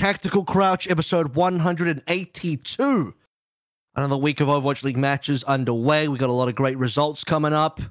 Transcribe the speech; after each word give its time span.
Tactical 0.00 0.44
Crouch, 0.44 0.88
episode 0.88 1.34
182. 1.34 3.14
Another 3.94 4.16
week 4.16 4.40
of 4.40 4.48
Overwatch 4.48 4.82
League 4.82 4.96
matches 4.96 5.44
underway. 5.44 6.08
We 6.08 6.16
got 6.16 6.30
a 6.30 6.32
lot 6.32 6.48
of 6.48 6.54
great 6.54 6.78
results 6.78 7.22
coming 7.22 7.52
up. 7.52 7.82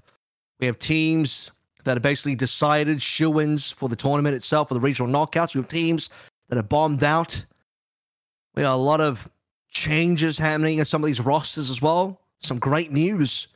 We 0.60 0.66
have 0.66 0.80
teams 0.80 1.52
that 1.84 1.96
are 1.96 2.00
basically 2.00 2.34
decided 2.34 3.00
shoe 3.00 3.40
ins 3.40 3.70
for 3.70 3.90
the 3.90 3.96
tournament 3.96 4.36
itself, 4.36 4.70
for 4.70 4.74
the 4.74 4.80
regional 4.80 5.08
knockouts. 5.08 5.54
We 5.54 5.60
have 5.60 5.68
teams 5.68 6.10
that 6.48 6.58
are 6.58 6.64
bombed 6.64 7.04
out. 7.04 7.45
We 8.55 8.64
got 8.64 8.73
a 8.73 8.76
lot 8.76 9.02
of 9.02 9.30
changes 9.70 10.39
happening 10.39 10.80
in 10.80 10.86
some 10.86 11.04
of 11.04 11.07
these 11.07 11.21
rosters 11.21 11.70
as 11.70 11.80
well. 11.80 12.21
Some 12.39 12.57
great 12.57 12.91
news 12.91 13.50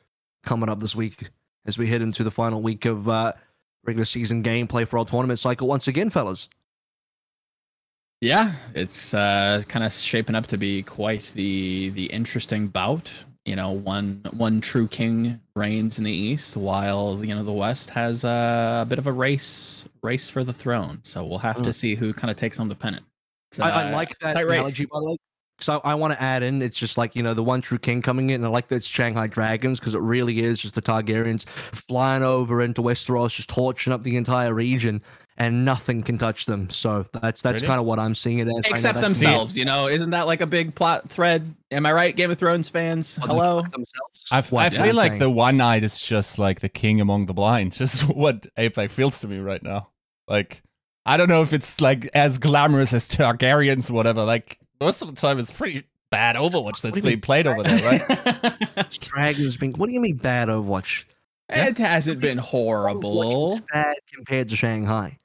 coming 0.44 0.70
up 0.70 0.80
this 0.80 0.96
week 0.96 1.32
as 1.66 1.80
we 1.80 1.88
head 1.88 2.04
into 2.04 2.24
the 2.24 2.30
final 2.30 2.62
week 2.62 2.86
of 2.86 3.10
uh, 3.10 3.34
regular 3.84 4.06
season 4.06 4.44
gameplay 4.44 4.88
for 4.88 5.00
our 5.00 5.06
tournament 5.06 5.40
cycle 5.40 5.68
once 5.68 5.88
again, 5.88 6.12
fellas. 6.12 6.50
Yeah, 8.24 8.54
it's 8.74 9.14
uh, 9.14 9.64
kind 9.68 9.84
of 9.84 9.92
shaping 9.92 10.34
up 10.34 10.48
to 10.48 10.58
be 10.58 10.82
quite 10.82 11.30
the 11.34 11.90
the 11.90 12.06
interesting 12.06 12.70
bout. 12.70 13.12
You 13.44 13.58
know, 13.58 13.72
one 13.72 14.22
one 14.32 14.62
true 14.62 14.88
king 14.88 15.42
reigns 15.58 15.98
in 15.98 16.06
the 16.06 16.12
east, 16.12 16.56
while 16.56 17.20
you 17.22 17.36
know 17.36 17.44
the 17.44 17.52
west 17.52 17.90
has 17.90 18.24
uh, 18.24 18.80
a 18.84 18.86
bit 18.86 18.98
of 18.98 19.08
a 19.08 19.12
race 19.12 19.84
race 20.04 20.30
for 20.30 20.46
the 20.46 20.54
throne. 20.54 21.00
So 21.02 21.26
we'll 21.26 21.38
have 21.40 21.58
mm. 21.58 21.64
to 21.64 21.74
see 21.74 21.96
who 21.96 22.14
kind 22.14 22.32
of 22.32 22.38
takes 22.38 22.56
home 22.56 22.70
the 22.70 22.76
pennant. 22.76 23.04
Uh, 23.60 23.64
I, 23.64 23.70
I, 23.70 23.92
like 23.92 24.18
that 24.20 24.38
analogy, 24.38 24.84
race. 24.84 24.90
by 24.90 25.00
the 25.02 25.10
way. 25.12 25.18
So 25.60 25.82
I, 25.84 25.92
I 25.92 25.96
want 25.96 26.14
to 26.14 26.22
add 26.22 26.44
in, 26.44 26.62
it's 26.62 26.78
just 26.78 26.98
like 26.98 27.18
you 27.18 27.24
know 27.24 27.34
the 27.34 27.44
one 27.44 27.60
true 27.60 27.78
king 27.78 28.02
coming 28.02 28.30
in, 28.30 28.36
and 28.36 28.46
I 28.46 28.50
like 28.50 28.70
that 28.70 28.76
it's 28.78 28.88
Shanghai 28.88 29.28
Dragons 29.28 29.82
because 29.82 29.96
it 29.96 30.02
really 30.02 30.40
is 30.40 30.62
just 30.62 30.76
the 30.76 30.82
Targaryens 30.82 31.46
flying 31.46 32.24
over 32.24 32.62
into 32.62 32.82
Westeros, 32.82 33.36
just 33.36 33.50
torching 33.50 33.92
up 33.92 34.04
the 34.04 34.16
entire 34.16 34.54
region 34.54 35.02
and 35.38 35.66
nothing 35.66 36.04
can 36.04 36.18
touch 36.18 36.46
them. 36.46 36.70
So 36.70 37.06
that's 37.14 37.42
that's 37.42 37.56
really? 37.56 37.68
kind 37.68 37.80
of 37.80 37.86
what 37.86 38.00
I'm 38.00 38.16
seeing 38.16 38.40
it 38.40 38.48
as. 38.48 38.66
Except 38.66 39.02
themselves, 39.02 39.58
you 39.58 39.66
know, 39.66 39.88
isn't 39.88 40.12
that 40.12 40.28
like 40.28 40.42
a 40.42 40.48
big 40.48 40.76
plot 40.76 41.10
thread? 41.10 41.54
Am 41.72 41.86
I 41.86 41.94
right, 41.94 42.16
Game 42.16 42.30
of 42.32 42.38
Thrones 42.38 42.70
fans? 42.70 43.18
Hello. 43.22 43.64
I, 44.32 44.38
I 44.38 44.70
feel 44.70 44.94
like 44.94 45.20
the 45.20 45.30
one 45.30 45.60
eyed 45.60 45.84
is 45.84 46.00
just 46.00 46.40
like 46.40 46.60
the 46.60 46.70
king 46.70 47.02
among 47.02 47.26
the 47.26 47.34
blind. 47.34 47.74
Just 47.84 48.08
what 48.08 48.48
APAC 48.56 48.90
feels 48.90 49.20
to 49.22 49.28
me 49.28 49.40
right 49.40 49.62
now. 49.62 49.90
Like 50.28 50.62
I 51.06 51.18
don't 51.18 51.28
know 51.28 51.42
if 51.42 51.52
it's 51.52 51.82
like 51.82 52.10
as 52.14 52.38
glamorous 52.38 52.94
as 52.94 53.10
Targaryens, 53.10 53.90
or 53.90 53.94
whatever. 53.94 54.24
Like 54.24 54.60
most 54.80 55.02
of 55.02 55.10
the 55.10 55.16
time, 55.16 55.40
it's 55.40 55.52
pretty 55.52 55.84
bad 56.10 56.36
Overwatch 56.36 56.82
that's 56.82 57.00
being 57.00 57.20
played 57.20 57.48
over 57.48 57.64
there, 57.64 57.84
right? 57.84 58.90
Dragons 59.00 59.58
being. 59.58 59.74
What 59.74 59.88
do 59.88 59.94
you 59.94 60.00
mean 60.00 60.18
bad 60.18 60.48
Overwatch? 60.48 61.04
It 61.50 61.78
hasn't 61.78 62.22
been 62.22 62.38
horrible. 62.38 63.60
Bad 63.72 63.98
compared 64.14 64.50
to 64.50 64.56
Shanghai 64.56 65.20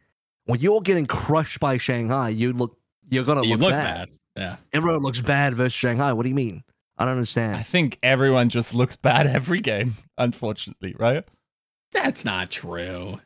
when 0.49 0.61
you're 0.61 0.81
getting 0.81 1.07
crushed 1.07 1.61
by 1.61 1.77
Shanghai, 1.77 2.31
you 2.31 2.53
look 2.53 2.79
you're 3.11 3.25
gonna 3.25 3.45
you 3.45 3.51
look, 3.51 3.61
look 3.61 3.71
bad. 3.73 4.09
bad. 4.35 4.43
Yeah. 4.43 4.57
Everyone 4.73 5.03
looks 5.03 5.21
bad 5.21 5.55
versus 5.55 5.75
Shanghai. 5.75 6.13
What 6.15 6.23
do 6.23 6.31
you 6.31 6.35
mean? 6.35 6.65
I 6.97 7.05
don't 7.05 7.13
understand. 7.13 7.57
I 7.57 7.63
think 7.63 7.99
everyone 8.03 8.49
just 8.49 8.75
looks 8.75 8.97
bad 8.97 9.27
every 9.35 9.61
game, 9.61 9.97
unfortunately, 10.17 10.95
right? 10.99 11.25
That's 11.93 12.25
not 12.25 12.51
true. 12.51 13.21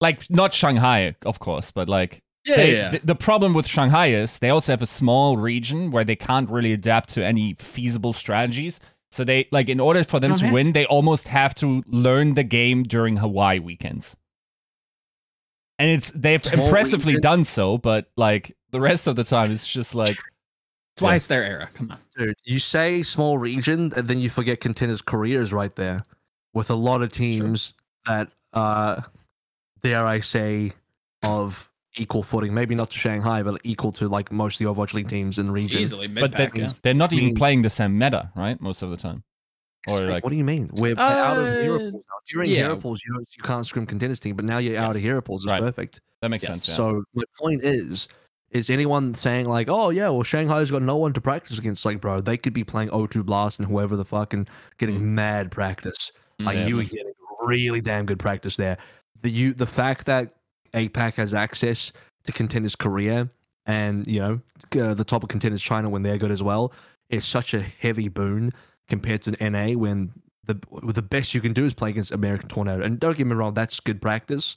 Like 0.00 0.28
not 0.30 0.54
Shanghai, 0.54 1.16
of 1.22 1.38
course, 1.38 1.70
but 1.70 1.88
like 1.88 2.22
yeah, 2.46 2.56
they, 2.56 2.76
yeah. 2.76 2.90
The, 2.90 3.00
the 3.04 3.14
problem 3.14 3.52
with 3.52 3.66
Shanghai 3.66 4.06
is 4.06 4.38
they 4.38 4.50
also 4.50 4.72
have 4.72 4.82
a 4.82 4.86
small 4.86 5.36
region 5.36 5.90
where 5.90 6.04
they 6.04 6.16
can't 6.16 6.48
really 6.48 6.72
adapt 6.72 7.10
to 7.10 7.24
any 7.24 7.54
feasible 7.54 8.14
strategies. 8.14 8.80
So 9.10 9.22
they 9.22 9.48
like 9.52 9.68
in 9.68 9.80
order 9.80 10.02
for 10.02 10.18
them 10.18 10.34
to 10.36 10.50
win, 10.50 10.72
they 10.72 10.86
almost 10.86 11.28
have 11.28 11.54
to 11.56 11.82
learn 11.86 12.34
the 12.34 12.42
game 12.42 12.84
during 12.84 13.18
Hawaii 13.18 13.58
weekends 13.58 14.16
and 15.78 15.90
it's 15.90 16.10
they've 16.10 16.44
Small 16.44 16.66
impressively 16.66 17.14
region. 17.14 17.22
done 17.22 17.44
so, 17.44 17.78
but 17.78 18.10
like 18.16 18.56
the 18.70 18.80
rest 18.80 19.06
of 19.06 19.16
the 19.16 19.24
time, 19.24 19.50
it's 19.50 19.70
just 19.70 19.94
like 19.94 20.16
that's 20.98 21.02
why 21.02 21.10
yeah. 21.10 21.16
it's 21.16 21.26
their 21.28 21.44
era. 21.44 21.70
Come 21.74 21.92
on, 21.92 21.98
dude. 22.16 22.34
You 22.44 22.58
say 22.58 23.02
small 23.02 23.38
region, 23.38 23.92
and 23.96 24.08
then 24.08 24.18
you 24.18 24.28
forget 24.30 24.60
contenders' 24.60 25.00
Korea 25.00 25.44
right 25.44 25.74
there, 25.76 26.04
with 26.54 26.70
a 26.70 26.74
lot 26.74 27.02
of 27.02 27.12
teams 27.12 27.72
True. 28.06 28.14
that, 28.14 28.32
uh, 28.52 29.02
dare 29.82 30.04
I 30.04 30.20
say, 30.20 30.72
of 31.24 31.70
equal 31.96 32.24
footing. 32.24 32.52
Maybe 32.52 32.74
not 32.74 32.90
to 32.90 32.98
Shanghai, 32.98 33.44
but 33.44 33.60
equal 33.62 33.92
to 33.92 34.08
like 34.08 34.32
most 34.32 34.60
of 34.60 34.66
the 34.66 34.72
Overwatch 34.74 34.92
League 34.94 35.08
teams 35.08 35.38
in 35.38 35.46
the 35.46 35.52
region. 35.52 35.80
Easily, 35.80 36.08
but 36.08 36.32
they're, 36.32 36.50
yeah. 36.54 36.70
they're 36.82 36.94
not 36.94 37.12
even 37.12 37.34
playing 37.34 37.62
the 37.62 37.70
same 37.70 37.96
meta, 37.96 38.32
right? 38.34 38.60
Most 38.60 38.82
of 38.82 38.90
the 38.90 38.96
time. 38.96 39.22
Or 39.88 40.00
like, 40.00 40.24
what 40.24 40.30
do 40.30 40.36
you 40.36 40.44
mean? 40.44 40.70
We're 40.74 40.94
uh, 40.94 41.00
out 41.00 41.38
of 41.38 41.62
hero 41.62 41.78
pools. 41.90 42.04
During 42.28 42.50
yeah. 42.50 42.56
hero 42.56 42.76
pools, 42.76 43.02
you 43.06 43.14
know, 43.14 43.20
you 43.20 43.42
can't 43.42 43.66
scrim 43.66 43.86
contenders 43.86 44.20
team, 44.20 44.36
but 44.36 44.44
now 44.44 44.58
you're 44.58 44.74
yes. 44.74 44.84
out 44.84 44.96
of 44.96 45.00
hero 45.00 45.20
pools. 45.20 45.44
It's 45.44 45.50
right. 45.50 45.62
perfect. 45.62 46.00
That 46.20 46.30
makes 46.30 46.44
yes. 46.44 46.52
sense. 46.52 46.68
Yeah. 46.68 46.74
So 46.74 47.04
my 47.14 47.24
point 47.40 47.64
is, 47.64 48.08
is 48.50 48.70
anyone 48.70 49.14
saying 49.14 49.46
like, 49.46 49.68
oh 49.68 49.90
yeah, 49.90 50.08
well 50.08 50.22
Shanghai's 50.22 50.70
got 50.70 50.82
no 50.82 50.96
one 50.96 51.12
to 51.12 51.20
practice 51.20 51.58
against? 51.58 51.84
Like, 51.84 52.00
bro, 52.00 52.20
they 52.20 52.36
could 52.36 52.54
be 52.54 52.64
playing 52.64 52.90
O2 52.90 53.24
Blast 53.24 53.58
and 53.58 53.68
whoever 53.68 53.96
the 53.96 54.04
fucking 54.04 54.48
getting 54.78 55.00
mm. 55.00 55.02
mad 55.02 55.50
practice. 55.50 56.12
Like 56.38 56.56
yeah, 56.56 56.66
you 56.66 56.76
were 56.76 56.84
getting 56.84 57.12
really 57.42 57.80
damn 57.80 58.06
good 58.06 58.18
practice 58.18 58.56
there. 58.56 58.78
The 59.22 59.30
you 59.30 59.54
the 59.54 59.66
fact 59.66 60.06
that 60.06 60.34
APAC 60.74 61.14
has 61.14 61.34
access 61.34 61.92
to 62.24 62.32
contenders 62.32 62.76
Korea 62.76 63.28
and 63.66 64.06
you 64.06 64.20
know 64.20 64.40
uh, 64.80 64.94
the 64.94 65.04
top 65.04 65.22
of 65.22 65.28
contenders 65.28 65.62
China 65.62 65.88
when 65.88 66.02
they're 66.02 66.18
good 66.18 66.30
as 66.30 66.42
well 66.42 66.72
is 67.10 67.24
such 67.24 67.54
a 67.54 67.60
heavy 67.60 68.08
boon 68.08 68.52
compared 68.88 69.22
to 69.22 69.36
an 69.40 69.52
NA 69.52 69.78
when 69.78 70.12
the 70.44 70.58
the 70.82 71.02
best 71.02 71.34
you 71.34 71.40
can 71.40 71.52
do 71.52 71.64
is 71.64 71.74
play 71.74 71.90
against 71.90 72.10
American 72.10 72.48
Tornado. 72.48 72.82
And 72.82 72.98
don't 72.98 73.16
get 73.16 73.26
me 73.26 73.34
wrong, 73.34 73.54
that's 73.54 73.80
good 73.80 74.00
practice. 74.00 74.56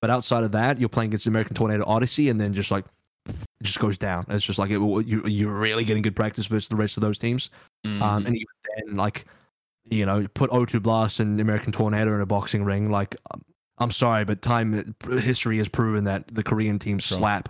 But 0.00 0.10
outside 0.10 0.44
of 0.44 0.52
that, 0.52 0.80
you're 0.80 0.88
playing 0.88 1.10
against 1.10 1.26
American 1.26 1.54
Tornado 1.54 1.84
Odyssey, 1.86 2.28
and 2.28 2.40
then 2.40 2.52
just 2.54 2.70
like 2.70 2.84
it 3.26 3.36
just 3.62 3.78
goes 3.78 3.98
down. 3.98 4.26
It's 4.28 4.44
just 4.44 4.58
like 4.58 4.70
it, 4.70 4.78
you 4.78 5.22
you're 5.26 5.52
really 5.52 5.84
getting 5.84 6.02
good 6.02 6.16
practice 6.16 6.46
versus 6.46 6.68
the 6.68 6.76
rest 6.76 6.96
of 6.96 7.02
those 7.02 7.18
teams. 7.18 7.50
Um, 7.84 7.90
mm-hmm. 7.92 8.02
Um, 8.02 8.26
and 8.26 8.36
even 8.36 8.46
then, 8.76 8.96
like 8.96 9.26
you 9.90 10.06
know, 10.06 10.26
put 10.34 10.50
O2 10.50 10.82
Blast 10.82 11.20
and 11.20 11.40
American 11.40 11.72
Tornado 11.72 12.14
in 12.14 12.20
a 12.20 12.26
boxing 12.26 12.64
ring. 12.64 12.90
Like, 12.90 13.16
um, 13.32 13.42
I'm 13.78 13.90
sorry, 13.90 14.24
but 14.24 14.42
time 14.42 14.94
history 15.20 15.58
has 15.58 15.68
proven 15.68 16.04
that 16.04 16.24
the 16.32 16.42
Korean 16.42 16.78
teams 16.78 17.04
slap 17.04 17.48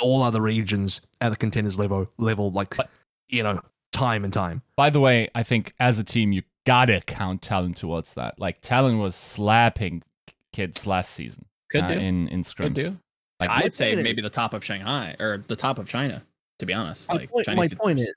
all 0.00 0.22
other 0.22 0.40
regions 0.40 1.00
at 1.20 1.28
the 1.28 1.36
contenders 1.36 1.78
level 1.78 2.10
level. 2.18 2.50
Like, 2.50 2.76
but, 2.76 2.90
you 3.28 3.42
know, 3.42 3.60
time 3.94 4.24
and 4.24 4.32
time. 4.32 4.60
By 4.76 4.90
the 4.90 5.00
way, 5.00 5.30
I 5.34 5.42
think 5.42 5.72
as 5.80 5.98
a 5.98 6.04
team, 6.04 6.32
you 6.32 6.42
gotta 6.66 7.00
count 7.00 7.40
Talon 7.40 7.72
towards 7.72 8.14
that. 8.14 8.38
Like 8.38 8.60
Talon 8.60 8.98
was 8.98 9.14
slapping 9.14 10.02
kids 10.52 10.86
last 10.86 11.12
season. 11.12 11.46
Could 11.70 11.84
uh, 11.84 11.88
do. 11.88 11.94
in 11.94 12.28
in 12.28 12.42
scrims. 12.42 12.56
Could 12.56 12.74
do. 12.74 12.98
Like 13.40 13.50
I'd 13.50 13.74
say 13.74 13.94
maybe 13.96 14.20
the 14.20 14.30
top 14.30 14.54
of 14.54 14.64
Shanghai 14.64 15.16
or 15.18 15.44
the 15.48 15.56
top 15.56 15.78
of 15.78 15.88
China. 15.88 16.22
To 16.60 16.66
be 16.66 16.74
honest, 16.74 17.08
my 17.08 17.16
like 17.16 17.30
point, 17.30 17.46
my 17.54 17.68
point 17.68 18.00
is 18.00 18.14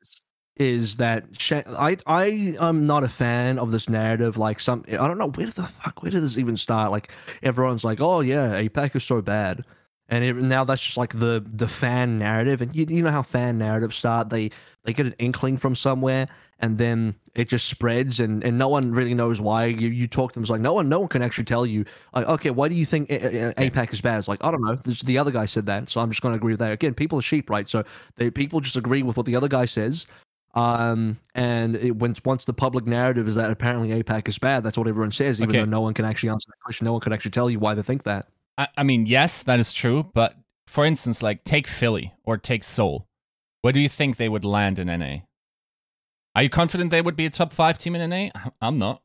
is 0.57 0.97
that 0.97 1.25
I 1.67 1.97
I 2.05 2.55
am 2.59 2.85
not 2.85 3.03
a 3.03 3.09
fan 3.09 3.57
of 3.59 3.71
this 3.71 3.89
narrative. 3.89 4.37
Like 4.37 4.59
some 4.59 4.83
I 4.87 4.95
don't 4.95 5.17
know 5.17 5.29
where 5.29 5.47
the 5.47 5.63
fuck 5.63 6.01
where 6.01 6.11
did 6.11 6.21
this 6.21 6.37
even 6.37 6.57
start? 6.57 6.91
Like 6.91 7.09
everyone's 7.43 7.83
like, 7.83 7.99
oh 7.99 8.21
yeah, 8.21 8.61
APAC 8.61 8.95
is 8.95 9.03
so 9.03 9.21
bad, 9.21 9.65
and 10.09 10.23
it, 10.23 10.35
now 10.35 10.63
that's 10.63 10.81
just 10.81 10.97
like 10.97 11.17
the 11.17 11.43
the 11.45 11.67
fan 11.67 12.19
narrative. 12.19 12.61
And 12.61 12.75
you 12.75 12.85
you 12.89 13.03
know 13.03 13.11
how 13.11 13.23
fan 13.23 13.57
narratives 13.57 13.95
start? 13.95 14.29
They 14.29 14.51
they 14.83 14.93
get 14.93 15.05
an 15.05 15.15
inkling 15.19 15.57
from 15.57 15.75
somewhere 15.75 16.27
and 16.59 16.77
then 16.77 17.15
it 17.35 17.49
just 17.49 17.67
spreads 17.67 18.19
and, 18.19 18.43
and 18.43 18.57
no 18.57 18.67
one 18.67 18.91
really 18.91 19.13
knows 19.13 19.39
why. 19.39 19.65
You, 19.65 19.89
you 19.89 20.07
talk 20.07 20.31
to 20.31 20.35
them 20.35 20.43
it's 20.43 20.49
like 20.49 20.61
no 20.61 20.73
one 20.73 20.89
no 20.89 20.99
one 20.99 21.09
can 21.09 21.21
actually 21.21 21.43
tell 21.43 21.65
you. 21.65 21.85
Like 22.13 22.27
okay 22.27 22.49
why 22.49 22.67
do 22.67 22.75
you 22.75 22.85
think 22.85 23.09
apac 23.09 23.93
is 23.93 24.01
bad? 24.01 24.19
It's 24.19 24.27
like 24.27 24.43
i 24.43 24.51
don't 24.51 24.61
know. 24.61 24.75
This, 24.75 25.01
the 25.01 25.17
other 25.17 25.31
guy 25.31 25.45
said 25.45 25.65
that 25.67 25.89
so 25.89 26.01
i'm 26.01 26.09
just 26.09 26.21
going 26.21 26.33
to 26.33 26.37
agree 26.37 26.53
with 26.53 26.59
that. 26.59 26.71
Again 26.71 26.93
people 26.93 27.19
are 27.19 27.23
sheep 27.23 27.49
right? 27.49 27.67
So 27.69 27.83
they 28.15 28.31
people 28.31 28.59
just 28.59 28.75
agree 28.75 29.03
with 29.03 29.17
what 29.17 29.25
the 29.25 29.35
other 29.35 29.47
guy 29.47 29.65
says. 29.65 30.07
Um 30.55 31.19
and 31.35 31.75
it, 31.75 31.97
once 31.97 32.21
once 32.25 32.45
the 32.45 32.53
public 32.53 32.87
narrative 32.87 33.27
is 33.27 33.35
that 33.35 33.51
apparently 33.51 33.89
apac 34.01 34.27
is 34.27 34.39
bad 34.39 34.63
that's 34.63 34.77
what 34.77 34.87
everyone 34.87 35.11
says 35.11 35.39
even 35.39 35.49
okay. 35.49 35.59
though 35.59 35.65
no 35.65 35.81
one 35.81 35.93
can 35.93 36.05
actually 36.05 36.29
answer 36.29 36.47
that 36.47 36.63
question. 36.63 36.85
No 36.85 36.93
one 36.93 37.01
can 37.01 37.13
actually 37.13 37.31
tell 37.31 37.49
you 37.49 37.59
why 37.59 37.75
they 37.75 37.83
think 37.83 38.03
that 38.03 38.27
I, 38.57 38.67
I 38.77 38.83
mean 38.83 39.05
yes 39.05 39.43
that 39.43 39.59
is 39.59 39.73
true 39.73 40.09
but 40.13 40.35
for 40.67 40.85
instance 40.85 41.21
like 41.23 41.43
take 41.43 41.67
philly 41.67 42.13
or 42.23 42.37
take 42.37 42.63
seoul 42.63 43.07
where 43.61 43.73
do 43.73 43.81
you 43.81 43.89
think 43.89 44.17
they 44.17 44.29
would 44.29 44.45
land 44.45 44.79
in 44.79 44.87
NA? 44.87 45.17
Are 46.35 46.43
you 46.43 46.49
confident 46.49 46.91
they 46.91 47.01
would 47.01 47.15
be 47.15 47.25
a 47.25 47.29
top 47.29 47.51
five 47.51 47.77
team 47.77 47.95
in 47.95 48.09
NA? 48.09 48.29
I'm 48.61 48.77
not. 48.77 49.01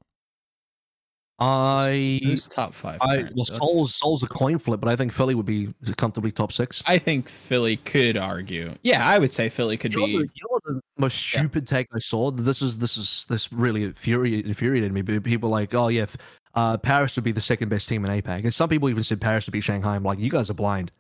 I 1.39 2.21
who's 2.23 2.47
top 2.47 2.73
five? 2.73 2.99
I 3.01 3.25
well, 3.35 3.45
Seoul's 3.45 3.97
Seoul's 3.97 4.23
a 4.23 4.29
coin 4.29 4.59
flip, 4.59 4.81
but 4.81 4.89
I 4.89 4.95
think 4.95 5.13
Philly 5.13 5.35
would 5.35 5.47
be 5.47 5.75
comfortably 5.97 6.31
top 6.31 6.53
six. 6.53 6.81
I 6.87 6.99
think 6.99 7.29
Philly 7.29 7.79
could 7.79 8.17
argue. 8.17 8.73
Yeah, 8.83 9.05
I 9.05 9.19
would 9.19 9.33
say 9.33 9.49
Philly 9.49 9.77
could 9.77 9.93
you 9.93 10.07
be. 10.07 10.13
Know 10.13 10.19
the, 10.21 10.29
you 10.33 10.43
know 10.49 10.61
the 10.67 10.81
most 10.99 11.19
stupid 11.19 11.65
yeah. 11.65 11.79
take 11.79 11.89
I 11.93 11.99
saw? 11.99 12.31
This 12.31 12.63
is 12.63 12.79
this 12.79 12.97
is 12.97 13.27
this 13.29 13.53
really 13.53 13.83
infuriated, 13.83 14.47
infuriated 14.47 14.93
me. 14.93 15.03
People 15.03 15.49
like, 15.49 15.75
oh 15.75 15.89
yeah, 15.89 16.07
uh, 16.55 16.77
Paris 16.79 17.17
would 17.17 17.25
be 17.25 17.33
the 17.33 17.41
second 17.41 17.69
best 17.69 17.89
team 17.89 18.05
in 18.05 18.11
APAC, 18.11 18.45
and 18.45 18.55
some 18.55 18.69
people 18.69 18.89
even 18.89 19.03
said 19.03 19.21
Paris 19.21 19.47
would 19.47 19.53
be 19.53 19.61
Shanghai. 19.61 19.97
I'm 19.97 20.03
like, 20.03 20.19
you 20.19 20.31
guys 20.31 20.51
are 20.51 20.55
blind. 20.55 20.93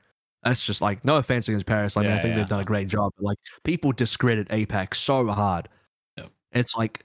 That's 0.42 0.62
just 0.62 0.80
like 0.80 1.04
no 1.04 1.16
offense 1.16 1.48
against 1.48 1.66
Paris. 1.66 1.96
I 1.96 2.00
mean, 2.00 2.10
yeah, 2.10 2.16
I 2.16 2.20
think 2.20 2.32
yeah. 2.32 2.40
they've 2.40 2.48
done 2.48 2.60
a 2.60 2.64
great 2.64 2.88
job. 2.88 3.12
But 3.16 3.24
like 3.24 3.38
people 3.62 3.92
discredit 3.92 4.48
APAC 4.48 4.94
so 4.94 5.26
hard. 5.28 5.68
Yep. 6.16 6.30
It's 6.50 6.74
like, 6.74 7.04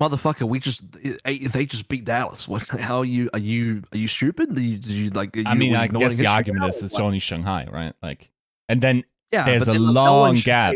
motherfucker, 0.00 0.48
we 0.48 0.58
just 0.58 0.82
eh, 1.04 1.48
they 1.52 1.66
just 1.66 1.88
beat 1.88 2.04
Dallas. 2.04 2.48
What? 2.48 2.66
How 2.68 2.98
are 2.98 3.04
you? 3.04 3.30
Are 3.32 3.38
you 3.38 3.84
are 3.92 3.98
you 3.98 4.08
stupid? 4.08 4.54
Do 4.54 4.60
you, 4.60 4.78
you 4.78 5.10
like? 5.10 5.36
I 5.46 5.54
mean, 5.54 5.76
I 5.76 5.86
guess 5.86 6.16
the 6.16 6.26
argument 6.26 6.68
is 6.68 6.82
it's 6.82 6.94
only 6.94 7.20
Shanghai, 7.20 7.68
right? 7.70 7.94
Like, 8.02 8.30
and 8.68 8.80
then 8.80 9.04
Yeah, 9.32 9.44
There's 9.44 9.68
a 9.68 9.74
no 9.74 9.80
long 9.80 10.36
should 10.36 10.46
gap. 10.46 10.74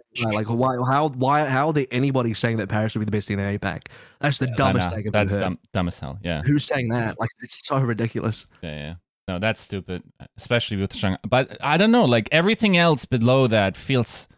Paris- 0.16 0.34
Like 0.34 0.48
why? 0.48 0.76
How? 0.86 1.08
Why? 1.08 1.44
How 1.46 1.68
are 1.68 1.72
they 1.72 1.86
anybody 1.90 2.34
saying 2.34 2.56
that 2.58 2.68
Paris 2.68 2.94
would 2.94 3.00
be 3.00 3.04
the 3.04 3.10
best 3.12 3.28
team 3.28 3.38
in 3.38 3.58
APAC? 3.58 3.86
That's 4.20 4.38
the 4.38 4.48
I 4.48 4.52
dumbest 4.56 4.96
I've 4.96 5.12
That's 5.12 5.36
dumb, 5.36 5.58
dumb 5.72 5.88
as 5.88 5.98
hell. 5.98 6.18
Yeah. 6.22 6.42
Who's 6.42 6.64
saying 6.64 6.88
that? 6.88 7.18
Like 7.18 7.30
it's 7.40 7.66
so 7.66 7.78
ridiculous. 7.78 8.46
Yeah, 8.62 8.76
yeah. 8.76 8.94
No, 9.28 9.38
that's 9.38 9.60
stupid, 9.60 10.02
especially 10.36 10.76
with 10.78 10.94
Shanghai. 10.94 11.18
But 11.26 11.56
I 11.62 11.76
don't 11.76 11.92
know, 11.92 12.04
like 12.04 12.28
everything 12.32 12.76
else 12.76 13.04
below 13.04 13.46
that 13.46 13.76
feels 13.76 14.28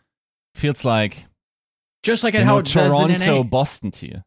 feels 0.54 0.84
like 0.84 1.24
Just 2.02 2.22
like 2.22 2.34
at 2.34 2.42
how 2.44 2.54
know, 2.54 2.58
it 2.60 2.66
does 2.66 3.00
in 3.00 3.16
Toronto, 3.16 3.44
Boston 3.44 3.90
to 3.92 4.06
you. 4.06 4.22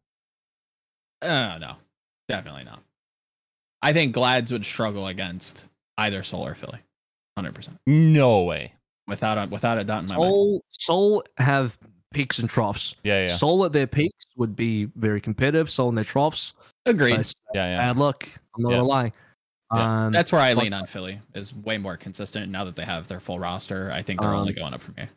Uh, 1.21 1.57
no, 1.59 1.75
definitely 2.27 2.63
not. 2.63 2.81
I 3.81 3.93
think 3.93 4.13
Glads 4.13 4.51
would 4.51 4.65
struggle 4.65 5.07
against 5.07 5.67
either 5.97 6.23
Seoul 6.23 6.45
or 6.45 6.55
Philly, 6.55 6.79
hundred 7.37 7.53
percent, 7.53 7.79
No 7.85 8.43
way. 8.43 8.73
Without 9.07 9.37
a 9.37 9.47
without 9.49 9.77
a 9.77 9.83
doubt 9.83 10.03
in 10.03 10.07
my 10.09 10.17
mind. 10.17 10.29
Seoul, 10.31 10.63
Seoul 10.71 11.23
have 11.37 11.77
peaks 12.13 12.39
and 12.39 12.49
troughs. 12.49 12.95
Yeah, 13.03 13.27
yeah, 13.27 13.35
Seoul 13.35 13.65
at 13.65 13.73
their 13.73 13.87
peaks 13.87 14.25
would 14.35 14.55
be 14.55 14.85
very 14.95 15.21
competitive. 15.21 15.69
Seoul 15.69 15.89
in 15.89 15.95
their 15.95 16.03
troughs, 16.03 16.53
Agreed. 16.85 17.19
it's 17.19 17.33
yeah, 17.53 17.67
yeah. 17.71 17.77
bad 17.77 17.97
luck. 17.97 18.27
I'm 18.55 18.63
not 18.63 18.69
Yeah. 18.71 18.77
gonna 18.77 18.87
lie. 18.87 19.11
Yeah. 19.73 20.05
Um, 20.05 20.13
That's 20.13 20.31
where 20.31 20.39
I 20.41 20.53
but- 20.55 20.63
lean 20.63 20.73
on 20.73 20.85
Philly. 20.87 21.19
Is 21.35 21.53
way 21.53 21.77
more 21.77 21.97
consistent 21.97 22.49
now 22.51 22.63
that 22.63 22.75
they 22.75 22.85
have 22.85 23.07
their 23.07 23.19
full 23.19 23.39
roster. 23.39 23.91
I 23.91 24.01
think 24.01 24.21
they're 24.21 24.29
Um, 24.29 24.39
only 24.41 24.53
going 24.53 24.73
up 24.73 24.81
from 24.81 24.95
here. 24.95 25.09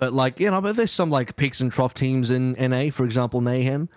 But 0.00 0.12
like 0.12 0.40
you 0.40 0.50
know, 0.50 0.60
but 0.60 0.74
there's 0.76 0.90
some 0.90 1.10
like 1.10 1.36
peaks 1.36 1.60
and 1.60 1.70
trough 1.70 1.94
teams 1.94 2.30
in 2.30 2.54
NA, 2.58 2.90
for 2.90 3.04
example, 3.04 3.40
Mayhem, 3.40 3.88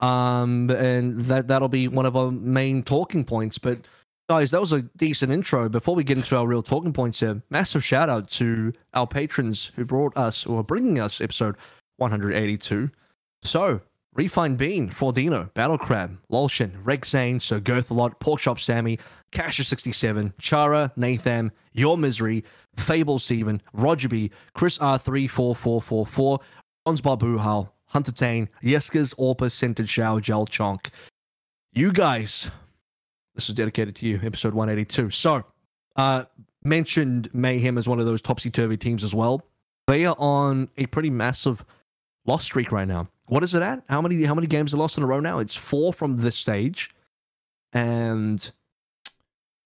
um, 0.00 0.68
and 0.70 1.20
that 1.26 1.46
that'll 1.48 1.68
be 1.68 1.86
one 1.86 2.06
of 2.06 2.16
our 2.16 2.32
main 2.32 2.82
talking 2.82 3.22
points. 3.24 3.58
But 3.58 3.78
guys, 4.28 4.50
that 4.50 4.60
was 4.60 4.72
a 4.72 4.82
decent 4.96 5.32
intro. 5.32 5.68
Before 5.68 5.94
we 5.94 6.04
get 6.04 6.18
into 6.18 6.36
our 6.36 6.46
real 6.46 6.62
talking 6.62 6.92
points 6.92 7.20
here, 7.20 7.42
massive 7.50 7.84
shout 7.84 8.08
out 8.08 8.28
to 8.30 8.72
our 8.94 9.06
patrons 9.06 9.72
who 9.76 9.84
brought 9.84 10.16
us 10.16 10.46
or 10.46 10.62
bringing 10.62 10.98
us 10.98 11.20
episode 11.20 11.56
182. 11.98 12.90
So. 13.42 13.80
Refined 14.14 14.58
Bean, 14.58 14.88
Fordino, 14.90 15.52
Battle 15.54 15.76
Crab, 15.76 16.16
Lolshin, 16.30 16.70
Rex 16.84 17.10
Zane, 17.10 17.40
Sir 17.40 17.58
Girthalot, 17.58 18.20
Porkchop 18.20 18.60
Sammy, 18.60 18.96
Casher67, 19.32 20.32
Chara, 20.38 20.92
Nathan, 20.94 21.50
Your 21.72 21.98
Misery, 21.98 22.44
Fable 22.76 23.18
Steven, 23.18 23.60
Roger 23.72 24.08
B, 24.08 24.30
Chris 24.54 24.78
R34444, 24.78 26.38
Onsbar 26.86 27.18
Buhal, 27.18 27.68
Hunter 27.86 28.12
Tane, 28.12 28.48
Yeskas, 28.62 29.16
Orpa, 29.16 29.50
Scented 29.50 29.88
Shao, 29.88 30.20
Gel 30.20 30.46
Chonk. 30.46 30.90
You 31.72 31.90
guys, 31.90 32.48
this 33.34 33.48
is 33.48 33.54
dedicated 33.54 33.94
to 33.96 34.06
you, 34.06 34.20
episode 34.22 34.54
182. 34.54 35.10
So, 35.10 35.44
uh, 35.96 36.24
mentioned 36.62 37.28
Mayhem 37.34 37.76
as 37.78 37.88
one 37.88 38.00
of 38.00 38.06
those 38.06 38.22
topsy 38.22 38.50
turvy 38.50 38.76
teams 38.76 39.04
as 39.04 39.14
well. 39.14 39.42
They 39.86 40.06
are 40.06 40.16
on 40.18 40.68
a 40.78 40.86
pretty 40.86 41.10
massive 41.10 41.64
loss 42.26 42.44
streak 42.44 42.72
right 42.72 42.88
now. 42.88 43.08
What 43.26 43.42
is 43.42 43.54
it 43.54 43.62
at? 43.62 43.82
How 43.88 44.00
many 44.00 44.22
how 44.24 44.34
many 44.34 44.46
games 44.46 44.72
are 44.72 44.76
lost 44.76 44.96
in 44.96 45.02
a 45.02 45.06
row 45.06 45.20
now? 45.20 45.38
It's 45.38 45.54
four 45.54 45.92
from 45.92 46.18
this 46.18 46.36
stage. 46.36 46.94
And 47.72 48.50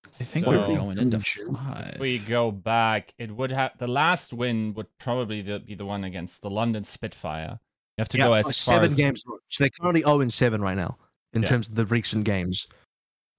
I 0.06 0.24
think 0.24 0.46
So, 0.46 0.50
we're 0.52 0.66
going 0.66 0.98
into 0.98 1.18
June. 1.18 1.54
five. 1.54 1.92
if 1.94 2.00
we 2.00 2.18
go 2.18 2.50
back, 2.50 3.12
it 3.18 3.30
would 3.30 3.50
have 3.50 3.72
the 3.78 3.86
last 3.86 4.32
win 4.32 4.74
would 4.74 4.86
probably 4.98 5.42
be 5.42 5.74
the 5.74 5.84
one 5.84 6.04
against 6.04 6.40
the 6.42 6.50
London 6.50 6.84
Spitfire. 6.84 7.60
You 7.96 8.02
have 8.02 8.08
to 8.10 8.18
go 8.18 8.32
Yeah, 8.32 8.40
as 8.40 8.46
uh, 8.46 8.48
far 8.48 8.52
seven 8.54 8.86
as 8.86 8.94
games. 8.94 9.22
So 9.24 9.38
they're 9.58 9.70
currently 9.80 10.02
0 10.02 10.20
and 10.20 10.32
7 10.32 10.60
right 10.62 10.76
now 10.76 10.96
in 11.32 11.42
Yeah. 11.42 11.48
terms 11.48 11.68
of 11.68 11.74
the 11.74 11.84
recent 11.86 12.24
games. 12.24 12.66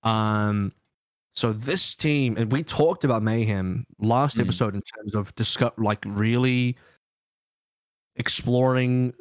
Um, 0.03 0.71
so 1.35 1.53
this 1.53 1.95
team, 1.95 2.37
and 2.37 2.51
we 2.51 2.63
talked 2.63 3.03
about 3.03 3.23
Mayhem 3.23 3.85
last 3.99 4.37
Mhm. 4.37 4.41
episode 4.41 4.75
in 4.75 4.81
terms 4.81 5.15
of 5.15 5.33
discuss, 5.35 5.71
like 5.77 6.03
really 6.05 6.75
exploring 8.15 9.13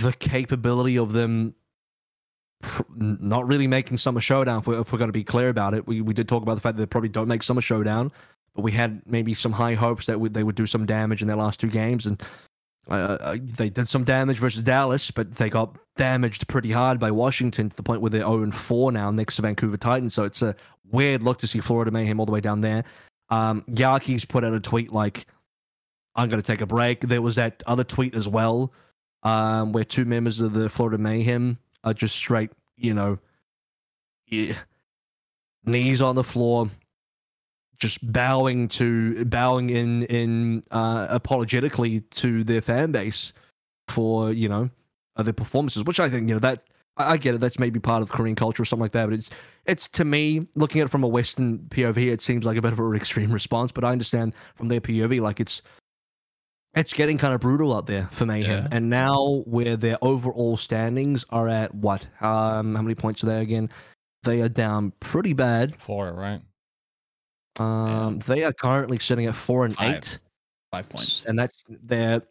the 0.00 0.12
capability 0.12 0.96
of 0.98 1.12
them 1.12 1.54
pr- 2.62 2.82
not 2.96 3.46
really 3.46 3.66
making 3.66 3.96
Summer 3.96 4.20
Showdown. 4.20 4.60
If 4.60 4.66
we're, 4.66 4.80
if 4.80 4.92
we're 4.92 4.98
going 4.98 5.08
to 5.08 5.12
be 5.12 5.24
clear 5.24 5.48
about 5.48 5.74
it, 5.74 5.86
we 5.86 6.00
we 6.00 6.14
did 6.14 6.28
talk 6.28 6.42
about 6.42 6.54
the 6.54 6.60
fact 6.60 6.76
that 6.76 6.82
they 6.82 6.86
probably 6.86 7.08
don't 7.08 7.28
make 7.28 7.42
Summer 7.42 7.60
Showdown, 7.60 8.12
but 8.54 8.62
we 8.62 8.72
had 8.72 9.02
maybe 9.06 9.34
some 9.34 9.52
high 9.52 9.74
hopes 9.74 10.06
that 10.06 10.20
would, 10.20 10.34
they 10.34 10.42
would 10.44 10.54
do 10.54 10.66
some 10.66 10.86
damage 10.86 11.22
in 11.22 11.28
their 11.28 11.36
last 11.36 11.60
two 11.60 11.68
games, 11.68 12.06
and 12.06 12.22
uh, 12.88 12.94
uh, 12.94 13.36
they 13.40 13.70
did 13.70 13.88
some 13.88 14.04
damage 14.04 14.38
versus 14.38 14.62
Dallas, 14.62 15.10
but 15.10 15.36
they 15.36 15.48
got 15.48 15.76
damaged 15.96 16.48
pretty 16.48 16.72
hard 16.72 16.98
by 16.98 17.10
Washington 17.10 17.70
to 17.70 17.76
the 17.76 17.82
point 17.82 18.00
where 18.00 18.10
they're 18.10 18.20
0 18.20 18.42
and 18.42 18.54
4 18.54 18.92
now 18.92 19.10
next 19.10 19.36
to 19.36 19.42
Vancouver 19.42 19.76
Titans. 19.76 20.14
So 20.14 20.24
it's 20.24 20.42
a 20.42 20.56
weird 20.90 21.22
look 21.22 21.38
to 21.38 21.46
see 21.46 21.60
Florida 21.60 21.90
Mayhem 21.90 22.18
all 22.18 22.26
the 22.26 22.32
way 22.32 22.40
down 22.40 22.60
there. 22.60 22.84
Um, 23.30 23.64
put 24.28 24.44
out 24.44 24.52
a 24.52 24.60
tweet 24.60 24.92
like, 24.92 25.26
I'm 26.14 26.28
going 26.28 26.42
to 26.42 26.46
take 26.46 26.60
a 26.60 26.66
break. 26.66 27.00
There 27.00 27.22
was 27.22 27.36
that 27.36 27.62
other 27.66 27.84
tweet 27.84 28.14
as 28.14 28.28
well 28.28 28.72
um, 29.22 29.72
where 29.72 29.84
two 29.84 30.04
members 30.04 30.40
of 30.40 30.52
the 30.52 30.68
Florida 30.68 30.98
Mayhem 30.98 31.58
are 31.84 31.94
just 31.94 32.14
straight, 32.14 32.50
you 32.76 32.94
know, 32.94 33.18
yeah, 34.26 34.54
knees 35.64 36.02
on 36.02 36.16
the 36.16 36.24
floor, 36.24 36.68
just 37.82 38.12
bowing 38.12 38.68
to 38.68 39.24
bowing 39.24 39.68
in 39.68 40.04
in 40.04 40.62
uh, 40.70 41.08
apologetically 41.10 42.00
to 42.12 42.44
their 42.44 42.62
fan 42.62 42.92
base 42.92 43.32
for 43.88 44.30
you 44.30 44.48
know 44.48 44.70
uh, 45.16 45.22
their 45.24 45.32
performances, 45.32 45.82
which 45.82 45.98
I 45.98 46.08
think 46.08 46.28
you 46.28 46.36
know 46.36 46.38
that 46.38 46.62
I 46.96 47.12
I 47.12 47.16
get 47.16 47.34
it. 47.34 47.40
That's 47.40 47.58
maybe 47.58 47.80
part 47.80 48.00
of 48.02 48.12
Korean 48.12 48.36
culture 48.36 48.62
or 48.62 48.64
something 48.64 48.84
like 48.84 48.92
that. 48.92 49.06
But 49.06 49.14
it's 49.14 49.30
it's 49.66 49.88
to 49.88 50.04
me 50.04 50.46
looking 50.54 50.80
at 50.80 50.84
it 50.84 50.90
from 50.90 51.02
a 51.02 51.08
Western 51.08 51.58
POV, 51.70 52.12
it 52.12 52.22
seems 52.22 52.44
like 52.44 52.56
a 52.56 52.62
bit 52.62 52.72
of 52.72 52.78
an 52.78 52.94
extreme 53.02 53.32
response. 53.32 53.72
But 53.72 53.82
I 53.82 53.90
understand 53.90 54.32
from 54.54 54.68
their 54.68 54.80
POV, 54.80 55.20
like 55.20 55.40
it's 55.40 55.60
it's 56.74 56.92
getting 56.92 57.18
kind 57.18 57.34
of 57.34 57.40
brutal 57.40 57.74
out 57.74 57.86
there 57.86 58.08
for 58.12 58.26
Mayhem. 58.26 58.62
Yeah. 58.62 58.68
And 58.70 58.88
now 58.88 59.42
where 59.44 59.76
their 59.76 59.98
overall 60.02 60.56
standings 60.56 61.24
are 61.30 61.48
at 61.48 61.74
what? 61.74 62.06
Um, 62.20 62.76
how 62.76 62.82
many 62.82 62.94
points 62.94 63.24
are 63.24 63.26
they 63.26 63.40
again? 63.42 63.70
They 64.22 64.40
are 64.40 64.48
down 64.48 64.92
pretty 65.00 65.32
bad. 65.32 65.74
four, 65.80 66.12
right? 66.12 66.40
Um, 67.58 68.18
they 68.20 68.44
are 68.44 68.52
currently 68.52 68.98
sitting 68.98 69.26
at 69.26 69.34
four 69.34 69.64
and 69.64 69.76
Five. 69.76 69.96
eight, 69.96 70.18
Five 70.70 70.88
points. 70.88 71.26
and 71.26 71.38
that's 71.38 71.64
they're 71.68 72.22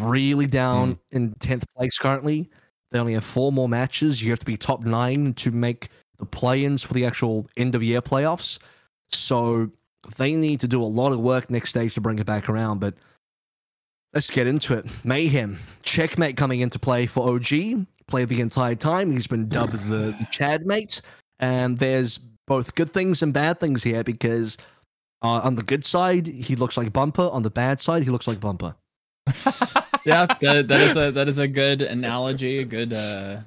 really 0.00 0.46
down 0.46 0.98
in 1.10 1.34
tenth 1.40 1.64
place 1.76 1.98
currently. 1.98 2.48
They 2.90 2.98
only 2.98 3.14
have 3.14 3.24
four 3.24 3.52
more 3.52 3.68
matches. 3.68 4.22
You 4.22 4.30
have 4.30 4.38
to 4.40 4.46
be 4.46 4.56
top 4.56 4.82
nine 4.84 5.34
to 5.34 5.50
make 5.50 5.88
the 6.18 6.26
play-ins 6.26 6.82
for 6.82 6.94
the 6.94 7.04
actual 7.04 7.46
end 7.56 7.74
of 7.74 7.82
year 7.82 8.00
playoffs. 8.02 8.58
So 9.10 9.70
they 10.16 10.34
need 10.34 10.60
to 10.60 10.68
do 10.68 10.82
a 10.82 10.84
lot 10.84 11.12
of 11.12 11.20
work 11.20 11.50
next 11.50 11.70
stage 11.70 11.94
to 11.94 12.00
bring 12.00 12.18
it 12.18 12.26
back 12.26 12.48
around. 12.48 12.80
But 12.80 12.94
let's 14.14 14.30
get 14.30 14.46
into 14.46 14.76
it. 14.76 14.86
Mayhem 15.04 15.58
checkmate 15.82 16.36
coming 16.36 16.60
into 16.60 16.78
play 16.78 17.06
for 17.06 17.28
OG. 17.34 17.86
Played 18.08 18.28
the 18.28 18.40
entire 18.40 18.74
time. 18.74 19.10
He's 19.10 19.26
been 19.26 19.48
dubbed 19.48 19.74
the, 19.88 20.14
the 20.18 20.28
Chad 20.30 20.66
mate. 20.66 21.00
And 21.40 21.78
there's 21.78 22.18
both 22.52 22.74
good 22.74 22.92
things 22.92 23.22
and 23.22 23.32
bad 23.32 23.58
things 23.58 23.82
here 23.82 24.04
because 24.04 24.58
uh, 25.22 25.40
on 25.42 25.54
the 25.54 25.62
good 25.62 25.86
side, 25.86 26.26
he 26.26 26.54
looks 26.54 26.76
like 26.76 26.92
Bumper. 26.92 27.30
On 27.32 27.42
the 27.42 27.48
bad 27.48 27.80
side, 27.80 28.02
he 28.04 28.10
looks 28.10 28.28
like 28.28 28.40
Bumper. 28.40 28.74
yeah, 30.04 30.26
that, 30.40 30.66
that 30.68 30.80
is 30.80 30.96
a 30.96 31.10
that 31.12 31.28
is 31.28 31.38
a 31.38 31.48
good 31.48 31.80
analogy, 31.80 32.58
a 32.58 32.64
good 32.66 32.92
uh 32.92 33.38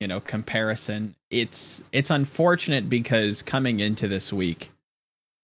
you 0.00 0.06
know 0.06 0.20
comparison. 0.20 1.14
It's 1.30 1.82
it's 1.92 2.10
unfortunate 2.10 2.90
because 2.90 3.40
coming 3.40 3.80
into 3.80 4.06
this 4.06 4.34
week, 4.34 4.70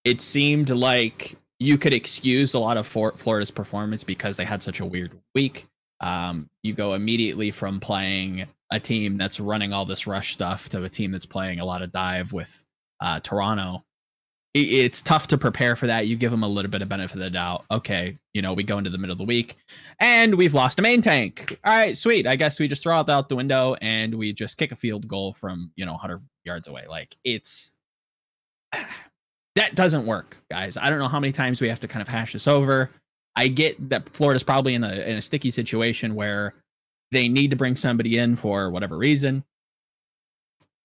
it 0.05 0.21
seemed 0.21 0.69
like 0.69 1.35
you 1.59 1.79
could 1.79 1.95
excuse 1.95 2.53
a 2.53 2.59
lot 2.59 2.77
of 2.77 2.87
For- 2.87 3.17
Florida's 3.17 3.51
performance 3.51 4.05
because 4.05 4.37
they 4.37 4.45
had 4.45 4.63
such 4.63 4.81
a 4.81 4.85
weird 4.85 5.13
week. 5.35 5.67
Um, 6.01 6.51
you 6.63 6.75
go 6.75 6.93
immediately 6.93 7.53
from 7.53 7.81
playing 7.81 8.47
a 8.71 8.79
team 8.79 9.17
that's 9.17 9.41
running 9.41 9.73
all 9.73 9.87
this 9.87 10.07
rush 10.07 10.35
stuff 10.35 10.69
to 10.69 10.83
a 10.83 10.91
team 10.91 11.11
that's 11.11 11.25
playing 11.25 11.61
a 11.61 11.65
lot 11.65 11.81
of 11.81 11.91
dive 11.91 12.35
with 12.35 12.65
uh, 13.01 13.21
Toronto. 13.21 13.85
I- 14.57 14.59
It's 14.61 15.03
tough 15.03 15.27
to 15.29 15.39
prepare 15.39 15.77
for 15.77 15.87
that. 15.87 16.07
You 16.07 16.17
give 16.17 16.31
them 16.31 16.43
a 16.43 16.49
little 16.49 16.71
bit 16.71 16.83
of 16.83 16.89
benefit 16.89 17.17
of 17.17 17.23
the 17.23 17.31
doubt. 17.31 17.65
Okay, 17.71 18.19
you 18.35 18.43
know, 18.43 18.53
we 18.55 18.63
go 18.65 18.79
into 18.79 18.91
the 18.91 18.99
middle 18.99 19.13
of 19.13 19.19
the 19.19 19.25
week 19.25 19.57
and 20.01 20.35
we've 20.35 20.55
lost 20.55 20.79
a 20.79 20.83
main 20.83 21.03
tank. 21.03 21.59
All 21.65 21.75
right, 21.77 21.97
sweet. 21.97 22.27
I 22.27 22.35
guess 22.37 22.59
we 22.59 22.67
just 22.69 22.83
throw 22.83 22.99
it 23.01 23.09
out 23.09 23.29
the 23.29 23.37
window 23.37 23.77
and 23.83 24.15
we 24.15 24.33
just 24.33 24.57
kick 24.57 24.73
a 24.73 24.77
field 24.77 25.07
goal 25.07 25.33
from, 25.35 25.71
you 25.77 25.85
know, 25.85 25.93
100 25.93 26.21
yards 26.45 26.67
away. 26.69 26.87
Like 26.89 27.15
it's 27.25 27.73
that 29.55 29.75
doesn't 29.75 30.07
work, 30.07 30.37
guys. 30.51 30.77
I 30.77 30.89
don't 30.91 30.99
know 30.99 31.09
how 31.09 31.21
many 31.21 31.33
times 31.33 31.61
we 31.61 31.69
have 31.69 31.81
to 31.81 31.89
kind 31.89 32.03
of 32.03 32.09
hash 32.09 32.33
this 32.33 32.47
over. 32.49 32.91
I 33.37 33.49
get 33.49 33.91
that 33.91 34.09
Florida's 34.11 34.43
probably 34.43 34.75
in 34.75 34.83
a 34.85 34.93
in 34.93 35.17
a 35.17 35.23
sticky 35.23 35.51
situation 35.51 36.15
where 36.15 36.55
they 37.13 37.29
need 37.29 37.51
to 37.51 37.57
bring 37.57 37.77
somebody 37.77 38.19
in 38.19 38.37
for 38.37 38.71
whatever 38.71 38.97
reason. 38.97 39.45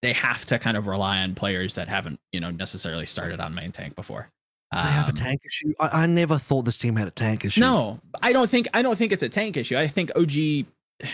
They 0.04 0.14
have 0.14 0.46
to 0.48 0.60
kind 0.60 0.78
of 0.78 0.86
rely 0.86 1.24
on 1.24 1.34
players 1.34 1.74
that 1.76 1.88
haven't, 1.88 2.20
you 2.32 2.40
know, 2.42 2.52
necessarily 2.52 3.06
started 3.08 3.40
on 3.40 3.56
main 3.56 3.72
tank 3.72 3.96
before. 3.96 4.30
They 4.72 4.78
have 4.80 5.08
a 5.08 5.12
Um, 5.12 5.16
tank 5.16 5.42
issue. 5.46 5.74
I, 5.80 6.04
I 6.04 6.06
never 6.08 6.38
thought 6.38 6.64
this 6.66 6.78
team 6.78 6.96
had 6.96 7.08
a 7.08 7.12
tank 7.12 7.46
issue. 7.46 7.62
no, 7.62 8.00
I 8.22 8.34
don't 8.34 8.50
think 8.50 8.68
I 8.74 8.82
don't 8.82 8.98
think 8.98 9.12
it's 9.12 9.24
a 9.24 9.30
tank 9.30 9.58
issue. 9.58 9.78
I 9.78 9.88
think 9.88 10.12
OG. 10.16 10.66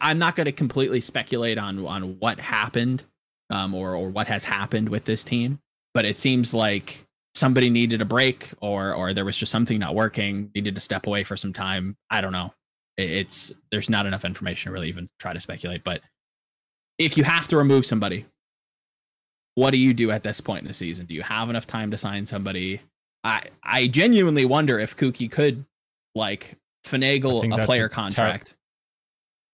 I'm 0.00 0.18
not 0.18 0.36
going 0.36 0.44
to 0.46 0.52
completely 0.52 1.00
speculate 1.00 1.58
on 1.58 1.84
on 1.86 2.18
what 2.20 2.38
happened, 2.38 3.02
um, 3.50 3.74
or 3.74 3.94
or 3.94 4.08
what 4.10 4.26
has 4.28 4.44
happened 4.44 4.88
with 4.88 5.04
this 5.04 5.24
team, 5.24 5.58
but 5.94 6.04
it 6.04 6.18
seems 6.18 6.54
like 6.54 7.04
somebody 7.34 7.70
needed 7.70 8.00
a 8.02 8.04
break 8.04 8.50
or 8.60 8.94
or 8.94 9.12
there 9.14 9.24
was 9.24 9.36
just 9.36 9.52
something 9.52 9.78
not 9.78 9.94
working, 9.94 10.50
needed 10.54 10.74
to 10.74 10.80
step 10.80 11.06
away 11.06 11.24
for 11.24 11.36
some 11.36 11.52
time. 11.52 11.96
I 12.10 12.20
don't 12.20 12.32
know. 12.32 12.52
It's 12.96 13.52
there's 13.70 13.90
not 13.90 14.06
enough 14.06 14.24
information 14.24 14.70
to 14.70 14.72
really 14.72 14.88
even 14.88 15.08
try 15.18 15.32
to 15.32 15.40
speculate. 15.40 15.82
But 15.84 16.02
if 17.00 17.16
you 17.16 17.24
have 17.24 17.48
to 17.48 17.56
remove 17.56 17.86
somebody, 17.86 18.26
what 19.54 19.72
do 19.72 19.78
you 19.78 19.94
do 19.94 20.10
at 20.10 20.22
this 20.22 20.40
point 20.40 20.62
in 20.62 20.68
the 20.68 20.74
season? 20.74 21.06
Do 21.06 21.14
you 21.14 21.22
have 21.22 21.48
enough 21.50 21.66
time 21.66 21.90
to 21.90 21.96
sign 21.96 22.26
somebody? 22.26 22.80
I 23.24 23.44
I 23.64 23.88
genuinely 23.88 24.44
wonder 24.44 24.78
if 24.78 24.96
Kuki 24.96 25.26
could 25.28 25.64
like 26.14 26.56
finagle 26.86 27.58
a 27.58 27.64
player 27.64 27.86
a 27.86 27.90
contract. 27.90 28.50
Ter- 28.50 28.54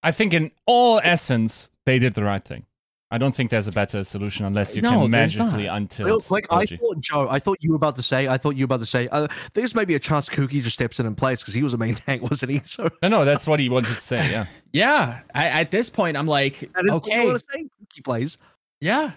I 0.02 0.12
think 0.12 0.34
in 0.34 0.50
all 0.66 1.00
essence 1.02 1.70
they 1.86 1.98
did 1.98 2.14
the 2.14 2.24
right 2.24 2.44
thing. 2.44 2.66
I 3.10 3.18
don't 3.18 3.32
think 3.32 3.50
there's 3.50 3.68
a 3.68 3.72
better 3.72 4.02
solution 4.02 4.46
unless 4.46 4.74
you 4.74 4.82
no, 4.82 5.02
can 5.02 5.10
magically 5.12 5.66
until. 5.66 6.20
Like 6.28 6.46
I 6.50 6.66
thought, 6.66 6.98
Joe. 6.98 7.28
I 7.30 7.38
thought 7.38 7.58
you 7.60 7.70
were 7.70 7.76
about 7.76 7.94
to 7.96 8.02
say. 8.02 8.26
I 8.26 8.36
thought 8.36 8.56
you 8.56 8.64
were 8.64 8.74
about 8.74 8.80
to 8.80 8.86
say. 8.86 9.06
Uh, 9.12 9.28
there's 9.54 9.76
maybe 9.76 9.94
a 9.94 9.98
chance 10.00 10.28
Kuki 10.28 10.60
just 10.60 10.74
steps 10.74 10.98
in 10.98 11.06
and 11.06 11.16
plays 11.16 11.38
because 11.40 11.54
he 11.54 11.62
was 11.62 11.72
a 11.72 11.78
main 11.78 11.94
tank, 12.06 12.22
wasn't 12.22 12.50
he? 12.50 12.62
So. 12.64 12.88
No, 13.02 13.08
no, 13.08 13.24
that's 13.24 13.46
what 13.46 13.60
he 13.60 13.68
wanted 13.68 13.94
to 13.94 14.00
say. 14.00 14.28
Yeah. 14.30 14.46
yeah. 14.72 15.20
I, 15.34 15.46
at 15.46 15.70
this 15.70 15.88
point, 15.88 16.16
I'm 16.16 16.26
like, 16.26 16.68
okay, 16.76 17.32
Kuki 17.52 18.02
plays. 18.02 18.38
Yeah. 18.80 19.12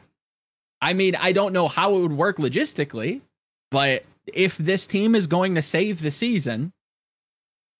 I 0.81 0.93
mean, 0.93 1.15
I 1.15 1.31
don't 1.31 1.51
know 1.51 1.67
how 1.67 1.95
it 1.95 2.01
would 2.01 2.13
work 2.13 2.37
logistically, 2.37 3.21
but 3.71 4.03
if 4.27 4.55
this 4.57 4.85
team 4.85 5.15
is 5.15 5.25
going 5.25 5.55
to 5.55 5.63
save 5.63 6.01
the 6.01 6.11
season, 6.11 6.71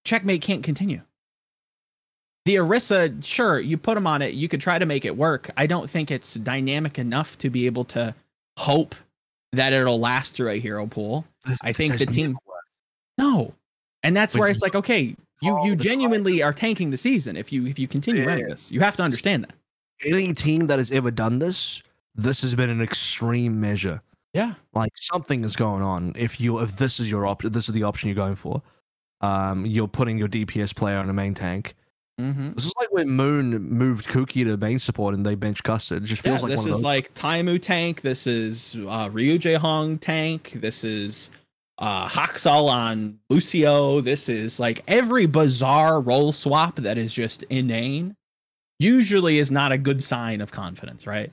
checkmate 0.05 0.41
can't 0.41 0.63
continue 0.63 1.01
the 2.45 2.55
Orisa, 2.55 3.23
sure, 3.23 3.59
you 3.59 3.77
put 3.77 3.95
them 3.95 4.07
on 4.07 4.21
it, 4.21 4.33
you 4.33 4.47
could 4.47 4.61
try 4.61 4.79
to 4.79 4.85
make 4.85 5.05
it 5.05 5.15
work. 5.17 5.51
I 5.57 5.67
don't 5.67 5.89
think 5.89 6.09
it's 6.09 6.35
dynamic 6.35 6.97
enough 6.97 7.37
to 7.39 7.49
be 7.49 7.65
able 7.65 7.85
to 7.85 8.15
hope 8.57 8.95
that 9.51 9.73
it'll 9.73 9.99
last 9.99 10.35
through 10.35 10.49
a 10.49 10.59
hero 10.59 10.85
pool. 10.87 11.25
I 11.61 11.73
think 11.73 11.97
the 11.97 12.05
team 12.05 12.37
No. 13.17 13.53
And 14.03 14.15
that's 14.15 14.35
where 14.35 14.47
it's 14.47 14.61
like, 14.61 14.75
okay, 14.75 15.15
you 15.41 15.65
you 15.65 15.75
genuinely 15.75 16.41
are 16.43 16.53
tanking 16.53 16.89
the 16.89 16.97
season 16.97 17.35
if 17.35 17.51
you 17.51 17.65
if 17.65 17.79
you 17.79 17.87
continue 17.87 18.21
yeah. 18.21 18.27
running 18.27 18.47
this. 18.47 18.71
You 18.71 18.79
have 18.81 18.95
to 18.97 19.03
understand 19.03 19.43
that. 19.43 19.53
Any 20.05 20.33
team 20.33 20.67
that 20.67 20.79
has 20.79 20.91
ever 20.91 21.11
done 21.11 21.39
this, 21.39 21.83
this 22.15 22.41
has 22.41 22.55
been 22.55 22.69
an 22.69 22.81
extreme 22.81 23.59
measure. 23.59 24.01
Yeah. 24.33 24.53
Like 24.73 24.91
something 24.95 25.43
is 25.43 25.55
going 25.55 25.81
on. 25.81 26.13
If 26.15 26.39
you 26.39 26.59
if 26.59 26.77
this 26.77 26.99
is 26.99 27.09
your 27.09 27.25
option 27.25 27.51
this 27.51 27.67
is 27.67 27.73
the 27.73 27.83
option 27.83 28.07
you're 28.09 28.15
going 28.15 28.35
for. 28.35 28.61
Um, 29.21 29.65
you're 29.65 29.89
putting 29.89 30.17
your 30.17 30.29
DPS 30.29 30.73
player 30.73 30.97
on 30.97 31.09
a 31.09 31.13
main 31.13 31.33
tank 31.33 31.75
Mm-hmm. 32.19 32.51
This 32.53 32.65
is 32.65 32.73
like 32.77 32.91
when 32.91 33.09
Moon 33.09 33.61
moved 33.69 34.09
Kuki 34.09 34.43
to 34.43 34.57
main 34.57 34.77
support 34.77 35.15
and 35.15 35.25
they 35.25 35.35
bench 35.35 35.63
Custard. 35.63 36.03
It 36.03 36.07
just 36.07 36.21
feels 36.21 36.37
yeah, 36.37 36.41
like 36.41 36.51
this 36.51 36.65
is 36.65 36.83
like 36.83 37.13
Taimou 37.13 37.61
tank. 37.61 38.01
This 38.01 38.27
is 38.27 38.77
uh, 38.87 39.09
Ryu 39.11 39.57
Hong 39.57 39.97
tank. 39.97 40.51
This 40.57 40.83
is 40.83 41.31
uh, 41.77 42.09
Haksal 42.09 42.67
on 42.67 43.17
Lucio. 43.29 44.01
This 44.01 44.27
is 44.27 44.59
like 44.59 44.83
every 44.89 45.27
bizarre 45.27 46.01
role 46.01 46.33
swap 46.33 46.75
that 46.75 46.97
is 46.97 47.13
just 47.13 47.43
inane. 47.43 48.15
Usually 48.79 49.39
is 49.39 49.49
not 49.49 49.71
a 49.71 49.77
good 49.77 50.03
sign 50.03 50.41
of 50.41 50.51
confidence, 50.51 51.07
right? 51.07 51.31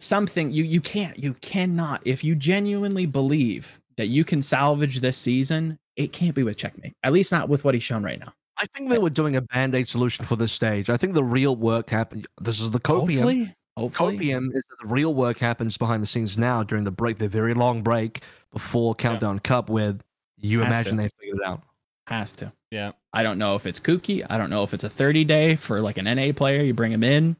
Something 0.00 0.50
you 0.50 0.64
you 0.64 0.80
can't 0.80 1.16
you 1.16 1.34
cannot 1.34 2.02
if 2.04 2.24
you 2.24 2.34
genuinely 2.34 3.06
believe 3.06 3.80
that 3.96 4.08
you 4.08 4.24
can 4.24 4.42
salvage 4.42 4.98
this 4.98 5.16
season, 5.16 5.78
it 5.94 6.12
can't 6.12 6.34
be 6.34 6.42
with 6.42 6.56
checkmate. 6.56 6.94
At 7.04 7.12
least 7.12 7.30
not 7.30 7.48
with 7.48 7.62
what 7.62 7.74
he's 7.74 7.84
shown 7.84 8.02
right 8.02 8.18
now. 8.18 8.32
I 8.58 8.66
think 8.66 8.90
they 8.90 8.96
eh 8.96 8.98
were 8.98 9.10
doing 9.10 9.36
a 9.36 9.40
band 9.40 9.74
aid 9.74 9.88
solution 9.88 10.24
for 10.24 10.36
this 10.36 10.52
stage. 10.52 10.90
I 10.90 10.96
think 10.96 11.14
the 11.14 11.24
real 11.24 11.56
work 11.56 11.90
happened. 11.90 12.26
This 12.40 12.60
is 12.60 12.70
the 12.70 12.80
copium. 12.80 13.16
Hopefully, 13.16 13.54
hopefully. 13.76 14.18
Copium 14.18 14.48
is 14.54 14.62
the 14.80 14.86
real 14.86 15.14
work 15.14 15.38
happens 15.38 15.76
behind 15.76 16.02
the 16.02 16.06
scenes 16.06 16.36
now 16.38 16.62
during 16.62 16.84
the 16.84 16.90
break, 16.90 17.18
the 17.18 17.28
very 17.28 17.54
long 17.54 17.82
break 17.82 18.22
before 18.52 18.94
Countdown 18.94 19.36
yeah. 19.36 19.40
Cup, 19.40 19.70
where 19.70 19.96
you 20.36 20.60
Has 20.60 20.66
imagine 20.68 20.96
to. 20.96 21.02
they 21.02 21.08
figured 21.20 21.38
it 21.40 21.46
out. 21.46 21.62
Have 22.08 22.34
to. 22.36 22.52
Yeah. 22.70 22.92
I 23.12 23.22
don't 23.22 23.38
know 23.38 23.54
if 23.54 23.66
it's 23.66 23.80
Kuki. 23.80 24.24
I 24.28 24.38
don't 24.38 24.50
know 24.50 24.62
if 24.62 24.74
it's 24.74 24.84
a 24.84 24.90
30 24.90 25.24
day 25.24 25.56
for 25.56 25.80
like 25.80 25.98
an 25.98 26.04
NA 26.04 26.32
player. 26.32 26.62
You 26.62 26.74
bring 26.74 26.92
him 26.92 27.04
in 27.04 27.36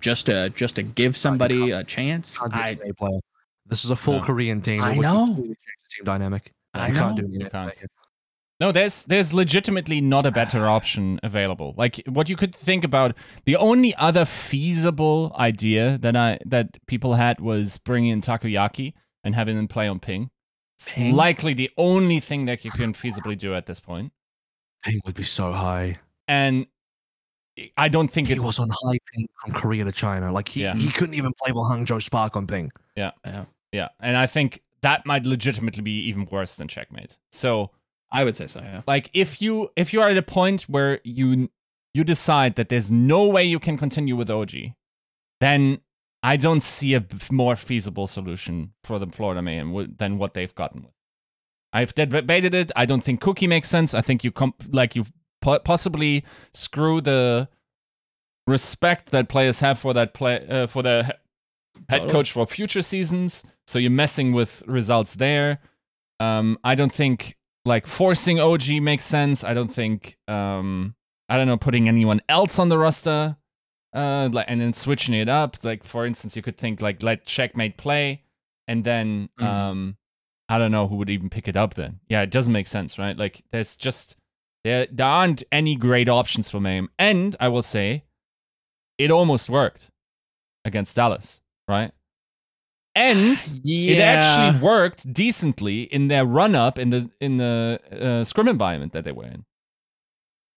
just 0.00 0.26
to 0.26 0.50
just 0.50 0.76
to 0.76 0.82
give 0.82 1.16
somebody 1.16 1.70
a 1.70 1.82
chance. 1.84 2.36
I, 2.40 2.78
player. 2.96 3.20
This 3.66 3.84
is 3.84 3.90
a 3.90 3.96
full 3.96 4.20
no. 4.20 4.24
Korean 4.24 4.60
team. 4.60 4.80
I 4.82 4.94
know. 4.94 5.34
Team 5.36 5.56
dynamic. 6.04 6.52
I 6.74 6.90
know. 6.90 7.14
Can't 7.14 7.30
do. 7.30 7.48
No, 8.58 8.72
there's 8.72 9.04
there's 9.04 9.34
legitimately 9.34 10.00
not 10.00 10.24
a 10.26 10.30
better 10.30 10.66
option 10.68 11.20
available. 11.22 11.74
Like 11.76 12.02
what 12.06 12.28
you 12.28 12.36
could 12.36 12.54
think 12.54 12.84
about 12.84 13.14
the 13.44 13.56
only 13.56 13.94
other 13.96 14.24
feasible 14.24 15.34
idea 15.38 15.98
that 15.98 16.16
I 16.16 16.38
that 16.46 16.78
people 16.86 17.14
had 17.14 17.40
was 17.40 17.78
bringing 17.78 18.10
in 18.10 18.20
Takoyaki 18.20 18.94
and 19.24 19.34
having 19.34 19.56
them 19.56 19.68
play 19.68 19.88
on 19.88 20.00
ping. 20.00 20.30
It's 20.78 20.96
likely 20.96 21.54
the 21.54 21.70
only 21.78 22.20
thing 22.20 22.44
that 22.46 22.64
you 22.64 22.70
can 22.70 22.92
feasibly 22.92 23.36
do 23.36 23.54
at 23.54 23.66
this 23.66 23.80
point. 23.80 24.12
Ping 24.82 25.00
would 25.06 25.14
be 25.14 25.22
so 25.22 25.52
high. 25.52 25.98
And 26.28 26.66
I 27.78 27.88
don't 27.88 28.08
think 28.08 28.28
he 28.28 28.34
it 28.34 28.40
was 28.40 28.58
on 28.58 28.68
high 28.68 28.98
ping 29.12 29.26
from 29.42 29.54
Korea 29.54 29.84
to 29.84 29.92
China. 29.92 30.30
Like 30.32 30.48
he, 30.48 30.62
yeah. 30.62 30.74
he 30.74 30.90
couldn't 30.90 31.14
even 31.14 31.32
play 31.42 31.52
with 31.52 31.62
Hangzhou 31.62 32.02
Spark 32.02 32.36
on 32.36 32.46
ping. 32.46 32.70
Yeah, 32.94 33.12
yeah, 33.24 33.46
yeah. 33.72 33.88
And 34.00 34.16
I 34.16 34.26
think 34.26 34.62
that 34.82 35.06
might 35.06 35.24
legitimately 35.24 35.82
be 35.82 35.98
even 36.02 36.28
worse 36.30 36.56
than 36.56 36.68
checkmate. 36.68 37.16
So 37.32 37.70
I 38.12 38.24
would 38.24 38.36
say 38.36 38.46
so. 38.46 38.60
Yeah. 38.60 38.82
Like 38.86 39.10
if 39.12 39.42
you 39.42 39.70
if 39.76 39.92
you 39.92 40.00
are 40.00 40.08
at 40.08 40.16
a 40.16 40.22
point 40.22 40.62
where 40.62 41.00
you 41.04 41.50
you 41.94 42.04
decide 42.04 42.56
that 42.56 42.68
there's 42.68 42.90
no 42.90 43.26
way 43.26 43.44
you 43.44 43.58
can 43.58 43.76
continue 43.78 44.16
with 44.16 44.30
OG, 44.30 44.52
then 45.40 45.80
I 46.22 46.36
don't 46.36 46.60
see 46.60 46.94
a 46.94 47.04
more 47.30 47.56
feasible 47.56 48.06
solution 48.06 48.72
for 48.84 48.98
the 48.98 49.06
Florida 49.06 49.42
Mayhem 49.42 49.94
than 49.98 50.18
what 50.18 50.34
they've 50.34 50.54
gotten 50.54 50.82
with. 50.82 50.92
I've 51.72 51.94
debated 51.94 52.54
it. 52.54 52.72
I 52.74 52.86
don't 52.86 53.02
think 53.02 53.20
Kuki 53.20 53.46
makes 53.46 53.68
sense. 53.68 53.92
I 53.92 54.00
think 54.00 54.24
you 54.24 54.30
comp- 54.32 54.64
like 54.72 54.96
you 54.96 55.04
po- 55.42 55.58
possibly 55.58 56.24
screw 56.54 57.00
the 57.00 57.48
respect 58.46 59.10
that 59.10 59.28
players 59.28 59.60
have 59.60 59.78
for 59.78 59.92
that 59.94 60.14
play 60.14 60.46
uh, 60.48 60.66
for 60.66 60.82
the 60.82 61.04
he- 61.04 61.84
head 61.90 62.10
coach 62.10 62.32
for 62.32 62.46
future 62.46 62.82
seasons. 62.82 63.42
So 63.66 63.78
you're 63.78 63.90
messing 63.90 64.32
with 64.32 64.62
results 64.66 65.16
there. 65.16 65.58
Um, 66.18 66.58
I 66.64 66.74
don't 66.74 66.92
think 66.92 67.36
like 67.66 67.86
forcing 67.86 68.40
OG 68.40 68.80
makes 68.80 69.04
sense. 69.04 69.44
I 69.44 69.54
don't 69.54 69.68
think 69.68 70.16
um 70.28 70.94
I 71.28 71.36
don't 71.36 71.46
know 71.46 71.56
putting 71.56 71.88
anyone 71.88 72.20
else 72.28 72.58
on 72.58 72.68
the 72.68 72.78
roster 72.78 73.36
uh 73.92 74.28
like 74.32 74.46
and 74.48 74.60
then 74.60 74.72
switching 74.72 75.14
it 75.14 75.28
up. 75.28 75.56
Like 75.62 75.84
for 75.84 76.06
instance, 76.06 76.36
you 76.36 76.42
could 76.42 76.56
think 76.56 76.80
like 76.80 77.02
let 77.02 77.26
checkmate 77.26 77.76
play 77.76 78.22
and 78.68 78.84
then 78.84 79.28
mm-hmm. 79.38 79.46
um 79.46 79.96
I 80.48 80.58
don't 80.58 80.70
know 80.70 80.86
who 80.86 80.96
would 80.96 81.10
even 81.10 81.28
pick 81.28 81.48
it 81.48 81.56
up 81.56 81.74
then. 81.74 82.00
Yeah, 82.08 82.22
it 82.22 82.30
doesn't 82.30 82.52
make 82.52 82.68
sense, 82.68 82.98
right? 82.98 83.16
Like 83.16 83.42
there's 83.50 83.76
just 83.76 84.16
there 84.64 84.86
there 84.90 85.06
aren't 85.06 85.42
any 85.50 85.76
great 85.76 86.08
options 86.08 86.50
for 86.50 86.60
Mayhem. 86.60 86.88
And 86.98 87.34
I 87.40 87.48
will 87.48 87.62
say 87.62 88.04
it 88.98 89.10
almost 89.10 89.50
worked 89.50 89.90
against 90.64 90.96
Dallas, 90.96 91.40
right? 91.68 91.92
And 92.96 93.50
yeah. 93.62 93.92
it 93.92 94.00
actually 94.00 94.60
worked 94.60 95.12
decently 95.12 95.82
in 95.82 96.08
their 96.08 96.24
run 96.24 96.54
up 96.54 96.78
in 96.78 96.90
the 96.90 97.08
in 97.20 97.36
the 97.36 97.78
uh, 97.92 98.24
scrim 98.24 98.48
environment 98.48 98.92
that 98.94 99.04
they 99.04 99.12
were 99.12 99.26
in. 99.26 99.44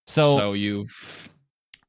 So, 0.07 0.37
so 0.37 0.53
you've 0.53 1.29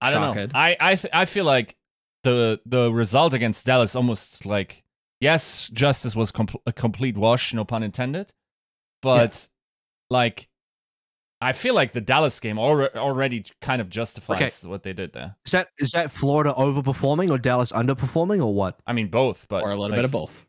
I 0.03 0.13
don't 0.13 0.37
know. 0.37 0.47
I 0.53 0.77
I 0.79 0.95
th- 0.97 1.15
I 1.15 1.25
feel 1.25 1.45
like 1.45 1.77
the 2.25 2.61
the 2.67 2.93
result 2.93 3.33
against 3.33 3.65
Dallas 3.65 3.95
almost 3.95 4.45
like 4.45 4.83
yes, 5.21 5.69
justice 5.69 6.17
was 6.17 6.33
com- 6.33 6.49
a 6.67 6.73
complete 6.73 7.17
wash, 7.17 7.55
no 7.55 7.65
pun 7.65 7.85
intended, 7.85 8.33
but 9.01 9.49
yeah. 10.11 10.17
like 10.17 10.49
I 11.41 11.53
feel 11.53 11.75
like 11.75 11.93
the 11.93 12.01
Dallas 12.01 12.39
game 12.39 12.59
al- 12.59 12.89
already 12.97 13.45
kind 13.63 13.81
of 13.81 13.89
justifies 13.89 14.63
okay. 14.63 14.71
what 14.71 14.83
they 14.83 14.93
did 14.93 15.13
there. 15.13 15.37
Is 15.47 15.53
that 15.53 15.69
is 15.79 15.93
that 15.93 16.11
Florida 16.11 16.55
overperforming 16.57 17.31
or 17.31 17.39
Dallas 17.39 17.73
underperforming 17.73 18.41
or 18.41 18.53
what? 18.53 18.79
I 18.87 18.93
mean 18.93 19.09
both, 19.09 19.47
but 19.49 19.65
or 19.65 19.69
a 19.69 19.71
little 19.71 19.89
like, 19.89 19.97
bit 19.97 20.05
of 20.05 20.11
both. 20.11 20.47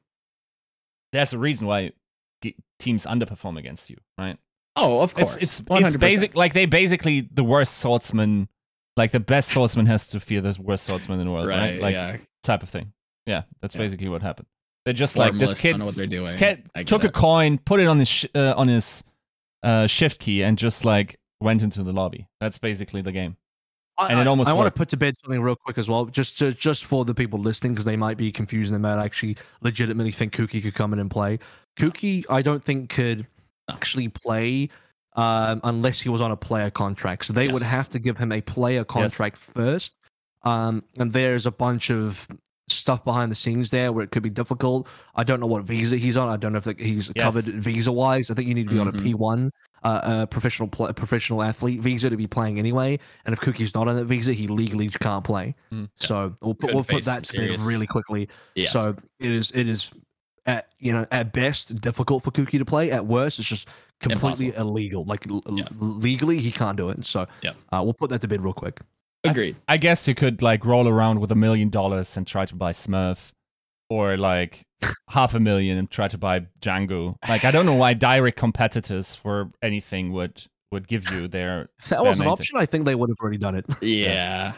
There's 1.13 1.33
a 1.33 1.37
reason 1.37 1.67
why 1.67 1.91
teams 2.79 3.05
underperform 3.05 3.57
against 3.57 3.89
you, 3.89 3.97
right? 4.17 4.37
Oh, 4.75 5.01
of 5.01 5.13
course. 5.13 5.35
It's 5.37 5.59
it's, 5.59 5.69
it's 5.69 5.95
basic 5.97 6.35
like 6.35 6.53
they 6.53 6.65
basically 6.65 7.21
the 7.21 7.43
worst 7.43 7.77
swordsman, 7.77 8.49
like 8.97 9.11
the 9.11 9.19
best 9.19 9.49
swordsman 9.49 9.85
has 9.85 10.07
to 10.09 10.19
fear 10.19 10.41
the 10.41 10.57
worst 10.59 10.85
swordsman 10.85 11.19
in 11.19 11.27
the 11.27 11.33
world, 11.33 11.47
right? 11.47 11.71
right? 11.71 11.81
Like 11.81 11.93
yeah. 11.93 12.17
type 12.43 12.63
of 12.63 12.69
thing. 12.69 12.93
Yeah, 13.25 13.43
that's 13.61 13.75
yeah. 13.75 13.81
basically 13.81 14.09
what 14.09 14.21
happened. 14.21 14.47
They're 14.85 14.93
just 14.93 15.17
like 15.17 15.35
this 15.35 15.59
kid. 15.59 15.77
Know 15.77 15.85
what 15.85 15.95
they're 15.95 16.07
doing. 16.07 16.25
This 16.25 16.35
kid 16.35 16.69
took 16.85 17.03
it. 17.03 17.07
a 17.07 17.11
coin, 17.11 17.59
put 17.59 17.79
it 17.79 17.87
on 17.87 17.99
his 17.99 18.07
sh- 18.07 18.25
uh, 18.33 18.53
on 18.57 18.67
his 18.67 19.03
uh, 19.63 19.87
shift 19.87 20.19
key 20.19 20.43
and 20.43 20.57
just 20.57 20.85
like 20.85 21.19
went 21.39 21.63
into 21.63 21.83
the 21.83 21.91
lobby. 21.91 22.27
That's 22.39 22.57
basically 22.57 23.01
the 23.01 23.11
game. 23.11 23.37
and 23.99 24.19
it 24.19 24.27
almost. 24.27 24.49
I, 24.49 24.51
I 24.51 24.55
want 24.55 24.67
to 24.67 24.77
put 24.77 24.89
to 24.89 24.97
bed 24.97 25.15
something 25.23 25.41
real 25.41 25.55
quick 25.55 25.77
as 25.77 25.87
well, 25.87 26.05
just 26.05 26.39
to, 26.39 26.53
just 26.53 26.85
for 26.85 27.05
the 27.05 27.13
people 27.13 27.39
listening, 27.39 27.73
because 27.73 27.85
they 27.85 27.97
might 27.97 28.17
be 28.17 28.31
confused 28.31 28.71
and 28.71 28.83
they 28.83 28.89
might 28.89 29.03
actually 29.03 29.37
legitimately 29.61 30.11
think 30.11 30.33
Kuki 30.33 30.61
could 30.61 30.73
come 30.73 30.93
in 30.93 30.99
and 30.99 31.09
play. 31.09 31.39
Kuki, 31.77 32.25
I 32.29 32.41
don't 32.41 32.63
think 32.63 32.89
could 32.89 33.27
actually 33.69 34.07
play 34.07 34.69
um, 35.15 35.61
unless 35.63 35.99
he 36.01 36.09
was 36.09 36.21
on 36.21 36.31
a 36.31 36.37
player 36.37 36.69
contract. 36.69 37.25
So 37.25 37.33
they 37.33 37.45
yes. 37.45 37.53
would 37.53 37.63
have 37.63 37.89
to 37.89 37.99
give 37.99 38.17
him 38.17 38.31
a 38.31 38.41
player 38.41 38.83
contract 38.83 39.37
yes. 39.37 39.53
first. 39.53 39.93
Um, 40.43 40.83
and 40.97 41.11
there's 41.11 41.45
a 41.45 41.51
bunch 41.51 41.91
of 41.91 42.27
stuff 42.71 43.03
behind 43.03 43.31
the 43.31 43.35
scenes 43.35 43.69
there 43.69 43.91
where 43.91 44.03
it 44.03 44.11
could 44.11 44.23
be 44.23 44.29
difficult. 44.29 44.87
I 45.15 45.23
don't 45.23 45.39
know 45.39 45.47
what 45.47 45.63
visa 45.63 45.97
he's 45.97 46.17
on. 46.17 46.29
I 46.29 46.37
don't 46.37 46.53
know 46.53 46.61
if 46.65 46.77
he's 46.79 47.11
Yes. 47.15 47.23
covered 47.23 47.45
visa 47.45 47.91
wise. 47.91 48.29
I 48.31 48.33
think 48.33 48.47
you 48.47 48.53
need 48.53 48.67
to 48.69 48.73
be 48.73 48.79
on 48.79 48.87
a 48.87 48.91
Mhm. 48.91 49.01
P1 49.13 49.51
uh, 49.83 49.87
uh, 49.87 50.25
professional 50.27 50.67
pl- 50.69 50.93
professional 50.93 51.41
athlete 51.41 51.81
visa 51.81 52.09
to 52.09 52.15
be 52.17 52.27
playing 52.27 52.59
anyway. 52.59 52.99
And 53.25 53.33
if 53.33 53.39
Kuki's 53.39 53.73
not 53.73 53.87
on 53.87 53.95
that 53.95 54.05
visa, 54.05 54.31
he 54.33 54.47
legally 54.47 54.89
can't 54.89 55.23
play. 55.23 55.55
Mm. 55.73 55.89
So 55.97 56.35
we'll 56.41 56.53
put, 56.53 56.73
we'll 56.73 56.83
put 56.83 57.03
that 57.05 57.23
to 57.25 57.37
bed 57.37 57.61
really 57.61 57.87
quickly. 57.87 58.29
Yes. 58.55 58.71
So 58.73 58.95
it 59.19 59.31
is 59.31 59.51
it 59.55 59.67
is 59.67 59.89
at 60.45 60.69
you 60.79 60.91
know 60.91 61.05
at 61.11 61.33
best 61.33 61.81
difficult 61.81 62.23
for 62.23 62.31
Cookie 62.31 62.57
to 62.59 62.65
play. 62.65 62.91
At 62.91 63.05
worst, 63.07 63.39
it's 63.39 63.47
just 63.47 63.67
completely 63.99 64.53
illegal. 64.55 65.03
Like 65.05 65.27
l- 65.29 65.43
l- 65.47 65.65
legally, 65.79 66.39
he 66.39 66.51
can't 66.51 66.77
do 66.77 66.89
it. 66.89 67.05
So 67.05 67.27
Yeah. 67.43 67.51
uh, 67.71 67.81
we'll 67.83 67.93
put 67.93 68.09
that 68.11 68.21
to 68.21 68.27
bed 68.27 68.41
real 68.43 68.53
quick. 68.53 68.81
Agreed. 69.23 69.55
I 69.67 69.77
guess 69.77 70.07
you 70.07 70.15
could 70.15 70.41
like 70.41 70.65
roll 70.65 70.87
around 70.87 71.19
with 71.19 71.31
a 71.31 71.35
million 71.35 71.69
dollars 71.69 72.17
and 72.17 72.25
try 72.25 72.45
to 72.45 72.55
buy 72.55 72.71
Smurf, 72.71 73.31
or 73.89 74.17
like 74.17 74.63
half 75.09 75.35
a 75.35 75.39
million 75.39 75.77
and 75.77 75.91
try 75.91 76.07
to 76.07 76.17
buy 76.17 76.47
Django. 76.59 77.15
Like 77.27 77.45
I 77.45 77.51
don't 77.51 77.65
know 77.65 77.75
why 77.75 77.93
direct 77.93 78.37
competitors 78.37 79.13
for 79.15 79.51
anything 79.61 80.11
would 80.13 80.43
would 80.71 80.87
give 80.87 81.11
you 81.11 81.27
their. 81.27 81.69
That 81.89 82.03
was 82.03 82.19
an 82.19 82.27
option, 82.27 82.57
I 82.57 82.65
think 82.65 82.85
they 82.85 82.95
would 82.95 83.09
have 83.09 83.17
already 83.21 83.37
done 83.37 83.55
it. 83.55 83.65
Yeah. 83.81 84.53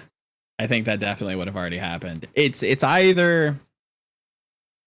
I 0.59 0.67
think 0.67 0.85
that 0.85 0.99
definitely 0.99 1.35
would 1.35 1.47
have 1.47 1.57
already 1.57 1.77
happened. 1.77 2.27
It's 2.35 2.61
it's 2.63 2.83
either 2.83 3.59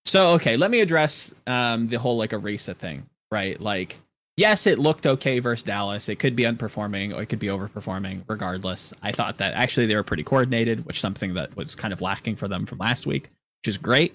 So 0.06 0.28
okay, 0.34 0.56
let 0.56 0.70
me 0.70 0.80
address 0.80 1.34
um 1.46 1.88
the 1.88 1.98
whole 1.98 2.16
like 2.16 2.30
Orisa 2.30 2.74
thing, 2.74 3.06
right? 3.32 3.60
Like 3.60 4.00
yes, 4.36 4.66
it 4.66 4.78
looked 4.78 5.06
okay 5.06 5.38
versus 5.38 5.64
Dallas. 5.64 6.08
It 6.08 6.18
could 6.18 6.36
be 6.36 6.44
underperforming 6.44 7.14
or 7.14 7.22
it 7.22 7.26
could 7.26 7.38
be 7.38 7.48
overperforming 7.48 8.22
regardless. 8.28 8.92
I 9.02 9.12
thought 9.12 9.38
that 9.38 9.54
actually 9.54 9.86
they 9.86 9.96
were 9.96 10.02
pretty 10.02 10.22
coordinated, 10.22 10.84
which 10.86 11.00
something 11.00 11.34
that 11.34 11.56
was 11.56 11.74
kind 11.74 11.92
of 11.92 12.00
lacking 12.00 12.36
for 12.36 12.48
them 12.48 12.66
from 12.66 12.78
last 12.78 13.06
week, 13.06 13.30
which 13.62 13.68
is 13.68 13.78
great. 13.78 14.14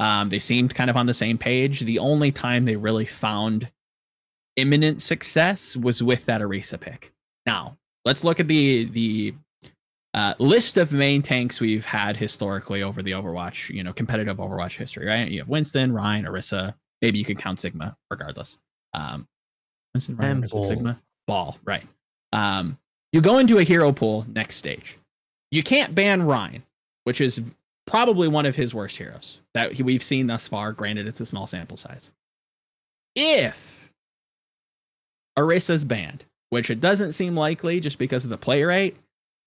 Um, 0.00 0.28
they 0.28 0.38
seemed 0.38 0.74
kind 0.74 0.90
of 0.90 0.96
on 0.96 1.06
the 1.06 1.14
same 1.14 1.38
page. 1.38 1.80
The 1.80 1.98
only 1.98 2.30
time 2.30 2.64
they 2.64 2.76
really 2.76 3.04
found 3.04 3.70
imminent 4.56 5.02
success 5.02 5.76
was 5.76 6.02
with 6.02 6.26
that 6.26 6.40
Orisa 6.40 6.78
pick. 6.78 7.12
Now, 7.46 7.76
let's 8.04 8.24
look 8.24 8.40
at 8.40 8.48
the 8.48 8.84
the 8.86 9.34
uh, 10.14 10.34
list 10.38 10.76
of 10.76 10.92
main 10.92 11.22
tanks 11.22 11.60
we've 11.60 11.84
had 11.84 12.16
historically 12.16 12.82
over 12.82 13.02
the 13.02 13.12
Overwatch, 13.12 13.70
you 13.70 13.82
know, 13.82 13.92
competitive 13.92 14.38
Overwatch 14.38 14.76
history, 14.76 15.06
right? 15.06 15.28
You 15.28 15.40
have 15.40 15.48
Winston, 15.48 15.92
Rein, 15.92 16.24
Orisa. 16.24 16.74
Maybe 17.02 17.18
you 17.18 17.24
can 17.24 17.36
count 17.36 17.60
Sigma, 17.60 17.96
regardless. 18.10 18.58
Um, 18.94 19.28
And 20.06 20.18
Orisa, 20.18 20.50
Ball. 20.50 20.64
Sigma, 20.64 21.00
Ball, 21.26 21.58
right? 21.64 21.86
Um, 22.32 22.78
you 23.12 23.20
go 23.20 23.38
into 23.38 23.58
a 23.58 23.64
hero 23.64 23.92
pool 23.92 24.26
next 24.32 24.56
stage. 24.56 24.98
You 25.50 25.62
can't 25.62 25.94
ban 25.94 26.26
Rein, 26.26 26.62
which 27.04 27.20
is 27.20 27.40
probably 27.86 28.28
one 28.28 28.44
of 28.46 28.54
his 28.54 28.74
worst 28.74 28.98
heroes 28.98 29.38
that 29.54 29.78
we've 29.80 30.02
seen 30.02 30.26
thus 30.26 30.46
far. 30.46 30.72
Granted, 30.72 31.08
it's 31.08 31.20
a 31.20 31.26
small 31.26 31.46
sample 31.46 31.76
size. 31.76 32.10
If 33.16 33.90
Orisa's 35.38 35.84
banned, 35.84 36.24
which 36.50 36.70
it 36.70 36.80
doesn't 36.80 37.12
seem 37.12 37.34
likely 37.34 37.80
just 37.80 37.98
because 37.98 38.24
of 38.24 38.30
the 38.30 38.38
play 38.38 38.62
rate, 38.62 38.96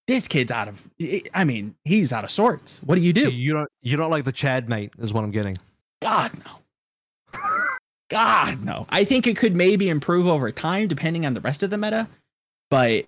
this 0.08 0.27
kid's 0.27 0.51
out 0.51 0.67
of. 0.67 0.89
I 1.34 1.43
mean, 1.43 1.75
he's 1.86 2.12
out 2.12 2.24
of 2.24 2.31
sorts. 2.31 2.81
What 2.84 2.96
do 2.96 3.01
you 3.01 3.13
do? 3.13 3.29
you 3.29 3.53
don't 3.53 3.70
you 3.81 3.96
don't 3.96 4.10
like 4.10 4.25
the 4.25 4.31
Chad 4.31 4.67
mate 4.67 4.91
is 5.00 5.13
what 5.13 5.24
I'm 5.24 5.31
getting. 5.31 5.58
God 6.01 6.31
no. 6.46 6.60
God 8.11 8.63
no. 8.63 8.85
I 8.89 9.03
think 9.03 9.25
it 9.25 9.37
could 9.37 9.55
maybe 9.55 9.89
improve 9.89 10.27
over 10.27 10.51
time 10.51 10.87
depending 10.87 11.25
on 11.25 11.33
the 11.33 11.41
rest 11.41 11.63
of 11.63 11.69
the 11.69 11.77
meta, 11.77 12.07
but 12.69 13.05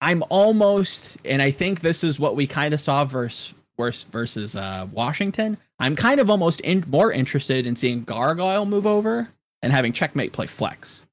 I'm 0.00 0.22
almost, 0.28 1.16
and 1.24 1.40
I 1.40 1.50
think 1.50 1.80
this 1.80 2.04
is 2.04 2.18
what 2.18 2.36
we 2.36 2.46
kind 2.46 2.74
of 2.74 2.80
saw 2.80 3.04
versus 3.04 3.54
versus, 3.78 4.04
versus 4.04 4.56
uh, 4.56 4.86
Washington. 4.92 5.56
I'm 5.78 5.96
kind 5.96 6.20
of 6.20 6.30
almost 6.30 6.60
in, 6.60 6.84
more 6.88 7.12
interested 7.12 7.66
in 7.66 7.76
seeing 7.76 8.04
Gargoyle 8.04 8.66
move 8.66 8.86
over 8.86 9.28
and 9.62 9.72
having 9.72 9.92
Checkmate 9.92 10.32
play 10.32 10.46
flex. 10.46 11.06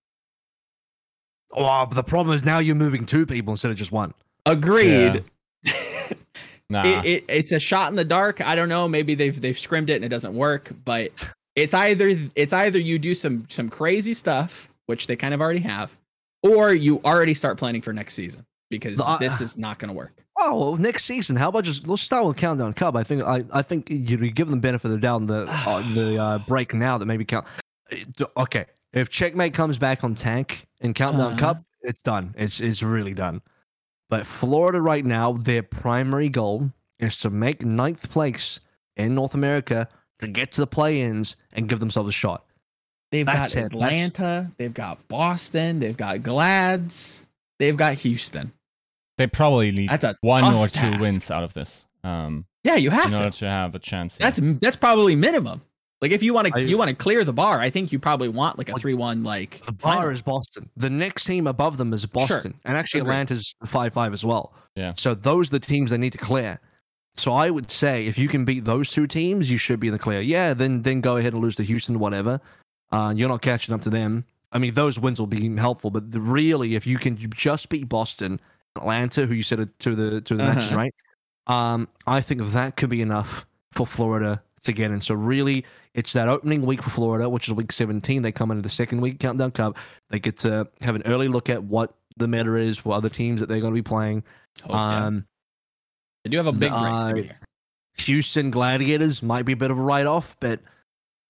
Oh, 1.52 1.86
but 1.86 1.96
the 1.96 2.04
problem 2.04 2.36
is 2.36 2.44
now 2.44 2.60
you're 2.60 2.76
moving 2.76 3.06
two 3.06 3.26
people 3.26 3.54
instead 3.54 3.72
of 3.72 3.78
just 3.78 3.92
one. 3.92 4.14
Agreed. 4.46 5.24
Nah. 6.70 6.84
it, 6.86 7.06
it, 7.06 7.26
it's 7.28 7.52
a 7.52 7.60
shot 7.60 7.92
in 7.92 7.96
the 7.96 8.06
dark. 8.06 8.42
I 8.42 8.56
don't 8.56 8.70
know. 8.70 8.88
Maybe 8.88 9.16
they've 9.16 9.40
they've 9.40 9.58
scrimmed 9.58 9.90
it 9.90 9.96
and 9.96 10.06
it 10.06 10.10
doesn't 10.10 10.34
work. 10.34 10.72
But 10.84 11.12
it's 11.56 11.74
either 11.74 12.18
it's 12.36 12.54
either 12.54 12.80
you 12.80 12.98
do 13.00 13.14
some 13.16 13.46
some 13.50 13.70
crazy 13.70 14.14
stuff, 14.14 14.70
which 14.88 15.08
they 15.08 15.16
kind 15.16 15.34
of 15.34 15.42
already 15.42 15.60
have, 15.62 15.96
or 16.42 16.74
you 16.74 17.02
already 17.04 17.34
start 17.34 17.58
planning 17.58 17.82
for 17.82 17.94
next 17.94 18.14
season 18.16 18.46
because 18.70 18.98
The- 18.98 19.06
uh, 19.08 19.18
this 19.18 19.40
is 19.42 19.58
not 19.58 19.80
going 19.80 19.90
to 19.90 19.94
work. 19.94 20.14
Oh, 20.40 20.60
well, 20.60 20.78
next 20.78 21.06
season. 21.06 21.36
How 21.36 21.50
about 21.50 21.64
just 21.64 21.88
let's 21.88 22.02
start 22.02 22.26
with 22.26 22.38
countdown 22.38 22.74
cup. 22.74 22.96
I 22.96 23.04
think 23.04 23.22
I, 23.24 23.44
I 23.54 23.62
think 23.62 23.90
you, 23.90 24.18
give 24.32 24.48
them 24.48 24.58
the 24.58 24.62
benefit 24.62 24.86
of 24.86 24.92
the 24.94 24.98
doubt 24.98 25.22
in 25.22 25.28
the 25.28 25.46
uh, 25.48 25.82
the 25.94 26.18
uh, 26.18 26.38
break 26.40 26.74
now 26.74 26.98
that 26.98 27.06
maybe 27.06 27.24
count. 27.26 27.46
Okay, 28.38 28.66
if 28.94 29.10
checkmate 29.10 29.54
comes 29.54 29.78
back 29.78 30.04
on 30.04 30.16
tank 30.16 30.66
and 30.82 30.96
countdown 30.96 31.34
Uh-huh. 31.34 31.40
cup, 31.40 31.64
it's 31.82 32.00
done. 32.04 32.34
It's 32.38 32.60
it's 32.62 32.82
really 32.82 33.14
done. 33.14 33.42
But 34.10 34.26
Florida 34.26 34.82
right 34.82 35.06
now, 35.06 35.34
their 35.34 35.64
primary 35.64 36.30
goal 36.30 36.72
is 37.00 37.18
to 37.20 37.30
make 37.30 37.64
ninth 37.64 38.10
place 38.10 38.60
in 38.98 39.14
North 39.16 39.34
America 39.34 39.88
to 40.20 40.28
get 40.28 40.52
to 40.54 40.62
the 40.62 40.68
play-ins 40.68 41.36
and 41.52 41.68
give 41.68 41.80
themselves 41.80 42.10
a 42.10 42.12
shot. 42.14 42.46
They've 43.12 43.26
That's 43.26 43.54
got 43.54 43.66
it. 43.66 43.72
That's- 43.72 43.74
Atlanta, 43.74 44.52
they've 44.58 44.74
got 44.74 45.08
Boston, 45.08 45.80
they've 45.80 45.98
got 45.98 46.24
Glads, 46.24 47.22
they've 47.60 47.78
got 47.78 47.94
Houston. 47.96 48.52
they 49.18 49.28
probably 49.28 49.72
need 49.72 49.90
That's 49.90 50.04
a 50.04 50.16
one 50.22 50.42
tough 50.44 50.56
or 50.56 50.68
two 50.68 51.00
wins 51.00 51.30
out 51.30 51.44
of 51.44 51.54
this. 51.54 51.86
Um, 52.04 52.46
Yeah, 52.64 52.76
you 52.76 52.90
in 52.90 52.96
have 52.96 53.14
order 53.14 53.30
to. 53.30 53.40
to 53.40 53.46
have 53.48 53.76
a 53.76 53.80
chance. 53.80 54.18
here. 54.18 54.26
That's 54.26 54.40
that's 54.60 54.76
probably 54.76 55.16
minimum. 55.16 55.62
Like 56.02 56.12
if 56.12 56.22
you 56.24 56.34
want 56.34 56.54
to 56.54 56.62
you 56.62 56.78
want 56.78 56.90
to 56.90 56.96
clear 56.96 57.24
the 57.24 57.32
bar, 57.32 57.60
I 57.62 57.70
think 57.70 57.92
you 57.94 58.00
probably 58.00 58.28
want 58.28 58.58
like 58.58 58.68
a 58.70 58.74
three 58.80 58.94
one 58.96 59.24
like 59.24 59.62
The 59.66 59.72
bar 59.72 59.96
final. 59.98 60.10
is 60.10 60.22
Boston. 60.22 60.70
The 60.76 60.90
next 60.90 61.24
team 61.26 61.48
above 61.48 61.78
them 61.78 61.94
is 61.94 62.06
Boston, 62.06 62.56
and 62.66 62.76
actually 62.78 63.02
Agreed. 63.02 63.12
Atlanta's 63.14 63.56
five 63.66 63.94
five 63.94 64.12
as 64.12 64.26
well. 64.26 64.54
Yeah. 64.76 64.94
So 64.98 65.14
those 65.14 65.48
are 65.50 65.52
the 65.52 65.60
teams 65.60 65.92
they 65.92 65.98
need 65.98 66.12
to 66.14 66.18
clear. 66.18 66.60
So 67.16 67.34
I 67.34 67.50
would 67.50 67.70
say 67.70 68.08
if 68.08 68.18
you 68.18 68.28
can 68.28 68.44
beat 68.44 68.66
those 68.66 68.90
two 68.90 69.06
teams, 69.08 69.52
you 69.52 69.58
should 69.58 69.80
be 69.80 69.88
in 69.88 69.94
the 69.94 70.00
clear. 70.00 70.22
Yeah, 70.22 70.54
then 70.54 70.82
then 70.82 71.02
go 71.02 71.18
ahead 71.18 71.34
and 71.34 71.42
lose 71.42 71.56
to 71.56 71.64
Houston, 71.64 72.00
whatever. 72.00 72.40
Uh, 72.92 73.14
you're 73.16 73.30
not 73.30 73.42
catching 73.42 73.74
up 73.74 73.82
to 73.84 73.90
them. 73.90 74.26
I 74.52 74.60
mean, 74.60 74.74
those 74.74 75.00
wins 75.00 75.20
will 75.20 75.28
be 75.28 75.56
helpful, 75.56 75.90
but 75.90 76.12
the, 76.12 76.20
really, 76.20 76.76
if 76.76 76.86
you 76.86 77.00
can 77.00 77.18
just 77.18 77.70
beat 77.70 77.90
Boston, 77.90 78.40
Atlanta, 78.76 79.26
who 79.26 79.34
you 79.34 79.44
said 79.44 79.68
to 79.80 79.96
the 79.96 80.22
to 80.22 80.36
the 80.36 80.44
Uh-huh. 80.44 80.76
right? 80.76 80.94
Um, 81.48 81.88
I 82.08 82.22
think 82.22 82.42
that 82.52 82.78
could 82.78 82.90
be 82.90 83.02
enough 83.02 83.46
for 83.72 83.86
Florida 83.86 84.42
to 84.64 84.72
get 84.72 84.92
in. 84.92 85.02
So 85.02 85.14
really, 85.14 85.66
it's 85.94 86.14
that 86.14 86.30
opening 86.30 86.66
week 86.66 86.82
for 86.82 86.90
Florida, 86.90 87.28
which 87.30 87.48
is 87.48 87.54
week 87.54 87.72
17. 87.72 88.22
They 88.22 88.32
come 88.32 88.50
into 88.52 88.62
the 88.62 88.70
second 88.70 89.02
week 89.02 89.20
countdown 89.20 89.52
cup. 89.52 89.78
They 90.10 90.20
get 90.20 90.38
to 90.40 90.68
have 90.82 90.96
an 90.96 91.04
early 91.06 91.28
look 91.28 91.50
at 91.50 91.64
what 91.64 91.96
the 92.18 92.28
meta 92.28 92.56
is 92.56 92.78
for 92.78 92.94
other 92.94 93.10
teams 93.10 93.40
that 93.42 93.50
they're 93.50 93.60
going 93.60 93.74
to 93.74 93.78
be 93.78 93.82
playing. 93.82 94.24
Oh, 94.70 94.74
yeah. 94.74 95.06
Um, 95.06 95.26
They 96.24 96.30
do 96.30 96.38
have 96.38 96.48
a 96.48 96.52
big 96.52 96.72
break 96.72 97.32
uh. 97.32 97.34
Houston 97.98 98.50
Gladiators 98.50 99.22
might 99.22 99.44
be 99.44 99.54
a 99.54 99.58
bit 99.58 99.72
of 99.72 99.78
a 99.78 99.82
write 99.82 100.06
off, 100.06 100.36
but 100.40 100.60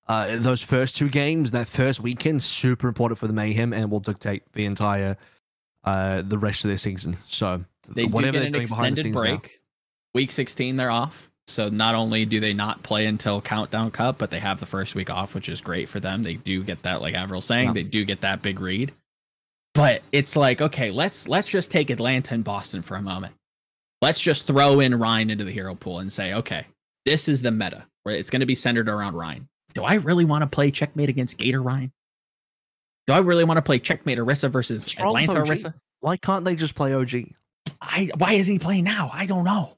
uh, 0.07 0.37
those 0.37 0.61
first 0.61 0.95
two 0.95 1.09
games, 1.09 1.51
that 1.51 1.67
first 1.67 1.99
weekend, 1.99 2.41
super 2.43 2.87
important 2.87 3.17
for 3.19 3.27
the 3.27 3.33
Mayhem 3.33 3.73
and 3.73 3.89
will 3.91 3.99
dictate 3.99 4.43
the 4.53 4.65
entire 4.65 5.17
uh, 5.83 6.21
the 6.21 6.37
rest 6.37 6.63
of 6.63 6.69
their 6.69 6.77
season. 6.77 7.17
So 7.27 7.63
They 7.89 8.05
do 8.05 8.09
whatever 8.13 8.33
get 8.33 8.39
they're 8.39 8.47
an 8.47 8.55
extended 8.61 9.03
scenes 9.05 9.15
now- 9.15 9.21
break. 9.21 9.59
Week 10.13 10.31
16, 10.31 10.77
they're 10.77 10.91
off. 10.91 11.29
So 11.47 11.67
not 11.69 11.95
only 11.95 12.23
do 12.23 12.39
they 12.39 12.53
not 12.53 12.83
play 12.83 13.05
until 13.07 13.41
Countdown 13.41 13.91
Cup, 13.91 14.17
but 14.17 14.29
they 14.31 14.39
have 14.39 14.59
the 14.61 14.65
first 14.65 14.95
week 14.95 15.09
off, 15.09 15.33
which 15.35 15.49
is 15.49 15.59
great 15.59 15.89
for 15.89 15.99
them. 15.99 16.23
They 16.23 16.35
do 16.35 16.63
get 16.63 16.83
that, 16.83 17.01
like 17.01 17.15
Avril 17.15 17.41
saying, 17.41 17.67
Yeah. 17.67 17.73
they 17.73 17.83
do 17.83 18.05
get 18.05 18.21
that 18.21 18.41
big 18.41 18.59
read. 18.61 18.93
But 19.73 20.03
it's 20.13 20.35
like, 20.37 20.61
okay, 20.61 20.91
let's 20.91 21.27
let's 21.27 21.49
just 21.49 21.71
take 21.71 21.89
Atlanta 21.89 22.35
and 22.35 22.43
Boston 22.43 22.81
for 22.83 22.95
a 22.95 23.01
moment. 23.01 23.33
Let's 24.03 24.19
just 24.19 24.47
throw 24.47 24.81
in 24.81 24.99
Rein 24.99 25.29
into 25.29 25.45
the 25.45 25.51
hero 25.51 25.75
pool 25.75 25.99
and 25.99 26.11
say, 26.11 26.33
okay, 26.33 26.65
this 27.05 27.29
is 27.29 27.41
the 27.41 27.51
meta 27.51 27.85
where 28.03 28.13
it's 28.13 28.29
going 28.29 28.41
to 28.41 28.45
be 28.45 28.53
centered 28.53 28.89
around 28.89 29.15
Rein. 29.15 29.47
Do 29.73 29.83
I 29.85 29.93
really 29.93 30.25
want 30.25 30.41
to 30.41 30.47
play 30.47 30.71
checkmate 30.71 31.07
against 31.07 31.37
Gator 31.37 31.61
Rein? 31.61 31.89
Do 33.07 33.13
I 33.13 33.19
really 33.19 33.45
want 33.45 33.59
to 33.59 33.61
play 33.61 33.79
checkmate 33.79 34.17
Orisa 34.17 34.51
versus 34.51 34.87
What's 34.87 34.99
wrong 34.99 35.13
with 35.13 35.23
Atlanta 35.23 35.39
OG? 35.39 35.47
Orisa? 35.47 35.73
Why 36.01 36.17
can't 36.17 36.43
they 36.43 36.53
just 36.53 36.75
play 36.75 36.93
OG? 36.93 37.29
I 37.81 38.09
why 38.17 38.33
is 38.33 38.45
he 38.45 38.59
playing 38.59 38.83
now? 38.83 39.09
I 39.13 39.25
don't 39.25 39.45
know. 39.45 39.77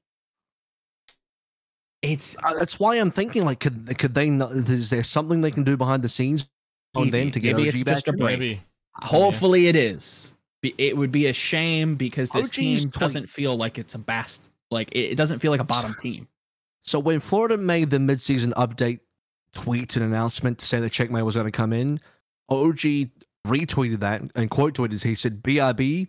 It's 2.01 2.35
Uh, 2.43 2.57
that's 2.57 2.79
why 2.79 2.95
I'm 2.95 3.11
thinking 3.11 3.45
like 3.45 3.59
could 3.59 3.95
could 3.99 4.15
they 4.15 4.31
not, 4.31 4.53
is 4.53 4.89
there 4.89 5.03
something 5.03 5.41
they 5.41 5.51
can 5.51 5.63
do 5.63 5.77
behind 5.77 6.01
the 6.01 6.09
scenes 6.09 6.47
on 6.95 7.11
Maybe. 7.11 7.25
them 7.25 7.31
to 7.31 7.39
get 7.39 7.57
Maybe 7.57 7.69
OG 7.69 7.75
it's 7.75 7.83
back? 7.83 7.93
just 7.93 8.07
a 8.07 8.13
break. 8.13 8.39
Maybe. 8.39 8.61
hopefully 8.95 9.67
it 9.67 9.75
is. 9.75 10.31
Be- 10.65 10.75
It 10.77 10.97
would 10.97 11.11
be 11.11 11.27
a 11.27 11.33
shame 11.33 11.95
because 11.95 12.29
this 12.31 12.47
OG's 12.47 12.55
team 12.55 12.79
20 12.89 12.99
doesn't 12.99 13.29
feel 13.29 13.55
like 13.55 13.77
it's 13.77 13.93
a 13.95 13.99
bast 13.99 14.41
like 14.71 14.91
it, 14.91 15.11
it 15.11 15.15
doesn't 15.15 15.39
feel 15.39 15.51
like 15.51 15.61
a 15.61 15.65
bottom 15.65 15.95
team. 16.01 16.27
So 16.83 16.99
when 16.99 17.19
Florida 17.19 17.57
made 17.57 17.89
the 17.89 17.97
midseason 17.97 18.51
update 18.53 18.99
tweet 19.53 19.95
and 19.95 20.03
announcement 20.05 20.57
to 20.59 20.65
say 20.65 20.79
that 20.79 20.91
Checkmate 20.91 21.23
was 21.23 21.35
going 21.35 21.45
to 21.45 21.51
come 21.51 21.71
in, 21.73 21.99
OG 22.49 23.09
retweeted 23.47 23.99
that 23.99 24.21
and 24.35 24.49
quote 24.49 24.75
tweeted. 24.75 25.03
He 25.03 25.15
said 25.15 25.43
"BRB!" 25.43 26.07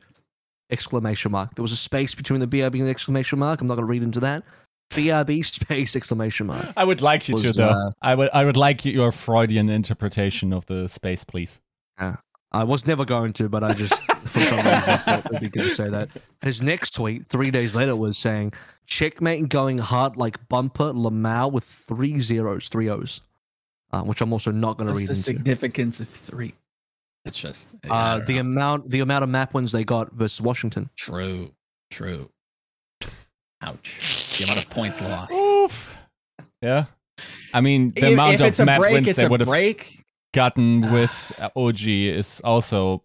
exclamation 0.71 1.33
mark. 1.33 1.55
There 1.55 1.63
was 1.63 1.73
a 1.73 1.77
space 1.77 2.15
between 2.15 2.41
the 2.41 2.47
BRB 2.47 2.75
and 2.79 2.87
the 2.87 2.91
exclamation 2.91 3.39
mark. 3.39 3.61
I'm 3.61 3.67
not 3.67 3.75
going 3.75 3.87
to 3.87 3.91
read 3.91 4.03
into 4.03 4.21
that. 4.21 4.43
BRB 4.91 5.45
space 5.65 5.95
exclamation 5.97 6.47
mark. 6.47 6.67
I 6.77 6.85
would 6.85 7.03
like 7.03 7.29
you 7.29 7.35
Was, 7.35 7.43
to 7.43 7.53
though. 7.53 7.69
uh, 7.69 7.91
I 8.03 8.15
would 8.15 8.31
I 8.33 8.45
would 8.45 8.57
like 8.57 8.85
your 8.85 9.13
Freudian 9.13 9.69
interpretation 9.69 10.53
of 10.53 10.67
the 10.67 10.89
space, 10.89 11.25
please. 11.25 11.61
I 12.53 12.65
was 12.65 12.87
never 12.87 13.05
going 13.05 13.33
to, 13.35 13.49
but 13.49 13.63
I 13.65 13.73
just 13.75 13.93
for 14.27 14.41
some 14.41 14.57
reason 14.57 14.71
thought 14.99 15.27
it'd 15.27 15.41
be 15.41 15.49
good 15.49 15.69
to 15.69 15.75
say 15.75 15.89
that. 15.91 16.09
His 16.43 16.61
next 16.63 16.93
tweet, 16.95 17.27
three 17.29 17.51
days 17.51 17.75
later, 17.75 17.95
was 17.97 18.17
saying 18.19 18.53
checkmate 18.87 19.49
going 19.49 19.79
hard 19.79 20.17
like 20.17 20.49
bumper 20.49 20.93
Lamau 20.93 21.51
with 21.51 21.65
three 21.65 22.19
zeros, 22.21 22.69
three 22.69 22.89
O's, 22.89 23.21
uh, 23.93 24.03
which 24.03 24.21
I'm 24.21 24.33
also 24.33 24.51
not 24.51 24.77
going 24.79 24.89
to 24.89 24.95
read 24.95 25.07
the 25.09 25.11
into. 25.13 25.23
significance 25.23 26.01
of 26.01 26.09
three? 26.09 26.55
It's 27.25 27.39
just 27.39 27.67
I 27.91 28.15
Uh, 28.17 28.19
the 28.25 28.35
know. 28.35 28.41
amount, 28.41 28.91
the 28.91 29.01
amount 29.01 29.25
of 29.25 29.31
map 29.31 29.53
wins 29.55 29.73
they 29.73 29.83
got 29.85 30.13
versus 30.13 30.41
Washington. 30.41 30.91
true, 30.97 31.51
true. 31.91 32.31
Ouch! 33.63 34.37
The 34.39 34.45
amount 34.45 34.59
of 34.61 34.71
points 34.71 35.01
lost. 35.01 35.33
Oof. 35.33 35.97
Yeah. 36.63 36.85
I 37.55 37.61
mean, 37.63 37.93
the 37.93 38.07
If- 38.09 38.13
amount 38.13 38.35
if 38.35 38.41
of 38.41 38.47
it's 38.49 38.61
map 38.61 38.79
break, 38.79 38.93
wins 38.93 39.09
it's 39.09 39.17
they 39.17 39.27
would 39.29 39.41
have 39.41 39.49
break. 39.49 40.05
gotten 40.35 40.93
with 40.93 41.33
uh, 41.39 41.49
OG 41.57 41.89
is 41.89 42.41
also 42.45 43.03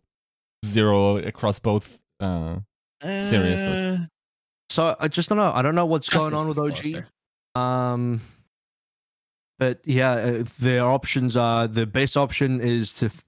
zero 0.65 1.17
across 1.17 1.59
both. 1.59 1.99
Uh, 2.19 2.59
Seriousness. 3.03 3.79
Uh, 3.79 4.05
So 4.69 4.95
I 4.99 5.07
just 5.07 5.29
don't 5.29 5.37
know. 5.37 5.51
I 5.53 5.61
don't 5.61 5.75
know 5.75 5.85
what's 5.85 6.07
going 6.09 6.33
on 6.33 6.47
with 6.47 6.57
OG. 6.59 6.75
closer. 6.81 7.07
Um, 7.55 8.21
but 9.59 9.79
yeah, 9.83 10.11
uh, 10.13 10.43
their 10.59 10.85
options 10.85 11.35
are 11.35 11.67
the 11.67 11.85
best 11.85 12.15
option 12.15 12.61
is 12.61 12.93
to 12.95 13.07
f- 13.07 13.25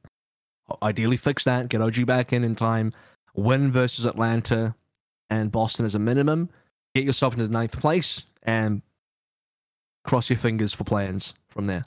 ideally 0.81 1.17
fix 1.17 1.43
that, 1.43 1.69
get 1.69 1.81
OG 1.81 2.05
back 2.05 2.31
in 2.33 2.43
in 2.43 2.55
time, 2.55 2.93
win 3.35 3.71
versus 3.71 4.05
Atlanta 4.05 4.75
and 5.29 5.51
Boston 5.51 5.85
as 5.85 5.95
a 5.95 5.99
minimum, 5.99 6.49
get 6.95 7.03
yourself 7.03 7.33
into 7.33 7.47
ninth 7.49 7.79
place, 7.79 8.25
and 8.43 8.81
cross 10.05 10.29
your 10.29 10.37
fingers 10.39 10.71
for 10.73 10.83
plans 10.83 11.33
from 11.49 11.65
there. 11.65 11.85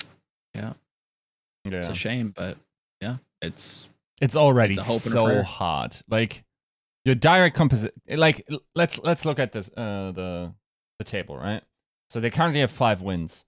It's 0.00 0.06
yeah. 0.54 0.72
It's 1.64 1.88
a 1.88 1.94
shame, 1.94 2.32
but 2.34 2.56
yeah, 3.00 3.16
it's 3.42 3.88
It's 4.20 4.36
already 4.36 4.74
It's 4.74 5.04
so 5.04 5.42
hard. 5.42 5.96
Like 6.08 6.44
your 7.04 7.14
direct 7.14 7.56
composite. 7.56 7.94
Like 8.08 8.46
let's 8.74 8.98
let's 8.98 9.24
look 9.24 9.38
at 9.38 9.52
this 9.52 9.70
uh 9.76 10.12
the 10.12 10.54
the 10.98 11.04
table 11.04 11.36
right. 11.36 11.62
So 12.10 12.20
they 12.20 12.30
currently 12.30 12.60
have 12.60 12.70
five 12.70 13.02
wins. 13.02 13.44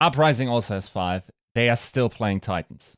Uprising 0.00 0.48
also 0.48 0.74
has 0.74 0.88
five. 0.88 1.22
They 1.54 1.68
are 1.68 1.76
still 1.76 2.08
playing 2.08 2.40
Titans, 2.40 2.96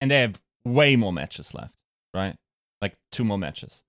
and 0.00 0.10
they 0.10 0.20
have 0.20 0.40
way 0.64 0.96
more 0.96 1.12
matches 1.12 1.54
left. 1.54 1.76
Right, 2.14 2.36
like 2.80 2.96
two 3.12 3.24
more 3.24 3.38
matches. 3.38 3.82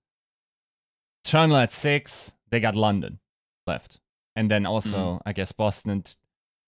Eternal 1.24 1.56
at 1.56 1.72
six. 1.72 2.32
They 2.50 2.60
got 2.60 2.76
London 2.76 3.20
left, 3.66 4.00
and 4.36 4.50
then 4.50 4.66
also 4.66 5.20
I 5.24 5.32
guess 5.32 5.52
Boston 5.52 5.90
and 5.90 6.16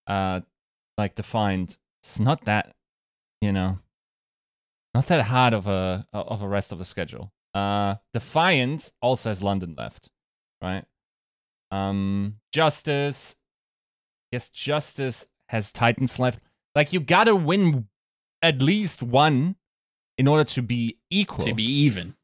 uh 0.07 0.41
like 0.99 1.15
Defiant. 1.15 1.79
It's 2.03 2.19
not 2.19 2.45
that 2.47 2.75
you 3.41 3.53
know 3.53 3.79
not 4.95 5.07
that 5.07 5.23
hard 5.23 5.55
of 5.55 5.67
a 5.67 6.07
of 6.13 6.43
a 6.43 6.49
rest 6.49 6.73
of 6.73 6.79
the 6.79 6.85
schedule. 6.85 7.33
Uh, 7.55 7.97
Defiant 8.13 8.93
also 9.03 9.31
has 9.31 9.43
London 9.43 9.75
left, 9.77 10.11
right? 10.63 10.85
Um, 11.71 12.37
Justice, 12.53 13.37
yes, 14.33 14.49
Justice 14.51 15.27
has 15.49 15.73
Titans 15.73 16.19
left. 16.19 16.41
Like 16.75 16.93
you 16.93 17.01
gotta 17.01 17.35
win 17.35 17.89
at 18.43 18.63
least 18.63 19.03
one 19.03 19.57
in 20.19 20.29
order 20.29 20.45
to 20.45 20.63
be 20.63 20.99
equal. 21.11 21.45
to 21.45 21.55
be 21.55 21.65
even. 21.65 22.15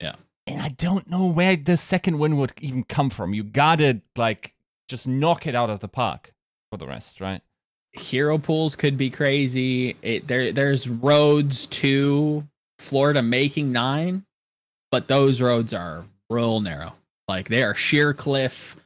Yeah, 0.00 0.16
and 0.46 0.60
I 0.60 0.70
don't 0.70 1.08
know 1.08 1.26
where 1.26 1.56
the 1.56 1.76
second 1.76 2.18
win 2.18 2.36
would 2.36 2.52
even 2.60 2.84
come 2.84 3.10
from. 3.10 3.34
You 3.34 3.44
gotta 3.44 4.02
like 4.16 4.54
just 4.88 5.06
knock 5.06 5.46
it 5.46 5.54
out 5.54 5.70
of 5.70 5.80
the 5.80 5.88
park 5.88 6.32
for 6.70 6.76
the 6.76 6.86
rest, 6.86 7.20
right? 7.20 7.42
Hero 7.92 8.38
pools 8.38 8.76
could 8.76 8.96
be 8.96 9.10
crazy. 9.10 9.96
It 10.02 10.26
there 10.28 10.52
there's 10.52 10.88
roads 10.88 11.66
to 11.68 12.46
Florida 12.78 13.20
making 13.22 13.72
nine, 13.72 14.24
but 14.90 15.08
those 15.08 15.40
roads 15.40 15.74
are 15.74 16.04
real 16.28 16.60
narrow. 16.60 16.94
Like 17.28 17.48
they 17.48 17.62
are 17.62 17.74
sheer 17.74 18.14
cliff. 18.14 18.76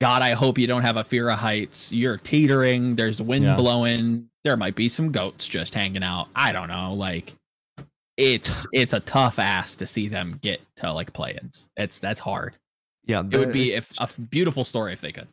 God, 0.00 0.22
I 0.22 0.32
hope 0.32 0.58
you 0.58 0.66
don't 0.66 0.82
have 0.82 0.96
a 0.96 1.04
fear 1.04 1.28
of 1.30 1.38
heights. 1.38 1.92
You're 1.92 2.16
teetering. 2.16 2.96
There's 2.96 3.20
wind 3.20 3.44
Yeah. 3.44 3.56
blowing. 3.56 4.28
There 4.44 4.56
might 4.56 4.74
be 4.74 4.88
some 4.88 5.12
goats 5.12 5.46
just 5.46 5.74
hanging 5.74 6.02
out. 6.02 6.28
I 6.34 6.52
don't 6.52 6.68
know. 6.68 6.94
Like 6.94 7.34
it's 8.16 8.66
it's 8.72 8.92
a 8.92 9.00
tough 9.00 9.38
ass 9.38 9.76
to 9.76 9.86
see 9.86 10.08
them 10.08 10.38
get 10.42 10.60
to 10.76 10.92
like 10.92 11.12
play-ins. 11.12 11.68
It's 11.76 11.98
that's 11.98 12.20
hard. 12.20 12.56
Yeah, 13.06 13.22
It 13.30 13.38
would 13.38 13.52
be 13.52 13.72
if, 13.72 13.92
a 13.98 14.08
beautiful 14.30 14.62
story 14.64 14.92
if 14.92 15.00
they 15.00 15.10
could. 15.12 15.26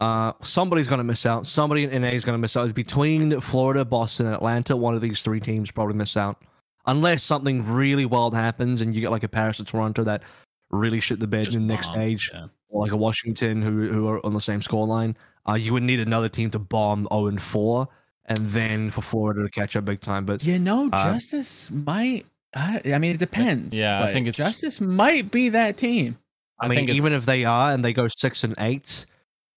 Uh, 0.00 0.32
somebody's 0.42 0.86
going 0.88 0.98
to 0.98 1.04
miss 1.04 1.24
out. 1.24 1.46
Somebody 1.46 1.84
in 1.84 2.02
NA 2.02 2.08
is 2.08 2.24
going 2.24 2.34
to 2.34 2.38
miss 2.40 2.56
out. 2.56 2.64
It's 2.64 2.72
between 2.72 3.40
Florida, 3.40 3.84
Boston, 3.84 4.26
and 4.26 4.34
Atlanta. 4.34 4.76
One 4.76 4.94
of 4.94 5.00
these 5.00 5.22
three 5.22 5.40
teams 5.40 5.70
probably 5.70 5.94
miss 5.94 6.16
out, 6.16 6.42
unless 6.86 7.22
something 7.22 7.64
really 7.72 8.04
wild 8.04 8.34
happens 8.34 8.80
and 8.80 8.94
you 8.94 9.00
get 9.00 9.10
like 9.10 9.22
a 9.22 9.28
Paris 9.28 9.60
or 9.60 9.64
Toronto 9.64 10.02
that 10.04 10.22
really 10.70 11.00
shit 11.00 11.20
the 11.20 11.26
bed 11.28 11.44
Just 11.44 11.56
in 11.56 11.66
the 11.68 11.74
next 11.74 11.86
bomb. 11.88 11.94
stage, 11.96 12.30
Yeah. 12.34 12.46
or 12.68 12.82
like 12.82 12.92
a 12.92 12.96
Washington 12.96 13.62
who 13.62 13.88
who 13.92 14.08
are 14.08 14.24
on 14.26 14.34
the 14.34 14.40
same 14.40 14.60
scoreline. 14.60 15.14
Uh, 15.48 15.54
you 15.54 15.72
would 15.72 15.82
need 15.84 16.00
another 16.00 16.28
team 16.28 16.50
to 16.50 16.58
bomb 16.58 17.06
0 17.12 17.26
and 17.28 17.40
4, 17.40 17.86
and 18.26 18.38
then 18.50 18.90
for 18.90 19.02
Florida 19.02 19.42
to 19.44 19.50
catch 19.50 19.76
up 19.76 19.84
big 19.84 20.00
time. 20.00 20.24
But 20.24 20.42
You 20.44 20.58
know, 20.58 20.88
Uh, 20.92 21.12
Justice 21.12 21.70
might. 21.70 22.26
I, 22.56 22.80
I 22.86 22.98
mean, 22.98 23.12
it 23.12 23.18
depends. 23.18 23.76
Yeah, 23.76 24.02
I 24.02 24.12
think 24.12 24.26
it's- 24.26 24.36
Justice 24.44 24.80
might 24.80 25.30
be 25.30 25.50
that 25.50 25.76
team. 25.76 26.18
I, 26.60 26.66
I 26.66 26.68
mean, 26.68 26.78
think 26.78 26.90
even 26.90 27.12
if 27.12 27.24
they 27.26 27.44
are 27.44 27.70
and 27.72 27.84
they 27.84 27.92
go 27.92 28.08
six 28.08 28.42
and 28.44 28.54
eight, 28.58 29.06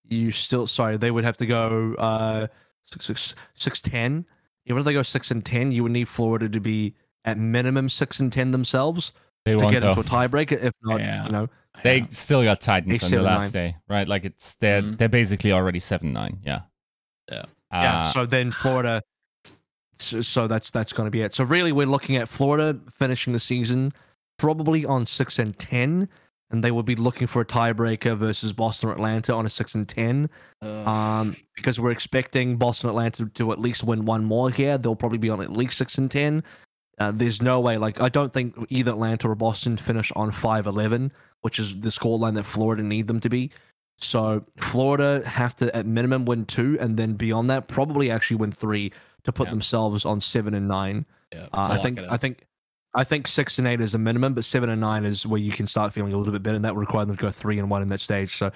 you 0.09 0.31
still 0.31 0.67
sorry 0.67 0.97
they 0.97 1.11
would 1.11 1.23
have 1.25 1.37
to 1.37 1.45
go 1.45 1.93
uh 1.95 2.47
six 2.85 3.05
six 3.05 3.35
six 3.55 3.81
ten. 3.81 4.25
Even 4.65 4.79
if 4.79 4.85
they 4.85 4.93
go 4.93 5.03
six 5.03 5.31
and 5.31 5.45
ten, 5.45 5.71
you 5.71 5.83
would 5.83 5.91
need 5.91 6.07
Florida 6.09 6.49
to 6.49 6.59
be 6.59 6.93
at 7.25 7.37
minimum 7.37 7.89
six 7.89 8.19
and 8.19 8.31
ten 8.31 8.51
themselves 8.51 9.11
They 9.45 9.53
to 9.55 9.67
get 9.69 9.81
though. 9.81 9.89
into 9.89 10.01
a 10.01 10.03
tiebreaker. 10.03 10.61
If 10.63 10.73
not, 10.83 10.99
Yeah. 10.99 11.25
you 11.25 11.31
know, 11.31 11.49
They 11.83 11.99
Yeah. 11.99 12.05
still 12.09 12.43
got 12.43 12.59
Titans 12.59 13.03
on 13.03 13.11
the 13.11 13.21
last 13.21 13.41
nine. 13.43 13.51
day, 13.51 13.75
right? 13.87 14.07
Like 14.07 14.25
it's 14.25 14.55
they're 14.55 14.81
Mhm. 14.81 14.97
they're 14.97 15.09
basically 15.09 15.51
already 15.51 15.79
seven 15.79 16.11
nine. 16.11 16.39
Yeah. 16.43 16.61
Yeah. 17.31 17.45
yeah. 17.71 17.99
Uh, 17.99 18.11
So 18.11 18.25
then 18.25 18.49
Florida. 18.51 19.03
So, 19.99 20.21
so 20.21 20.47
that's 20.47 20.69
that's 20.71 20.93
going 20.93 21.07
to 21.07 21.11
be 21.11 21.21
it. 21.21 21.33
So 21.33 21.43
really, 21.43 21.71
we're 21.71 21.87
looking 21.87 22.17
at 22.17 22.29
Florida 22.29 22.79
finishing 22.91 23.33
the 23.33 23.39
season 23.39 23.93
probably 24.37 24.85
on 24.85 25.05
six 25.05 25.39
and 25.39 25.57
ten, 25.57 26.07
and 26.49 26.63
they 26.63 26.71
will 26.71 26.83
be 26.83 26.95
looking 26.95 27.27
for 27.27 27.41
a 27.41 27.45
tiebreaker 27.45 28.17
versus 28.17 28.53
Boston 28.53 28.89
or 28.89 28.93
Atlanta 28.93 29.33
on 29.33 29.45
a 29.45 29.49
six 29.49 29.75
and 29.75 29.87
ten. 29.87 30.29
Ugh. 30.61 30.87
um, 30.87 31.35
because 31.55 31.79
we're 31.79 31.91
expecting 31.91 32.55
Boston 32.57 32.89
Atlanta 32.89 33.25
to 33.25 33.51
at 33.51 33.59
least 33.59 33.83
win 33.83 34.05
one 34.05 34.23
more 34.23 34.49
here. 34.49 34.77
They'll 34.77 34.95
probably 34.95 35.17
be 35.17 35.29
on 35.29 35.41
at 35.41 35.51
least 35.51 35.77
six 35.77 35.97
and 35.97 36.09
ten. 36.09 36.43
Uh, 36.99 37.11
there's 37.11 37.41
no 37.41 37.59
way. 37.59 37.77
Like 37.77 37.99
I 38.01 38.09
don't 38.09 38.33
think 38.33 38.55
either 38.69 38.91
Atlanta 38.91 39.29
or 39.29 39.35
Boston 39.35 39.77
finish 39.77 40.11
on 40.15 40.31
five 40.31 40.65
eleven, 40.67 41.11
which 41.41 41.59
is 41.59 41.79
the 41.79 41.89
scoreline 41.89 42.35
that 42.35 42.43
Florida 42.45 42.81
need 42.83 43.07
them 43.07 43.19
to 43.19 43.29
be. 43.29 43.51
So 43.99 44.45
Florida 44.59 45.23
have 45.27 45.55
to 45.57 45.75
at 45.75 45.85
minimum 45.85 46.25
win 46.25 46.45
two, 46.45 46.77
and 46.79 46.97
then 46.97 47.13
beyond 47.13 47.49
that, 47.49 47.67
probably 47.67 48.09
actually 48.11 48.37
win 48.37 48.51
three 48.51 48.91
to 49.23 49.31
put 49.31 49.47
Yeah. 49.47 49.51
themselves 49.51 50.05
on 50.05 50.21
seven 50.21 50.53
and 50.53 50.67
nine. 50.67 51.05
yeah, 51.33 51.47
Uh, 51.53 51.67
I 51.71 51.77
think. 51.79 51.99
I 52.09 52.15
think 52.17 52.45
I 52.93 53.03
think 53.03 53.27
six 53.27 53.59
and 53.59 53.67
eight 53.67 53.81
is 53.81 53.91
the 53.91 53.97
minimum, 53.97 54.33
but 54.33 54.45
seven 54.45 54.69
and 54.69 54.81
nine 54.81 55.05
is 55.05 55.25
where 55.25 55.39
you 55.39 55.51
can 55.51 55.67
start 55.67 55.93
feeling 55.93 56.13
a 56.13 56.17
little 56.17 56.33
bit 56.33 56.43
better, 56.43 56.55
and 56.55 56.65
that 56.65 56.75
would 56.75 56.81
require 56.81 57.05
them 57.05 57.15
to 57.15 57.21
go 57.21 57.31
three 57.31 57.59
and 57.59 57.69
one 57.69 57.81
in 57.81 57.87
that 57.89 57.99
stage. 57.99 58.37
So 58.37 58.51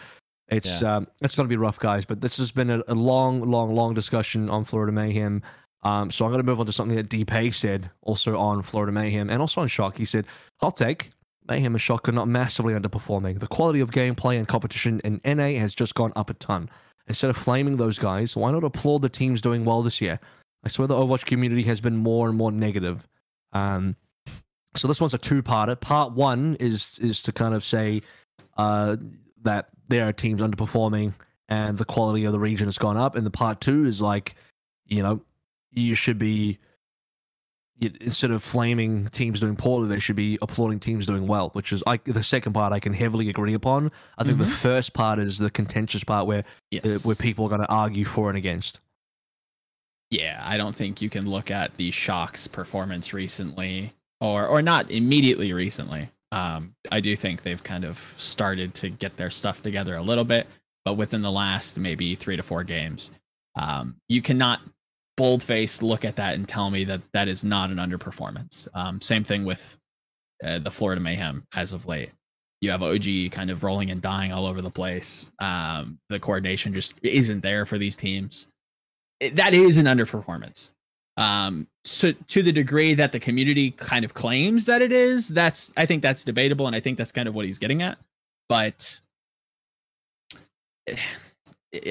it's 0.47 0.81
um, 0.83 1.07
it's 1.21 1.35
going 1.35 1.47
to 1.47 1.49
be 1.49 1.57
rough, 1.57 1.79
guys. 1.79 2.05
But 2.05 2.21
this 2.21 2.37
has 2.37 2.51
been 2.51 2.69
a, 2.69 2.81
a 2.87 2.95
long, 2.95 3.41
long, 3.41 3.73
long 3.73 3.93
discussion 3.93 4.49
on 4.49 4.65
Florida 4.65 4.91
Mayhem. 4.91 5.41
Um, 5.83 6.11
so 6.11 6.25
I'm 6.25 6.31
going 6.31 6.43
to 6.43 6.45
move 6.45 6.59
on 6.59 6.65
to 6.67 6.71
something 6.73 6.95
that 6.97 7.09
DP 7.09 7.53
said 7.53 7.89
also 8.01 8.37
on 8.37 8.61
Florida 8.61 8.91
Mayhem 8.91 9.29
and 9.29 9.41
also 9.41 9.61
on 9.61 9.67
Shock. 9.67 9.97
He 9.97 10.05
said, 10.05 10.25
"Hot 10.59 10.75
take: 10.75 11.11
Mayhem 11.47 11.73
and 11.73 11.81
Shock 11.81 12.07
are 12.09 12.13
not 12.13 12.27
massively 12.27 12.73
underperforming. 12.73 13.39
The 13.39 13.47
quality 13.47 13.79
of 13.79 13.91
gameplay 13.91 14.37
and 14.37 14.47
competition 14.47 14.99
in 15.03 15.21
NA 15.25 15.59
has 15.59 15.73
just 15.73 15.95
gone 15.95 16.13
up 16.15 16.29
a 16.29 16.33
ton. 16.35 16.69
Instead 17.07 17.29
of 17.29 17.37
flaming 17.37 17.77
those 17.77 17.97
guys, 17.97 18.35
why 18.35 18.51
not 18.51 18.63
applaud 18.63 19.01
the 19.01 19.09
teams 19.09 19.41
doing 19.41 19.65
well 19.65 19.81
this 19.81 20.01
year? 20.01 20.19
I 20.63 20.69
swear 20.69 20.87
the 20.87 20.95
Overwatch 20.95 21.25
community 21.25 21.63
has 21.63 21.81
been 21.81 21.97
more 21.97 22.29
and 22.29 22.37
more 22.37 22.51
negative. 22.51 23.07
Um, 23.53 23.95
so 24.75 24.87
this 24.87 25.01
one's 25.01 25.13
a 25.13 25.17
two-parter. 25.17 25.79
Part 25.79 26.13
one 26.13 26.55
is 26.59 26.89
is 26.99 27.21
to 27.23 27.31
kind 27.31 27.53
of 27.53 27.63
say 27.63 28.01
uh, 28.57 28.97
that 29.43 29.69
there 29.87 30.07
are 30.07 30.13
teams 30.13 30.41
underperforming 30.41 31.13
and 31.49 31.77
the 31.77 31.85
quality 31.85 32.23
of 32.25 32.31
the 32.31 32.39
region 32.39 32.67
has 32.67 32.77
gone 32.77 32.97
up, 32.97 33.15
and 33.15 33.25
the 33.25 33.31
part 33.31 33.59
two 33.61 33.85
is 33.85 34.01
like, 34.01 34.35
you 34.85 35.03
know, 35.03 35.21
you 35.71 35.95
should 35.95 36.17
be 36.17 36.57
instead 37.99 38.29
of 38.29 38.43
flaming 38.43 39.07
teams 39.07 39.39
doing 39.39 39.55
poorly, 39.55 39.87
they 39.87 39.99
should 39.99 40.15
be 40.15 40.37
applauding 40.43 40.79
teams 40.79 41.07
doing 41.07 41.25
well. 41.25 41.49
Which 41.53 41.73
is 41.73 41.81
like 41.87 42.03
the 42.03 42.21
second 42.23 42.53
part 42.53 42.71
I 42.73 42.79
can 42.79 42.93
heavily 42.93 43.27
agree 43.27 43.55
upon. 43.55 43.91
I 44.19 44.23
think 44.23 44.37
the 44.37 44.45
Mhm. 44.45 44.51
first 44.51 44.93
part 44.93 45.17
is 45.17 45.39
the 45.39 45.49
contentious 45.49 46.03
part 46.03 46.27
where 46.27 46.43
yes. 46.69 46.85
uh, 46.85 46.99
where 46.99 47.15
people 47.15 47.45
are 47.45 47.49
going 47.49 47.61
to 47.61 47.67
argue 47.67 48.05
for 48.05 48.29
and 48.29 48.37
against. 48.37 48.79
yeah, 50.11 50.41
I 50.45 50.57
don't 50.57 50.75
think 50.75 51.01
you 51.01 51.09
can 51.09 51.27
look 51.29 51.49
at 51.49 51.75
the 51.77 51.89
Shock's 51.89 52.45
performance 52.47 53.13
recently, 53.13 53.93
or 54.21 54.47
or 54.47 54.61
not 54.61 54.89
immediately 54.91 55.51
recently. 55.51 56.09
Um, 56.31 56.73
I 56.91 57.01
do 57.01 57.15
think 57.17 57.43
they've 57.43 57.61
kind 57.61 57.83
of 57.83 58.15
started 58.17 58.73
to 58.75 58.89
get 58.89 59.17
their 59.17 59.29
stuff 59.29 59.61
together 59.61 59.95
a 59.95 60.01
little 60.01 60.23
bit. 60.23 60.47
but 60.85 60.95
within 60.95 61.21
the 61.21 61.31
last 61.31 61.77
maybe 61.79 62.15
three 62.15 62.35
to 62.35 62.41
four 62.43 62.63
games, 62.63 63.11
um, 63.55 63.95
you 64.09 64.21
cannot 64.21 64.61
boldface 65.17 65.81
look 65.83 66.05
at 66.05 66.15
that 66.15 66.33
and 66.33 66.47
tell 66.47 66.71
me 66.71 66.83
that 66.85 67.01
that 67.13 67.27
is 67.27 67.43
not 67.43 67.69
an 67.69 67.77
underperformance. 67.77 68.67
Um, 68.73 68.99
same 69.01 69.23
thing 69.23 69.45
with 69.45 69.77
uh, 70.43 70.59
the 70.59 70.71
Florida 70.71 71.01
Mayhem 71.01 71.45
as 71.53 71.73
of 71.73 71.85
late. 71.85 72.09
You 72.61 72.71
have 72.71 72.81
OG 72.81 73.31
kind 73.31 73.51
of 73.51 73.63
rolling 73.63 73.91
and 73.91 74.01
dying 74.01 74.31
all 74.31 74.47
over 74.47 74.61
the 74.61 74.71
place. 74.71 75.25
Um, 75.39 75.99
the 76.09 76.19
coordination 76.19 76.73
just 76.73 76.95
isn't 77.03 77.41
there 77.41 77.65
for 77.65 77.77
these 77.77 77.95
teams. 77.95 78.47
It, 79.19 79.35
that 79.35 79.53
is 79.53 79.77
an 79.77 79.85
underperformance. 79.85 80.71
Um, 81.21 81.67
so 81.83 82.11
to 82.11 82.41
the 82.41 82.51
degree 82.51 82.95
that 82.95 83.11
the 83.11 83.19
community 83.19 83.71
kind 83.71 84.03
of 84.03 84.13
claims 84.13 84.65
that 84.65 84.81
it 84.81 84.91
is, 84.91 85.27
that's 85.27 85.71
I 85.77 85.85
think 85.85 86.01
that's 86.01 86.23
debatable, 86.23 86.65
and 86.67 86.75
I 86.75 86.79
think 86.79 86.97
that's 86.97 87.11
kind 87.11 87.27
of 87.27 87.35
what 87.35 87.45
he's 87.45 87.59
getting 87.59 87.83
at. 87.83 87.97
But 88.49 88.99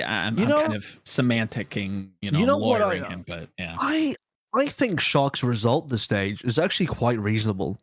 I'm, 0.04 0.38
you 0.38 0.46
know, 0.46 0.58
I'm 0.58 0.66
kind 0.66 0.74
of 0.74 0.98
semanticing, 1.04 2.08
you 2.20 2.30
know, 2.30 2.38
you 2.40 2.46
know 2.46 2.58
lawyering 2.58 3.04
I, 3.04 3.08
him, 3.08 3.24
but 3.26 3.48
yeah. 3.56 3.76
I 3.78 4.16
I 4.54 4.66
think 4.66 5.00
Shock's 5.00 5.44
result 5.44 5.88
this 5.88 6.02
stage 6.02 6.42
is 6.42 6.58
actually 6.58 6.86
quite 6.86 7.18
reasonable. 7.18 7.78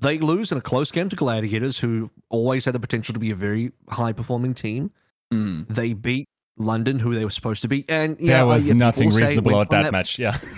They 0.00 0.18
lose 0.18 0.52
in 0.52 0.58
a 0.58 0.62
close 0.62 0.90
game 0.90 1.08
to 1.10 1.16
Gladiators, 1.16 1.78
who 1.78 2.08
always 2.30 2.64
had 2.64 2.74
the 2.74 2.80
potential 2.80 3.12
to 3.12 3.20
be 3.20 3.30
a 3.30 3.34
very 3.34 3.72
high 3.90 4.12
performing 4.12 4.54
team. 4.54 4.90
Mm. 5.34 5.66
They 5.68 5.92
beat 5.92 6.28
London, 6.56 6.98
who 6.98 7.14
they 7.14 7.24
were 7.24 7.30
supposed 7.30 7.62
to 7.62 7.68
beat, 7.68 7.90
and 7.90 8.18
yeah, 8.18 8.38
there 8.38 8.46
was 8.46 8.70
nothing 8.70 9.10
reasonable 9.10 9.52
about 9.52 9.70
that, 9.70 9.82
that 9.82 9.92
match. 9.92 10.18
Yeah. 10.18 10.38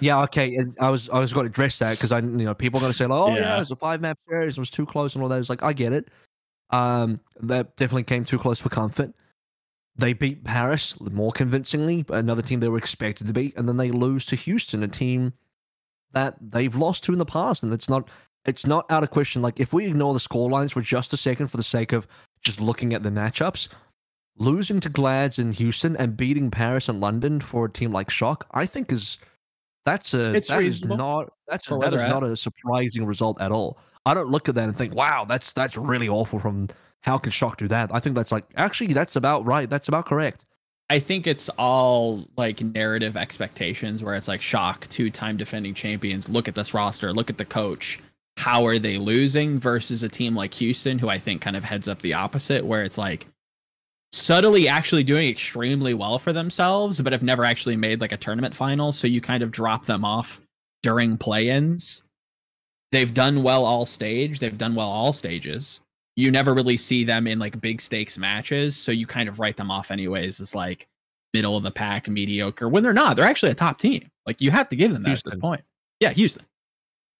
yeah, 0.00 0.22
okay. 0.24 0.54
And 0.56 0.76
I 0.80 0.90
was 0.90 1.08
I 1.08 1.18
was 1.18 1.32
going 1.32 1.44
to 1.44 1.50
address 1.50 1.78
that 1.80 1.96
because 1.96 2.12
I 2.12 2.18
you 2.18 2.26
know 2.26 2.54
people 2.54 2.78
are 2.78 2.82
going 2.82 2.92
to 2.92 2.98
say 2.98 3.06
like, 3.06 3.20
oh 3.20 3.34
yeah, 3.34 3.40
yeah 3.40 3.60
it's 3.60 3.70
a 3.70 3.76
five 3.76 4.00
map 4.00 4.18
series, 4.28 4.56
it 4.56 4.60
was 4.60 4.70
too 4.70 4.86
close 4.86 5.14
and 5.14 5.22
all 5.22 5.28
that. 5.28 5.40
It's 5.40 5.50
like 5.50 5.62
I 5.62 5.72
get 5.72 5.92
it. 5.92 6.10
Um, 6.70 7.20
that 7.40 7.76
definitely 7.76 8.04
came 8.04 8.24
too 8.24 8.38
close 8.38 8.58
for 8.58 8.68
comfort. 8.68 9.12
They 9.96 10.12
beat 10.12 10.44
Paris 10.44 10.98
more 11.00 11.32
convincingly, 11.32 12.04
another 12.10 12.42
team 12.42 12.60
they 12.60 12.68
were 12.68 12.78
expected 12.78 13.26
to 13.26 13.32
beat, 13.32 13.56
and 13.56 13.68
then 13.68 13.78
they 13.78 13.90
lose 13.90 14.24
to 14.26 14.36
Houston, 14.36 14.82
a 14.84 14.88
team 14.88 15.32
that 16.12 16.36
they've 16.40 16.74
lost 16.74 17.04
to 17.04 17.12
in 17.12 17.18
the 17.18 17.26
past, 17.26 17.62
and 17.62 17.72
it's 17.72 17.88
not 17.88 18.08
it's 18.44 18.66
not 18.66 18.90
out 18.90 19.02
of 19.02 19.10
question. 19.10 19.42
Like 19.42 19.58
if 19.58 19.72
we 19.72 19.86
ignore 19.86 20.14
the 20.14 20.20
score 20.20 20.48
lines 20.48 20.72
for 20.72 20.80
just 20.80 21.12
a 21.12 21.16
second 21.16 21.48
for 21.48 21.56
the 21.56 21.62
sake 21.62 21.92
of 21.92 22.06
just 22.42 22.60
looking 22.60 22.94
at 22.94 23.02
the 23.02 23.10
matchups, 23.10 23.68
losing 24.36 24.78
to 24.80 24.88
Glads 24.88 25.38
in 25.38 25.52
Houston 25.52 25.96
and 25.96 26.16
beating 26.16 26.50
Paris 26.50 26.88
and 26.88 27.00
London 27.00 27.40
for 27.40 27.64
a 27.64 27.70
team 27.70 27.92
like 27.92 28.10
Shock, 28.10 28.46
I 28.52 28.66
think 28.66 28.92
is 28.92 29.18
that's 29.88 30.14
a 30.14 30.34
it's 30.34 30.48
that 30.48 30.62
is 30.62 30.84
not 30.84 31.32
that's 31.46 31.68
that 31.68 31.94
is 31.94 32.02
not 32.02 32.22
a 32.22 32.36
surprising 32.36 33.04
result 33.06 33.40
at 33.40 33.50
all. 33.52 33.78
I 34.06 34.14
don't 34.14 34.28
look 34.28 34.48
at 34.48 34.54
that 34.54 34.64
and 34.64 34.76
think, 34.76 34.94
wow, 34.94 35.24
that's 35.26 35.52
that's 35.52 35.76
really 35.76 36.08
awful 36.08 36.38
from 36.38 36.68
how 37.00 37.18
can 37.18 37.32
Shock 37.32 37.58
do 37.58 37.68
that? 37.68 37.90
I 37.92 38.00
think 38.00 38.16
that's 38.16 38.32
like 38.32 38.44
actually 38.56 38.92
that's 38.92 39.16
about 39.16 39.46
right. 39.46 39.68
That's 39.68 39.88
about 39.88 40.06
correct. 40.06 40.44
I 40.90 40.98
think 40.98 41.26
it's 41.26 41.48
all 41.50 42.26
like 42.36 42.62
narrative 42.62 43.16
expectations 43.16 44.02
where 44.02 44.14
it's 44.14 44.28
like 44.28 44.40
Shock, 44.40 44.86
two 44.88 45.10
time 45.10 45.36
defending 45.36 45.74
champions. 45.74 46.28
Look 46.28 46.48
at 46.48 46.54
this 46.54 46.72
roster, 46.72 47.12
look 47.12 47.30
at 47.30 47.38
the 47.38 47.44
coach. 47.44 48.00
How 48.38 48.64
are 48.66 48.78
they 48.78 48.98
losing 48.98 49.58
versus 49.58 50.02
a 50.02 50.08
team 50.08 50.34
like 50.34 50.54
Houston, 50.54 50.98
who 50.98 51.08
I 51.08 51.18
think 51.18 51.42
kind 51.42 51.56
of 51.56 51.64
heads 51.64 51.88
up 51.88 52.00
the 52.00 52.14
opposite, 52.14 52.64
where 52.64 52.84
it's 52.84 52.96
like 52.96 53.26
subtly 54.12 54.68
actually 54.68 55.02
doing 55.02 55.28
extremely 55.28 55.94
well 55.94 56.18
for 56.18 56.32
themselves, 56.32 57.00
but 57.00 57.12
have 57.12 57.22
never 57.22 57.44
actually 57.44 57.76
made 57.76 58.00
like 58.00 58.12
a 58.12 58.16
tournament 58.16 58.54
final. 58.54 58.92
So 58.92 59.06
you 59.06 59.20
kind 59.20 59.42
of 59.42 59.50
drop 59.50 59.86
them 59.86 60.04
off 60.04 60.40
during 60.82 61.16
play 61.18 61.48
ins. 61.50 62.02
They've 62.90 63.12
done 63.12 63.42
well 63.42 63.64
all 63.64 63.84
stage, 63.84 64.38
they've 64.38 64.56
done 64.56 64.74
well 64.74 64.88
all 64.88 65.12
stages 65.12 65.80
you 66.18 66.32
never 66.32 66.52
really 66.52 66.76
see 66.76 67.04
them 67.04 67.28
in 67.28 67.38
like 67.38 67.60
big 67.60 67.80
stakes 67.80 68.18
matches, 68.18 68.74
so 68.74 68.90
you 68.90 69.06
kind 69.06 69.28
of 69.28 69.38
write 69.38 69.56
them 69.56 69.70
off 69.70 69.92
anyways 69.92 70.40
as 70.40 70.52
like 70.52 70.88
middle 71.32 71.56
of 71.56 71.62
the 71.62 71.70
pack, 71.70 72.08
mediocre. 72.08 72.68
When 72.68 72.82
they're 72.82 72.92
not, 72.92 73.14
they're 73.14 73.24
actually 73.24 73.52
a 73.52 73.54
top 73.54 73.78
team. 73.78 74.10
Like 74.26 74.40
you 74.40 74.50
have 74.50 74.68
to 74.70 74.76
give 74.76 74.92
them 74.92 75.04
that 75.04 75.10
Houston. 75.10 75.30
at 75.30 75.34
this 75.34 75.40
point. 75.40 75.62
Yeah, 76.00 76.10
Houston. 76.10 76.44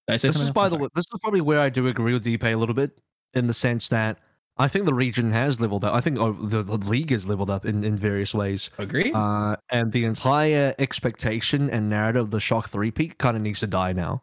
this 0.09 0.25
is 0.25 0.51
by 0.51 0.69
the 0.69 0.77
way, 0.77 0.89
this 0.97 1.05
is 1.05 1.21
probably 1.21 1.41
where 1.41 1.61
I 1.61 1.69
do 1.69 1.87
agree 1.87 2.13
with 2.13 2.25
DP 2.25 2.53
a 2.53 2.57
little 2.57 2.75
bit 2.75 2.91
in 3.35 3.47
the 3.47 3.55
sense 3.55 3.87
that 3.87 4.19
I 4.59 4.69
think 4.69 4.87
the 4.87 4.95
region 4.95 5.31
has 5.31 5.61
leveled 5.61 5.85
up. 5.85 5.95
I 5.95 6.01
think 6.01 6.19
oh, 6.19 6.33
the, 6.33 6.63
the 6.63 6.77
league 6.77 7.11
has 7.11 7.27
leveled 7.27 7.51
up 7.51 7.65
in, 7.65 7.85
in 7.85 7.97
various 7.97 8.35
ways. 8.35 8.71
Agree. 8.79 9.13
Uh, 9.15 9.57
and 9.71 9.93
the 9.93 10.05
entire 10.05 10.75
expectation 10.79 11.71
and 11.71 11.89
narrative 11.89 12.23
of 12.23 12.31
the 12.31 12.41
Shock 12.41 12.69
Three 12.69 12.91
peak 12.91 13.19
kind 13.19 13.37
of 13.37 13.43
needs 13.43 13.61
to 13.61 13.67
die 13.67 13.93
now 13.93 14.23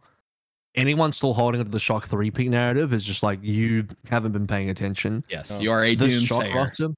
anyone 0.76 1.12
still 1.12 1.34
holding 1.34 1.64
to 1.64 1.70
the 1.70 1.80
shock 1.80 2.08
three 2.08 2.30
peat 2.30 2.50
narrative 2.50 2.94
is 2.94 3.04
just 3.04 3.24
like 3.24 3.40
you 3.42 3.88
haven't 4.10 4.34
been 4.34 4.48
paying 4.48 4.70
attention. 4.70 5.24
Yes, 5.30 5.58
you 5.60 5.72
are 5.72 5.84
a 5.84 5.96
this 5.96 6.24
shock 6.24 6.54
roster. 6.54 6.90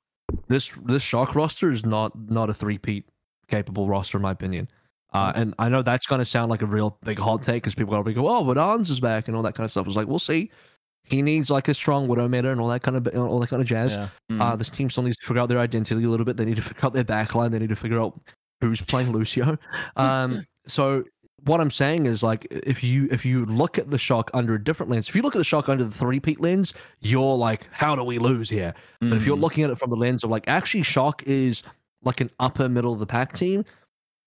This 0.47 0.71
this 0.83 1.03
shock 1.03 1.35
roster 1.35 1.71
is 1.71 1.85
not 1.85 2.11
not 2.29 2.49
a 2.49 2.53
three 2.53 2.77
peat 2.77 3.05
capable 3.47 3.87
roster 3.87 4.17
in 4.17 4.23
my 4.23 4.31
opinion. 4.31 4.69
Uh, 5.13 5.31
and 5.35 5.55
I 5.57 5.69
know 5.69 5.81
that's 5.81 6.05
going 6.05 6.19
to 6.19 6.25
sound 6.25 6.51
like 6.51 6.61
a 6.61 6.65
real 6.65 6.97
big 7.03 7.17
hot 7.17 7.41
take 7.41 7.63
because 7.63 7.73
people 7.73 7.95
are 7.95 8.03
going 8.03 8.15
to 8.15 8.21
go, 8.21 8.27
"Oh, 8.27 8.43
but 8.43 8.57
ANS 8.57 8.89
is 8.89 8.99
back" 8.99 9.27
and 9.27 9.37
all 9.37 9.43
that 9.43 9.55
kind 9.55 9.63
of 9.63 9.71
stuff. 9.71 9.87
It's 9.87 9.95
like 9.95 10.07
we'll 10.07 10.19
see. 10.19 10.51
He 11.09 11.21
needs 11.21 11.49
like 11.49 11.69
a 11.69 11.73
strong 11.73 12.07
widow 12.09 12.27
meta 12.27 12.51
and 12.51 12.59
all 12.59 12.67
that 12.67 12.83
kind 12.83 12.97
of 12.97 13.07
all 13.15 13.39
that 13.39 13.47
kind 13.47 13.61
of 13.61 13.67
jazz. 13.67 13.93
Yeah. 13.93 14.09
Mm. 14.29 14.41
Uh, 14.41 14.55
this 14.57 14.69
team 14.69 14.89
still 14.89 15.03
needs 15.03 15.17
to 15.17 15.25
figure 15.25 15.41
out 15.41 15.47
their 15.47 15.59
identity 15.59 16.03
a 16.03 16.09
little 16.09 16.25
bit. 16.25 16.35
They 16.35 16.45
need 16.45 16.57
to 16.57 16.61
figure 16.61 16.85
out 16.85 16.93
their 16.93 17.05
backline. 17.05 17.51
They 17.51 17.59
need 17.59 17.69
to 17.69 17.77
figure 17.77 17.99
out 17.99 18.19
who's 18.59 18.81
playing 18.81 19.11
Lucio. 19.11 19.57
Um, 19.95 20.45
so 20.67 21.05
what 21.45 21.61
I'm 21.61 21.71
saying 21.71 22.07
is 22.07 22.23
like 22.23 22.45
if 22.51 22.83
you 22.83 23.07
if 23.09 23.25
you 23.25 23.45
look 23.45 23.77
at 23.77 23.89
the 23.89 23.97
shock 23.97 24.29
under 24.33 24.55
a 24.55 24.63
different 24.63 24.91
lens, 24.91 25.07
if 25.07 25.15
you 25.15 25.21
look 25.21 25.35
at 25.35 25.37
the 25.37 25.45
shock 25.45 25.69
under 25.69 25.83
the 25.83 25.91
three 25.91 26.19
peat 26.19 26.41
lens, 26.41 26.73
you're 26.99 27.37
like, 27.37 27.67
how 27.71 27.95
do 27.95 28.03
we 28.03 28.17
lose 28.19 28.49
here? 28.49 28.73
Mm. 29.01 29.09
But 29.09 29.17
if 29.17 29.25
you're 29.25 29.37
mm. 29.37 29.41
looking 29.41 29.63
at 29.63 29.69
it 29.69 29.77
from 29.77 29.89
the 29.89 29.95
lens 29.95 30.23
of 30.23 30.29
like 30.29 30.43
actually 30.47 30.83
shock 30.83 31.23
is 31.25 31.63
like 32.03 32.21
an 32.21 32.29
upper 32.39 32.67
middle 32.67 32.93
of 32.93 32.99
the 32.99 33.05
pack 33.05 33.33
team, 33.33 33.63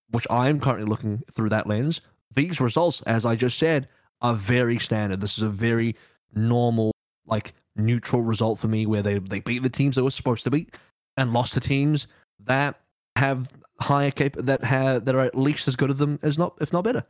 which 0.09 0.25
I'm 0.29 0.59
currently 0.59 0.85
looking 0.85 1.21
through 1.31 1.49
that 1.49 1.67
lens, 1.67 2.01
these 2.33 2.59
results, 2.59 3.01
as 3.03 3.25
I 3.25 3.35
just 3.35 3.57
said, 3.59 3.87
are 4.21 4.33
very 4.33 4.79
standard. 4.79 5.21
This 5.21 5.37
is 5.37 5.43
a 5.43 5.49
very 5.49 5.95
normal, 6.33 6.91
like 7.25 7.53
neutral 7.75 8.21
result 8.21 8.59
for 8.59 8.67
me 8.67 8.85
where 8.85 9.01
they, 9.01 9.19
they 9.19 9.39
beat 9.39 9.63
the 9.63 9.69
teams 9.69 9.95
they 9.95 10.01
were 10.01 10.11
supposed 10.11 10.43
to 10.43 10.51
beat 10.51 10.75
and 11.17 11.33
lost 11.33 11.53
to 11.53 11.59
teams 11.59 12.07
that 12.45 12.79
have 13.15 13.49
higher 13.79 14.11
cap 14.11 14.33
that 14.37 14.63
have 14.63 15.05
that 15.05 15.15
are 15.15 15.21
at 15.21 15.35
least 15.35 15.67
as 15.67 15.75
good 15.75 15.89
of 15.89 15.97
them 15.97 16.19
as 16.21 16.37
not 16.37 16.55
if 16.61 16.71
not 16.71 16.83
better. 16.83 17.03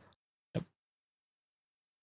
Yep. 0.54 0.64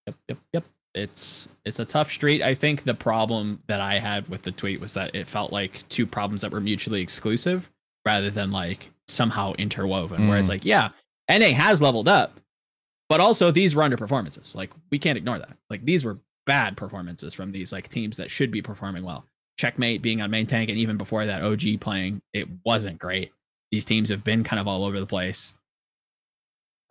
Yep. 0.08 0.16
Yep. 0.28 0.38
Yep. 0.54 0.66
It's 0.96 1.50
it's 1.66 1.80
a 1.80 1.86
tough 1.86 2.12
street. 2.12 2.42
I 2.42 2.54
think 2.54 2.84
the 2.84 2.94
problem 2.94 3.62
that 3.68 3.82
I 3.82 4.00
had 4.00 4.28
with 4.28 4.42
the 4.42 4.52
tweet 4.52 4.80
was 4.80 4.94
that 4.94 5.14
it 5.14 5.28
felt 5.28 5.52
like 5.52 5.88
two 5.90 6.06
problems 6.06 6.42
that 6.42 6.52
were 6.52 6.62
mutually 6.62 7.02
exclusive 7.02 7.70
rather 8.06 8.30
than 8.30 8.52
like 8.52 8.90
somehow 9.08 9.54
interwoven. 9.58 10.22
Mm. 10.22 10.30
Whereas 10.30 10.50
like, 10.50 10.66
yeah, 10.66 10.90
NA 11.30 11.50
has 11.50 11.82
leveled 11.82 12.08
up, 12.08 12.40
but 13.08 13.20
also 13.20 13.52
these 13.52 13.76
were 13.76 13.84
underperformances. 13.84 14.56
Like 14.56 14.72
we 14.90 14.98
can't 14.98 15.18
ignore 15.18 15.38
that. 15.38 15.56
Like 15.70 15.86
these 15.86 16.04
were 16.04 16.18
bad 16.50 16.76
performances 16.76 17.34
from 17.34 17.52
these 17.52 17.72
like 17.72 17.88
teams 17.88 18.18
that 18.18 18.32
should 18.32 18.52
be 18.52 18.62
performing 18.62 19.04
well. 19.04 19.24
Checkmate 19.58 20.02
being 20.02 20.22
on 20.22 20.32
main 20.32 20.48
tank, 20.48 20.70
and 20.70 20.80
even 20.80 20.98
before 20.98 21.26
that, 21.26 21.44
OG 21.44 21.80
playing, 21.80 22.22
it 22.34 22.48
wasn't 22.66 22.98
great 22.98 23.32
these 23.72 23.86
teams 23.86 24.10
have 24.10 24.24
been 24.24 24.44
kind 24.44 24.60
of 24.60 24.68
all 24.68 24.84
over 24.84 25.00
the 25.00 25.06
place. 25.06 25.54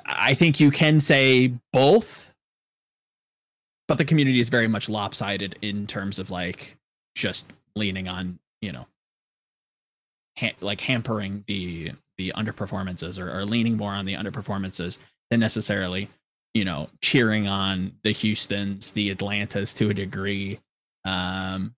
I 0.07 0.35
think 0.35 0.61
you 0.61 0.71
can 0.71 1.01
say 1.01 1.53
both, 1.73 2.31
but 3.89 3.99
the 3.99 4.05
community 4.05 4.41
is 4.41 4.49
very 4.49 4.69
much 4.69 4.89
lopsided 4.89 5.57
in 5.63 5.87
terms 5.87 6.19
of 6.19 6.31
like 6.31 6.77
just 7.15 7.47
leaning 7.75 8.09
on, 8.09 8.39
you 8.63 8.73
know, 8.73 8.87
ha- 10.39 10.55
like 10.61 10.81
hampering 10.81 11.45
the 11.47 11.93
the 12.17 12.33
underperformances 12.37 13.19
or, 13.19 13.33
or 13.33 13.45
leaning 13.45 13.77
more 13.77 13.93
on 13.93 14.05
the 14.05 14.15
underperformances 14.15 14.99
than 15.31 15.41
necessarily, 15.41 16.09
you 16.55 16.65
know, 16.65 16.89
cheering 17.01 17.49
on 17.49 17.93
the 18.03 18.11
Houston's, 18.11 18.91
the 18.93 19.11
Atlantas 19.11 19.75
to 19.75 19.91
a 19.91 19.95
degree. 19.95 20.59
Um, 21.05 21.75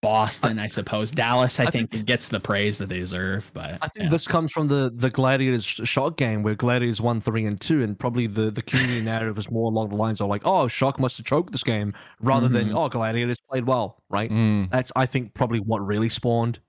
Boston, 0.00 0.60
I, 0.60 0.64
I 0.64 0.66
suppose. 0.68 1.10
Dallas, 1.10 1.58
I, 1.58 1.64
I 1.64 1.70
think, 1.70 1.90
think, 1.90 2.06
gets 2.06 2.28
the 2.28 2.38
praise 2.38 2.78
that 2.78 2.88
they 2.88 2.98
deserve. 2.98 3.50
But 3.52 3.78
I 3.82 3.88
think 3.88 4.04
yeah. 4.04 4.08
this 4.10 4.28
comes 4.28 4.52
from 4.52 4.68
the 4.68 4.92
the 4.94 5.10
Gladiators 5.10 5.64
shot 5.64 6.16
game 6.16 6.44
where 6.44 6.54
Gladiators 6.54 7.00
won 7.00 7.20
three 7.20 7.44
and 7.46 7.60
two, 7.60 7.82
and 7.82 7.98
probably 7.98 8.28
the 8.28 8.50
the 8.52 8.62
community 8.62 9.02
narrative 9.02 9.36
is 9.38 9.50
more 9.50 9.68
along 9.70 9.88
the 9.88 9.96
lines 9.96 10.20
of 10.20 10.28
like, 10.28 10.42
oh, 10.44 10.68
Shock 10.68 11.00
must 11.00 11.16
have 11.16 11.26
choked 11.26 11.50
this 11.50 11.64
game, 11.64 11.94
rather 12.20 12.46
mm-hmm. 12.46 12.68
than 12.68 12.76
oh, 12.76 12.88
Gladiators 12.88 13.38
played 13.50 13.66
well, 13.66 14.00
right? 14.08 14.30
Mm. 14.30 14.70
That's 14.70 14.92
I 14.94 15.06
think 15.06 15.34
probably 15.34 15.58
what 15.58 15.84
really 15.84 16.08
spawned 16.08 16.60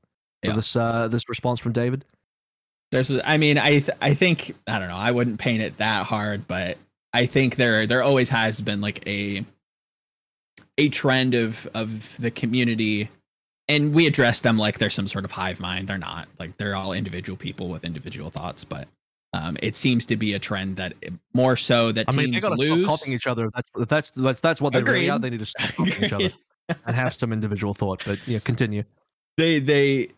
yeah. 0.43 0.56
this 0.56 0.76
uh 0.76 1.08
this 1.08 1.30
response 1.30 1.60
from 1.60 1.74
David. 1.74 2.06
There's, 2.91 3.12
I 3.24 3.38
mean, 3.38 3.60
I 3.60 3.69
th- 3.69 3.98
I 4.02 4.15
think 4.15 4.56
I 4.67 4.80
don't 4.80 4.88
know. 4.88 4.95
I 4.95 5.12
wouldn't 5.12 5.39
paint 5.39 5.62
it 5.62 5.78
that 5.78 6.08
hard, 6.08 6.48
but 6.48 6.80
I 7.13 7.26
think 7.26 7.56
there 7.56 7.86
there 7.86 8.04
always 8.04 8.30
has 8.30 8.62
been 8.62 8.82
like 8.82 9.06
a 9.08 9.45
a 10.78 10.89
trend 10.89 11.36
of 11.36 11.67
of 11.74 12.15
the 12.17 12.32
community 12.32 13.10
and 13.67 13.93
we 13.93 14.08
address 14.08 14.41
them 14.41 14.58
like 14.58 14.80
they're 14.80 14.89
some 14.89 15.08
sort 15.08 15.26
of 15.26 15.32
hive 15.32 15.60
mind. 15.60 15.88
They're 15.88 15.98
not. 15.98 16.28
Like 16.39 16.58
they're 16.58 16.76
all 16.76 16.91
individual 16.91 17.38
people 17.38 17.69
with 17.69 17.86
individual 17.86 18.32
thoughts, 18.32 18.63
but 18.63 18.88
um, 19.34 19.58
it 19.62 19.78
seems 19.78 20.08
to 20.08 20.17
be 20.17 20.34
a 20.34 20.39
trend 20.39 20.76
that 20.78 20.93
more 21.34 21.56
so 21.56 21.91
that 21.91 22.06
I 22.10 22.12
mean, 22.13 22.32
teams 22.32 22.43
they 22.43 22.50
gotta 22.50 22.62
lose. 22.62 22.84
Stop 22.84 23.00
copying 23.00 23.15
each 23.15 23.28
other. 23.28 23.50
That's 23.54 23.69
that's 23.88 24.12
that's 24.12 24.41
that's 24.41 24.62
what 24.62 24.74
they 24.74 24.80
Agreed. 24.80 24.93
really 24.93 25.10
are. 25.12 25.19
They 25.19 25.30
need 25.30 25.39
to 25.39 25.45
stop 25.45 25.69
copying 25.76 26.04
each 26.04 26.13
other 26.13 26.30
and 26.86 26.95
have 26.95 27.13
some 27.13 27.32
individual 27.32 27.76
thought. 27.76 28.04
But 28.06 28.19
yeah, 28.28 28.39
continue. 28.39 28.84
They 29.38 29.60
they 29.60 30.10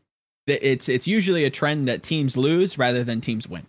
it's 0.47 0.87
it's 0.87 1.05
usually 1.05 1.43
a 1.43 1.49
trend 1.49 1.89
that 1.89 2.03
teams 2.03 2.37
lose 2.37 2.77
rather 2.77 3.03
than 3.03 3.19
teams 3.19 3.49
win, 3.49 3.67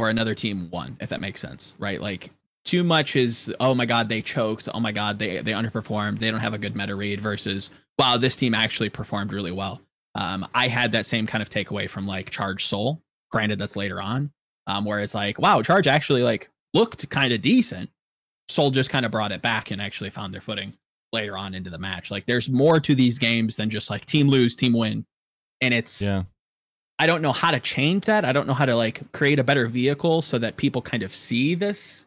or 0.00 0.08
another 0.08 0.34
team 0.34 0.68
won, 0.70 0.96
if 1.00 1.10
that 1.10 1.20
makes 1.20 1.40
sense, 1.40 1.74
right? 1.78 2.00
Like 2.00 2.30
too 2.64 2.82
much 2.82 3.16
is 3.16 3.54
oh 3.60 3.74
my 3.74 3.84
god 3.84 4.08
they 4.08 4.22
choked, 4.22 4.68
oh 4.72 4.80
my 4.80 4.92
god 4.92 5.18
they 5.18 5.38
they 5.42 5.52
underperformed, 5.52 6.18
they 6.18 6.30
don't 6.30 6.40
have 6.40 6.54
a 6.54 6.58
good 6.58 6.74
meta 6.74 6.94
read 6.94 7.20
versus 7.20 7.70
wow 7.98 8.16
this 8.16 8.36
team 8.36 8.54
actually 8.54 8.88
performed 8.88 9.32
really 9.32 9.52
well. 9.52 9.80
Um, 10.14 10.46
I 10.54 10.68
had 10.68 10.92
that 10.92 11.06
same 11.06 11.26
kind 11.26 11.42
of 11.42 11.50
takeaway 11.50 11.88
from 11.88 12.06
like 12.06 12.30
Charge 12.30 12.66
Seoul. 12.66 13.00
Granted, 13.30 13.58
that's 13.58 13.76
later 13.76 14.00
on, 14.00 14.32
um, 14.66 14.84
where 14.84 15.00
it's 15.00 15.14
like 15.14 15.38
wow 15.38 15.60
Charge 15.62 15.86
actually 15.86 16.22
like 16.22 16.48
looked 16.72 17.08
kind 17.10 17.32
of 17.32 17.42
decent. 17.42 17.90
Seoul 18.48 18.70
just 18.70 18.90
kind 18.90 19.04
of 19.04 19.12
brought 19.12 19.32
it 19.32 19.42
back 19.42 19.70
and 19.70 19.82
actually 19.82 20.10
found 20.10 20.32
their 20.32 20.40
footing 20.40 20.72
later 21.12 21.36
on 21.36 21.54
into 21.54 21.70
the 21.70 21.78
match. 21.78 22.10
Like 22.10 22.24
there's 22.24 22.48
more 22.48 22.80
to 22.80 22.94
these 22.94 23.18
games 23.18 23.56
than 23.56 23.68
just 23.68 23.90
like 23.90 24.06
team 24.06 24.28
lose, 24.28 24.56
team 24.56 24.72
win. 24.72 25.04
And 25.60 25.74
it's 25.74 26.00
yeah. 26.00 26.22
I 27.00 27.06
don't 27.06 27.22
know 27.22 27.32
how 27.32 27.50
to 27.50 27.58
change 27.58 28.04
that. 28.04 28.24
I 28.24 28.32
don't 28.32 28.46
know 28.46 28.54
how 28.54 28.66
to 28.66 28.76
like 28.76 29.10
create 29.12 29.38
a 29.38 29.44
better 29.44 29.66
vehicle 29.66 30.22
so 30.22 30.38
that 30.38 30.56
people 30.56 30.82
kind 30.82 31.02
of 31.02 31.14
see 31.14 31.54
this 31.54 32.04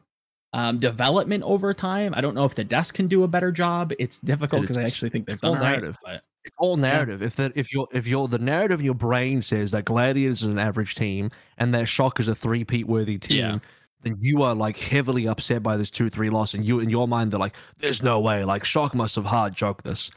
um, 0.53 0.77
development 0.77 1.43
over 1.43 1.73
time. 1.73 2.13
I 2.15 2.21
don't 2.21 2.35
know 2.35 2.45
if 2.45 2.55
the 2.55 2.63
desk 2.63 2.95
can 2.95 3.07
do 3.07 3.23
a 3.23 3.27
better 3.27 3.51
job. 3.51 3.91
It's 3.97 4.19
difficult 4.19 4.61
because 4.61 4.77
I 4.77 4.83
actually 4.83 5.09
think 5.09 5.25
they've 5.25 5.41
done 5.41 5.59
narrative. 5.59 5.97
Right, 6.05 6.21
it's 6.45 6.55
all 6.59 6.77
narrative. 6.77 7.21
Yeah. 7.21 7.27
If 7.27 7.35
that 7.37 7.51
if 7.55 7.73
you're 7.73 7.87
if 7.91 8.07
you're 8.07 8.27
the 8.27 8.37
narrative 8.37 8.79
in 8.79 8.85
your 8.85 8.93
brain 8.93 9.41
says 9.41 9.71
that 9.71 9.85
Gladiators 9.85 10.43
is 10.43 10.47
an 10.47 10.59
average 10.59 10.95
team 10.95 11.31
and 11.57 11.73
that 11.73 11.87
Shock 11.87 12.19
is 12.19 12.27
a 12.27 12.35
three 12.35 12.63
peat 12.63 12.87
worthy 12.87 13.17
team, 13.17 13.37
yeah 13.39 13.59
then 14.03 14.15
you 14.19 14.43
are 14.43 14.53
like 14.53 14.77
heavily 14.77 15.27
upset 15.27 15.63
by 15.63 15.77
this 15.77 15.89
two 15.89 16.09
three 16.09 16.29
loss, 16.29 16.53
and 16.53 16.63
you 16.63 16.79
in 16.79 16.89
your 16.89 17.07
mind 17.07 17.31
they're 17.31 17.39
like, 17.39 17.55
"There's 17.79 18.03
no 18.03 18.19
way." 18.19 18.43
Like 18.43 18.63
Shock 18.63 18.93
must 18.93 19.15
have 19.15 19.25
hard 19.25 19.55
joked 19.55 19.85
this. 19.85 20.11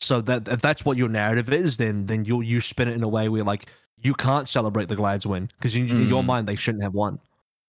So 0.00 0.20
that 0.22 0.48
if 0.48 0.62
that's 0.62 0.84
what 0.84 0.96
your 0.96 1.08
narrative 1.08 1.52
is, 1.52 1.76
then 1.76 2.06
then 2.06 2.24
you 2.24 2.40
you 2.40 2.60
spin 2.60 2.88
it 2.88 2.94
in 2.94 3.02
a 3.02 3.08
way 3.08 3.28
where 3.28 3.44
like 3.44 3.66
you 3.96 4.14
can't 4.14 4.48
celebrate 4.48 4.88
the 4.88 4.96
Glads 4.96 5.26
win 5.26 5.50
because 5.58 5.74
in, 5.76 5.88
mm. 5.88 5.90
in, 5.90 6.08
your 6.08 6.22
mm. 6.22 6.26
mind 6.26 6.48
they 6.48 6.56
shouldn't 6.56 6.82
have 6.82 6.94
won. 6.94 7.18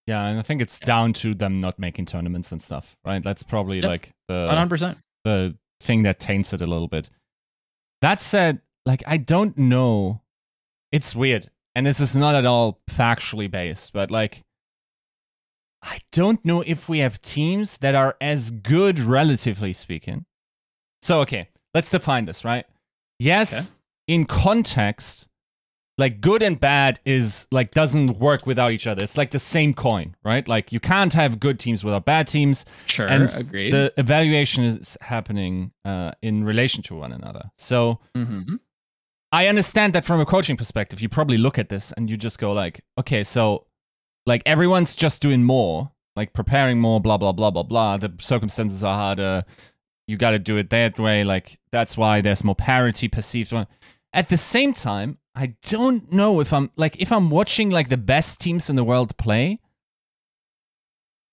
Yeah, 0.07 0.25
and 0.25 0.39
I 0.39 0.41
think 0.41 0.61
it's 0.61 0.79
down 0.79 1.13
to 1.13 1.33
them 1.35 1.61
not 1.61 1.77
making 1.77 2.05
tournaments 2.05 2.51
and 2.51 2.61
stuff, 2.61 2.95
right? 3.05 3.23
That's 3.23 3.43
probably 3.43 3.77
yep. 3.77 3.85
like 3.85 4.11
the 4.27 4.47
100 4.47 4.97
the 5.23 5.55
thing 5.79 6.03
that 6.03 6.19
taints 6.19 6.53
it 6.53 6.61
a 6.61 6.67
little 6.67 6.87
bit. 6.87 7.09
That 8.01 8.19
said, 8.19 8.61
like 8.85 9.03
I 9.05 9.17
don't 9.17 9.57
know, 9.57 10.21
it's 10.91 11.15
weird, 11.15 11.51
and 11.75 11.85
this 11.85 11.99
is 11.99 12.15
not 12.15 12.33
at 12.33 12.45
all 12.45 12.79
factually 12.89 13.51
based, 13.51 13.93
but 13.93 14.09
like 14.09 14.43
I 15.83 15.99
don't 16.11 16.43
know 16.45 16.61
if 16.61 16.87
we 16.87 16.99
have 16.99 17.21
teams 17.21 17.77
that 17.77 17.95
are 17.95 18.15
as 18.21 18.51
good, 18.51 18.99
relatively 18.99 19.73
speaking. 19.73 20.25
So, 21.01 21.19
okay, 21.21 21.49
let's 21.73 21.89
define 21.89 22.25
this, 22.25 22.43
right? 22.43 22.65
Yes, 23.19 23.53
okay. 23.53 23.69
in 24.07 24.25
context, 24.25 25.27
like 25.97 26.21
good 26.21 26.41
and 26.41 26.59
bad 26.59 26.99
is 27.05 27.47
like 27.51 27.71
doesn't 27.71 28.19
work 28.19 28.47
without 28.47 28.71
each 28.71 28.87
other. 28.87 29.03
It's 29.03 29.17
like 29.17 29.31
the 29.31 29.39
same 29.39 29.73
coin, 29.73 30.15
right? 30.23 30.47
Like 30.47 30.71
you 30.71 30.79
can't 30.79 31.13
have 31.13 31.39
good 31.39 31.59
teams 31.59 31.83
without 31.83 32.05
bad 32.05 32.27
teams. 32.27 32.65
Sure, 32.87 33.07
and 33.07 33.31
agreed. 33.35 33.71
The 33.71 33.93
evaluation 33.97 34.63
is 34.63 34.97
happening 35.01 35.71
uh, 35.85 36.11
in 36.21 36.43
relation 36.43 36.81
to 36.83 36.95
one 36.95 37.11
another. 37.11 37.51
So 37.57 37.99
mm-hmm. 38.15 38.55
I 39.31 39.47
understand 39.47 39.93
that 39.93 40.03
from 40.03 40.19
a 40.19 40.25
coaching 40.25 40.57
perspective, 40.57 41.01
you 41.01 41.07
probably 41.07 41.37
look 41.37 41.59
at 41.59 41.69
this 41.69 41.91
and 41.93 42.09
you 42.09 42.17
just 42.17 42.39
go 42.39 42.51
like, 42.51 42.83
okay, 42.97 43.23
so 43.23 43.67
like 44.25 44.41
everyone's 44.45 44.95
just 44.95 45.21
doing 45.21 45.43
more, 45.43 45.91
like 46.15 46.33
preparing 46.33 46.79
more, 46.79 46.99
blah 46.99 47.17
blah 47.17 47.31
blah 47.31 47.51
blah 47.51 47.63
blah. 47.63 47.97
The 47.97 48.11
circumstances 48.19 48.83
are 48.83 48.95
harder. 48.95 49.45
You 50.11 50.17
got 50.17 50.31
to 50.31 50.39
do 50.39 50.57
it 50.57 50.69
that 50.71 50.99
way. 50.99 51.23
Like 51.23 51.57
that's 51.71 51.95
why 51.95 52.19
there's 52.19 52.43
more 52.43 52.53
parity 52.55 53.07
perceived. 53.07 53.53
At 54.13 54.27
the 54.27 54.35
same 54.35 54.73
time, 54.73 55.19
I 55.33 55.55
don't 55.63 56.11
know 56.11 56.41
if 56.41 56.51
I'm 56.51 56.69
like 56.75 56.97
if 56.99 57.13
I'm 57.13 57.29
watching 57.29 57.69
like 57.69 57.87
the 57.87 57.95
best 57.95 58.41
teams 58.41 58.69
in 58.69 58.75
the 58.75 58.83
world 58.83 59.15
play, 59.15 59.59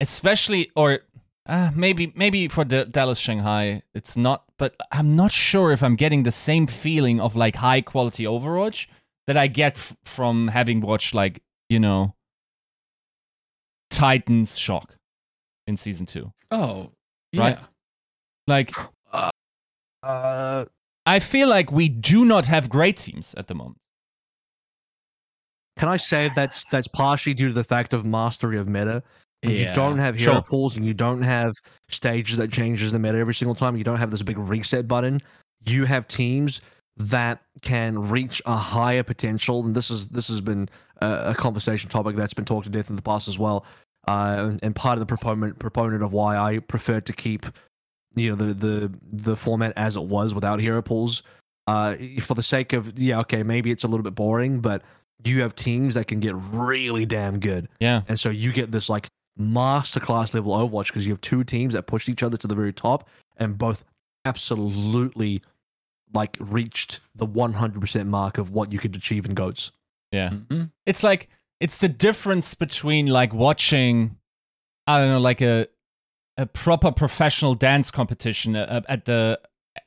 especially 0.00 0.70
or 0.76 1.00
uh, 1.46 1.72
maybe 1.74 2.12
maybe 2.14 2.46
for 2.46 2.64
D- 2.64 2.84
Dallas 2.84 3.18
Shanghai 3.18 3.82
it's 3.94 4.16
not, 4.16 4.44
but 4.58 4.76
I'm 4.92 5.16
not 5.16 5.32
sure 5.32 5.72
if 5.72 5.82
I'm 5.82 5.96
getting 5.96 6.22
the 6.22 6.30
same 6.30 6.68
feeling 6.68 7.20
of 7.20 7.34
like 7.34 7.56
high 7.56 7.80
quality 7.80 8.22
Overwatch 8.24 8.86
that 9.26 9.36
I 9.36 9.48
get 9.48 9.76
f- 9.76 9.96
from 10.04 10.48
having 10.48 10.80
watched 10.80 11.14
like 11.14 11.42
you 11.68 11.80
know 11.80 12.14
Titans 13.90 14.56
shock 14.56 14.94
in 15.66 15.76
season 15.76 16.06
two. 16.06 16.32
Oh, 16.52 16.92
yeah. 17.32 17.40
right. 17.40 17.58
Like, 18.48 18.74
uh, 19.12 19.30
uh, 20.02 20.64
I 21.06 21.20
feel 21.20 21.48
like 21.48 21.70
we 21.70 21.88
do 21.88 22.24
not 22.24 22.46
have 22.46 22.68
great 22.68 22.96
teams 22.96 23.34
at 23.36 23.46
the 23.46 23.54
moment. 23.54 23.78
Can 25.78 25.88
I 25.88 25.96
say 25.96 26.30
that's 26.34 26.64
that's 26.72 26.88
partially 26.88 27.34
due 27.34 27.48
to 27.48 27.54
the 27.54 27.62
fact 27.62 27.92
of 27.92 28.04
mastery 28.04 28.58
of 28.58 28.66
meta? 28.66 29.02
Yeah. 29.42 29.50
You 29.50 29.74
don't 29.74 29.98
have 29.98 30.16
hero 30.16 30.34
sure. 30.34 30.42
pools 30.42 30.76
and 30.76 30.84
you 30.84 30.94
don't 30.94 31.22
have 31.22 31.54
stages 31.88 32.38
that 32.38 32.50
changes 32.50 32.90
the 32.90 32.98
meta 32.98 33.18
every 33.18 33.34
single 33.34 33.54
time. 33.54 33.76
You 33.76 33.84
don't 33.84 33.98
have 33.98 34.10
this 34.10 34.22
big 34.22 34.38
reset 34.38 34.88
button. 34.88 35.22
You 35.64 35.84
have 35.84 36.08
teams 36.08 36.60
that 36.96 37.40
can 37.62 38.08
reach 38.08 38.42
a 38.46 38.56
higher 38.56 39.04
potential, 39.04 39.64
and 39.64 39.74
this 39.74 39.90
is 39.90 40.08
this 40.08 40.26
has 40.28 40.40
been 40.40 40.68
a, 41.00 41.30
a 41.30 41.34
conversation 41.34 41.88
topic 41.88 42.16
that's 42.16 42.34
been 42.34 42.44
talked 42.44 42.64
to 42.64 42.70
death 42.70 42.90
in 42.90 42.96
the 42.96 43.02
past 43.02 43.28
as 43.28 43.38
well. 43.38 43.64
Uh, 44.08 44.56
and 44.62 44.74
part 44.74 44.94
of 44.94 45.00
the 45.00 45.06
proponent 45.06 45.58
proponent 45.58 46.02
of 46.02 46.12
why 46.12 46.36
I 46.36 46.58
prefer 46.58 47.00
to 47.00 47.12
keep, 47.12 47.46
you 48.18 48.34
know, 48.34 48.36
the 48.36 48.54
the 48.54 48.92
the 49.12 49.36
format 49.36 49.72
as 49.76 49.96
it 49.96 50.04
was 50.04 50.34
without 50.34 50.60
hero 50.60 50.82
pools. 50.82 51.22
Uh, 51.66 51.96
for 52.22 52.34
the 52.34 52.42
sake 52.42 52.72
of 52.72 52.98
yeah, 52.98 53.20
okay, 53.20 53.42
maybe 53.42 53.70
it's 53.70 53.84
a 53.84 53.88
little 53.88 54.04
bit 54.04 54.14
boring, 54.14 54.60
but 54.60 54.82
you 55.24 55.42
have 55.42 55.54
teams 55.54 55.94
that 55.94 56.06
can 56.06 56.20
get 56.20 56.34
really 56.34 57.04
damn 57.04 57.38
good. 57.38 57.68
Yeah, 57.80 58.02
and 58.08 58.18
so 58.18 58.30
you 58.30 58.52
get 58.52 58.72
this 58.72 58.88
like 58.88 59.08
masterclass 59.38 60.34
level 60.34 60.52
Overwatch 60.52 60.86
because 60.86 61.06
you 61.06 61.12
have 61.12 61.20
two 61.20 61.44
teams 61.44 61.74
that 61.74 61.86
pushed 61.86 62.08
each 62.08 62.22
other 62.22 62.36
to 62.38 62.46
the 62.46 62.54
very 62.54 62.72
top, 62.72 63.08
and 63.36 63.58
both 63.58 63.84
absolutely 64.24 65.42
like 66.14 66.36
reached 66.40 67.00
the 67.14 67.26
100% 67.26 68.06
mark 68.06 68.38
of 68.38 68.50
what 68.52 68.72
you 68.72 68.78
could 68.78 68.96
achieve 68.96 69.26
in 69.26 69.34
goats. 69.34 69.72
Yeah. 70.10 70.30
Mm-hmm. 70.30 70.64
It's 70.86 71.02
like 71.02 71.28
it's 71.60 71.78
the 71.78 71.88
difference 71.88 72.54
between 72.54 73.08
like 73.08 73.34
watching 73.34 74.16
I 74.86 75.00
don't 75.00 75.10
know 75.10 75.20
like 75.20 75.40
a 75.40 75.66
a 76.38 76.46
proper 76.46 76.92
professional 76.92 77.54
dance 77.54 77.90
competition 77.90 78.56
uh, 78.56 78.80
at 78.88 79.04
the 79.04 79.38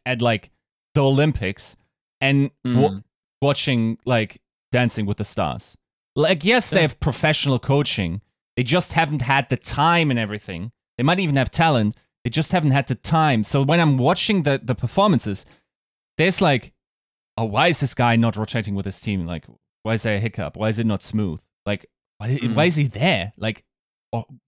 at 0.06 0.22
like 0.22 0.52
the 0.94 1.02
Olympics 1.02 1.78
and 2.20 2.52
mm. 2.68 3.04
watching 3.42 3.98
like 4.06 4.42
Dancing 4.72 5.06
with 5.06 5.18
the 5.18 5.24
Stars. 5.24 5.78
Like 6.16 6.44
yes, 6.44 6.72
yeah. 6.72 6.76
they 6.76 6.82
have 6.84 7.00
professional 7.00 7.58
coaching. 7.58 8.22
They 8.58 8.64
just 8.64 8.94
haven't 8.94 9.22
had 9.22 9.50
the 9.50 9.58
time 9.58 10.12
and 10.12 10.20
everything. 10.20 10.72
They 10.98 11.04
might 11.04 11.20
even 11.20 11.38
have 11.38 11.50
talent. 11.50 11.96
They 12.26 12.30
just 12.30 12.52
haven't 12.52 12.72
had 12.72 12.88
the 12.88 12.96
time. 12.96 13.44
So 13.46 13.64
when 13.64 13.80
I'm 13.80 13.98
watching 13.98 14.44
the 14.44 14.60
the 14.62 14.76
performances, 14.76 15.46
there's 16.18 16.42
like, 16.42 16.74
oh, 17.38 17.46
why 17.46 17.70
is 17.70 17.80
this 17.80 17.96
guy 17.96 18.18
not 18.18 18.36
rotating 18.36 18.76
with 18.76 18.86
his 18.86 19.00
team? 19.00 19.26
Like, 19.26 19.46
why 19.84 19.94
is 19.94 20.04
there 20.04 20.18
a 20.18 20.20
hiccup? 20.20 20.58
Why 20.58 20.68
is 20.68 20.80
it 20.80 20.86
not 20.86 21.02
smooth? 21.02 21.42
Like, 21.66 21.86
why, 22.18 22.38
mm. 22.38 22.54
why 22.54 22.66
is 22.66 22.76
he 22.76 22.88
there? 22.88 23.32
Like, 23.38 23.64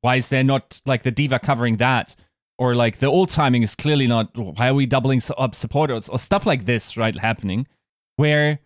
why 0.02 0.17
is 0.17 0.30
there 0.30 0.43
not 0.43 0.82
like 0.86 1.04
the 1.04 1.12
D.Va 1.12 1.39
covering 1.39 1.78
that? 1.78 2.15
Or 2.60 2.76
like 2.76 2.99
the 2.99 3.08
old 3.08 3.30
timing 3.30 3.63
is 3.63 3.76
clearly 3.76 4.08
not. 4.08 4.38
Why 4.38 4.69
are 4.69 4.73
we 4.73 4.86
doubling 4.86 5.21
up 5.38 5.56
supporters 5.56 6.08
or 6.08 6.19
stuff 6.19 6.45
like 6.45 6.65
this? 6.65 6.95
Right, 6.95 7.17
happening 7.17 7.67
where 8.15 8.60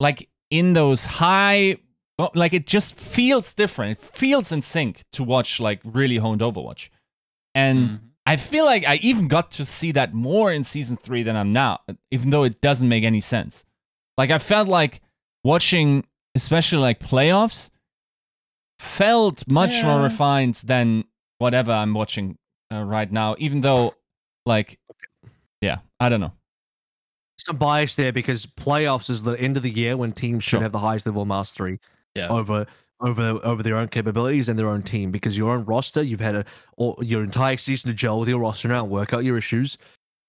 like 0.00 0.28
in 0.50 0.72
those 0.72 1.04
high, 1.04 1.78
like 2.34 2.52
it 2.52 2.66
just 2.66 2.96
feels 2.96 3.54
different. 3.54 3.98
It 3.98 4.02
feels 4.02 4.50
in 4.50 4.62
sync 4.62 5.04
to 5.12 5.22
watch 5.22 5.60
like 5.60 5.80
really 5.84 6.16
honed 6.16 6.40
Overwatch, 6.40 6.88
and. 7.54 7.78
Mm. 7.78 8.00
I 8.26 8.36
feel 8.36 8.66
like 8.66 8.86
I 8.86 8.96
even 8.96 9.26
got 9.26 9.52
to 9.52 9.64
see 9.64 9.90
that 9.92 10.12
more 10.12 10.52
in 10.52 10.62
season 10.62 10.98
three 10.98 11.22
than 11.22 11.34
I'm 11.34 11.54
now, 11.54 11.80
even 12.10 12.28
though 12.28 12.42
it 12.42 12.60
doesn't 12.60 12.86
make 12.86 13.02
any 13.02 13.22
sense. 13.22 13.64
Like 14.18 14.30
I 14.30 14.38
felt 14.38 14.68
like 14.68 15.00
watching, 15.44 16.04
especially 16.34 16.80
like 16.80 17.00
playoffs, 17.00 17.70
felt 18.78 19.44
much 19.48 19.74
yeah. 19.74 19.86
more 19.86 20.02
refined 20.02 20.54
than 20.64 21.04
whatever 21.38 21.72
I'm 21.72 21.94
watching 21.94 22.36
uh, 22.72 22.82
right 22.82 23.10
now. 23.10 23.36
Even 23.38 23.60
though, 23.60 23.94
like, 24.46 24.78
yeah, 25.60 25.78
I 26.00 26.08
don't 26.08 26.20
know. 26.20 26.32
Some 27.38 27.56
bias 27.56 27.94
there 27.94 28.12
because 28.12 28.46
playoffs 28.46 29.10
is 29.10 29.22
the 29.22 29.32
end 29.34 29.56
of 29.56 29.62
the 29.62 29.70
year 29.70 29.96
when 29.96 30.12
teams 30.12 30.42
should 30.42 30.50
sure. 30.50 30.60
have 30.62 30.72
the 30.72 30.78
highest 30.78 31.06
level 31.06 31.22
of 31.22 31.28
mastery 31.28 31.78
yeah. 32.14 32.28
over 32.28 32.66
over 33.00 33.38
over 33.44 33.62
their 33.62 33.76
own 33.76 33.88
capabilities 33.88 34.48
and 34.48 34.58
their 34.58 34.68
own 34.68 34.82
team 34.82 35.10
because 35.10 35.38
your 35.38 35.52
own 35.52 35.62
roster 35.64 36.02
you've 36.02 36.20
had 36.20 36.34
a 36.34 36.44
or 36.76 36.96
your 37.00 37.22
entire 37.22 37.56
season 37.56 37.88
to 37.88 37.94
gel 37.94 38.18
with 38.18 38.28
your 38.28 38.40
roster 38.40 38.68
now 38.68 38.82
and 38.82 38.90
work 38.90 39.12
out 39.12 39.24
your 39.24 39.38
issues 39.38 39.78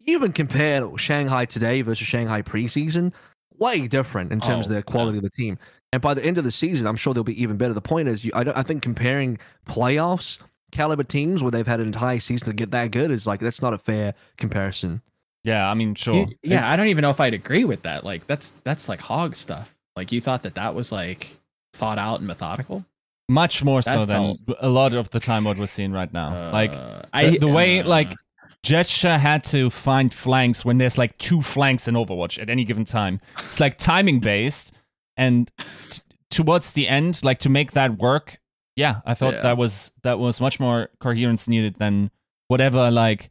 even 0.06 0.32
compare 0.32 0.86
shanghai 0.98 1.46
today 1.46 1.82
versus 1.82 2.06
shanghai 2.06 2.42
preseason 2.42 3.12
way 3.58 3.88
different 3.88 4.32
in 4.32 4.40
terms 4.40 4.68
oh, 4.68 4.70
of 4.70 4.76
the 4.76 4.84
quality 4.84 5.14
yeah. 5.14 5.18
of 5.18 5.24
the 5.24 5.30
team 5.32 5.58
and 5.92 6.02
by 6.02 6.14
the 6.14 6.24
end 6.24 6.38
of 6.38 6.44
the 6.44 6.52
season, 6.52 6.86
I'm 6.88 6.96
sure 6.96 7.14
they'll 7.14 7.24
be 7.24 7.42
even 7.42 7.58
better. 7.58 7.74
The 7.74 7.82
point 7.82 8.08
is, 8.08 8.24
you, 8.24 8.32
I, 8.34 8.44
don't, 8.44 8.58
I 8.58 8.64
think 8.64 8.84
comparing 8.84 9.40
playoffs 9.66 10.40
caliber 10.72 11.04
teams 11.04 11.42
where 11.42 11.52
they've 11.52 11.66
had 11.66 11.80
an 11.80 11.88
entire 11.88 12.20
season 12.20 12.48
to 12.48 12.54
get 12.54 12.72
that 12.72 12.92
good 12.92 13.10
is 13.12 13.26
like 13.26 13.40
that's 13.40 13.62
not 13.62 13.74
a 13.74 13.78
fair 13.78 14.14
comparison. 14.38 15.02
Yeah, 15.44 15.70
I 15.70 15.74
mean, 15.74 15.96
sure. 15.96 16.14
You, 16.16 16.28
yeah, 16.44 16.70
I 16.70 16.76
don't 16.76 16.88
even 16.88 17.02
know 17.02 17.10
if 17.10 17.20
I'd 17.20 17.34
agree 17.34 17.64
with 17.66 17.84
that. 17.84 18.04
Like 18.04 18.28
that's 18.28 18.54
that's 18.64 18.90
like 18.90 19.02
hog 19.02 19.36
stuff. 19.36 19.76
Like 19.96 20.12
you 20.12 20.22
thought 20.22 20.44
that 20.44 20.56
that 20.56 20.76
was 20.76 20.92
like 20.92 21.38
thought 21.74 21.98
out 21.98 22.20
and 22.20 22.28
methodical. 22.28 22.86
Much 23.30 23.64
more 23.64 23.82
That 23.82 23.94
so 23.94 24.06
than 24.06 24.38
a 24.60 24.70
lot 24.70 24.94
of 24.94 25.12
the 25.12 25.20
time 25.20 25.44
what 25.44 25.58
we're 25.58 25.68
seeing 25.68 25.92
right 25.92 26.12
now. 26.12 26.52
like 26.52 26.74
Uh, 26.74 27.30
the, 27.30 27.38
the 27.38 27.48
way 27.48 27.82
uh, 27.82 27.88
like 27.88 28.16
Jetsha 28.64 29.20
had 29.20 29.44
to 29.46 29.70
find 29.70 30.14
flanks 30.14 30.66
when 30.66 30.80
there's 30.80 30.98
like 30.98 31.18
two 31.20 31.42
flanks 31.42 31.88
in 31.88 31.96
Overwatch 31.96 32.42
at 32.42 32.50
any 32.50 32.64
given 32.64 32.86
time. 32.86 33.22
It's 33.38 33.60
like 33.60 33.78
timing 33.78 34.20
based, 34.20 34.74
and 35.20 35.52
t- 35.58 36.02
towards 36.32 36.72
the 36.74 36.88
end, 36.88 37.24
like 37.24 37.40
to 37.40 37.50
make 37.50 37.72
that 37.74 37.98
work, 38.00 38.40
yeah, 38.76 39.02
I 39.06 39.14
thought 39.14 39.34
Yeah. 39.36 39.42
that 39.42 39.58
was 39.58 39.92
that 40.04 40.18
was 40.20 40.40
much 40.42 40.60
more 40.60 40.90
coherence 41.00 41.48
needed 41.48 41.76
than 41.78 42.10
whatever 42.48 42.90
like 42.90 43.30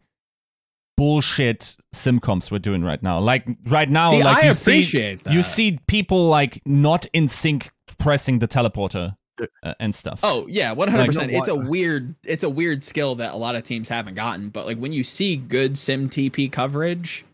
bullshit 0.97 1.77
simcoms 1.95 2.51
we're 2.51 2.59
doing 2.59 2.83
right 2.85 3.03
now. 3.03 3.19
Like 3.21 3.47
right 3.67 3.89
now, 3.91 4.11
see, 4.11 4.23
like 4.23 4.45
I 4.45 4.49
you 4.49 4.55
see 4.55 5.15
that. 5.15 5.33
you 5.33 5.43
see 5.43 5.79
people 5.87 6.29
like 6.29 6.61
not 6.67 7.07
in 7.13 7.29
sync 7.29 7.71
pressing 7.99 8.41
the 8.41 8.49
teleporter 8.49 9.15
uh, 9.63 9.75
and 9.81 9.95
stuff. 9.95 10.21
Oh 10.23 10.47
yeah, 10.49 10.73
one 10.73 10.89
hundred 10.89 11.07
percent. 11.07 11.31
It's 11.33 11.49
a 11.49 11.55
weird, 11.55 12.15
it's 12.25 12.45
a 12.45 12.51
weird 12.51 12.85
skill 12.85 13.15
that 13.17 13.33
a 13.33 13.37
lot 13.37 13.55
of 13.55 13.63
teams 13.63 13.89
haven't 13.89 14.15
gotten. 14.15 14.51
But 14.51 14.67
like 14.67 14.79
when 14.79 14.93
you 14.93 15.05
see 15.05 15.37
good 15.37 15.79
sim 15.79 16.11
TP 16.11 16.51
coverage 16.51 17.25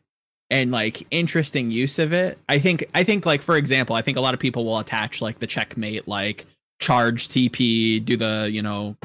and 0.51 0.71
like 0.71 1.07
interesting 1.11 1.71
use 1.71 1.99
of 1.99 2.13
it, 2.13 2.39
I 2.49 2.59
think, 2.59 2.85
I 2.95 3.05
think 3.05 3.27
like 3.27 3.43
for 3.43 3.57
example, 3.57 3.97
I 3.97 4.03
think 4.03 4.17
a 4.17 4.21
lot 4.21 4.35
of 4.35 4.41
people 4.41 4.65
will 4.65 4.79
attach 4.79 5.21
like 5.21 5.39
the 5.39 5.47
checkmate, 5.47 6.07
like 6.07 6.47
charge 6.81 7.29
TP, 7.29 8.05
do 8.05 8.17
the 8.17 8.49
you 8.51 8.63
know 8.63 8.97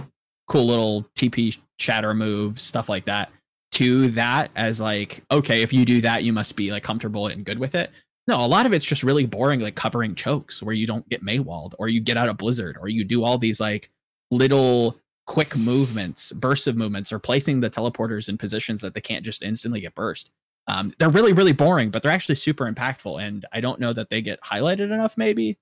cool 0.48 0.66
little 0.66 1.04
TP 1.16 1.58
shatter 1.78 2.14
moves, 2.14 2.62
stuff 2.62 2.90
like 2.90 3.06
that, 3.06 3.32
to 3.74 4.10
that 4.10 4.52
as 4.56 4.82
like 4.82 5.24
okay, 5.32 5.62
if 5.62 5.72
you 5.72 5.86
do 5.86 6.02
that, 6.02 6.24
you 6.24 6.34
must 6.34 6.56
be 6.56 6.72
like 6.72 6.84
comfortable 6.84 7.28
and 7.28 7.46
good 7.46 7.60
with 7.60 7.76
it. 7.76 7.92
No, 8.28 8.46
a 8.46 8.48
lot 8.48 8.68
of 8.68 8.74
it's 8.74 8.86
just 8.86 9.02
really 9.02 9.26
boring, 9.26 9.60
like 9.60 9.76
covering 9.76 10.14
chokes 10.14 10.62
where 10.62 10.76
you 10.76 10.86
don't 10.86 11.08
get 11.10 11.24
Mei-walled 11.24 11.74
or 11.80 11.90
you 11.90 12.00
get 12.00 12.16
out 12.16 12.30
of 12.30 12.38
Blizzard 12.38 12.78
or 12.80 12.88
you 12.88 13.04
do 13.04 13.24
all 13.24 13.40
these 13.40 13.60
like 13.60 13.90
little 14.30 15.00
quick 15.26 15.56
movements, 15.56 16.32
bursts 16.34 16.68
of 16.68 16.76
movements, 16.76 17.12
or 17.12 17.18
placing 17.18 17.60
the 17.60 17.70
teleporters 17.70 18.30
in 18.30 18.38
positions 18.38 18.82
that 18.82 18.94
they 18.94 19.02
can't 19.02 19.26
just 19.26 19.42
instantly 19.42 19.82
get 19.82 19.96
burst. 19.96 20.30
Um, 20.70 20.94
they're 21.00 21.10
really, 21.10 21.34
really 21.34 21.52
boring, 21.52 21.90
but 21.90 22.04
they're 22.04 22.12
actually 22.12 22.36
super 22.36 22.72
impactful. 22.72 23.22
And 23.22 23.46
I 23.52 23.60
don't 23.60 23.80
know 23.80 23.92
that 23.94 24.10
they 24.10 24.22
get 24.22 24.40
highlighted 24.42 24.92
enough, 24.92 25.18
maybe. 25.18 25.58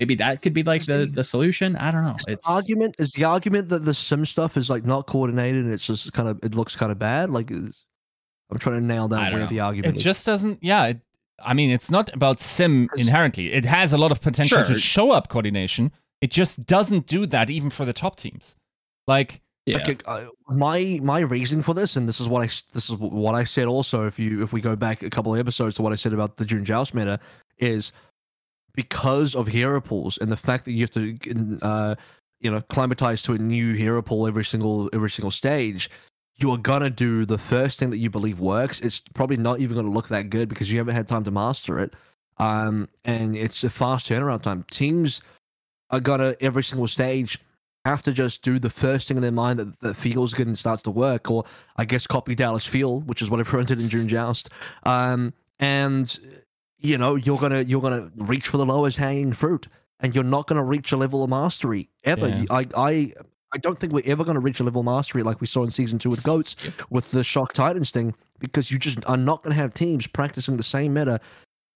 Maybe 0.00 0.14
that 0.16 0.40
could 0.40 0.54
be 0.54 0.62
like 0.62 0.84
the, 0.86 0.98
the- 0.98 1.06
the 1.06 1.24
solution. 1.24 1.76
I 1.76 1.90
don't 1.90 2.02
know. 2.04 2.16
Is 2.18 2.24
the 2.24 2.32
It's 2.32 2.48
argument 2.48 2.96
is 2.98 3.12
the 3.12 3.24
argument 3.24 3.68
that 3.68 3.84
the 3.84 3.92
sim 3.92 4.24
stuff 4.24 4.56
is 4.56 4.70
like 4.70 4.84
not 4.86 5.06
coordinated 5.06 5.64
and 5.64 5.72
it's 5.72 5.86
just 5.86 6.12
kind 6.14 6.28
of 6.30 6.40
it 6.42 6.54
looks 6.54 6.74
kind 6.74 6.90
of 6.90 6.98
bad. 6.98 7.28
Like 7.28 7.50
is, 7.50 7.84
I'm 8.50 8.58
trying 8.58 8.80
to 8.80 8.86
nail 8.86 9.06
down 9.08 9.30
where 9.32 9.42
know. 9.42 9.46
the 9.48 9.60
argument 9.60 9.96
is. 9.96 10.02
just 10.02 10.24
doesn't. 10.24 10.58
Yeah, 10.62 10.86
it, 10.86 11.00
I 11.44 11.52
mean, 11.52 11.70
it's 11.70 11.90
not 11.90 12.12
about 12.14 12.40
sim 12.40 12.88
inherently. 12.96 13.52
It 13.52 13.66
has 13.66 13.92
a 13.92 13.98
lot 13.98 14.12
of 14.12 14.22
potential 14.22 14.64
to 14.64 14.78
show 14.78 15.10
up 15.10 15.28
coordination. 15.28 15.92
It 16.22 16.30
just 16.30 16.64
doesn't 16.66 17.06
do 17.06 17.26
that 17.26 17.50
even 17.50 17.68
for 17.68 17.84
the 17.84 17.92
top 17.92 18.16
teams. 18.16 18.56
Like, 19.06 19.41
yeah. 19.66 19.78
Okay, 19.78 19.96
uh, 20.06 20.24
my 20.48 20.98
my 21.02 21.20
reason 21.20 21.62
for 21.62 21.72
this, 21.72 21.94
and 21.94 22.08
this 22.08 22.20
is 22.20 22.28
what 22.28 22.42
I 22.42 22.46
this 22.72 22.90
is 22.90 22.96
what 22.96 23.34
I 23.34 23.44
said 23.44 23.66
also. 23.66 24.06
If 24.06 24.18
you 24.18 24.42
if 24.42 24.52
we 24.52 24.60
go 24.60 24.74
back 24.74 25.02
a 25.02 25.10
couple 25.10 25.32
of 25.32 25.38
episodes 25.38 25.76
to 25.76 25.82
what 25.82 25.92
I 25.92 25.96
said 25.96 26.12
about 26.12 26.36
the 26.36 26.44
June 26.44 26.64
Joust 26.64 26.94
meta, 26.94 27.20
is 27.58 27.92
because 28.74 29.36
of 29.36 29.46
hero 29.46 29.80
pools 29.80 30.18
and 30.18 30.32
the 30.32 30.36
fact 30.36 30.64
that 30.64 30.72
you 30.72 30.80
have 30.80 30.90
to 30.92 31.58
uh, 31.62 31.94
you 32.40 32.50
know 32.50 32.60
climatize 32.62 33.22
to 33.22 33.34
a 33.34 33.38
new 33.38 33.74
hero 33.74 34.02
pool 34.02 34.26
every 34.26 34.44
single 34.44 34.90
every 34.92 35.10
single 35.10 35.30
stage. 35.30 35.88
You 36.36 36.50
are 36.50 36.58
gonna 36.58 36.90
do 36.90 37.24
the 37.24 37.38
first 37.38 37.78
thing 37.78 37.90
that 37.90 37.98
you 37.98 38.10
believe 38.10 38.40
works. 38.40 38.80
It's 38.80 39.00
probably 39.14 39.36
not 39.36 39.60
even 39.60 39.76
gonna 39.76 39.90
look 39.90 40.08
that 40.08 40.28
good 40.28 40.48
because 40.48 40.72
you 40.72 40.78
haven't 40.78 40.96
had 40.96 41.06
time 41.06 41.22
to 41.24 41.30
master 41.30 41.78
it. 41.78 41.94
Um, 42.38 42.88
and 43.04 43.36
it's 43.36 43.62
a 43.62 43.70
fast 43.70 44.08
turnaround 44.08 44.42
time. 44.42 44.64
Teams 44.72 45.20
are 45.90 46.00
gonna 46.00 46.34
every 46.40 46.64
single 46.64 46.88
stage 46.88 47.38
have 47.84 48.02
to 48.02 48.12
just 48.12 48.42
do 48.42 48.58
the 48.58 48.70
first 48.70 49.08
thing 49.08 49.16
in 49.16 49.22
their 49.22 49.32
mind 49.32 49.58
that, 49.58 49.80
that 49.80 49.94
feels 49.94 50.34
good 50.34 50.46
and 50.46 50.58
starts 50.58 50.82
to 50.82 50.90
work, 50.90 51.30
or 51.30 51.44
I 51.76 51.84
guess 51.84 52.06
copy 52.06 52.34
Dallas 52.34 52.66
Fuel, 52.66 53.00
which 53.00 53.22
is 53.22 53.30
what 53.30 53.40
everyone 53.40 53.66
did 53.66 53.80
in 53.80 53.88
June 53.88 54.08
Joust. 54.08 54.50
Um, 54.84 55.32
and 55.58 56.18
you 56.78 56.98
know 56.98 57.14
you're 57.14 57.38
gonna 57.38 57.62
you're 57.62 57.80
gonna 57.80 58.10
reach 58.16 58.48
for 58.48 58.56
the 58.56 58.66
lowest 58.66 58.96
hanging 58.96 59.32
fruit, 59.32 59.68
and 60.00 60.14
you're 60.14 60.24
not 60.24 60.46
gonna 60.46 60.64
reach 60.64 60.92
a 60.92 60.96
level 60.96 61.22
of 61.22 61.30
mastery 61.30 61.88
ever. 62.04 62.28
Yeah. 62.28 62.44
I 62.50 62.66
I 62.76 63.12
I 63.52 63.58
don't 63.58 63.78
think 63.78 63.92
we're 63.92 64.06
ever 64.06 64.24
gonna 64.24 64.40
reach 64.40 64.60
a 64.60 64.64
level 64.64 64.80
of 64.80 64.86
mastery 64.86 65.22
like 65.22 65.40
we 65.40 65.46
saw 65.46 65.62
in 65.64 65.70
season 65.70 65.98
two 65.98 66.08
with 66.08 66.22
Goats 66.22 66.56
with 66.90 67.10
the 67.10 67.24
Shock 67.24 67.52
Titans 67.52 67.90
thing, 67.90 68.14
because 68.38 68.70
you 68.70 68.78
just 68.78 68.98
are 69.06 69.16
not 69.16 69.42
gonna 69.42 69.54
have 69.54 69.74
teams 69.74 70.06
practicing 70.06 70.56
the 70.56 70.62
same 70.62 70.94
meta 70.94 71.20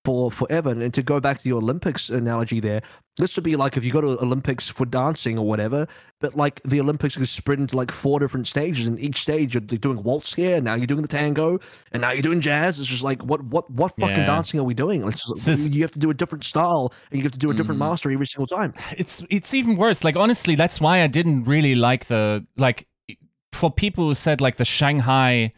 for 0.05 0.31
forever. 0.31 0.71
And 0.71 0.95
to 0.95 1.03
go 1.03 1.19
back 1.19 1.43
to 1.43 1.49
your 1.49 1.59
Olympics 1.59 2.11
analogy 2.11 2.61
there, 2.61 2.83
this 3.19 3.35
would 3.37 3.45
be 3.45 3.57
like 3.57 3.77
if 3.79 3.85
you 3.85 3.91
go 3.93 4.01
to 4.03 4.21
Olympics 4.23 4.69
for 4.69 4.85
dancing 4.85 5.39
or 5.39 5.47
whatever, 5.47 5.87
but 6.21 6.37
like 6.37 6.61
the 6.65 6.81
Olympics 6.81 7.17
is 7.17 7.31
spread 7.31 7.59
into 7.59 7.75
like 7.77 7.91
four 7.91 8.21
different 8.21 8.47
stages, 8.47 8.87
and 8.87 9.01
each 9.01 9.23
stage 9.23 9.55
you're 9.55 9.61
doing 9.63 10.03
waltz 10.03 10.35
here, 10.35 10.61
now 10.61 10.75
you're 10.75 10.87
doing 10.87 11.03
the 11.03 11.09
tango, 11.09 11.59
and 11.93 12.03
now 12.03 12.13
you're 12.13 12.23
doing 12.23 12.41
jazz. 12.43 12.79
It's 12.79 12.89
just 12.89 13.03
like 13.03 13.23
what 13.25 13.43
what 13.45 13.71
what 13.71 13.93
fucking 13.99 14.17
Yeah. 14.17 14.27
dancing 14.27 14.61
are 14.61 14.65
we 14.65 14.75
doing? 14.75 15.07
It's 15.09 15.27
just, 15.27 15.49
It's 15.49 15.69
you 15.69 15.81
have 15.83 15.93
to 15.93 15.99
do 15.99 16.11
a 16.11 16.15
different 16.15 16.45
style, 16.45 16.93
and 17.11 17.19
you 17.19 17.23
have 17.25 17.33
to 17.33 17.39
do 17.39 17.51
a 17.51 17.55
different 17.55 17.81
Mhm. 17.81 17.89
mastery 17.89 18.15
every 18.15 18.27
single 18.27 18.47
time. 18.47 18.75
it's 18.99 19.25
it's 19.31 19.55
even 19.55 19.77
worse. 19.77 20.05
Like 20.05 20.17
honestly, 20.17 20.55
that's 20.55 20.81
why 20.81 21.01
I 21.03 21.07
didn't 21.07 21.45
really 21.45 21.75
like 21.75 22.07
the 22.07 22.47
like 22.57 22.87
for 23.53 23.71
people 23.71 24.09
who 24.09 24.15
said 24.15 24.41
like 24.43 24.57
the 24.57 24.65
Shanghai 24.67 25.53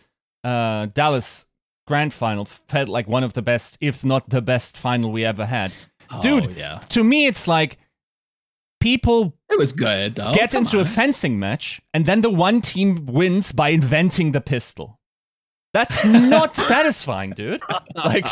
uh 0.44 0.86
Dallas 0.94 1.44
grand 1.88 2.12
final 2.12 2.44
felt 2.44 2.88
like 2.88 3.08
one 3.08 3.24
of 3.24 3.32
the 3.32 3.42
best, 3.42 3.76
if 3.80 4.04
not 4.04 4.28
the 4.28 4.42
best 4.42 4.76
final 4.76 5.10
we 5.10 5.24
ever 5.24 5.46
had. 5.46 5.72
Dude. 6.20 6.46
Oh, 6.46 6.50
yeah. 6.56 6.78
To 6.90 7.04
me, 7.04 7.26
it's 7.26 7.46
like 7.46 7.78
people 8.80 9.34
It 9.50 9.58
was 9.58 9.72
good 9.72 10.14
though. 10.16 10.34
get 10.34 10.52
Come 10.52 10.64
into 10.64 10.80
a 10.80 10.84
fencing 10.84 11.38
match 11.38 11.80
and 11.92 12.06
then 12.06 12.20
the 12.20 12.30
one 12.30 12.60
team 12.60 13.06
wins 13.06 13.52
by 13.52 13.70
inventing 13.70 14.32
the 14.32 14.40
pistol. 14.40 14.98
That's 15.74 16.04
not 16.04 16.56
satisfying, 16.72 17.32
dude. 17.32 17.62
Like 17.94 18.26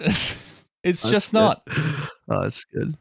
it's 0.00 1.08
just 1.08 1.32
not. 1.32 1.62
Oh, 2.28 2.42
that's 2.42 2.64
good. 2.64 2.96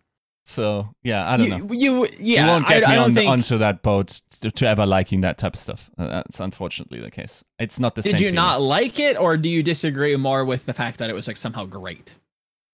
So 0.45 0.89
yeah, 1.01 1.29
I 1.29 1.37
don't 1.37 1.45
you, 1.45 1.57
know. 1.57 1.73
You, 1.73 2.07
yeah. 2.19 2.45
you 2.45 2.51
won't 2.51 2.65
I, 2.67 2.73
get 2.75 2.87
I 2.87 2.89
me 2.89 2.95
don't 2.95 3.03
on, 3.05 3.13
think. 3.13 3.29
onto 3.31 3.57
that 3.57 3.81
boat 3.81 4.21
to, 4.41 4.51
to 4.51 4.67
ever 4.67 4.85
liking 4.85 5.21
that 5.21 5.39
type 5.39 5.55
of 5.55 5.59
stuff. 5.59 5.89
Uh, 5.97 6.07
that's 6.07 6.39
unfortunately 6.39 7.01
the 7.01 7.09
case. 7.09 7.43
It's 7.57 7.79
not 7.79 7.95
the 7.95 8.03
Did 8.03 8.09
same. 8.09 8.17
Did 8.17 8.21
you 8.21 8.27
feeling. 8.27 8.35
not 8.35 8.61
like 8.61 8.99
it, 8.99 9.19
or 9.19 9.37
do 9.37 9.49
you 9.49 9.63
disagree 9.63 10.15
more 10.15 10.45
with 10.45 10.65
the 10.67 10.73
fact 10.73 10.99
that 10.99 11.09
it 11.09 11.13
was 11.13 11.27
like 11.27 11.37
somehow 11.37 11.65
great? 11.65 12.13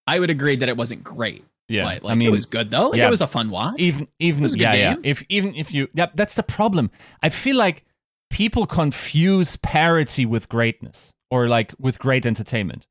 I 0.07 0.19
would 0.19 0.29
agree 0.29 0.55
that 0.55 0.67
it 0.69 0.77
wasn't 0.77 1.03
great. 1.03 1.43
Yeah, 1.69 1.83
but, 1.83 2.03
like, 2.03 2.11
I 2.11 2.15
mean, 2.15 2.27
it 2.27 2.31
was 2.31 2.45
good 2.45 2.69
though. 2.71 2.89
Like, 2.89 2.97
yeah. 2.97 3.07
it 3.07 3.11
was 3.11 3.21
a 3.21 3.27
fun 3.27 3.49
watch. 3.49 3.75
even 3.79 4.07
even 4.19 4.43
was 4.43 4.53
a 4.53 4.57
good 4.57 4.63
yeah 4.63 4.73
yeah. 4.73 4.95
If 5.03 5.23
even 5.29 5.55
if 5.55 5.73
you 5.73 5.87
yeah, 5.93 6.07
that's 6.15 6.35
the 6.35 6.43
problem. 6.43 6.91
I 7.23 7.29
feel 7.29 7.55
like 7.55 7.85
people 8.29 8.65
confuse 8.65 9.55
parity 9.57 10.25
with 10.25 10.49
greatness 10.49 11.11
or 11.29 11.47
like 11.47 11.73
with 11.79 11.97
great 11.99 12.25
entertainment, 12.25 12.87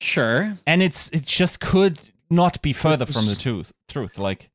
Sure. 0.00 0.58
and 0.66 0.82
it's 0.82 1.08
it 1.10 1.24
just 1.24 1.60
could 1.60 1.98
not 2.30 2.60
be 2.62 2.72
further 2.72 3.04
This- 3.04 3.14
from 3.14 3.26
the 3.26 3.36
truth. 3.36 3.70
Truth, 3.88 4.18
like 4.18 4.50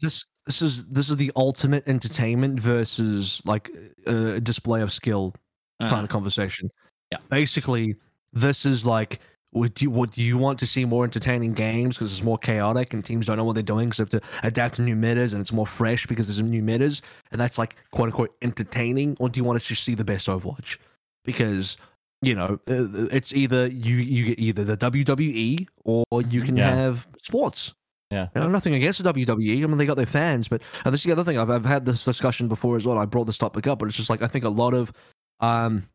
this 0.00 0.24
this 0.46 0.60
is 0.60 0.84
this 0.86 1.08
is 1.08 1.16
the 1.16 1.32
ultimate 1.36 1.86
entertainment 1.88 2.60
versus 2.60 3.40
like 3.46 3.70
uh, 4.06 4.34
a 4.34 4.40
display 4.40 4.82
of 4.82 4.92
skill 4.92 5.34
kind 5.80 5.92
Uh, 6.00 6.02
of 6.02 6.08
conversation. 6.10 6.68
Yeah. 7.12 7.18
Basically, 7.30 7.96
this 8.32 8.66
is 8.66 8.84
like, 8.84 9.20
would 9.52 9.82
you 9.82 9.90
would 9.90 10.16
you 10.16 10.38
want 10.38 10.58
to 10.60 10.66
see 10.66 10.84
more 10.84 11.02
entertaining 11.04 11.52
games 11.52 11.96
because 11.96 12.12
it's 12.12 12.22
more 12.22 12.38
chaotic 12.38 12.94
and 12.94 13.04
teams 13.04 13.26
don't 13.26 13.36
know 13.36 13.42
what 13.44 13.54
they're 13.54 13.62
doing 13.64 13.88
because 13.88 14.08
they 14.08 14.16
have 14.16 14.22
to 14.22 14.46
adapt 14.46 14.76
to 14.76 14.82
new 14.82 14.94
metas 14.94 15.32
and 15.32 15.40
it's 15.40 15.52
more 15.52 15.66
fresh 15.66 16.06
because 16.06 16.28
there's 16.28 16.40
new 16.40 16.62
metas 16.62 17.02
and 17.32 17.40
that's 17.40 17.58
like 17.58 17.74
quote 17.90 18.06
unquote 18.06 18.34
entertaining, 18.42 19.16
or 19.18 19.28
do 19.28 19.38
you 19.38 19.44
want 19.44 19.60
to 19.60 19.66
just 19.66 19.82
see 19.82 19.94
the 19.94 20.04
best 20.04 20.28
Overwatch? 20.28 20.78
Because 21.24 21.76
you 22.22 22.34
know 22.34 22.60
uh, 22.68 23.08
it's 23.10 23.32
either 23.32 23.66
you 23.66 23.96
you 23.96 24.24
get 24.26 24.38
either 24.38 24.62
the 24.64 24.76
WWE 24.76 25.66
or 25.84 26.04
you 26.28 26.42
can 26.42 26.56
Yeah. 26.56 26.72
have 26.74 27.08
sports. 27.22 27.74
Yeah. 28.12 28.28
You 28.34 28.40
know, 28.40 28.48
nothing 28.48 28.74
against 28.74 29.02
the 29.02 29.12
WWE. 29.12 29.62
I 29.62 29.66
mean, 29.66 29.78
they 29.78 29.86
got 29.86 29.96
their 29.96 30.04
fans, 30.04 30.48
but 30.48 30.62
and 30.84 30.92
this 30.92 31.00
is 31.02 31.04
the 31.06 31.12
other 31.12 31.22
thing. 31.22 31.38
I've, 31.38 31.48
I've 31.50 31.64
had 31.64 31.86
this 31.86 32.04
discussion 32.04 32.48
before 32.48 32.76
as 32.76 32.84
well. 32.84 32.98
I 32.98 33.04
brought 33.04 33.26
this 33.26 33.38
topic 33.38 33.66
up, 33.68 33.78
but 33.78 33.86
it's 33.86 33.96
just 33.96 34.10
like 34.10 34.20
I 34.20 34.26
think 34.26 34.44
a 34.44 34.48
lot 34.48 34.74
of 34.74 34.92
um, 35.38 35.88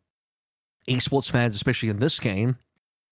esports 0.90 1.30
fans, 1.30 1.56
especially 1.56 1.90
in 1.90 2.00
this 2.00 2.20
game, 2.20 2.58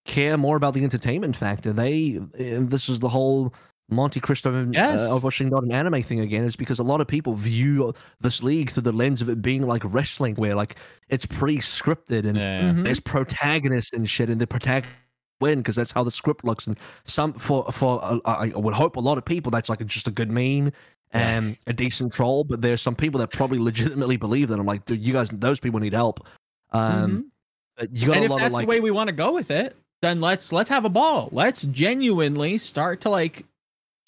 care 0.05 0.37
more 0.37 0.55
about 0.57 0.73
the 0.73 0.83
entertainment 0.83 1.35
factor. 1.35 1.71
They, 1.73 2.19
this 2.33 2.89
is 2.89 2.99
the 2.99 3.09
whole 3.09 3.53
Monte 3.89 4.19
Cristo 4.21 4.67
Yes. 4.71 4.99
uh, 5.01 5.15
of 5.15 5.23
watching 5.23 5.49
not 5.49 5.63
an 5.63 5.71
anime 5.71 6.01
thing 6.03 6.19
again, 6.21 6.45
is 6.45 6.55
because 6.55 6.79
a 6.79 6.83
lot 6.83 7.01
of 7.01 7.07
people 7.07 7.33
view 7.33 7.93
this 8.21 8.41
league 8.41 8.71
through 8.71 8.83
the 8.83 8.91
lens 8.91 9.21
of 9.21 9.29
it 9.29 9.41
being 9.41 9.61
like 9.67 9.83
wrestling, 9.85 10.35
where 10.35 10.55
like 10.55 10.75
it's 11.09 11.25
pre-scripted 11.25 12.25
and 12.25 12.37
yeah, 12.37 12.61
Mhm. 12.71 12.83
there's 12.85 12.99
protagonists 12.99 13.91
and 13.93 14.09
shit, 14.09 14.29
and 14.29 14.39
the 14.41 14.47
protagonist 14.47 14.95
win 15.41 15.59
because 15.59 15.75
that's 15.75 15.91
how 15.91 16.03
the 16.03 16.11
script 16.11 16.45
looks. 16.45 16.65
And 16.67 16.77
some 17.03 17.33
for 17.33 17.65
for 17.71 17.99
uh, 18.03 18.19
I 18.25 18.51
I 18.55 18.57
would 18.57 18.73
hope 18.73 18.95
a 18.95 19.01
lot 19.01 19.17
of 19.17 19.25
people 19.25 19.51
that's 19.51 19.69
like 19.69 19.85
just 19.85 20.07
a 20.07 20.11
good 20.11 20.31
meme 20.31 20.71
and 21.11 21.57
a 21.67 21.73
decent 21.73 22.13
troll. 22.13 22.45
But 22.45 22.61
there's 22.61 22.81
some 22.81 22.95
people 22.95 23.19
that 23.19 23.31
probably 23.31 23.59
legitimately 23.59 24.15
believe 24.17 24.47
that. 24.47 24.59
I'm 24.59 24.65
like, 24.65 24.85
dude, 24.85 25.01
you 25.01 25.11
guys, 25.13 25.27
those 25.31 25.59
people 25.59 25.79
need 25.81 25.93
help. 25.93 26.25
Um, 26.71 27.29
Mhm. 27.79 27.89
you 27.91 28.07
got 28.07 28.15
and 28.15 28.21
a 28.23 28.25
if 28.25 28.31
lot 28.31 28.39
that's 28.39 28.47
of 28.47 28.53
like, 28.53 28.65
the 28.65 28.69
way 28.69 28.79
we 28.79 28.91
want 28.91 29.09
to 29.09 29.13
go 29.13 29.33
with 29.33 29.51
it, 29.51 29.75
then 30.03 30.21
let's 30.21 30.51
let's 30.51 30.69
have 30.69 30.85
a 30.85 30.89
ball. 30.89 31.29
Let's 31.31 31.63
genuinely 31.63 32.57
start 32.57 33.01
to 33.01 33.09
like 33.09 33.45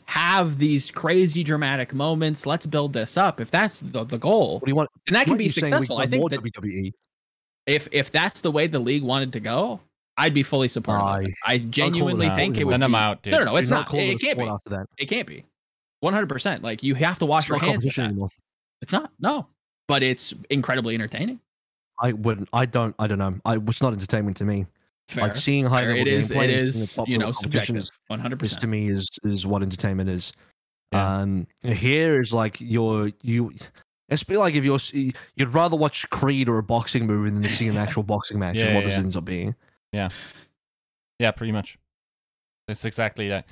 have 0.06 0.58
these 0.60 0.92
crazy 0.92 1.44
dramatic 1.44 1.94
moments. 1.94 2.46
Let's 2.46 2.66
build 2.66 2.94
this 2.94 3.18
up. 3.18 3.40
If 3.42 3.50
that's 3.50 3.80
the, 3.80 4.04
the 4.04 4.18
goal, 4.20 4.56
What 4.60 4.66
do 4.66 4.72
you 4.72 4.76
want? 4.76 4.90
and 5.08 5.16
that 5.16 5.26
can 5.26 5.38
be 5.38 5.46
you're 5.46 5.52
saying 5.54 5.66
we 5.66 5.70
successful. 5.72 5.98
I 5.98 6.06
think 6.06 6.30
that 6.30 6.42
WWE. 6.42 6.92
if 7.66 7.88
if 7.92 8.12
that's 8.12 8.42
the 8.42 8.52
way 8.52 8.68
the 8.68 8.80
league 8.80 9.04
wanted 9.04 9.34
to 9.34 9.40
go, 9.40 9.80
I'd 10.18 10.34
be 10.34 10.44
fully 10.44 10.68
supportive. 10.68 11.28
of. 11.28 11.34
I 11.46 11.58
genuinely 11.58 12.28
it 12.28 12.36
think 12.36 12.58
it 12.58 12.66
would. 12.66 12.74
Then 12.74 12.84
I'm 12.84 12.92
be- 12.92 12.98
out, 12.98 13.22
dude. 13.24 13.32
No, 13.34 13.40
no, 13.40 13.46
no, 13.46 13.56
it's 13.56 13.70
You're 13.70 13.80
not. 13.80 13.88
calling 13.88 14.10
It, 14.12 14.20
can't 14.22 14.38
be. 14.38 14.44
sport 14.46 14.54
after 14.56 14.70
that. 14.72 14.86
It 14.98 15.06
can't 15.06 15.28
be. 15.28 15.44
One 16.02 16.14
hundred 16.14 16.30
percent. 16.30 16.62
Like 16.62 16.84
you 16.84 16.94
have 16.96 17.18
to 17.20 17.26
wash 17.26 17.46
It's 17.46 17.50
your 17.50 17.58
not 17.60 17.68
hands. 17.68 17.86
With 17.86 17.96
competition 17.96 18.20
that. 18.22 18.30
It's 18.82 18.92
not. 18.92 19.12
No, 19.20 19.48
but 19.88 20.04
it's 20.04 20.34
incredibly 20.50 20.94
entertaining. 20.94 21.40
I 22.00 22.12
wouldn't. 22.12 22.50
I 22.54 22.66
don't. 22.66 22.94
I 23.00 23.08
don't 23.08 23.18
know. 23.18 23.40
I 23.46 23.56
it's 23.56 23.82
not 23.82 23.94
entertainment 23.94 24.38
to 24.38 24.44
me. 24.46 24.68
Fair. 25.08 25.28
Like 25.28 25.36
seeing 25.36 25.66
high 25.66 25.82
Fair. 25.82 25.90
level 25.90 26.02
It 26.02 26.08
is. 26.08 26.32
gameplay 26.32 26.44
It 26.46 27.00
and 27.00 27.08
You 27.08 27.18
know, 27.18 27.32
subjective. 27.32 27.90
One 28.08 28.20
hundred 28.20 28.42
is 28.42 28.56
to 28.58 28.68
me 28.68 28.88
is 28.90 29.08
is 29.24 29.46
what 29.46 29.62
entertainment 29.62 30.10
is. 30.10 30.34
Yeah. 30.92 31.20
Um, 31.20 31.48
here 31.62 32.22
is 32.22 32.34
like 32.34 32.58
you're 32.60 33.12
you. 33.22 33.54
It's 34.10 34.24
be 34.24 34.38
like 34.38 34.56
if 34.56 34.66
you're 34.66 34.80
you'd 35.36 35.54
rather 35.54 35.76
watch 35.76 36.10
Creed 36.10 36.48
or 36.50 36.58
a 36.58 36.64
boxing 36.64 37.06
movie 37.08 37.30
than 37.30 37.44
see 37.44 37.68
an 37.68 37.78
actual 37.78 38.04
boxing 38.14 38.40
match. 38.40 38.56
Yeah, 38.56 38.66
is 38.66 38.68
what 38.70 38.80
yeah, 38.80 38.84
this 38.86 38.94
yeah. 38.94 39.00
ends 39.00 39.18
up 39.18 39.26
being. 39.26 39.56
Yeah, 39.94 40.10
yeah, 41.20 41.32
pretty 41.32 41.52
much. 41.52 41.78
That's 42.68 42.86
exactly 42.86 43.30
that. 43.30 43.48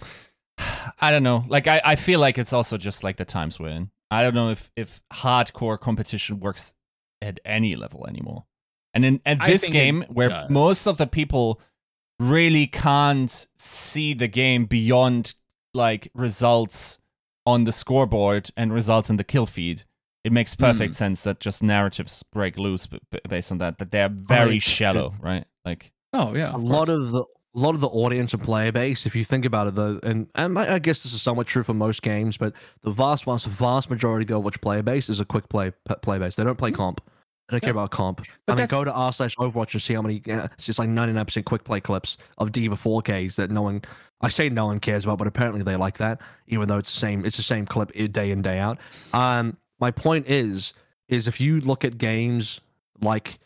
I 1.02 1.12
don't 1.12 1.24
know. 1.24 1.46
Like 1.48 1.68
I, 1.68 1.82
I 1.84 1.96
feel 1.96 2.20
like 2.20 2.38
it's 2.38 2.54
also 2.54 2.78
just 2.78 3.04
like 3.04 3.18
the 3.18 3.26
times 3.26 3.60
we're 3.60 3.70
in. 3.70 3.90
I 4.12 4.24
don't 4.24 4.36
know 4.36 4.50
if 4.50 4.72
if 4.76 5.02
hardcore 5.12 5.80
competition 5.80 6.40
works 6.40 6.74
at 7.22 7.40
any 7.46 7.76
level 7.76 8.06
anymore. 8.08 8.46
And 8.94 9.04
in 9.06 9.22
at 9.26 9.40
this 9.46 9.68
game 9.70 10.06
where 10.10 10.30
does. 10.30 10.50
most 10.50 10.86
of 10.86 10.98
the 10.98 11.08
people 11.08 11.60
really 12.20 12.68
can't 12.68 13.48
see 13.58 14.14
the 14.14 14.28
game 14.28 14.66
beyond 14.66 15.36
like 15.74 16.10
results 16.14 17.00
on 17.46 17.64
the 17.64 17.72
scoreboard 17.72 18.50
and 18.56 18.72
results 18.72 19.10
in 19.10 19.18
the 19.18 19.24
kill 19.24 19.46
feed, 19.46 19.84
it 20.24 20.32
makes 20.32 20.56
perfect 20.56 20.96
sense 20.96 21.24
that 21.24 21.40
just 21.40 21.62
narratives 21.64 22.24
break 22.32 22.58
loose 22.58 22.86
b- 22.88 23.00
b- 23.12 23.20
based 23.28 23.52
on 23.52 23.58
that. 23.58 23.80
That 23.80 23.92
they're 23.92 24.10
very 24.10 24.54
Like, 24.54 24.62
shallow, 24.62 25.16
right? 25.20 25.46
Like 25.66 25.92
Oh 26.14 26.34
yeah. 26.36 26.56
a 26.56 26.58
lot 26.58 26.90
of 26.90 27.12
the 27.12 27.24
a 27.56 27.60
lot 27.60 27.76
of 27.76 27.82
the 27.82 27.88
audience 27.88 28.34
and 28.34 28.42
player 28.42 28.72
base, 28.72 29.06
if 29.06 29.16
you 29.16 29.24
think 29.24 29.46
about 29.46 29.68
it, 29.68 29.76
though, 29.76 30.00
and, 30.02 30.28
and 30.34 30.58
I 30.58 30.76
I 30.76 30.80
guess 30.80 31.04
this 31.04 31.14
is 31.14 31.22
somewhat 31.22 31.46
true 31.46 31.62
for 31.62 31.74
most 31.76 32.02
games, 32.02 32.36
but 32.36 32.54
the 32.82 32.90
vast, 32.92 33.26
vast, 33.26 33.46
vast 33.46 33.92
majority 33.92 34.24
of 34.24 34.28
the 34.44 34.50
Overwatch 34.50 34.60
player 34.62 34.82
base 34.82 35.08
is 35.08 35.20
a 35.20 35.26
quick 35.26 35.50
play 35.50 35.72
p- 35.88 35.96
play 36.02 36.18
base. 36.18 36.36
They 36.36 36.44
don't 36.44 36.58
play 36.58 36.72
comp. 36.72 37.02
They 37.50 37.56
don't 37.56 37.62
care. 37.62 37.72
About 37.72 37.92
comp. 37.92 38.18
But 38.18 38.28
I 38.48 38.52
mean, 38.52 38.58
that's- 38.58 38.72
go 38.80 38.84
to 38.84 38.92
r 38.94 39.12
slash 39.14 39.36
Overwatch 39.36 39.74
and 39.74 39.82
see 39.82 39.94
how 39.94 40.02
many. 40.02 40.22
Uh, 40.30 40.48
it's 40.54 40.66
just 40.66 40.80
like 40.80 40.90
ninety 40.90 41.14
nine 41.14 41.26
percent 41.26 41.46
quick 41.46 41.64
play 41.64 41.80
clips 41.80 42.18
of 42.38 42.52
D.Va 42.52 42.76
4Ks 42.76 43.36
that 43.36 43.52
no 43.52 43.62
one. 43.62 43.82
I 44.22 44.30
say 44.30 44.48
no 44.50 44.68
one 44.68 44.80
cares 44.80 45.04
about, 45.04 45.18
but 45.18 45.28
apparently 45.28 45.64
they 45.64 45.76
like 45.76 45.98
that, 45.98 46.22
even 46.48 46.68
though 46.70 46.78
it's 46.78 46.94
the 46.94 47.00
same. 47.00 47.26
It's 47.26 47.36
the 47.38 47.44
same 47.44 47.66
clip 47.66 47.92
day 48.14 48.32
in 48.32 48.42
day 48.42 48.58
out. 48.60 48.78
Um, 49.14 49.58
my 49.80 49.92
point 49.92 50.28
is, 50.30 50.74
is 51.10 51.28
if 51.28 51.42
you 51.42 51.60
look 51.60 51.84
at 51.84 51.98
games 51.98 52.62
like 53.02 53.40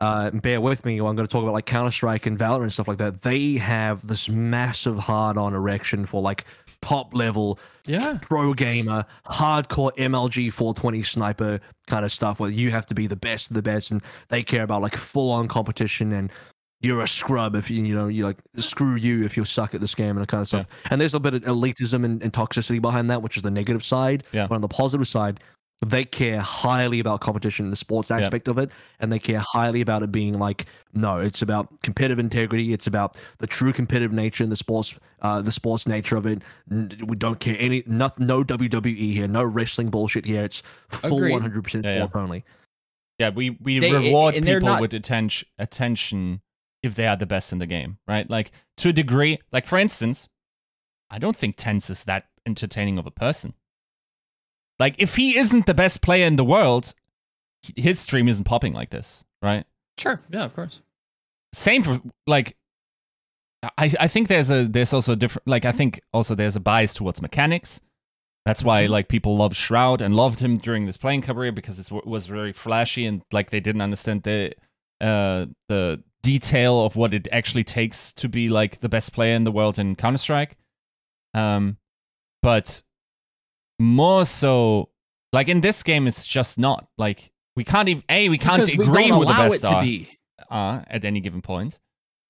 uh, 0.00 0.30
bear 0.30 0.60
with 0.60 0.84
me, 0.84 0.94
I'm 0.98 1.16
going 1.16 1.18
to 1.18 1.26
talk 1.28 1.42
about 1.42 1.52
like 1.52 1.66
Counter 1.66 1.90
Strike 1.90 2.26
and 2.26 2.38
Valorant 2.38 2.62
and 2.64 2.72
stuff 2.72 2.88
like 2.88 2.98
that. 2.98 3.22
They 3.22 3.54
have 3.54 4.06
this 4.06 4.28
massive 4.28 4.98
hard 4.98 5.36
on 5.36 5.54
erection 5.54 6.06
for 6.06 6.22
like 6.22 6.44
top 6.82 7.14
level 7.14 7.58
Yeah. 7.86 8.18
pro 8.22 8.54
gamer, 8.54 9.04
hardcore 9.26 9.92
MLG 9.96 10.50
420 10.52 11.02
sniper 11.02 11.60
kind 11.88 12.04
of 12.04 12.12
stuff 12.12 12.40
where 12.40 12.50
you 12.50 12.70
have 12.70 12.86
to 12.86 12.94
be 12.94 13.06
the 13.06 13.16
best 13.16 13.50
of 13.50 13.54
the 13.54 13.62
best 13.62 13.90
and 13.90 14.02
they 14.28 14.42
care 14.42 14.62
about 14.62 14.80
like 14.80 14.96
full 14.96 15.30
on 15.30 15.48
competition 15.48 16.12
and 16.12 16.32
you're 16.82 17.02
a 17.02 17.08
scrub 17.08 17.54
if 17.54 17.68
you 17.70 17.84
you 17.84 17.94
know 17.94 18.08
you 18.08 18.24
like 18.24 18.38
screw 18.56 18.94
you 18.94 19.22
if 19.22 19.36
you 19.36 19.44
suck 19.44 19.74
at 19.74 19.82
this 19.82 19.94
game 19.94 20.10
and 20.16 20.20
that 20.20 20.28
kind 20.28 20.40
of 20.40 20.48
stuff. 20.48 20.66
And 20.90 20.98
there's 20.98 21.12
a 21.12 21.20
bit 21.20 21.34
of 21.34 21.42
elitism 21.42 22.06
and, 22.06 22.22
and 22.22 22.32
toxicity 22.32 22.80
behind 22.80 23.10
that, 23.10 23.20
which 23.20 23.36
is 23.36 23.42
the 23.42 23.50
negative 23.50 23.84
side. 23.84 24.24
Yeah. 24.32 24.46
But 24.46 24.54
on 24.54 24.60
the 24.62 24.68
positive 24.68 25.06
side, 25.06 25.40
they 25.86 26.04
care 26.04 26.40
highly 26.40 27.00
about 27.00 27.20
competition, 27.22 27.70
the 27.70 27.76
sports 27.76 28.10
aspect 28.10 28.48
of 28.48 28.58
it, 28.58 28.70
and 28.98 29.10
they 29.10 29.18
care 29.18 29.38
highly 29.38 29.80
about 29.80 30.02
it 30.02 30.12
being 30.12 30.38
like 30.38 30.66
no, 30.92 31.18
it's 31.20 31.40
about 31.40 31.80
competitive 31.82 32.18
integrity. 32.18 32.72
It's 32.74 32.86
about 32.86 33.16
the 33.38 33.46
true 33.46 33.72
competitive 33.72 34.12
nature 34.12 34.42
and 34.42 34.52
the 34.52 34.56
sports, 34.56 34.94
uh, 35.22 35.40
the 35.40 35.52
sports 35.52 35.86
nature 35.86 36.16
of 36.16 36.26
it. 36.26 36.42
We 36.68 37.16
don't 37.16 37.40
care 37.40 37.56
any, 37.58 37.82
no, 37.86 38.10
no 38.18 38.44
WWE 38.44 39.12
here, 39.14 39.26
no 39.26 39.42
wrestling 39.42 39.88
bullshit 39.88 40.26
here. 40.26 40.44
It's 40.44 40.62
full 40.90 41.16
Agreed. 41.16 41.32
one 41.32 41.40
hundred 41.42 41.64
percent 41.64 41.86
Yeah, 41.86 41.92
yeah. 41.98 42.06
sport 42.08 42.22
only. 42.24 42.44
Yeah, 43.18 43.30
we 43.30 43.50
we 43.62 43.78
They- 43.78 43.92
reward 43.92 44.34
and 44.34 44.44
people 44.44 44.60
not- 44.68 44.80
with 44.82 44.92
attention 44.92 45.48
attention 45.58 46.42
if 46.82 46.94
they 46.94 47.06
are 47.06 47.16
the 47.16 47.26
best 47.26 47.52
in 47.52 47.58
the 47.58 47.66
game, 47.66 47.98
right? 48.06 48.28
Like 48.28 48.52
to 48.78 48.90
a 48.90 48.92
degree. 48.92 49.38
Like 49.52 49.66
for 49.66 49.78
instance, 49.78 50.28
I 51.10 51.18
don't 51.18 51.36
think 51.36 51.56
TenZ 51.56 51.88
is 51.90 52.04
that 52.04 52.26
entertaining 52.46 52.98
of 52.98 53.06
a 53.06 53.10
person. 53.10 53.54
Like 54.80 54.96
if 54.98 55.14
he 55.16 55.36
isn't 55.38 55.66
the 55.66 55.74
best 55.74 56.00
player 56.02 56.26
in 56.26 56.34
the 56.36 56.44
world, 56.44 56.94
his 57.76 58.00
stream 58.00 58.26
isn't 58.26 58.44
popping 58.44 58.72
like 58.72 58.90
this, 58.90 59.22
right? 59.42 59.64
Sure. 59.98 60.20
Yeah. 60.30 60.44
Of 60.44 60.54
course. 60.56 60.80
Same 61.52 61.82
for 61.84 62.00
like 62.26 62.56
I 63.62 63.92
I 64.00 64.08
think 64.08 64.28
there's 64.28 64.50
a 64.50 64.64
there's 64.66 64.92
also 64.92 65.12
a 65.12 65.16
different 65.16 65.46
like 65.46 65.64
I 65.66 65.72
think 65.72 66.00
also 66.12 66.34
there's 66.34 66.56
a 66.56 66.60
bias 66.60 66.94
towards 66.94 67.20
mechanics. 67.20 67.80
That's 68.46 68.64
why 68.64 68.84
Mhm. 68.86 68.88
like 68.88 69.08
people 69.08 69.36
love 69.36 69.54
Shroud 69.54 70.00
and 70.00 70.16
loved 70.16 70.40
him 70.40 70.56
during 70.56 70.86
this 70.86 70.96
playing 70.96 71.22
career 71.22 71.52
because 71.52 71.78
it 71.78 71.90
was 72.06 72.26
very 72.26 72.52
flashy 72.52 73.04
and 73.04 73.22
like 73.30 73.50
they 73.50 73.60
didn't 73.60 73.82
understand 73.82 74.22
the 74.22 74.54
uh 75.00 75.46
the 75.68 76.02
detail 76.22 76.84
of 76.86 76.96
what 76.96 77.12
it 77.12 77.28
actually 77.32 77.64
takes 77.64 78.12
to 78.14 78.28
be 78.28 78.48
like 78.48 78.80
the 78.80 78.88
best 78.88 79.12
player 79.12 79.34
in 79.34 79.44
the 79.44 79.52
world 79.52 79.78
in 79.78 79.94
Counter 79.96 80.18
Strike. 80.18 80.56
Um, 81.34 81.76
but 82.42 82.82
more 83.80 84.24
so 84.24 84.90
like 85.32 85.48
in 85.48 85.60
this 85.62 85.82
game, 85.82 86.06
it's 86.06 86.26
just 86.26 86.58
not 86.58 86.88
like 86.98 87.32
we 87.56 87.64
can't 87.64 87.88
even 87.88 88.04
a 88.08 88.28
we 88.28 88.38
can't 88.38 88.64
Because 88.66 88.86
agree 88.86 89.08
don't 89.08 89.18
with 89.18 89.28
the 89.28 89.34
best 89.34 89.54
it 89.56 89.60
to 89.60 89.68
are, 89.68 89.82
be. 89.82 90.18
uh, 90.50 90.82
at 90.88 91.04
any 91.04 91.20
given 91.20 91.42
point 91.42 91.80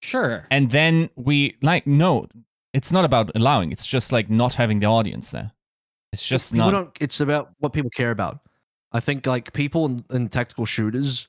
Sure. 0.02 0.46
and 0.50 0.70
then 0.70 1.10
we 1.16 1.56
like 1.60 1.86
no 1.86 2.26
it's 2.72 2.90
not 2.92 3.04
about 3.04 3.30
allowing 3.34 3.70
it's 3.72 3.86
just 3.86 4.12
like 4.12 4.30
not 4.30 4.54
having 4.54 4.80
the 4.80 4.86
audience 4.86 5.30
there 5.30 5.50
it's 6.12 6.26
just 6.26 6.52
people 6.52 6.70
not 6.70 6.76
don't. 6.76 6.96
It's 7.00 7.20
about 7.20 7.50
what 7.58 7.72
people 7.72 7.90
care 7.90 8.10
about. 8.10 8.40
I 8.92 9.00
think 9.00 9.26
like 9.26 9.52
people 9.52 9.86
in, 9.86 10.04
in 10.10 10.28
tactical 10.28 10.64
shooters, 10.66 11.28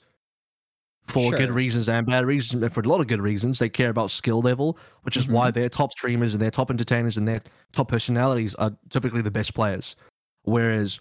for 1.07 1.31
good 1.31 1.51
reasons 1.51 1.89
and 1.89 2.07
bad 2.07 2.25
reasons, 2.25 2.63
and 2.63 2.73
for 2.73 2.79
a 2.79 2.87
lot 2.87 3.01
of 3.01 3.07
good 3.07 3.19
reasons, 3.21 3.59
they 3.59 3.69
care 3.69 3.89
about 3.89 4.09
skill 4.11 4.41
level, 4.41 4.77
which 5.03 5.17
is 5.17 5.25
Mm-hmm. 5.25 5.33
why 5.33 5.51
their 5.51 5.69
top 5.69 5.91
streamers 5.91 6.33
and 6.33 6.41
their 6.41 6.49
top 6.51 6.71
entertainers 6.71 7.17
and 7.17 7.27
their 7.27 7.41
top 7.73 7.89
personalities 7.89 8.55
are 8.55 8.71
typically 8.89 9.21
the 9.21 9.29
best 9.29 9.53
players. 9.53 9.95
Whereas, 10.43 10.99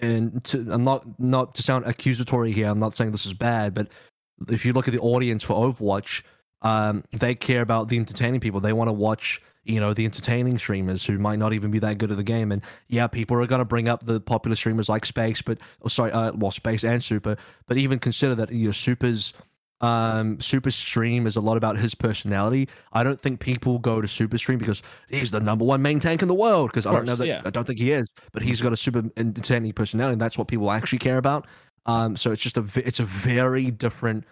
and 0.00 0.42
to, 0.44 0.66
I'm 0.70 0.84
not 0.84 1.18
not 1.20 1.54
to 1.56 1.62
sound 1.62 1.84
accusatory 1.86 2.52
here. 2.52 2.66
I'm 2.66 2.80
not 2.80 2.96
saying 2.96 3.12
this 3.12 3.26
is 3.26 3.34
bad, 3.34 3.74
but 3.74 3.88
if 4.48 4.64
you 4.64 4.72
look 4.72 4.88
at 4.88 4.94
the 4.94 5.00
audience 5.00 5.42
for 5.42 5.54
Overwatch, 5.54 6.22
um, 6.62 7.04
they 7.12 7.34
care 7.34 7.62
about 7.62 7.88
the 7.88 7.98
entertaining 7.98 8.40
people. 8.40 8.60
They 8.60 8.72
want 8.72 8.88
to 8.88 8.92
watch, 8.92 9.40
you 9.64 9.80
know, 9.80 9.94
the 9.94 10.04
entertaining 10.04 10.58
streamers 10.58 11.04
who 11.04 11.18
might 11.18 11.38
not 11.38 11.52
even 11.52 11.70
be 11.70 11.78
that 11.80 11.98
good 11.98 12.10
at 12.10 12.16
the 12.16 12.24
game. 12.24 12.52
And 12.52 12.62
yeah, 12.88 13.06
people 13.06 13.36
are 13.40 13.46
going 13.46 13.60
to 13.60 13.64
bring 13.64 13.88
up 13.88 14.04
the 14.04 14.20
popular 14.20 14.56
streamers 14.56 14.88
like 14.88 15.06
Space, 15.06 15.42
but 15.42 15.58
oh, 15.82 15.88
sorry, 15.88 16.12
uh, 16.12 16.32
well, 16.34 16.50
Space 16.50 16.84
and 16.84 17.02
Super, 17.02 17.36
but 17.66 17.76
even 17.76 17.98
consider 17.98 18.34
that 18.36 18.52
you 18.52 18.66
know, 18.66 18.72
Super's 18.72 19.32
um 19.82 20.40
super 20.40 20.70
stream 20.70 21.26
is 21.26 21.34
a 21.34 21.40
lot 21.40 21.56
about 21.56 21.76
his 21.76 21.94
personality. 21.94 22.68
I 22.92 23.02
don't 23.02 23.20
think 23.20 23.40
people 23.40 23.78
go 23.80 24.00
to 24.00 24.06
super 24.06 24.38
stream 24.38 24.58
because 24.58 24.82
he's 25.08 25.32
the 25.32 25.40
number 25.40 25.64
one 25.64 25.82
main 25.82 25.98
tank 25.98 26.22
in 26.22 26.28
the 26.28 26.34
world 26.34 26.70
because 26.70 26.86
i 26.86 26.92
don't 26.92 27.04
know 27.04 27.16
that 27.16 27.26
yeah. 27.26 27.42
i 27.44 27.50
don't 27.50 27.66
think 27.66 27.80
he 27.80 27.90
is 27.90 28.08
but 28.32 28.42
he's 28.42 28.60
got 28.62 28.72
a 28.72 28.76
super 28.76 29.02
entertaining 29.16 29.72
personality 29.72 30.12
and 30.12 30.20
that's 30.20 30.38
what 30.38 30.48
people 30.48 30.70
actually 30.70 30.98
care 30.98 31.18
about. 31.18 31.46
Um 31.86 32.16
so 32.16 32.30
it's 32.30 32.42
just 32.42 32.56
a 32.56 32.64
it's 32.76 33.00
a 33.00 33.04
very 33.04 33.70
different 33.70 34.24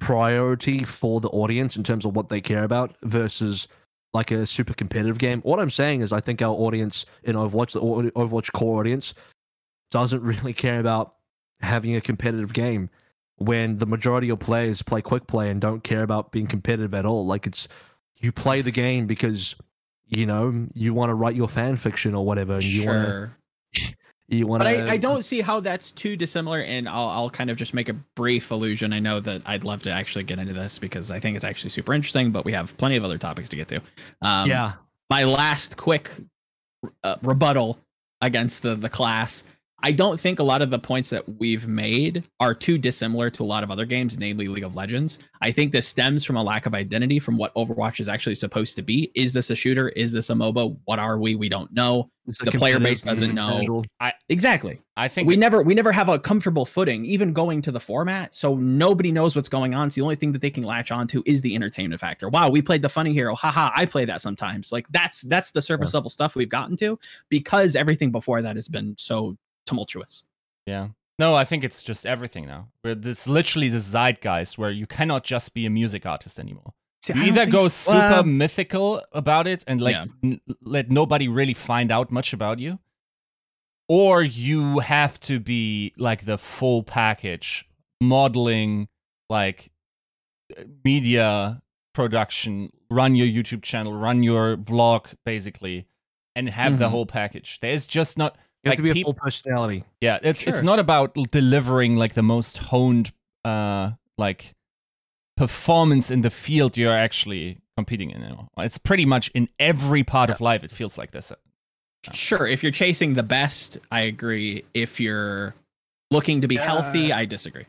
priority 0.00 0.82
for 0.82 1.20
the 1.20 1.28
audience 1.28 1.76
in 1.76 1.84
terms 1.84 2.04
of 2.04 2.16
what 2.16 2.28
they 2.28 2.40
care 2.40 2.64
about 2.64 2.96
versus 3.02 3.68
like 4.14 4.30
a 4.30 4.46
super 4.46 4.74
competitive 4.74 5.18
game. 5.18 5.42
What 5.42 5.60
i'm 5.60 5.70
saying 5.70 6.00
is 6.00 6.10
i 6.10 6.20
think 6.20 6.40
our 6.40 6.54
audience 6.54 7.04
in 7.24 7.36
overwatch 7.36 7.72
the 7.72 7.80
overwatch 8.12 8.50
core 8.52 8.80
audience 8.80 9.12
doesn't 9.90 10.22
really 10.32 10.54
care 10.54 10.80
about 10.80 11.16
having 11.60 11.94
a 11.96 12.00
competitive 12.00 12.54
game 12.54 12.88
when 13.36 13.78
the 13.78 13.86
majority 13.86 14.30
of 14.30 14.38
players 14.38 14.82
play 14.82 15.02
quick 15.02 15.26
play 15.26 15.50
and 15.50 15.60
don't 15.60 15.82
care 15.82 16.02
about 16.02 16.32
being 16.32 16.46
competitive 16.46 16.94
at 16.94 17.04
all. 17.04 17.26
Like 17.26 17.46
it's 17.46 17.68
you 18.18 18.32
play 18.32 18.62
the 18.62 18.70
game 18.70 19.06
because 19.06 19.54
you 20.06 20.26
know 20.26 20.66
you 20.74 20.94
want 20.94 21.10
to 21.10 21.14
write 21.14 21.34
your 21.34 21.48
fan 21.48 21.76
fiction 21.76 22.14
or 22.14 22.24
whatever, 22.24 22.54
and 22.54 22.64
you 22.64 22.86
want 22.86 23.32
to 23.74 23.94
you 24.28 24.46
want 24.46 24.62
But. 24.62 24.88
I, 24.88 24.92
I 24.92 24.96
don't 24.96 25.24
see 25.24 25.40
how 25.40 25.60
that's 25.60 25.90
too 25.90 26.16
dissimilar, 26.16 26.60
and 26.60 26.88
I'll, 26.88 27.08
I'll 27.08 27.30
kind 27.30 27.50
of 27.50 27.56
just 27.56 27.74
make 27.74 27.88
a 27.88 27.94
brief 28.14 28.50
allusion. 28.50 28.92
I 28.92 29.00
know 29.00 29.20
that 29.20 29.42
I'd 29.46 29.64
love 29.64 29.82
to 29.84 29.90
actually 29.90 30.24
get 30.24 30.38
into 30.38 30.52
this 30.52 30.78
because 30.78 31.10
I 31.10 31.20
think 31.20 31.36
it's 31.36 31.44
actually 31.44 31.70
super 31.70 31.92
interesting, 31.92 32.30
but 32.30 32.44
we 32.44 32.52
have 32.52 32.76
plenty 32.76 32.96
of 32.96 33.04
other 33.04 33.18
topics 33.18 33.48
to 33.50 33.56
get 33.56 33.68
to. 33.68 33.80
Um, 34.22 34.48
Yeah, 34.48 34.72
My 35.10 35.24
last 35.24 35.76
quick 35.76 36.10
uh, 37.02 37.16
rebuttal 37.22 37.78
against 38.20 38.62
the, 38.62 38.74
the 38.74 38.88
class 38.88 39.44
I 39.82 39.92
don't 39.92 40.18
think 40.18 40.38
a 40.38 40.42
lot 40.42 40.62
of 40.62 40.70
the 40.70 40.78
points 40.78 41.10
that 41.10 41.28
we've 41.38 41.66
made 41.66 42.24
are 42.40 42.54
too 42.54 42.78
dissimilar 42.78 43.28
to 43.30 43.42
a 43.42 43.44
lot 43.44 43.62
of 43.62 43.70
other 43.70 43.84
games, 43.84 44.18
namely 44.18 44.48
League 44.48 44.64
of 44.64 44.74
Legends. 44.76 45.18
I 45.42 45.52
think 45.52 45.72
this 45.72 45.86
stems 45.86 46.24
from 46.24 46.36
a 46.36 46.42
lack 46.42 46.64
of 46.64 46.74
identity 46.74 47.18
from 47.18 47.36
what 47.36 47.54
Overwatch 47.54 48.00
is 48.00 48.08
actually 48.08 48.36
supposed 48.36 48.76
to 48.76 48.82
be. 48.82 49.12
Is 49.14 49.34
this 49.34 49.50
a 49.50 49.56
shooter? 49.56 49.90
Is 49.90 50.12
this 50.12 50.30
a 50.30 50.32
MOBA? 50.32 50.78
What 50.86 50.98
are 50.98 51.18
we? 51.18 51.34
We 51.34 51.50
don't 51.50 51.70
know. 51.72 52.10
It's 52.26 52.38
The 52.38 52.52
player 52.52 52.80
base 52.80 53.02
doesn't 53.02 53.34
know. 53.34 53.58
casual. 53.60 53.84
Exactly. 54.30 54.80
I 54.96 55.08
think 55.08 55.28
We 55.28 55.36
never 55.36 55.62
we 55.62 55.74
never 55.74 55.92
have 55.92 56.08
a 56.08 56.18
comfortable 56.18 56.64
footing, 56.64 57.04
even 57.04 57.34
going 57.34 57.60
to 57.62 57.70
the 57.70 57.80
format. 57.80 58.34
So 58.34 58.54
nobody 58.54 59.12
knows 59.12 59.36
what's 59.36 59.50
going 59.50 59.74
on. 59.74 59.90
So 59.90 59.96
the 59.96 60.02
only 60.02 60.16
thing 60.16 60.32
that 60.32 60.40
they 60.40 60.50
can 60.50 60.62
latch 60.62 60.90
onto 60.90 61.22
is 61.26 61.42
the 61.42 61.54
entertainment 61.54 62.00
factor. 62.00 62.30
Wow, 62.30 62.48
we 62.48 62.62
played 62.62 62.80
the 62.80 62.88
funny 62.88 63.12
hero. 63.12 63.34
Haha, 63.34 63.70
I 63.74 63.84
play 63.84 64.06
that 64.06 64.22
sometimes. 64.22 64.72
Like 64.72 64.88
that's 64.88 65.20
that's 65.22 65.50
the 65.50 65.60
surface 65.60 65.92
level 65.92 66.08
stuff 66.08 66.34
we've 66.36 66.48
gotten 66.48 66.76
to 66.78 66.98
because 67.28 67.76
everything 67.76 68.10
before 68.10 68.40
that 68.40 68.56
has 68.56 68.68
been 68.68 68.94
so 68.96 69.36
tumultuous. 69.66 70.24
Yeah. 70.66 70.88
No, 71.18 71.34
I 71.34 71.44
think 71.44 71.62
it's 71.62 71.82
just 71.82 72.04
everything 72.06 72.46
now. 72.46 72.68
Where 72.82 72.94
this 72.94 73.28
literally 73.28 73.68
the 73.68 73.78
zeitgeist 73.78 74.58
where 74.58 74.70
you 74.70 74.86
cannot 74.86 75.22
just 75.24 75.54
be 75.54 75.64
a 75.66 75.70
music 75.70 76.04
artist 76.06 76.38
anymore. 76.38 76.72
See, 77.02 77.12
You 77.14 77.22
either 77.24 77.46
go 77.46 77.68
so- 77.68 77.92
super 77.92 78.08
well, 78.10 78.24
mythical 78.24 79.04
about 79.12 79.46
it 79.46 79.62
and 79.66 79.80
like 79.80 79.94
Yeah. 79.94 80.06
n- 80.24 80.40
let 80.62 80.90
nobody 80.90 81.28
really 81.28 81.54
find 81.54 81.92
out 81.92 82.10
much 82.10 82.32
about 82.32 82.58
you, 82.58 82.78
or 83.88 84.22
you 84.22 84.78
have 84.80 85.20
to 85.20 85.38
be 85.38 85.92
like 85.98 86.24
the 86.24 86.38
full 86.38 86.82
package, 86.82 87.68
modeling, 88.00 88.88
like 89.30 89.70
media 90.84 91.62
production, 91.92 92.70
run 92.90 93.14
your 93.14 93.26
YouTube 93.26 93.62
channel, 93.62 93.92
run 93.92 94.22
your 94.22 94.56
vlog, 94.56 95.14
basically, 95.24 95.86
and 96.34 96.48
have 96.48 96.78
the 96.78 96.86
Mhm. 96.86 96.90
whole 96.90 97.06
package. 97.06 97.60
There's 97.60 97.86
just 97.86 98.18
not 98.18 98.36
You 98.64 98.70
have 98.70 98.76
to 98.76 98.82
be 98.82 98.90
a 98.90 98.94
peop- 98.94 99.04
full 99.06 99.14
personality. 99.14 99.84
yeah, 100.00 100.18
it's 100.22 100.42
it's 100.42 100.62
not 100.62 100.78
about 100.78 101.14
delivering 101.30 101.96
like 101.96 102.14
the 102.14 102.22
most 102.22 102.58
honed 102.58 103.12
uh 103.44 103.90
like 104.16 104.54
performance 105.36 106.10
in 106.10 106.22
the 106.22 106.30
field 106.30 106.76
you're 106.76 106.92
actually 106.92 107.58
competing 107.76 108.10
in 108.10 108.22
anymore. 108.22 108.48
It's 108.58 108.78
pretty 108.78 109.04
much 109.04 109.30
in 109.34 109.48
every 109.58 110.04
part 110.04 110.30
of 110.30 110.40
life 110.40 110.62
it 110.64 110.70
feels 110.70 110.96
like 110.96 111.10
this. 111.10 111.32
Sure, 112.12 112.46
if 112.46 112.62
you're 112.62 112.72
chasing 112.72 113.14
the 113.14 113.22
best, 113.22 113.78
I 113.90 114.02
agree. 114.02 114.64
If 114.74 115.00
you're 115.00 115.54
looking 116.10 116.40
to 116.42 116.48
be 116.48 116.56
healthy, 116.56 117.12
I 117.12 117.24
disagree. 117.24 117.64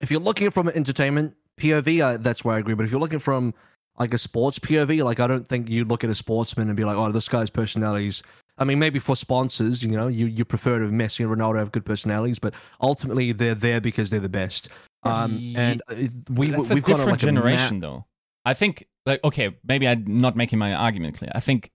If 0.00 0.10
you're 0.10 0.20
looking 0.20 0.50
from 0.50 0.68
an 0.68 0.76
entertainment 0.76 1.34
POV, 1.58 2.00
uh, 2.00 2.16
that's 2.18 2.44
where 2.44 2.54
I 2.56 2.58
agree. 2.58 2.74
But 2.74 2.84
if 2.84 2.90
you're 2.90 3.00
looking 3.00 3.18
from 3.18 3.54
like 3.98 4.12
a 4.12 4.18
sports 4.18 4.58
POV, 4.58 5.02
like 5.02 5.20
I 5.20 5.26
don't 5.26 5.48
think 5.48 5.70
you'd 5.70 5.88
look 5.88 6.04
at 6.04 6.10
a 6.10 6.14
sportsman 6.14 6.68
and 6.68 6.76
be 6.76 6.84
like, 6.84 6.96
"Oh, 6.96 7.10
this 7.10 7.28
guy's 7.28 7.48
personalities." 7.50 8.22
I 8.58 8.64
mean, 8.64 8.78
maybe 8.78 8.98
for 8.98 9.16
sponsors, 9.16 9.82
you 9.82 9.90
know, 9.90 10.08
you 10.08 10.26
you 10.26 10.44
prefer 10.44 10.78
to 10.78 10.84
have 10.84 10.92
Messi 10.92 11.20
and 11.24 11.34
Ronaldo 11.36 11.58
have 11.58 11.72
good 11.72 11.84
personalities, 11.84 12.38
but 12.38 12.54
ultimately 12.80 13.32
they're 13.32 13.54
there 13.54 13.80
because 13.80 14.10
they're 14.10 14.20
the 14.20 14.28
best. 14.28 14.68
Um, 15.02 15.38
and 15.56 15.82
uh, 15.88 15.94
we 16.30 16.50
That's 16.50 16.70
we've 16.70 16.78
a 16.78 16.80
got 16.80 16.86
different 16.86 17.10
like 17.10 17.22
a 17.22 17.26
ma- 17.26 17.32
generation 17.32 17.80
though. 17.80 18.06
I 18.44 18.54
think 18.54 18.86
like 19.04 19.22
okay, 19.24 19.56
maybe 19.66 19.86
I'm 19.86 20.20
not 20.20 20.36
making 20.36 20.58
my 20.58 20.74
argument 20.74 21.18
clear. 21.18 21.30
I 21.34 21.40
think 21.40 21.70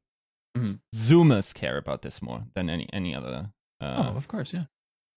Mhm. 0.58 0.80
Zoomers 0.94 1.54
care 1.54 1.78
about 1.78 2.02
this 2.02 2.22
more 2.22 2.44
than 2.56 2.70
any 2.70 2.90
any 2.92 3.16
other 3.16 3.52
uh, 3.80 4.12
oh, 4.14 4.18
of 4.18 4.28
course, 4.28 4.52
yeah. 4.52 4.66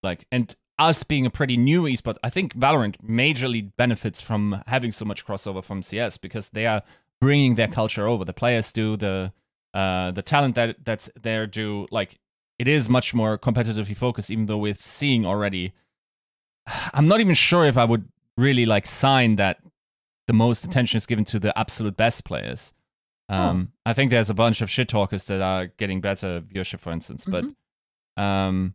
like 0.02 0.26
and 0.30 0.54
us 0.78 1.02
being 1.02 1.26
a 1.26 1.30
pretty 1.30 1.56
new 1.56 1.82
esport 1.84 2.16
i 2.24 2.30
think 2.30 2.54
valorant 2.56 2.96
majorly 2.98 3.70
benefits 3.76 4.20
from 4.20 4.62
having 4.66 4.90
so 4.92 5.04
much 5.04 5.24
crossover 5.26 5.62
from 5.62 5.82
cs 5.82 6.16
because 6.18 6.48
they 6.50 6.66
are 6.66 6.82
bringing 7.20 7.54
their 7.56 7.68
culture 7.68 8.06
over 8.08 8.24
the 8.24 8.32
players 8.32 8.72
do 8.72 8.96
the 8.96 9.32
uh 9.74 10.10
the 10.12 10.22
talent 10.22 10.54
that 10.54 10.76
that's 10.84 11.10
there 11.20 11.46
do 11.46 11.86
like 11.90 12.18
it 12.58 12.68
is 12.68 12.88
much 12.88 13.12
more 13.12 13.36
competitively 13.36 13.96
focused 13.96 14.30
even 14.30 14.46
though 14.46 14.58
we're 14.58 14.74
seeing 14.74 15.26
already 15.26 15.72
i'm 16.92 17.08
not 17.08 17.20
even 17.20 17.34
sure 17.34 17.66
if 17.66 17.76
i 17.76 17.84
would 17.84 18.08
really 18.36 18.66
like 18.66 18.86
sign 18.86 19.36
that 19.36 19.58
the 20.26 20.32
most 20.32 20.64
attention 20.64 20.96
is 20.96 21.06
given 21.06 21.24
to 21.24 21.38
the 21.38 21.56
absolute 21.58 21.96
best 21.96 22.24
players 22.24 22.72
um 23.28 23.72
i 23.86 23.92
think 23.92 24.10
there's 24.10 24.30
a 24.30 24.34
bunch 24.34 24.60
of 24.60 24.70
shit 24.70 24.88
talkers 24.88 25.26
that 25.26 25.40
are 25.40 25.66
getting 25.78 26.00
better 26.00 26.40
viewership 26.40 26.78
for 26.80 26.92
instance 26.92 27.24
but 27.24 27.44
um 28.16 28.74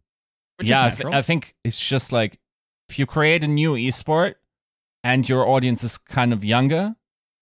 yeah, 0.61 0.85
I, 0.85 0.89
th- 0.89 1.13
I 1.13 1.21
think 1.21 1.55
it's 1.63 1.79
just 1.79 2.11
like 2.11 2.39
if 2.89 2.99
you 2.99 3.05
create 3.05 3.43
a 3.43 3.47
new 3.47 3.73
esport 3.75 4.35
and 5.03 5.27
your 5.27 5.47
audience 5.47 5.83
is 5.83 5.97
kind 5.97 6.33
of 6.33 6.43
younger, 6.43 6.95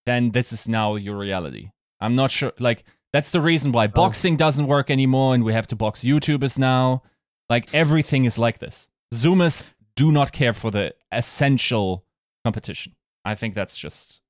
then 0.06 0.32
this 0.32 0.54
is 0.54 0.68
now 0.68 0.96
your 0.96 1.18
reality. 1.18 1.72
I'm 2.00 2.16
not 2.16 2.30
sure. 2.30 2.54
Like 2.60 2.84
that's 3.14 3.32
the 3.32 3.42
reason 3.42 3.72
why 3.72 3.88
boxing 3.88 4.36
doesn't 4.38 4.68
work 4.68 4.90
anymore, 4.90 5.34
and 5.34 5.44
we 5.44 5.54
have 5.54 5.68
to 5.68 5.76
box 5.76 6.02
YouTubers 6.04 6.58
now. 6.60 7.04
Like 7.50 7.74
everything 7.74 8.26
is 8.26 8.38
like 8.38 8.60
this. 8.60 8.88
Zoomers 9.14 9.64
do 9.96 10.12
not 10.12 10.32
care 10.32 10.54
for 10.54 10.70
the 10.72 10.94
essential 11.12 12.04
competition. 12.44 12.94
I 13.24 13.36
think 13.36 13.56
that's 13.56 13.78
just 13.78 14.22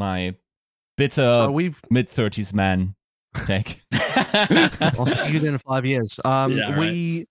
my 0.00 0.34
bitter 0.96 1.32
So 1.34 1.50
we've 1.50 1.80
mid 1.90 2.08
thirties 2.08 2.54
man 2.54 2.94
take. 3.46 3.82
I'll 3.92 5.06
see 5.06 5.30
you 5.32 5.40
then 5.40 5.54
in 5.54 5.58
five 5.58 5.84
years. 5.84 6.18
Um, 6.24 6.52
Yeah, 6.52 6.70
right. 6.70 6.78
we 6.78 7.26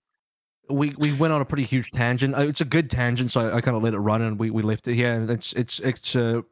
we 0.70 0.94
we 0.98 1.12
went 1.14 1.32
on 1.32 1.40
a 1.40 1.44
pretty 1.44 1.64
huge 1.64 1.90
tangent. 1.90 2.34
Uh, 2.34 2.42
It's 2.42 2.60
a 2.60 2.64
good 2.66 2.90
tangent, 2.90 3.32
so 3.32 3.40
I, 3.40 3.56
I 3.56 3.60
kind 3.60 3.76
of 3.76 3.82
let 3.82 3.94
it 3.94 3.98
run, 3.98 4.20
and 4.22 4.38
we, 4.38 4.50
we 4.50 4.62
left 4.62 4.86
it 4.88 4.94
here. 4.94 5.12
And 5.12 5.30
it's 5.30 5.52
it's 5.54 5.80
it's 5.80 6.14
uh, 6.14 6.42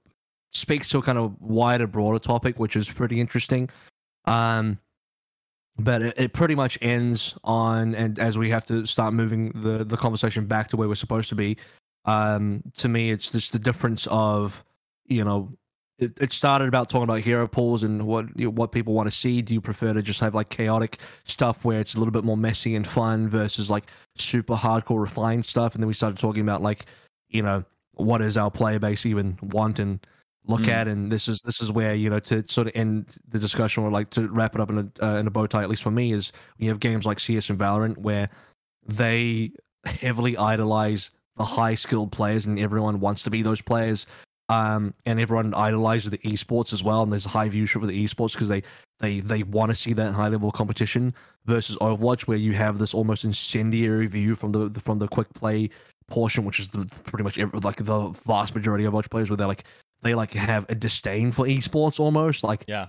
speaks 0.57 0.88
to 0.90 0.98
a 0.98 1.02
kind 1.02 1.18
of 1.18 1.40
wider, 1.40 1.86
broader 1.86 2.18
topic, 2.18 2.59
which 2.59 2.76
is 2.76 2.88
pretty 2.88 3.20
interesting. 3.20 3.70
Um, 4.24 4.78
but 5.78 6.02
it, 6.02 6.14
it 6.18 6.32
pretty 6.32 6.54
much 6.54 6.78
ends 6.80 7.34
on, 7.44 7.94
and 7.94 8.18
as 8.18 8.38
we 8.38 8.48
have 8.50 8.64
to 8.66 8.86
start 8.86 9.14
moving 9.14 9.52
the 9.54 9.84
the 9.84 9.96
conversation 9.96 10.46
back 10.46 10.68
to 10.68 10.76
where 10.76 10.88
we're 10.88 10.94
supposed 10.94 11.28
to 11.28 11.34
be. 11.34 11.57
Um, 12.04 12.62
to 12.76 12.88
me, 12.88 13.11
it's 13.11 13.30
just 13.30 13.52
the 13.52 13.59
difference 13.59 14.07
of 14.11 14.64
you 15.07 15.24
know 15.24 15.52
it, 15.98 16.12
it 16.20 16.32
started 16.32 16.68
about 16.68 16.88
talking 16.88 17.04
about 17.04 17.20
hero 17.20 17.46
pools 17.46 17.82
and 17.82 18.07
what 18.07 18.26
you 18.38 18.46
know, 18.46 18.50
what 18.50 18.72
people 18.72 18.94
want 18.94 19.11
to 19.11 19.16
see. 19.16 19.42
Do 19.42 19.54
you 19.54 19.61
prefer 19.61 19.92
to 19.92 20.02
just 20.02 20.20
have 20.20 20.34
like 20.34 20.50
chaotic 20.50 20.98
stuff 21.24 21.64
where 21.64 21.80
it's 21.80 21.94
a 21.94 21.98
little 21.98 22.12
bit 22.12 22.24
more 22.24 22.36
messy 22.36 22.74
and 22.74 22.86
fun 22.86 23.28
versus 23.28 23.70
like 23.70 23.90
super 24.16 24.57
hardcore 24.57 25.00
refined 25.00 25.46
stuff? 25.46 25.74
And 25.74 25.82
then 25.82 25.88
we 25.88 25.94
started 25.94 26.18
talking 26.18 26.42
about 26.42 26.62
like, 26.62 26.86
you 27.28 27.42
know, 27.42 27.64
what 27.92 28.18
does 28.18 28.36
our 28.36 28.50
player 28.50 28.78
base 28.78 29.07
even 29.07 29.38
want 29.42 29.78
and 29.78 30.07
look 30.47 30.62
Mm. 30.62 30.68
at? 30.68 30.88
And 30.88 31.11
this 31.12 31.28
is 31.28 31.40
this 31.42 31.61
is 31.61 31.70
where 31.72 31.94
you 31.94 32.11
know 32.11 32.20
to 32.20 32.47
sort 32.49 32.66
of 32.68 32.72
end 32.74 33.16
the 33.28 33.38
discussion 33.38 33.84
or 33.84 33.90
like 33.90 34.11
to 34.11 34.28
wrap 34.28 34.55
it 34.55 34.61
up 34.61 34.70
in 34.70 34.78
a 34.78 35.05
uh, 35.05 35.16
in 35.16 35.26
a 35.26 35.30
bow 35.30 35.47
tie. 35.47 35.62
At 35.62 35.68
least 35.68 35.82
for 35.82 35.90
me, 35.90 36.12
is 36.12 36.32
we 36.59 36.66
have 36.66 36.80
games 36.80 37.05
like 37.05 37.20
CS 37.20 37.51
and 37.51 37.59
Valorant 37.59 37.99
where 37.99 38.28
they 38.86 39.53
heavily 39.84 40.36
idolize 40.36 41.11
the 41.36 41.44
high 41.44 41.74
skilled 41.74 42.12
players 42.12 42.47
and 42.47 42.59
everyone 42.59 42.99
wants 43.01 43.22
to 43.22 43.30
be 43.30 43.42
those 43.42 43.61
players 43.61 44.07
um, 44.49 44.94
and 45.05 45.20
everyone 45.20 45.53
idolizes 45.55 46.11
the 46.11 46.18
esports 46.18 46.72
as 46.72 46.82
well. 46.82 47.03
And 47.03 47.12
there's 47.12 47.26
a 47.26 47.30
high 47.30 47.49
viewership 47.49 47.80
for 47.80 47.86
the 47.86 48.07
esports 48.07 48.32
because 48.32 48.49
they 48.49 48.62
they 49.01 49.20
they 49.20 49.42
want 49.42 49.70
to 49.70 49.74
see 49.74 49.92
that 49.94 50.12
high 50.12 50.28
level 50.28 50.51
competition 50.51 51.14
versus 51.44 51.76
Overwatch, 51.78 52.22
where 52.22 52.38
you 52.38 52.53
have 52.55 52.78
this 52.78 52.94
almost 52.94 53.24
incendiary 53.24 54.07
view 54.07 54.34
from 54.34 54.53
the 54.53 54.80
from 54.80 54.99
the 54.99 55.09
quick 55.09 55.32
play 55.34 55.68
portion, 56.09 56.44
which 56.44 56.61
is 56.61 56.68
the, 56.68 56.86
pretty 57.05 57.24
much 57.24 57.36
every, 57.38 57.59
like 57.61 57.84
the 57.84 58.09
vast 58.24 58.55
majority 58.55 58.84
of 58.84 58.94
Overwatch 58.94 59.11
players, 59.11 59.28
where 59.28 59.36
they're 59.36 59.47
like 59.47 59.64
they 60.07 60.14
like 60.14 60.32
have 60.34 60.64
a 60.68 60.74
disdain 60.74 61.32
for 61.32 61.46
esports 61.46 61.98
almost 62.00 62.44
like 62.44 62.64
yeah. 62.68 62.86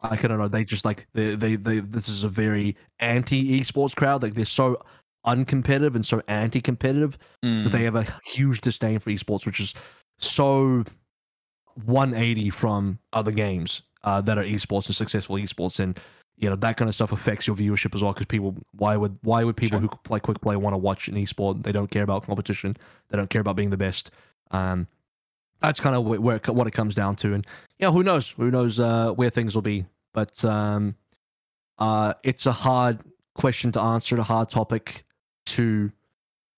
I 0.00 0.14
don't 0.14 0.38
know. 0.38 0.46
They 0.46 0.64
just 0.64 0.84
like 0.84 1.08
they, 1.14 1.34
they 1.34 1.56
they 1.56 1.80
this 1.80 2.08
is 2.08 2.22
a 2.22 2.28
very 2.28 2.76
anti 3.00 3.58
esports 3.60 3.96
crowd. 3.96 4.22
Like 4.22 4.34
they're 4.34 4.44
so 4.44 4.80
uncompetitive 5.26 5.94
and 5.96 6.06
so 6.06 6.22
anti-competitive 6.28 7.18
Mm. 7.44 7.64
that 7.64 7.70
they 7.70 7.82
have 7.84 7.96
a 7.96 8.06
huge 8.24 8.60
disdain 8.60 8.98
for 9.00 9.10
esports, 9.10 9.44
which 9.44 9.58
is 9.60 9.74
so 10.18 10.84
180 11.84 12.50
from 12.50 12.98
other 13.12 13.30
games 13.32 13.82
uh, 14.04 14.20
that 14.22 14.38
are 14.38 14.44
esports 14.44 14.86
and 14.86 14.94
successful 14.96 15.36
esports, 15.36 15.78
and 15.80 15.98
you 16.36 16.48
know 16.48 16.56
that 16.56 16.76
kind 16.76 16.88
of 16.88 16.94
stuff 16.94 17.12
affects 17.12 17.46
your 17.46 17.56
viewership 17.56 17.94
as 17.94 18.02
well. 18.02 18.12
Because 18.12 18.26
people, 18.26 18.54
why 18.72 18.96
would 18.96 19.18
why 19.22 19.44
would 19.44 19.56
people 19.56 19.80
Sure. 19.80 19.88
who 19.88 19.96
play 20.04 20.20
quick 20.20 20.40
play 20.40 20.56
want 20.56 20.74
to 20.74 20.78
watch 20.78 21.08
an 21.08 21.16
esport? 21.16 21.62
They 21.64 21.72
don't 21.72 21.90
care 21.90 22.02
about 22.04 22.24
competition. 22.26 22.76
They 23.08 23.16
don't 23.16 23.30
care 23.30 23.40
about 23.40 23.56
being 23.56 23.70
the 23.70 23.76
best. 23.76 24.10
Um, 24.50 24.86
that's 25.60 25.80
kind 25.80 25.96
of 25.96 26.04
where, 26.04 26.36
it, 26.36 26.48
what 26.48 26.66
it 26.66 26.72
comes 26.72 26.94
down 26.94 27.16
to, 27.16 27.34
and 27.34 27.46
yeah, 27.78 27.90
who 27.90 28.02
knows? 28.02 28.30
Who 28.36 28.50
knows 28.50 28.78
uh, 28.80 29.12
where 29.12 29.30
things 29.30 29.54
will 29.54 29.62
be? 29.62 29.86
But 30.14 30.44
um, 30.44 30.94
uh, 31.78 32.14
it's 32.22 32.46
a 32.46 32.52
hard 32.52 33.00
question 33.34 33.72
to 33.72 33.80
answer, 33.80 34.16
a 34.18 34.22
hard 34.22 34.50
topic 34.50 35.04
to 35.46 35.92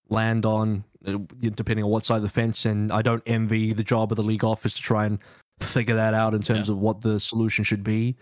land 0.08 0.46
on, 0.46 0.84
uh, 1.06 1.18
depending 1.38 1.84
on 1.84 1.90
what 1.90 2.06
side 2.06 2.16
of 2.16 2.22
the 2.22 2.28
fence. 2.30 2.64
And 2.64 2.90
I 2.90 3.02
don't 3.02 3.22
envy 3.26 3.72
the 3.72 3.84
job 3.84 4.12
of 4.12 4.16
the 4.16 4.22
league 4.22 4.44
office 4.44 4.74
to 4.74 4.82
try 4.82 5.06
and 5.06 5.18
figure 5.60 5.94
that 5.94 6.14
out 6.14 6.32
in 6.34 6.42
terms 6.42 6.68
of 6.68 6.78
what 6.78 7.00
the 7.00 7.20
solution 7.20 7.64
should 7.64 7.84
be. 7.84 8.16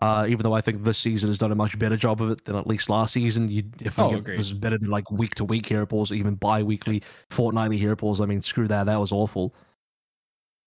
Uh, 0.00 0.26
even 0.28 0.42
though 0.42 0.52
I 0.52 0.60
think 0.60 0.82
this 0.82 0.98
season 0.98 1.28
has 1.28 1.38
done 1.38 1.52
a 1.52 1.54
much 1.54 1.78
better 1.78 1.96
job 1.96 2.20
of 2.20 2.32
it 2.32 2.44
than 2.44 2.56
at 2.56 2.66
least 2.66 2.90
last 2.90 3.12
season. 3.12 3.48
You 3.48 3.62
definitely 3.62 4.16
Oh, 4.16 4.20
get, 4.20 4.36
this 4.36 4.48
is 4.48 4.54
better 4.54 4.76
than 4.76 4.90
like 4.90 5.10
week 5.12 5.36
to 5.36 5.44
week 5.44 5.66
hero 5.66 5.86
pools, 5.86 6.10
even 6.10 6.34
bi 6.34 6.62
weekly, 6.62 7.02
fortnightly 7.30 7.78
hero 7.78 7.94
pools. 7.94 8.20
I 8.20 8.26
mean, 8.26 8.42
screw 8.42 8.66
that. 8.66 8.84
That 8.86 8.98
was 8.98 9.12
awful. 9.12 9.54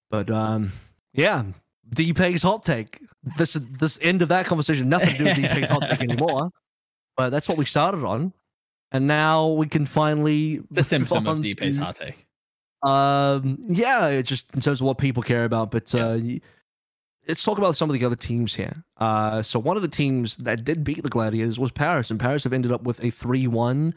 But 0.10 0.30
um, 0.30 0.72
yeah, 1.14 1.44
DPEG's 1.94 2.44
hot 2.44 2.64
take. 2.64 3.02
This 3.38 3.54
this 3.80 3.98
end 4.02 4.22
of 4.22 4.30
that 4.30 4.46
conversation, 4.46 4.88
nothing 4.90 5.10
to 5.10 5.18
do 5.18 5.24
with 5.26 5.34
DPEG's 5.38 5.70
hot 5.70 5.82
take 5.90 6.02
anymore. 6.02 6.52
But 7.18 7.30
that's 7.30 7.48
what 7.48 7.58
we 7.58 7.66
started 7.66 8.04
on. 8.04 8.34
and 8.92 9.08
now 9.08 9.50
we 9.50 9.68
can 9.68 9.86
finally. 9.86 10.62
It's 10.70 10.80
a 10.80 10.84
symptom 10.84 11.26
of 11.28 11.40
on 11.40 11.74
hot 11.76 11.96
take. 11.96 12.26
Um, 12.84 13.58
yeah, 13.68 14.08
it 14.08 14.24
just 14.24 14.54
in 14.54 14.62
terms 14.62 14.80
of 14.80 14.86
what 14.86 14.98
people 14.98 15.24
care 15.24 15.46
about, 15.46 15.72
but 15.72 15.92
Yeah. 15.94 16.06
uh, 16.08 16.20
let's 17.28 17.44
talk 17.44 17.58
about 17.58 17.76
some 17.76 17.90
of 17.90 17.94
the 17.98 18.06
other 18.06 18.16
teams 18.16 18.54
here. 18.54 18.84
Uh, 18.98 19.42
so 19.42 19.58
one 19.58 19.76
of 19.76 19.82
the 19.82 19.88
teams 19.88 20.36
that 20.38 20.64
did 20.64 20.84
beat 20.84 21.02
the 21.02 21.10
Gladiators 21.10 21.58
was 21.58 21.72
Paris, 21.72 22.12
and 22.12 22.20
Paris 22.20 22.44
have 22.44 22.54
ended 22.54 22.72
up 22.72 22.84
with 22.84 23.04
a 23.04 23.10
three-one 23.10 23.96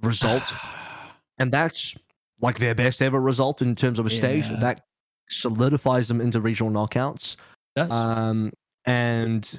result, 0.00 0.42
and 1.38 1.52
that's 1.52 1.94
like 2.40 2.58
their 2.58 2.74
best 2.74 3.00
ever 3.02 3.20
result 3.20 3.62
in 3.62 3.76
terms 3.76 3.98
of 4.00 4.06
a 4.06 4.10
stage. 4.10 4.46
Yeah. 4.50 4.56
That 4.60 4.84
solidifies 5.28 6.08
them 6.08 6.20
into 6.20 6.40
regional 6.40 6.70
knockouts. 6.70 7.36
Does. 7.76 7.90
Um, 7.90 8.52
and 8.84 9.58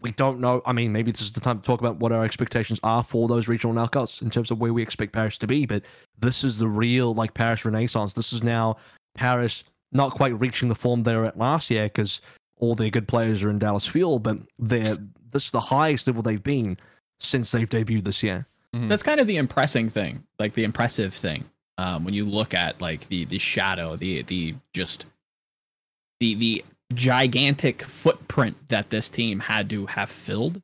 we 0.00 0.12
don't 0.12 0.40
know. 0.40 0.62
I 0.66 0.72
mean, 0.72 0.92
maybe 0.92 1.12
this 1.12 1.20
is 1.20 1.32
the 1.32 1.40
time 1.40 1.60
to 1.60 1.64
talk 1.64 1.80
about 1.80 1.98
what 1.98 2.12
our 2.12 2.24
expectations 2.24 2.80
are 2.82 3.04
for 3.04 3.28
those 3.28 3.48
regional 3.48 3.74
knockouts 3.74 4.20
in 4.22 4.30
terms 4.30 4.50
of 4.50 4.58
where 4.58 4.72
we 4.72 4.82
expect 4.82 5.12
Paris 5.12 5.38
to 5.38 5.46
be. 5.46 5.66
But 5.66 5.82
this 6.18 6.42
is 6.42 6.58
the 6.58 6.68
real 6.68 7.14
like 7.14 7.34
Paris 7.34 7.64
Renaissance. 7.64 8.12
This 8.12 8.32
is 8.32 8.42
now 8.42 8.76
Paris 9.14 9.64
not 9.92 10.12
quite 10.12 10.38
reaching 10.40 10.68
the 10.68 10.74
form 10.74 11.02
they 11.02 11.14
were 11.14 11.26
at 11.26 11.38
last 11.38 11.70
year 11.70 11.84
because 11.84 12.20
all 12.56 12.74
their 12.74 12.90
good 12.90 13.06
players 13.06 13.42
are 13.42 13.50
in 13.50 13.58
Dallas 13.58 13.86
Fuel, 13.86 14.18
but 14.18 14.38
they're 14.58 14.96
this 15.30 15.46
is 15.46 15.50
the 15.50 15.60
highest 15.60 16.06
level 16.06 16.22
they've 16.22 16.42
been 16.42 16.76
since 17.20 17.50
they've 17.50 17.68
debuted 17.68 18.04
this 18.04 18.22
year. 18.22 18.46
Mhm. 18.74 18.88
That's 18.88 19.02
kind 19.02 19.20
of 19.20 19.26
the 19.26 19.36
impressing 19.36 19.88
thing, 19.88 20.24
like 20.38 20.54
the 20.54 20.64
impressive 20.64 21.14
thing. 21.14 21.44
Um, 21.78 22.04
when 22.04 22.14
you 22.14 22.24
look 22.24 22.54
at 22.54 22.80
like 22.80 23.08
the 23.08 23.24
the 23.24 23.38
shadow, 23.38 23.96
the 23.96 24.22
the 24.22 24.54
just 24.74 25.06
the 26.20 26.34
the 26.34 26.64
gigantic 26.94 27.82
footprint 27.82 28.56
that 28.68 28.90
this 28.90 29.08
team 29.08 29.40
had 29.40 29.70
to 29.70 29.86
have 29.86 30.10
filled, 30.10 30.60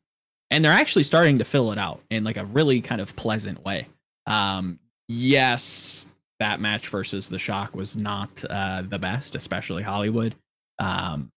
and 0.51 0.65
they're 0.65 0.73
actually 0.73 1.05
starting 1.05 1.39
to 1.39 1.45
fill 1.45 1.73
it 1.73 1.79
out 1.79 2.01
in 2.11 2.25
like 2.25 2.37
a 2.37 2.45
really 2.45 2.81
kind 2.81 3.01
of 3.01 3.17
pleasant 3.17 3.65
way. 3.65 3.87
Um, 4.27 4.79
yes, 5.09 6.07
that 6.39 6.61
match 6.61 6.89
versus 6.89 7.29
the 7.29 7.39
Shock 7.39 7.75
was 7.75 7.97
not 7.97 8.45
uh, 8.49 8.83
the 8.83 8.99
best, 8.99 9.35
especially 9.35 9.83
Hollywood. 9.83 10.35
Um, 10.79 11.31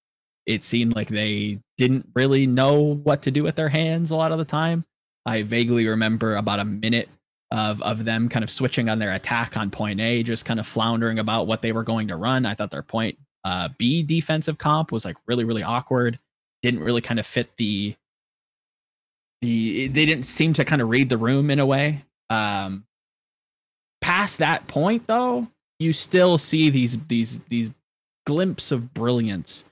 it 0.45 0.63
seemed 0.63 0.95
like 0.95 1.07
they 1.07 1.59
didn't 1.77 2.07
really 2.15 2.47
know 2.47 2.95
what 3.03 3.21
to 3.23 3.31
do 3.31 3.43
with 3.43 3.55
their 3.55 3.69
hands 3.69 4.11
a 4.11 4.15
lot 4.15 4.31
of 4.31 4.37
the 4.37 4.45
time. 4.45 4.85
I 5.25 5.43
vaguely 5.43 5.87
remember 5.87 6.35
about 6.35 6.59
a 6.59 6.65
minute 6.65 7.09
of 7.51 7.81
of 7.81 8.05
them 8.05 8.29
kind 8.29 8.43
of 8.43 8.49
switching 8.49 8.89
on 8.89 8.99
their 8.99 9.13
attack 9.13 9.57
on 9.57 9.69
point 9.69 9.99
A, 9.99 10.23
just 10.23 10.45
kind 10.45 10.59
of 10.59 10.67
floundering 10.67 11.19
about 11.19 11.47
what 11.47 11.61
they 11.61 11.71
were 11.71 11.83
going 11.83 12.07
to 12.07 12.15
run. 12.15 12.45
I 12.45 12.53
thought 12.53 12.71
their 12.71 12.83
point 12.83 13.17
uh, 13.43 13.69
B 13.77 14.03
defensive 14.03 14.57
comp 14.57 14.91
was 14.91 15.05
like 15.05 15.17
really 15.27 15.43
really 15.43 15.63
awkward. 15.63 16.19
Didn't 16.61 16.81
really 16.81 17.01
kind 17.01 17.19
of 17.19 17.25
fit 17.25 17.49
the 17.57 17.95
the. 19.41 19.87
They 19.87 20.05
didn't 20.05 20.25
seem 20.25 20.53
to 20.53 20.65
kind 20.65 20.81
of 20.81 20.89
read 20.89 21.09
the 21.09 21.17
room 21.17 21.49
in 21.49 21.59
a 21.59 21.65
way. 21.65 22.05
Um, 22.29 22.85
past 24.01 24.37
that 24.37 24.67
point, 24.67 25.07
though, 25.07 25.47
you 25.79 25.93
still 25.93 26.37
see 26.37 26.69
these 26.69 26.97
these 27.07 27.39
these 27.49 27.71
glimpse 28.25 28.71
of 28.71 28.93
brilliance 28.93 29.65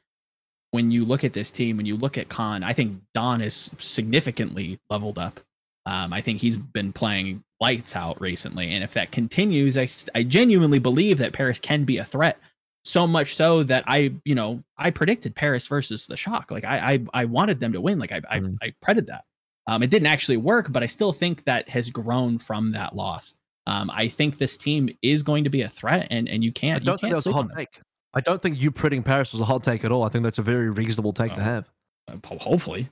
when 0.71 0.91
you 0.91 1.05
look 1.05 1.23
at 1.23 1.33
this 1.33 1.51
team, 1.51 1.77
when 1.77 1.85
you 1.85 1.95
look 1.95 2.17
at 2.17 2.29
Khan, 2.29 2.63
I 2.63 2.73
think 2.73 3.01
Don 3.13 3.41
is 3.41 3.71
significantly 3.77 4.79
leveled 4.89 5.17
up. 5.17 5.39
Um, 5.85 6.13
I 6.13 6.21
think 6.21 6.39
he's 6.39 6.57
been 6.57 6.93
playing 6.93 7.43
lights 7.59 7.95
out 7.95 8.19
recently, 8.21 8.71
and 8.73 8.83
if 8.83 8.93
that 8.93 9.11
continues, 9.11 9.77
I, 9.77 9.87
I 10.17 10.23
genuinely 10.23 10.79
believe 10.79 11.17
that 11.19 11.33
Paris 11.33 11.59
can 11.59 11.83
be 11.83 11.97
a 11.97 12.05
threat. 12.05 12.37
So 12.85 13.05
much 13.05 13.35
so 13.35 13.63
that 13.63 13.83
I, 13.87 14.13
you 14.23 14.33
know, 14.35 14.63
I 14.77 14.89
predicted 14.91 15.35
Paris 15.35 15.67
versus 15.67 16.07
the 16.07 16.15
Shock. 16.15 16.49
Like 16.49 16.63
I, 16.63 16.93
I, 17.13 17.21
I 17.21 17.25
wanted 17.25 17.59
them 17.59 17.73
to 17.73 17.81
win. 17.81 17.99
Like 17.99 18.11
I, 18.13 18.21
I, 18.29 18.39
Mhm. 18.39 18.55
I 18.61 18.73
predicted 18.81 19.07
that. 19.07 19.25
Um, 19.67 19.83
it 19.83 19.89
didn't 19.89 20.07
actually 20.07 20.37
work, 20.37 20.71
but 20.71 20.81
I 20.81 20.85
still 20.87 21.11
think 21.11 21.43
that 21.43 21.67
has 21.69 21.89
grown 21.91 22.39
from 22.39 22.71
that 22.71 22.95
loss. 22.95 23.33
Um, 23.67 23.91
I 23.93 24.07
think 24.07 24.37
this 24.37 24.57
team 24.57 24.89
is 25.01 25.21
going 25.21 25.43
to 25.43 25.49
be 25.49 25.61
a 25.61 25.69
threat, 25.69 26.07
and 26.09 26.27
and 26.29 26.43
you 26.43 26.51
can't, 26.51 26.81
you 26.81 26.85
don't 26.87 26.99
think 26.99 27.11
can't 27.13 27.23
that's 27.23 27.27
a 27.27 27.33
hot 27.33 27.49
take. 27.55 27.81
I 28.15 28.21
don't 28.21 28.41
think 28.41 28.59
you 28.59 28.71
predicting 28.71 29.03
Paris 29.03 29.31
was 29.33 29.41
a 29.41 29.45
hot 29.45 29.63
take 29.63 29.83
at 29.85 29.91
all. 29.91 30.03
I 30.03 30.09
think 30.09 30.23
that's 30.23 30.39
a 30.39 30.41
very 30.41 30.69
reasonable 30.71 31.13
take 31.13 31.33
to 31.35 31.41
Oh. 31.41 31.43
have. 31.43 31.69
Uh, 32.07 32.37
hopefully 32.39 32.89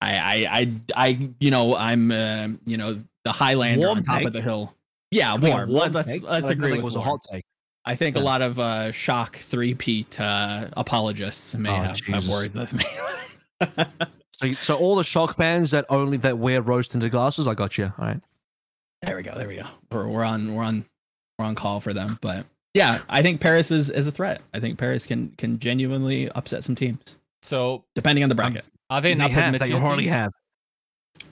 i 0.00 0.16
i 0.16 0.60
i, 0.60 0.80
I 1.08 1.30
you 1.38 1.50
know 1.50 1.76
i'm 1.76 2.10
uh, 2.10 2.48
you 2.64 2.76
know 2.78 3.02
the 3.24 3.32
highlander 3.32 3.86
Warm 3.86 3.98
on 3.98 4.04
top 4.04 4.18
take. 4.18 4.26
of 4.28 4.32
the 4.32 4.42
hill 4.42 4.74
yeah 5.10 5.32
I 5.34 5.36
warm, 5.36 5.70
warm 5.70 5.92
let's 5.92 6.12
take, 6.12 6.22
let's 6.22 6.48
I 6.48 6.52
agree 6.52 6.70
think 6.72 6.84
with 6.84 6.92
it 6.94 6.96
was 6.98 7.04
a 7.06 7.08
hot 7.08 7.20
take. 7.30 7.44
i 7.84 7.94
think 7.94 8.16
a 8.16 8.20
lot 8.20 8.42
of 8.42 8.58
uh 8.58 8.90
shock 8.92 9.36
three 9.36 9.74
peat 9.74 10.18
uh 10.20 10.68
apologists 10.76 11.54
may 11.54 11.70
Oh, 11.70 11.74
have, 11.82 12.00
have 12.00 12.28
words 12.28 12.56
with 12.56 12.72
me 12.74 12.84
So, 14.40 14.52
so 14.54 14.76
all 14.76 14.96
the 14.96 15.04
shock 15.04 15.36
fans 15.36 15.70
that 15.70 15.84
only 15.88 16.16
that 16.18 16.36
wear 16.36 16.62
rose 16.62 16.88
tinted 16.88 17.12
glasses, 17.12 17.46
I 17.46 17.54
got 17.54 17.78
you. 17.78 17.92
All 17.96 18.06
right. 18.06 18.20
there 19.02 19.14
we 19.16 19.22
go 19.22 19.34
there 19.36 19.46
we 19.46 19.56
go 19.56 19.66
we're, 19.92 20.08
we're 20.08 20.24
on 20.24 20.54
we're 20.54 20.64
on 20.64 20.84
we're 21.38 21.44
on 21.44 21.54
call 21.54 21.78
for 21.78 21.92
them 21.92 22.18
but 22.20 22.44
yeah 22.74 23.00
i 23.08 23.22
think 23.22 23.40
paris 23.40 23.70
is 23.70 23.88
is 23.90 24.06
a 24.08 24.12
threat 24.12 24.40
i 24.54 24.58
think 24.58 24.78
paris 24.78 25.06
can 25.06 25.28
can 25.38 25.58
genuinely 25.60 26.28
upset 26.30 26.64
some 26.64 26.74
teams 26.74 27.14
So 27.42 27.84
depending 27.94 28.22
on 28.24 28.28
the 28.30 28.34
bracket 28.34 28.64
are 28.90 29.00
they 29.00 29.12
an 29.12 29.18
They 29.18 29.24
upper 29.24 29.34
have. 29.34 29.52
mid 29.52 29.60
They 29.60 29.72
already 29.74 30.08
have. 30.08 30.32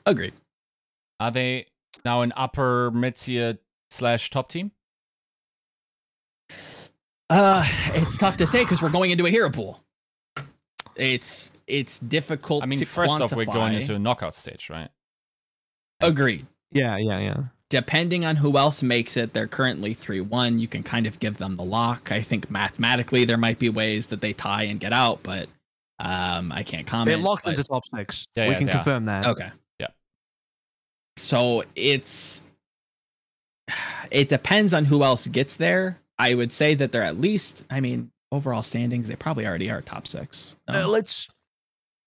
agreed 0.06 0.34
Are 1.18 1.30
they 1.32 1.66
now 2.04 2.22
an 2.22 2.32
upper 2.36 2.90
mid 2.90 3.16
tier 3.16 3.58
slash 3.90 4.30
top 4.30 4.48
team? 4.48 4.72
Uh, 7.28 7.64
it's 7.94 8.18
tough 8.18 8.36
to 8.38 8.46
say 8.46 8.64
because 8.64 8.82
we're 8.82 8.90
going 8.90 9.12
into 9.12 9.24
a 9.26 9.30
hero 9.30 9.50
pool. 9.50 9.80
It's 10.96 11.52
it's 11.66 11.98
difficult. 12.00 12.62
I 12.62 12.66
mean, 12.66 12.80
to 12.80 12.84
first 12.84 13.20
off, 13.20 13.32
we're 13.32 13.44
going 13.44 13.74
into 13.74 13.94
a 13.94 13.98
knockout 13.98 14.34
stage, 14.34 14.68
right? 14.68 14.88
Agreed. 16.00 16.46
Yeah, 16.72 16.96
yeah, 16.96 17.18
yeah. 17.20 17.42
Depending 17.68 18.24
on 18.24 18.34
who 18.34 18.58
else 18.58 18.82
makes 18.82 19.16
it, 19.16 19.32
they're 19.32 19.46
currently 19.46 19.94
three 19.94 20.20
one. 20.20 20.58
You 20.58 20.66
can 20.66 20.82
kind 20.82 21.06
of 21.06 21.20
give 21.20 21.36
them 21.38 21.56
the 21.56 21.62
lock. 21.62 22.10
I 22.10 22.20
think 22.20 22.50
mathematically 22.50 23.24
there 23.24 23.36
might 23.36 23.60
be 23.60 23.68
ways 23.68 24.08
that 24.08 24.20
they 24.20 24.32
tie 24.32 24.64
and 24.64 24.80
get 24.80 24.92
out, 24.92 25.22
but 25.22 25.48
um, 26.00 26.50
I 26.50 26.64
can't 26.64 26.86
comment. 26.86 27.06
They're 27.06 27.24
locked 27.24 27.44
but- 27.44 27.50
into 27.50 27.64
top 27.64 27.84
six. 27.94 28.26
Yeah, 28.34 28.46
we 28.46 28.52
yeah, 28.52 28.58
can 28.58 28.66
they 28.66 28.72
are. 28.72 28.74
confirm 28.76 29.04
that. 29.04 29.26
Okay. 29.26 29.50
So 31.20 31.64
it's 31.76 32.42
it 34.10 34.28
depends 34.28 34.74
on 34.74 34.84
who 34.84 35.02
else 35.04 35.26
gets 35.26 35.56
there. 35.56 35.98
I 36.18 36.34
would 36.34 36.52
say 36.52 36.74
that 36.74 36.92
they're 36.92 37.02
at 37.02 37.18
least. 37.20 37.64
I 37.70 37.80
mean, 37.80 38.10
overall 38.32 38.62
standings, 38.62 39.08
they 39.08 39.16
probably 39.16 39.46
already 39.46 39.70
are 39.70 39.80
top 39.82 40.06
six. 40.06 40.54
Uh, 40.68 40.86
let's. 40.86 41.28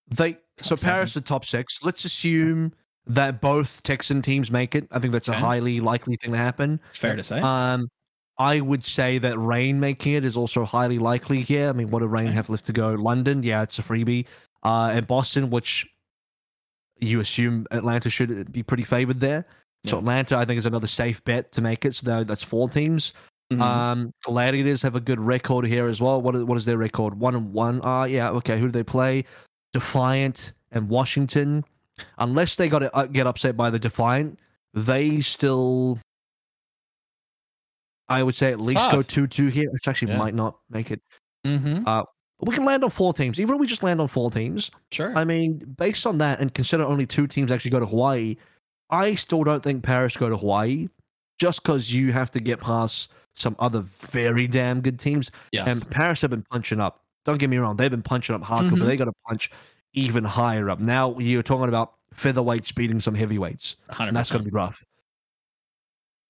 They 0.08 0.36
so 0.58 0.70
Top 0.70 0.78
seven. 0.78 0.94
Paris 0.94 1.14
the 1.14 1.20
top 1.20 1.44
six. 1.44 1.80
Let's 1.82 2.04
assume 2.04 2.72
that 3.06 3.40
both 3.40 3.82
Texan 3.82 4.22
teams 4.22 4.50
make 4.50 4.74
it. 4.74 4.86
I 4.90 4.98
think 4.98 5.12
that's 5.12 5.28
a 5.28 5.32
highly 5.34 5.80
likely 5.80 6.16
thing 6.16 6.32
to 6.32 6.38
happen. 6.38 6.80
Fair 6.92 7.16
to 7.16 7.22
say. 7.22 7.40
Um, 7.40 7.88
I 8.38 8.60
would 8.60 8.84
say 8.84 9.18
that 9.18 9.38
Reign 9.38 9.78
making 9.80 10.14
it 10.14 10.24
is 10.24 10.36
also 10.36 10.64
highly 10.64 10.98
likely 10.98 11.42
here. 11.42 11.68
I 11.68 11.72
mean, 11.72 11.90
what 11.90 12.00
do 12.00 12.06
Reign 12.06 12.26
Okay. 12.26 12.34
have 12.34 12.48
left 12.50 12.66
to 12.66 12.72
go? 12.72 12.90
London, 12.94 13.42
yeah, 13.42 13.62
it's 13.62 13.78
a 13.78 13.82
freebie. 13.82 14.26
Uh, 14.62 14.90
and 14.92 15.06
Boston, 15.06 15.50
which 15.50 15.86
you 17.00 17.20
assume 17.20 17.66
Atlanta 17.70 18.08
should 18.10 18.52
be 18.52 18.62
pretty 18.62 18.84
favored 18.84 19.20
there. 19.20 19.44
So 19.86 19.96
Yeah. 19.96 19.98
Atlanta, 20.00 20.36
I 20.36 20.44
think, 20.44 20.58
is 20.58 20.66
another 20.66 20.86
safe 20.86 21.22
bet 21.24 21.52
to 21.52 21.60
make 21.60 21.84
it. 21.84 21.94
So 21.94 22.06
that- 22.06 22.26
that's 22.26 22.42
four 22.42 22.68
teams. 22.68 23.12
Mhm. 23.52 23.60
Um, 23.60 24.14
Gladiators 24.24 24.80
have 24.82 24.94
a 24.94 25.00
good 25.00 25.20
record 25.20 25.66
here 25.66 25.86
as 25.86 26.00
well. 26.00 26.22
What 26.22 26.34
is, 26.34 26.44
what 26.44 26.56
is 26.56 26.64
their 26.64 26.78
record? 26.78 27.18
One 27.18 27.34
and 27.34 27.52
one. 27.52 27.80
Ah, 27.82 28.04
yeah, 28.04 28.30
okay. 28.30 28.58
Who 28.58 28.66
do 28.66 28.72
they 28.72 28.82
play? 28.82 29.24
Defiant 29.74 30.52
and 30.72 30.88
Washington. 30.88 31.64
Unless 32.18 32.56
they 32.56 32.68
got 32.68 32.78
to 32.80 32.94
uh, 32.96 33.06
get 33.06 33.26
upset 33.26 33.56
by 33.56 33.68
the 33.70 33.78
Defiant, 33.78 34.38
they 34.72 35.20
still, 35.20 35.98
I 38.08 38.22
would 38.22 38.34
say, 38.34 38.50
at 38.52 38.60
least 38.60 38.90
go 38.90 39.02
two-two 39.02 39.48
here, 39.48 39.70
which 39.70 39.88
actually 39.88 40.12
Yeah. 40.12 40.18
might 40.18 40.34
not 40.34 40.58
make 40.70 40.90
it. 40.90 41.00
Mhm. 41.44 41.84
But 41.84 42.06
we 42.44 42.54
can 42.54 42.64
land 42.64 42.84
on 42.84 42.90
four 42.90 43.12
teams. 43.12 43.38
Even 43.40 43.54
if 43.54 43.60
we 43.60 43.66
just 43.66 43.82
land 43.82 44.00
on 44.00 44.08
four 44.08 44.30
teams, 44.30 44.70
Sure. 44.92 45.16
I 45.16 45.24
mean, 45.24 45.58
based 45.76 46.06
on 46.06 46.18
that, 46.18 46.40
and 46.40 46.52
consider 46.54 46.84
only 46.84 47.06
two 47.06 47.26
teams 47.26 47.50
actually 47.50 47.70
go 47.72 47.80
to 47.80 47.86
Hawaii, 47.86 48.36
I 48.90 49.14
still 49.14 49.44
don't 49.44 49.62
think 49.62 49.82
Paris 49.82 50.16
go 50.16 50.28
to 50.28 50.36
Hawaii, 50.36 50.88
just 51.38 51.62
because 51.62 51.92
you 51.92 52.12
have 52.12 52.30
to 52.32 52.40
get 52.40 52.60
past 52.60 53.10
some 53.34 53.56
other 53.58 53.80
very 53.80 54.46
damn 54.46 54.80
good 54.80 54.98
teams. 54.98 55.30
yes. 55.52 55.66
And 55.66 55.88
Paris 55.90 56.20
have 56.20 56.30
been 56.30 56.44
punching 56.50 56.80
up. 56.80 57.00
Don't 57.24 57.38
get 57.38 57.48
me 57.50 57.56
wrong; 57.56 57.76
they've 57.76 57.90
been 57.90 58.02
punching 58.02 58.34
up 58.34 58.42
hardcore, 58.42 58.70
Mhm. 58.72 58.78
but 58.80 58.84
they 58.86 58.96
got 58.96 59.06
to 59.06 59.12
punch 59.26 59.50
even 59.94 60.22
higher 60.24 60.68
up. 60.70 60.78
Now 60.78 61.18
you're 61.18 61.42
talking 61.42 61.68
about 61.68 61.94
featherweights 62.14 62.74
beating 62.74 63.00
some 63.00 63.14
heavyweights, 63.14 63.76
100%. 63.88 64.08
and 64.08 64.16
that's 64.16 64.30
going 64.30 64.44
to 64.44 64.50
be 64.50 64.54
rough. 64.54 64.84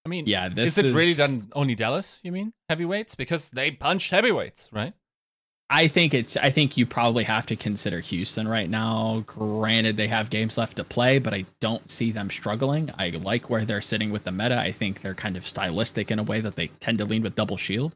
I 0.06 0.08
mean, 0.08 0.26
yeah. 0.26 0.48
This 0.48 0.78
is 0.78 0.84
it 0.84 0.94
really 0.94 1.14
done 1.14 1.48
only 1.54 1.74
Dallas? 1.74 2.20
You 2.22 2.30
mean 2.32 2.52
heavyweights? 2.68 3.14
Because 3.14 3.48
they 3.50 3.70
punch 3.70 4.10
heavyweights, 4.10 4.70
right? 4.72 4.92
I 5.74 5.88
think 5.88 6.14
it's. 6.14 6.36
I 6.36 6.50
think 6.50 6.76
you 6.76 6.86
probably 6.86 7.24
have 7.24 7.46
to 7.46 7.56
consider 7.56 7.98
Houston 7.98 8.46
right 8.46 8.70
now. 8.70 9.24
Granted, 9.26 9.96
they 9.96 10.06
have 10.06 10.30
games 10.30 10.56
left 10.56 10.76
to 10.76 10.84
play, 10.84 11.18
but 11.18 11.34
I 11.34 11.46
don't 11.58 11.90
see 11.90 12.12
them 12.12 12.30
struggling. 12.30 12.92
I 12.96 13.10
like 13.10 13.50
where 13.50 13.64
they're 13.64 13.80
sitting 13.80 14.12
with 14.12 14.22
the 14.22 14.30
meta. 14.30 14.56
I 14.56 14.70
think 14.70 15.00
they're 15.00 15.16
kind 15.16 15.36
of 15.36 15.44
stylistic 15.44 16.12
in 16.12 16.20
a 16.20 16.22
way 16.22 16.40
that 16.40 16.54
they 16.54 16.68
tend 16.78 16.98
to 16.98 17.04
lean 17.04 17.22
with 17.24 17.34
double 17.34 17.56
shield. 17.56 17.92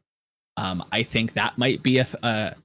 Um, 0.57 0.83
I 0.91 1.03
think 1.03 1.35
that 1.35 1.57
might 1.57 1.81
be 1.81 1.99
a, 1.99 2.07
a 2.21 2.55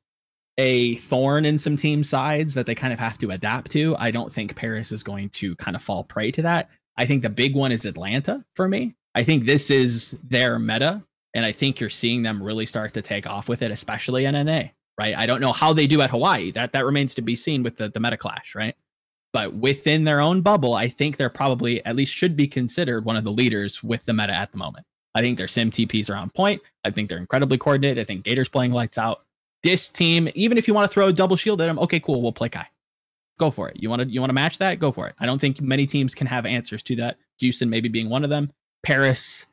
a 0.59 0.97
thorn 0.97 1.45
in 1.45 1.59
some 1.59 1.77
team 1.77 2.03
sides 2.03 2.55
that 2.55 2.67
they 2.67 2.75
kind 2.75 2.93
of 2.93 2.99
have 2.99 3.17
to 3.19 3.31
adapt 3.31 3.71
to. 3.71 3.95
I 4.01 4.11
don't 4.11 4.33
think 4.33 4.57
Paris 4.57 4.91
is 4.91 5.05
going 5.05 5.29
to 5.31 5.55
kind 5.57 5.77
of 5.77 5.83
fall 5.83 6.03
prey 6.03 6.33
to 6.33 6.43
that. 6.43 6.71
I 6.97 7.07
think 7.07 7.23
the 7.23 7.31
big 7.31 7.55
one 7.55 7.71
is 7.71 7.85
Atlanta 7.85 8.45
for 8.57 8.69
me. 8.69 8.97
I 9.15 9.23
think 9.23 9.47
this 9.47 9.71
is 9.71 10.17
their 10.25 10.59
meta, 10.59 11.05
and 11.35 11.47
I 11.47 11.53
think 11.53 11.79
you're 11.79 11.89
seeing 11.89 12.25
them 12.25 12.43
really 12.43 12.67
start 12.67 12.95
to 12.95 13.03
take 13.03 13.29
off 13.29 13.49
with 13.49 13.63
it, 13.63 13.71
especially 13.71 14.25
in 14.25 14.35
NA. 14.45 14.71
Right? 14.99 15.17
I 15.17 15.27
don't 15.27 15.41
know 15.41 15.53
how 15.53 15.73
they 15.73 15.87
do 15.87 16.01
at 16.03 16.11
Hawaii. 16.11 16.51
That 16.53 16.73
that 16.73 16.85
remains 16.85 17.15
to 17.15 17.23
be 17.23 17.37
seen 17.37 17.63
with 17.63 17.77
the 17.77 17.89
the 17.89 18.01
meta 18.01 18.17
clash. 18.17 18.55
Right? 18.55 18.75
But 19.33 19.55
within 19.55 20.05
their 20.05 20.21
own 20.21 20.43
bubble, 20.43 20.75
I 20.75 20.87
think 20.89 21.17
they're 21.17 21.29
probably 21.29 21.85
at 21.85 21.97
least 21.97 22.15
should 22.15 22.37
be 22.37 22.47
considered 22.47 23.05
one 23.05 23.17
of 23.17 23.25
the 23.25 23.33
leaders 23.33 23.83
with 23.83 24.05
the 24.05 24.13
meta 24.13 24.33
at 24.33 24.53
the 24.53 24.59
moment. 24.59 24.87
I 25.17 25.21
think 25.21 25.39
their 25.39 25.49
sim 25.49 25.71
TPs 25.71 26.09
are 26.09 26.17
on 26.17 26.31
point. 26.31 26.63
I 26.85 26.91
think 26.91 27.09
they're 27.09 27.19
incredibly 27.19 27.59
coordinated. 27.59 27.99
I 27.99 28.05
think 28.05 28.25
Gator's 28.25 28.49
playing 28.49 28.73
lights 28.73 28.99
out. 28.99 29.25
This 29.65 29.89
team, 29.89 30.29
even 30.35 30.59
if 30.59 30.69
you 30.69 30.75
want 30.75 30.89
to 30.89 30.95
throw 30.95 31.09
a 31.09 31.13
double 31.13 31.37
shield 31.37 31.61
at 31.61 31.67
them, 31.67 31.79
okay, 31.81 31.99
cool, 31.99 32.23
we'll 32.23 32.33
play 32.33 32.49
Kai. 32.49 32.67
Go 33.39 33.51
for 33.51 33.69
it. 33.69 33.77
You 33.83 33.91
want 33.91 34.03
to 34.03 34.09
you 34.09 34.21
want 34.21 34.31
to 34.31 34.35
match 34.35 34.59
that? 34.59 34.79
Go 34.79 34.93
for 34.93 35.09
it. 35.09 35.15
I 35.19 35.27
don't 35.27 35.41
think 35.41 35.61
many 35.61 35.87
teams 35.87 36.15
can 36.15 36.29
have 36.29 36.47
answers 36.47 36.83
to 36.85 36.97
that. 36.97 37.17
Houston 37.39 37.69
maybe 37.69 37.89
being 37.89 38.09
one 38.09 38.23
of 38.23 38.31
them. 38.31 38.53
Paris 38.85 39.47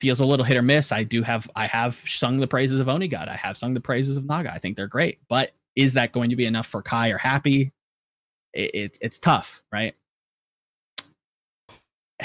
feels 0.00 0.20
a 0.20 0.26
little 0.26 0.44
hit 0.44 0.56
or 0.56 0.62
miss. 0.62 0.92
I 0.92 1.02
do 1.02 1.22
have 1.22 1.50
I 1.56 1.66
have 1.66 1.94
sung 1.94 2.38
the 2.38 2.46
praises 2.46 2.80
of 2.80 2.86
Onigod. 2.86 3.28
I 3.28 3.36
have 3.36 3.56
sung 3.56 3.74
the 3.74 3.80
praises 3.80 4.16
of 4.16 4.24
Naga. 4.24 4.52
I 4.52 4.58
think 4.58 4.76
they're 4.76 4.86
great. 4.86 5.20
But 5.28 5.52
is 5.74 5.92
that 5.94 6.12
going 6.12 6.30
to 6.30 6.36
be 6.36 6.46
enough 6.46 6.66
for 6.66 6.82
Kai 6.82 7.10
or 7.10 7.18
Happy? 7.18 7.72
It, 8.52 8.74
it 8.74 8.98
it's 9.00 9.18
tough, 9.18 9.62
right? 9.72 9.94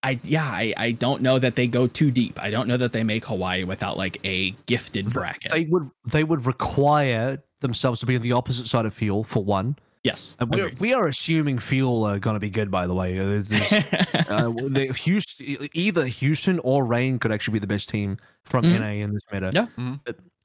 I 0.00 0.20
yeah, 0.22 0.44
I, 0.44 0.72
I 0.76 0.92
don't 0.92 1.22
know 1.22 1.40
that 1.40 1.56
they 1.56 1.66
go 1.66 1.88
too 1.88 2.12
deep. 2.12 2.40
I 2.40 2.50
don't 2.50 2.68
know 2.68 2.76
that 2.76 2.92
they 2.92 3.02
make 3.02 3.26
Hawaii 3.26 3.64
without 3.64 3.96
like 3.96 4.18
a 4.22 4.52
gifted 4.66 5.10
bracket. 5.12 5.50
They 5.50 5.64
would 5.64 5.90
they 6.06 6.22
would 6.22 6.46
require 6.46 7.42
themselves 7.60 7.98
to 8.00 8.06
be 8.06 8.14
on 8.14 8.22
the 8.22 8.30
opposite 8.30 8.68
side 8.68 8.86
of 8.86 8.94
Fuel 8.94 9.24
for 9.24 9.42
one. 9.42 9.76
Yes, 10.04 10.34
we're, 10.48 10.72
we 10.78 10.94
are 10.94 11.08
assuming 11.08 11.58
Fuel 11.58 12.04
are 12.04 12.18
going 12.18 12.34
to 12.34 12.40
be 12.40 12.50
good. 12.50 12.70
By 12.70 12.86
the 12.86 12.94
way, 12.94 13.16
there's, 13.18 13.48
there's, 13.48 13.72
uh, 14.28 14.92
Houston, 14.94 15.68
either 15.72 16.06
Houston 16.06 16.60
or 16.60 16.84
Reign 16.84 17.18
could 17.18 17.32
actually 17.32 17.54
be 17.54 17.58
the 17.58 17.66
best 17.66 17.88
team 17.88 18.16
from 18.44 18.64
mm-hmm. 18.64 18.80
NA 18.80 19.04
in 19.04 19.12
this 19.12 19.22
meta. 19.32 19.50
Yeah. 19.52 19.66
Mm-hmm. 19.76 19.94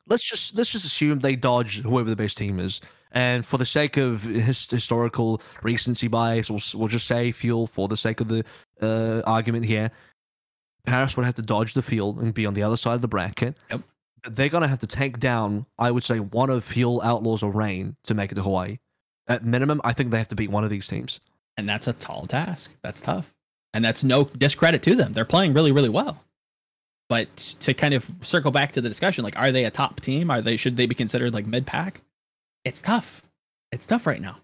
Let's 0.07 0.23
just 0.23 0.57
let's 0.57 0.69
just 0.69 0.85
assume 0.85 1.19
they 1.19 1.35
dodge 1.35 1.81
whoever 1.81 2.09
the 2.09 2.15
best 2.15 2.37
team 2.37 2.59
is. 2.59 2.81
And 3.13 3.45
for 3.45 3.57
the 3.57 3.65
sake 3.65 3.97
of 3.97 4.23
his, 4.23 4.65
historical 4.65 5.41
recency 5.61 6.07
bias, 6.07 6.49
we'll, 6.49 6.61
we'll 6.73 6.87
just 6.87 7.07
say 7.07 7.31
Fuel 7.31 7.67
for 7.67 7.87
the 7.87 7.95
sake 7.95 8.19
of 8.19 8.27
the 8.27 8.43
uh, 8.81 9.21
argument 9.25 9.65
here. 9.65 9.91
Paris 10.85 11.15
would 11.15 11.25
have 11.25 11.35
to 11.35 11.41
dodge 11.41 11.75
the 11.75 11.81
Fuel 11.81 12.19
and 12.19 12.33
be 12.33 12.45
on 12.45 12.55
the 12.55 12.63
other 12.63 12.75
side 12.75 12.95
of 12.95 13.01
the 13.01 13.07
bracket. 13.07 13.55
Yep. 13.69 13.81
They're 14.31 14.49
going 14.49 14.63
to 14.63 14.67
have 14.67 14.79
to 14.79 14.87
take 14.87 15.19
down, 15.19 15.65
I 15.77 15.91
would 15.91 16.03
say, 16.03 16.19
one 16.19 16.49
of 16.49 16.63
Fuel, 16.63 17.01
Outlaws, 17.01 17.43
or 17.43 17.51
Reign 17.51 17.95
to 18.05 18.13
make 18.13 18.31
it 18.31 18.35
to 18.35 18.41
Hawaii. 18.41 18.79
At 19.27 19.45
minimum, 19.45 19.79
I 19.83 19.93
think 19.93 20.11
they 20.11 20.17
have 20.17 20.27
to 20.29 20.35
beat 20.35 20.51
one 20.51 20.63
of 20.63 20.69
these 20.69 20.87
teams. 20.87 21.21
And 21.57 21.67
that's 21.67 21.87
a 21.87 21.93
tall 21.93 22.27
task. 22.27 22.71
That's 22.81 22.99
tough. 23.01 23.33
And 23.73 23.83
that's 23.83 24.03
no 24.03 24.25
discredit 24.25 24.83
to 24.83 24.95
them. 24.95 25.13
They're 25.13 25.25
playing 25.25 25.53
really, 25.53 25.71
really 25.71 25.89
well. 25.89 26.23
But 27.09 27.35
to 27.61 27.73
kind 27.73 27.93
of 27.93 28.09
circle 28.21 28.51
back 28.51 28.71
to 28.73 28.81
the 28.81 28.89
discussion, 28.89 29.23
like, 29.23 29.37
are 29.37 29.51
they 29.51 29.65
a 29.65 29.71
top 29.71 30.01
team? 30.01 30.31
Are 30.31 30.41
they 30.41 30.57
should 30.57 30.77
they 30.77 30.85
be 30.85 30.95
considered 30.95 31.33
like 31.33 31.45
mid 31.45 31.65
pack? 31.65 32.01
It's 32.65 32.81
tough. 32.81 33.21
It's 33.71 33.85
tough 33.85 34.07
right 34.07 34.21
now. 34.21 34.37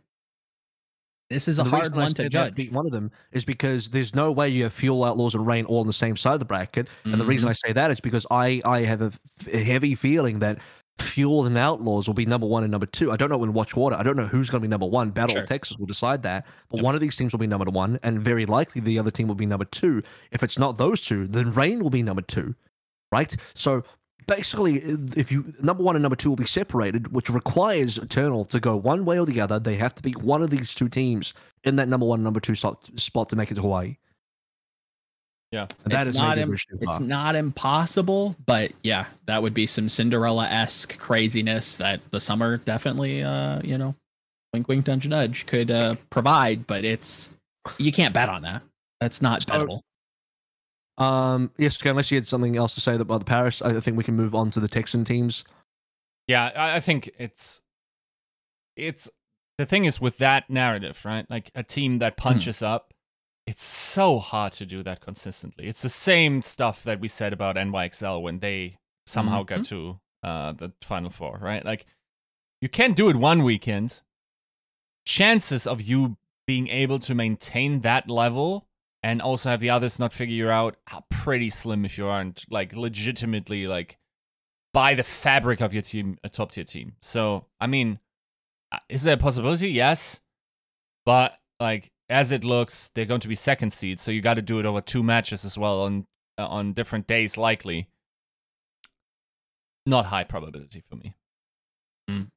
This 1.29 1.47
is 1.47 1.59
a 1.59 1.63
hard 1.63 1.95
one 1.95 2.11
to 2.15 2.27
judge. 2.27 2.55
Beat 2.55 2.71
one 2.71 2.87
of 2.87 2.91
them 2.91 3.11
is 3.31 3.45
because 3.45 3.87
there's 3.89 4.15
no 4.15 4.31
way 4.31 4.49
you 4.49 4.63
have 4.63 4.73
Fuel 4.73 5.03
Outlaws 5.03 5.35
and 5.35 5.45
Reign 5.45 5.65
all 5.65 5.79
on 5.79 5.87
the 5.87 5.93
same 5.93 6.17
side 6.17 6.33
of 6.33 6.39
the 6.39 6.45
bracket. 6.45 6.87
And 7.03 7.11
mm-hmm. 7.13 7.19
the 7.19 7.25
reason 7.25 7.47
mm-hmm. 7.47 7.65
I 7.65 7.67
say 7.67 7.73
that 7.73 7.91
is 7.91 7.99
because 7.99 8.25
I 8.31 8.61
I 8.65 8.81
have 8.81 9.01
a, 9.03 9.11
f- 9.39 9.53
a 9.53 9.63
heavy 9.63 9.93
feeling 9.93 10.39
that 10.39 10.57
Fuel 11.01 11.45
and 11.45 11.57
Outlaws 11.57 12.07
will 12.07 12.13
be 12.13 12.25
number 12.25 12.47
one 12.47 12.63
and 12.63 12.71
number 12.71 12.85
two. 12.85 13.11
I 13.11 13.17
don't 13.17 13.29
know 13.29 13.37
when 13.37 13.53
Watch 13.53 13.75
Water. 13.75 13.95
I 13.95 14.03
don't 14.03 14.15
know 14.15 14.27
who's 14.27 14.49
going 14.49 14.61
to 14.61 14.67
be 14.67 14.69
number 14.69 14.85
one. 14.85 15.11
Battle 15.11 15.33
sure. 15.33 15.43
of 15.43 15.49
Texas 15.49 15.77
will 15.77 15.85
decide 15.85 16.23
that. 16.23 16.45
But 16.69 16.77
yep. 16.77 16.85
one 16.85 16.95
of 16.95 17.01
these 17.01 17.15
teams 17.15 17.31
will 17.31 17.39
be 17.39 17.47
number 17.47 17.69
one, 17.69 17.99
and 18.03 18.21
very 18.21 18.45
likely 18.45 18.81
the 18.81 18.99
other 18.99 19.11
team 19.11 19.27
will 19.27 19.35
be 19.35 19.45
number 19.45 19.65
two. 19.65 20.03
If 20.31 20.43
it's 20.43 20.57
not 20.57 20.77
those 20.77 21.01
two, 21.01 21.27
then 21.27 21.51
Reign 21.51 21.81
will 21.83 21.89
be 21.89 22.03
number 22.03 22.21
two, 22.21 22.55
right? 23.11 23.35
So 23.53 23.83
basically, 24.27 24.77
if 25.15 25.31
you 25.31 25.53
number 25.61 25.83
one 25.83 25.95
and 25.95 26.03
number 26.03 26.15
two 26.15 26.29
will 26.29 26.35
be 26.35 26.45
separated, 26.45 27.11
which 27.11 27.29
requires 27.29 27.97
Eternal 27.97 28.45
to 28.45 28.59
go 28.59 28.75
one 28.75 29.03
way 29.05 29.19
or 29.19 29.25
the 29.25 29.41
other. 29.41 29.59
They 29.59 29.75
have 29.75 29.95
to 29.95 30.03
beat 30.03 30.17
one 30.17 30.41
of 30.41 30.49
these 30.49 30.73
two 30.73 30.87
teams 30.87 31.33
in 31.63 31.75
that 31.77 31.87
number 31.87 32.05
one, 32.05 32.23
number 32.23 32.39
two 32.39 32.55
spot, 32.55 32.89
spot 32.95 33.29
to 33.29 33.35
make 33.35 33.51
it 33.51 33.55
to 33.55 33.61
Hawaii. 33.61 33.97
Yeah, 35.51 35.65
and 35.83 35.93
it's 35.93 36.15
not 36.15 36.37
Im- 36.37 36.55
it's 36.79 36.99
not 36.99 37.35
impossible, 37.35 38.35
but 38.45 38.71
yeah, 38.83 39.05
that 39.25 39.41
would 39.41 39.53
be 39.53 39.65
some 39.65 39.89
Cinderella 39.89 40.47
esque 40.47 40.99
craziness 40.99 41.77
that 41.77 42.01
the 42.11 42.19
summer 42.19 42.57
definitely, 42.57 43.23
uh, 43.23 43.59
you 43.63 43.77
know, 43.77 43.95
wink, 44.53 44.67
wink, 44.67 44.85
nudge, 44.85 45.07
nudge 45.07 45.47
could 45.47 45.71
uh, 45.71 45.95
provide. 46.11 46.67
But 46.67 46.85
it's 46.85 47.31
you 47.79 47.91
can't 47.91 48.13
bet 48.13 48.29
on 48.29 48.43
that. 48.43 48.61
That's 49.01 49.23
not 49.23 49.41
so, 49.41 49.49
bettable. 49.49 49.81
Um, 51.03 51.49
yes, 51.57 51.83
unless 51.83 52.11
you 52.11 52.17
had 52.17 52.27
something 52.27 52.55
else 52.55 52.75
to 52.75 52.81
say 52.81 52.95
about 52.95 53.19
the 53.19 53.25
Paris, 53.25 53.61
I 53.61 53.79
think 53.79 53.97
we 53.97 54.03
can 54.03 54.15
move 54.15 54.35
on 54.35 54.51
to 54.51 54.59
the 54.59 54.67
Texan 54.67 55.03
teams. 55.03 55.45
Yeah, 56.27 56.51
I 56.55 56.79
think 56.79 57.09
it's 57.17 57.61
it's 58.75 59.09
the 59.57 59.65
thing 59.65 59.85
is 59.85 59.99
with 59.99 60.19
that 60.19 60.49
narrative, 60.49 61.01
right? 61.03 61.25
Like 61.27 61.49
a 61.55 61.63
team 61.63 61.99
that 61.99 62.13
hmm. 62.13 62.21
punches 62.21 62.61
up, 62.61 62.93
it's 63.49 63.65
so 63.65 64.19
hard 64.19 64.51
to 64.51 64.63
do 64.63 64.83
that 64.83 65.01
consistently. 65.01 65.65
It's 65.65 65.81
the 65.81 65.89
same 65.89 66.43
stuff 66.43 66.83
that 66.83 66.99
we 66.99 67.07
said 67.07 67.33
about 67.33 67.55
NYXL 67.55 68.21
when 68.21 68.37
they 68.41 68.77
somehow 69.07 69.39
mm-hmm. 69.43 69.55
got 69.55 69.65
to 69.65 69.99
uh, 70.21 70.51
the 70.53 70.71
final 70.83 71.09
four, 71.09 71.39
right? 71.41 71.65
Like 71.65 71.87
you 72.61 72.69
can't 72.69 72.95
do 72.95 73.09
it 73.09 73.15
one 73.15 73.41
weekend. 73.43 74.01
Chances 75.03 75.65
of 75.65 75.81
you 75.81 76.17
being 76.45 76.67
able 76.67 76.99
to 76.99 77.15
maintain 77.15 77.81
that 77.81 78.07
level 78.07 78.67
and 79.01 79.19
also 79.19 79.49
have 79.49 79.61
the 79.61 79.71
others 79.71 79.97
not 79.97 80.13
figure 80.13 80.35
you 80.35 80.49
out 80.51 80.75
are 80.93 81.03
pretty 81.09 81.49
slim 81.49 81.85
if 81.85 81.97
you 81.97 82.05
aren't 82.05 82.45
like 82.51 82.75
legitimately 82.75 83.65
like 83.65 83.97
by 84.75 84.93
the 84.93 85.03
fabric 85.03 85.59
of 85.59 85.73
your 85.73 85.81
team 85.81 86.19
a 86.23 86.29
top 86.29 86.51
tier 86.51 86.63
team. 86.63 86.93
So 87.01 87.47
I 87.59 87.65
mean, 87.65 87.97
uh, 88.71 88.77
is 88.89 89.01
there 89.01 89.15
a 89.15 89.17
possibility? 89.17 89.69
Yes, 89.69 90.21
but 91.03 91.33
like 91.59 91.91
as 92.09 92.31
it 92.31 92.43
looks, 92.43 92.91
they're 92.95 93.05
going 93.05 93.19
to 93.21 93.27
be 93.27 93.35
second 93.35 93.71
seed, 93.71 93.99
so 93.99 94.11
you 94.11 94.21
got 94.21 94.35
to 94.35 94.41
do 94.41 94.59
it 94.59 94.65
over 94.65 94.81
two 94.81 95.03
matches 95.03 95.45
as 95.45 95.57
well 95.57 95.81
on 95.81 96.05
uh, 96.37 96.47
on 96.47 96.73
different 96.73 97.07
days, 97.07 97.37
likely. 97.37 97.89
Not 99.85 100.05
high 100.05 100.23
probability 100.23 100.83
for 100.89 100.95
me. 100.95 101.15
Mm. 102.09 102.27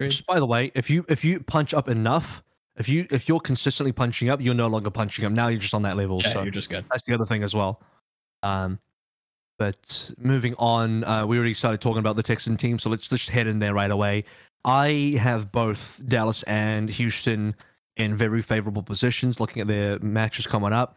Just 0.00 0.26
by 0.26 0.38
the 0.38 0.46
way, 0.46 0.70
if 0.74 0.90
you 0.90 1.04
if 1.08 1.24
you 1.24 1.40
punch 1.40 1.74
up 1.74 1.88
enough, 1.88 2.42
if 2.76 2.88
you 2.88 3.06
if 3.10 3.28
you're 3.28 3.40
consistently 3.40 3.92
punching 3.92 4.28
up, 4.28 4.40
you're 4.40 4.54
no 4.54 4.68
longer 4.68 4.90
punching 4.90 5.24
up. 5.24 5.32
Now 5.32 5.48
you're 5.48 5.60
just 5.60 5.74
on 5.74 5.82
that 5.82 5.96
level. 5.96 6.20
Yeah, 6.22 6.32
so 6.32 6.42
you're 6.42 6.50
just 6.50 6.70
good. 6.70 6.84
That's 6.90 7.04
the 7.04 7.14
other 7.14 7.26
thing 7.26 7.42
as 7.42 7.54
well. 7.54 7.82
Um, 8.42 8.78
but 9.58 10.10
moving 10.18 10.54
on, 10.58 11.04
uh, 11.04 11.26
we 11.26 11.36
already 11.36 11.54
started 11.54 11.80
talking 11.80 12.00
about 12.00 12.16
the 12.16 12.22
Texan 12.22 12.56
team, 12.56 12.78
so 12.78 12.90
let's 12.90 13.08
just 13.08 13.30
head 13.30 13.46
in 13.46 13.58
there 13.58 13.74
right 13.74 13.90
away. 13.90 14.24
I 14.64 15.16
have 15.20 15.52
both 15.52 16.00
Dallas 16.06 16.42
and 16.44 16.88
Houston 16.88 17.54
in 17.96 18.16
very 18.16 18.42
favorable 18.42 18.82
positions. 18.82 19.40
Looking 19.40 19.62
at 19.62 19.68
their 19.68 19.98
matches 20.00 20.46
coming 20.46 20.72
up, 20.72 20.96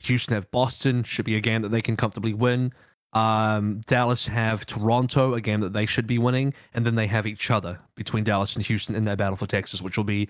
Houston 0.00 0.34
have 0.34 0.50
Boston, 0.50 1.02
should 1.04 1.24
be 1.24 1.36
a 1.36 1.40
game 1.40 1.62
that 1.62 1.70
they 1.70 1.82
can 1.82 1.96
comfortably 1.96 2.34
win. 2.34 2.72
Um, 3.12 3.80
Dallas 3.86 4.26
have 4.26 4.64
Toronto, 4.64 5.34
a 5.34 5.40
game 5.40 5.60
that 5.60 5.74
they 5.74 5.84
should 5.84 6.06
be 6.06 6.18
winning, 6.18 6.54
and 6.72 6.86
then 6.86 6.94
they 6.94 7.06
have 7.06 7.26
each 7.26 7.50
other 7.50 7.78
between 7.94 8.24
Dallas 8.24 8.56
and 8.56 8.64
Houston 8.64 8.94
in 8.94 9.04
their 9.04 9.16
battle 9.16 9.36
for 9.36 9.46
Texas, 9.46 9.82
which 9.82 9.96
will 9.96 10.04
be 10.04 10.28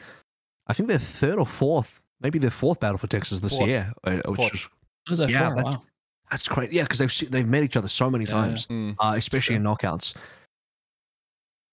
I 0.66 0.72
think 0.72 0.88
their 0.88 0.98
third 0.98 1.38
or 1.38 1.46
fourth, 1.46 2.00
maybe 2.20 2.38
their 2.38 2.50
fourth 2.50 2.80
battle 2.80 2.98
for 2.98 3.06
Texas 3.06 3.40
this 3.40 3.52
fourth. 3.52 3.68
year, 3.68 3.92
uh, 4.04 4.20
which 4.26 4.36
fourth. 4.36 4.68
was 5.08 5.20
yeah, 5.20 5.54
that, 5.54 5.64
wow. 5.64 5.82
that's 6.30 6.46
great. 6.48 6.72
Yeah, 6.72 6.82
because 6.82 6.98
they've 6.98 7.30
they've 7.30 7.48
met 7.48 7.62
each 7.62 7.76
other 7.76 7.88
so 7.88 8.10
many 8.10 8.24
yeah, 8.24 8.30
times, 8.30 8.66
yeah. 8.68 8.76
Mm, 8.76 8.96
uh, 8.98 9.14
especially 9.16 9.56
in 9.56 9.62
knockouts. 9.62 10.14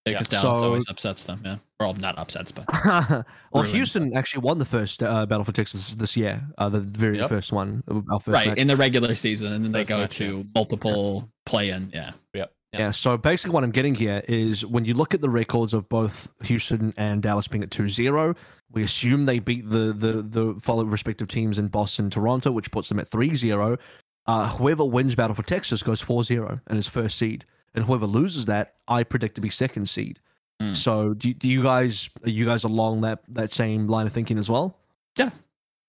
Because 0.04 0.32
yeah, 0.32 0.40
Dallas 0.40 0.60
so, 0.60 0.66
always 0.66 0.88
upsets 0.88 1.24
them, 1.24 1.42
yeah. 1.44 1.56
Well, 1.78 1.92
not 1.94 2.18
upsets, 2.18 2.50
but 2.50 2.64
well, 3.52 3.62
Houston 3.64 4.16
actually 4.16 4.42
won 4.42 4.58
the 4.58 4.64
first 4.64 5.02
uh, 5.02 5.26
Battle 5.26 5.44
for 5.44 5.52
Texas 5.52 5.94
this 5.94 6.16
year, 6.16 6.42
uh, 6.56 6.70
the 6.70 6.80
very 6.80 7.18
yep. 7.18 7.28
first 7.28 7.52
one, 7.52 7.82
first 7.86 8.28
right 8.28 8.48
match. 8.48 8.58
in 8.58 8.66
the 8.66 8.76
regular 8.76 9.14
season, 9.14 9.52
and 9.52 9.62
then 9.62 9.72
they 9.72 9.84
go 9.84 9.98
match, 9.98 10.16
to 10.16 10.38
yeah. 10.38 10.42
multiple 10.54 11.28
play-in. 11.44 11.90
Yeah, 11.92 12.12
yep. 12.32 12.52
Yeah, 12.72 12.92
so 12.92 13.16
basically 13.16 13.52
what 13.52 13.64
I'm 13.64 13.72
getting 13.72 13.96
here 13.96 14.22
is 14.28 14.64
when 14.64 14.84
you 14.84 14.94
look 14.94 15.12
at 15.12 15.20
the 15.20 15.28
records 15.28 15.74
of 15.74 15.88
both 15.88 16.28
Houston 16.44 16.94
and 16.96 17.20
Dallas 17.20 17.48
being 17.48 17.64
at 17.64 17.70
2-0, 17.70 18.36
we 18.70 18.84
assume 18.84 19.26
they 19.26 19.40
beat 19.40 19.68
the 19.68 19.92
the 19.92 20.22
the 20.22 20.54
follow 20.60 20.84
respective 20.84 21.26
teams 21.26 21.58
in 21.58 21.66
Boston, 21.66 22.10
Toronto, 22.10 22.52
which 22.52 22.70
puts 22.70 22.88
them 22.88 23.00
at 23.00 23.10
3-0. 23.10 23.78
Uh, 24.26 24.48
whoever 24.50 24.84
wins 24.84 25.16
Battle 25.16 25.34
for 25.34 25.42
Texas 25.42 25.82
goes 25.82 26.00
4-0 26.00 26.60
and 26.68 26.78
is 26.78 26.86
first 26.86 27.18
seed. 27.18 27.44
And 27.74 27.84
whoever 27.84 28.06
loses 28.06 28.46
that, 28.46 28.74
I 28.88 29.04
predict 29.04 29.36
to 29.36 29.40
be 29.40 29.50
second 29.50 29.88
seed. 29.88 30.18
Mm. 30.60 30.76
So 30.76 31.14
do, 31.14 31.32
do 31.32 31.48
you 31.48 31.62
guys 31.62 32.10
are 32.24 32.30
you 32.30 32.44
guys 32.44 32.64
along 32.64 33.02
that 33.02 33.20
that 33.28 33.52
same 33.52 33.88
line 33.88 34.06
of 34.06 34.12
thinking 34.12 34.38
as 34.38 34.50
well? 34.50 34.76
Yeah. 35.16 35.30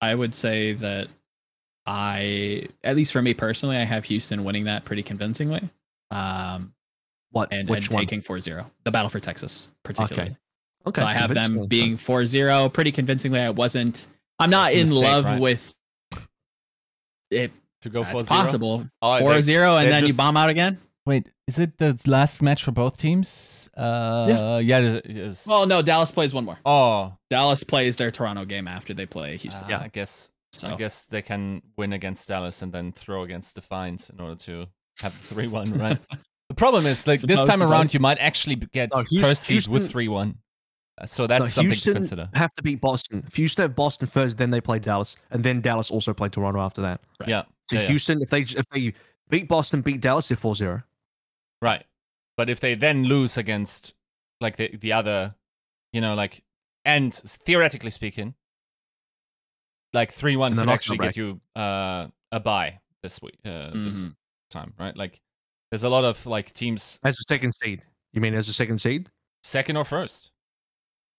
I 0.00 0.14
would 0.14 0.34
say 0.34 0.72
that 0.74 1.08
I 1.86 2.68
at 2.84 2.96
least 2.96 3.12
for 3.12 3.20
me 3.20 3.34
personally, 3.34 3.76
I 3.76 3.84
have 3.84 4.04
Houston 4.04 4.44
winning 4.44 4.64
that 4.64 4.84
pretty 4.84 5.02
convincingly. 5.02 5.68
Um, 6.10 6.72
what? 7.30 7.52
And, 7.52 7.68
Which 7.68 7.88
and 7.88 7.98
taking 7.98 8.22
4-0. 8.22 8.64
The 8.84 8.90
battle 8.90 9.08
for 9.08 9.20
Texas, 9.20 9.68
particularly. 9.82 10.30
Okay. 10.30 10.36
Okay. 10.86 11.00
So 11.00 11.06
I 11.06 11.12
have 11.12 11.32
them 11.32 11.66
being 11.66 11.96
4-0 11.96 12.72
pretty 12.72 12.92
convincingly. 12.92 13.40
I 13.40 13.50
wasn't. 13.50 14.06
I'm 14.38 14.50
not 14.50 14.72
in 14.72 14.90
love 14.90 15.24
right? 15.24 15.40
with 15.40 15.74
It 17.30 17.52
to 17.82 17.90
go 17.90 18.04
for 18.04 18.20
zero. 18.20 18.24
possible. 18.24 18.86
Oh, 19.00 19.18
Four 19.18 19.34
they- 19.34 19.40
zero, 19.42 19.76
and 19.76 19.86
they 19.86 19.90
then 19.92 20.06
you 20.06 20.14
bomb 20.14 20.36
out 20.36 20.50
again. 20.50 20.78
Wait, 21.04 21.28
is 21.48 21.58
it 21.58 21.78
the 21.78 21.98
last 22.06 22.40
match 22.42 22.62
for 22.62 22.70
both 22.70 22.96
teams? 22.96 23.68
Uh, 23.76 24.60
yeah, 24.62 24.78
it 24.78 25.06
is. 25.06 25.44
Well, 25.46 25.66
no, 25.66 25.82
Dallas 25.82 26.12
plays 26.12 26.32
one 26.32 26.44
more. 26.44 26.58
oh, 26.64 27.14
Dallas 27.28 27.64
plays 27.64 27.96
their 27.96 28.10
Toronto 28.10 28.44
game 28.44 28.68
after 28.68 28.94
they 28.94 29.06
play 29.06 29.36
Houston. 29.36 29.64
uh, 29.64 29.68
Yeah. 29.68 29.80
I 29.80 29.88
guess 29.88 30.30
so 30.52 30.68
I 30.68 30.76
guess 30.76 31.06
they 31.06 31.22
can 31.22 31.62
win 31.78 31.92
against 31.94 32.28
Dallas 32.28 32.60
and 32.62 32.72
then 32.72 32.92
throw 32.92 33.22
against 33.22 33.54
Defiance 33.54 34.10
in 34.10 34.20
order 34.20 34.34
to 34.44 34.66
have 35.00 35.12
the 35.12 35.34
three 35.34 35.48
one, 35.48 35.70
right? 35.78 35.98
the 36.48 36.54
problem 36.54 36.86
is 36.86 37.06
like 37.06 37.20
this 37.22 37.40
Suppose, 37.40 37.48
time 37.58 37.62
around 37.68 37.94
you 37.94 38.00
might 38.00 38.18
actually 38.18 38.56
get 38.56 38.90
No, 38.92 38.98
Houston- 38.98 39.22
first 39.22 39.42
seed 39.44 39.66
with 39.68 39.90
three 39.90 40.08
one. 40.08 40.36
So 41.06 41.26
that's 41.26 41.40
No, 41.40 41.48
something 41.48 41.70
Houston 41.70 41.94
to 41.94 41.98
consider. 42.00 42.30
have 42.34 42.52
to 42.54 42.62
beat 42.62 42.80
Boston. 42.80 43.24
If 43.26 43.34
Houston 43.36 43.62
have 43.62 43.74
Boston 43.74 44.06
first, 44.06 44.36
then 44.36 44.50
they 44.50 44.60
play 44.60 44.78
Dallas, 44.78 45.16
and 45.30 45.42
then 45.42 45.62
Dallas 45.62 45.90
also 45.90 46.12
play 46.12 46.28
Toronto 46.28 46.60
after 46.60 46.82
that. 46.82 47.00
Right. 47.18 47.28
Yeah, 47.30 47.42
So 47.70 47.76
yeah, 47.76 47.80
yeah. 47.82 47.88
Houston, 47.88 48.22
if 48.22 48.28
they 48.30 48.42
if 48.42 48.68
they 48.72 48.92
beat 49.30 49.48
Boston, 49.48 49.80
beat 49.80 50.02
Dallas, 50.02 50.28
they're 50.28 50.36
4-0. 50.36 50.84
Right. 51.62 51.84
But 52.36 52.50
if 52.50 52.60
they 52.60 52.74
then 52.74 53.04
lose 53.04 53.38
against 53.38 53.94
like 54.40 54.56
the 54.56 54.76
the 54.76 54.92
other, 54.92 55.34
you 55.92 56.00
know, 56.02 56.14
like 56.14 56.42
and 56.84 57.14
theoretically 57.14 57.90
speaking, 57.90 58.34
like 59.92 60.12
three 60.12 60.36
one 60.36 60.56
could 60.56 60.68
actually 60.68 60.98
get 60.98 61.16
you 61.16 61.40
uh, 61.56 62.08
a 62.30 62.40
buy 62.40 62.80
this 63.02 63.20
week, 63.22 63.38
uh, 63.44 63.70
this 63.72 64.02
Mhm. 64.02 64.16
time, 64.50 64.74
right? 64.78 64.96
Like 64.96 65.20
there's 65.70 65.84
a 65.84 65.88
lot 65.88 66.04
of 66.04 66.26
like 66.26 66.52
teams 66.52 66.98
As 67.04 67.18
a 67.18 67.22
second 67.28 67.52
seed. 67.62 67.82
You 68.12 68.20
mean 68.20 68.34
as 68.34 68.48
a 68.48 68.52
second 68.52 68.78
seed? 68.78 69.10
second 69.44 69.76
or 69.76 69.84
first. 69.84 70.30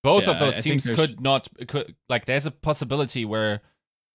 Both 0.01 0.23
Yeah, 0.23 0.31
of 0.31 0.39
those 0.39 0.57
I 0.57 0.61
think 0.61 0.81
teams 0.83 0.95
could 0.95 1.19
not 1.21 1.47
could 1.67 1.95
like 2.09 2.25
there's 2.25 2.45
a 2.45 2.51
possibility 2.51 3.25
where 3.25 3.61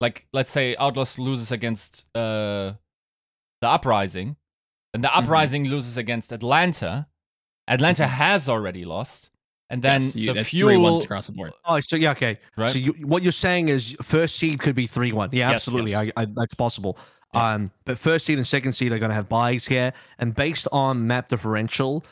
like 0.00 0.26
let's 0.32 0.50
say 0.50 0.74
Outlaws 0.76 1.18
loses 1.18 1.52
against 1.52 2.06
uh 2.16 2.74
the 3.60 3.68
Uprising 3.68 4.36
and 4.94 5.04
the 5.04 5.08
Mhm. 5.08 5.22
Uprising 5.22 5.64
loses 5.68 5.96
against 5.96 6.32
Atlanta. 6.32 7.06
Atlanta 7.66 8.04
Mhm. 8.04 8.08
has 8.08 8.48
already 8.48 8.84
lost. 8.84 9.30
And 9.70 9.82
then 9.82 10.00
Yes, 10.02 10.16
you, 10.16 10.26
the 10.28 10.32
that's 10.34 10.48
fuel 10.48 10.70
three 10.70 10.76
ones 10.78 11.04
across 11.04 11.26
the 11.26 11.32
board. 11.32 11.52
Oh, 11.66 11.78
so 11.80 11.96
yeah, 11.96 12.12
okay. 12.12 12.38
right? 12.56 12.72
So 12.72 12.78
you, 12.78 12.92
what 13.06 13.22
you're 13.22 13.32
saying 13.32 13.68
is 13.68 13.94
first 14.00 14.36
seed 14.36 14.60
could 14.60 14.74
be 14.74 14.86
3-1. 14.86 15.28
Yeah, 15.32 15.50
Yes, 15.50 15.54
absolutely. 15.56 15.90
yes. 15.90 16.08
I, 16.16 16.22
I, 16.22 16.24
that's 16.24 16.54
possible. 16.54 16.96
Yeah. 17.34 17.52
Um, 17.54 17.70
but 17.84 17.98
first 17.98 18.24
seed 18.24 18.38
and 18.38 18.46
second 18.46 18.72
seed 18.72 18.92
are 18.92 18.98
going 18.98 19.10
to 19.10 19.14
have 19.14 19.28
buys 19.28 19.66
here, 19.66 19.92
and 20.18 20.34
based 20.34 20.66
on 20.72 21.06
map 21.06 21.28
differential, 21.28 22.02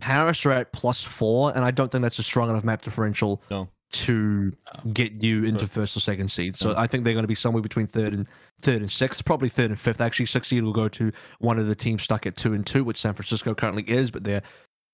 Paris 0.00 0.46
are 0.46 0.52
at 0.52 0.72
plus 0.72 1.02
four, 1.02 1.54
and 1.54 1.62
I 1.62 1.70
don't 1.70 1.92
think 1.92 2.00
that's 2.00 2.18
a 2.18 2.22
strong 2.22 2.48
enough 2.48 2.64
map 2.64 2.80
differential 2.80 3.42
No. 3.50 3.68
to 3.92 4.52
No. 4.84 4.90
get 4.94 5.22
you 5.22 5.44
into 5.44 5.66
first 5.66 5.94
or 5.94 6.00
second 6.00 6.28
seed. 6.30 6.56
So 6.56 6.72
No. 6.72 6.78
I 6.78 6.86
think 6.86 7.04
they're 7.04 7.12
going 7.12 7.24
to 7.24 7.28
be 7.28 7.34
somewhere 7.34 7.62
between 7.62 7.86
third 7.86 8.14
and 8.14 8.26
third 8.62 8.80
and 8.82 8.90
sixth, 8.90 9.24
probably 9.24 9.48
third 9.48 9.70
and 9.70 9.78
fifth. 9.78 10.00
Actually, 10.00 10.26
sixth 10.26 10.48
seed 10.50 10.62
will 10.64 10.72
go 10.72 10.88
to 10.88 11.12
one 11.38 11.58
of 11.58 11.66
the 11.66 11.74
teams 11.74 12.02
stuck 12.02 12.26
at 12.26 12.36
two 12.36 12.54
and 12.54 12.66
two, 12.66 12.84
which 12.84 13.00
San 13.00 13.14
Francisco 13.14 13.54
currently 13.54 13.82
is, 13.84 14.10
but 14.10 14.24
their 14.24 14.42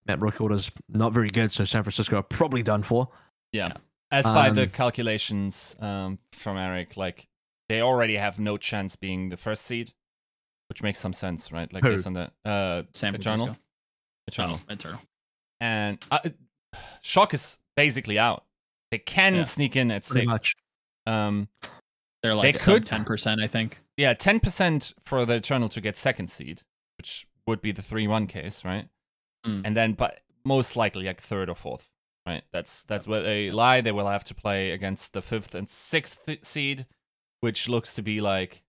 map 0.06 0.20
record 0.20 0.52
is 0.52 0.70
not 0.88 1.12
very 1.12 1.28
good, 1.28 1.52
so 1.52 1.64
San 1.64 1.82
Francisco 1.82 2.16
are 2.16 2.22
probably 2.22 2.62
done 2.62 2.82
for. 2.82 3.08
Yeah. 3.52 3.72
As 4.10 4.24
by 4.24 4.50
the 4.50 4.62
Um, 4.62 4.70
calculations 4.70 5.76
um, 5.80 6.18
from 6.32 6.56
Eric, 6.56 6.96
like 6.96 7.28
they 7.68 7.82
already 7.82 8.16
have 8.16 8.38
no 8.38 8.56
chance 8.56 8.96
being 8.96 9.28
the 9.28 9.36
first 9.36 9.64
seed, 9.66 9.92
which 10.70 10.82
makes 10.82 10.98
some 10.98 11.12
sense, 11.12 11.52
right? 11.52 11.70
Like 11.72 11.82
Who? 11.82 11.90
based 11.90 12.06
on 12.06 12.14
the 12.14 12.30
uh, 12.44 12.84
San 12.94 13.14
Eternal. 13.14 13.46
Francisco. 13.46 13.62
Eternal. 14.28 14.60
Oh, 14.68 14.72
Eternal. 14.72 15.00
And 15.60 15.98
uh, 16.10 16.20
Shock 17.02 17.34
is 17.34 17.58
basically 17.76 18.18
out. 18.18 18.44
They 18.90 18.98
can 18.98 19.34
Yeah. 19.34 19.42
sneak 19.42 19.76
in 19.76 19.90
at 19.90 20.06
Pretty 20.06 20.20
six. 20.20 20.26
much. 20.26 20.54
Um, 21.06 21.48
They're 22.22 22.34
like 22.34 22.60
could- 22.60 22.86
ten 22.86 23.04
percent, 23.04 23.40
I 23.40 23.46
think. 23.46 23.80
yeah, 23.96 24.14
ten 24.14 24.40
percent 24.40 24.92
for 25.04 25.24
the 25.24 25.34
Eternal 25.36 25.68
to 25.70 25.80
get 25.80 25.96
second 25.96 26.28
seed, 26.28 26.62
which 26.98 27.26
would 27.46 27.62
be 27.62 27.72
the 27.72 27.82
three-one 27.82 28.26
case, 28.26 28.64
right? 28.64 28.88
Mm. 29.46 29.62
And 29.64 29.76
then, 29.76 29.92
but 29.92 30.20
most 30.44 30.76
likely 30.76 31.04
like 31.04 31.20
third 31.20 31.48
or 31.48 31.54
fourth, 31.54 31.88
right? 32.26 32.42
That's 32.52 32.82
that's 32.84 33.06
where 33.06 33.22
they 33.22 33.50
lie. 33.50 33.80
They 33.80 33.92
will 33.92 34.08
have 34.08 34.24
to 34.24 34.34
play 34.34 34.72
against 34.72 35.12
the 35.12 35.22
fifth 35.22 35.54
and 35.54 35.68
sixth 35.68 36.28
seed, 36.42 36.86
which 37.40 37.68
looks 37.68 37.94
to 37.94 38.02
be 38.02 38.20
like 38.20 38.64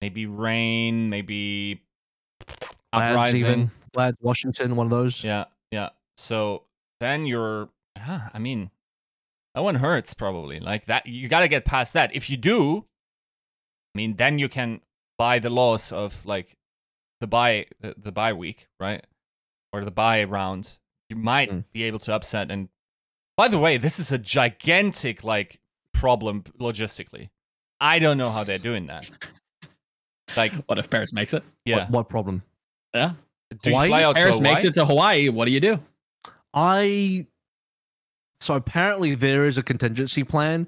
maybe 0.00 0.26
Reign, 0.26 1.10
maybe 1.10 1.82
Glads 2.92 3.12
Uprising. 3.12 3.40
even. 3.40 3.70
Glads 3.92 4.16
Washington, 4.20 4.76
one 4.76 4.86
of 4.86 4.90
those. 4.90 5.24
Yeah, 5.24 5.46
yeah. 5.72 5.90
So 6.16 6.62
then 7.00 7.26
you're, 7.26 7.68
huh, 7.98 8.20
I 8.32 8.38
mean, 8.38 8.70
that 9.54 9.62
one 9.62 9.76
hurts 9.76 10.14
probably. 10.14 10.60
Like 10.60 10.86
that, 10.86 11.06
you 11.06 11.28
got 11.28 11.40
to 11.40 11.48
get 11.48 11.64
past 11.64 11.92
that. 11.94 12.14
If 12.14 12.30
you 12.30 12.36
do, 12.36 12.86
I 13.94 13.98
mean, 13.98 14.16
then 14.16 14.38
you 14.38 14.48
can 14.48 14.80
buy 15.18 15.38
the 15.38 15.50
loss 15.50 15.92
of 15.92 16.24
like 16.24 16.56
the 17.20 17.26
buy 17.26 17.66
the, 17.80 17.94
the 17.98 18.12
buy 18.12 18.32
week, 18.32 18.68
right? 18.78 19.04
Or 19.72 19.84
the 19.84 19.90
buy 19.90 20.24
round. 20.24 20.78
You 21.08 21.16
might 21.16 21.50
Mm. 21.50 21.64
be 21.72 21.82
able 21.84 21.98
to 22.00 22.14
upset. 22.14 22.50
And 22.50 22.68
by 23.36 23.48
the 23.48 23.58
way, 23.58 23.76
this 23.76 23.98
is 23.98 24.12
a 24.12 24.18
gigantic 24.18 25.24
like 25.24 25.60
problem 25.92 26.42
logistically. 26.60 27.30
I 27.80 27.98
don't 27.98 28.16
know 28.18 28.30
how 28.30 28.44
they're 28.44 28.58
doing 28.58 28.86
that. 28.86 29.10
Like, 30.36 30.52
What 30.66 30.78
if 30.78 30.88
Paris 30.88 31.12
makes 31.12 31.34
it? 31.34 31.42
yeah, 31.64 31.78
What, 31.78 31.90
what 31.90 32.08
problem? 32.08 32.42
Yeah. 32.94 33.14
do 33.50 33.70
you 33.70 33.76
Hawaii? 33.76 33.88
fly 33.88 34.02
out 34.04 34.14
Paris 34.14 34.36
to 34.36 34.42
makes 34.42 34.62
it 34.64 34.74
to 34.74 34.84
Hawaii. 34.84 35.28
What 35.28 35.46
do 35.46 35.50
you 35.52 35.60
do? 35.60 35.80
I 36.54 37.26
so 38.40 38.54
apparently 38.54 39.14
there 39.14 39.46
is 39.46 39.58
a 39.58 39.62
contingency 39.62 40.24
plan. 40.24 40.66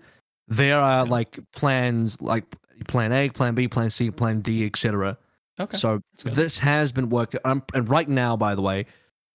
There 0.48 0.78
are 0.78 1.06
like 1.06 1.38
plans 1.52 2.20
like 2.20 2.44
plan 2.88 3.12
A, 3.12 3.28
plan 3.30 3.54
B, 3.54 3.68
plan 3.68 3.90
C, 3.90 4.10
plan 4.10 4.40
D, 4.40 4.66
etc. 4.66 5.16
Okay. 5.60 5.76
So 5.76 6.00
this 6.24 6.58
has 6.58 6.92
been 6.92 7.08
worked 7.08 7.36
um, 7.44 7.62
and 7.74 7.88
right 7.88 8.08
now 8.08 8.36
by 8.36 8.54
the 8.54 8.62
way, 8.62 8.86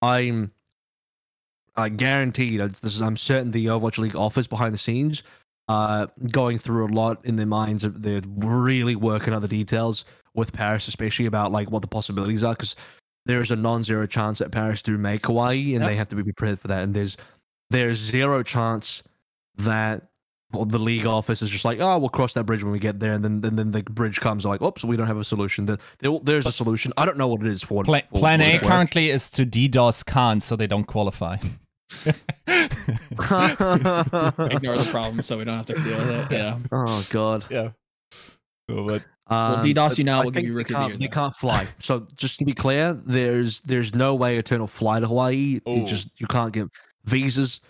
I'm 0.01 0.51
I 1.75 1.89
guaranteed 1.89 2.59
uh, 2.61 2.69
this 2.81 2.95
is 2.95 3.01
I'm 3.01 3.17
certain 3.17 3.51
the 3.51 3.67
Overwatch 3.67 3.97
League 3.97 4.15
office 4.15 4.47
behind 4.47 4.73
the 4.73 4.79
scenes 4.79 5.23
uh 5.69 6.07
going 6.31 6.57
through 6.57 6.85
a 6.87 6.93
lot 6.93 7.19
in 7.25 7.35
their 7.35 7.45
minds 7.45 7.83
of 7.83 8.01
they're 8.01 8.21
really 8.37 8.95
working 8.95 9.33
out 9.33 9.41
the 9.41 9.49
details 9.49 10.05
with 10.33 10.53
Paris 10.53 10.87
especially 10.87 11.25
about 11.25 11.51
like 11.51 11.69
what 11.69 11.81
the 11.81 11.87
possibilities 11.87 12.41
are 12.41 12.53
because 12.53 12.75
there 13.25 13.41
is 13.41 13.51
a 13.51 13.55
non-zero 13.55 14.07
chance 14.07 14.39
that 14.39 14.49
Paris 14.49 14.81
do 14.81 14.97
make 14.97 15.25
Hawaii 15.25 15.75
and 15.75 15.81
Yep. 15.83 15.89
they 15.89 15.95
have 15.97 16.07
to 16.07 16.15
be 16.15 16.23
prepared 16.23 16.57
for 16.59 16.69
that 16.69 16.83
and 16.83 16.93
there's 16.93 17.17
there's 17.69 17.97
zero 17.99 18.43
chance 18.43 19.03
that 19.57 20.03
well, 20.53 20.63
the 20.63 20.79
league 20.79 21.05
office 21.05 21.41
is 21.41 21.49
just 21.49 21.65
like, 21.65 21.79
oh, 21.81 21.97
we'll 21.97 22.07
cross 22.09 22.31
that 22.33 22.45
bridge 22.45 22.63
when 22.63 22.71
we 22.71 22.79
get 22.79 22.99
there, 23.01 23.11
and 23.13 23.23
then 23.23 23.41
then, 23.41 23.57
then 23.57 23.71
the 23.71 23.83
bridge 23.83 24.21
comes 24.21 24.45
like, 24.45 24.61
oops, 24.61 24.85
we 24.85 24.95
don't 24.95 25.07
have 25.07 25.17
a 25.17 25.23
solution. 25.25 25.65
There, 25.65 25.77
there- 25.99 26.19
there's 26.23 26.45
a 26.45 26.51
solution. 26.53 26.93
I 26.95 27.05
don't 27.05 27.17
know 27.17 27.27
what 27.27 27.41
it 27.41 27.47
is 27.47 27.61
for. 27.61 27.83
Pla- 27.83 28.01
for 28.11 28.19
plan 28.19 28.39
A 28.41 28.57
currently 28.59 29.09
is 29.09 29.29
to 29.31 29.45
DDoS 29.45 30.05
Khan 30.05 30.39
so 30.39 30.55
they 30.55 30.67
don't 30.67 30.85
qualify. 30.85 31.35
Ignore 32.47 34.77
the 34.77 34.87
problem 34.89 35.23
so 35.23 35.37
we 35.37 35.43
don't 35.45 35.57
have 35.57 35.65
to 35.67 35.73
deal 35.75 35.97
with 35.97 36.09
it. 36.09 36.31
Yeah. 36.31 36.59
oh 36.71 37.05
god. 37.09 37.45
yeah. 37.49 37.69
but 38.67 39.03
Um, 39.29 39.65
DDoS 39.65 39.89
but 39.89 39.97
you 39.97 40.03
now, 40.05 40.21
we'll 40.21 40.31
give 40.31 40.35
think 40.35 40.47
you 40.47 40.53
they 40.53 40.57
Rookie 40.57 40.73
of 40.73 40.77
can't- 40.79 40.89
Year, 40.91 40.99
They 40.99 41.07
can't 41.13 41.35
fly. 41.35 41.67
So 41.79 42.07
just 42.15 42.39
to 42.39 42.45
be 42.45 42.53
clear, 42.53 42.93
there's 43.05 43.61
there's 43.61 43.93
no 43.93 44.15
way 44.15 44.37
Eternal 44.37 44.67
fly 44.67 44.99
to 44.99 45.07
Hawaii. 45.07 45.59
Oh. 45.65 45.75
You 45.75 45.85
just 45.85 46.09
you 46.19 46.27
can't 46.27 46.53
get 46.53 46.67
visas. 47.07 47.61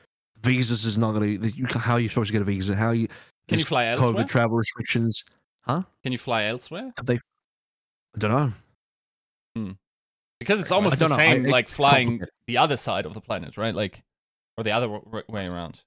Visas 0.41 0.85
is 0.85 0.97
not 0.97 1.13
gonna. 1.13 1.25
You, 1.27 1.65
how 1.71 1.93
are 1.93 1.99
you 1.99 2.09
supposed 2.09 2.27
to 2.27 2.33
get 2.33 2.41
a 2.41 2.45
visa? 2.45 2.75
How 2.75 2.91
you? 2.91 3.07
Can 3.47 3.59
you 3.59 3.65
fly 3.65 3.85
elsewhere? 3.85 4.23
COVID 4.23 4.27
travel 4.27 4.57
restrictions. 4.57 5.23
Huh? 5.61 5.83
Can 6.03 6.11
you 6.11 6.17
fly 6.17 6.43
elsewhere? 6.45 6.91
Have 6.97 7.05
they? 7.05 7.15
I 7.15 8.17
don't 8.19 8.31
know. 8.31 8.53
Because 10.39 10.61
it's 10.61 10.71
almost 10.71 10.99
the 10.99 11.07
know. 11.07 11.15
I- 11.15 11.17
same, 11.17 11.45
it's 11.45 11.51
like 11.51 11.67
flying 11.69 12.21
the 12.45 12.57
other 12.59 12.77
side 12.77 13.05
of 13.07 13.13
the 13.15 13.21
planet, 13.21 13.57
right? 13.57 13.73
Like, 13.73 14.03
or 14.55 14.63
the 14.63 14.71
other 14.71 14.88
w- 14.88 15.23
way 15.27 15.47
around. 15.47 15.81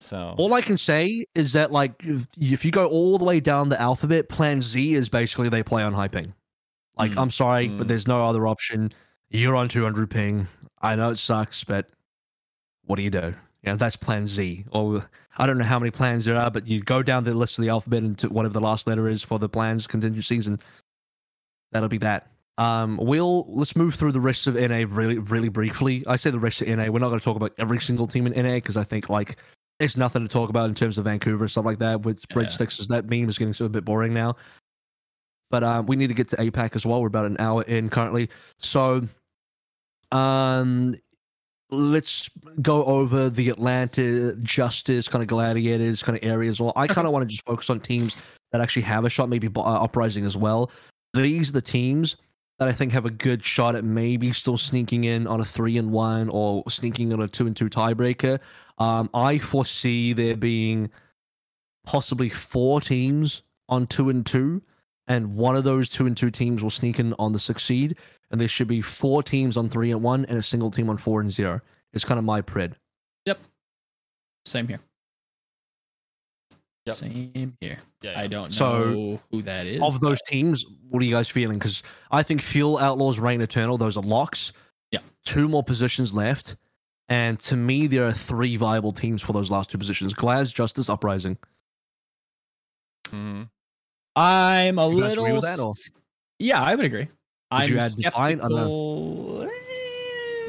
So 0.00 0.34
All 0.36 0.52
I 0.52 0.60
can 0.60 0.76
say 0.76 1.24
is 1.34 1.54
that 1.54 1.72
like 1.72 1.94
if, 2.04 2.26
if 2.38 2.64
you 2.66 2.70
go 2.70 2.86
all 2.86 3.16
the 3.16 3.24
way 3.24 3.40
down 3.40 3.70
the 3.70 3.80
alphabet, 3.80 4.28
Plan 4.28 4.60
Z 4.60 4.94
is 4.94 5.08
basically 5.08 5.48
they 5.48 5.62
play 5.62 5.82
on 5.82 5.94
high 5.94 6.08
ping. 6.08 6.34
Like 6.98 7.12
Mm. 7.12 7.22
I'm 7.22 7.30
sorry, 7.30 7.68
Mm. 7.70 7.78
but 7.78 7.88
there's 7.88 8.06
no 8.06 8.26
other 8.26 8.46
option. 8.46 8.92
You're 9.30 9.56
on 9.56 9.68
200 9.70 10.10
ping. 10.10 10.48
I 10.82 10.94
know 10.96 11.10
it 11.10 11.16
sucks, 11.16 11.64
but 11.64 11.88
what 12.86 12.96
do 12.96 13.02
you 13.02 13.10
do? 13.10 13.34
Yeah, 13.62 13.74
that's 13.74 13.96
Plan 13.96 14.26
Z. 14.26 14.64
Or 14.70 15.08
I 15.38 15.46
don't 15.46 15.58
know 15.58 15.64
how 15.64 15.78
many 15.78 15.90
plans 15.90 16.24
there 16.24 16.36
are, 16.36 16.50
but 16.50 16.66
you 16.66 16.80
go 16.80 17.02
down 17.02 17.24
the 17.24 17.34
list 17.34 17.58
of 17.58 17.62
the 17.62 17.68
alphabet 17.68 18.02
and 18.02 18.16
to 18.18 18.28
whatever 18.28 18.54
the 18.54 18.60
last 18.60 18.86
letter 18.86 19.08
is 19.08 19.22
for 19.22 19.38
the 19.38 19.48
plans 19.48 19.86
contingencies, 19.86 20.46
and 20.46 20.62
that'll 21.72 21.88
be 21.88 21.98
that. 21.98 22.30
Um, 22.58 22.96
we'll 22.96 23.44
let's 23.52 23.76
move 23.76 23.94
through 23.94 24.12
the 24.12 24.20
rest 24.20 24.46
of 24.46 24.54
NA 24.54 24.84
really, 24.88 25.18
really 25.18 25.48
briefly. 25.50 26.04
I 26.06 26.16
say 26.16 26.30
the 26.30 26.38
rest 26.38 26.62
of 26.62 26.68
NA. 26.68 26.86
We're 26.86 27.00
not 27.00 27.08
going 27.08 27.18
to 27.20 27.24
talk 27.24 27.36
about 27.36 27.52
every 27.58 27.80
single 27.80 28.06
team 28.06 28.26
in 28.26 28.32
NA 28.32 28.54
because 28.54 28.76
I 28.76 28.84
think 28.84 29.10
like 29.10 29.36
there's 29.78 29.96
nothing 29.96 30.22
to 30.22 30.28
talk 30.28 30.48
about 30.48 30.70
in 30.70 30.74
terms 30.74 30.96
of 30.96 31.04
Vancouver 31.04 31.44
and 31.44 31.50
stuff 31.50 31.66
like 31.66 31.80
that. 31.80 32.02
With 32.02 32.24
Yeah. 32.30 32.36
breadsticks, 32.36 32.86
that 32.88 33.10
meme 33.10 33.28
is 33.28 33.36
getting 33.36 33.52
so 33.52 33.66
a 33.66 33.68
bit 33.68 33.84
boring 33.84 34.14
now. 34.14 34.36
But 35.50 35.64
um, 35.64 35.86
we 35.86 35.96
need 35.96 36.06
to 36.06 36.14
get 36.14 36.28
to 36.28 36.36
APAC 36.36 36.74
as 36.76 36.86
well. 36.86 37.00
We're 37.02 37.08
about 37.08 37.26
an 37.26 37.36
hour 37.38 37.62
in 37.62 37.90
currently, 37.90 38.30
so 38.58 39.02
um, 40.12 40.94
let's 41.70 42.30
go 42.62 42.84
over 42.84 43.28
the 43.28 43.48
Atlanta 43.48 44.36
Justice 44.36 45.08
kind 45.08 45.22
of 45.22 45.28
gladiators 45.28 46.02
kind 46.02 46.16
of 46.16 46.24
areas. 46.24 46.60
Well, 46.60 46.72
I 46.76 46.86
kind 46.86 47.06
of 47.06 47.12
want 47.12 47.22
to 47.24 47.26
just 47.26 47.44
focus 47.44 47.70
on 47.70 47.80
teams 47.80 48.14
that 48.52 48.60
actually 48.60 48.82
have 48.82 49.04
a 49.04 49.10
shot, 49.10 49.28
maybe 49.28 49.50
uh, 49.54 49.60
uprising 49.60 50.24
as 50.24 50.36
well. 50.36 50.70
These 51.12 51.50
are 51.50 51.52
the 51.52 51.62
teams 51.62 52.16
that 52.58 52.68
I 52.68 52.72
think 52.72 52.92
have 52.92 53.04
a 53.04 53.10
good 53.10 53.44
shot 53.44 53.76
at 53.76 53.84
maybe 53.84 54.32
still 54.32 54.56
sneaking 54.56 55.04
in 55.04 55.26
on 55.26 55.40
a 55.40 55.44
three 55.44 55.76
and 55.76 55.90
one 55.92 56.28
or 56.30 56.62
sneaking 56.68 57.12
on 57.12 57.20
a 57.20 57.28
two 57.28 57.46
and 57.46 57.56
two 57.56 57.68
tiebreaker. 57.68 58.38
Um, 58.78 59.10
I 59.12 59.38
foresee 59.38 60.12
there 60.12 60.36
being 60.36 60.90
possibly 61.84 62.28
four 62.28 62.80
teams 62.80 63.42
on 63.68 63.86
two 63.86 64.08
and 64.08 64.24
two, 64.24 64.62
and 65.08 65.34
one 65.34 65.56
of 65.56 65.64
those 65.64 65.88
two 65.88 66.06
and 66.06 66.16
two 66.16 66.30
teams 66.30 66.62
will 66.62 66.70
sneak 66.70 66.98
in 66.98 67.14
on 67.18 67.32
the 67.32 67.38
succeed, 67.38 67.96
and 68.30 68.40
there 68.40 68.48
should 68.48 68.68
be 68.68 68.80
four 68.82 69.22
teams 69.22 69.56
on 69.56 69.68
three 69.68 69.90
and 69.92 70.02
one 70.02 70.24
and 70.26 70.38
a 70.38 70.42
single 70.42 70.70
team 70.70 70.88
on 70.90 70.96
four 70.96 71.20
and 71.20 71.30
zero. 71.30 71.60
It's 71.92 72.04
kind 72.04 72.18
of 72.18 72.24
my 72.24 72.42
pred. 72.42 72.72
Yep. 73.26 73.38
Same 74.44 74.68
here. 74.68 74.80
Yep. 76.86 76.96
Same 76.96 77.56
here. 77.60 77.76
Yeah, 78.02 78.10
yeah. 78.12 78.18
I 78.20 78.26
don't 78.28 78.48
know 78.48 78.50
So, 78.54 79.20
who 79.30 79.42
that 79.42 79.66
is. 79.66 79.82
Of 79.82 79.98
those 80.00 80.20
teams, 80.28 80.64
what 80.88 81.02
are 81.02 81.04
you 81.06 81.14
guys 81.14 81.28
feeling? 81.28 81.58
Because 81.58 81.82
I 82.12 82.22
think 82.22 82.42
Fuel 82.42 82.78
Outlaws, 82.78 83.18
Reign 83.18 83.40
Eternal, 83.40 83.76
those 83.76 83.96
are 83.96 84.02
locks. 84.04 84.52
Yeah. 84.92 85.00
Two 85.24 85.48
more 85.48 85.64
positions 85.64 86.12
left. 86.14 86.56
And 87.08 87.38
to 87.40 87.56
me, 87.56 87.86
there 87.88 88.04
are 88.06 88.12
three 88.12 88.56
viable 88.56 88.92
teams 88.92 89.22
for 89.22 89.32
those 89.32 89.50
last 89.50 89.70
two 89.70 89.78
positions 89.78 90.14
Glads, 90.14 90.52
Justice, 90.52 90.88
Uprising. 90.88 91.38
Mm-hmm. 93.08 93.42
I'm 94.16 94.78
a 94.78 94.88
You 94.90 95.00
guys 95.00 95.12
agree 95.12 95.22
little. 95.32 95.36
with 95.36 95.44
that, 95.44 95.58
or- 95.60 95.74
Yeah, 96.38 96.60
I 96.62 96.74
would 96.74 96.84
agree. 96.84 97.08
I'm 97.50 97.68
you 97.70 97.78
add 97.78 97.92
Defiant 97.96 98.42
or 98.42 98.46
skeptical. 98.46 99.48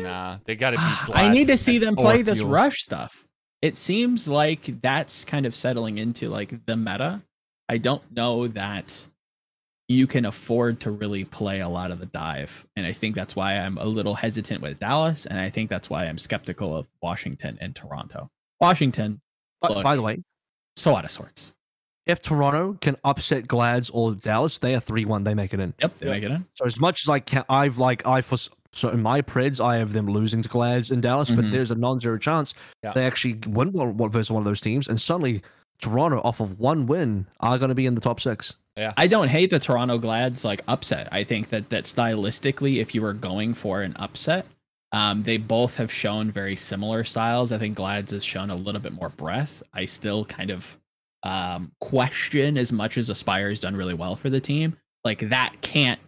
Nah, 0.02 0.38
they 0.46 0.56
gotta 0.56 0.78
be. 0.78 0.84
Ah, 0.84 1.12
I 1.14 1.30
need 1.30 1.48
to 1.48 1.58
see 1.58 1.78
them 1.78 1.96
play 1.96 2.22
this 2.22 2.40
Fuel. 2.40 2.50
rush 2.52 2.82
stuff. 2.84 3.26
It 3.62 3.78
seems 3.78 4.28
like 4.28 4.82
that's 4.82 5.26
kind 5.26 5.46
of 5.46 5.56
settling 5.56 5.98
into 5.98 6.30
like 6.30 6.66
the 6.66 6.78
meta. 6.78 7.22
I 7.70 7.78
don't 7.78 8.04
know 8.16 8.48
that 8.50 9.06
you 9.90 10.06
can 10.06 10.26
afford 10.26 10.80
to 10.82 10.92
really 10.92 11.24
play 11.26 11.62
a 11.62 11.70
lot 11.70 11.92
of 11.92 12.00
the 12.00 12.06
dive. 12.08 12.66
And 12.76 12.86
I 12.86 12.92
think 12.94 13.16
that's 13.16 13.36
why 13.36 13.58
I'm 13.58 13.78
a 13.78 13.86
little 13.86 14.14
hesitant 14.14 14.62
with 14.62 14.80
Dallas. 14.80 15.26
And 15.26 15.40
I 15.40 15.50
think 15.50 15.70
that's 15.70 15.90
why 15.90 16.06
I'm 16.06 16.18
skeptical 16.18 16.76
of 16.76 16.88
Washington 17.02 17.58
and 17.62 17.76
Toronto. 17.76 18.30
Washington, 18.60 19.22
But 19.62 19.72
Look. 19.72 19.84
by 19.84 19.96
the 19.96 20.02
way, 20.02 20.22
so 20.76 20.96
out 20.96 21.06
of 21.06 21.12
sorts. 21.12 21.54
If 22.08 22.22
Toronto 22.22 22.78
can 22.82 22.96
upset 23.04 23.48
Glads 23.48 23.90
or 23.92 24.14
Dallas, 24.14 24.58
they 24.58 24.76
are 24.76 24.80
3 24.80 25.06
1. 25.06 25.24
They 25.24 25.34
make 25.34 25.54
it 25.54 25.60
in. 25.60 25.74
Yep, 25.82 26.00
they 26.00 26.06
Yep. 26.08 26.16
make 26.16 26.24
it 26.24 26.32
in. 26.32 26.46
So 26.54 26.66
as 26.66 26.80
much 26.80 27.04
as 27.06 27.10
I 27.10 27.20
can, 27.20 27.44
I've 27.50 27.78
like 27.78 28.06
I 28.08 28.22
for 28.22 28.38
so 28.74 28.90
in 28.90 29.02
my 29.02 29.22
preds, 29.22 29.60
I 29.64 29.78
have 29.78 29.94
them 29.94 30.08
losing 30.08 30.42
to 30.44 30.50
Glads 30.50 30.92
in 30.92 31.02
Dallas, 31.02 31.30
Mhm. 31.32 31.36
but 31.38 31.52
there's 31.52 31.72
a 31.72 31.76
non-zero 31.76 32.18
chance 32.20 32.54
Yeah. 32.84 32.92
they 32.94 33.08
actually 33.08 33.40
win 33.48 33.72
one, 33.72 33.98
one 33.98 34.10
versus 34.12 34.30
one 34.30 34.42
of 34.42 34.46
those 34.46 34.62
teams, 34.62 34.88
and 34.88 35.02
suddenly 35.02 35.42
Toronto, 35.82 36.22
off 36.24 36.40
of 36.40 36.60
one 36.60 36.86
win, 36.86 37.26
are 37.40 37.58
going 37.58 37.70
to 37.70 37.76
be 37.76 37.86
in 37.86 37.96
the 37.96 38.02
top 38.02 38.20
six. 38.20 38.56
Yeah. 38.76 38.94
I 38.98 39.08
don't 39.08 39.30
hate 39.30 39.50
the 39.50 39.58
Toronto 39.60 39.98
Glads 39.98 40.46
like 40.46 40.64
upset. 40.68 41.08
I 41.12 41.24
think 41.24 41.50
that 41.50 41.70
that 41.70 41.86
stylistically, 41.86 42.80
if 42.80 42.94
you 42.94 43.02
were 43.02 43.14
going 43.14 43.54
for 43.56 43.82
an 43.82 43.96
upset, 43.98 44.46
um, 44.92 45.24
they 45.24 45.38
both 45.38 45.76
have 45.78 45.92
shown 45.92 46.30
very 46.32 46.56
similar 46.56 47.04
styles. 47.04 47.52
I 47.52 47.58
think 47.58 47.76
Glads 47.76 48.12
has 48.12 48.24
shown 48.24 48.50
a 48.52 48.56
little 48.56 48.82
bit 48.82 48.94
more 48.94 49.10
breath. 49.10 49.64
I 49.74 49.86
still 49.86 50.26
kind 50.26 50.50
of 50.52 50.78
um, 51.24 51.72
question 51.80 52.58
as 52.58 52.72
much 52.72 52.98
as 52.98 53.10
Aspire 53.10 53.50
has 53.50 53.60
done 53.60 53.76
really 53.76 53.94
well 53.94 54.16
for 54.16 54.30
the 54.30 54.40
team. 54.40 54.78
Like 55.04 55.30
that 55.30 55.56
can't 55.62 56.00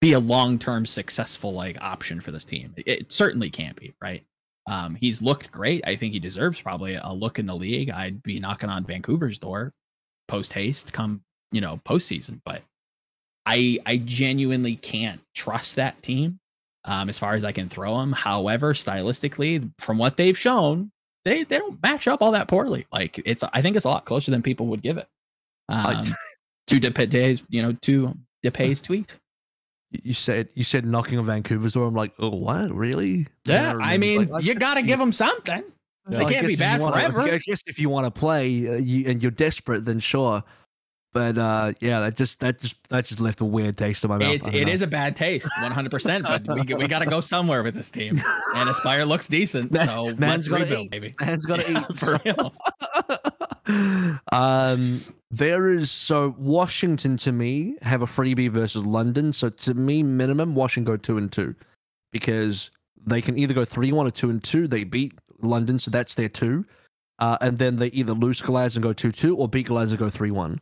be 0.00 0.12
a 0.12 0.20
long 0.20 0.58
term 0.58 0.86
successful 0.86 1.52
like 1.52 1.76
option 1.80 2.20
for 2.20 2.30
this 2.30 2.44
team. 2.44 2.74
It, 2.76 2.88
it 2.88 3.12
certainly 3.12 3.50
can't 3.50 3.76
be, 3.76 3.94
right? 4.02 4.24
Um, 4.68 4.94
he's 4.94 5.22
looked 5.22 5.50
great. 5.50 5.82
I 5.86 5.96
think 5.96 6.12
he 6.12 6.18
deserves 6.18 6.60
probably 6.60 6.94
a 6.94 7.12
look 7.12 7.38
in 7.38 7.46
the 7.46 7.56
league. 7.56 7.90
I'd 7.90 8.22
be 8.22 8.38
knocking 8.38 8.68
on 8.68 8.84
Vancouver's 8.84 9.38
door 9.38 9.72
post 10.28 10.52
haste 10.52 10.92
come 10.92 11.22
you 11.50 11.60
know 11.60 11.80
postseason 11.84 12.40
but 12.44 12.62
i 13.46 13.78
i 13.86 13.96
genuinely 13.96 14.76
can't 14.76 15.20
trust 15.34 15.74
that 15.76 16.00
team 16.02 16.38
um 16.84 17.08
as 17.08 17.18
far 17.18 17.34
as 17.34 17.44
i 17.44 17.50
can 17.50 17.68
throw 17.68 17.98
them 17.98 18.12
however 18.12 18.74
stylistically 18.74 19.68
from 19.78 19.98
what 19.98 20.16
they've 20.16 20.38
shown 20.38 20.92
they 21.24 21.44
they 21.44 21.58
don't 21.58 21.82
match 21.82 22.06
up 22.08 22.22
all 22.22 22.32
that 22.32 22.48
poorly 22.48 22.86
like 22.92 23.20
it's 23.24 23.42
i 23.52 23.60
think 23.62 23.76
it's 23.76 23.84
a 23.84 23.88
lot 23.88 24.04
closer 24.04 24.30
than 24.30 24.42
people 24.42 24.66
would 24.66 24.82
give 24.82 24.96
it 24.98 25.08
um 25.68 26.02
to 26.66 26.78
Depay's, 26.80 27.42
you 27.48 27.62
know 27.62 27.72
to 27.82 28.14
Depay's 28.44 28.80
tweet 28.88 29.16
You 29.90 30.14
said 30.14 30.48
you 30.54 30.64
said 30.64 30.84
knocking 30.84 31.18
on 31.18 31.24
Vancouver's 31.24 31.72
door. 31.72 31.86
I'm 31.88 31.94
like, 31.94 32.12
oh, 32.18 32.28
what? 32.28 32.70
Really? 32.70 33.26
yeah 33.44 33.70
And 33.72 33.82
i 33.82 33.96
mean 33.96 34.26
like, 34.26 34.44
you 34.44 34.54
gotta 34.54 34.82
give 34.82 34.98
them 34.98 35.12
something 35.12 35.62
Yeah. 36.10 36.18
they 36.18 36.24
can't 36.26 36.46
be 36.46 36.56
bad 36.56 36.80
wanna- 36.80 36.96
forever 37.00 37.22
I 37.22 37.38
guess 37.38 37.62
if 37.66 37.78
you 37.78 37.88
want 37.88 38.04
to 38.06 38.10
play 38.10 38.68
uh, 38.68 38.74
you, 38.76 39.08
and 39.10 39.22
you're 39.22 39.30
desperate, 39.30 39.84
then 39.86 39.98
sure. 40.00 40.42
But 41.14 41.38
uh, 41.38 41.72
yeah, 41.80 42.00
that 42.00 42.16
just 42.16 42.38
that 42.40 42.60
just 42.60 42.76
that 42.90 43.06
just 43.06 43.18
left 43.20 43.40
a 43.40 43.44
weird 43.44 43.78
taste 43.78 44.04
in 44.04 44.10
my 44.10 44.18
mouth. 44.18 44.28
It, 44.28 44.54
it 44.54 44.66
know. 44.66 44.72
is 44.72 44.82
a 44.82 44.86
bad 44.86 45.16
taste, 45.16 45.48
100%. 45.60 46.22
But 46.22 46.68
we, 46.68 46.74
we 46.74 46.86
got 46.86 46.98
to 46.98 47.06
go 47.06 47.20
somewhere 47.22 47.62
with 47.62 47.74
this 47.74 47.90
team. 47.90 48.22
And 48.54 48.68
Aspire 48.68 49.04
looks 49.06 49.26
decent. 49.26 49.72
Man- 49.72 49.86
So 49.86 50.04
man's 50.16 50.20
let's 50.20 50.48
gotta 50.48 50.64
rebuild, 50.64 50.84
eat. 50.86 50.90
baby. 50.90 51.14
Man's 51.20 51.46
got 51.46 51.60
to 51.60 51.72
Yeah, 51.72 51.84
eat. 51.90 51.98
for 51.98 52.20
real. 52.24 52.52
um, 54.32 55.00
there 55.30 55.70
is 55.70 55.90
so 55.90 56.34
Washington 56.38 57.16
to 57.18 57.32
me 57.32 57.76
have 57.82 58.02
a 58.02 58.06
freebie 58.06 58.50
versus 58.50 58.84
London. 58.84 59.32
So 59.32 59.48
to 59.48 59.74
me, 59.74 60.02
minimum 60.02 60.54
Washington 60.54 60.92
go 60.92 60.96
two 60.96 61.18
and 61.18 61.30
two 61.32 61.54
because 62.12 62.70
they 63.06 63.20
can 63.22 63.38
either 63.38 63.54
go 63.54 63.64
three 63.64 63.92
one 63.92 64.06
or 64.06 64.10
two 64.10 64.30
and 64.30 64.42
two. 64.42 64.66
They 64.68 64.84
beat 64.84 65.12
London, 65.40 65.78
so 65.78 65.90
that's 65.90 66.14
their 66.14 66.28
two, 66.28 66.64
uh, 67.18 67.38
and 67.40 67.58
then 67.58 67.76
they 67.76 67.88
either 67.88 68.12
lose 68.12 68.40
Glads 68.40 68.76
and 68.76 68.82
go 68.82 68.92
two 68.92 69.12
two 69.12 69.36
or 69.36 69.48
beat 69.48 69.66
Glads 69.66 69.90
and 69.92 69.98
go 69.98 70.10
three 70.10 70.30
one. 70.30 70.60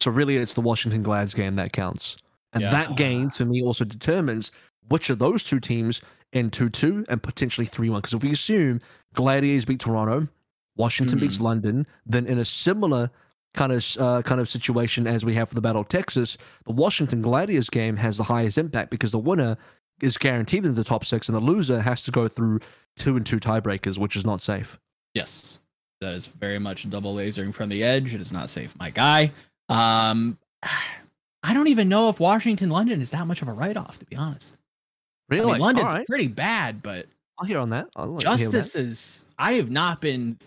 So 0.00 0.10
really, 0.10 0.36
it's 0.36 0.54
the 0.54 0.60
Washington 0.60 1.02
Glads 1.02 1.34
game 1.34 1.56
that 1.56 1.72
counts, 1.72 2.16
and 2.52 2.62
Yeah. 2.62 2.70
that 2.70 2.96
game 2.96 3.30
to 3.32 3.44
me 3.44 3.62
also 3.62 3.84
determines 3.84 4.50
which 4.88 5.10
of 5.10 5.18
those 5.18 5.44
two 5.44 5.60
teams 5.60 6.00
in 6.32 6.50
two 6.50 6.68
two 6.70 7.04
and 7.08 7.22
potentially 7.22 7.66
three 7.66 7.90
one. 7.90 8.00
Because 8.00 8.14
if 8.14 8.22
we 8.22 8.32
assume 8.32 8.80
Gladiators 9.14 9.64
beat 9.64 9.80
Toronto, 9.80 10.28
Washington 10.76 11.18
Mhm. 11.18 11.22
beats 11.22 11.40
London, 11.40 11.86
then 12.06 12.26
in 12.26 12.38
a 12.38 12.44
similar 12.44 13.10
kind 13.54 13.72
of 13.72 13.84
uh, 13.98 14.22
kind 14.22 14.40
of 14.40 14.48
situation 14.48 15.06
as 15.06 15.24
we 15.24 15.34
have 15.34 15.48
for 15.48 15.54
the 15.54 15.60
Battle 15.60 15.80
of 15.82 15.88
Texas, 15.88 16.38
the 16.64 16.72
Washington 16.72 17.20
Gladiators 17.20 17.68
game 17.68 17.96
has 17.96 18.16
the 18.16 18.24
highest 18.24 18.56
impact 18.56 18.90
because 18.90 19.10
the 19.10 19.18
winner 19.18 19.56
is 20.00 20.16
guaranteed 20.16 20.64
in 20.64 20.74
the 20.76 20.84
top 20.84 21.04
six, 21.04 21.28
and 21.28 21.36
the 21.36 21.40
loser 21.40 21.82
has 21.82 22.02
to 22.04 22.10
go 22.10 22.26
through 22.26 22.60
two 22.96 23.16
and 23.16 23.26
two 23.26 23.38
tiebreakers, 23.38 23.98
which 23.98 24.16
is 24.16 24.24
not 24.24 24.40
safe. 24.40 24.78
Yes. 25.14 25.58
That 26.00 26.14
is 26.14 26.24
very 26.24 26.58
much 26.58 26.88
double 26.88 27.14
lasering 27.16 27.52
from 27.52 27.68
the 27.68 27.82
edge. 27.82 28.14
It 28.14 28.22
is 28.22 28.32
not 28.32 28.48
safe, 28.48 28.74
my 28.78 28.88
guy. 28.88 29.32
Um, 29.70 30.38
I 31.42 31.54
don't 31.54 31.68
even 31.68 31.88
know 31.88 32.10
if 32.10 32.20
Washington 32.20 32.68
London 32.68 33.00
is 33.00 33.10
that 33.10 33.26
much 33.26 33.40
of 33.40 33.48
a 33.48 33.52
write 33.52 33.78
off, 33.78 33.98
to 33.98 34.04
be 34.04 34.14
honest. 34.14 34.54
Really, 35.30 35.48
I 35.48 35.52
mean, 35.52 35.60
London's 35.60 35.92
right. 35.94 36.06
pretty 36.06 36.26
bad, 36.26 36.82
but 36.82 37.06
I'll 37.38 37.46
hear 37.46 37.58
on 37.58 37.70
that. 37.70 37.88
I'll 37.96 38.06
hear 38.06 38.14
that. 38.14 38.20
Justice 38.20 38.76
is. 38.76 39.24
I 39.38 39.54
have 39.54 39.70
not 39.70 40.02
been. 40.02 40.38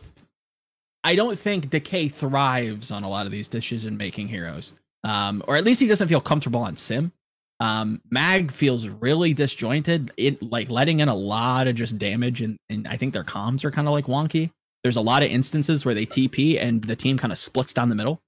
I 1.04 1.16
don't 1.16 1.38
think 1.38 1.72
Decay 1.72 2.10
thrives 2.10 2.92
on 2.92 3.04
a 3.04 3.10
lot 3.10 3.26
of 3.26 3.32
these 3.32 3.48
decision 3.48 3.98
making 3.98 4.28
heroes, 4.28 4.74
um, 5.04 5.44
or 5.48 5.56
at 5.56 5.66
least 5.66 5.82
he 5.82 5.88
doesn't 5.88 6.08
feel 6.10 6.22
comfortable 6.22 6.62
on 6.62 6.76
Sim. 6.76 7.12
Um, 7.60 8.02
Mag 8.12 8.52
feels 8.52 8.88
really 8.88 9.34
disjointed, 9.34 10.12
it 10.18 10.42
like 10.44 10.70
letting 10.70 11.00
in 11.00 11.08
a 11.08 11.16
lot 11.16 11.68
of 11.68 11.76
just 11.76 11.98
damage, 11.98 12.42
and, 12.42 12.58
and 12.70 12.88
I 12.88 12.98
think 12.98 13.14
their 13.14 13.24
comms 13.24 13.64
are 13.64 13.72
kind 13.72 13.88
of 13.88 13.94
like 13.94 14.06
wonky. 14.06 14.52
There's 14.84 14.98
a 14.98 15.02
lot 15.02 15.24
of 15.24 15.30
instances 15.30 15.86
where 15.86 15.96
they 15.96 16.06
TP 16.06 16.62
and 16.62 16.84
the 16.84 16.96
team 16.96 17.18
kind 17.18 17.32
of 17.32 17.38
splits 17.38 17.74
down 17.74 17.88
the 17.88 17.96
middle, 17.96 18.20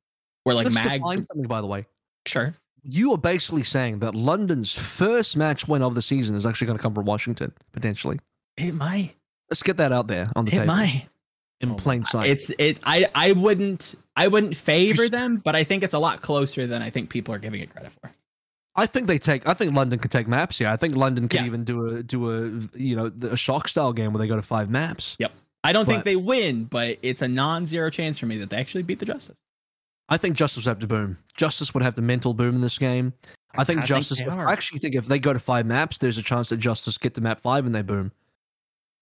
where 0.46 0.56
like 0.56 0.66
Let's 0.66 0.76
Mag, 0.76 1.02
define 1.02 1.26
something, 1.28 1.48
by 1.48 1.60
the 1.62 1.68
way. 1.68 1.86
sure, 2.26 2.56
You 2.84 3.12
are 3.12 3.18
basically 3.18 3.64
saying 3.64 4.00
that 4.00 4.16
London's 4.16 4.72
first 4.72 5.36
match 5.36 5.68
win 5.68 5.82
of 5.82 5.94
the 5.96 6.02
season 6.02 6.36
is 6.36 6.46
actually 6.46 6.68
going 6.68 6.78
to 6.78 6.82
come 6.82 6.94
from 6.96 7.06
Washington 7.06 7.52
potentially. 7.74 8.20
it 8.58 8.72
might, 8.74 9.16
Let's 9.50 9.62
get 9.64 9.78
that 9.78 9.92
out 9.92 10.08
there 10.08 10.32
on 10.36 10.46
the 10.46 10.52
table. 10.52 10.64
it 10.64 10.66
table 10.68 10.76
might. 10.78 11.08
in 11.62 11.72
Oh, 11.72 11.76
plain 11.76 12.06
sight. 12.06 12.30
It's 12.30 12.50
it. 12.58 12.80
I 12.84 13.10
I 13.14 13.32
wouldn't 13.34 13.96
I 14.16 14.28
wouldn't 14.28 14.56
favor 14.56 15.04
Just- 15.04 15.12
them, 15.12 15.38
but 15.38 15.56
I 15.56 15.64
think 15.64 15.84
it's 15.84 15.94
a 15.94 16.00
lot 16.00 16.22
closer 16.22 16.66
than 16.66 16.82
I 16.82 16.90
think 16.90 17.10
people 17.10 17.34
are 17.34 17.38
giving 17.40 17.62
it 17.62 17.70
credit 17.70 17.92
for. 18.02 18.12
I 18.76 18.88
think 18.88 19.08
they 19.08 19.20
take. 19.20 19.48
I 19.48 19.54
think 19.54 19.74
London 19.74 20.00
could 20.00 20.12
take 20.12 20.28
maps 20.28 20.58
here. 20.58 20.68
I 20.68 20.76
think 20.78 20.96
London 20.96 21.28
could 21.30 21.40
Yeah. 21.42 21.46
even 21.46 21.64
do 21.64 21.86
a 21.96 22.04
do 22.04 22.30
a 22.32 22.78
you 22.78 22.96
know 22.96 23.12
a 23.30 23.38
shock 23.38 23.68
style 23.68 23.94
game 23.94 24.14
where 24.14 24.20
they 24.20 24.28
go 24.28 24.36
to 24.36 24.42
five 24.42 24.70
maps. 24.70 25.16
Yep. 25.20 25.32
I 25.64 25.72
don't 25.72 25.86
think 25.86 26.04
they 26.06 26.16
win, 26.16 26.66
but 26.66 26.98
it's 27.02 27.22
a 27.22 27.28
non-zero 27.28 27.90
chance 27.90 28.18
for 28.20 28.26
me 28.28 28.38
that 28.38 28.50
they 28.50 28.58
actually 28.58 28.84
beat 28.84 29.00
the 29.00 29.06
Justice. 29.06 29.38
I 30.10 30.18
think 30.18 30.36
Justice 30.36 30.66
would 30.66 30.70
have 30.70 30.80
to 30.80 30.88
boom. 30.88 31.18
Justice 31.36 31.74
would 31.74 31.84
have 31.84 31.96
the 31.96 32.02
mental 32.02 32.34
boom 32.34 32.56
in 32.56 32.62
this 32.62 32.78
game. 32.78 33.14
I 33.56 33.64
think 33.64 33.82
I 33.82 33.86
Justice. 33.86 34.18
they 34.20 34.26
if- 34.26 34.34
I 34.34 34.52
actually 34.52 34.80
think 34.80 34.96
if 34.96 35.08
they 35.08 35.18
go 35.20 35.34
to 35.34 35.40
five 35.40 35.66
maps, 35.66 35.98
there's 35.98 36.18
a 36.18 36.22
chance 36.22 36.50
that 36.50 36.58
Justice 36.58 36.98
get 36.98 37.14
to 37.16 37.22
map 37.22 37.40
five 37.40 37.66
and 37.66 37.74
they 37.74 37.82
boom. 37.82 38.12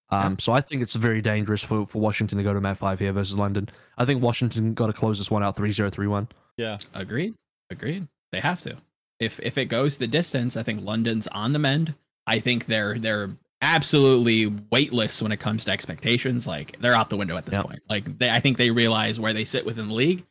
Um, 0.09 0.37
so 0.37 0.53
I 0.53 0.61
think 0.61 0.83
it's 0.83 0.93
very 0.93 1.21
dangerous 1.21 1.63
for, 1.63 1.85
for 1.87 1.99
Washington 1.99 2.37
to 2.37 2.43
go 2.43 2.53
to 2.53 2.61
map 2.61 2.77
five 2.77 2.99
here 2.99 3.11
versus 3.11 3.35
London. 3.35 3.67
I 3.97 4.05
think 4.05 4.21
Washington 4.21 4.75
got 4.75 4.87
to 4.87 4.93
close 4.93 5.17
this 5.17 5.31
one 5.31 5.41
out 5.41 5.55
3-0, 5.55 5.89
3-1. 5.91 6.29
Yeah. 6.57 6.77
Agreed. 6.93 7.33
Agreed. 7.71 8.07
They 8.31 8.39
have 8.39 8.61
to. 8.61 8.77
If 9.19 9.39
if 9.41 9.57
it 9.57 9.65
goes 9.65 9.97
the 9.97 10.05
distance, 10.07 10.55
I 10.57 10.63
think 10.63 10.81
London's 10.83 11.27
on 11.29 11.53
the 11.53 11.59
mend. 11.59 11.95
I 12.27 12.39
think 12.39 12.65
they're 12.65 12.99
they're 12.99 13.29
absolutely 13.61 14.47
weightless 14.71 15.21
when 15.21 15.31
it 15.31 15.39
comes 15.39 15.65
to 15.65 15.71
expectations. 15.71 16.45
Like 16.45 16.75
they're 16.79 16.93
out 16.95 17.09
the 17.09 17.17
window 17.17 17.37
at 17.37 17.45
this 17.45 17.55
Yep. 17.55 17.65
point. 17.65 17.79
Like 17.89 18.17
they, 18.19 18.29
I 18.29 18.39
think 18.39 18.57
they 18.57 18.69
realize 18.71 19.19
where 19.19 19.33
they 19.33 19.45
sit 19.45 19.65
within 19.65 19.87
the 19.87 19.93
league. 19.93 20.25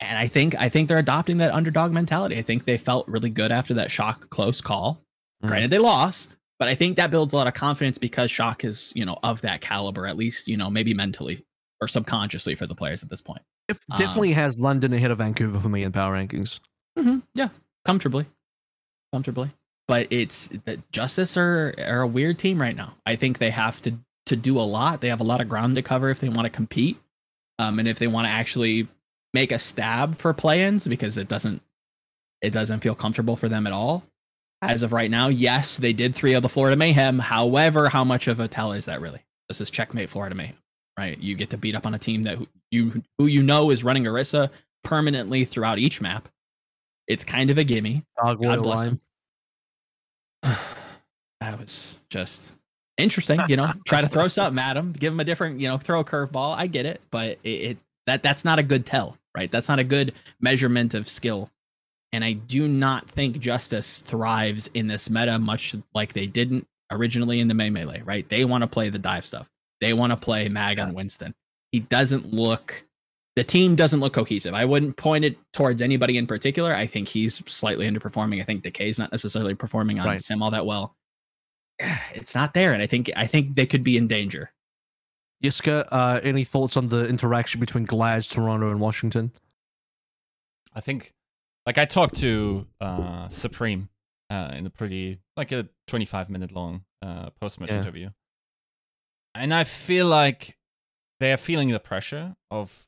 And 0.00 0.18
I 0.18 0.26
think 0.26 0.54
I 0.58 0.68
think 0.68 0.88
they're 0.88 0.98
adopting 0.98 1.38
that 1.38 1.52
underdog 1.52 1.92
mentality. 1.92 2.38
I 2.38 2.42
think 2.42 2.64
they 2.64 2.78
felt 2.78 3.06
really 3.06 3.30
good 3.30 3.52
after 3.52 3.74
that 3.74 3.90
shock 3.90 4.30
close 4.30 4.60
call. 4.60 5.02
Mm. 5.44 5.48
Granted, 5.48 5.70
they 5.70 5.78
lost, 5.78 6.36
but 6.58 6.68
I 6.68 6.74
think 6.74 6.96
that 6.96 7.10
builds 7.10 7.32
a 7.34 7.36
lot 7.36 7.46
of 7.46 7.54
confidence 7.54 7.98
because 7.98 8.30
shock 8.30 8.64
is 8.64 8.92
you 8.94 9.04
know 9.04 9.18
of 9.22 9.42
that 9.42 9.60
caliber, 9.60 10.06
at 10.06 10.16
least 10.16 10.48
you 10.48 10.56
know 10.56 10.70
maybe 10.70 10.94
mentally 10.94 11.44
or 11.80 11.88
subconsciously 11.88 12.54
for 12.54 12.66
the 12.66 12.74
players 12.74 13.02
at 13.02 13.08
this 13.10 13.20
point. 13.20 13.42
It 13.68 13.78
Um, 13.90 13.98
definitely 13.98 14.32
has 14.32 14.58
London 14.58 14.92
ahead 14.92 15.10
of 15.10 15.18
Vancouver 15.18 15.60
for 15.60 15.68
me 15.68 15.82
in 15.82 15.92
power 15.92 16.14
rankings. 16.14 16.60
Mm-hmm. 16.98 17.18
Yeah, 17.34 17.48
comfortably, 17.84 18.26
comfortably. 19.12 19.52
But 19.86 20.06
it's 20.10 20.48
the 20.64 20.82
Justice 20.92 21.36
are 21.36 21.74
are 21.78 22.02
a 22.02 22.06
weird 22.06 22.38
team 22.38 22.60
right 22.60 22.76
now. 22.76 22.94
I 23.04 23.16
think 23.16 23.38
they 23.38 23.50
have 23.50 23.82
to 23.82 23.92
to 24.26 24.36
do 24.36 24.58
a 24.58 24.62
lot. 24.62 25.00
They 25.00 25.08
have 25.08 25.20
a 25.20 25.24
lot 25.24 25.40
of 25.40 25.48
ground 25.48 25.76
to 25.76 25.82
cover 25.82 26.10
if 26.10 26.20
they 26.20 26.28
want 26.28 26.46
to 26.46 26.50
compete, 26.50 26.98
um, 27.58 27.78
and 27.78 27.86
if 27.86 27.98
they 27.98 28.06
want 28.06 28.26
to 28.26 28.30
actually 28.30 28.88
make 29.34 29.52
a 29.52 29.58
stab 29.58 30.16
for 30.18 30.32
play-ins 30.32 30.86
because 30.86 31.18
it 31.18 31.28
doesn't 31.28 31.62
it 32.42 32.50
doesn't 32.50 32.80
feel 32.80 32.94
comfortable 32.94 33.36
for 33.36 33.48
them 33.48 33.66
at 33.66 33.72
all. 33.72 34.02
As 34.62 34.82
of 34.82 34.92
right 34.92 35.10
now, 35.10 35.28
yes, 35.28 35.78
they 35.78 35.92
did 35.94 36.14
three 36.14 36.34
of 36.34 36.42
the 36.42 36.48
Florida 36.48 36.76
Mayhem. 36.76 37.18
However, 37.18 37.88
how 37.88 38.04
much 38.04 38.28
of 38.28 38.40
a 38.40 38.48
tell 38.48 38.72
is 38.72 38.86
that 38.86 39.00
really? 39.00 39.22
This 39.48 39.60
is 39.60 39.70
checkmate 39.70 40.10
Florida 40.10 40.34
Mayhem, 40.34 40.56
right? 40.98 41.18
You 41.18 41.34
get 41.34 41.50
to 41.50 41.56
beat 41.56 41.74
up 41.74 41.86
on 41.86 41.94
a 41.94 41.98
team 41.98 42.22
that 42.24 42.36
who 42.36 42.46
you 42.70 43.02
who 43.18 43.26
you 43.26 43.42
know 43.42 43.70
is 43.70 43.84
running 43.84 44.04
Orisa 44.04 44.50
permanently 44.84 45.46
throughout 45.46 45.78
each 45.78 46.00
map. 46.00 46.28
It's 47.08 47.24
kind 47.24 47.50
of 47.50 47.58
a 47.58 47.64
gimme. 47.64 48.04
Gargoyle 48.22 48.56
God 48.56 48.62
bless 48.62 48.78
line. 48.84 49.00
him. 50.42 50.56
that 51.40 51.58
was 51.58 51.96
just 52.10 52.52
interesting. 52.98 53.40
You 53.48 53.56
know, 53.56 53.72
try 53.86 54.02
to 54.02 54.08
throw 54.08 54.28
something 54.28 54.62
at 54.62 54.76
him, 54.76 54.92
give 54.92 55.12
him 55.12 55.20
a 55.20 55.24
different, 55.24 55.60
you 55.60 55.68
know, 55.68 55.78
throw 55.78 56.00
a 56.00 56.04
curveball. 56.04 56.54
I 56.54 56.66
get 56.66 56.86
it, 56.86 57.00
but 57.10 57.38
it, 57.42 57.48
it 57.48 57.78
that 58.06 58.22
that's 58.22 58.44
not 58.44 58.58
a 58.58 58.62
good 58.62 58.84
tell, 58.84 59.16
right? 59.36 59.50
That's 59.50 59.68
not 59.68 59.78
a 59.78 59.84
good 59.84 60.14
measurement 60.40 60.94
of 60.94 61.08
skill. 61.08 61.50
And 62.12 62.24
I 62.24 62.32
do 62.32 62.66
not 62.66 63.08
think 63.08 63.38
Justice 63.38 64.00
thrives 64.00 64.68
in 64.74 64.86
this 64.88 65.08
meta 65.08 65.38
much 65.38 65.76
like 65.94 66.12
they 66.12 66.26
didn't 66.26 66.66
originally 66.90 67.40
in 67.40 67.48
the 67.48 67.54
May 67.54 67.70
Melee, 67.70 68.02
right? 68.04 68.28
They 68.28 68.44
want 68.44 68.62
to 68.62 68.66
play 68.66 68.88
the 68.88 68.98
dive 68.98 69.24
stuff. 69.24 69.48
They 69.80 69.92
want 69.92 70.12
to 70.12 70.16
play 70.16 70.48
Mag 70.48 70.78
on 70.78 70.92
Winston. 70.92 71.34
He 71.72 71.80
doesn't 71.80 72.32
look 72.32 72.84
the 73.36 73.44
team 73.44 73.76
doesn't 73.76 74.00
look 74.00 74.12
cohesive. 74.12 74.54
I 74.54 74.64
wouldn't 74.64 74.96
point 74.96 75.24
it 75.24 75.38
towards 75.52 75.80
anybody 75.80 76.18
in 76.18 76.26
particular. 76.26 76.74
I 76.74 76.86
think 76.86 77.08
he's 77.08 77.42
slightly 77.46 77.88
underperforming. 77.88 78.40
I 78.40 78.44
think 78.44 78.62
Decay's 78.62 78.98
not 78.98 79.12
necessarily 79.12 79.54
performing 79.54 80.00
on 80.00 80.06
Right. 80.06 80.20
Sim 80.20 80.42
all 80.42 80.50
that 80.50 80.66
well. 80.66 80.96
It's 82.12 82.34
not 82.34 82.54
there, 82.54 82.72
and 82.72 82.82
I 82.82 82.86
think 82.86 83.10
I 83.16 83.26
think 83.26 83.54
they 83.54 83.66
could 83.66 83.84
be 83.84 83.96
in 83.96 84.08
danger. 84.08 84.52
Yiska, 85.42 85.88
uh, 85.90 86.20
any 86.22 86.44
thoughts 86.44 86.76
on 86.76 86.88
the 86.88 87.06
interaction 87.08 87.60
between 87.60 87.84
Glads, 87.84 88.26
Toronto, 88.28 88.70
and 88.70 88.80
Washington? 88.80 89.32
I 90.74 90.80
think, 90.80 91.12
like, 91.66 91.78
I 91.78 91.84
talked 91.86 92.16
to 92.16 92.66
uh, 92.80 93.28
Supreme 93.28 93.88
uh, 94.28 94.52
in 94.54 94.66
a 94.66 94.70
pretty, 94.70 95.20
like, 95.36 95.50
a 95.52 95.68
25 95.88 96.28
minute 96.30 96.52
long 96.52 96.84
uh, 97.02 97.30
post 97.40 97.58
match 97.60 97.70
Yeah. 97.70 97.78
interview. 97.78 98.10
And 99.34 99.54
I 99.54 99.64
feel 99.64 100.06
like 100.06 100.58
they 101.20 101.32
are 101.32 101.36
feeling 101.36 101.70
the 101.70 101.80
pressure 101.80 102.36
of 102.50 102.86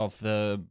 of 0.00 0.18
the 0.20 0.64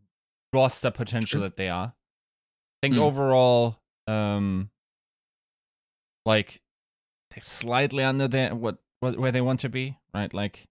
roster 0.53 0.89
potential 0.91 1.39
Sure. 1.39 1.41
that 1.41 1.57
they 1.57 1.67
are. 1.67 1.87
I 1.87 2.77
think 2.81 2.95
Mm. 2.95 2.99
overall, 3.01 3.77
um, 4.07 4.69
like, 6.25 6.61
they're 7.31 7.43
slightly 7.43 8.03
under 8.03 8.27
their 8.29 8.55
what, 8.55 8.77
what 9.01 9.17
where 9.19 9.31
they 9.33 9.41
want 9.41 9.59
to 9.61 9.69
be, 9.69 9.97
right? 10.13 10.33
Like, 10.33 10.65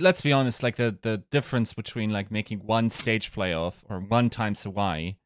let's 0.00 0.20
be 0.20 0.32
honest, 0.32 0.62
like 0.62 0.76
the 0.76 0.96
the 1.02 1.22
difference 1.30 1.74
between 1.74 2.10
like 2.10 2.30
making 2.30 2.60
one 2.60 2.90
stage 2.90 3.32
playoff 3.32 3.74
or 3.88 4.00
one 4.00 4.30
times 4.30 4.66
Y 4.66 5.16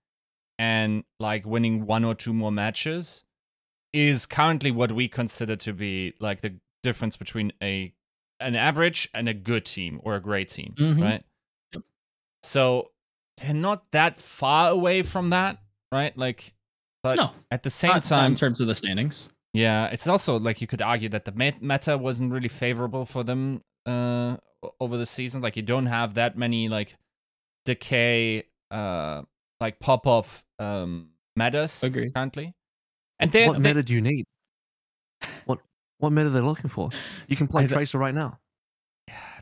and 0.59 1.05
like 1.21 1.45
winning 1.47 1.87
one 1.87 2.05
or 2.05 2.15
two 2.15 2.33
more 2.33 2.51
matches 2.53 3.25
is 3.93 4.27
currently 4.27 4.71
what 4.71 4.93
we 4.93 5.09
consider 5.09 5.57
to 5.57 5.73
be 5.73 6.15
like 6.21 6.41
the 6.41 6.55
difference 6.83 7.17
between 7.17 7.53
a 7.63 7.93
an 8.41 8.55
average 8.55 9.09
and 9.15 9.29
a 9.29 9.35
good 9.35 9.65
team 9.65 10.01
or 10.03 10.15
a 10.17 10.21
great 10.21 10.49
team, 10.49 10.75
Mhm. 10.77 11.03
right? 11.03 11.25
So 12.43 12.91
they're 13.39 13.55
not 13.55 13.91
that 13.93 14.19
far 14.21 14.71
away 14.71 15.03
from 15.03 15.31
that, 15.31 15.59
right? 15.93 16.17
Like, 16.17 16.55
but 17.03 17.17
no, 17.17 17.31
at 17.51 17.63
the 17.63 17.71
same 17.71 17.89
not- 17.89 17.95
not 17.97 18.03
time, 18.05 18.33
in 18.33 18.35
terms 18.35 18.61
of 18.61 18.67
the 18.67 18.75
standings. 18.75 19.29
yeah, 19.53 19.87
it's 19.87 20.07
also 20.07 20.39
like 20.39 20.61
you 20.61 20.67
could 20.67 20.83
argue 20.83 21.09
that 21.11 21.25
the 21.25 21.33
meta 21.61 21.97
wasn't 21.97 22.33
really 22.33 22.49
favorable 22.49 23.05
for 23.07 23.23
them 23.25 23.63
uh 23.87 24.37
over 24.81 24.97
the 24.97 25.07
season. 25.07 25.43
Like 25.43 25.57
you 25.57 25.63
don't 25.63 25.87
have 25.87 26.15
that 26.15 26.37
many 26.37 26.69
like 26.69 26.97
decay 27.65 28.45
uh 28.71 29.23
like 29.61 29.79
pop 29.81 30.07
off 30.07 30.45
um 30.59 31.11
metas 31.35 31.83
Agreed. 31.83 32.15
currently. 32.15 32.55
And 33.19 33.33
they, 33.33 33.47
what 33.47 33.63
they 33.63 33.71
meta 33.71 33.83
do 33.83 33.95
you 33.95 34.01
need? 34.01 34.25
What 35.47 35.61
what 35.99 36.11
meta 36.11 36.31
they're 36.31 36.43
looking 36.43 36.69
for? 36.69 36.91
You 37.29 37.37
can 37.37 37.47
play 37.47 37.65
I 37.65 37.67
th- 37.67 37.75
Tracer 37.75 37.99
right 37.99 38.15
now. 38.15 38.39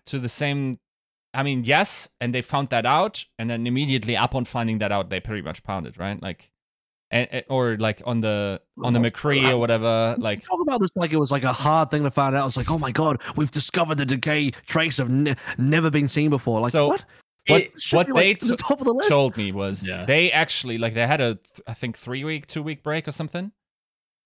to 0.07 0.19
the 0.19 0.29
same 0.29 0.79
I 1.35 1.43
mean, 1.43 1.65
yes, 1.65 2.09
and 2.21 2.33
they 2.33 2.43
found 2.43 2.69
that 2.69 2.87
out, 2.87 3.25
and 3.41 3.51
then 3.51 3.67
immediately 3.67 4.15
upon 4.15 4.45
finding 4.45 4.79
that 4.79 4.93
out, 4.93 5.11
they 5.11 5.19
pretty 5.19 5.43
much 5.43 5.65
pounded, 5.65 5.99
right? 5.99 6.23
Like, 6.23 6.53
and, 7.15 7.29
and- 7.33 7.45
or 7.49 7.77
like 7.79 8.03
on 8.05 8.21
the 8.21 8.61
on 8.83 8.93
the 8.93 8.99
Oh, 9.01 9.03
McCree 9.05 9.49
or 9.51 9.57
whatever, 9.57 10.17
like 10.19 10.45
talk 10.45 10.61
about 10.61 10.81
this 10.81 10.91
like 10.97 11.13
it 11.13 11.17
was 11.19 11.31
like 11.31 11.45
a 11.45 11.53
hard 11.53 11.91
thing 11.91 12.03
to 12.03 12.11
find 12.11 12.35
out. 12.37 12.47
It's 12.49 12.57
like, 12.57 12.71
oh 12.71 12.79
my 12.79 12.91
god, 12.93 13.23
we've 13.37 13.51
discovered 13.51 13.97
the 13.99 14.05
decay 14.05 14.51
trace 14.67 14.99
of 14.99 15.09
ne- 15.09 15.37
never 15.57 15.91
been 15.91 16.09
seen 16.09 16.29
before. 16.31 16.61
Like 16.61 16.73
So, 16.73 16.89
what? 16.89 17.05
what 17.47 17.63
what 17.93 18.07
be, 18.09 18.13
like, 18.13 18.41
they 18.41 18.49
the 18.49 18.57
top 18.57 18.81
of 18.81 18.87
the 18.87 18.93
list. 18.93 19.11
told 19.11 19.37
me 19.37 19.53
was 19.53 19.87
Yeah. 19.87 20.05
they 20.05 20.33
actually 20.33 20.77
like 20.79 20.95
they 20.95 21.07
had 21.07 21.21
a 21.21 21.35
th- 21.37 21.61
I 21.67 21.75
think 21.75 21.97
three 21.97 22.25
week, 22.25 22.47
two 22.47 22.63
week 22.63 22.83
break 22.83 23.07
or 23.09 23.13
something, 23.13 23.53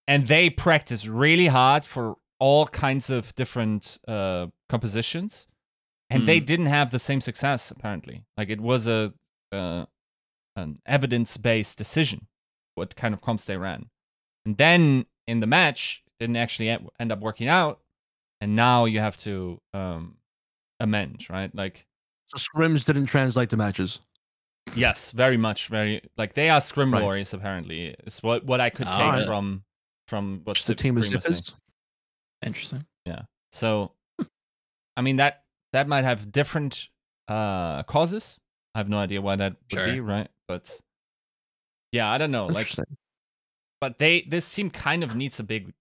and 0.07 0.27
they 0.27 0.49
practiced 0.51 1.07
really 1.07 1.49
hard 1.49 1.85
for 1.85 2.17
all 2.41 2.67
kinds 2.69 3.11
of 3.11 3.35
different 3.35 3.99
uh, 4.07 4.47
compositions, 4.69 5.47
and 6.09 6.25
they 6.27 6.41
Mm. 6.41 6.47
didn't 6.47 6.67
have 6.67 6.91
the 6.93 6.99
same 7.01 7.21
success 7.21 7.71
apparently. 7.71 8.25
Like 8.39 8.49
it 8.49 8.61
was 8.61 8.87
a 8.89 9.13
uh, 9.53 9.85
an 10.57 10.79
evidence 10.87 11.37
based 11.37 11.77
decision 11.79 12.29
what 12.79 12.97
kind 12.97 13.13
of 13.13 13.21
comps 13.21 13.45
they 13.45 13.57
ran, 13.57 13.91
and 14.47 14.57
then 14.57 15.05
in 15.27 15.41
the 15.41 15.47
match 15.47 16.03
didn't 16.19 16.37
actually 16.37 16.69
end 16.71 17.13
up 17.13 17.21
working 17.21 17.49
out, 17.49 17.81
and 18.41 18.57
now 18.57 18.87
you 18.87 19.01
have 19.01 19.17
to 19.19 19.61
um, 19.75 20.17
amend 20.81 21.27
right 21.29 21.55
like. 21.55 21.87
So 22.29 22.39
scrims 22.39 22.85
didn't 22.85 23.07
translate 23.07 23.51
to 23.51 23.57
matches. 23.57 24.01
Yes, 24.75 25.13
very 25.13 25.37
much. 25.39 25.69
Very 25.69 26.03
like 26.19 26.35
they 26.35 26.51
are 26.51 26.61
scrim 26.61 26.93
Right. 26.93 27.03
warriors. 27.03 27.33
Apparently, 27.33 27.95
is 28.05 28.23
what 28.23 28.45
what 28.45 28.61
I 28.61 28.71
could 28.71 28.87
take 28.87 28.95
Alright. 28.97 29.27
from 29.27 29.65
from 30.09 30.43
what 30.45 30.59
the 30.59 30.75
team 30.75 30.99
is. 30.99 31.09
Saying. 31.09 31.43
Interesting. 32.45 32.87
Yeah. 33.07 33.23
So, 33.51 33.93
I 34.97 35.03
mean 35.03 35.17
that 35.17 35.45
that 35.73 35.89
might 35.89 36.05
have 36.05 36.31
different 36.31 36.89
uh 37.29 37.83
causes. 37.85 38.39
I 38.75 38.79
have 38.79 38.89
no 38.89 38.99
idea 38.99 39.21
why 39.23 39.37
that 39.37 39.57
would 39.73 39.85
be, 39.87 40.01
right? 40.01 40.29
But 40.47 40.79
yeah, 41.93 42.11
I 42.11 42.19
don't 42.19 42.31
know. 42.31 42.47
Like, 42.47 42.75
but 43.81 43.99
they 43.99 44.23
this 44.23 44.53
team 44.53 44.71
kind 44.71 45.03
of 45.05 45.15
needs 45.15 45.39
a 45.41 45.45
big 45.45 45.73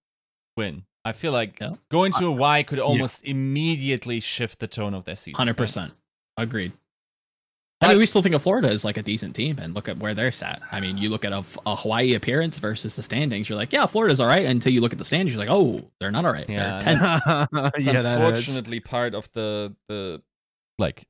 win. 0.56 0.84
I 1.04 1.12
feel 1.12 1.32
like 1.32 1.58
Yeah. 1.60 1.74
going 1.90 2.12
to 2.12 2.26
a 2.26 2.32
Y 2.32 2.62
could 2.64 2.78
almost 2.78 3.24
immediately 3.24 4.20
shift 4.20 4.58
the 4.58 4.66
tone 4.66 4.94
of 4.94 5.04
their 5.04 5.16
season. 5.16 5.36
Hundred 5.38 5.56
percent 5.56 5.92
Agreed. 6.36 6.72
I 7.80 7.86
mean, 7.88 7.98
we 7.98 8.06
still 8.06 8.22
think 8.22 8.34
of 8.34 8.42
Florida 8.42 8.68
as 8.68 8.84
like 8.84 8.96
a 8.96 9.02
decent 9.02 9.36
team, 9.36 9.58
and 9.60 9.72
look 9.72 9.88
at 9.88 9.98
where 9.98 10.12
they're 10.12 10.32
sat. 10.32 10.60
I 10.72 10.80
mean, 10.80 10.98
you 10.98 11.10
look 11.10 11.24
at 11.24 11.32
a, 11.32 11.44
a 11.64 11.76
Hawaii 11.76 12.14
appearance 12.14 12.58
versus 12.58 12.96
the 12.96 13.04
standings. 13.04 13.48
You're 13.48 13.56
like, 13.56 13.72
yeah, 13.72 13.86
Florida's 13.86 14.18
all 14.18 14.26
right. 14.26 14.44
Until 14.44 14.72
you 14.72 14.80
look 14.80 14.92
at 14.92 14.98
the 14.98 15.04
standings, 15.04 15.32
you're 15.32 15.44
like, 15.44 15.52
oh, 15.52 15.88
they're 16.00 16.10
not 16.10 16.24
all 16.26 16.32
right. 16.32 16.48
Yeah, 16.48 16.80
they're 16.80 16.96
tenth. 16.96 17.48
It's 17.76 17.86
yeah, 17.86 18.02
that 18.02 18.20
unfortunately 18.20 18.80
part 18.80 19.14
of 19.14 19.28
the 19.32 19.76
the 19.88 20.20
like 20.76 21.06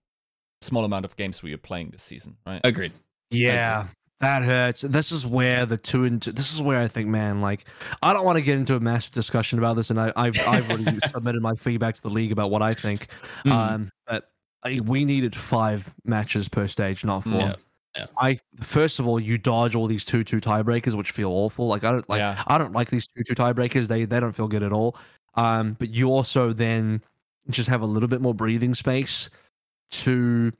small 0.60 0.84
amount 0.84 1.06
of 1.06 1.16
games 1.16 1.42
we 1.42 1.54
are 1.54 1.58
playing 1.58 1.88
this 1.88 2.02
season, 2.02 2.36
right? 2.46 2.60
Agreed. 2.64 2.92
Yeah, 3.30 3.86
that 4.20 4.42
hurts. 4.42 4.80
This 4.80 5.12
is 5.12 5.26
where 5.26 5.64
the 5.64 5.76
two 5.76 6.04
and 6.04 6.20
two, 6.20 6.32
this 6.32 6.52
is 6.52 6.60
where 6.60 6.80
I 6.80 6.88
think, 6.88 7.08
man, 7.08 7.40
like 7.40 7.66
I 8.02 8.12
don't 8.12 8.24
want 8.24 8.36
to 8.36 8.42
get 8.42 8.56
into 8.56 8.74
a 8.74 8.80
massive 8.80 9.12
discussion 9.12 9.58
about 9.58 9.76
this, 9.76 9.90
and 9.90 10.00
I, 10.00 10.12
I've 10.16 10.38
I've 10.46 10.68
already 10.70 10.98
submitted 11.10 11.40
my 11.42 11.54
feedback 11.54 11.96
to 11.96 12.02
the 12.02 12.10
league 12.10 12.32
about 12.32 12.50
what 12.50 12.62
I 12.62 12.74
think. 12.74 13.08
Mhm. 13.44 13.52
Um, 13.52 13.92
but 14.06 14.30
I, 14.64 14.80
we 14.80 15.04
needed 15.04 15.36
five 15.36 15.94
matches 16.04 16.48
per 16.48 16.66
stage, 16.66 17.04
not 17.04 17.24
four. 17.24 17.34
Yeah, 17.40 17.54
yeah. 17.96 18.06
I 18.18 18.38
first 18.60 18.98
of 18.98 19.06
all, 19.06 19.20
you 19.20 19.38
dodge 19.38 19.74
all 19.76 19.86
these 19.86 20.04
two 20.04 20.24
two 20.24 20.40
tiebreakers, 20.40 20.94
which 20.94 21.12
feel 21.12 21.30
awful. 21.30 21.68
Like 21.68 21.84
I 21.84 21.92
don't 21.92 22.08
like 22.08 22.18
Yeah. 22.18 22.42
I 22.46 22.58
don't 22.58 22.72
like 22.72 22.90
these 22.90 23.06
two 23.08 23.22
two 23.22 23.34
tiebreakers. 23.34 23.86
They 23.86 24.04
they 24.04 24.18
don't 24.18 24.32
feel 24.32 24.48
good 24.48 24.62
at 24.64 24.72
all. 24.72 24.96
Um, 25.34 25.76
but 25.78 25.90
you 25.90 26.08
also 26.10 26.52
then 26.52 27.02
just 27.50 27.68
have 27.68 27.82
a 27.82 27.86
little 27.86 28.08
bit 28.08 28.20
more 28.20 28.34
breathing 28.34 28.74
space 28.74 29.30
to 29.90 30.52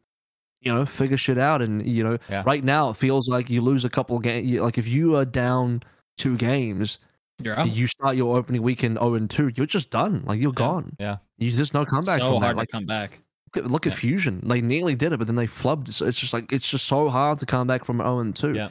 you 0.61 0.73
know 0.75 0.85
figure 0.85 1.17
shit 1.17 1.39
out 1.39 1.63
and 1.63 1.87
you 1.87 2.03
know 2.03 2.19
Yeah. 2.29 2.43
right 2.47 2.65
now 2.65 2.91
it 2.91 2.97
feels 2.97 3.29
like 3.29 3.49
you 3.49 3.61
lose 3.61 3.85
a 3.85 3.91
couple 3.91 4.19
games 4.19 4.61
like 4.61 4.79
if 4.79 4.89
you 4.89 5.17
are 5.17 5.25
down 5.25 5.83
two 6.17 6.37
games 6.37 6.99
You're 7.43 7.61
you 7.67 7.87
start 7.87 8.17
your 8.17 8.37
opening 8.37 8.63
weekend 8.63 8.99
0 8.99 9.15
and 9.15 9.31
2 9.31 9.53
you're 9.55 9.67
just 9.67 9.91
done 9.91 10.25
like 10.27 10.41
you're 10.41 10.51
Yeah. 10.53 10.67
gone 10.67 10.97
Yeah. 10.99 11.17
you 11.39 11.51
just 11.51 11.75
no 11.75 11.85
comeback 11.85 12.19
so 12.21 12.33
from 12.33 12.41
that 12.41 12.47
hard 12.47 12.57
like 12.57 12.69
to 12.69 12.73
come 12.73 12.87
back. 12.87 13.21
Look 13.55 13.65
at, 13.65 13.71
look 13.71 13.87
at 13.87 13.95
Fusion. 13.95 14.43
They 14.47 14.61
nearly 14.61 14.95
did 14.95 15.15
it, 15.15 15.17
but 15.17 15.27
then 15.27 15.37
they 15.37 15.47
flubbed. 15.47 15.91
So 15.91 16.05
it's 16.05 16.19
just 16.19 16.35
like 16.35 16.53
it's 16.53 16.69
just 16.69 16.85
so 16.85 17.09
hard 17.09 17.39
to 17.39 17.47
come 17.47 17.67
back 17.67 17.83
from 17.83 17.97
0 17.97 18.19
and 18.19 18.37
2. 18.37 18.53
Yeah. 18.53 18.69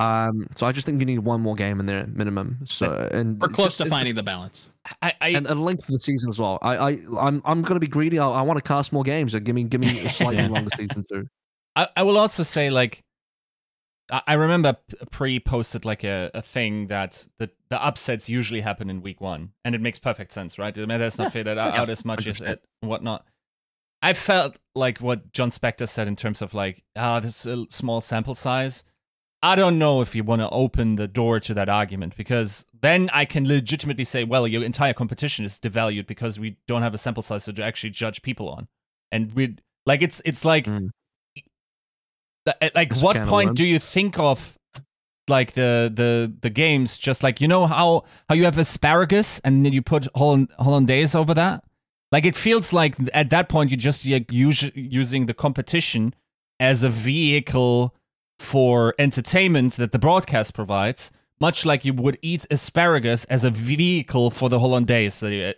Um. 0.00 0.46
So 0.56 0.66
I 0.66 0.72
just 0.72 0.86
think 0.86 0.98
you 1.00 1.06
need 1.06 1.18
one 1.20 1.40
more 1.40 1.54
game 1.54 1.78
in 1.80 1.86
there 1.86 2.06
minimum. 2.06 2.58
So 2.64 3.08
and 3.12 3.40
We're 3.40 3.48
close 3.48 3.76
just- 3.76 3.78
to 3.80 3.86
finding 3.86 4.14
the 4.14 4.22
balance. 4.22 4.70
I, 5.02 5.12
I 5.20 5.28
and 5.30 5.46
a 5.46 5.54
length 5.54 5.82
of 5.84 5.88
the 5.92 5.98
season 5.98 6.30
as 6.30 6.38
well. 6.38 6.58
I, 6.62 6.76
I, 6.76 6.98
I'm, 7.18 7.42
I'm 7.44 7.62
gonna 7.62 7.80
be 7.80 7.86
greedy. 7.86 8.18
I, 8.18 8.26
I 8.28 8.42
want 8.42 8.56
to 8.56 8.62
cast 8.62 8.92
more 8.92 9.02
games. 9.04 9.32
So 9.32 9.40
give 9.40 9.54
me, 9.54 9.64
give 9.64 9.80
me 9.80 10.00
a 10.00 10.08
slightly 10.10 10.36
Yeah. 10.38 10.48
longer 10.48 10.70
season 10.76 11.04
too. 11.08 11.26
I, 11.76 11.88
I 11.96 12.02
will 12.02 12.16
also 12.16 12.42
say 12.42 12.70
like 12.70 13.02
I, 14.10 14.22
I 14.28 14.32
remember 14.34 14.76
pre 15.10 15.38
posted 15.38 15.84
like 15.84 16.02
a, 16.02 16.30
a 16.34 16.42
thing 16.42 16.86
that 16.88 17.26
the, 17.38 17.50
the 17.68 17.80
upsets 17.84 18.28
usually 18.28 18.60
happen 18.62 18.88
in 18.90 19.02
week 19.02 19.20
one, 19.20 19.50
and 19.64 19.74
it 19.74 19.80
makes 19.80 19.98
perfect 19.98 20.32
sense, 20.32 20.58
right? 20.58 20.76
It 20.76 20.86
matters 20.86 21.18
not 21.18 21.32
faded 21.32 21.58
out, 21.58 21.74
Yeah, 21.74 21.82
out 21.82 21.90
as 21.90 22.04
much 22.04 22.26
as 22.26 22.40
100%. 22.40 22.48
it 22.48 22.64
and 22.82 22.90
whatnot. 22.90 23.24
I 24.02 24.14
felt 24.14 24.58
like 24.74 24.98
what 24.98 25.30
Jon 25.32 25.50
Spector 25.50 25.86
said 25.86 26.08
in 26.08 26.16
terms 26.16 26.40
of 26.40 26.54
like, 26.54 26.82
ah, 26.96 27.20
this 27.20 27.44
is 27.44 27.58
a 27.58 27.66
small 27.70 28.00
sample 28.00 28.34
size. 28.34 28.82
I 29.42 29.56
don't 29.56 29.78
know 29.78 30.02
if 30.02 30.14
you 30.14 30.22
want 30.22 30.42
to 30.42 30.50
open 30.50 30.96
the 30.96 31.08
door 31.08 31.40
to 31.40 31.54
that 31.54 31.68
argument 31.68 32.14
because 32.16 32.66
then 32.82 33.08
I 33.12 33.24
can 33.24 33.48
legitimately 33.48 34.04
say, 34.04 34.22
well, 34.24 34.46
your 34.46 34.62
entire 34.62 34.92
competition 34.92 35.44
is 35.46 35.58
devalued 35.58 36.06
because 36.06 36.38
we 36.38 36.56
don't 36.68 36.82
have 36.82 36.92
a 36.92 36.98
sample 36.98 37.22
size 37.22 37.46
to 37.46 37.62
actually 37.62 37.90
judge 37.90 38.20
people 38.22 38.48
on, 38.50 38.68
and 39.10 39.32
we 39.32 39.56
like 39.86 40.02
it's 40.02 40.20
it's 40.24 40.44
like 40.44 40.66
Mm. 40.66 40.90
Li- 42.46 42.70
like 42.74 42.90
It's 42.90 43.02
what 43.02 43.16
point 43.26 43.54
do 43.54 43.66
you 43.66 43.78
think 43.78 44.18
of 44.18 44.58
like 45.28 45.52
the 45.52 45.90
the 45.94 46.32
the 46.40 46.50
games? 46.50 46.98
Just 46.98 47.22
like 47.22 47.40
you 47.40 47.48
know 47.48 47.66
how 47.66 48.04
how 48.28 48.34
you 48.34 48.44
have 48.44 48.58
asparagus 48.58 49.40
and 49.44 49.64
then 49.64 49.72
you 49.72 49.82
put 49.82 50.08
holland 50.14 50.50
hollandaise 50.58 51.14
over 51.14 51.34
that? 51.34 51.64
Like 52.12 52.24
it 52.24 52.34
feels 52.36 52.72
like 52.72 52.96
at 53.14 53.30
that 53.30 53.48
point 53.48 53.70
you're 53.70 53.78
just 53.78 54.06
like, 54.06 54.30
us- 54.32 54.70
using 54.74 55.26
the 55.26 55.34
competition 55.34 56.14
as 56.58 56.82
a 56.82 56.88
vehicle 56.88 57.94
for 58.40 58.94
entertainment 58.98 59.74
that 59.74 59.92
the 59.92 59.98
broadcast 59.98 60.54
provides 60.54 61.10
much 61.40 61.66
like 61.66 61.84
you 61.84 61.92
would 61.92 62.18
eat 62.22 62.46
asparagus 62.50 63.24
as 63.26 63.44
a 63.44 63.50
vehicle 63.50 64.30
for 64.30 64.48
the 64.48 64.58
hollandaise 64.58 65.20
that 65.20 65.54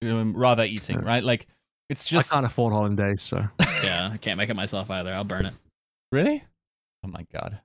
you're 0.00 0.20
um, 0.20 0.36
rather 0.36 0.64
eating 0.64 0.98
Yeah. 0.98 1.04
right 1.06 1.22
like 1.22 1.46
it's 1.88 2.08
just 2.08 2.32
I 2.32 2.36
can't 2.36 2.46
afford 2.46 2.72
hollandaise, 2.72 3.22
so 3.22 3.46
Yeah, 3.84 4.10
I 4.12 4.16
can't 4.16 4.38
make 4.38 4.50
it 4.50 4.54
myself 4.56 4.90
either. 4.90 5.12
I'll 5.14 5.22
burn 5.24 5.46
it. 5.46 5.54
really 6.10 6.42
oh 7.04 7.08
my 7.08 7.24
god 7.32 7.60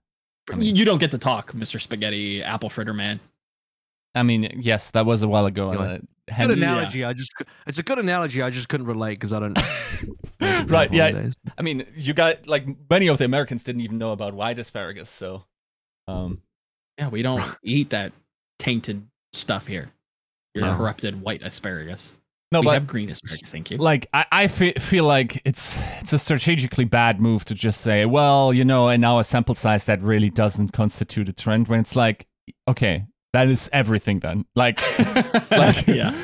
I 0.52 0.54
You- 0.54 0.60
mean- 0.60 0.76
you 0.76 0.86
don't 0.86 1.00
get 1.00 1.12
to 1.12 1.18
talk, 1.18 1.54
Mr. 1.54 1.82
Spaghetti 1.82 2.44
Apple 2.44 2.70
Fritter 2.70 2.94
Man. 2.94 3.20
I 4.14 4.24
mean, 4.24 4.60
yes, 4.60 4.92
that 4.92 5.06
was 5.06 5.24
a 5.24 5.28
while 5.28 5.46
ago. 5.46 5.70
Anyway, 5.72 5.86
uh, 5.86 5.98
good 5.98 6.08
hence- 6.28 6.62
analogy. 6.62 7.04
I 7.06 7.14
just, 7.14 7.32
it's 7.66 7.78
a 7.80 7.84
good 7.84 7.98
analogy. 7.98 8.42
I 8.42 8.50
just 8.50 8.68
couldn't 8.70 8.88
relate 8.88 9.14
because 9.14 9.32
I 9.34 9.40
don't. 9.40 9.58
right? 10.68 10.92
Yeah. 10.92 11.10
Hollandaise. 11.12 11.36
I 11.58 11.62
mean, 11.62 11.86
you 11.96 12.14
got 12.14 12.48
like 12.48 12.66
many 12.90 13.08
of 13.08 13.18
the 13.18 13.26
Americans 13.26 13.64
didn't 13.64 13.82
even 13.82 13.98
know 13.98 14.12
about 14.12 14.34
white 14.34 14.58
asparagus, 14.60 15.10
so 15.10 15.46
um, 16.08 16.42
Yeah, 16.98 17.10
we 17.10 17.22
don't 17.22 17.56
eat 17.64 17.92
that 17.92 18.12
tainted 18.60 19.06
stuff 19.34 19.68
here. 19.68 19.92
Your 20.54 20.66
No. 20.66 20.76
corrupted 20.78 21.22
white 21.22 21.42
asparagus. 21.44 22.16
no, 22.52 22.60
we 22.60 22.66
but 22.66 22.74
have 22.74 22.88
green 22.88 23.10
asparagus, 23.10 23.50
thank 23.52 23.72
you. 23.72 23.78
like 23.78 24.08
I, 24.14 24.26
I 24.32 24.48
fe- 24.48 24.74
feel 24.74 25.06
like 25.06 25.42
it's 25.46 25.78
it's 26.02 26.12
a 26.12 26.18
strategically 26.18 26.84
bad 26.86 27.22
move 27.22 27.46
to 27.46 27.56
just 27.56 27.80
say, 27.82 28.06
well, 28.06 28.52
you 28.54 28.66
know, 28.66 28.90
in 28.90 29.04
our 29.06 29.24
sample 29.24 29.56
size, 29.56 29.86
that 29.86 30.02
really 30.02 30.30
doesn't 30.30 30.70
constitute 30.74 31.30
a 31.30 31.34
trend. 31.34 31.70
When 31.70 31.80
it's 31.80 31.96
like, 31.96 32.28
okay, 32.68 33.06
that 33.34 33.48
is 33.48 33.70
everything 33.72 34.20
then. 34.20 34.46
Like, 34.56 34.82
like 35.52 35.88
yeah. 35.88 36.16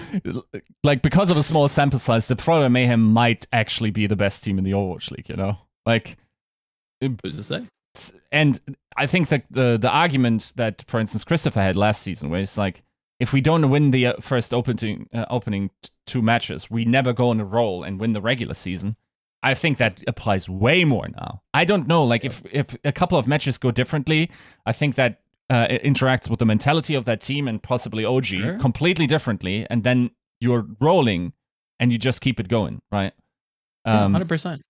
like 0.83 1.01
because 1.01 1.29
of 1.29 1.37
a 1.37 1.43
small 1.43 1.67
sample 1.69 1.99
size, 1.99 2.27
the 2.27 2.35
Florida 2.35 2.69
Mayhem 2.69 3.01
might 3.01 3.47
actually 3.53 3.91
be 3.91 4.07
the 4.07 4.15
best 4.15 4.43
team 4.43 4.57
in 4.57 4.63
the 4.63 4.71
Overwatch 4.71 5.11
League. 5.11 5.29
You 5.29 5.35
know, 5.35 5.57
like. 5.85 6.17
Who's 6.99 7.37
to 7.37 7.43
say? 7.43 7.67
and 8.31 8.59
I 8.95 9.07
think 9.07 9.29
that 9.29 9.45
the 9.49 9.77
the 9.77 9.89
argument 9.89 10.53
that, 10.55 10.83
for 10.87 10.99
instance, 10.99 11.23
Christopher 11.23 11.61
had 11.61 11.75
last 11.75 12.01
season, 12.01 12.29
where 12.29 12.39
it's 12.39 12.57
like, 12.57 12.83
if 13.19 13.33
we 13.33 13.41
don't 13.41 13.69
win 13.69 13.91
the 13.91 14.07
uh, 14.07 14.13
first 14.19 14.53
opening 14.53 15.07
uh, 15.13 15.25
opening 15.29 15.71
t- 15.81 15.89
two 16.05 16.21
matches, 16.21 16.69
we 16.69 16.85
never 16.85 17.13
go 17.13 17.29
on 17.29 17.39
a 17.39 17.45
roll 17.45 17.83
and 17.83 17.99
win 17.99 18.13
the 18.13 18.21
regular 18.21 18.53
season. 18.53 18.95
I 19.43 19.53
think 19.53 19.77
that 19.77 20.03
applies 20.07 20.49
way 20.49 20.83
more 20.83 21.07
now. 21.07 21.41
I 21.53 21.63
don't 21.63 21.87
know, 21.87 22.03
like 22.03 22.25
if 22.25 22.41
if 22.51 22.75
a 22.83 22.91
couple 22.91 23.17
of 23.17 23.27
matches 23.27 23.57
go 23.57 23.71
differently, 23.71 24.31
I 24.65 24.73
think 24.73 24.95
that 24.95 25.21
uh, 25.49 25.67
it 25.69 25.83
interacts 25.83 26.29
with 26.29 26.39
the 26.39 26.45
mentality 26.45 26.93
of 26.95 27.05
that 27.05 27.21
team 27.21 27.47
and 27.47 27.61
possibly 27.63 28.03
OG 28.05 28.25
Sure. 28.25 28.59
completely 28.59 29.07
differently, 29.07 29.65
and 29.69 29.83
then 29.83 30.11
you're 30.39 30.65
rolling 30.79 31.33
and 31.79 31.91
you 31.91 31.97
just 31.97 32.21
keep 32.21 32.39
it 32.39 32.47
going, 32.47 32.79
right? 32.91 33.13
Um, 33.85 34.11
Hundred 34.11 34.27
percent. 34.27 34.61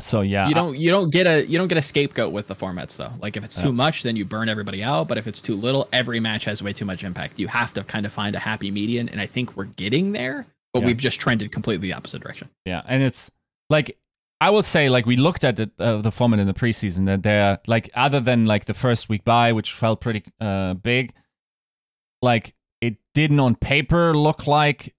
so 0.00 0.20
yeah, 0.20 0.48
You 0.48 0.54
don't 0.54 0.76
you 0.78 0.90
don't 0.90 1.10
get 1.10 1.26
a 1.26 1.46
you 1.46 1.56
don't 1.58 1.68
get 1.68 1.78
a 1.78 1.82
scapegoat 1.82 2.32
with 2.32 2.46
the 2.48 2.54
formats 2.56 2.96
though. 2.96 3.12
Like 3.20 3.36
if 3.36 3.44
it's 3.44 3.56
Yeah. 3.56 3.64
too 3.64 3.72
much, 3.72 4.02
then 4.02 4.16
you 4.16 4.24
burn 4.24 4.48
everybody 4.48 4.82
out. 4.82 5.08
But 5.08 5.16
if 5.18 5.26
it's 5.26 5.40
too 5.40 5.56
little, 5.56 5.88
every 5.92 6.20
match 6.20 6.44
has 6.44 6.62
way 6.62 6.72
too 6.72 6.84
much 6.84 7.04
impact. 7.04 7.38
You 7.38 7.48
have 7.48 7.72
to 7.74 7.84
kind 7.84 8.04
of 8.04 8.12
find 8.12 8.34
a 8.36 8.38
happy 8.38 8.70
median, 8.70 9.08
and 9.08 9.20
I 9.20 9.26
think 9.26 9.56
we're 9.56 9.64
getting 9.64 10.12
there. 10.12 10.46
But 10.72 10.80
Yeah. 10.80 10.86
we've 10.86 10.96
just 10.98 11.20
trended 11.20 11.52
completely 11.52 11.88
the 11.88 11.94
opposite 11.94 12.22
direction. 12.22 12.48
Yeah, 12.66 12.82
and 12.86 13.02
it's 13.02 13.30
like 13.70 13.96
I 14.46 14.50
will 14.50 14.62
say, 14.62 14.88
like 14.88 15.06
we 15.06 15.16
looked 15.16 15.44
at 15.44 15.56
the, 15.56 15.70
uh, 15.78 16.00
the 16.02 16.10
format 16.10 16.40
in 16.40 16.46
the 16.46 16.54
preseason, 16.54 17.06
that 17.06 17.22
they're 17.22 17.58
like 17.66 17.90
other 17.94 18.20
than 18.20 18.46
like 18.46 18.64
the 18.64 18.74
first 18.74 19.08
week 19.08 19.24
by, 19.24 19.52
which 19.52 19.72
felt 19.72 20.00
pretty 20.00 20.22
uh, 20.40 20.74
big, 20.74 21.12
like 22.20 22.54
it 22.80 22.94
didn't 23.14 23.40
on 23.40 23.54
paper 23.54 24.12
look 24.14 24.46
like 24.46 24.94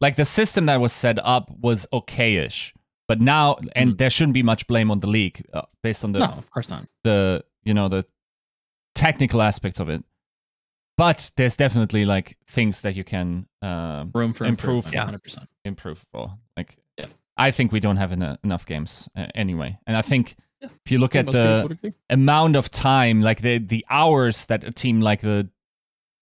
like 0.00 0.16
the 0.16 0.24
system 0.24 0.66
that 0.66 0.80
was 0.80 0.92
set 0.92 1.18
up 1.24 1.50
was 1.60 1.86
okayish, 1.92 2.72
but 3.08 3.20
now 3.20 3.56
and 3.74 3.92
Mm. 3.92 3.98
there 3.98 4.10
shouldn't 4.10 4.34
be 4.34 4.42
much 4.42 4.66
blame 4.66 4.90
on 4.90 5.00
the 5.00 5.06
league 5.06 5.44
uh, 5.52 5.62
based 5.82 6.04
on 6.04 6.12
the 6.12 6.18
no, 6.20 6.26
of 6.26 6.50
course 6.50 6.70
not. 6.70 6.86
the 7.04 7.44
you 7.64 7.74
know 7.74 7.88
the 7.88 8.04
technical 8.94 9.40
aspects 9.42 9.80
of 9.80 9.88
it. 9.88 10.02
But 10.96 11.30
there's 11.36 11.56
definitely 11.56 12.04
like 12.04 12.36
things 12.46 12.82
that 12.82 12.94
you 12.94 13.04
can 13.04 13.46
um, 13.62 14.10
Room 14.14 14.32
for 14.34 14.44
Improve. 14.44 14.84
improvement. 14.84 14.94
Yeah. 14.94 15.04
hundred 15.04 15.22
percent. 15.22 15.48
improve 15.64 16.04
for. 16.12 16.36
Like, 16.58 16.76
Yeah. 16.76 16.82
I 17.40 17.50
think 17.50 17.72
we 17.72 17.80
don't 17.80 17.96
have 17.96 18.12
ena- 18.12 18.38
enough 18.44 18.66
games 18.66 19.08
uh, 19.16 19.26
anyway, 19.34 19.78
and 19.86 19.96
I 19.96 20.02
think 20.02 20.36
if 20.62 20.92
you 20.92 20.98
look 20.98 21.16
at 21.16 21.26
the 21.26 21.94
amount 22.10 22.56
of 22.56 22.70
time, 22.70 23.22
like 23.22 23.40
the 23.42 23.58
the 23.58 23.84
hours 23.88 24.46
that 24.46 24.62
a 24.64 24.70
team 24.70 25.00
like 25.00 25.20
the 25.22 25.48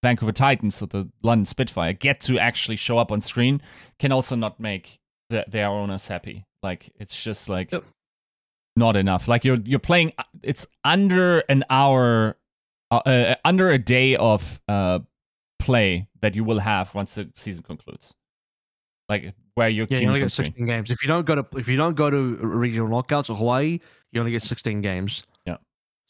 Vancouver 0.03 0.32
Titans 0.32 0.81
or 0.81 0.86
the 0.86 1.11
London 1.23 1.45
Spitfire 1.45 1.93
get 1.93 2.20
to 2.23 2.39
actually 2.39 2.77
show 2.77 2.99
up 2.99 3.11
on 3.11 3.20
screen, 3.20 3.61
can 3.99 4.12
also 4.12 4.36
not 4.36 4.61
make 4.61 5.01
the, 5.28 5.45
their 5.49 5.66
owners 5.69 6.07
happy. 6.07 6.47
Like, 6.62 6.90
it's 6.99 7.20
just 7.20 7.49
like 7.49 7.73
Yep. 7.73 7.85
not 8.77 8.97
enough. 8.97 9.27
Like 9.28 9.45
you're 9.45 9.59
you're 9.65 9.81
playing. 9.81 10.12
It's 10.43 10.66
under 10.85 11.40
an 11.49 11.65
hour, 11.69 12.36
uh, 12.93 13.03
uh, 13.05 13.35
under 13.45 13.70
a 13.70 13.78
day 13.78 14.15
of 14.16 14.61
uh 14.69 15.01
play 15.59 16.09
that 16.20 16.35
you 16.36 16.45
will 16.45 16.61
have 16.61 16.95
once 16.95 17.15
the 17.16 17.31
season 17.35 17.65
concludes. 17.65 18.15
Like 19.09 19.35
where 19.55 19.68
your 19.68 19.86
Yeah, 19.90 19.97
you 19.97 20.01
team 20.01 20.09
only 20.10 20.20
is 20.20 20.22
on 20.22 20.26
get 20.26 20.32
screen. 20.32 20.47
16 20.47 20.66
games. 20.66 20.90
If 20.90 21.02
you 21.02 21.09
don't 21.09 21.26
go 21.26 21.35
to 21.35 21.47
if 21.59 21.68
you 21.68 21.76
don't 21.76 21.94
go 21.94 22.10
to 22.10 22.36
regional 22.36 22.89
knockouts 22.89 23.30
or 23.30 23.36
Hawaii, 23.36 23.80
you 24.12 24.20
only 24.20 24.32
get 24.32 24.43
16 24.43 24.80
games. 24.82 25.22
Yeah. 25.47 25.56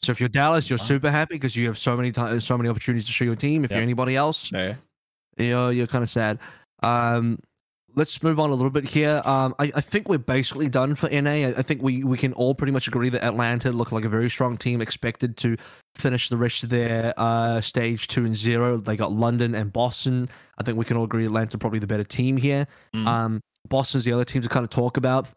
So 0.03 0.11
if 0.11 0.19
you're 0.19 0.29
Dallas, 0.29 0.69
you're 0.69 0.77
Wow. 0.79 0.85
super 0.85 1.11
happy 1.11 1.35
because 1.35 1.55
you 1.55 1.67
have 1.67 1.77
so 1.77 1.95
many 1.95 2.11
times, 2.11 2.45
so 2.45 2.57
many 2.57 2.69
opportunities 2.69 3.05
to 3.07 3.11
show 3.13 3.25
your 3.25 3.35
team. 3.35 3.63
If 3.63 3.71
Yeah. 3.71 3.77
you're 3.77 3.83
anybody 3.83 4.15
else, 4.15 4.51
yeah. 4.51 4.75
you're 5.37 5.71
you're 5.71 5.87
kind 5.87 6.03
of 6.03 6.09
sad. 6.09 6.39
Um, 6.83 7.39
let's 7.99 8.23
move 8.23 8.39
on 8.39 8.49
a 8.49 8.53
little 8.53 8.71
bit 8.71 8.85
here. 8.85 9.21
Um, 9.25 9.53
I, 9.59 9.71
I 9.75 9.81
think 9.81 10.07
we're 10.07 10.17
basically 10.17 10.69
done 10.69 10.95
for 10.95 11.09
NA. 11.09 11.31
I, 11.31 11.53
I 11.57 11.61
think 11.61 11.83
we 11.83 12.03
we 12.03 12.17
can 12.17 12.31
all 12.33 12.55
pretty 12.55 12.71
much 12.71 12.87
agree 12.87 13.09
that 13.09 13.23
Atlanta 13.23 13.71
look 13.71 13.91
like 13.91 14.05
a 14.05 14.09
very 14.09 14.29
strong 14.29 14.57
team, 14.57 14.81
expected 14.81 15.35
to 15.37 15.57
finish 15.95 16.29
the 16.29 16.37
rest 16.37 16.63
of 16.63 16.69
their 16.69 17.13
uh, 17.17 17.59
stage 17.59 18.07
two 18.07 18.23
and 18.25 18.35
zero. 18.35 18.77
They 18.77 18.95
got 18.95 19.11
London 19.11 19.53
and 19.53 19.71
Boston. 19.71 20.29
I 20.57 20.63
think 20.63 20.77
we 20.77 20.85
can 20.85 20.95
all 20.95 21.03
agree 21.03 21.25
Atlanta 21.25 21.57
probably 21.57 21.79
the 21.79 21.87
better 21.87 22.05
team 22.05 22.37
here. 22.37 22.67
Mm. 22.95 23.05
Um, 23.05 23.41
Boston's 23.67 24.05
the 24.05 24.13
other 24.13 24.25
team 24.25 24.41
to 24.41 24.49
kind 24.49 24.63
of 24.63 24.69
talk 24.69 24.95
about. 24.95 25.27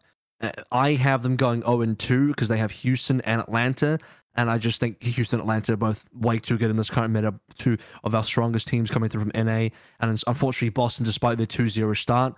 Uh, 0.41 0.51
I 0.71 0.93
have 0.93 1.21
them 1.21 1.35
going 1.35 1.61
0 1.61 1.81
and 1.81 1.99
2 1.99 2.29
because 2.29 2.47
they 2.47 2.57
have 2.57 2.71
Houston 2.71 3.21
and 3.21 3.41
Atlanta. 3.41 3.99
And 4.35 4.49
I 4.49 4.57
just 4.57 4.79
think 4.79 5.01
Houston 5.03 5.39
and 5.39 5.47
Atlanta 5.47 5.73
are 5.73 5.77
both 5.77 6.05
way 6.13 6.39
too 6.39 6.57
good 6.57 6.69
in 6.71 6.75
this 6.75 6.89
current 6.89 7.13
meta. 7.13 7.33
Two 7.55 7.77
of 8.03 8.15
our 8.15 8.23
strongest 8.23 8.67
teams 8.67 8.89
coming 8.89 9.09
through 9.09 9.21
from 9.21 9.31
NA. 9.35 9.69
And 9.99 10.09
it's- 10.11 10.23
unfortunately, 10.25 10.69
Boston, 10.69 11.05
despite 11.05 11.37
their 11.37 11.45
2 11.45 11.69
0 11.69 11.93
start, 11.93 12.35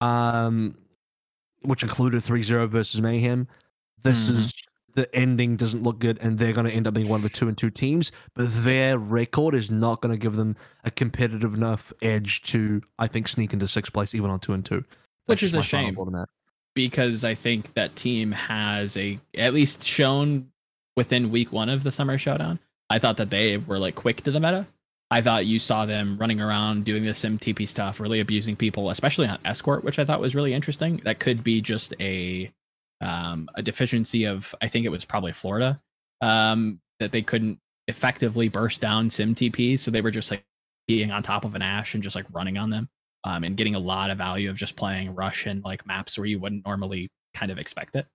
um, 0.00 0.76
which 1.62 1.82
included 1.82 2.22
3 2.22 2.42
0 2.42 2.66
versus 2.66 3.00
Mayhem, 3.00 3.46
this 4.02 4.26
Mhm. 4.28 4.36
is 4.36 4.54
the 4.94 5.12
ending 5.14 5.56
doesn't 5.56 5.82
look 5.82 5.98
good. 5.98 6.18
And 6.20 6.38
they're 6.38 6.52
going 6.52 6.66
to 6.66 6.72
end 6.72 6.86
up 6.86 6.94
being 6.94 7.08
one 7.08 7.18
of 7.18 7.22
the 7.24 7.28
2 7.28 7.48
and 7.48 7.58
2 7.58 7.68
teams. 7.68 8.12
But 8.34 8.48
their 8.64 8.96
record 8.98 9.54
is 9.54 9.70
not 9.70 10.00
going 10.00 10.12
to 10.12 10.18
give 10.18 10.34
them 10.36 10.56
a 10.84 10.90
competitive 10.90 11.52
enough 11.52 11.92
edge 12.00 12.42
to, 12.44 12.80
I 12.98 13.06
think, 13.08 13.26
sneak 13.28 13.52
into 13.52 13.66
sixth 13.66 13.92
place, 13.92 14.14
even 14.14 14.30
on 14.30 14.38
2 14.40 14.52
and 14.52 14.64
2. 14.64 14.84
Which 15.26 15.42
is 15.42 15.54
a 15.54 15.62
shame. 15.62 15.94
thought 15.96 16.06
on 16.06 16.12
that. 16.14 16.28
because 16.74 17.22
I 17.24 17.34
think 17.34 17.74
that 17.74 17.94
team 17.96 18.32
has 18.32 18.96
a 18.96 19.18
at 19.36 19.54
least 19.54 19.84
shown 19.84 20.50
within 20.96 21.30
week 21.30 21.52
one 21.52 21.68
of 21.68 21.82
the 21.82 21.92
summer 21.92 22.18
showdown. 22.18 22.58
I 22.90 22.98
thought 22.98 23.16
that 23.16 23.30
they 23.30 23.56
were 23.56 23.78
like 23.78 23.94
quick 23.94 24.22
to 24.22 24.30
the 24.30 24.40
meta. 24.40 24.66
I 25.10 25.20
thought 25.20 25.46
you 25.46 25.58
saw 25.58 25.86
them 25.86 26.16
running 26.18 26.40
around 26.40 26.84
doing 26.84 27.02
the 27.02 27.14
sim 27.14 27.38
TP 27.38 27.68
stuff, 27.68 28.00
really 28.00 28.20
abusing 28.20 28.56
people, 28.56 28.90
especially 28.90 29.28
on 29.28 29.38
escort, 29.44 29.84
which 29.84 29.98
I 29.98 30.04
thought 30.04 30.20
was 30.20 30.34
really 30.34 30.54
interesting. 30.54 31.00
That 31.04 31.18
could 31.18 31.44
be 31.44 31.60
just 31.60 31.94
a 32.00 32.52
um, 33.00 33.48
a 33.54 33.62
deficiency 33.62 34.24
of 34.24 34.54
I 34.62 34.68
think 34.68 34.86
it 34.86 34.90
was 34.90 35.04
probably 35.04 35.32
Florida 35.32 35.80
um, 36.20 36.80
that 37.00 37.12
they 37.12 37.22
couldn't 37.22 37.58
effectively 37.86 38.48
burst 38.48 38.80
down 38.80 39.10
sim 39.10 39.34
TPs, 39.34 39.80
so 39.80 39.90
they 39.90 40.00
were 40.00 40.10
just 40.10 40.30
like 40.30 40.44
being 40.86 41.10
on 41.10 41.22
top 41.22 41.44
of 41.44 41.54
an 41.54 41.62
ash 41.62 41.94
and 41.94 42.02
just 42.02 42.16
like 42.16 42.26
running 42.32 42.58
on 42.58 42.70
them 42.70 42.88
um, 43.24 43.44
and 43.44 43.56
getting 43.56 43.74
a 43.74 43.78
lot 43.78 44.10
of 44.10 44.18
value 44.18 44.50
of 44.50 44.56
just 44.56 44.76
playing 44.76 45.14
rush 45.14 45.46
and 45.46 45.64
like 45.64 45.86
maps 45.86 46.18
where 46.18 46.26
you 46.26 46.38
wouldn't 46.38 46.64
normally 46.66 47.10
kind 47.32 47.50
of 47.50 47.58
expect 47.58 47.96
it. 47.96 48.06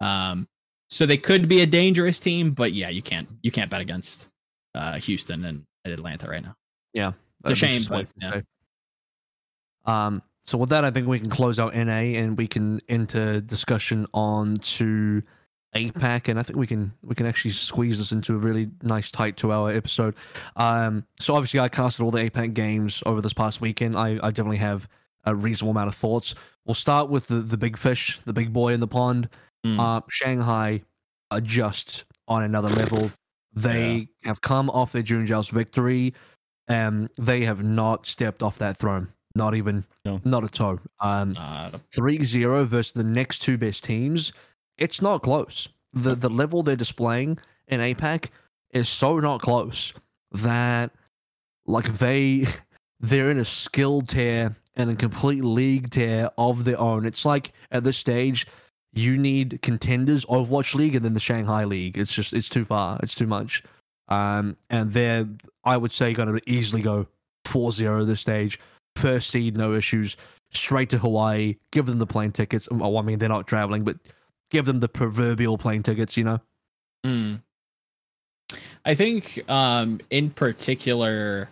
Um, 0.00 0.48
so 0.88 1.06
they 1.06 1.16
could 1.16 1.48
be 1.48 1.60
a 1.60 1.66
dangerous 1.66 2.18
team, 2.18 2.52
but 2.52 2.72
yeah, 2.72 2.88
you 2.88 3.02
can't 3.02 3.28
you 3.42 3.50
can't 3.50 3.70
bet 3.70 3.80
against 3.80 4.28
uh, 4.74 4.98
Houston 4.98 5.44
and 5.44 5.64
Atlanta 5.84 6.28
right 6.28 6.42
now. 6.42 6.56
Yeah, 6.94 7.12
it's 7.42 7.52
a 7.52 7.54
shame, 7.54 7.84
but 7.88 8.06
yeah. 8.16 8.40
Um, 9.84 10.22
so 10.42 10.56
with 10.58 10.70
that, 10.70 10.84
I 10.84 10.90
think 10.90 11.06
we 11.06 11.20
can 11.20 11.30
close 11.30 11.58
out 11.58 11.74
NA 11.74 12.16
and 12.16 12.36
we 12.36 12.46
can 12.46 12.80
enter 12.88 13.40
discussion 13.40 14.06
on 14.14 14.56
to 14.56 15.22
APAC, 15.74 16.28
and 16.28 16.38
I 16.38 16.42
think 16.42 16.58
we 16.58 16.66
can 16.66 16.92
we 17.02 17.14
can 17.14 17.26
actually 17.26 17.50
squeeze 17.50 17.98
this 17.98 18.12
into 18.12 18.34
a 18.34 18.38
really 18.38 18.70
nice 18.82 19.10
tight 19.10 19.36
two 19.36 19.52
hour 19.52 19.70
episode. 19.70 20.14
Um, 20.56 21.04
so 21.20 21.34
obviously 21.34 21.60
I 21.60 21.68
casted 21.68 22.02
all 22.02 22.10
the 22.10 22.30
APAC 22.30 22.54
games 22.54 23.02
over 23.04 23.20
this 23.20 23.34
past 23.34 23.60
weekend. 23.60 23.96
I, 23.96 24.18
I 24.22 24.30
definitely 24.30 24.56
have 24.58 24.88
a 25.24 25.34
reasonable 25.34 25.72
amount 25.72 25.88
of 25.88 25.94
thoughts. 25.94 26.34
We'll 26.64 26.74
start 26.74 27.10
with 27.10 27.26
the 27.26 27.40
the 27.40 27.58
big 27.58 27.76
fish, 27.76 28.18
the 28.24 28.32
big 28.32 28.52
boy 28.52 28.72
in 28.72 28.80
the 28.80 28.88
pond. 28.88 29.28
Mm. 29.66 29.78
Uh, 29.78 30.00
Shanghai 30.08 30.82
are 31.30 31.40
just 31.40 32.04
on 32.26 32.42
another 32.42 32.70
level. 32.70 33.10
They 33.52 34.08
yeah. 34.22 34.28
have 34.28 34.40
come 34.40 34.70
off 34.70 34.92
their 34.92 35.02
June 35.02 35.26
victory, 35.26 36.14
and 36.68 37.08
they 37.18 37.44
have 37.44 37.62
not 37.62 38.06
stepped 38.06 38.42
off 38.42 38.58
that 38.58 38.76
throne. 38.76 39.08
Not 39.34 39.54
even, 39.54 39.84
no. 40.04 40.20
not 40.24 40.44
a 40.44 40.48
toe. 40.48 40.80
Um, 41.00 41.34
3-0 41.34 42.66
versus 42.66 42.92
the 42.92 43.04
next 43.04 43.40
two 43.40 43.58
best 43.58 43.84
teams. 43.84 44.32
It's 44.78 45.02
not 45.02 45.22
close. 45.22 45.68
The 45.92 46.14
the 46.14 46.30
level 46.30 46.62
they're 46.62 46.76
displaying 46.76 47.38
in 47.66 47.80
APAC 47.80 48.26
is 48.70 48.88
so 48.88 49.18
not 49.18 49.40
close 49.40 49.92
that 50.32 50.90
like 51.66 51.86
they 51.98 52.46
they're 53.00 53.30
in 53.30 53.38
a 53.38 53.44
skill 53.44 54.02
tier 54.02 54.56
and 54.76 54.90
a 54.90 54.96
complete 54.96 55.42
league 55.42 55.90
tier 55.90 56.30
of 56.38 56.64
their 56.64 56.78
own. 56.78 57.04
It's 57.04 57.24
like 57.24 57.52
at 57.70 57.84
this 57.84 57.96
stage 57.96 58.46
you 58.92 59.16
need 59.16 59.60
contenders 59.62 60.24
Overwatch 60.26 60.74
League 60.74 60.94
and 60.94 61.04
then 61.04 61.14
the 61.14 61.20
Shanghai 61.20 61.64
League. 61.64 61.98
It's 61.98 62.12
just 62.12 62.32
it's 62.32 62.48
too 62.48 62.64
far. 62.64 62.98
It's 63.02 63.14
too 63.14 63.26
much. 63.26 63.62
Um, 64.08 64.56
and 64.70 64.92
they're 64.92 65.28
I 65.64 65.76
would 65.76 65.92
say 65.92 66.12
going 66.12 66.32
to 66.32 66.50
easily 66.50 66.82
go 66.82 67.06
4-0 67.46 68.06
this 68.06 68.20
stage. 68.20 68.58
First 68.96 69.30
seed, 69.30 69.56
no 69.56 69.74
issues. 69.74 70.16
Straight 70.50 70.90
to 70.90 70.98
Hawaii. 70.98 71.56
Give 71.72 71.86
them 71.86 71.98
the 71.98 72.06
plane 72.06 72.32
tickets. 72.32 72.68
Oh, 72.70 72.96
I 72.96 73.02
mean, 73.02 73.18
they're 73.18 73.28
not 73.28 73.46
traveling, 73.46 73.84
but 73.84 73.98
give 74.50 74.64
them 74.64 74.80
the 74.80 74.88
proverbial 74.88 75.58
plane 75.58 75.82
tickets. 75.82 76.16
You 76.16 76.24
know. 76.24 76.40
Mm. 77.06 77.42
I 78.84 78.94
think, 78.94 79.44
um, 79.48 80.00
in 80.08 80.30
particular, 80.30 81.50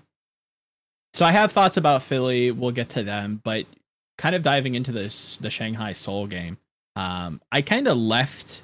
so 1.12 1.26
I 1.26 1.32
have 1.32 1.52
thoughts 1.52 1.76
about 1.76 2.02
Philly. 2.02 2.50
We'll 2.50 2.70
get 2.70 2.88
to 2.90 3.02
them, 3.02 3.40
but 3.44 3.66
kind 4.18 4.34
of 4.34 4.42
diving 4.42 4.74
into 4.74 4.92
this 4.92 5.36
the 5.38 5.50
Shanghai 5.50 5.92
Seoul 5.92 6.26
game. 6.26 6.56
Um, 6.96 7.40
I 7.52 7.62
kind 7.62 7.86
of 7.86 7.96
left 7.96 8.62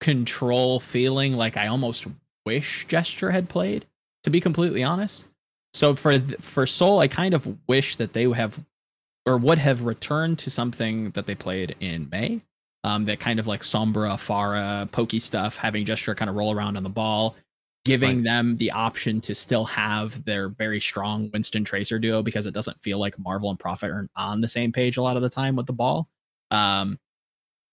control 0.00 0.80
feeling 0.80 1.36
like 1.36 1.56
I 1.56 1.66
almost 1.66 2.06
wish 2.46 2.86
Gesture 2.86 3.30
had 3.30 3.48
played, 3.48 3.84
to 4.22 4.30
be 4.30 4.40
completely 4.40 4.82
honest. 4.82 5.24
So 5.74 5.94
for 5.94 6.18
for 6.40 6.66
Seoul, 6.66 7.00
I 7.00 7.08
kind 7.08 7.34
of 7.34 7.58
wish 7.68 7.96
that 7.96 8.12
they 8.14 8.26
would 8.26 8.38
have 8.38 8.58
or 9.26 9.36
would 9.36 9.58
have 9.58 9.82
returned 9.82 10.38
to 10.38 10.50
something 10.50 11.10
that 11.10 11.26
they 11.26 11.34
played 11.34 11.74
in 11.80 12.08
May. 12.10 12.40
Um, 12.84 13.04
that 13.06 13.18
kind 13.18 13.40
of 13.40 13.48
like 13.48 13.62
Sombra, 13.62 14.12
Pharah, 14.12 14.88
pokey 14.92 15.18
stuff, 15.18 15.56
having 15.56 15.84
Gesture 15.84 16.14
kind 16.14 16.30
of 16.30 16.36
roll 16.36 16.54
around 16.54 16.76
on 16.76 16.84
the 16.84 16.88
ball, 16.88 17.34
giving 17.84 18.18
right. 18.18 18.24
them 18.24 18.56
the 18.58 18.70
option 18.70 19.20
to 19.22 19.34
still 19.34 19.64
have 19.64 20.24
their 20.24 20.50
very 20.50 20.80
strong 20.80 21.28
Winston 21.32 21.64
Tracer 21.64 21.98
duo 21.98 22.22
because 22.22 22.46
it 22.46 22.54
doesn't 22.54 22.80
feel 22.80 23.00
like 23.00 23.18
Marvel 23.18 23.50
and 23.50 23.58
Profit 23.58 23.90
are 23.90 24.08
on 24.14 24.40
the 24.40 24.48
same 24.48 24.70
page 24.70 24.98
a 24.98 25.02
lot 25.02 25.16
of 25.16 25.22
the 25.22 25.28
time 25.28 25.56
with 25.56 25.66
the 25.66 25.72
ball. 25.72 26.08
Um, 26.52 27.00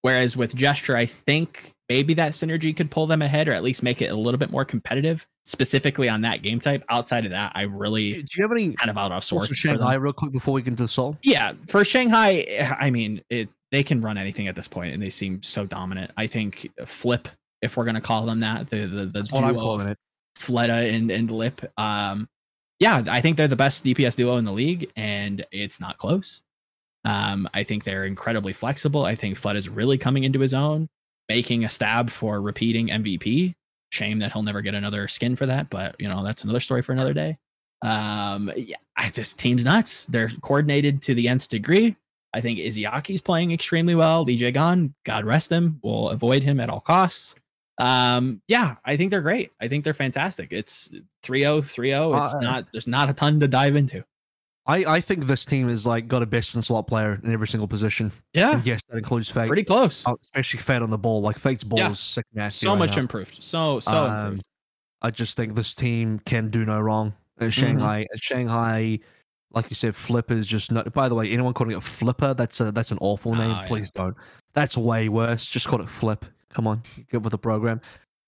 Whereas 0.03 0.35
with 0.35 0.53
gesture, 0.53 0.97
I 0.97 1.05
think 1.05 1.73
maybe 1.87 2.13
that 2.15 2.33
synergy 2.33 2.75
could 2.75 2.91
pull 2.91 3.07
them 3.07 3.21
ahead 3.21 3.47
or 3.47 3.53
at 3.53 3.63
least 3.63 3.83
make 3.83 4.01
it 4.01 4.11
a 4.11 4.15
little 4.15 4.37
bit 4.37 4.51
more 4.51 4.65
competitive, 4.65 5.25
specifically 5.45 6.09
on 6.09 6.19
that 6.21 6.41
game 6.41 6.59
type. 6.59 6.83
Outside 6.89 7.23
of 7.23 7.31
that, 7.31 7.53
I 7.55 7.61
really 7.61 8.21
do 8.21 8.25
you 8.35 8.43
have 8.43 8.51
any 8.51 8.73
kind 8.73 8.89
of 8.89 8.97
out 8.97 9.13
of 9.13 9.23
sorts. 9.23 9.47
For 9.47 9.53
Shanghai, 9.53 9.95
real 9.95 10.11
quick 10.11 10.33
before 10.33 10.53
we 10.53 10.61
get 10.61 10.71
into 10.71 10.83
the 10.83 10.89
Seoul. 10.89 11.17
Yeah, 11.23 11.53
for 11.69 11.85
Shanghai, 11.85 12.45
I 12.77 12.91
mean, 12.91 13.21
it 13.29 13.47
they 13.71 13.81
can 13.81 14.01
run 14.01 14.17
anything 14.17 14.49
at 14.49 14.55
this 14.55 14.67
point, 14.67 14.93
and 14.93 15.01
they 15.01 15.09
seem 15.09 15.41
so 15.41 15.65
dominant. 15.65 16.11
I 16.17 16.27
think 16.27 16.67
Flip, 16.85 17.29
if 17.61 17.77
we're 17.77 17.85
gonna 17.85 18.01
call 18.01 18.25
them 18.25 18.39
that, 18.39 18.69
the 18.69 18.85
the, 18.85 19.05
the 19.05 19.23
duo 19.23 19.53
calling 19.53 19.87
it. 19.87 19.97
Fleta 20.37 20.93
and 20.93 21.11
and 21.11 21.31
Lip. 21.31 21.61
Um, 21.77 22.27
yeah, 22.79 23.03
I 23.07 23.21
think 23.21 23.37
they're 23.37 23.47
the 23.47 23.55
best 23.55 23.85
DPS 23.85 24.17
duo 24.17 24.35
in 24.35 24.43
the 24.43 24.51
league, 24.51 24.91
and 24.97 25.45
it's 25.53 25.79
not 25.79 25.97
close. 25.97 26.41
Um, 27.05 27.49
I 27.53 27.63
think 27.63 27.83
they're 27.83 28.05
incredibly 28.05 28.53
flexible. 28.53 29.05
I 29.05 29.15
think 29.15 29.37
Fleta 29.37 29.57
is 29.57 29.69
really 29.69 29.97
coming 29.97 30.23
into 30.23 30.39
his 30.39 30.53
own, 30.53 30.87
making 31.29 31.65
a 31.65 31.69
stab 31.69 32.09
for 32.09 32.41
repeating 32.41 32.87
MVP. 32.87 33.53
Shame 33.91 34.19
that 34.19 34.31
he'll 34.31 34.43
never 34.43 34.61
get 34.61 34.73
another 34.73 35.07
skin 35.07 35.35
for 35.35 35.45
that, 35.45 35.69
but 35.69 35.95
you 35.99 36.07
know 36.07 36.23
that's 36.23 36.43
another 36.43 36.59
story 36.59 36.81
for 36.81 36.93
another 36.93 37.13
day. 37.13 37.37
Um, 37.83 38.51
yeah, 38.55 38.77
this 39.13 39.33
team's 39.33 39.63
nuts. 39.63 40.05
They're 40.05 40.31
coordinated 40.41 41.01
to 41.03 41.13
the 41.13 41.27
nth 41.27 41.49
degree. 41.49 41.95
I 42.33 42.41
think 42.41 42.57
Izayaki's 42.57 43.21
playing 43.21 43.51
extremely 43.51 43.93
well. 43.93 44.23
Lee 44.23 44.39
Jae-gon, 44.39 44.95
God 45.05 45.25
rest 45.25 45.51
him, 45.51 45.79
will 45.83 46.09
avoid 46.09 46.41
him 46.41 46.59
at 46.59 46.69
all 46.69 46.79
costs. 46.79 47.35
Um, 47.77 48.41
yeah, 48.47 48.75
I 48.85 48.97
think 48.97 49.11
they're 49.11 49.21
great. 49.21 49.51
I 49.61 49.67
think 49.67 49.83
they're 49.83 49.93
fantastic. 49.93 50.51
It's 50.51 50.89
3-0, 51.23 51.61
3-0. 51.61 52.23
It's 52.23 52.33
uh, 52.33 52.39
not 52.39 52.71
there's 52.71 52.87
not 52.87 53.09
a 53.09 53.13
ton 53.13 53.39
to 53.39 53.47
dive 53.47 53.75
into. 53.75 54.03
I, 54.65 54.85
I 54.85 55.01
think 55.01 55.25
this 55.25 55.43
team 55.43 55.67
has 55.67 55.85
like 55.85 56.07
got 56.07 56.21
a 56.21 56.25
best 56.25 56.55
in 56.55 56.63
slot 56.63 56.87
player 56.87 57.19
in 57.23 57.31
every 57.31 57.47
single 57.47 57.67
position. 57.67 58.11
Yeah. 58.33 58.53
And 58.53 58.65
yes, 58.65 58.79
that 58.89 58.97
includes 58.97 59.29
Fate. 59.29 59.47
Pretty 59.47 59.63
close. 59.63 60.05
Uh, 60.05 60.15
especially 60.23 60.61
Fate 60.61 60.81
on 60.81 60.89
the 60.89 60.97
ball. 60.97 61.21
Like 61.21 61.37
Fate's 61.37 61.63
ball 61.63 61.79
yeah. 61.79 61.91
is 61.91 61.99
sick 61.99 62.25
nasty. 62.33 62.65
So 62.65 62.71
right 62.71 62.79
much 62.79 62.95
now. 62.95 63.01
improved. 63.01 63.43
So 63.43 63.79
so 63.81 63.91
um, 63.91 64.25
improved. 64.25 64.43
I 65.01 65.11
just 65.11 65.35
think 65.35 65.55
this 65.55 65.73
team 65.73 66.19
can 66.19 66.49
do 66.49 66.65
no 66.65 66.79
wrong. 66.79 67.13
At 67.39 67.51
Shanghai, 67.51 68.03
mm-hmm. 68.03 68.17
Shanghai, 68.21 68.99
like 69.51 69.69
you 69.69 69.75
said, 69.75 69.95
Flip 69.95 70.31
is 70.31 70.47
just 70.47 70.71
not. 70.71 70.93
By 70.93 71.09
the 71.09 71.15
way, 71.15 71.29
anyone 71.31 71.53
calling 71.53 71.75
it 71.75 71.83
Flipper, 71.83 72.33
that's 72.33 72.61
a 72.61 72.71
that's 72.71 72.91
an 72.91 72.99
awful 73.01 73.35
name. 73.35 73.51
Oh, 73.51 73.65
Please 73.67 73.91
yeah. 73.95 74.03
don't. 74.03 74.17
That's 74.53 74.77
way 74.77 75.09
worse. 75.09 75.45
Just 75.45 75.67
call 75.67 75.81
it 75.81 75.89
Flip. 75.89 76.23
Come 76.49 76.67
on, 76.67 76.83
get 77.11 77.21
with 77.23 77.31
the 77.31 77.37
program. 77.37 77.81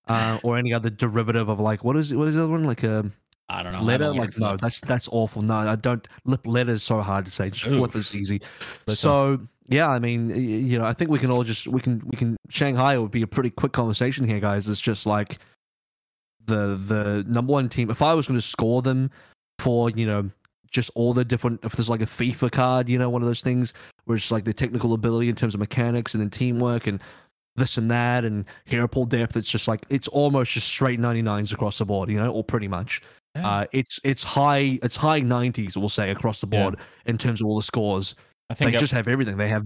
Uh, 0.07 0.39
or 0.43 0.57
any 0.57 0.73
other 0.73 0.89
derivative 0.89 1.49
of 1.49 1.59
like 1.59 1.83
what 1.83 1.95
is 1.95 2.11
it? 2.11 2.15
What 2.15 2.27
is 2.27 2.35
the 2.35 2.43
other 2.43 2.51
one? 2.51 2.63
Like 2.63 2.83
a 2.83 2.99
um, 2.99 3.13
I 3.47 3.61
don't 3.61 3.73
know. 3.73 3.81
Letter, 3.81 4.11
like 4.11 4.37
no, 4.39 4.57
that's 4.57 4.81
that's 4.81 5.07
awful. 5.11 5.41
No, 5.41 5.55
I 5.55 5.75
don't. 5.75 6.07
Lip 6.25 6.41
letter 6.45 6.71
is 6.71 6.83
so 6.83 7.01
hard 7.01 7.25
to 7.25 7.31
say. 7.31 7.51
Just 7.51 7.65
flip 7.65 7.95
is 7.95 8.13
easy. 8.15 8.41
so 8.87 9.39
yeah, 9.67 9.89
I 9.89 9.99
mean, 9.99 10.29
you 10.29 10.79
know, 10.79 10.85
I 10.85 10.93
think 10.93 11.11
we 11.11 11.19
can 11.19 11.31
all 11.31 11.43
just 11.43 11.67
we 11.67 11.79
can 11.79 12.01
we 12.05 12.17
can 12.17 12.37
Shanghai 12.49 12.97
would 12.97 13.11
be 13.11 13.21
a 13.21 13.27
pretty 13.27 13.51
quick 13.51 13.71
conversation 13.71 14.27
here, 14.27 14.39
guys. 14.39 14.67
It's 14.67 14.81
just 14.81 15.05
like 15.05 15.37
the 16.45 16.75
the 16.75 17.23
number 17.27 17.51
one 17.51 17.69
team. 17.69 17.91
If 17.91 18.01
I 18.01 18.13
was 18.13 18.27
going 18.27 18.39
to 18.39 18.45
score 18.45 18.81
them 18.81 19.11
for 19.59 19.91
you 19.91 20.07
know 20.07 20.29
just 20.71 20.91
all 20.95 21.13
the 21.13 21.23
different, 21.23 21.59
if 21.63 21.73
there's 21.73 21.89
like 21.89 22.01
a 22.01 22.05
FIFA 22.05 22.51
card, 22.51 22.89
you 22.89 22.97
know, 22.97 23.09
one 23.09 23.21
of 23.21 23.27
those 23.27 23.41
things 23.41 23.73
where 24.05 24.17
it's 24.17 24.29
like 24.29 24.43
the 24.43 24.53
technical 24.53 24.93
ability 24.93 25.29
in 25.29 25.35
terms 25.35 25.53
of 25.53 25.59
mechanics 25.59 26.13
and 26.13 26.21
then 26.21 26.29
teamwork 26.29 26.85
and 26.85 26.99
this 27.55 27.77
and 27.77 27.89
that 27.89 28.25
and 28.25 28.45
hero 28.65 28.87
pool 28.87 29.05
depth. 29.05 29.37
It's 29.37 29.49
just 29.49 29.67
like 29.67 29.85
it's 29.89 30.07
almost 30.09 30.51
just 30.51 30.67
straight 30.67 30.99
99s 30.99 31.53
across 31.53 31.77
the 31.77 31.85
board, 31.85 32.09
you 32.09 32.17
know, 32.17 32.31
or 32.31 32.43
pretty 32.43 32.67
much. 32.67 33.01
Yeah. 33.35 33.47
Uh, 33.47 33.65
it's 33.71 33.99
it's 34.03 34.23
high 34.23 34.79
it's 34.81 34.95
high 34.95 35.19
90s 35.19 35.75
we'll 35.75 35.89
say 35.89 36.09
across 36.09 36.39
the 36.39 36.47
board 36.47 36.75
yeah. 36.77 37.11
in 37.11 37.17
terms 37.17 37.41
of 37.41 37.47
all 37.47 37.57
the 37.57 37.63
scores. 37.63 38.15
I 38.49 38.53
think 38.53 38.71
they 38.71 38.77
just 38.77 38.93
have 38.93 39.07
everything. 39.07 39.37
They 39.37 39.49
have 39.49 39.65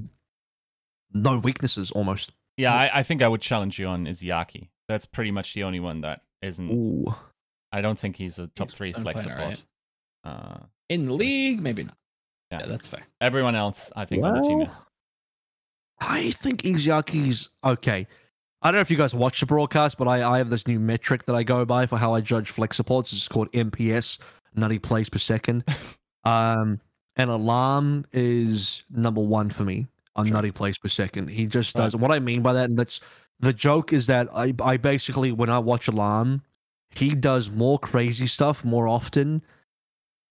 no 1.13 1.37
weaknesses 1.37 1.91
almost. 1.91 2.31
Yeah, 2.57 2.73
I, 2.73 2.99
I, 2.99 3.03
think 3.03 3.21
I 3.21 3.27
would 3.27 3.41
challenge 3.41 3.79
you 3.79 3.87
on 3.87 4.05
Izayaki. 4.05 4.69
That's 4.87 5.05
pretty 5.05 5.31
much 5.31 5.53
the 5.53 5.63
only 5.63 5.79
one 5.79 6.01
that 6.01 6.21
isn't. 6.41 6.69
Ooh. 6.69 7.13
I 7.71 7.81
don't 7.81 7.97
think 7.97 8.15
he's 8.15 8.39
a 8.39 8.47
top 8.47 8.69
he's 8.69 8.73
three 8.73 8.93
flex 8.93 9.23
support. 9.23 9.39
Right. 9.39 9.63
Uh, 10.25 10.57
in 10.89 11.05
the 11.05 11.13
league, 11.13 11.61
maybe 11.61 11.83
not. 11.83 11.95
Yeah. 12.51 12.59
yeah. 12.61 12.65
that's 12.65 12.87
fair. 12.87 13.03
Everyone 13.21 13.55
else, 13.55 13.91
I 13.95 14.05
think, 14.05 14.23
well, 14.23 14.35
on 14.35 14.41
the 14.41 14.47
team 14.47 14.61
is. 14.61 14.83
I 16.01 16.31
think 16.31 16.63
Izayaki's 16.63 17.49
okay. 17.63 18.07
I 18.61 18.69
don't 18.69 18.75
know 18.75 18.81
if 18.81 18.91
you 18.91 18.97
guys 18.97 19.15
watch 19.15 19.39
the 19.39 19.45
broadcast, 19.45 19.97
but 19.97 20.07
I, 20.07 20.23
I 20.23 20.37
have 20.37 20.49
this 20.49 20.67
new 20.67 20.79
metric 20.79 21.23
that 21.25 21.35
I 21.35 21.43
go 21.43 21.63
by 21.63 21.85
for 21.85 21.97
how 21.97 22.13
I 22.13 22.21
judge 22.21 22.49
flex 22.51 22.75
supports. 22.75 23.13
It's 23.13 23.27
called 23.27 23.51
MPS, 23.53 24.17
nutty 24.55 24.79
plays 24.79 25.07
per 25.09 25.19
second. 25.19 25.63
um, 26.25 26.81
and 27.15 27.29
Alarm 27.29 28.05
is 28.11 28.83
number 28.89 29.21
one 29.21 29.49
for 29.49 29.63
me 29.63 29.87
on 30.15 30.25
sure. 30.25 30.33
nutty 30.33 30.51
plays 30.51 30.77
per 30.77 30.89
second. 30.89 31.29
He 31.29 31.45
just 31.45 31.75
does. 31.75 31.93
Right. 31.93 32.01
What 32.01 32.11
I 32.11 32.19
mean 32.19 32.41
by 32.41 32.53
that, 32.53 32.69
and 32.69 32.77
that's 32.77 32.99
the 33.39 33.53
joke, 33.53 33.93
is 33.93 34.07
that 34.07 34.27
I, 34.33 34.53
I 34.61 34.75
basically, 34.75 35.31
when 35.31 35.49
I 35.49 35.59
watch 35.59 35.87
Alarm, 35.87 36.43
he 36.89 37.15
does 37.15 37.49
more 37.49 37.79
crazy 37.79 38.27
stuff 38.27 38.65
more 38.65 38.87
often 38.87 39.41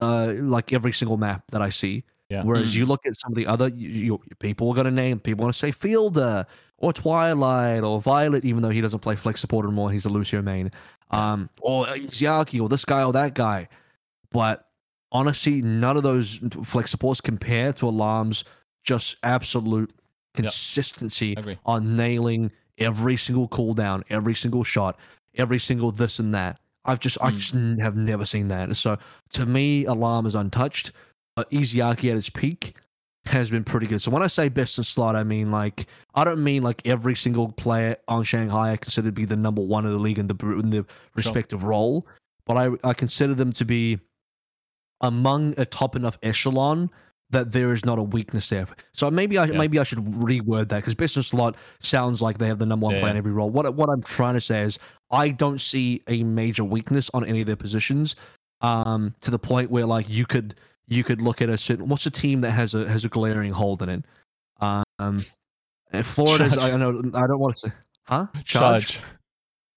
uh, 0.01 0.35
like 0.37 0.73
every 0.73 0.93
single 0.93 1.17
map 1.17 1.45
that 1.51 1.63
I 1.63 1.71
see. 1.71 2.05
Yeah. 2.29 2.43
Whereas 2.43 2.73
Mm. 2.73 2.75
you 2.75 2.87
look 2.87 3.07
at 3.07 3.19
some 3.19 3.33
of 3.33 3.37
the 3.37 3.47
other 3.47 3.69
you, 3.69 3.89
you, 3.89 4.21
people 4.39 4.69
are 4.71 4.75
going 4.75 4.85
to 4.85 4.91
name 4.91 5.19
people 5.19 5.45
want 5.45 5.55
to 5.55 5.59
say 5.59 5.73
Fielder 5.73 6.47
or 6.79 6.93
Twilight 6.93 7.83
or 7.85 8.01
Violet, 8.01 8.45
even 8.45 8.63
though 8.63 8.71
he 8.71 8.81
doesn't 8.81 9.01
play 9.01 9.17
flex 9.17 9.41
support 9.41 9.67
anymore. 9.67 9.91
He's 9.93 10.05
a 10.05 10.09
Lucio 10.09 10.41
main. 10.43 10.71
Um, 11.11 11.49
or 11.61 11.87
Izayaki 11.87 12.61
or 12.61 12.69
this 12.69 12.85
guy 12.85 13.03
or 13.03 13.13
that 13.13 13.35
guy. 13.35 13.69
But 14.31 14.67
honestly, 15.11 15.63
none 15.63 15.97
of 15.97 16.03
those 16.03 16.39
flex 16.65 16.91
supports 16.91 17.21
compare 17.21 17.73
to 17.75 17.89
Alarm's 17.89 18.45
just 18.85 19.17
absolute 19.23 19.93
consistency 20.35 21.35
agree. 21.37 21.59
on 21.67 21.97
nailing 21.97 22.51
every 22.79 23.17
single 23.17 23.49
cooldown, 23.49 24.03
every 24.11 24.35
single 24.35 24.65
shot, 24.65 24.99
every 25.37 25.59
single 25.59 25.91
this 25.91 26.19
and 26.19 26.33
that. 26.35 26.61
I've 26.85 27.01
just 27.01 27.19
I 27.21 27.33
Mm. 27.33 27.39
just 27.39 27.81
have 27.83 27.97
never 27.97 28.25
seen 28.25 28.49
that. 28.49 28.75
So 28.77 28.99
to 29.33 29.47
me, 29.47 29.85
Alarm 29.85 30.27
is 30.27 30.35
untouched. 30.35 30.93
But 31.37 31.51
Izayaki 31.51 32.09
at 32.11 32.17
his 32.17 32.31
peak 32.31 32.77
has 33.27 33.51
been 33.51 33.65
pretty 33.65 33.87
good. 33.87 34.01
So 34.01 34.11
when 34.11 34.23
I 34.23 34.27
say 34.27 34.49
best 34.49 34.79
in 34.79 34.85
slot, 34.85 35.15
I 35.17 35.25
mean 35.25 35.51
like 35.51 35.87
I 36.15 36.25
don't 36.25 36.43
mean 36.43 36.63
like 36.63 36.81
every 36.87 37.15
single 37.15 37.53
player 37.53 37.97
on 38.09 38.25
Shanghai 38.25 38.73
I 38.73 38.77
consider 38.77 39.09
to 39.09 39.13
be 39.13 39.25
the 39.25 39.37
number 39.37 39.63
one 39.63 39.85
of 39.85 39.93
the 39.93 39.99
league 39.99 40.19
in 40.19 40.29
the 40.29 40.37
in 40.59 40.71
the 40.71 40.87
respective 41.15 41.65
role, 41.65 42.07
but 42.47 42.57
I 42.57 42.71
I 42.89 42.95
consider 42.95 43.35
them 43.35 43.53
to 43.55 43.65
be 43.65 43.99
among 45.01 45.55
a 45.59 45.65
top 45.65 45.95
enough 45.95 46.19
echelon 46.23 46.91
that 47.31 47.53
there 47.53 47.73
is 47.75 47.85
not 47.85 47.99
a 47.99 48.03
weakness 48.03 48.49
there. 48.49 48.67
So 48.95 49.11
maybe 49.11 49.37
I 49.37 49.45
Yeah. 49.47 49.59
maybe 49.59 49.79
I 49.79 49.83
should 49.85 49.99
reword 49.99 50.71
that 50.71 50.77
because 50.77 50.95
business 50.95 51.29
slot 51.29 51.57
sounds 51.81 52.23
like 52.23 52.39
they 52.39 52.49
have 52.49 52.59
the 52.59 52.67
number 52.67 52.85
one 52.85 52.95
Yeah, 52.95 53.01
player 53.01 53.11
in 53.11 53.17
every 53.19 53.33
role. 53.33 53.51
What 53.51 53.75
what 53.75 53.91
I'm 53.91 54.03
trying 54.03 54.35
to 54.35 54.41
say 54.41 54.63
is 54.63 54.79
I 55.11 55.29
don't 55.29 55.61
see 55.61 56.03
a 56.09 56.25
major 56.25 56.65
weakness 56.65 57.11
on 57.13 57.25
any 57.25 57.41
of 57.41 57.47
their 57.47 57.57
positions. 57.57 58.17
Um, 58.61 59.13
to 59.21 59.31
the 59.31 59.39
point 59.39 59.71
where 59.71 59.87
like 59.87 60.09
you 60.09 60.27
could 60.27 60.57
you 60.89 61.05
could 61.05 61.21
look 61.23 61.41
at 61.43 61.49
a 61.49 61.59
certain 61.59 61.89
what's 61.89 62.07
a 62.07 62.11
team 62.11 62.41
that 62.43 62.51
has 62.53 62.75
a 62.75 62.89
has 62.89 63.05
a 63.05 63.09
glaring 63.09 63.53
hole 63.53 63.77
in 63.83 63.89
it. 63.89 64.05
Um, 64.61 64.85
and 65.91 66.05
Florida's 66.07 66.55
Charge. 66.55 66.73
I 66.73 66.77
know 66.77 66.99
I 67.15 67.27
don't 67.27 67.39
want 67.39 67.55
to 67.57 67.61
say 67.61 67.73
huh 68.05 68.27
Charge. 68.45 68.99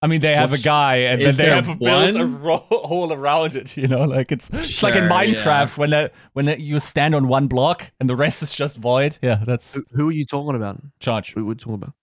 I 0.04 0.08
mean, 0.08 0.20
they 0.22 0.36
have 0.36 0.50
What's- 0.50 0.64
a 0.64 0.66
guy, 0.66 0.96
and 0.96 1.22
then 1.22 1.36
they 1.36 1.46
have 1.50 1.70
a 1.70 1.76
build 1.76 2.16
a 2.16 2.20
one? 2.20 2.42
ro- 2.42 2.58
hole 2.72 3.14
around 3.14 3.56
it. 3.56 3.78
You 3.78 3.88
know, 3.88 4.06
like 4.06 4.32
it's 4.32 4.50
it's 4.50 4.82
like 4.82 4.96
in 4.96 5.08
Sure, 5.08 5.24
yeah. 5.24 5.36
Minecraft 5.44 5.78
when 5.78 5.92
that 5.92 6.14
when 6.34 6.46
that 6.48 6.60
you 6.60 6.80
stand 6.80 7.14
on 7.14 7.28
one 7.28 7.46
block 7.48 7.92
and 8.00 8.10
the 8.10 8.16
rest 8.16 8.42
is 8.42 8.52
just 8.52 8.78
void. 8.78 9.20
Yeah, 9.22 9.44
that's 9.46 9.76
Who, 9.76 9.84
who 9.92 10.10
are 10.10 10.14
you 10.14 10.26
talking 10.26 10.56
about? 10.56 10.82
charge 11.00 11.34
Who 11.34 11.46
we're 11.46 11.54
talking 11.54 11.76
about? 11.76 11.94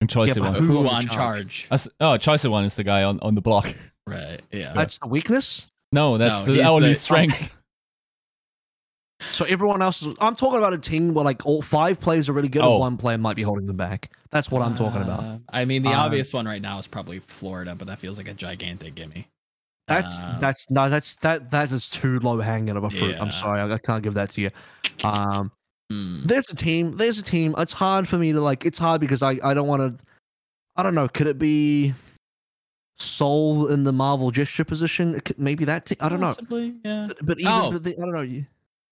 and 0.00 0.08
choice 0.08 0.34
Yeah, 0.36 0.44
one. 0.44 0.54
who 0.54 0.64
Who 0.64 0.88
on 0.88 1.04
the 1.04 1.10
charge? 1.10 1.68
charge? 1.68 1.92
Oh, 2.00 2.16
ChoiSehwan 2.16 2.64
is 2.64 2.76
the 2.76 2.84
guy 2.84 3.02
on, 3.02 3.18
on 3.20 3.34
the 3.34 3.40
block. 3.42 3.74
Right. 4.06 4.40
Yeah. 4.52 4.72
That's 4.74 4.98
the 4.98 5.08
weakness. 5.08 5.66
No, 5.92 6.16
that's 6.18 6.46
No, 6.46 6.52
the 6.54 6.62
he's 6.62 6.70
only 6.70 6.88
the- 6.90 6.94
strength. 6.94 7.55
So 9.32 9.44
everyone 9.46 9.80
else 9.80 10.02
is. 10.02 10.14
I'm 10.20 10.36
talking 10.36 10.58
about 10.58 10.74
a 10.74 10.78
team 10.78 11.14
where 11.14 11.24
like 11.24 11.44
all 11.46 11.62
five 11.62 12.00
players 12.00 12.28
are 12.28 12.32
really 12.34 12.48
good, 12.48 12.62
Oh. 12.62 12.72
and 12.72 12.80
one 12.80 12.96
player 12.96 13.16
might 13.18 13.36
be 13.36 13.42
holding 13.42 13.66
them 13.66 13.76
back. 13.76 14.10
That's 14.30 14.50
what 14.50 14.60
I'm 14.62 14.76
talking 14.76 15.00
about. 15.02 15.20
Uh, 15.20 15.38
I 15.50 15.64
mean, 15.64 15.82
the 15.82 15.90
Uh, 15.90 16.00
obvious 16.04 16.32
one 16.34 16.46
right 16.46 16.60
now 16.60 16.78
is 16.78 16.86
probably 16.86 17.20
Florida, 17.20 17.74
but 17.74 17.86
that 17.86 17.98
feels 17.98 18.18
like 18.18 18.28
a 18.28 18.34
gigantic 18.34 18.94
gimme. 18.94 19.26
That's 19.88 20.18
uh, 20.18 20.36
that's 20.38 20.66
no, 20.70 20.90
that's 20.90 21.14
that 21.16 21.50
that 21.50 21.72
is 21.72 21.88
too 21.88 22.18
low 22.20 22.40
hanging 22.40 22.76
of 22.76 22.84
a 22.84 22.90
fruit. 22.90 23.16
I'm 23.18 23.30
sorry, 23.30 23.60
I, 23.60 23.72
I 23.72 23.78
can't 23.78 24.02
give 24.02 24.14
that 24.14 24.30
to 24.32 24.40
you. 24.42 24.50
Um, 25.04 25.50
Hmm. 25.90 26.24
there's 26.26 26.50
a 26.50 26.54
team. 26.56 26.96
There's 26.96 27.18
a 27.18 27.22
team. 27.22 27.54
It's 27.56 27.72
hard 27.72 28.08
for 28.08 28.18
me 28.18 28.32
to 28.32 28.40
like. 28.40 28.66
It's 28.66 28.78
hard 28.78 29.00
because 29.00 29.22
I 29.22 29.38
I 29.42 29.54
don't 29.54 29.68
want 29.68 29.82
to. 29.82 30.04
I 30.74 30.82
don't 30.82 30.94
know. 30.96 31.08
Could 31.08 31.28
it 31.28 31.38
be 31.38 31.94
Seoul 32.98 33.68
in 33.68 33.84
the 33.84 33.92
Marvel 33.92 34.30
gesture 34.30 34.64
position? 34.64 35.14
It 35.14 35.24
could- 35.24 35.38
maybe 35.38 35.64
that. 35.64 35.86
Te- 35.86 35.96
I 36.00 36.08
don't 36.08 36.20
know. 36.20 36.34
Yeah. 36.84 37.08
But, 37.22 37.38
even 37.38 37.52
Oh. 37.52 37.70
the, 37.78 37.90
I 37.90 38.00
don't 38.00 38.12
know. 38.12 38.22
You, 38.22 38.46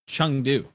Chengdu. 0.08 0.66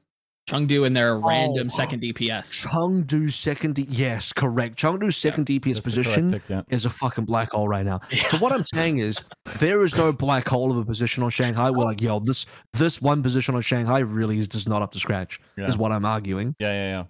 Chengdu 0.49 0.85
in 0.87 0.93
their 0.93 1.13
oh, 1.13 1.21
random 1.21 1.67
Oh. 1.67 1.75
second 1.75 2.01
DPS. 2.01 2.65
Chengdu's 2.65 3.35
second. 3.35 3.75
D- 3.75 3.85
yes, 3.87 4.33
correct. 4.33 4.77
Chengdu's 4.79 5.15
second 5.15 5.45
DPS 5.45 5.75
the 5.75 5.81
correct 5.81 5.83
position 5.83 6.31
pick, 6.31 6.49
yeah. 6.49 6.63
is 6.69 6.85
a 6.85 6.89
fucking 6.89 7.25
black 7.25 7.51
hole 7.51 7.67
right 7.67 7.85
now. 7.85 7.99
So 8.29 8.37
what 8.39 8.51
I'm 8.51 8.65
saying 8.65 8.97
is 8.97 9.19
there 9.59 9.83
is 9.83 9.95
no 9.95 10.11
black 10.11 10.47
hole 10.47 10.71
of 10.71 10.77
a 10.77 10.85
position 10.85 11.21
on 11.21 11.29
Shanghai. 11.29 11.69
We're 11.69 11.85
like, 11.85 12.01
yo, 12.01 12.19
this 12.19 12.47
this 12.73 12.99
one 12.99 13.21
position 13.21 13.53
on 13.53 13.61
Shanghai 13.61 13.99
really 13.99 14.39
is 14.39 14.47
just 14.47 14.67
not 14.67 14.81
up 14.81 14.91
to 14.93 14.99
scratch. 14.99 15.39
Yeah. 15.55 15.67
Is 15.67 15.77
what 15.77 15.91
I'm 15.91 16.05
arguing. 16.05 16.55
Yeah, 16.57 16.73
yeah, 16.73 16.89
yeah. 16.97 17.03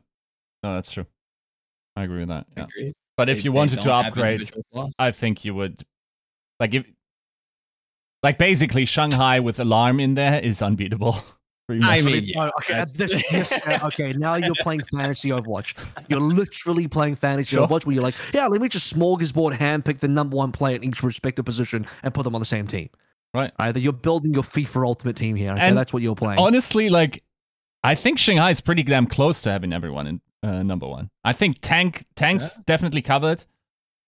No, 0.63 0.75
that's 0.75 0.91
true. 0.91 1.05
I 1.95 2.03
agree 2.03 2.19
with 2.19 2.29
that. 2.29 2.45
Yeah. 2.57 2.91
But 3.15 3.29
if 3.29 3.37
They- 3.37 3.43
you 3.43 3.51
wanted 3.53 3.79
to 3.81 3.93
upgrade. 3.93 4.51
I 4.97 5.11
think 5.11 5.45
you 5.45 5.55
would 5.55 5.85
like 6.59 6.73
if 6.73 6.85
like 8.21 8.37
basically 8.37 8.83
Shanghai 8.83 9.39
with 9.39 9.61
alarm 9.61 10.01
in 10.01 10.15
there 10.15 10.41
is 10.41 10.61
unbeatable. 10.61 11.23
I 11.69 12.01
mean, 12.01 12.23
yeah, 12.25 12.49
okay, 12.59 12.73
that's- 12.73 12.93
this, 12.93 13.11
this, 13.31 13.51
uh, 13.51 13.79
okay, 13.83 14.13
now 14.13 14.35
you're 14.35 14.55
playing 14.61 14.81
fantasy 14.91 15.29
Overwatch. 15.29 15.73
You're 16.07 16.19
literally 16.19 16.87
playing 16.87 17.15
fantasy 17.15 17.55
Sure. 17.55 17.67
Overwatch 17.67 17.85
where 17.85 17.93
you're 17.93 18.03
like, 18.03 18.15
yeah, 18.33 18.47
let 18.47 18.61
me 18.61 18.67
just 18.69 18.93
smorgasbord 18.95 19.57
handpick 19.57 19.99
the 19.99 20.07
number 20.07 20.35
one 20.35 20.51
player 20.51 20.75
in 20.77 20.83
each 20.83 21.03
respective 21.03 21.45
position 21.45 21.85
and 22.03 22.13
put 22.13 22.23
them 22.23 22.35
on 22.35 22.41
the 22.41 22.45
same 22.45 22.67
team. 22.67 22.89
Right. 23.33 23.51
Either 23.59 23.79
you're 23.79 23.93
building 23.93 24.33
your 24.33 24.43
FIFA 24.43 24.85
Ultimate 24.87 25.15
team 25.15 25.35
here. 25.35 25.51
Okay, 25.51 25.61
And 25.61 25.77
that's 25.77 25.93
what 25.93 26.01
you're 26.01 26.15
playing. 26.15 26.39
honestly, 26.39 26.89
like 26.89 27.23
I 27.83 27.95
think 27.95 28.17
Shanghai 28.19 28.49
is 28.49 28.59
pretty 28.59 28.83
damn 28.83 29.05
close 29.07 29.41
to 29.43 29.51
having 29.51 29.71
everyone 29.71 30.07
in 30.07 30.21
uh, 30.41 30.63
number 30.63 30.87
one. 30.87 31.09
I 31.23 31.33
think 31.33 31.57
Tank 31.61 32.05
Tank's 32.15 32.57
definitely 32.65 33.01
covered. 33.03 33.45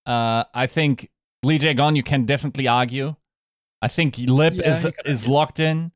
Uh, 0.05 0.43
I 0.53 0.65
think 0.67 1.09
Lee 1.43 1.59
Jae 1.59 1.75
Gon 1.77 1.95
you 1.95 2.03
can 2.03 2.25
definitely 2.25 2.67
argue. 2.67 3.15
I 3.81 3.87
think 3.87 4.17
Lip 4.17 4.53
Yeah, 4.55 4.69
is 4.69 4.85
is 5.05 5.23
argue. 5.23 5.33
locked 5.33 5.59
in. 5.59 5.91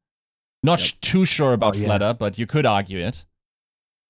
Not 0.66 0.80
Yep. 0.80 0.88
sh- 0.88 0.94
too 1.02 1.26
sure 1.26 1.54
about 1.54 1.76
Oh, 1.76 1.80
yeah. 1.80 1.88
Fleta, 1.88 2.18
but 2.18 2.38
you 2.38 2.48
could 2.48 2.66
argue 2.66 3.00
it. 3.00 3.24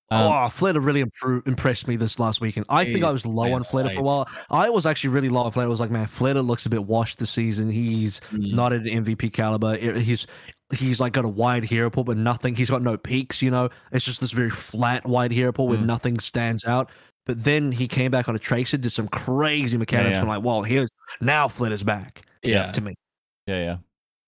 Um, 0.08 0.22
oh, 0.22 0.48
Fleta 0.48 0.82
really 0.84 1.00
improved, 1.00 1.48
impressed 1.48 1.88
me 1.88 1.96
this 1.96 2.20
last 2.20 2.40
weekend. 2.40 2.64
I 2.68 2.84
think 2.84 3.02
I 3.02 3.12
was 3.12 3.26
low 3.26 3.42
playing 3.42 3.54
on 3.56 3.64
Fleta 3.64 3.92
for 3.92 3.98
a 4.00 4.02
while. 4.02 4.28
I 4.50 4.70
was 4.70 4.86
actually 4.86 5.10
really 5.10 5.28
low 5.28 5.42
on 5.42 5.50
Fleta. 5.52 5.64
I 5.64 5.66
was 5.66 5.80
like, 5.80 5.90
man, 5.90 6.06
Fleta 6.06 6.46
looks 6.46 6.64
a 6.64 6.68
bit 6.68 6.84
washed 6.84 7.18
this 7.18 7.30
season. 7.30 7.70
He's 7.70 8.20
Mm. 8.32 8.54
not 8.54 8.72
at 8.72 8.82
an 8.82 8.88
MVP 8.88 9.30
caliber. 9.30 9.66
I- 9.80 9.98
He's 9.98 10.26
he's 10.72 10.98
like 11.00 11.12
got 11.12 11.24
a 11.24 11.28
wide 11.28 11.64
hero 11.64 11.90
pool, 11.90 12.02
but 12.04 12.16
nothing. 12.16 12.54
He's 12.56 12.70
got 12.70 12.82
no 12.82 12.96
peaks. 12.96 13.40
You 13.42 13.50
know, 13.50 13.68
it's 13.92 14.04
just 14.04 14.20
this 14.20 14.30
very 14.32 14.50
flat 14.50 15.06
wide 15.06 15.30
hero 15.32 15.52
pool 15.52 15.68
where 15.68 15.78
Mm. 15.78 15.86
nothing 15.86 16.18
stands 16.20 16.64
out. 16.64 16.90
But 17.24 17.42
then 17.42 17.72
he 17.72 17.88
came 17.88 18.12
back 18.12 18.28
on 18.28 18.36
a 18.36 18.38
tracer, 18.38 18.76
did 18.76 18.90
some 18.92 19.08
crazy 19.08 19.76
mechanics. 19.76 20.12
yeah. 20.14 20.20
I'm 20.22 20.28
like, 20.28 20.42
well, 20.44 20.62
here's 20.62 20.88
now 21.20 21.48
Fleta's 21.48 21.82
back 21.82 22.22
Yeah. 22.44 22.70
to 22.72 22.80
me. 22.80 22.94
Yeah, 23.48 23.58
yeah. 23.64 23.76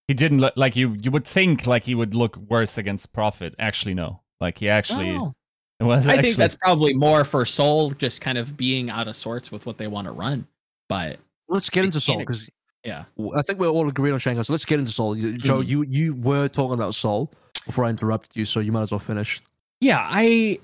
He 0.08 0.14
didn't 0.14 0.40
look 0.40 0.54
like 0.56 0.74
you. 0.74 0.96
You 1.00 1.10
would 1.10 1.26
think 1.26 1.66
like 1.66 1.84
he 1.84 1.94
would 1.94 2.14
look 2.14 2.36
worse 2.36 2.78
against 2.78 3.12
Profit. 3.12 3.54
Actually, 3.58 3.94
no. 3.94 4.20
Like 4.40 4.58
he 4.58 4.68
actually 4.68 5.10
Oh, 5.10 5.34
was. 5.80 6.06
I 6.06 6.12
actually, 6.14 6.22
think 6.30 6.36
that's 6.38 6.56
probably 6.56 6.94
more 6.94 7.24
for 7.24 7.44
Seoul 7.44 7.90
just 7.90 8.20
kind 8.22 8.38
of 8.38 8.56
being 8.56 8.88
out 8.88 9.06
of 9.06 9.14
sorts 9.14 9.52
with 9.52 9.66
what 9.66 9.76
they 9.78 9.86
want 9.86 10.06
to 10.06 10.12
run. 10.12 10.46
But 10.88 11.18
Let's 11.48 11.68
get 11.70 11.84
into 11.84 12.00
Seoul 12.00 12.18
because 12.18 12.48
yeah. 12.84 13.04
I 13.36 13.42
think 13.42 13.58
we're 13.58 13.68
all 13.68 13.86
agreed 13.88 14.12
on 14.12 14.18
Shanghai. 14.18 14.42
So 14.42 14.52
let's 14.52 14.64
get 14.64 14.78
into 14.80 14.92
Seoul. 14.92 15.16
You- 15.16 15.36
Joe, 15.36 15.58
Mhm. 15.60 15.68
you 15.68 15.82
you 15.82 16.14
were 16.14 16.48
talking 16.48 16.74
about 16.74 16.94
Seoul 16.94 17.30
before 17.66 17.84
I 17.84 17.90
interrupted 17.90 18.34
you, 18.34 18.46
so 18.46 18.60
you 18.60 18.72
might 18.72 18.82
as 18.82 18.90
well 18.90 18.98
finish. 18.98 19.42
Yeah, 19.82 19.98
I 20.00 20.58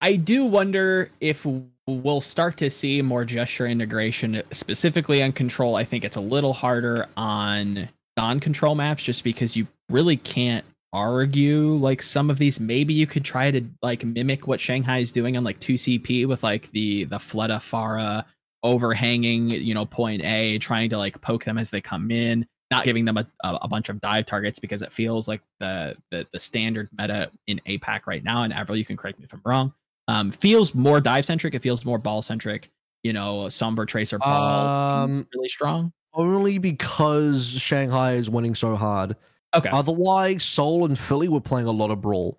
I 0.00 0.14
do 0.16 0.44
wonder 0.44 1.10
if 1.20 1.44
we'll 1.86 2.20
start 2.20 2.56
to 2.58 2.70
see 2.70 3.02
more 3.02 3.24
gesture 3.24 3.66
integration 3.66 4.42
specifically 4.52 5.22
on 5.24 5.32
control. 5.32 5.74
I 5.74 5.82
think 5.82 6.04
it's 6.04 6.16
a 6.16 6.20
little 6.20 6.52
harder 6.52 7.08
on 7.16 7.88
non-control 8.16 8.74
maps 8.74 9.02
just 9.02 9.24
because 9.24 9.56
you 9.56 9.66
really 9.88 10.16
can't 10.16 10.64
argue 10.92 11.74
like 11.76 12.02
some 12.02 12.30
of 12.30 12.38
these 12.38 12.58
maybe 12.58 12.92
you 12.92 13.06
could 13.06 13.24
try 13.24 13.50
to 13.50 13.64
like 13.82 14.04
mimic 14.04 14.46
what 14.48 14.60
Shanghai 14.60 14.98
is 14.98 15.12
doing 15.12 15.36
on 15.36 15.44
like 15.44 15.60
2CP 15.60 16.26
with 16.26 16.42
like 16.42 16.70
the 16.72 17.04
the 17.04 17.18
Fleta 17.18 18.24
overhanging, 18.62 19.50
you 19.50 19.74
know, 19.74 19.86
point 19.86 20.22
A, 20.22 20.58
trying 20.58 20.90
to 20.90 20.98
like 20.98 21.20
poke 21.20 21.44
them 21.44 21.58
as 21.58 21.70
they 21.70 21.80
come 21.80 22.10
in, 22.10 22.46
not 22.70 22.84
giving 22.84 23.04
them 23.04 23.16
a, 23.16 23.26
a, 23.44 23.58
a 23.62 23.68
bunch 23.68 23.88
of 23.88 24.00
dive 24.00 24.26
targets 24.26 24.58
because 24.58 24.82
it 24.82 24.92
feels 24.92 25.28
like 25.28 25.40
the, 25.60 25.96
the 26.10 26.26
the 26.32 26.38
standard 26.40 26.88
meta 26.98 27.30
in 27.46 27.60
APAC 27.66 28.06
right 28.06 28.22
now. 28.24 28.42
And 28.42 28.52
Avril, 28.52 28.76
you 28.76 28.84
can 28.84 28.96
correct 28.96 29.18
me 29.18 29.24
if 29.24 29.32
I'm 29.32 29.42
wrong. 29.44 29.72
Um, 30.08 30.30
feels 30.30 30.74
more 30.74 31.00
dive 31.00 31.24
centric. 31.24 31.54
It 31.54 31.60
feels 31.60 31.84
more 31.84 31.98
ball 31.98 32.22
centric. 32.22 32.70
You 33.02 33.12
know, 33.12 33.44
Sombra 33.44 33.86
Tracer 33.86 34.18
ball 34.18 35.04
Um, 35.04 35.26
really 35.34 35.48
strong. 35.48 35.92
Only 36.12 36.58
because 36.58 37.46
Shanghai 37.48 38.14
is 38.14 38.28
winning 38.28 38.54
so 38.54 38.76
hard. 38.76 39.16
Okay. 39.54 39.68
Otherwise, 39.70 40.44
Seoul 40.44 40.84
and 40.84 40.98
Philly 40.98 41.28
were 41.28 41.40
playing 41.40 41.66
a 41.66 41.72
lot 41.72 41.90
of 41.90 42.00
brawl. 42.00 42.38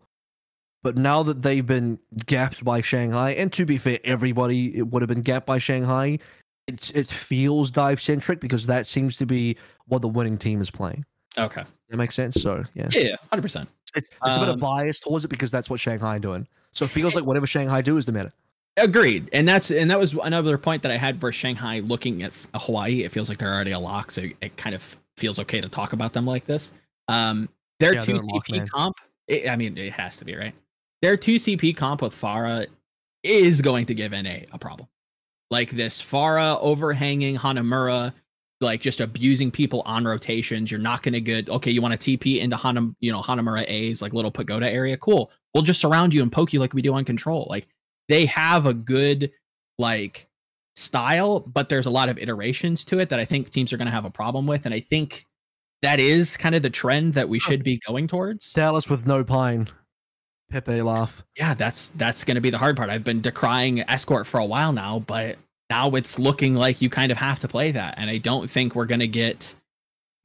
But 0.84 0.98
now 0.98 1.22
that 1.24 1.42
they've 1.42 1.66
been 1.66 2.00
gapped 2.26 2.64
by 2.64 2.82
Shanghai, 2.82 3.32
and 3.32 3.54
to 3.54 3.66
be 3.66 3.78
fair, 3.78 4.00
everybody 4.04 4.76
it 4.78 4.88
would 4.88 5.02
have 5.02 5.10
been 5.10 5.22
gapped 5.22 5.46
by 5.46 5.60
Shanghai. 5.60 6.20
It's 6.68 6.90
it 6.92 7.08
feels 7.08 7.70
dive 7.70 8.02
centric 8.02 8.40
because 8.40 8.66
that 8.66 8.88
seems 8.88 9.18
to 9.18 9.26
be 9.26 9.58
what 9.86 10.02
the 10.02 10.08
winning 10.08 10.38
team 10.38 10.62
is 10.62 10.72
playing. 10.72 11.06
Okay. 11.38 11.64
That 11.90 11.98
makes 11.98 12.16
sense. 12.16 12.42
So 12.42 12.64
yeah, 12.74 12.90
Yeah, 12.92 13.16
hundred 13.30 13.44
percent. 13.44 13.70
it's, 13.96 14.08
it's 14.08 14.18
a 14.24 14.40
bit 14.40 14.48
of 14.50 14.56
Um, 14.56 14.60
bias 14.60 15.00
towards 15.00 15.24
it 15.26 15.28
because 15.28 15.52
that's 15.52 15.70
what 15.70 15.80
Shanghai 15.80 16.18
doing. 16.18 16.48
So 16.72 16.86
it 16.86 16.92
feels 16.92 17.14
like 17.16 17.26
whatever 17.26 17.46
Shanghai 17.46 17.82
do 17.82 17.98
is 17.98 18.06
the 18.06 18.12
meta. 18.12 18.32
Agreed, 18.78 19.30
and 19.34 19.48
that's 19.48 19.70
and 19.70 19.92
that 19.92 20.00
was 20.00 20.14
another 20.14 20.58
point 20.58 20.82
that 20.84 20.92
I 20.92 20.98
had 20.98 21.20
for 21.20 21.32
Shanghai. 21.32 21.80
Looking 21.80 22.24
at 22.24 22.32
Hawaii, 22.56 23.04
it 23.04 23.12
feels 23.12 23.28
like 23.28 23.38
they're 23.38 23.54
already 23.54 23.72
a 23.72 23.80
lock, 23.80 24.12
so 24.12 24.24
it 24.40 24.56
kind 24.56 24.74
of 24.74 24.98
feels 25.18 25.40
okay 25.40 25.60
to 25.60 25.68
talk 25.68 25.92
about 25.94 26.14
them 26.14 26.26
like 26.26 26.46
this. 26.46 26.72
Um, 27.10 27.50
Their 27.80 27.96
Yeah, 27.96 28.02
two 28.02 28.14
CP 28.14 28.42
Mothman. 28.48 28.70
comp. 28.70 28.96
It, 29.28 29.50
I 29.50 29.56
mean, 29.58 29.78
it 29.78 29.92
has 29.94 30.18
to 30.18 30.26
be 30.26 30.36
right. 30.36 30.54
Their 31.02 31.18
two 31.18 31.36
CP 31.36 31.76
comp 31.76 32.02
with 32.02 32.16
Pharah 32.16 32.68
is 33.24 33.62
going 33.62 33.86
to 33.88 33.94
give 33.94 34.12
NA 34.14 34.46
a 34.54 34.58
problem. 34.58 34.88
Like 35.50 35.72
this 35.72 36.02
Pharah 36.02 36.58
overhanging 36.62 37.38
Hanamura, 37.38 38.14
like 38.62 38.80
just 38.80 39.02
abusing 39.02 39.52
people 39.52 39.82
on 39.86 40.06
rotations. 40.06 40.72
You're 40.72 40.80
not 40.80 41.04
going 41.04 41.14
to 41.14 41.22
get 41.22 41.50
okay. 41.50 41.72
You 41.72 41.82
want 41.82 42.00
to 42.00 42.18
TP 42.18 42.40
into 42.40 42.56
Hanam, 42.56 42.96
you 43.02 43.12
know 43.12 43.22
Hanamura 43.22 43.66
A's 43.68 44.02
like 44.02 44.14
little 44.14 44.32
pagoda 44.32 44.70
area. 44.70 44.96
Cool. 44.96 45.30
We'll 45.54 45.64
just 45.64 45.82
surround 45.82 46.14
you 46.14 46.22
and 46.22 46.32
poke 46.32 46.54
you 46.54 46.62
like 46.62 46.74
we 46.74 46.82
do 46.82 46.94
on 46.94 47.04
control. 47.04 47.48
Like 47.50 47.68
they 48.12 48.26
have 48.26 48.66
a 48.66 48.74
good 48.74 49.32
like 49.78 50.28
style, 50.76 51.40
but 51.40 51.70
there's 51.70 51.86
a 51.86 51.92
lot 51.92 52.10
of 52.10 52.18
iterations 52.18 52.84
to 52.86 53.00
it 53.00 53.10
that 53.10 53.20
I 53.20 53.26
think 53.26 53.50
teams 53.50 53.72
are 53.72 53.78
going 53.78 53.88
to 53.88 53.92
have 53.92 54.06
a 54.06 54.10
problem 54.10 54.48
with, 54.48 54.66
and 54.66 54.74
I 54.74 54.80
think 54.82 55.26
that 55.82 56.00
is 56.00 56.38
kind 56.38 56.54
of 56.54 56.62
the 56.62 56.70
trend 56.70 57.14
that 57.16 57.30
we 57.30 57.40
should 57.40 57.64
be 57.64 57.80
going 57.88 58.08
towards. 58.08 58.52
Dallas 58.54 58.90
with 58.90 59.08
no 59.08 59.24
pine. 59.24 59.70
Pepe 60.52 60.82
laugh. 60.82 61.24
Yeah, 61.38 61.54
that's 61.54 61.90
that's 61.90 62.26
going 62.26 62.36
to 62.36 62.42
be 62.42 62.50
the 62.50 62.58
hard 62.58 62.76
part. 62.76 62.90
I've 62.90 63.06
been 63.06 63.22
decrying 63.22 63.84
escort 63.88 64.28
for 64.28 64.40
a 64.40 64.46
while 64.46 64.74
now, 64.74 65.00
but 65.00 65.38
now 65.70 65.90
it's 65.92 66.20
looking 66.20 66.56
like 66.56 66.82
you 66.82 66.90
kind 66.90 67.12
of 67.12 67.18
have 67.18 67.40
to 67.40 67.48
play 67.48 67.72
that, 67.72 67.96
and 67.98 68.10
I 68.10 68.18
don't 68.18 68.50
think 68.50 68.76
we're 68.76 68.86
going 68.86 69.00
to 69.00 69.08
get 69.08 69.56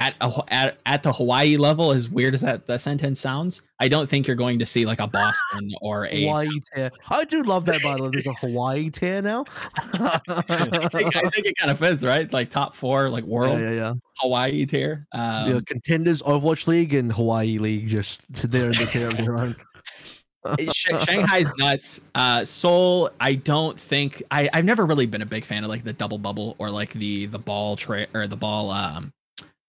at 0.01 0.15
a, 0.21 0.31
at 0.49 0.79
at 0.87 1.03
the 1.03 1.13
Hawaii 1.13 1.57
level. 1.57 1.93
As 1.93 2.09
weird 2.09 2.35
as 2.35 2.43
that 2.43 2.67
that 2.67 2.81
sentence 2.81 3.21
sounds, 3.21 3.63
I 3.81 3.89
don't 3.89 4.09
think 4.09 4.27
you're 4.27 4.37
going 4.37 4.59
to 4.59 4.67
see 4.67 4.85
like 4.85 5.01
a 5.01 5.07
Boston 5.07 5.73
or 5.81 6.07
a. 6.07 6.23
Hawaii 6.23 6.49
tear. 6.75 6.91
I 7.09 7.25
do 7.25 7.43
love 7.43 7.65
that 7.67 7.83
by 7.83 7.97
the 7.97 8.05
way. 8.05 8.11
There's 8.13 8.27
a 8.27 8.35
Hawaii 8.35 8.91
tear 8.91 9.23
now. 9.23 9.45
I 9.77 10.19
think, 10.91 11.17
I 11.17 11.29
think 11.31 11.47
it 11.47 11.57
kind 11.57 11.71
of 11.71 11.79
fits, 11.79 12.05
right? 12.05 12.31
Like 12.33 12.51
top 12.51 12.75
four, 12.75 13.09
like 13.09 13.25
world 13.25 13.61
yeah, 13.61 13.71
yeah. 13.71 13.77
yeah. 13.77 13.95
Hawaii 14.19 14.67
tier. 14.67 15.07
Um, 15.13 15.51
yeah, 15.51 15.61
contenders 15.67 16.23
Overwatch 16.23 16.67
League 16.67 16.95
and 16.95 17.13
Hawaii 17.13 17.59
League 17.59 17.89
just 17.89 18.23
they're 18.51 18.67
in 18.67 18.73
the 18.73 18.87
tier 18.87 19.11
of 19.11 19.17
their 19.17 19.39
own. 19.39 19.57
Sh- 20.73 20.87
Shanghai's 21.05 21.53
nuts. 21.59 22.03
Uh, 22.15 22.45
Seoul, 22.45 23.11
I 23.19 23.35
don't 23.35 23.81
think 23.81 24.23
I, 24.31 24.49
I've 24.53 24.65
never 24.65 24.87
really 24.87 25.07
been 25.07 25.23
a 25.23 25.27
big 25.27 25.45
fan 25.45 25.65
of 25.65 25.71
like 25.71 25.83
the 25.83 25.93
double 25.93 26.19
bubble 26.19 26.55
or 26.59 26.71
like 26.71 26.93
the 26.93 27.27
the 27.27 27.39
ball 27.39 27.75
tra- 27.75 28.07
or 28.15 28.29
the 28.29 28.37
ball 28.37 28.71
um 28.71 29.13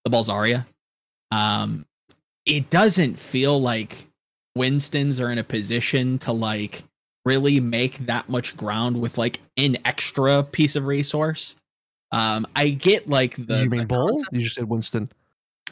the 0.07 0.11
ball 0.11 0.23
Zarya. 0.23 0.65
Um, 1.31 1.85
it 2.45 2.69
doesn't 2.69 3.19
feel 3.19 3.59
like 3.59 4.07
Winston's 4.55 5.19
are 5.19 5.31
in 5.31 5.37
a 5.37 5.43
position 5.43 6.17
to 6.19 6.31
like 6.31 6.83
really 7.25 7.59
make 7.59 7.97
that 8.05 8.29
much 8.29 8.55
ground 8.55 8.99
with 8.99 9.17
like 9.17 9.39
an 9.57 9.77
extra 9.83 10.43
piece 10.43 10.77
of 10.77 10.85
resource. 10.85 11.55
Um, 12.13 12.47
I 12.55 12.69
get 12.69 13.09
like 13.09 13.35
the 13.47 13.63
you 13.63 13.69
mean 13.69 13.81
the 13.81 13.85
Ball? 13.85 14.09
concept- 14.09 14.33
You 14.33 14.41
just 14.41 14.55
said 14.55 14.63
Winston. 14.69 15.11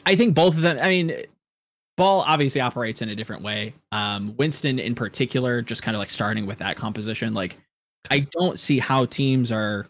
I 0.05 0.15
think 0.17 0.35
both 0.35 0.55
of 0.55 0.61
them. 0.61 0.77
I 0.81 0.89
mean, 0.89 1.15
Ball 1.95 2.25
obviously 2.27 2.59
operates 2.59 3.01
in 3.01 3.07
a 3.07 3.15
different 3.15 3.41
way. 3.41 3.73
Um, 3.93 4.35
Winston, 4.35 4.77
in 4.79 4.95
particular, 4.95 5.61
just 5.61 5.81
kind 5.81 5.95
of 5.95 5.99
like 5.99 6.09
starting 6.09 6.45
with 6.45 6.57
that 6.57 6.75
composition. 6.75 7.33
Like, 7.33 7.57
I 8.11 8.27
don't 8.31 8.59
see 8.59 8.79
how 8.79 9.05
teams 9.05 9.49
are 9.49 9.87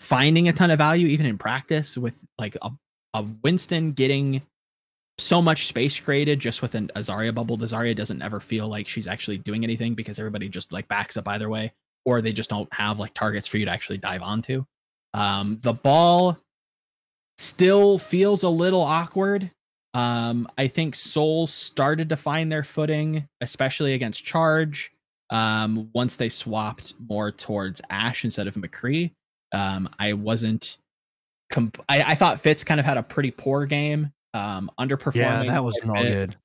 finding 0.00 0.48
a 0.48 0.52
ton 0.52 0.70
of 0.70 0.76
value, 0.76 1.08
even 1.08 1.24
in 1.24 1.38
practice, 1.38 1.96
with 1.96 2.14
like 2.38 2.56
a, 2.60 2.70
a 3.14 3.24
Winston 3.42 3.92
getting 3.92 4.42
so 5.18 5.40
much 5.40 5.66
space 5.66 5.98
created 5.98 6.40
just 6.40 6.60
with 6.60 6.74
an 6.74 6.90
Azaria 6.96 7.34
bubble. 7.34 7.56
The 7.56 7.66
Zarya 7.66 7.94
doesn't 7.94 8.20
ever 8.20 8.40
feel 8.40 8.68
like 8.68 8.88
she's 8.88 9.06
actually 9.06 9.38
doing 9.38 9.62
anything 9.64 9.94
because 9.94 10.18
everybody 10.18 10.48
just 10.48 10.72
like 10.72 10.88
backs 10.88 11.16
up 11.16 11.28
either 11.28 11.48
way, 11.48 11.72
or 12.04 12.20
they 12.20 12.32
just 12.32 12.50
don't 12.50 12.72
have 12.74 12.98
like 12.98 13.14
targets 13.14 13.46
for 13.46 13.58
you 13.58 13.64
to 13.64 13.70
actually 13.70 13.98
dive 13.98 14.22
onto. 14.22 14.64
Um, 15.14 15.58
the 15.62 15.72
ball 15.72 16.38
still 17.38 17.98
feels 17.98 18.42
a 18.42 18.48
little 18.48 18.82
awkward. 18.82 19.50
Um, 19.94 20.48
I 20.58 20.66
think 20.66 20.96
Seoul 20.96 21.46
started 21.46 22.08
to 22.08 22.16
find 22.16 22.50
their 22.50 22.64
footing, 22.64 23.28
especially 23.40 23.94
against 23.94 24.24
Charge. 24.24 24.90
Um, 25.30 25.88
once 25.94 26.16
they 26.16 26.28
swapped 26.28 26.94
more 27.08 27.30
towards 27.30 27.80
Ash 27.90 28.24
instead 28.24 28.46
of 28.46 28.54
McCree. 28.56 29.12
Um, 29.52 29.88
I 29.98 30.12
wasn't. 30.12 30.78
Comp- 31.50 31.82
I, 31.88 32.02
I 32.02 32.14
thought 32.14 32.40
Fits 32.40 32.64
kind 32.64 32.80
of 32.80 32.86
had 32.86 32.96
a 32.96 33.02
pretty 33.02 33.30
poor 33.30 33.66
game. 33.66 34.12
Um, 34.32 34.70
underperforming. 34.80 35.14
Yeah, 35.16 35.44
that 35.44 35.64
was 35.64 35.78
not 35.84 36.02
good. 36.02 36.36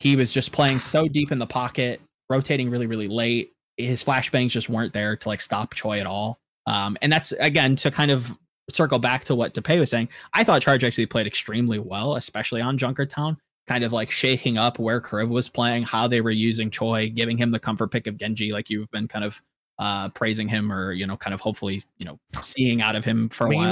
he 0.00 0.16
was 0.16 0.32
just 0.32 0.52
playing 0.52 0.80
so 0.80 1.06
deep 1.08 1.30
in 1.30 1.38
the 1.38 1.46
pocket, 1.46 2.00
rotating 2.30 2.70
really, 2.70 2.86
really 2.86 3.08
late. 3.08 3.52
His 3.76 4.02
flashbangs 4.02 4.50
just 4.50 4.68
weren't 4.68 4.92
there 4.92 5.16
to 5.16 5.28
like 5.28 5.40
stop 5.40 5.74
Choi 5.74 5.98
at 6.00 6.06
all. 6.06 6.38
Um, 6.66 6.96
and 7.02 7.12
that's 7.12 7.32
again 7.32 7.76
to 7.76 7.90
kind 7.90 8.10
of 8.10 8.32
circle 8.70 8.98
back 8.98 9.24
to 9.24 9.34
what 9.34 9.52
DePay 9.52 9.78
was 9.78 9.90
saying. 9.90 10.08
I 10.32 10.42
thought 10.44 10.62
Charge 10.62 10.84
actually 10.84 11.04
played 11.06 11.26
extremely 11.26 11.78
well, 11.78 12.14
especially 12.16 12.62
on 12.62 12.78
Junkertown, 12.78 13.36
kind 13.66 13.84
of 13.84 13.92
like 13.92 14.10
shaking 14.10 14.56
up 14.56 14.78
where 14.78 15.00
Kuriv 15.02 15.28
was 15.28 15.50
playing, 15.50 15.82
how 15.82 16.06
they 16.06 16.22
were 16.22 16.30
using 16.30 16.70
Choi, 16.70 17.10
giving 17.10 17.36
him 17.36 17.50
the 17.50 17.58
comfort 17.58 17.90
pick 17.90 18.06
of 18.06 18.16
Genji, 18.16 18.52
like 18.52 18.70
you've 18.70 18.90
been 18.90 19.08
kind 19.08 19.24
of 19.24 19.42
uh 19.80 20.08
praising 20.10 20.48
him 20.48 20.72
or 20.72 20.92
you 20.92 21.06
know, 21.06 21.16
kind 21.18 21.34
of 21.34 21.40
hopefully, 21.42 21.82
you 21.98 22.06
know, 22.06 22.18
seeing 22.40 22.80
out 22.80 22.96
of 22.96 23.04
him 23.04 23.28
for 23.28 23.48
a 23.48 23.50
while. 23.56 23.70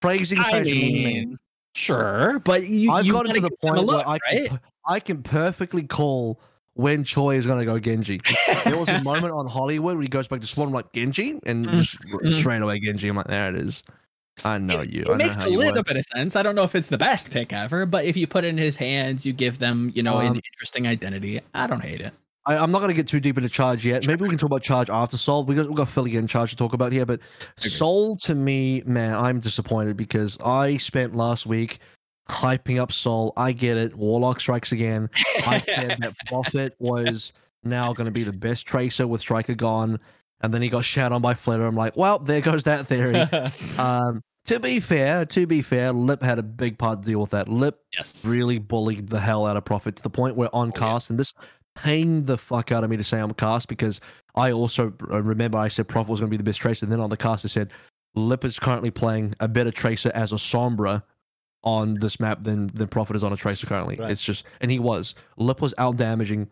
Praising 0.00 0.38
I 0.38 0.60
meaning. 0.60 1.02
mean, 1.02 1.38
sure, 1.74 2.38
but 2.40 2.64
you, 2.68 2.92
I've 2.92 3.06
you 3.06 3.12
gotten 3.12 3.32
gotta 3.32 3.40
the 3.40 3.50
give 3.50 3.60
them 3.62 3.76
a 3.78 3.82
point 3.82 3.82
look, 3.82 4.06
where 4.06 4.08
I 4.08 4.18
can, 4.18 4.38
right? 4.50 4.60
I 4.86 5.00
can 5.00 5.22
perfectly 5.22 5.82
call 5.82 6.40
when 6.74 7.04
Choi 7.04 7.36
is 7.36 7.46
going 7.46 7.58
to 7.58 7.64
go 7.64 7.78
Genji. 7.78 8.20
There 8.64 8.76
was 8.76 8.90
a 8.90 8.96
moment 8.98 9.32
on 9.32 9.46
Hollywood 9.46 9.96
where 9.96 10.02
he 10.02 10.08
goes 10.08 10.28
back 10.28 10.40
to 10.42 10.46
Swan, 10.46 10.68
I'm 10.68 10.74
like 10.74 10.92
Genji, 10.92 11.38
and 11.46 11.72
Mm, 11.72 11.72
just 11.74 11.98
mm. 12.22 12.32
straight 12.32 12.62
away 12.62 12.80
Genji. 12.80 13.08
I'm 13.08 13.16
like, 13.16 13.26
there 13.28 13.54
it 13.54 13.60
is. 13.60 13.82
I 14.44 14.58
know 14.58 14.82
you. 14.82 15.02
It 15.06 15.14
I 15.14 15.16
makes 15.16 15.36
a 15.36 15.48
little 15.48 15.76
work. 15.76 15.86
bit 15.86 15.96
of 15.96 16.04
sense. 16.04 16.36
I 16.36 16.42
don't 16.42 16.54
know 16.54 16.64
if 16.64 16.74
it's 16.74 16.88
the 16.88 16.98
best 16.98 17.30
pick 17.30 17.52
ever, 17.52 17.86
but 17.86 18.04
if 18.04 18.16
you 18.16 18.26
put 18.26 18.44
it 18.44 18.48
in 18.48 18.58
his 18.58 18.76
hands, 18.76 19.24
you 19.24 19.32
give 19.32 19.58
them, 19.58 19.90
you 19.94 20.02
know, 20.02 20.18
an 20.18 20.26
Um, 20.28 20.36
interesting 20.36 20.86
identity. 20.86 21.40
I 21.54 21.66
don't 21.66 21.80
hate 21.80 22.00
it. 22.00 22.12
I, 22.46 22.56
I'm 22.56 22.70
not 22.70 22.78
going 22.78 22.90
to 22.90 22.94
get 22.94 23.08
too 23.08 23.20
deep 23.20 23.36
into 23.36 23.48
charge 23.48 23.84
yet. 23.84 24.06
Maybe 24.06 24.22
we 24.22 24.28
can 24.28 24.38
talk 24.38 24.48
about 24.48 24.62
charge 24.62 24.88
after 24.88 25.16
Seoul. 25.16 25.44
We 25.44 25.54
got 25.54 25.68
we 25.68 25.74
got 25.74 25.88
Philly 25.88 26.16
and 26.16 26.28
charge 26.28 26.50
to 26.50 26.56
talk 26.56 26.72
about 26.72 26.92
here, 26.92 27.04
but 27.04 27.20
Agreed. 27.58 27.70
Seoul 27.70 28.16
to 28.18 28.34
me, 28.34 28.82
man, 28.86 29.14
I'm 29.14 29.40
disappointed 29.40 29.96
because 29.96 30.38
I 30.44 30.76
spent 30.76 31.14
last 31.14 31.46
week 31.46 31.80
hyping 32.28 32.80
up 32.80 32.92
Seoul. 32.92 33.32
I 33.36 33.52
get 33.52 33.76
it. 33.76 33.94
Warlock 33.96 34.40
strikes 34.40 34.72
again. 34.72 35.10
I 35.46 35.60
said 35.60 35.96
that 36.00 36.14
Profit 36.26 36.74
was 36.78 37.32
now 37.64 37.92
going 37.92 38.06
to 38.06 38.12
be 38.12 38.22
the 38.22 38.32
best 38.32 38.66
tracer 38.66 39.06
with 39.06 39.20
Striker 39.20 39.54
gone, 39.54 39.98
and 40.40 40.54
then 40.54 40.62
he 40.62 40.68
got 40.68 40.84
shat 40.84 41.12
on 41.12 41.22
by 41.22 41.34
Fleta. 41.34 41.66
I'm 41.66 41.76
like, 41.76 41.96
well, 41.96 42.18
there 42.18 42.40
goes 42.40 42.64
that 42.64 42.86
theory. 42.86 43.16
um, 43.78 44.22
to 44.46 44.60
be 44.60 44.78
fair, 44.78 45.24
to 45.26 45.46
be 45.46 45.60
fair, 45.60 45.92
Lip 45.92 46.22
had 46.22 46.38
a 46.38 46.42
big 46.42 46.78
part 46.78 47.02
to 47.02 47.08
deal 47.08 47.20
with 47.20 47.30
that. 47.30 47.48
Lip 47.48 47.80
yes. 47.96 48.24
really 48.24 48.58
bullied 48.58 49.08
the 49.08 49.18
hell 49.18 49.44
out 49.44 49.56
of 49.56 49.64
Profit 49.64 49.96
to 49.96 50.02
the 50.02 50.10
point 50.10 50.36
where 50.36 50.54
on 50.54 50.68
Oh, 50.68 50.72
yeah. 50.74 50.80
cast, 50.80 51.10
and 51.10 51.18
this 51.18 51.34
pained 51.76 52.26
the 52.26 52.36
fuck 52.36 52.72
out 52.72 52.82
of 52.82 52.90
me 52.90 52.96
to 52.96 53.04
say 53.04 53.20
on 53.20 53.32
cast 53.34 53.68
because 53.68 54.00
I 54.34 54.52
also 54.52 54.92
uh, 55.10 55.22
remember 55.22 55.58
I 55.58 55.68
said 55.68 55.86
Profit 55.86 56.10
was 56.10 56.20
going 56.20 56.30
to 56.30 56.30
be 56.30 56.36
the 56.36 56.44
best 56.44 56.60
tracer, 56.60 56.84
and 56.84 56.92
then 56.92 57.00
on 57.00 57.10
the 57.10 57.16
cast 57.16 57.44
I 57.44 57.48
said 57.48 57.70
Lip 58.14 58.44
is 58.44 58.58
currently 58.58 58.90
playing 58.90 59.34
a 59.40 59.46
better 59.46 59.70
tracer 59.70 60.10
as 60.14 60.32
a 60.32 60.36
Sombra 60.36 61.02
on 61.62 61.94
this 61.94 62.18
map 62.18 62.42
than 62.42 62.68
than 62.74 62.88
Profit 62.88 63.16
is 63.16 63.22
on 63.22 63.32
a 63.32 63.36
tracer 63.36 63.66
currently. 63.66 63.96
Right. 63.96 64.10
It's 64.10 64.22
just, 64.22 64.44
and 64.60 64.70
he 64.70 64.78
was 64.78 65.14
Lip 65.36 65.60
was 65.60 65.74
out 65.78 65.96
damaging 65.96 66.48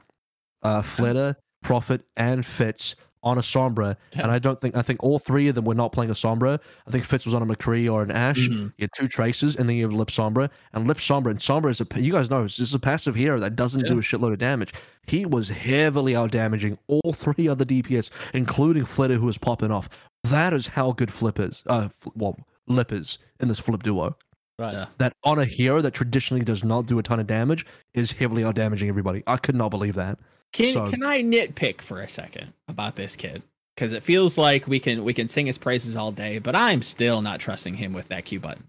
uh, 0.63 0.83
Fleta, 0.83 1.37
Profit, 1.63 2.03
and 2.17 2.45
Fits 2.45 2.97
on 3.25 3.39
a 3.39 3.41
Sombra, 3.41 3.97
and 4.13 4.31
I 4.31 4.39
don't 4.39 4.61
think 4.61 4.77
I 4.77 4.83
think 4.83 5.03
all 5.03 5.19
three 5.19 5.49
of 5.49 5.55
them 5.57 5.65
were 5.65 5.75
not 5.75 5.93
playing 5.93 6.11
a 6.11 6.15
Sombra. 6.15 6.61
I 6.87 6.91
think 6.91 7.05
Fits 7.05 7.25
was 7.25 7.35
on 7.35 7.43
a 7.43 7.47
McCree 7.47 7.93
or 7.93 8.03
an 8.03 8.11
Ash. 8.13 8.39
Mhm. 8.49 8.73
You 8.77 8.83
had 8.83 8.91
two 8.97 9.09
traces, 9.09 9.57
and 9.57 9.69
then 9.69 9.75
you 9.77 9.83
have 9.85 9.93
Lip 9.93 10.09
Sombra. 10.09 10.51
And 10.75 10.87
Lip 10.87 10.99
Sombra, 10.99 11.31
and 11.31 11.39
Sombra 11.41 11.71
is 11.71 11.81
a, 11.81 11.87
you 12.01 12.13
guys 12.13 12.31
know, 12.31 12.43
this 12.45 12.61
is 12.61 12.75
a 12.75 12.79
passive 12.79 13.15
hero 13.17 13.41
that 13.41 13.57
doesn't 13.57 13.87
do 13.89 13.99
a 13.99 14.03
shitload 14.03 14.33
of 14.35 14.39
damage. 14.39 14.73
He 15.07 15.27
was 15.27 15.49
heavily 15.49 16.15
out 16.15 16.31
damaging 16.31 16.79
all 16.87 17.13
three 17.13 17.49
other 17.49 17.65
DPS, 17.65 18.11
including 18.35 18.85
Fleta, 18.85 19.17
who 19.19 19.27
was 19.27 19.39
popping 19.39 19.71
off. 19.73 19.89
That 20.25 20.53
is 20.55 20.69
how 20.69 20.93
good 20.93 21.13
Flip 21.13 21.41
is. 21.41 21.63
Uh, 21.67 21.89
Fl- 21.89 22.11
well, 22.15 22.37
Lip 22.69 22.93
is 22.93 23.19
in 23.41 23.49
this 23.49 23.59
Flip 23.59 23.83
duo. 23.83 24.17
right. 24.59 24.73
Yeah. 24.73 24.87
That 24.99 25.13
on 25.25 25.39
a 25.39 25.45
hero 25.45 25.81
that 25.81 25.93
traditionally 25.95 26.45
does 26.45 26.63
not 26.63 26.87
do 26.87 26.99
a 26.99 27.03
ton 27.03 27.19
of 27.21 27.27
damage 27.27 27.67
is 27.95 28.13
heavily 28.13 28.45
out 28.45 28.55
damaging 28.55 28.89
everybody. 28.89 29.23
I 29.27 29.37
could 29.37 29.55
not 29.55 29.71
believe 29.71 29.95
that. 29.97 30.19
Can 30.55 30.73
So- 30.73 30.87
can 30.87 31.03
I 31.03 31.23
nitpick 31.23 31.83
for 31.83 32.01
a 32.01 32.09
second 32.09 32.53
about 32.69 32.97
this 32.97 33.15
kid? 33.17 33.43
Because 33.77 33.93
it 33.93 34.03
feels 34.03 34.39
like 34.39 34.67
we 34.69 34.79
can 34.81 35.05
we 35.05 35.13
can 35.13 35.29
sing 35.29 35.47
his 35.47 35.59
praises 35.59 35.97
all 35.97 36.13
day, 36.13 36.39
but 36.39 36.55
I'm 36.57 36.81
still 36.81 37.21
not 37.21 37.41
trusting 37.41 37.75
him 37.75 37.93
with 37.93 38.09
that 38.09 38.25
Q 38.25 38.41
button. 38.41 38.65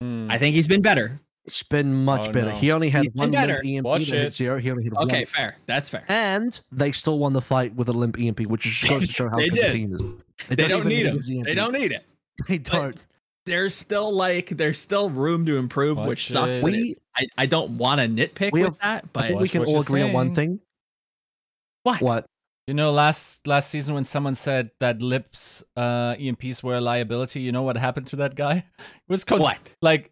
Hmm. 0.00 0.28
I 0.30 0.38
think 0.38 0.54
he's 0.54 0.68
been 0.68 0.80
better. 0.80 1.20
It's 1.44 1.62
been 1.62 1.92
much 2.04 2.28
Oh, 2.28 2.32
better. 2.32 2.46
no. 2.52 2.56
He 2.56 2.70
only 2.72 2.88
had 2.88 3.02
He's 3.02 3.10
one 3.12 3.30
limp 3.32 3.64
EMP 3.64 3.84
Watch 3.84 4.06
that 4.06 4.16
hit 4.16 4.24
it. 4.26 4.32
zero. 4.34 4.58
He 4.58 4.70
only 4.70 4.84
hit 4.84 4.94
one. 4.94 5.04
Okay, 5.04 5.24
fair. 5.26 5.56
That's 5.66 5.90
fair. 5.90 6.04
And 6.08 6.58
they 6.72 6.90
still 6.92 7.18
won 7.18 7.34
the 7.34 7.42
fight 7.42 7.74
with 7.74 7.88
a 7.90 7.92
limp 7.92 8.18
EMP, 8.18 8.46
which 8.46 8.62
just 8.62 8.88
goes 8.88 9.06
to 9.06 9.12
show 9.12 9.28
how 9.28 9.36
They 9.36 9.48
good 9.50 9.58
the 9.58 9.62
did. 9.62 9.72
team 9.72 9.94
is. 9.94 10.46
They 10.48 10.68
don't 10.68 10.70
even 10.80 10.88
need 10.88 11.06
him. 11.06 11.16
his 11.16 11.28
EMP. 11.30 11.44
They 11.46 11.54
don't 11.54 11.72
need 11.72 11.92
it. 11.92 12.04
They 12.48 12.58
don't. 12.58 12.96
There's 13.44 13.74
still 13.74 14.10
like 14.14 14.48
there's 14.50 14.78
still 14.80 15.10
room 15.10 15.44
to 15.46 15.56
improve, 15.58 15.98
which 15.98 16.28
sucks. 16.30 16.62
it. 16.62 16.64
and 16.64 16.74
it- 16.76 16.78
We, 16.80 16.96
I, 17.16 17.26
I 17.38 17.46
don't 17.46 17.76
want 17.76 18.00
to 18.00 18.06
nitpick 18.08 18.52
We 18.52 18.62
with 18.62 18.70
have- 18.70 18.78
that, 18.80 19.04
I 19.04 19.08
but 19.12 19.24
think 19.28 19.40
we 19.40 19.48
can 19.48 19.64
all 19.64 19.72
you're 19.72 19.80
agree 19.82 20.02
on 20.02 20.12
one 20.12 20.34
thing. 20.34 20.60
What? 21.84 22.02
What? 22.02 22.26
You 22.66 22.74
know, 22.74 22.90
last 22.90 23.46
last 23.46 23.70
season 23.70 23.94
when 23.94 24.04
someone 24.04 24.34
said 24.34 24.70
that 24.80 25.00
Lips 25.02 25.62
uh, 25.76 26.14
EMPs 26.16 26.62
were 26.62 26.76
a 26.76 26.80
liability, 26.80 27.40
you 27.40 27.52
know 27.52 27.62
what 27.62 27.76
happened 27.76 28.06
to 28.08 28.16
that 28.16 28.34
guy? 28.34 28.64
It 29.08 29.12
was 29.12 29.22
called 29.22 29.42
What? 29.42 29.74
like, 29.82 30.10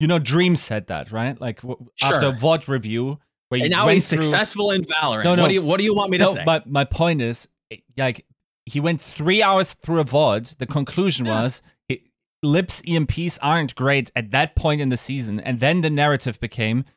you 0.00 0.06
know, 0.08 0.18
Dream 0.18 0.56
said 0.56 0.86
that, 0.88 1.12
right? 1.12 1.38
Like 1.40 1.60
w- 1.60 1.86
after 2.02 2.20
Sure. 2.20 2.32
VOD 2.32 2.66
review, 2.68 3.18
where 3.50 3.58
he 3.58 3.64
And 3.64 3.72
now 3.72 3.84
went 3.86 3.94
he's 3.96 4.08
through- 4.08 4.22
successful 4.22 4.70
in 4.70 4.82
Valorant. 4.82 5.24
No, 5.24 5.34
no. 5.34 5.42
What 5.42 5.48
do 5.48 5.54
you 5.54 5.62
What 5.62 5.78
do 5.78 5.84
you 5.84 5.94
want 5.94 6.10
me 6.10 6.18
to 6.18 6.24
No, 6.24 6.34
say? 6.34 6.42
But 6.46 6.66
my 6.66 6.84
point 6.84 7.20
is, 7.20 7.46
eh, 7.70 7.76
like, 7.96 8.24
he 8.64 8.80
went 8.80 9.00
three 9.02 9.42
hours 9.42 9.74
through 9.74 10.00
a 10.00 10.04
VOD. 10.04 10.56
The 10.56 10.66
conclusion 10.66 11.26
Yeah. 11.26 11.42
was 11.42 11.62
it, 11.90 12.00
Lips 12.42 12.80
EMPs 12.86 13.38
aren't 13.42 13.74
great 13.74 14.10
at 14.16 14.30
that 14.30 14.56
point 14.56 14.80
in 14.80 14.88
the 14.88 14.96
season, 14.96 15.40
and 15.40 15.60
then 15.60 15.82
the 15.82 15.90
narrative 15.90 16.40
became 16.40 16.78
Dr- 16.82 16.88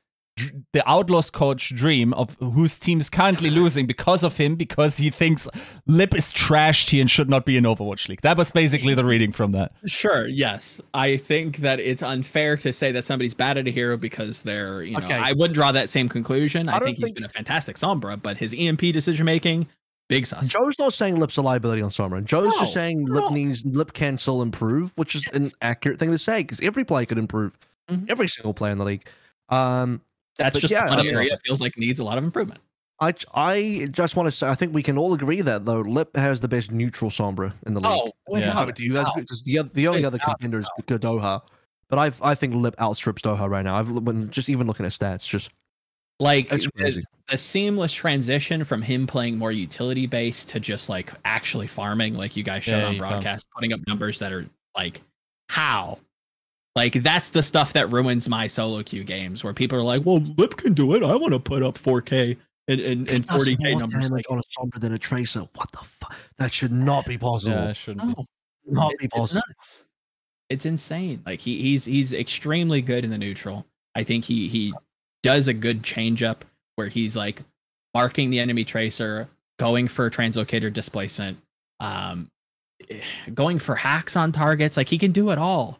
the 0.71 0.83
Outlaws 0.89 1.29
coach 1.29 1.73
Dream 1.75 2.11
of 2.13 2.35
whose 2.39 2.79
team 2.79 2.99
is 2.99 3.09
currently 3.09 3.49
losing 3.51 3.85
because 3.85 4.23
of 4.23 4.35
him 4.37 4.55
because 4.55 4.97
he 4.97 5.09
thinks 5.09 5.47
Lip 5.85 6.15
is 6.15 6.31
trashed 6.33 6.89
here 6.89 7.01
and 7.01 7.09
should 7.11 7.29
not 7.29 7.45
be 7.45 7.55
in 7.55 7.65
Overwatch 7.65 8.09
League. 8.09 8.21
That 8.21 8.37
was 8.37 8.49
basically 8.51 8.95
the 8.95 9.05
reading 9.05 9.31
from 9.31 9.51
that. 9.51 9.73
Sure, 9.85 10.27
yes. 10.27 10.81
I 10.93 11.17
think 11.17 11.57
that 11.57 11.79
it's 11.79 12.01
unfair 12.01 12.57
to 12.57 12.73
say 12.73 12.91
that 12.91 13.03
somebody's 13.03 13.33
bad 13.35 13.57
at 13.57 13.67
a 13.67 13.71
hero 13.71 13.95
because 13.95 14.41
they're, 14.41 14.81
you 14.83 14.97
know, 14.97 15.05
Okay. 15.05 15.13
I 15.13 15.33
wouldn't 15.33 15.53
draw 15.53 15.71
that 15.71 15.89
same 15.89 16.09
conclusion. 16.09 16.67
I, 16.67 16.77
I 16.77 16.79
think 16.79 16.97
he's 16.97 17.05
think- 17.05 17.15
been 17.15 17.25
a 17.25 17.29
fantastic 17.29 17.75
Sombra, 17.75 18.19
but 18.21 18.37
his 18.37 18.55
EMP 18.57 18.81
decision 18.91 19.25
making, 19.27 19.67
big 20.09 20.25
sus. 20.25 20.47
Joe's 20.47 20.79
not 20.79 20.93
saying 20.93 21.17
Lip's 21.17 21.37
a 21.37 21.43
liability 21.43 21.83
on 21.83 21.91
Sombra. 21.91 22.23
Joe's 22.25 22.47
No, 22.53 22.59
just 22.61 22.73
saying 22.73 23.03
not 23.03 23.09
at 23.09 23.13
Lip 23.15 23.23
all. 23.25 23.31
needs 23.31 23.63
Lip 23.65 23.93
can 23.93 24.17
still 24.17 24.41
improve, 24.41 24.97
which 24.97 25.13
is 25.13 25.27
an 25.33 25.45
accurate 25.61 25.99
thing 25.99 26.09
to 26.09 26.17
say 26.17 26.41
because 26.41 26.59
every 26.61 26.83
player 26.83 27.05
could 27.05 27.19
improve. 27.19 27.55
Mhm. 27.91 28.09
Every 28.09 28.27
single 28.27 28.55
player 28.55 28.71
in 28.71 28.79
the 28.79 28.85
league. 28.85 29.05
Um, 29.49 30.01
That's 30.37 30.55
but 30.55 30.61
just 30.61 30.71
yeah, 30.71 30.89
one 30.89 30.99
I 30.99 31.03
mean- 31.03 31.15
area 31.15 31.33
it 31.33 31.41
feels 31.45 31.61
like 31.61 31.77
needs 31.77 31.99
a 31.99 32.03
lot 32.03 32.17
of 32.17 32.23
improvement. 32.23 32.61
I 32.99 33.13
I 33.33 33.87
just 33.91 34.15
want 34.15 34.27
to 34.27 34.31
say 34.31 34.47
I 34.47 34.55
think 34.55 34.73
we 34.73 34.83
can 34.83 34.97
all 34.97 35.13
agree 35.13 35.41
that 35.41 35.65
though 35.65 35.81
Lip 35.81 36.15
has 36.15 36.39
the 36.39 36.47
best 36.47 36.71
neutral 36.71 37.09
Sombra 37.11 37.51
in 37.65 37.73
the 37.73 37.79
league. 37.81 37.91
Oh, 37.91 38.11
without 38.27 38.53
How 38.53 38.67
a 38.67 38.71
do 38.71 38.83
you 38.83 38.93
guys? 38.93 39.07
Because 39.15 39.43
the 39.43 39.61
the 39.73 39.87
only 39.87 40.05
other 40.05 40.19
contender 40.19 40.59
is 40.59 40.67
Doha, 40.87 41.41
but 41.89 41.99
I 41.99 42.11
I 42.31 42.35
think 42.35 42.53
Lip 42.55 42.75
outstrips 42.79 43.21
Doha 43.23 43.49
right 43.49 43.63
now. 43.63 43.77
I've 43.79 44.05
been 44.05 44.29
just 44.29 44.47
even 44.47 44.67
looking 44.67 44.85
at 44.85 44.91
stats, 44.91 45.27
just 45.27 45.49
Like 46.19 46.51
it's 46.53 46.65
the, 46.65 46.71
crazy. 46.71 47.03
the 47.29 47.37
seamless 47.37 47.91
transition 47.93 48.63
from 48.63 48.81
him 48.83 49.07
playing 49.07 49.37
more 49.37 49.51
utility 49.51 50.05
based 50.05 50.49
to 50.49 50.59
just 50.59 50.87
like 50.87 51.11
actually 51.25 51.67
farming, 51.67 52.13
like 52.13 52.35
you 52.37 52.43
guys 52.43 52.63
showed 52.63 52.77
Yeah, 52.77 52.85
on 52.85 52.93
he 52.93 52.99
farms. 52.99 53.11
broadcast, 53.13 53.47
putting 53.55 53.73
up 53.73 53.79
numbers 53.87 54.19
that 54.19 54.31
are 54.31 54.45
like, 54.77 55.01
how? 55.49 55.97
Like 56.75 57.03
that's 57.03 57.29
the 57.29 57.43
stuff 57.43 57.73
that 57.73 57.91
ruins 57.91 58.27
my 58.27 58.47
solo 58.47 58.81
queue 58.81 59.03
games, 59.03 59.43
where 59.43 59.53
people 59.53 59.77
are 59.77 59.83
like, 59.83 60.05
"Well, 60.05 60.19
Lip 60.37 60.57
can 60.57 60.73
do 60.73 60.95
it. 60.95 61.03
I 61.03 61.15
want 61.15 61.33
to 61.33 61.39
put 61.39 61.61
up 61.61 61.77
4K 61.77 62.35
and 62.67 62.81
and, 62.81 63.09
and 63.09 63.27
40k 63.27 63.77
numbers." 63.77 64.09
Like, 64.09 64.25
on 64.31 64.39
a 64.39 64.43
Sombra 64.57 64.79
than 64.79 64.93
a 64.93 64.97
Tracer. 64.97 65.47
What 65.53 65.71
the 65.71 65.79
fuck? 65.79 66.15
That 66.39 66.51
should 66.51 66.71
not 66.71 67.05
be 67.05 67.17
possible. 67.17 67.55
Yeah, 67.55 67.69
it 67.69 67.75
shouldn't 67.75 68.17
be. 68.17 68.23
no, 68.67 68.81
not 68.81 68.93
be 68.97 69.05
it's, 69.05 69.17
it's 69.17 69.33
nuts. 69.35 69.85
It's 70.49 70.65
insane. 70.65 71.21
Like 71.27 71.39
he, 71.39 71.61
he's 71.61 71.85
he's 71.85 72.11
extremely 72.11 72.81
good 72.81 73.03
in 73.03 73.11
the 73.11 73.19
neutral. 73.19 73.67
I 73.93 74.03
think 74.03 74.25
he 74.25 74.47
he 74.47 74.73
does 75.21 75.47
a 75.47 75.53
good 75.53 75.83
change 75.83 76.23
up 76.23 76.43
where 76.75 76.87
he's 76.87 77.15
like 77.15 77.43
marking 77.93 78.31
the 78.31 78.39
enemy 78.39 78.63
tracer, 78.63 79.29
going 79.59 79.87
for 79.87 80.09
translocator 80.09 80.73
displacement, 80.73 81.37
um, 81.79 82.31
going 83.33 83.59
for 83.59 83.75
hacks 83.75 84.15
on 84.15 84.31
targets. 84.31 84.75
Like 84.75 84.89
he 84.89 84.97
can 84.97 85.11
do 85.11 85.29
it 85.29 85.37
all, 85.37 85.79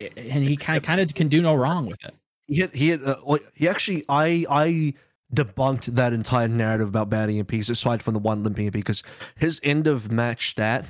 and 0.00 0.42
he 0.44 0.56
kind 0.56 0.76
of 0.76 0.82
kind 0.82 1.00
of 1.00 1.14
can 1.14 1.28
do 1.28 1.42
no 1.42 1.54
wrong 1.54 1.86
with 1.86 2.02
it. 2.04 2.14
he 2.48 2.56
hit 2.56 2.74
he 2.74 2.88
hit, 2.90 3.02
uh, 3.04 3.16
he 3.54 3.68
actually 3.68 4.04
I 4.08 4.44
I 4.48 4.94
debunked 5.34 5.86
that 5.94 6.12
entire 6.12 6.48
narrative 6.48 6.88
about 6.88 7.08
bad 7.08 7.28
EMPs 7.28 7.70
aside 7.70 8.02
from 8.02 8.14
the 8.14 8.20
one 8.20 8.42
limp 8.42 8.58
EMP 8.58 8.72
because 8.72 9.02
his 9.36 9.60
end 9.62 9.86
of 9.86 10.10
match 10.10 10.50
stat 10.50 10.84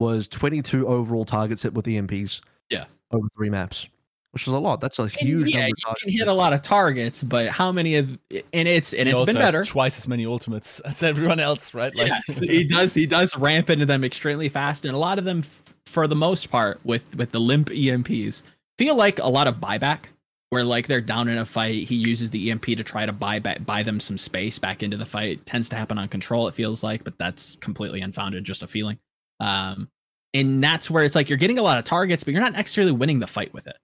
was 0.00 0.26
22 0.26 0.86
overall 0.88 1.24
targets 1.24 1.62
hit 1.62 1.74
with 1.74 1.84
EMPs. 1.86 2.40
Yeah. 2.70 2.86
over 3.12 3.28
three 3.36 3.50
maps, 3.50 3.86
which 4.32 4.48
is 4.48 4.52
a 4.52 4.58
lot. 4.58 4.80
That's 4.80 4.98
a 4.98 5.02
And 5.02 5.12
huge 5.12 5.50
yeah, 5.54 5.60
number. 5.60 5.68
you 5.78 5.90
of 5.90 5.96
can 5.98 6.10
hit 6.12 6.26
a 6.26 6.32
lot 6.32 6.52
of 6.52 6.62
targets, 6.62 7.22
but 7.22 7.48
how 7.50 7.70
many 7.70 7.94
of 7.96 8.08
and 8.52 8.66
it's 8.66 8.92
and 8.92 9.06
He 9.06 9.10
it's 9.12 9.20
also 9.20 9.32
been 9.32 9.40
has 9.40 9.52
better. 9.52 9.64
Twice 9.64 9.96
as 9.98 10.08
many 10.08 10.26
ultimates 10.26 10.80
as 10.84 11.02
everyone 11.04 11.38
else, 11.38 11.72
right? 11.74 11.94
Like, 11.94 12.08
yes, 12.08 12.40
he 12.40 12.64
does. 12.64 12.94
He 12.94 13.06
does 13.06 13.36
ramp 13.36 13.70
into 13.70 13.86
them 13.86 14.02
extremely 14.02 14.48
fast, 14.48 14.84
and 14.86 14.94
a 14.94 14.98
lot 14.98 15.18
of 15.20 15.24
them, 15.24 15.40
f- 15.40 15.62
for 15.86 16.08
the 16.08 16.16
most 16.16 16.50
part, 16.50 16.80
with 16.82 17.14
with 17.14 17.30
the 17.30 17.38
limp 17.40 17.68
EMPs, 17.70 18.42
feel 18.78 18.94
like 18.96 19.18
a 19.18 19.28
lot 19.28 19.46
of 19.46 19.56
buyback. 19.58 20.06
Where 20.50 20.62
like 20.62 20.86
they're 20.86 21.00
down 21.00 21.26
in 21.26 21.38
a 21.38 21.44
fight, 21.44 21.82
he 21.82 21.96
uses 21.96 22.30
the 22.30 22.48
EMP 22.52 22.66
to 22.66 22.84
try 22.84 23.06
to 23.06 23.12
buy 23.12 23.40
back, 23.40 23.66
buy 23.66 23.82
them 23.82 23.98
some 23.98 24.16
space 24.16 24.56
back 24.56 24.84
into 24.84 24.96
the 24.96 25.06
fight. 25.06 25.30
It 25.38 25.46
tends 25.46 25.68
to 25.70 25.76
happen 25.76 25.98
on 25.98 26.06
control, 26.06 26.46
it 26.46 26.54
feels 26.54 26.84
like, 26.84 27.02
but 27.02 27.18
that's 27.18 27.56
completely 27.56 28.02
unfounded, 28.02 28.44
just 28.44 28.62
a 28.62 28.68
feeling. 28.68 28.98
Um, 29.40 29.88
and 30.32 30.62
that's 30.62 30.88
where 30.88 31.02
it's 31.02 31.16
like 31.16 31.28
you're 31.28 31.38
getting 31.38 31.58
a 31.58 31.62
lot 31.62 31.78
of 31.78 31.84
targets, 31.84 32.22
but 32.22 32.34
you're 32.34 32.42
not 32.42 32.52
necessarily 32.52 32.92
winning 32.92 33.18
the 33.18 33.26
fight 33.26 33.52
with 33.52 33.66
it. 33.66 33.76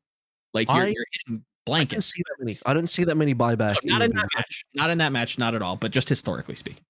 Like 0.54 0.68
you're, 0.68 0.76
I- 0.76 0.86
you're 0.86 1.06
hitting 1.26 1.44
I 1.68 1.84
didn't 1.84 2.04
see 2.04 2.22
that 2.26 2.36
many. 2.44 2.56
I 2.66 2.74
didn't 2.74 2.90
see 2.90 3.04
that 3.04 3.16
many 3.16 3.34
buyback. 3.34 3.76
No, 3.84 3.98
not 3.98 4.02
in 4.02 4.12
that 4.16 4.28
match. 4.34 4.64
Not 4.74 4.90
in 4.90 4.98
that 4.98 5.12
match. 5.12 5.38
Not 5.38 5.54
at 5.54 5.62
all. 5.62 5.76
But 5.76 5.90
just 5.90 6.08
historically 6.08 6.56
speaking. 6.56 6.82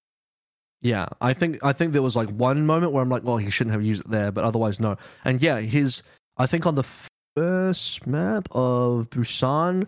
Yeah, 0.82 1.06
I 1.20 1.35
think 1.35 1.62
I 1.62 1.72
think 1.72 1.93
there 1.93 2.02
was 2.02 2.16
like 2.16 2.31
one 2.31 2.64
moment 2.64 2.93
where 2.93 3.02
I'm 3.02 3.10
like, 3.10 3.24
well, 3.24 3.36
he 3.36 3.51
shouldn't 3.51 3.72
have 3.72 3.85
used 3.85 4.02
it 4.02 4.10
there, 4.10 4.32
but 4.32 4.44
otherwise 4.44 4.81
no. 4.81 4.97
And 5.24 5.43
yeah, 5.43 5.60
his 5.60 6.02
I 6.39 6.47
think 6.47 6.64
on 6.66 6.74
the 6.74 6.85
first 7.35 8.07
map 8.07 8.48
of 8.51 9.11
Busan, 9.11 9.86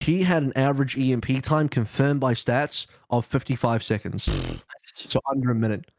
he 0.00 0.22
had 0.22 0.42
an 0.42 0.52
average 0.56 0.98
EMP 0.98 1.42
time 1.42 1.68
confirmed 1.68 2.20
by 2.20 2.34
stats 2.34 2.86
of 3.10 3.24
55 3.26 3.82
seconds, 3.82 4.28
so 4.80 5.20
under 5.30 5.50
a 5.50 5.54
minute. 5.54 5.90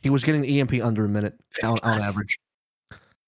He 0.00 0.10
was 0.10 0.22
getting 0.22 0.44
EMP 0.44 0.82
under 0.82 1.04
a 1.04 1.08
minute 1.08 1.34
on, 1.62 1.78
on 1.82 2.02
average. 2.02 2.38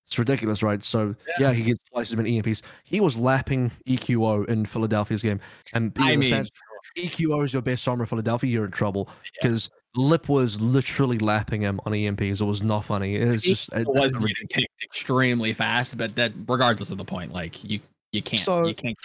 It's 0.07 0.19
ridiculous, 0.19 0.63
right? 0.63 0.83
So 0.83 1.15
yeah. 1.39 1.53
he 1.53 1.63
gets 1.63 1.79
twice 1.93 2.11
as 2.11 2.17
many 2.17 2.41
EMPs. 2.41 2.63
He 2.83 3.01
was 3.01 3.17
lapping 3.17 3.71
EQO 3.87 4.49
in 4.49 4.67
Philadelphia's 4.67 5.23
game, 5.23 5.41
and 5.73 5.93
I 5.99 6.17
mean, 6.17 6.33
fans- 6.33 6.51
EQO 6.97 7.45
is 7.45 7.53
your 7.53 7.63
best 7.63 7.85
Sombra 7.85 8.01
in 8.01 8.07
Philadelphia, 8.07 8.51
you're 8.51 8.65
in 8.65 8.71
trouble 8.71 9.09
because 9.41 9.71
Lip 9.97 10.29
was 10.29 10.61
literally 10.61 11.19
lapping 11.19 11.63
him 11.63 11.81
on 11.85 11.93
EMPs. 11.93 12.41
It 12.41 12.45
was 12.45 12.63
not 12.63 12.85
funny. 12.85 13.17
It's 13.17 13.45
He 13.45 13.55
just 13.55 13.73
it, 13.73 13.87
was 13.89 14.17
getting 14.19 14.47
kicked 14.49 14.83
extremely 14.83 15.53
fast, 15.53 15.99
but 15.99 16.15
that 16.17 16.33
regardless 16.47 16.91
of 16.91 16.99
the 16.99 17.05
point, 17.05 17.33
like 17.33 17.63
you 17.65 17.81
you 18.13 18.23
can't 18.23 18.43
So- 18.43 18.67
you 18.67 18.75
can't 18.75 18.97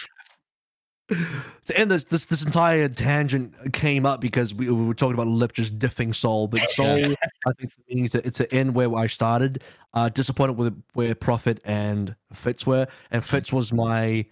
and 1.76 1.90
this, 1.90 2.04
this 2.04 2.24
this 2.24 2.42
entire 2.42 2.88
tangent 2.88 3.72
came 3.72 4.04
up 4.04 4.20
because 4.20 4.52
we, 4.52 4.68
we 4.70 4.86
were 4.86 4.94
talking 4.94 5.14
about 5.14 5.28
Lip 5.28 5.52
just 5.52 5.78
diffing 5.78 6.14
Seoul, 6.14 6.48
but 6.48 6.60
Seoul, 6.70 7.14
I 7.46 7.52
think 7.58 7.72
for 7.72 7.82
me, 7.88 8.08
it's 8.12 8.40
a, 8.40 8.52
end 8.54 8.74
where 8.74 8.94
I 8.94 9.06
started. 9.06 9.62
Uh, 9.94 10.10
disappointed 10.10 10.58
with 10.58 10.82
where 10.92 11.14
Profit 11.14 11.60
and 11.64 12.14
Fits 12.32 12.66
were, 12.66 12.86
and 13.10 13.24
Fits 13.24 13.50
was 13.52 13.72
my, 13.72 14.26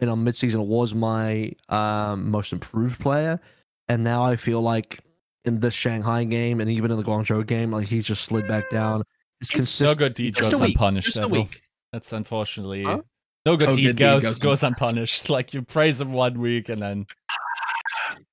in 0.00 0.08
our 0.08 0.16
midseason, 0.16 0.66
was 0.66 0.94
my 0.94 1.52
um, 1.68 2.30
most 2.30 2.52
improved 2.52 3.00
player, 3.00 3.40
and 3.88 4.04
now 4.04 4.22
I 4.24 4.36
feel 4.36 4.60
like 4.60 5.00
in 5.44 5.60
this 5.60 5.74
Shanghai 5.74 6.24
game 6.24 6.60
and 6.60 6.70
even 6.70 6.90
in 6.90 6.96
the 6.98 7.04
Guangzhou 7.04 7.46
game, 7.46 7.70
like 7.72 7.86
he's 7.86 8.04
just 8.06 8.22
slid 8.22 8.46
back 8.48 8.68
down. 8.70 9.02
His 9.40 9.50
It's 9.50 9.80
no 9.80 9.94
good 9.94 10.14
deed 10.14 10.34
just 10.34 10.50
goes 10.50 10.60
a 10.60 10.64
week, 10.64 10.74
unpunished. 10.74 11.06
just 11.14 11.20
a 11.20 11.28
week. 11.28 11.62
That's 11.92 12.12
unfortunately 12.12 12.82
Huh? 12.82 13.00
no 13.46 13.56
good 13.56 13.68
No 13.68 13.74
deed 13.76 13.84
good 13.86 13.96
goes 13.96 14.22
goes 14.22 14.38
goes 14.40 14.62
unpunished. 14.62 15.30
Like 15.30 15.54
you 15.54 15.62
praise 15.62 16.00
him 16.00 16.12
one 16.12 16.38
week 16.40 16.68
and 16.68 16.82
then 16.82 17.06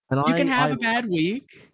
And 0.10 0.20
You 0.28 0.34
I, 0.34 0.38
can 0.38 0.48
have 0.48 0.72
I, 0.72 0.74
a 0.74 0.78
bad 0.78 1.08
week. 1.10 1.72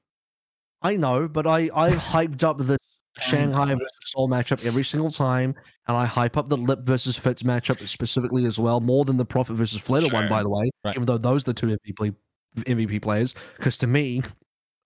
I 0.81 0.95
know, 0.97 1.27
but 1.27 1.47
I 1.47 1.69
I 1.73 1.91
hyped 1.91 2.43
up 2.43 2.57
the 2.59 2.77
Shanghai 3.19 3.73
versus 3.73 3.87
Seoul 4.05 4.29
matchup 4.29 4.65
every 4.65 4.83
single 4.83 5.09
time, 5.09 5.53
and 5.87 5.97
I 5.97 6.05
hype 6.05 6.37
up 6.37 6.49
the 6.49 6.57
Lip 6.57 6.79
versus 6.83 7.17
Fits 7.17 7.43
matchup 7.43 7.85
specifically 7.87 8.45
as 8.45 8.57
well, 8.57 8.79
more 8.79 9.03
than 9.05 9.17
the 9.17 9.25
Profit 9.25 9.55
versus 9.57 9.81
Fleta 9.81 10.11
one, 10.11 10.29
by 10.29 10.43
the 10.43 10.49
way. 10.49 10.69
Right. 10.85 10.95
Even 10.95 11.05
though 11.05 11.17
those 11.17 11.41
are 11.43 11.51
the 11.51 11.53
two 11.53 11.67
MVP 11.67 12.15
MVP 12.57 13.01
players, 13.01 13.35
because 13.57 13.77
to 13.79 13.87
me, 13.87 14.21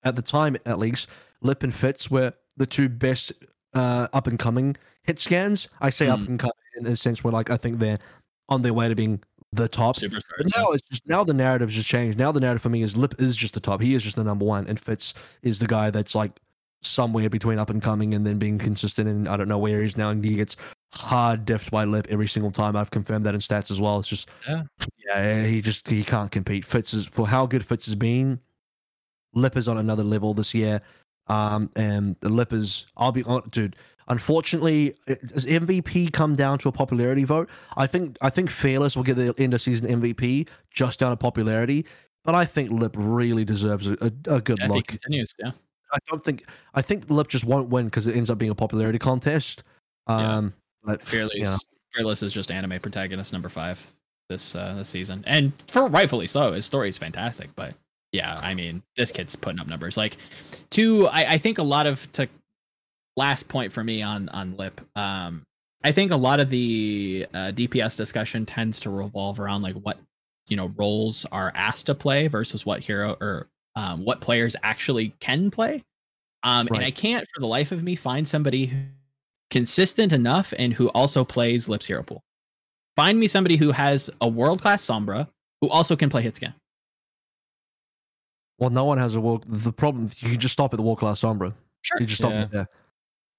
at 0.04 0.16
the 0.16 0.22
time 0.22 0.58
at 0.66 0.80
least, 0.80 1.08
Lip 1.42 1.64
and 1.64 1.74
Fits 1.74 2.10
were 2.10 2.34
the 2.58 2.66
two 2.66 2.90
best 2.90 3.32
uh, 3.74 4.08
up 4.14 4.28
and 4.28 4.40
coming 4.40 4.76
hit 5.04 5.20
scans. 5.20 5.68
I 5.82 5.90
say 5.90 6.08
up 6.08 6.20
Mm. 6.20 6.28
and 6.30 6.40
coming 6.40 6.54
in 6.78 6.84
the 6.86 6.96
sense 6.98 7.24
where 7.24 7.32
like 7.32 7.50
I 7.50 7.58
think 7.58 7.80
they're 7.80 8.00
on 8.50 8.62
their 8.64 8.74
way 8.74 8.88
to 8.88 8.96
being 8.96 9.22
the 9.52 9.68
top. 9.70 9.96
But 10.02 10.12
now 10.56 10.72
it's 10.72 10.84
just 10.90 11.08
now 11.08 11.24
the 11.24 11.34
narrative's 11.34 11.74
just 11.74 11.88
changed. 11.88 12.18
Now 12.18 12.32
the 12.32 12.40
narrative 12.40 12.62
for 12.62 12.70
me 12.70 12.82
is 12.84 12.98
Lip 12.98 13.16
is 13.20 13.36
just 13.38 13.54
the 13.54 13.60
top. 13.60 13.82
He 13.82 13.96
is 13.96 14.04
just 14.04 14.16
the 14.16 14.24
number 14.24 14.46
one, 14.46 14.68
and 14.68 14.80
Fits 14.80 15.14
is 15.44 15.60
the 15.60 15.68
guy 15.68 15.90
that's 15.92 16.16
like 16.16 16.40
somewhere 16.86 17.30
between 17.30 17.60
up 17.60 17.70
and 17.70 17.82
coming 17.82 18.14
and 18.14 18.26
then 18.26 18.38
being 18.38 18.58
consistent. 18.58 19.08
And 19.10 19.28
I 19.28 19.38
don't 19.38 19.48
know 19.48 19.58
where 19.58 19.80
he 19.82 19.86
is 19.88 19.98
now, 19.98 20.10
and 20.10 20.24
he 20.24 20.36
gets 20.36 20.56
hard 20.94 21.46
diffed 21.46 21.72
by 21.72 21.84
Lip 21.84 22.08
every 22.10 22.28
single 22.28 22.52
time. 22.52 22.76
I've 22.76 22.92
confirmed 22.92 23.26
that 23.26 23.34
in 23.34 23.40
stats 23.42 23.70
as 23.72 23.80
well. 23.82 24.00
It's 24.00 24.08
just 24.08 24.30
Yeah. 24.48 24.64
yeah, 25.08 25.44
he 25.46 25.62
just 25.62 25.88
he 25.88 26.04
can't 26.04 26.32
compete. 26.32 26.66
Fits 26.66 26.94
is 26.94 27.06
for 27.06 27.28
how 27.28 27.46
good 27.46 27.66
Fits 27.66 27.86
has 27.86 27.96
been. 27.96 28.40
Lip 29.34 29.58
is 29.58 29.68
on 29.68 29.78
another 29.78 30.04
level 30.04 30.34
this 30.34 30.54
year. 30.54 30.82
Um, 31.28 31.72
and 31.76 32.16
the 32.20 32.30
Lip 32.30 32.54
is, 32.54 32.86
I'll 32.96 33.12
be 33.12 33.24
honest, 33.24 33.52
dude. 33.52 33.76
Unfortunately, 34.08 34.96
does 35.08 35.46
MVP 35.48 36.14
come 36.14 36.36
down 36.36 36.60
to 36.60 36.70
a 36.70 36.72
popularity 36.72 37.24
vote? 37.24 37.50
I 37.76 37.88
think 37.88 38.18
I 38.22 38.30
think 38.30 38.52
Fearless 38.52 38.96
will 38.96 39.02
get 39.04 39.16
the 39.16 39.34
end 39.40 39.56
of 39.56 39.62
season 39.62 39.88
MVP 39.88 40.48
just 40.70 41.00
down 41.00 41.10
to 41.10 41.18
popularity, 41.18 41.88
but 42.24 42.36
I 42.36 42.46
think 42.46 42.70
Lip 42.70 42.94
really 42.96 43.44
deserves 43.44 43.88
a, 43.88 43.94
a, 44.02 44.36
a 44.36 44.42
good 44.42 44.60
Yeah, 44.60 44.68
look. 44.68 44.86
continues, 44.86 45.34
yeah. 45.40 45.52
I 45.94 45.98
don't 46.10 46.24
think 46.24 46.46
I 46.74 46.82
think 46.82 47.10
Lip 47.10 47.28
just 47.28 47.46
won't 47.46 47.70
win 47.70 47.86
because 47.86 48.08
it 48.08 48.16
ends 48.16 48.30
up 48.30 48.38
being 48.38 48.52
a 48.52 48.56
popularity 48.56 49.00
contest. 49.00 49.64
Yeah. 50.10 50.38
Um, 50.38 50.54
but 50.84 51.04
Fearless, 51.04 51.36
yeah. 51.36 51.56
Fearless 51.96 52.24
is 52.24 52.34
just 52.34 52.52
anime 52.52 52.80
protagonist 52.80 53.34
number 53.34 53.50
five 53.50 53.80
this 54.30 54.56
uh, 54.56 54.76
this 54.78 54.90
season, 54.90 55.24
and 55.28 55.52
for 55.68 55.88
rightfully 55.88 56.28
so. 56.28 56.54
His 56.54 56.66
story 56.66 56.90
is 56.90 56.98
fantastic, 56.98 57.50
but 57.56 57.76
yeah, 58.12 58.40
I 58.42 58.54
mean, 58.54 58.82
this 58.96 59.12
kid's 59.12 59.36
putting 59.36 59.60
up 59.60 59.68
numbers. 59.68 59.98
Like, 59.98 60.18
two, 60.70 61.08
I, 61.08 61.34
I 61.34 61.38
think 61.38 61.58
a 61.58 61.64
lot 61.64 61.86
of 61.86 62.12
to 62.14 62.28
last 63.18 63.48
point 63.48 63.74
for 63.74 63.84
me 63.84 64.02
on 64.02 64.30
on 64.30 64.56
Lip. 64.58 64.82
Um, 64.96 65.44
I 65.84 65.92
think 65.92 66.12
a 66.12 66.18
lot 66.18 66.40
of 66.40 66.50
the 66.50 67.28
uh, 67.34 67.52
DPS 67.54 67.98
discussion 67.98 68.46
tends 68.46 68.80
to 68.82 68.90
revolve 68.90 69.40
around 69.40 69.62
like 69.62 69.76
what 69.76 70.00
you 70.48 70.58
know 70.58 70.74
roles 70.78 71.26
are 71.32 71.52
asked 71.56 71.88
to 71.88 71.96
play 71.96 72.28
versus 72.28 72.66
what 72.66 72.82
hero 72.82 73.18
or 73.22 73.48
um, 73.76 74.04
what 74.04 74.22
players 74.22 74.56
actually 74.64 75.10
can 75.20 75.52
play. 75.52 75.84
Um, 76.44 76.68
right. 76.70 76.78
And 76.78 76.86
I 76.86 76.92
can't 76.92 77.26
for 77.34 77.42
the 77.42 77.48
life 77.48 77.72
of 77.72 77.84
me 77.84 77.96
find 77.96 78.28
somebody 78.28 78.72
consistent 79.50 80.12
enough 80.12 80.54
and 80.58 80.74
who 80.74 80.90
also 80.90 81.24
plays 81.24 81.68
Lips 81.68 81.86
Hero 81.86 82.04
Pool. 82.04 82.24
Find 82.96 83.20
me 83.20 83.28
somebody 83.28 83.58
who 83.58 83.72
has 83.72 84.10
a 84.22 84.28
world 84.28 84.62
class 84.62 84.86
Sombra 84.86 85.28
who 85.62 85.70
also 85.70 85.96
can 85.96 86.10
play 86.10 86.24
Hitscan. 86.24 86.54
Well, 88.58 88.70
no 88.70 88.86
one 88.86 88.98
has 88.98 89.16
a 89.16 89.22
world. 89.22 89.44
The 89.48 89.74
problem 89.74 90.10
you 90.20 90.30
can 90.30 90.40
just 90.40 90.54
stop 90.54 90.74
at 90.74 90.78
the 90.78 90.84
world 90.84 91.00
class 91.00 91.22
Sombra. 91.22 91.54
Sure, 91.82 92.00
you 92.00 92.06
just 92.06 92.22
stop 92.22 92.32
yeah. 92.32 92.46
there. 92.46 92.70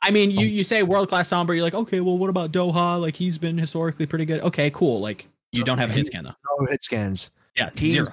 I 0.02 0.10
mean, 0.10 0.30
you, 0.30 0.40
um, 0.40 0.46
you 0.46 0.62
say 0.62 0.82
world 0.82 1.08
class 1.08 1.30
Sombra, 1.30 1.54
you're 1.54 1.64
like, 1.64 1.74
okay, 1.74 2.00
well, 2.00 2.18
what 2.18 2.28
about 2.28 2.52
Doha? 2.52 3.00
Like, 3.00 3.16
he's 3.16 3.38
been 3.38 3.56
historically 3.56 4.04
pretty 4.06 4.26
good. 4.26 4.40
Okay, 4.42 4.70
cool. 4.70 5.00
Like, 5.00 5.26
you 5.52 5.64
don't 5.64 5.78
have 5.78 5.90
a 5.90 5.92
hit 5.94 6.06
scan 6.06 6.24
though. 6.24 6.34
No 6.60 6.66
hit 6.66 6.84
scans. 6.84 7.30
Yeah, 7.56 7.70
he's, 7.74 7.94
zero. 7.94 8.08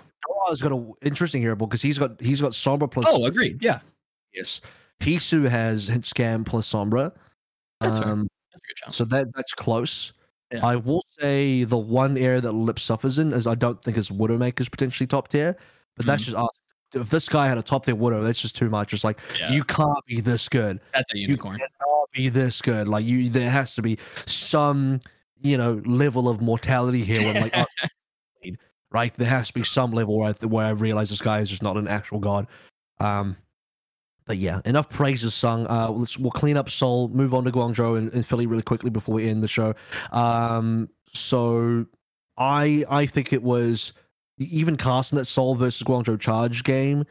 Doha's 0.45 0.61
got 0.61 0.71
a 0.71 0.91
interesting 1.01 1.41
here 1.41 1.55
because 1.55 1.81
he's 1.81 1.97
got 1.97 2.19
he's 2.21 2.41
got 2.41 2.51
Sombra 2.51 2.89
plus. 2.89 3.05
Oh, 3.07 3.25
agreed. 3.25 3.61
Yeah. 3.61 3.79
Yes, 4.33 4.61
Hisu 4.99 5.47
has 5.47 5.87
hit 5.87 6.05
scan 6.05 6.43
plus 6.43 6.71
Sombra. 6.71 7.13
That's 7.79 7.99
um, 7.99 8.27
That's 8.51 8.63
a 8.63 8.67
good 8.67 8.85
job. 8.85 8.93
So 8.93 9.05
that 9.05 9.35
that's 9.35 9.53
close. 9.53 10.13
Yeah. 10.51 10.65
I 10.65 10.75
will 10.75 11.03
say 11.19 11.63
the 11.63 11.77
one 11.77 12.17
area 12.17 12.41
that 12.41 12.51
Lip 12.51 12.79
suffers 12.79 13.19
in 13.19 13.33
is 13.33 13.47
I 13.47 13.55
don't 13.55 13.81
think 13.83 13.97
his 13.97 14.09
Widowmaker's 14.09 14.69
potentially 14.69 15.07
top 15.07 15.27
tier, 15.29 15.57
but 15.95 16.03
mm-hmm. 16.03 16.07
that's 16.11 16.23
just 16.23 16.37
if 16.93 17.09
this 17.09 17.27
guy 17.27 17.47
had 17.47 17.57
a 17.57 17.63
top 17.63 17.85
tier 17.85 17.95
Widow, 17.95 18.23
that's 18.23 18.41
just 18.41 18.55
too 18.55 18.69
much. 18.69 18.93
It's 18.93 19.03
like 19.03 19.19
yeah. 19.39 19.51
you 19.51 19.63
can't 19.63 20.05
be 20.05 20.21
this 20.21 20.47
good. 20.47 20.79
That's 20.93 21.13
a 21.13 21.17
unicorn. 21.17 21.59
You 21.59 21.67
cannot 21.81 22.11
be 22.11 22.29
this 22.29 22.61
good. 22.61 22.87
Like 22.87 23.05
you, 23.05 23.29
there 23.29 23.49
has 23.49 23.75
to 23.75 23.81
be 23.81 23.97
some 24.25 24.99
you 25.41 25.57
know 25.57 25.81
level 25.85 26.29
of 26.29 26.41
mortality 26.41 27.03
here. 27.03 27.21
When 27.21 27.41
like, 27.41 27.53
oh, 27.57 27.65
right, 28.93 29.13
there 29.17 29.29
has 29.29 29.47
to 29.47 29.53
be 29.53 29.63
some 29.63 29.91
level 29.91 30.17
where 30.17 30.29
I, 30.41 30.45
where 30.45 30.65
I 30.65 30.69
realize 30.69 31.09
this 31.09 31.21
guy 31.21 31.39
is 31.39 31.49
just 31.49 31.63
not 31.63 31.77
an 31.77 31.87
actual 31.87 32.19
god. 32.19 32.47
Um, 32.99 33.35
but 34.25 34.37
yeah, 34.37 34.61
enough 34.65 34.89
praises 34.89 35.33
sung. 35.33 35.67
Uh, 35.67 35.89
let's 35.89 36.17
we'll 36.17 36.31
clean 36.31 36.55
up 36.55 36.69
Seoul, 36.69 37.09
move 37.09 37.33
on 37.33 37.43
to 37.43 37.51
Guangzhou 37.51 37.97
and, 37.97 38.13
and 38.13 38.25
Philly 38.25 38.45
really 38.45 38.63
quickly 38.63 38.89
before 38.89 39.15
we 39.15 39.27
end 39.27 39.43
the 39.43 39.47
show. 39.47 39.73
Um, 40.11 40.89
so 41.13 41.85
I 42.37 42.85
I 42.89 43.05
think 43.05 43.33
it 43.33 43.43
was 43.43 43.91
even 44.39 44.77
casting 44.77 45.17
that 45.17 45.25
Seoul 45.25 45.55
versus 45.55 45.83
Guangzhou 45.83 46.19
Charge 46.19 46.63
game 46.63 47.05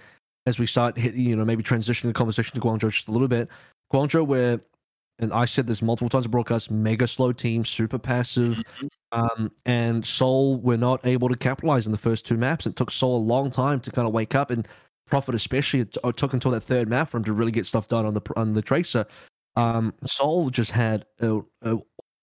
as 0.47 0.59
we 0.59 0.67
start 0.67 0.97
hitting, 0.99 1.21
you 1.21 1.37
know, 1.37 1.45
maybe 1.45 1.63
transitioning 1.63 2.09
the 2.09 2.13
conversation 2.13 2.55
to 2.55 2.61
Guangzhou 2.61 2.91
just 2.91 3.09
a 3.09 3.13
little 3.13 3.29
bit. 3.29 3.49
Guangzhou, 3.93 4.27
where, 4.27 4.61
and 5.19 5.33
I 5.33 5.45
said 5.45 5.67
this 5.67 5.83
multiple 5.83 6.09
times 6.09 6.25
in 6.25 6.31
broadcast, 6.31 6.71
mega 6.71 7.07
slow 7.07 7.33
team, 7.33 7.65
super 7.65 7.99
passive. 7.99 8.57
Mm-hmm. 8.57 8.87
Um, 9.13 9.53
and 9.67 10.05
Seoul 10.07 10.61
were 10.61 10.77
not 10.77 11.07
able 11.07 11.29
to 11.29 11.37
capitalize 11.37 11.87
in 11.87 11.93
the 11.93 11.99
first 11.99 12.27
two 12.27 12.37
maps. 12.37 12.67
It 12.67 12.77
took 12.77 12.91
Seoul 12.91 13.19
a 13.19 13.19
long 13.19 13.51
time 13.51 13.81
to 13.81 13.91
kind 13.91 14.09
of 14.09 14.15
wake 14.15 14.35
up 14.35 14.51
and 14.51 14.67
Profit, 15.07 15.35
especially, 15.35 15.81
it, 15.81 15.99
took 16.17 16.33
until 16.33 16.53
that 16.53 16.63
third 16.63 16.89
map 16.89 17.11
for 17.11 17.19
him 17.19 17.25
to 17.25 17.35
really 17.35 17.53
get 17.53 17.67
stuff 17.67 17.87
done 17.87 18.07
on 18.07 18.15
the 18.15 18.23
on 18.35 18.55
the 18.55 18.63
Tracer. 18.63 19.05
Um, 19.57 19.93
Seoul 20.07 20.49
just 20.49 20.71
had 20.71 21.05
a, 21.21 21.41
a 21.61 21.79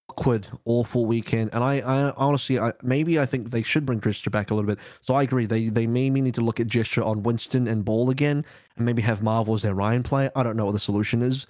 awkward, 0.09 0.47
awful 0.65 1.05
weekend. 1.05 1.51
And 1.53 1.63
I, 1.63 1.75
I 1.79 2.11
honestly, 2.17 2.59
I, 2.59 2.73
maybe 2.83 3.19
I 3.19 3.25
think 3.25 3.51
they 3.51 3.61
should 3.61 3.85
bring 3.85 4.01
Gesture 4.01 4.29
back 4.29 4.51
a 4.51 4.55
little 4.55 4.67
bit. 4.67 4.79
So 5.01 5.13
I 5.13 5.23
agree. 5.23 5.45
They 5.45 5.69
they 5.69 5.87
maybe 5.87 6.21
need 6.21 6.33
to 6.35 6.41
look 6.41 6.59
at 6.59 6.67
Gesture 6.67 7.03
on 7.03 7.23
Winston 7.23 7.67
and 7.67 7.85
Ball 7.85 8.09
again, 8.09 8.45
and 8.75 8.85
maybe 8.85 9.01
have 9.03 9.21
Marvel 9.21 9.53
as 9.53 9.61
their 9.61 9.75
Rein 9.75 10.03
play. 10.03 10.29
I 10.35 10.43
don't 10.43 10.57
know 10.57 10.65
what 10.65 10.73
the 10.73 10.79
solution 10.79 11.21
is. 11.21 11.45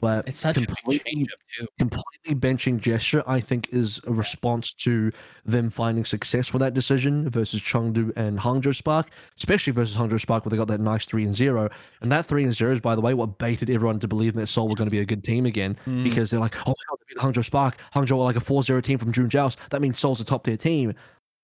But 0.00 0.28
it's 0.28 0.40
such 0.40 0.56
completely, 0.56 1.26
a 1.60 1.66
completely 1.78 2.34
benching 2.34 2.78
gesture, 2.78 3.22
I 3.26 3.40
think, 3.40 3.68
is 3.72 4.00
a 4.06 4.12
response 4.12 4.72
to 4.74 5.12
them 5.44 5.70
finding 5.70 6.04
success 6.04 6.52
with 6.52 6.60
that 6.60 6.74
decision 6.74 7.30
versus 7.30 7.60
Chengdu 7.60 8.12
and 8.16 8.38
Hangzhou 8.38 8.74
Spark, 8.74 9.10
especially 9.38 9.72
versus 9.72 9.96
Hangzhou 9.96 10.20
Spark, 10.20 10.44
where 10.44 10.50
they 10.50 10.56
got 10.56 10.68
that 10.68 10.80
nice 10.80 11.06
three 11.06 11.24
and 11.24 11.34
zero. 11.34 11.70
And 12.02 12.12
that 12.12 12.26
three 12.26 12.44
and 12.44 12.52
zero 12.52 12.72
is, 12.72 12.80
by 12.80 12.94
the 12.94 13.00
way, 13.00 13.14
what 13.14 13.38
baited 13.38 13.70
everyone 13.70 14.00
to 14.00 14.08
believe 14.08 14.34
that 14.34 14.48
Seoul 14.48 14.68
were 14.68 14.74
going 14.74 14.88
to 14.88 14.94
be 14.94 15.00
a 15.00 15.06
good 15.06 15.24
team 15.24 15.46
again 15.46 15.76
mm. 15.86 16.04
because 16.04 16.30
they're 16.30 16.40
like, 16.40 16.56
oh 16.66 16.70
my 16.70 16.74
god, 16.90 16.98
they 17.00 17.14
beat 17.14 17.22
Hangzhou 17.22 17.44
Spark. 17.44 17.78
Hangzhou 17.94 18.12
are 18.12 18.24
like 18.24 18.36
a 18.36 18.40
4-0 18.40 18.82
team 18.82 18.98
from 18.98 19.12
June 19.12 19.30
Joust. 19.30 19.58
That 19.70 19.80
means 19.80 19.98
Seoul's 19.98 20.20
a 20.20 20.24
top 20.24 20.44
tier 20.44 20.56
team. 20.56 20.94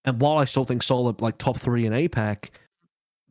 And 0.04 0.20
while 0.20 0.38
I 0.38 0.44
still 0.44 0.64
think 0.64 0.82
Seoul 0.82 1.08
are 1.08 1.14
like 1.18 1.38
top 1.38 1.58
three 1.58 1.86
in 1.86 1.92
APAC, 1.92 2.50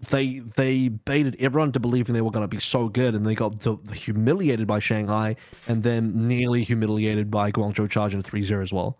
they 0.10 0.40
they 0.40 0.88
baited 0.88 1.36
everyone 1.40 1.72
to 1.74 1.80
believing 1.80 2.14
they 2.14 2.22
were 2.22 2.32
going 2.32 2.44
to 2.44 2.48
be 2.48 2.60
so 2.60 2.88
good, 2.88 3.16
and 3.16 3.26
they 3.26 3.36
got 3.36 3.66
humiliated 3.94 4.68
by 4.68 4.80
Shanghai, 4.80 5.36
and 5.68 5.84
then 5.84 6.28
nearly 6.28 6.64
humiliated 6.64 7.30
by 7.30 7.52
Guangzhou 7.52 7.90
Charge 7.90 8.14
in 8.14 8.24
3-0 8.24 8.62
as 8.62 8.72
well. 8.72 8.98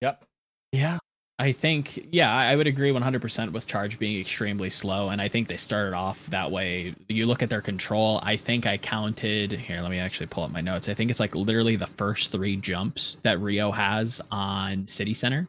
Yep. 0.00 0.24
Yeah. 0.72 0.98
I 1.40 1.50
think, 1.50 2.06
yeah, 2.12 2.32
I 2.32 2.54
would 2.54 2.68
agree 2.68 2.92
100% 2.92 3.50
with 3.50 3.66
Charge 3.66 3.98
being 3.98 4.20
extremely 4.20 4.70
slow. 4.70 5.08
And 5.08 5.20
I 5.20 5.26
think 5.26 5.48
they 5.48 5.56
started 5.56 5.92
off 5.92 6.24
that 6.26 6.52
way. 6.52 6.94
You 7.08 7.26
look 7.26 7.42
at 7.42 7.50
their 7.50 7.60
control, 7.60 8.20
I 8.22 8.36
think 8.36 8.66
I 8.66 8.78
counted 8.78 9.50
here. 9.50 9.80
Let 9.80 9.90
me 9.90 9.98
actually 9.98 10.28
pull 10.28 10.44
up 10.44 10.52
my 10.52 10.60
notes. 10.60 10.88
I 10.88 10.94
think 10.94 11.10
it's 11.10 11.18
like 11.18 11.34
literally 11.34 11.74
the 11.74 11.88
first 11.88 12.30
three 12.30 12.54
jumps 12.56 13.16
that 13.24 13.40
Rio 13.40 13.72
has 13.72 14.20
on 14.30 14.86
City 14.86 15.12
Center 15.12 15.48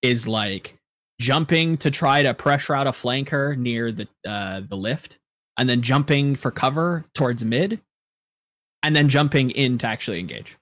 is 0.00 0.26
like 0.26 0.77
jumping 1.20 1.76
to 1.78 1.90
try 1.90 2.22
to 2.22 2.34
pressure 2.34 2.74
out 2.74 2.86
a 2.86 2.92
flanker 2.92 3.56
near 3.56 3.92
the 3.92 4.08
uh, 4.26 4.62
the 4.68 4.76
lift, 4.76 5.18
and 5.56 5.68
then 5.68 5.82
jumping 5.82 6.36
for 6.36 6.50
cover 6.50 7.04
towards 7.14 7.44
mid, 7.44 7.80
and 8.82 8.94
then 8.94 9.08
jumping 9.08 9.50
in 9.50 9.78
to 9.78 9.86
actually 9.86 10.20
engage. 10.20 10.56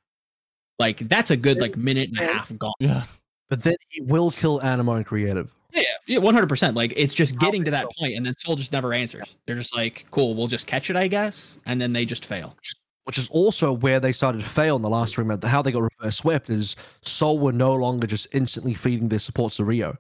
Like 0.79 1.09
that's 1.09 1.31
a 1.31 1.37
good 1.37 1.61
like 1.61 1.77
minute 1.77 2.11
and 2.11 2.19
a 2.19 2.33
half 2.33 2.57
gone. 2.59 2.75
Yeah, 2.81 3.05
but 3.49 3.63
then 3.63 3.77
he 3.89 4.03
will 4.03 4.31
kill 4.31 4.61
Anima 4.63 4.93
and 4.93 5.07
creative. 5.07 5.53
Yeah, 5.73 5.83
yeah, 6.07 6.19
one 6.19 6.35
hundred 6.35 6.49
percent. 6.49 6.75
Like 6.75 6.93
it's 6.97 7.15
just 7.15 7.39
getting 7.39 7.65
to 7.65 7.71
that 7.71 7.87
point, 7.99 8.15
and 8.15 8.25
then 8.25 8.35
Seoul 8.39 8.57
just 8.57 8.73
never 8.73 8.93
answers. 8.93 9.37
They're 9.47 9.57
just 9.57 9.77
like, 9.77 10.07
"Cool, 10.11 10.35
we'll 10.35 10.47
just 10.47 10.67
catch 10.67 10.91
it, 10.91 10.97
I 10.97 11.07
guess," 11.07 11.59
and 11.67 11.81
then 11.81 11.93
they 11.93 12.05
just 12.05 12.25
fail. 12.25 12.57
Which 13.05 13.19
is 13.19 13.29
also 13.29 13.73
where 13.73 14.01
they 14.01 14.13
started 14.13 14.43
to 14.43 14.49
fail 14.49 14.77
in 14.77 14.83
the 14.83 14.89
last 14.89 15.15
three 15.15 15.25
minutes. 15.25 15.47
How 15.47 15.63
they 15.63 15.71
got 15.71 15.83
reverse 15.83 16.17
swept 16.17 16.51
is 16.51 16.77
Seoul 17.03 17.39
were 17.39 17.53
no 17.53 17.75
longer 17.75 18.07
just 18.07 18.27
instantly 18.33 18.75
feeding 18.75 19.09
their 19.09 19.19
supports 19.19 19.57
to 19.57 19.65
Rio. 19.65 19.97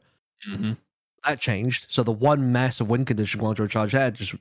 Mm-hmm. 0.49 0.73
That 1.25 1.41
changed. 1.41 1.87
So 1.89 2.03
the 2.03 2.13
one 2.13 2.53
massive 2.53 2.89
win 2.89 3.05
condition 3.05 3.41
Guangzhou 3.41 3.69
Charge 3.69 3.93
had 3.93 4.15
just 4.15 4.35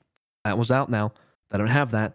that 0.44 0.58
was 0.58 0.72
out 0.72 0.90
now. 0.90 1.14
They 1.50 1.58
don't 1.58 1.68
have 1.68 1.92
that. 1.92 2.14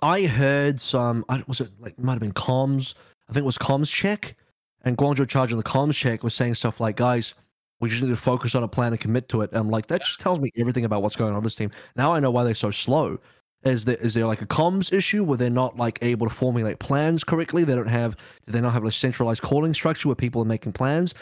I 0.00 0.26
heard 0.26 0.80
some. 0.80 1.24
I 1.28 1.42
was 1.46 1.60
it 1.60 1.70
like 1.78 1.98
might 1.98 2.14
have 2.14 2.20
been 2.20 2.32
comms? 2.32 2.94
I 3.28 3.32
think 3.32 3.44
it 3.44 3.46
was 3.46 3.58
comms 3.58 3.88
check, 3.90 4.36
and 4.82 4.98
Guangzhou 4.98 5.28
Charge 5.28 5.52
on 5.52 5.58
the 5.58 5.64
comms 5.64 5.94
check 5.94 6.22
was 6.22 6.34
saying 6.34 6.56
stuff 6.56 6.80
like, 6.80 6.96
"Guys, 6.96 7.34
we 7.80 7.88
just 7.88 8.02
need 8.02 8.10
to 8.10 8.16
focus 8.16 8.54
on 8.54 8.62
a 8.62 8.68
plan 8.68 8.92
and 8.92 9.00
commit 9.00 9.28
to 9.30 9.42
it." 9.42 9.50
And 9.50 9.60
I'm 9.60 9.70
like, 9.70 9.86
that 9.86 10.04
just 10.04 10.20
tells 10.20 10.40
me 10.40 10.50
everything 10.58 10.84
about 10.84 11.02
what's 11.02 11.16
going 11.16 11.34
on 11.34 11.42
this 11.42 11.54
team. 11.54 11.70
Now 11.96 12.12
I 12.12 12.20
know 12.20 12.30
why 12.30 12.44
they're 12.44 12.54
so 12.54 12.70
slow. 12.70 13.18
Is 13.64 13.84
there 13.84 13.96
is 13.96 14.14
there 14.14 14.26
like 14.26 14.42
a 14.42 14.46
comms 14.46 14.92
issue 14.92 15.22
where 15.22 15.38
they're 15.38 15.48
not 15.48 15.76
like 15.76 15.98
able 16.02 16.28
to 16.28 16.34
formulate 16.34 16.80
plans 16.80 17.22
correctly? 17.22 17.62
They 17.62 17.76
don't 17.76 17.86
have 17.86 18.16
do 18.46 18.52
they 18.52 18.60
not 18.60 18.72
have 18.72 18.84
a 18.84 18.92
centralized 18.92 19.42
calling 19.42 19.72
structure 19.72 20.08
where 20.08 20.16
people 20.16 20.42
are 20.42 20.46
making 20.46 20.72
plans? 20.72 21.14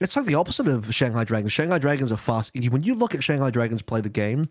It's 0.00 0.16
like 0.16 0.26
the 0.26 0.34
opposite 0.34 0.68
of 0.68 0.94
Shanghai 0.94 1.24
Dragons. 1.24 1.52
Shanghai 1.52 1.78
Dragons 1.78 2.12
are 2.12 2.16
fast. 2.16 2.52
When 2.54 2.82
you 2.82 2.94
look 2.94 3.14
at 3.14 3.24
Shanghai 3.24 3.50
Dragons 3.50 3.82
play 3.82 4.00
the 4.00 4.08
game, 4.08 4.48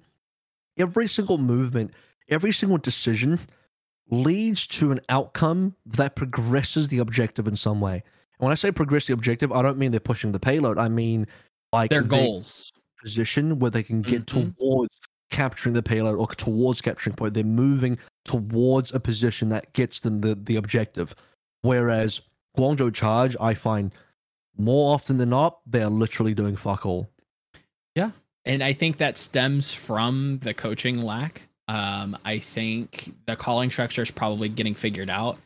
every 0.78 1.07
single 1.07 1.38
movement, 1.38 1.91
every 2.30 2.52
single 2.52 2.78
decision 2.78 3.40
leads 4.10 4.68
to 4.68 4.91
an 4.91 4.99
outcome 5.10 5.76
that 5.86 6.15
progresses 6.15 6.88
the 6.88 6.99
objective 6.99 7.48
in 7.48 7.56
some 7.56 7.82
way. 7.82 8.03
And 8.40 8.45
when 8.45 8.52
I 8.52 8.56
say 8.56 8.72
progress 8.72 9.07
the 9.07 9.14
objective, 9.14 9.52
I 9.52 9.61
don't 9.61 9.78
mean 9.78 9.91
they're 9.91 9.99
pushing 9.99 10.32
the 10.32 10.40
payload. 10.40 10.78
I 10.78 10.88
mean 10.90 11.28
like 11.74 11.90
their 11.90 12.03
goals 12.03 12.72
position 13.02 13.60
where 13.60 13.72
they 13.72 13.84
can 13.84 14.02
get 14.02 14.26
mm-hmm. 14.26 14.49
towards 14.57 14.98
capturing 15.30 15.74
the 15.74 15.84
payload 15.84 16.18
or 16.18 16.28
towards 16.28 16.82
capturing 16.82 17.15
point. 17.15 17.34
They're 17.34 17.44
moving 17.44 17.98
towards 18.26 18.94
a 18.94 18.99
position 18.99 19.49
that 19.49 19.74
gets 19.74 19.99
them 19.99 20.22
the, 20.22 20.36
the 20.36 20.56
objective. 20.56 21.15
Whereas 21.61 22.22
Guangzhou 22.57 22.94
Charge, 22.94 23.36
I 23.40 23.53
find 23.53 23.94
more 24.58 24.94
often 24.94 25.18
than 25.18 25.30
not, 25.30 25.60
they're 25.66 25.90
literally 25.90 26.34
doing 26.34 26.56
fuck 26.56 26.86
all. 26.86 27.10
Yeah. 27.96 28.12
And 28.46 28.64
I 28.64 28.74
think 28.74 28.98
that 28.98 29.18
stems 29.18 29.74
from 29.74 30.40
the 30.42 30.54
coaching 30.54 31.02
lack. 31.02 31.44
Um, 31.68 32.18
I 32.24 32.40
think 32.40 33.14
the 33.26 33.36
calling 33.36 33.70
structure 33.70 34.02
is 34.02 34.12
probably 34.12 34.50
getting 34.50 34.74
figured 34.74 35.10
out. 35.10 35.38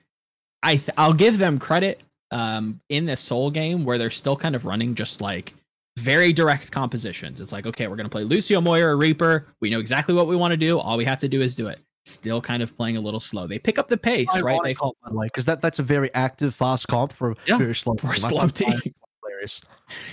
I 0.61 0.77
th- 0.77 0.91
I'll 0.97 1.13
give 1.13 1.39
them 1.39 1.57
credit 1.57 2.01
um, 2.29 2.79
in 2.89 3.05
this 3.05 3.21
Seoul 3.21 3.49
game 3.49 3.83
where 3.83 3.97
they're 3.97 4.11
still 4.11 4.35
kind 4.35 4.55
of 4.55 4.65
running 4.65 4.93
just 4.93 5.19
like 5.19 5.53
very 5.97 6.31
direct 6.31 6.71
compositions. 6.71 7.41
It's 7.41 7.51
like, 7.51 7.65
okay, 7.65 7.87
we're 7.87 7.95
going 7.95 8.05
to 8.05 8.11
play 8.11 8.23
Lucio 8.23 8.61
Moyer 8.61 8.83
Moira 8.83 8.95
Reaper. 8.95 9.47
We 9.59 9.69
know 9.69 9.79
exactly 9.79 10.13
what 10.13 10.27
we 10.27 10.35
want 10.35 10.51
to 10.51 10.57
do. 10.57 10.79
All 10.79 10.97
we 10.97 11.05
have 11.05 11.19
to 11.19 11.27
do 11.27 11.41
is 11.41 11.55
do 11.55 11.67
it 11.67 11.79
still 12.05 12.41
kind 12.41 12.63
of 12.63 12.75
playing 12.75 12.97
a 12.97 13.01
little 13.01 13.19
slow. 13.19 13.47
They 13.47 13.59
pick 13.59 13.77
up 13.77 13.87
the 13.87 13.97
pace, 13.97 14.41
right? 14.41 14.59
They 14.63 14.73
call 14.73 14.95
like 15.11 15.31
because 15.31 15.45
that 15.45 15.61
that's 15.61 15.79
a 15.79 15.83
very 15.83 16.13
active, 16.13 16.55
fast 16.55 16.87
comp 16.87 17.13
for 17.13 17.35
yeah, 17.45 17.57
very 17.57 17.75
slow 17.75 17.95
for 17.95 18.13
a 18.13 18.17
slow 18.17 18.47
team. 18.47 18.79
Hilarious. 19.23 19.61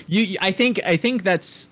You, 0.07 0.37
I 0.41 0.53
think, 0.53 0.81
I 0.85 0.97
think 0.97 1.23
that's 1.23 1.69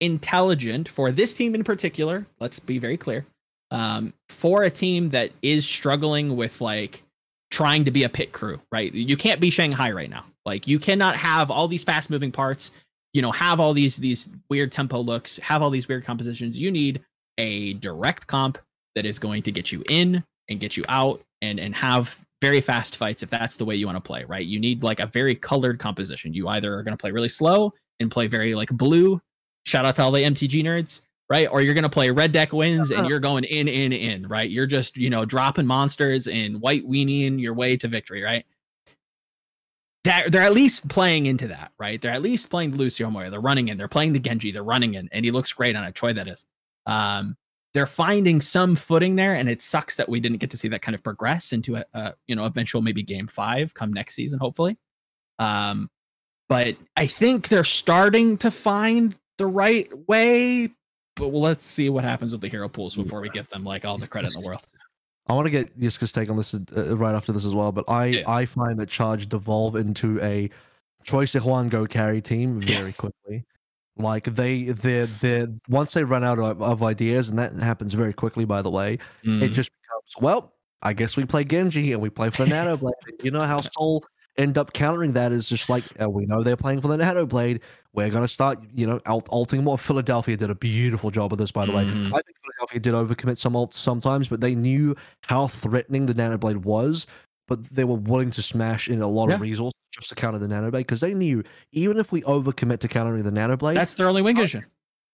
intelligent 0.00 0.88
for 0.88 1.12
this 1.12 1.34
team 1.34 1.54
in 1.54 1.64
particular. 1.64 2.26
Let's 2.40 2.58
be 2.58 2.78
very 2.78 2.96
clear. 2.96 3.26
Um, 3.70 4.12
for 4.28 4.62
a 4.62 4.70
team 4.70 5.10
that 5.10 5.30
is 5.42 5.66
struggling 5.66 6.36
with 6.36 6.60
like 6.60 7.02
trying 7.50 7.84
to 7.84 7.90
be 7.90 8.04
a 8.04 8.08
pit 8.08 8.32
crew, 8.32 8.60
right? 8.70 8.92
You 8.92 9.16
can't 9.16 9.40
be 9.40 9.50
Shanghai 9.50 9.90
right 9.92 10.10
now. 10.10 10.24
Like 10.44 10.68
you 10.68 10.78
cannot 10.78 11.16
have 11.16 11.50
all 11.50 11.68
these 11.68 11.84
fast 11.84 12.10
moving 12.10 12.30
parts, 12.30 12.70
you 13.12 13.22
know, 13.22 13.32
have 13.32 13.60
all 13.60 13.72
these 13.72 13.96
these 13.96 14.28
weird 14.48 14.72
tempo 14.72 15.00
looks, 15.00 15.38
have 15.38 15.62
all 15.62 15.70
these 15.70 15.88
weird 15.88 16.04
compositions. 16.04 16.58
You 16.58 16.70
need 16.70 17.00
a 17.38 17.74
direct 17.74 18.26
comp 18.26 18.58
that 18.94 19.06
is 19.06 19.18
going 19.18 19.42
to 19.42 19.52
get 19.52 19.72
you 19.72 19.82
in 19.88 20.22
and 20.48 20.60
get 20.60 20.76
you 20.76 20.84
out 20.88 21.22
and 21.42 21.58
and 21.58 21.74
have 21.74 22.24
very 22.44 22.60
fast 22.60 22.96
fights 22.96 23.22
if 23.22 23.30
that's 23.30 23.56
the 23.56 23.64
way 23.64 23.74
you 23.74 23.86
want 23.86 23.96
to 23.96 24.00
play, 24.00 24.24
right? 24.24 24.44
You 24.44 24.60
need 24.60 24.82
like 24.82 25.00
a 25.00 25.06
very 25.06 25.34
colored 25.34 25.78
composition. 25.78 26.34
You 26.34 26.48
either 26.48 26.74
are 26.74 26.82
going 26.82 26.92
to 26.92 27.00
play 27.00 27.10
really 27.10 27.28
slow 27.28 27.72
and 28.00 28.10
play 28.10 28.26
very 28.26 28.54
like 28.54 28.68
blue. 28.68 29.18
Shout 29.64 29.86
out 29.86 29.96
to 29.96 30.02
all 30.02 30.10
the 30.10 30.20
MTG 30.20 30.62
nerds, 30.62 31.00
right? 31.30 31.48
Or 31.50 31.62
you're 31.62 31.72
going 31.72 31.84
to 31.84 31.88
play 31.88 32.10
red 32.10 32.32
deck 32.32 32.52
wins 32.52 32.90
and 32.90 33.08
you're 33.08 33.20
going 33.20 33.44
in, 33.44 33.66
in, 33.66 33.94
in, 33.94 34.26
right? 34.26 34.50
You're 34.50 34.66
just, 34.66 34.96
you 34.98 35.08
know, 35.08 35.24
dropping 35.24 35.66
monsters 35.66 36.28
and 36.28 36.60
white 36.60 36.86
weaning 36.86 37.38
your 37.38 37.54
way 37.54 37.78
to 37.78 37.88
victory, 37.88 38.22
right? 38.22 38.44
They're, 40.02 40.28
they're 40.28 40.42
at 40.42 40.52
least 40.52 40.86
playing 40.90 41.24
into 41.24 41.48
that, 41.48 41.72
right? 41.78 41.98
They're 41.98 42.10
at 42.10 42.20
least 42.20 42.50
playing 42.50 42.72
the 42.72 42.76
Lucio 42.76 43.08
Moira. 43.08 43.30
They're 43.30 43.40
running 43.40 43.68
in. 43.68 43.78
They're 43.78 43.88
playing 43.88 44.12
the 44.12 44.20
Genji. 44.20 44.50
They're 44.50 44.62
running 44.62 44.94
in. 44.94 45.08
And 45.12 45.24
he 45.24 45.30
looks 45.30 45.50
great 45.50 45.76
on 45.76 45.84
a 45.84 45.92
Choi, 45.92 46.12
that 46.12 46.28
is. 46.28 46.44
Um, 46.84 47.38
they're 47.74 47.86
finding 47.86 48.40
some 48.40 48.76
footing 48.76 49.16
there, 49.16 49.34
and 49.34 49.48
it 49.48 49.60
sucks 49.60 49.96
that 49.96 50.08
we 50.08 50.20
didn't 50.20 50.38
get 50.38 50.50
to 50.50 50.56
see 50.56 50.68
that 50.68 50.80
kind 50.80 50.94
of 50.94 51.02
progress 51.02 51.52
into 51.52 51.76
a, 51.76 51.84
a 51.92 52.14
you 52.26 52.34
know 52.36 52.46
eventual 52.46 52.80
maybe 52.80 53.02
game 53.02 53.26
five 53.26 53.74
come 53.74 53.92
next 53.92 54.14
season, 54.14 54.38
hopefully. 54.38 54.78
Um, 55.38 55.90
but 56.48 56.76
I 56.96 57.06
think 57.06 57.48
they're 57.48 57.64
starting 57.64 58.36
to 58.38 58.50
find 58.50 59.16
the 59.38 59.46
right 59.46 59.88
way. 60.08 60.70
But 61.16 61.28
well, 61.28 61.42
let's 61.42 61.64
see 61.64 61.90
what 61.90 62.04
happens 62.04 62.32
with 62.32 62.40
the 62.40 62.48
hero 62.48 62.68
pools 62.68 62.94
before 62.96 63.20
we 63.20 63.28
give 63.28 63.48
them 63.48 63.64
like 63.64 63.84
all 63.84 63.98
the 63.98 64.06
credit 64.06 64.34
in 64.34 64.40
the 64.40 64.46
world. 64.48 64.60
I 65.26 65.32
want 65.32 65.46
to 65.46 65.50
get 65.50 65.78
Yiska's 65.80 66.12
take 66.12 66.28
on 66.28 66.36
this 66.36 66.54
uh, 66.54 66.96
right 66.96 67.14
after 67.14 67.32
this 67.32 67.44
as 67.44 67.54
well, 67.54 67.72
but 67.72 67.84
I 67.88 68.06
Yeah. 68.06 68.30
I 68.30 68.44
find 68.46 68.78
that 68.78 68.88
Charge 68.88 69.28
devolve 69.28 69.74
into 69.76 70.20
a 70.20 70.50
ChoiSehwan 71.04 71.70
go 71.70 71.86
carry 71.86 72.20
team 72.20 72.60
very 72.60 72.86
Yes. 72.88 72.96
quickly. 72.96 73.44
Like 73.96 74.24
they 74.34 74.64
they 74.64 75.04
they 75.04 75.46
once 75.68 75.94
they 75.94 76.02
run 76.04 76.24
out 76.24 76.38
of, 76.40 76.60
of 76.60 76.82
ideas, 76.82 77.28
and 77.30 77.38
that 77.38 77.52
happens 77.54 77.94
very 77.94 78.12
quickly, 78.12 78.44
by 78.44 78.60
the 78.62 78.70
way. 78.70 78.94
It 79.22 79.28
Mm. 79.28 79.52
just 79.52 79.70
becomes 79.70 80.12
well. 80.20 80.52
I 80.82 80.92
guess 80.92 81.16
we 81.16 81.24
play 81.24 81.44
Genji 81.44 81.92
and 81.92 82.02
we 82.02 82.10
play 82.10 82.28
for 82.30 82.44
the 82.44 82.50
Nano 82.50 82.76
Blade. 82.76 82.92
You 83.22 83.30
know 83.30 83.42
how 83.42 83.60
Seoul 83.78 84.04
end 84.36 84.58
up 84.58 84.72
countering 84.72 85.12
that 85.12 85.30
is 85.30 85.48
just 85.48 85.68
like 85.70 85.84
uh, 86.02 86.10
we 86.10 86.26
know 86.26 86.42
they're 86.42 86.56
playing 86.56 86.80
for 86.80 86.88
the 86.88 86.96
Nano 86.96 87.24
Blade. 87.24 87.60
We're 87.92 88.10
gonna 88.10 88.26
start, 88.26 88.58
you 88.74 88.84
know, 88.86 89.00
alt- 89.06 89.28
alting 89.30 89.62
more. 89.62 89.78
Philadelphia 89.78 90.36
did 90.36 90.50
a 90.50 90.54
beautiful 90.56 91.12
job 91.12 91.32
of 91.32 91.38
this, 91.38 91.52
by 91.52 91.64
the 91.64 91.72
way. 91.72 91.84
Mhm. 91.84 92.08
I 92.08 92.20
think 92.20 92.36
Philadelphia 92.42 92.80
did 92.80 92.94
overcommit 92.94 93.38
some 93.38 93.52
alts 93.52 93.74
sometimes, 93.74 94.26
but 94.26 94.40
they 94.40 94.56
knew 94.56 94.96
how 95.22 95.46
threatening 95.46 96.06
the 96.06 96.14
Nano 96.14 96.36
Blade 96.36 96.64
was. 96.64 97.06
But 97.46 97.62
they 97.70 97.84
were 97.84 97.96
willing 97.96 98.30
to 98.32 98.42
smash 98.42 98.88
in 98.88 99.02
a 99.02 99.06
lot 99.06 99.28
Yeah. 99.28 99.36
of 99.36 99.40
resources 99.42 99.78
just 99.94 100.08
to 100.08 100.14
counter 100.14 100.38
the 100.38 100.48
Nano 100.48 100.70
Blade 100.70 100.80
because 100.82 101.00
they 101.00 101.14
knew 101.14 101.42
even 101.72 101.98
if 101.98 102.12
we 102.12 102.22
overcommit 102.22 102.80
to 102.80 102.88
countering 102.88 103.22
the 103.22 103.30
Nano 103.30 103.56
Blade, 103.56 103.76
That's 103.76 103.94
their 103.94 104.08
only 104.08 104.22
win 104.22 104.34
condition. 104.36 104.64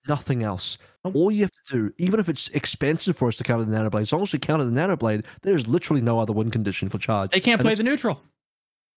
nothing 0.08 0.42
else. 0.42 0.78
Nope. 1.04 1.16
All 1.16 1.30
you 1.30 1.42
have 1.42 1.52
to 1.66 1.72
do, 1.72 1.92
even 1.98 2.20
if 2.20 2.28
it's 2.28 2.48
expensive 2.48 3.16
for 3.16 3.28
us 3.28 3.36
to 3.36 3.44
counter 3.44 3.64
the 3.64 3.74
Nanoblade, 3.74 4.02
as 4.02 4.12
long 4.12 4.22
as 4.22 4.32
we 4.32 4.38
counter 4.38 4.64
the 4.64 4.70
Nanoblade, 4.70 5.24
there's 5.42 5.66
literally 5.66 6.02
no 6.02 6.18
other 6.18 6.32
win 6.32 6.50
condition 6.50 6.88
for 6.88 6.98
charge. 6.98 7.30
They 7.30 7.40
can't 7.40 7.58
And 7.60 7.66
play 7.66 7.74
the 7.74 7.82
neutral. 7.82 8.22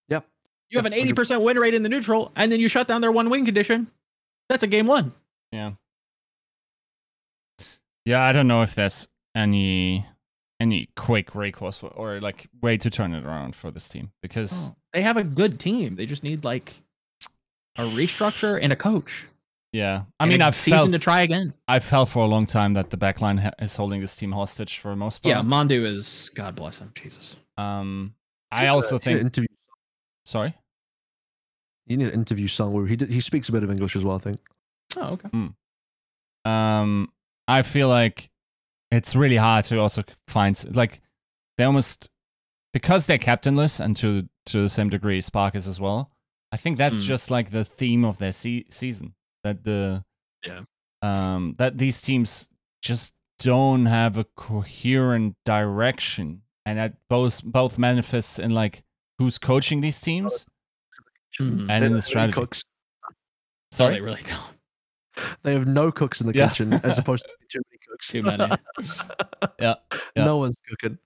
Yep. 0.10 0.26
You 0.70 0.80
have 0.80 0.86
an 0.86 0.94
80% 0.94 1.42
win 1.42 1.58
rate 1.60 1.74
in 1.74 1.84
the 1.84 1.90
neutral, 1.90 2.32
and 2.36 2.52
then 2.52 2.60
you 2.60 2.68
shut 2.68 2.88
down 2.88 3.02
their 3.02 3.12
one 3.12 3.30
win 3.30 3.46
condition. 3.46 3.88
That's 4.50 4.64
a 4.64 4.68
game 4.68 4.86
one. 4.88 5.14
Yeah. 5.52 5.74
Yeah, 8.06 8.22
I 8.24 8.34
don't 8.34 8.48
know 8.48 8.64
if 8.64 8.76
there's 8.76 9.08
any 9.36 10.06
any 10.60 10.90
quick 10.96 11.36
recourse 11.36 11.78
for, 11.78 11.88
or 11.88 12.20
like 12.22 12.48
way 12.62 12.78
to 12.78 12.90
turn 12.90 13.14
it 13.14 13.26
around 13.26 13.56
for 13.56 13.72
this 13.72 13.88
team 13.90 14.12
because 14.22 14.70
oh. 14.70 14.76
They 14.94 15.02
have 15.02 15.18
a 15.18 15.24
good 15.24 15.60
team. 15.60 15.96
They 15.96 16.06
just 16.06 16.24
need 16.24 16.44
like 16.44 16.74
a 17.78 17.84
restructure 17.84 18.60
and 18.62 18.72
a 18.72 18.76
coach. 18.76 19.28
yeah, 19.72 20.04
I 20.20 20.26
mean 20.28 20.42
a 20.42 20.46
I've 20.48 20.56
season 20.56 20.78
felt 20.78 20.92
to 20.92 21.00
try 21.00 21.22
again. 21.22 21.54
I 21.68 21.80
felt 21.80 22.10
for 22.10 22.24
a 22.24 22.28
long 22.28 22.46
time 22.46 22.74
that 22.76 22.92
the 22.92 22.98
backline 22.98 23.40
ha- 23.40 23.52
is 23.60 23.76
holding 23.76 24.02
this 24.02 24.16
team 24.16 24.32
hostage 24.32 24.78
for 24.78 24.96
most 24.96 25.24
part. 25.24 25.36
Yeah, 25.36 25.42
Mondu 25.42 25.84
is 25.86 26.30
God 26.36 26.56
bless 26.56 26.80
him, 26.80 26.92
Jesus. 26.94 27.36
Um, 27.58 28.14
I 28.52 28.66
You 28.66 28.70
also 28.72 28.96
need 28.98 29.04
think. 29.04 29.20
interview. 29.22 29.48
Sorry. 30.26 30.54
You 31.88 31.98
need 31.98 32.08
an 32.10 32.14
interview 32.14 32.48
song 32.48 32.72
where 32.74 32.86
he 32.86 32.96
did, 32.96 33.10
he 33.10 33.20
speaks 33.20 33.50
a 33.50 33.52
bit 33.52 33.64
of 33.64 33.70
English 33.72 33.96
as 33.96 34.06
well. 34.06 34.16
I 34.16 34.20
think. 34.20 34.40
Oh, 34.96 35.14
okay. 35.14 35.30
um 36.46 37.12
i 37.48 37.62
feel 37.64 37.88
like 37.88 38.30
it's 38.92 39.16
really 39.16 39.38
hard 39.38 39.66
to 39.66 39.80
also 39.80 40.04
find 40.28 40.76
like 40.76 41.02
they 41.58 41.64
almost 41.64 42.10
because 42.74 43.06
they're 43.08 43.18
captainless 43.18 43.80
and 43.80 43.96
to 43.96 44.28
to 44.48 44.62
the 44.62 44.70
same 44.70 44.90
degree 44.90 45.22
spark 45.22 45.56
is 45.56 45.68
as 45.68 45.80
well 45.80 46.12
i 46.52 46.58
think 46.58 46.78
that's 46.78 46.98
Mm. 46.98 47.04
just 47.06 47.32
like 47.32 47.52
the 47.52 47.64
theme 47.66 48.04
of 48.06 48.18
their 48.18 48.32
se- 48.32 48.66
season 48.70 49.16
that 49.44 49.64
the 49.64 50.04
Yeah. 50.46 50.62
um 51.02 51.56
that 51.58 51.78
these 51.78 52.02
teams 52.02 52.50
just 52.82 53.14
don't 53.40 53.86
have 53.88 54.18
a 54.18 54.24
coherent 54.36 55.36
direction 55.46 56.42
and 56.66 56.78
that 56.78 56.94
both 57.10 57.44
both 57.44 57.78
manifests 57.78 58.40
in 58.40 58.52
like 58.52 58.84
who's 59.20 59.38
coaching 59.38 59.82
these 59.82 60.00
teams 60.00 60.46
Mhm. 61.40 61.68
and 61.70 61.84
in 61.84 61.92
the 61.92 61.98
they 61.98 62.02
strategy 62.02 62.34
Cooks. 62.40 62.64
No, 63.04 63.16
sorry 63.72 63.94
they 63.96 64.02
really 64.02 64.22
don't. 64.24 64.58
They 65.44 65.54
have 65.54 65.68
no 65.68 65.92
cooks 65.92 66.22
in 66.22 66.28
the 66.28 66.34
Yeah. 66.34 66.50
kitchen 66.50 66.74
as 66.74 66.98
opposed 66.98 67.24
to 67.26 67.32
too 67.50 67.62
many 67.70 67.80
cooks. 67.88 68.08
Too 68.08 68.22
many. 68.24 68.56
Yeah, 69.60 69.76
yeah. 70.16 70.26
No 70.26 70.38
one's 70.38 70.56
cooking. 70.68 70.98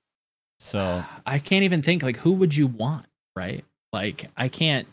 so 0.59 1.03
I 1.25 1.39
can't 1.39 1.63
even 1.63 1.81
think 1.81 2.03
like 2.03 2.17
who 2.17 2.31
would 2.33 2.55
you 2.55 2.67
want, 2.67 3.06
right? 3.37 3.63
Like 3.93 4.29
I 4.35 4.47
can't. 4.49 4.87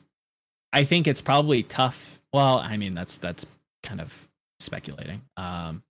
I 0.72 0.84
think 0.84 1.06
it's 1.06 1.20
probably 1.20 1.62
tough. 1.64 2.20
Well, 2.32 2.58
I 2.58 2.76
mean 2.76 2.94
that's 2.94 3.16
that's 3.18 3.46
kind 3.82 4.00
of 4.00 4.28
speculating. 4.60 5.22
Um, 5.36 5.82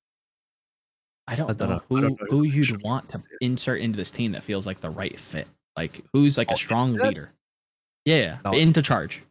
I 1.26 1.36
don't, 1.36 1.51
I 1.51 1.55
don't 1.55 1.68
know, 1.68 1.76
know. 1.76 1.82
Who 1.89 2.01
don't 2.01 2.20
know 2.20 2.26
who 2.31 2.36
who 2.39 2.43
you'd 2.44 2.64
should 2.66 2.82
want 2.82 3.09
to 3.10 3.22
insert 3.40 3.81
into 3.81 3.97
this 3.97 4.10
team 4.10 4.32
that 4.32 4.44
feels 4.44 4.66
like 4.66 4.81
the 4.81 4.90
right 4.90 5.18
fit. 5.18 5.48
Like 5.76 6.02
who's 6.12 6.39
like 6.39 6.51
Oh, 6.51 6.55
a 6.55 6.56
strong 6.56 6.94
yeah. 6.94 7.09
leader. 7.09 7.31
Yeah, 8.05 8.39
No. 8.44 8.52
into 8.52 8.82
charge. 8.82 9.22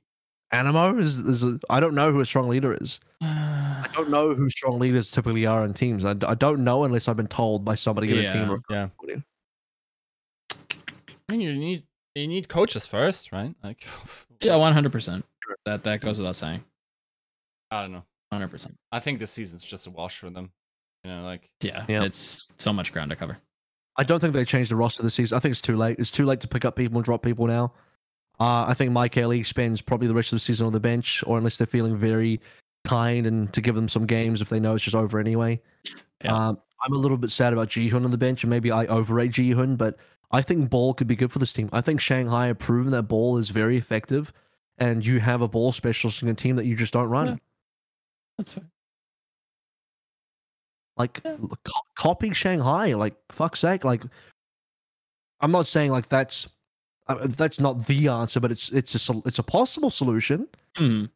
Animo 0.51 0.97
is, 0.99 1.17
is 1.19 1.43
a, 1.43 1.59
I 1.69 1.79
don't 1.79 1.95
know 1.95 2.11
who 2.11 2.19
a 2.19 2.25
strong 2.25 2.47
leader 2.47 2.77
is. 2.79 2.99
I 3.21 3.87
don't 3.93 4.09
know 4.11 4.33
who 4.35 4.49
strong 4.49 4.79
leaders 4.79 5.09
typically 5.09 5.45
are 5.47 5.65
in 5.65 5.73
teams. 5.73 6.05
I, 6.05 6.11
I 6.27 6.35
don't 6.35 6.63
know 6.63 6.83
unless 6.83 7.07
I've 7.07 7.17
been 7.17 7.27
told 7.27 7.65
by 7.65 7.75
somebody 7.75 8.11
in 8.11 8.25
a 8.25 8.31
team. 8.31 8.41
Yeah. 8.41 8.49
Or, 8.49 8.61
yeah 8.69 9.17
I 11.29 11.31
mean, 11.37 11.41
you 11.41 11.53
need 11.55 11.83
you 12.15 12.27
need 12.27 12.48
coaches 12.48 12.85
first, 12.85 13.31
right? 13.31 13.53
Like, 13.64 13.85
yeah, 14.41 14.56
one 14.56 14.73
hundred 14.73 14.91
percent. 14.91 15.26
That 15.65 15.84
that 15.84 16.02
goes 16.02 16.18
without 16.18 16.35
saying. 16.35 16.64
I 17.72 17.81
don't 17.81 17.91
know. 17.91 18.03
Hundred 18.31 18.49
percent. 18.49 18.76
I 18.91 18.99
think 18.99 19.19
this 19.19 19.31
season's 19.31 19.64
just 19.64 19.88
a 19.88 19.91
wash 19.91 20.18
for 20.18 20.30
them. 20.30 20.52
You 21.03 21.11
know, 21.11 21.23
like 21.23 21.49
Yeah, 21.61 21.85
Yeah. 21.88 22.03
it's 22.03 22.48
so 22.57 22.72
much 22.73 22.94
ground 22.94 23.10
to 23.11 23.15
cover. 23.15 23.38
I 23.98 24.03
don't 24.03 24.19
think 24.19 24.34
they 24.34 24.45
changed 24.45 24.72
the 24.72 24.76
roster 24.76 25.03
this 25.03 25.14
season. 25.14 25.35
I 25.35 25.40
think 25.40 25.52
it's 25.52 25.61
too 25.61 25.77
late. 25.77 25.99
It's 25.99 26.10
too 26.11 26.26
late 26.26 26.40
to 26.41 26.48
pick 26.48 26.65
up 26.65 26.76
people 26.76 26.98
and 26.98 27.06
drop 27.06 27.22
people 27.22 27.45
now. 27.45 27.73
Uh, 28.40 28.65
I 28.68 28.73
think 28.73 28.91
Mike 28.91 29.15
Ellie 29.18 29.44
spends 29.44 29.81
probably 29.81 30.07
the 30.07 30.15
rest 30.15 30.31
of 30.34 30.38
the 30.38 30.40
season 30.40 30.65
on 30.65 30.73
the 30.73 30.80
bench, 30.80 31.23
or 31.27 31.38
unless 31.38 31.57
they're 31.57 31.68
feeling 31.68 31.95
very 31.95 32.41
kind 32.85 33.27
and 33.27 33.53
to 33.53 33.61
give 33.61 33.76
them 33.76 33.88
some 33.88 34.06
games 34.07 34.41
if 34.41 34.49
they 34.49 34.60
know 34.60 34.73
it's 34.76 34.84
just 34.84 34.95
over 34.95 35.19
anyway. 35.19 35.61
Yeah. 36.23 36.35
Um, 36.35 36.60
I'm 36.84 36.94
a 36.94 36.98
little 36.98 37.18
bit 37.18 37.30
sad 37.30 37.53
about 37.53 37.69
Jihun 37.69 38.03
on 38.03 38.10
the 38.11 38.18
bench, 38.18 38.44
and 38.44 38.49
maybe 38.49 38.72
I 38.72 38.88
overrate 38.88 39.31
Jihun, 39.31 39.77
but 39.77 39.98
I 40.34 40.41
think 40.41 40.69
Ball 40.69 40.93
could 40.95 41.07
be 41.07 41.15
good 41.15 41.31
for 41.31 41.38
this 41.39 41.53
team. 41.53 41.69
I 41.72 41.80
think 41.81 42.01
Shanghai 42.01 42.47
have 42.47 42.57
proven 42.60 42.91
that 42.91 43.03
Ball 43.03 43.38
is 43.38 43.49
very 43.51 43.77
effective, 43.77 44.34
and 44.80 45.05
you 45.05 45.19
have 45.19 45.41
a 45.41 45.47
ball 45.47 45.72
specialist 45.72 46.23
in 46.23 46.27
a 46.27 46.34
team 46.34 46.55
that 46.55 46.65
you 46.65 46.76
just 46.76 46.91
don't 46.91 47.07
run. 47.07 47.27
Yeah. 47.27 47.35
That's 48.39 48.53
fine. 48.53 48.69
Like 50.97 51.22
Yeah. 51.23 51.38
co- 51.38 51.81
copy 51.95 52.34
Shanghai, 52.34 52.93
like 52.93 53.15
fuck's 53.31 53.60
sake. 53.60 53.84
Like 53.85 54.03
I'm 55.39 55.51
not 55.51 55.68
saying 55.68 55.91
like 55.91 56.10
that's 56.10 56.47
uh, 57.07 57.27
that's 57.30 57.60
not 57.60 57.85
the 57.85 58.07
answer, 58.07 58.39
but 58.39 58.51
it's 58.51 58.69
it's 58.69 58.95
a 58.95 58.99
sol- 58.99 59.23
it's 59.26 59.39
a 59.39 59.43
possible 59.43 59.89
solution. 59.91 60.47
Mhm. 60.76 61.10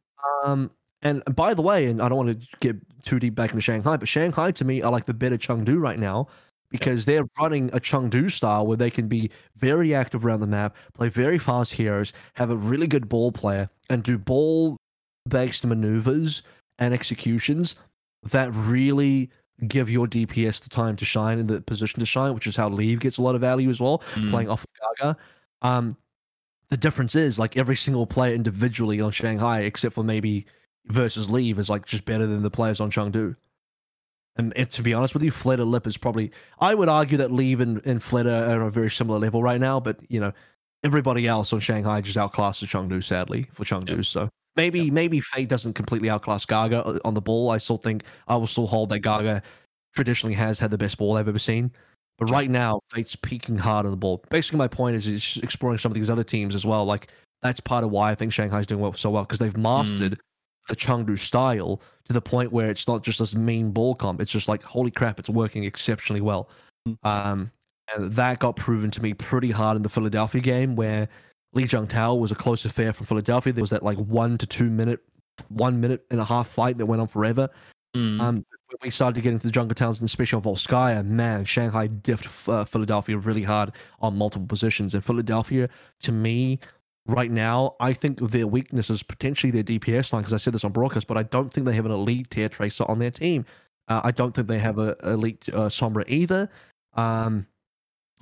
Um, 0.46 0.72
and 1.02 1.24
by 1.36 1.54
the 1.54 1.62
way, 1.62 1.88
and 1.88 2.02
I 2.02 2.10
don't 2.10 2.18
want 2.18 2.40
to 2.42 2.48
get 2.60 2.76
too 3.04 3.20
deep 3.20 3.36
back 3.36 3.52
into 3.52 3.62
Shanghai, 3.62 3.98
but 3.98 4.08
Shanghai 4.08 4.52
to 4.52 4.66
me 4.66 4.82
are 4.82 4.92
like 4.92 5.06
the 5.06 5.14
better 5.14 5.38
Chengdu 5.38 5.80
right 5.80 5.98
now 6.00 6.28
because 6.70 7.06
they're 7.06 7.28
running 7.40 7.70
a 7.74 7.80
Chengdu 7.80 8.32
style 8.32 8.68
where 8.68 8.78
they 8.78 8.90
can 8.90 9.08
be 9.08 9.30
very 9.56 9.94
active 9.94 10.26
around 10.26 10.42
the 10.42 10.48
map, 10.48 10.76
play 10.94 11.10
very 11.10 11.38
fast 11.38 11.74
heroes, 11.74 12.14
have 12.36 12.50
a 12.50 12.58
really 12.58 12.88
good 12.88 13.08
ball 13.08 13.32
player, 13.32 13.70
and 13.90 14.04
do 14.04 14.18
ball 14.18 14.78
based 15.30 15.66
maneuvers 15.66 16.44
and 16.80 16.94
executions 16.94 17.76
that 18.24 18.50
really 18.54 19.30
give 19.68 19.90
your 19.90 20.08
DPS 20.08 20.62
the 20.62 20.70
time 20.70 20.96
to 20.98 21.06
shine 21.06 21.40
and 21.40 21.50
the 21.50 21.62
position 21.62 22.00
to 22.00 22.06
shine, 22.06 22.34
which 22.34 22.48
is 22.48 22.56
how 22.56 22.70
Leave 22.70 23.00
gets 23.00 23.18
a 23.18 23.22
lot 23.22 23.34
of 23.36 23.42
value 23.42 23.70
as 23.70 23.80
well 23.80 24.04
Mm. 24.16 24.30
playing 24.30 24.50
off 24.50 24.64
of 24.64 24.70
Gaga. 25.00 25.18
Um, 25.62 25.98
the 26.70 26.78
difference 26.78 27.16
is 27.16 27.40
like 27.40 27.58
every 27.58 27.76
single 27.76 28.06
player 28.06 28.36
individually 28.36 29.00
on 29.02 29.12
Shanghai, 29.12 29.62
except 29.62 29.96
for 29.96 30.04
maybe 30.04 30.46
versus 30.88 31.30
Leave, 31.30 31.60
is 31.60 31.70
like 31.70 31.86
just 31.86 32.06
better 32.06 32.28
than 32.28 32.44
the 32.44 32.52
players 32.52 32.80
on 32.82 32.92
Chengdu. 32.92 33.36
And 34.38 34.54
to 34.70 34.84
be 34.84 34.94
honest 34.94 35.14
with 35.14 35.24
you, 35.24 35.32
Fleta 35.32 35.66
Lip 35.66 35.88
is 35.88 35.98
probably. 35.98 36.32
I 36.60 36.76
would 36.76 36.90
argue 36.90 37.18
that 37.18 37.32
Leave 37.32 37.60
and, 37.60 37.84
and 37.86 38.00
Fleta 38.00 38.48
are 38.48 38.62
on 38.62 38.68
a 38.68 38.72
very 38.72 38.92
similar 38.92 39.20
level 39.20 39.42
right 39.42 39.60
now, 39.60 39.80
but 39.80 40.00
you 40.10 40.20
know, 40.20 40.32
everybody 40.84 41.28
else 41.28 41.54
on 41.54 41.60
Shanghai 41.60 42.02
just 42.02 42.18
outclasses 42.18 42.68
Chengdu, 42.68 43.04
sadly 43.04 43.50
for 43.52 43.64
Chengdu. 43.64 43.98
Yep. 43.98 44.06
So 44.06 44.30
maybe 44.56 44.82
yep. 44.82 44.94
maybe 44.94 45.20
Fate 45.22 45.50
doesn't 45.50 45.74
completely 45.74 46.10
outclass 46.10 46.46
Gaga 46.46 46.86
uh, 46.86 47.00
on 47.04 47.14
the 47.14 47.22
ball. 47.22 47.50
I 47.50 47.58
still 47.58 47.78
think 47.78 48.04
I 48.28 48.36
will 48.36 48.48
still 48.48 48.68
hold 48.68 48.90
that 48.90 49.00
Gaga 49.00 49.42
traditionally 49.96 50.36
has 50.36 50.60
had 50.60 50.72
the 50.72 50.78
best 50.78 50.98
ball 50.98 51.18
I've 51.18 51.28
ever 51.28 51.40
seen. 51.40 51.72
But 52.20 52.32
right 52.32 52.50
now, 52.50 52.80
Fate's 52.92 53.16
peaking 53.16 53.58
hard 53.58 53.86
on 53.86 53.92
the 53.92 53.98
ball. 53.98 54.24
Basically, 54.32 54.58
my 54.58 54.68
point 54.68 54.96
is, 54.96 55.06
is 55.06 55.38
exploring 55.44 55.78
some 55.78 55.92
of 55.92 55.96
these 55.96 56.10
other 56.10 56.24
teams 56.24 56.56
as 56.56 56.66
well. 56.66 56.84
Like 56.84 57.10
that's 57.42 57.60
part 57.60 57.84
of 57.84 57.92
why 57.92 58.12
I 58.12 58.16
think 58.16 58.34
Shanghai's 58.34 58.66
doing 58.66 58.82
well, 58.82 58.94
so 58.94 59.12
well 59.12 59.24
because 59.24 59.40
they've 59.40 59.58
mastered 59.58 60.14
mm. 60.14 60.20
The 60.68 60.76
Chengdu 60.76 61.18
style 61.18 61.82
to 62.06 62.14
the 62.14 62.22
point 62.22 62.52
where 62.52 62.70
it's 62.70 62.88
not 62.88 63.04
just 63.04 63.20
this 63.20 63.34
main 63.34 63.72
ball 63.72 63.96
comp. 63.96 64.22
It's 64.22 64.32
just 64.32 64.48
like 64.48 64.64
holy 64.64 64.92
crap, 64.92 65.20
it's 65.20 65.30
working 65.30 65.64
exceptionally 65.64 66.22
well. 66.22 66.50
Mm. 66.88 66.98
Um, 67.04 67.52
and 67.96 68.12
that 68.14 68.40
got 68.40 68.56
proven 68.56 68.92
to 68.92 69.02
me 69.02 69.14
pretty 69.14 69.52
hard 69.52 69.78
in 69.78 69.84
the 69.84 69.90
Philadelphia 69.90 70.42
game 70.42 70.76
where 70.76 71.08
Lijiang 71.56 71.88
Tower 71.88 72.20
was 72.20 72.32
a 72.32 72.36
close 72.36 72.66
affair 72.66 72.94
from 72.94 73.06
Philadelphia. 73.06 73.54
There 73.54 73.64
was 73.64 73.70
that 73.70 73.84
like 73.84 73.98
one 73.98 74.38
to 74.38 74.46
two 74.46 74.70
minute, 74.70 75.00
one 75.50 75.80
minute 75.80 76.06
and 76.12 76.20
a 76.20 76.26
half 76.26 76.50
fight 76.50 76.78
that 76.78 76.86
went 76.86 77.02
on 77.02 77.08
forever. 77.08 77.50
Mm. 77.96 78.20
Um, 78.20 78.36
when 78.36 78.78
we 78.84 78.90
started 78.90 79.16
to 79.16 79.22
get 79.22 79.32
into 79.32 79.48
the 79.48 79.52
Jungle 79.52 79.74
Towns 79.74 80.00
and 80.00 80.08
especially 80.08 80.38
on 80.38 80.44
Volskaya, 80.44 81.06
man, 81.06 81.46
Shanghai 81.46 81.88
diffed 81.88 82.52
uh, 82.52 82.66
Philadelphia 82.66 83.18
really 83.18 83.44
hard 83.44 83.72
on 84.02 84.18
multiple 84.18 84.46
positions. 84.46 84.94
And 84.94 85.04
Philadelphia, 85.04 85.70
to 86.02 86.12
me, 86.12 86.60
right 87.08 87.32
now, 87.32 87.76
I 87.80 87.94
think 87.94 88.20
their 88.20 88.48
weakness 88.48 88.90
is 88.90 89.04
potentially 89.04 89.52
their 89.52 89.64
DPS 89.64 90.14
line 90.14 90.22
because 90.22 90.34
I 90.34 90.38
said 90.38 90.54
this 90.54 90.64
on 90.64 90.72
broadcast, 90.72 91.08
but 91.08 91.18
I 91.18 91.24
don't 91.24 91.52
think 91.52 91.66
they 91.66 91.76
have 91.76 91.86
an 91.86 91.92
elite 91.92 92.30
tier 92.30 92.50
tracer 92.50 92.86
on 92.88 93.00
their 93.00 93.12
team. 93.12 93.46
Uh, 93.88 94.02
I 94.04 94.12
don't 94.12 94.34
think 94.34 94.48
they 94.48 94.60
have 94.60 94.78
a 94.80 94.96
elite 95.04 95.48
uh, 95.50 95.70
Sombra 95.70 96.04
either. 96.08 96.50
Um, 96.94 97.48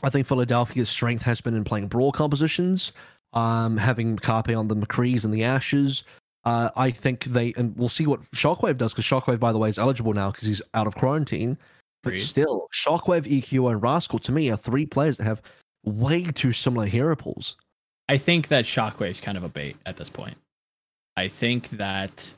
I 0.04 0.10
think 0.10 0.28
Philadelphia's 0.28 0.90
strength 0.90 1.24
has 1.24 1.42
been 1.42 1.56
in 1.56 1.64
playing 1.64 1.88
brawl 1.88 2.12
compositions, 2.12 2.92
um, 3.34 3.78
having 3.78 4.18
Carpe 4.18 4.56
on 4.56 4.68
the 4.68 4.76
McCrees 4.76 5.24
and 5.24 5.34
the 5.34 5.44
Ashes. 5.44 6.04
Uh, 6.44 6.70
I 6.76 6.92
think 6.92 7.26
they, 7.26 7.54
and 7.58 7.76
we'll 7.76 7.90
see 7.90 8.06
what 8.06 8.22
Shockwave 8.32 8.78
does 8.78 8.94
because 8.94 9.06
Shockwave, 9.06 9.40
by 9.40 9.52
the 9.52 9.58
way, 9.58 9.70
is 9.70 9.80
eligible 9.80 10.14
now 10.14 10.32
because 10.32 10.48
he's 10.48 10.62
out 10.76 10.86
of 10.86 10.96
quarantine. 10.96 11.58
But 12.04 12.10
Agreed. 12.10 12.20
still, 12.20 12.68
Shockwave, 12.72 13.26
EQ, 13.26 13.72
and 13.72 13.82
Rascal 13.82 14.20
to 14.20 14.32
me 14.32 14.52
are 14.52 14.58
three 14.58 14.86
players 14.86 15.18
that 15.18 15.24
have 15.24 15.42
way 15.84 16.24
too 16.24 16.52
similar 16.52 16.86
hero 16.86 17.16
pools. 17.16 17.58
I 18.08 18.18
think 18.18 18.50
that 18.50 18.66
Shockwave's 18.66 19.22
kind 19.22 19.38
of 19.38 19.44
a 19.44 19.50
bait 19.50 19.78
at 19.86 19.98
this 19.98 20.10
point. 20.10 20.38
I 21.18 21.28
think 21.28 21.70
that 21.72 22.34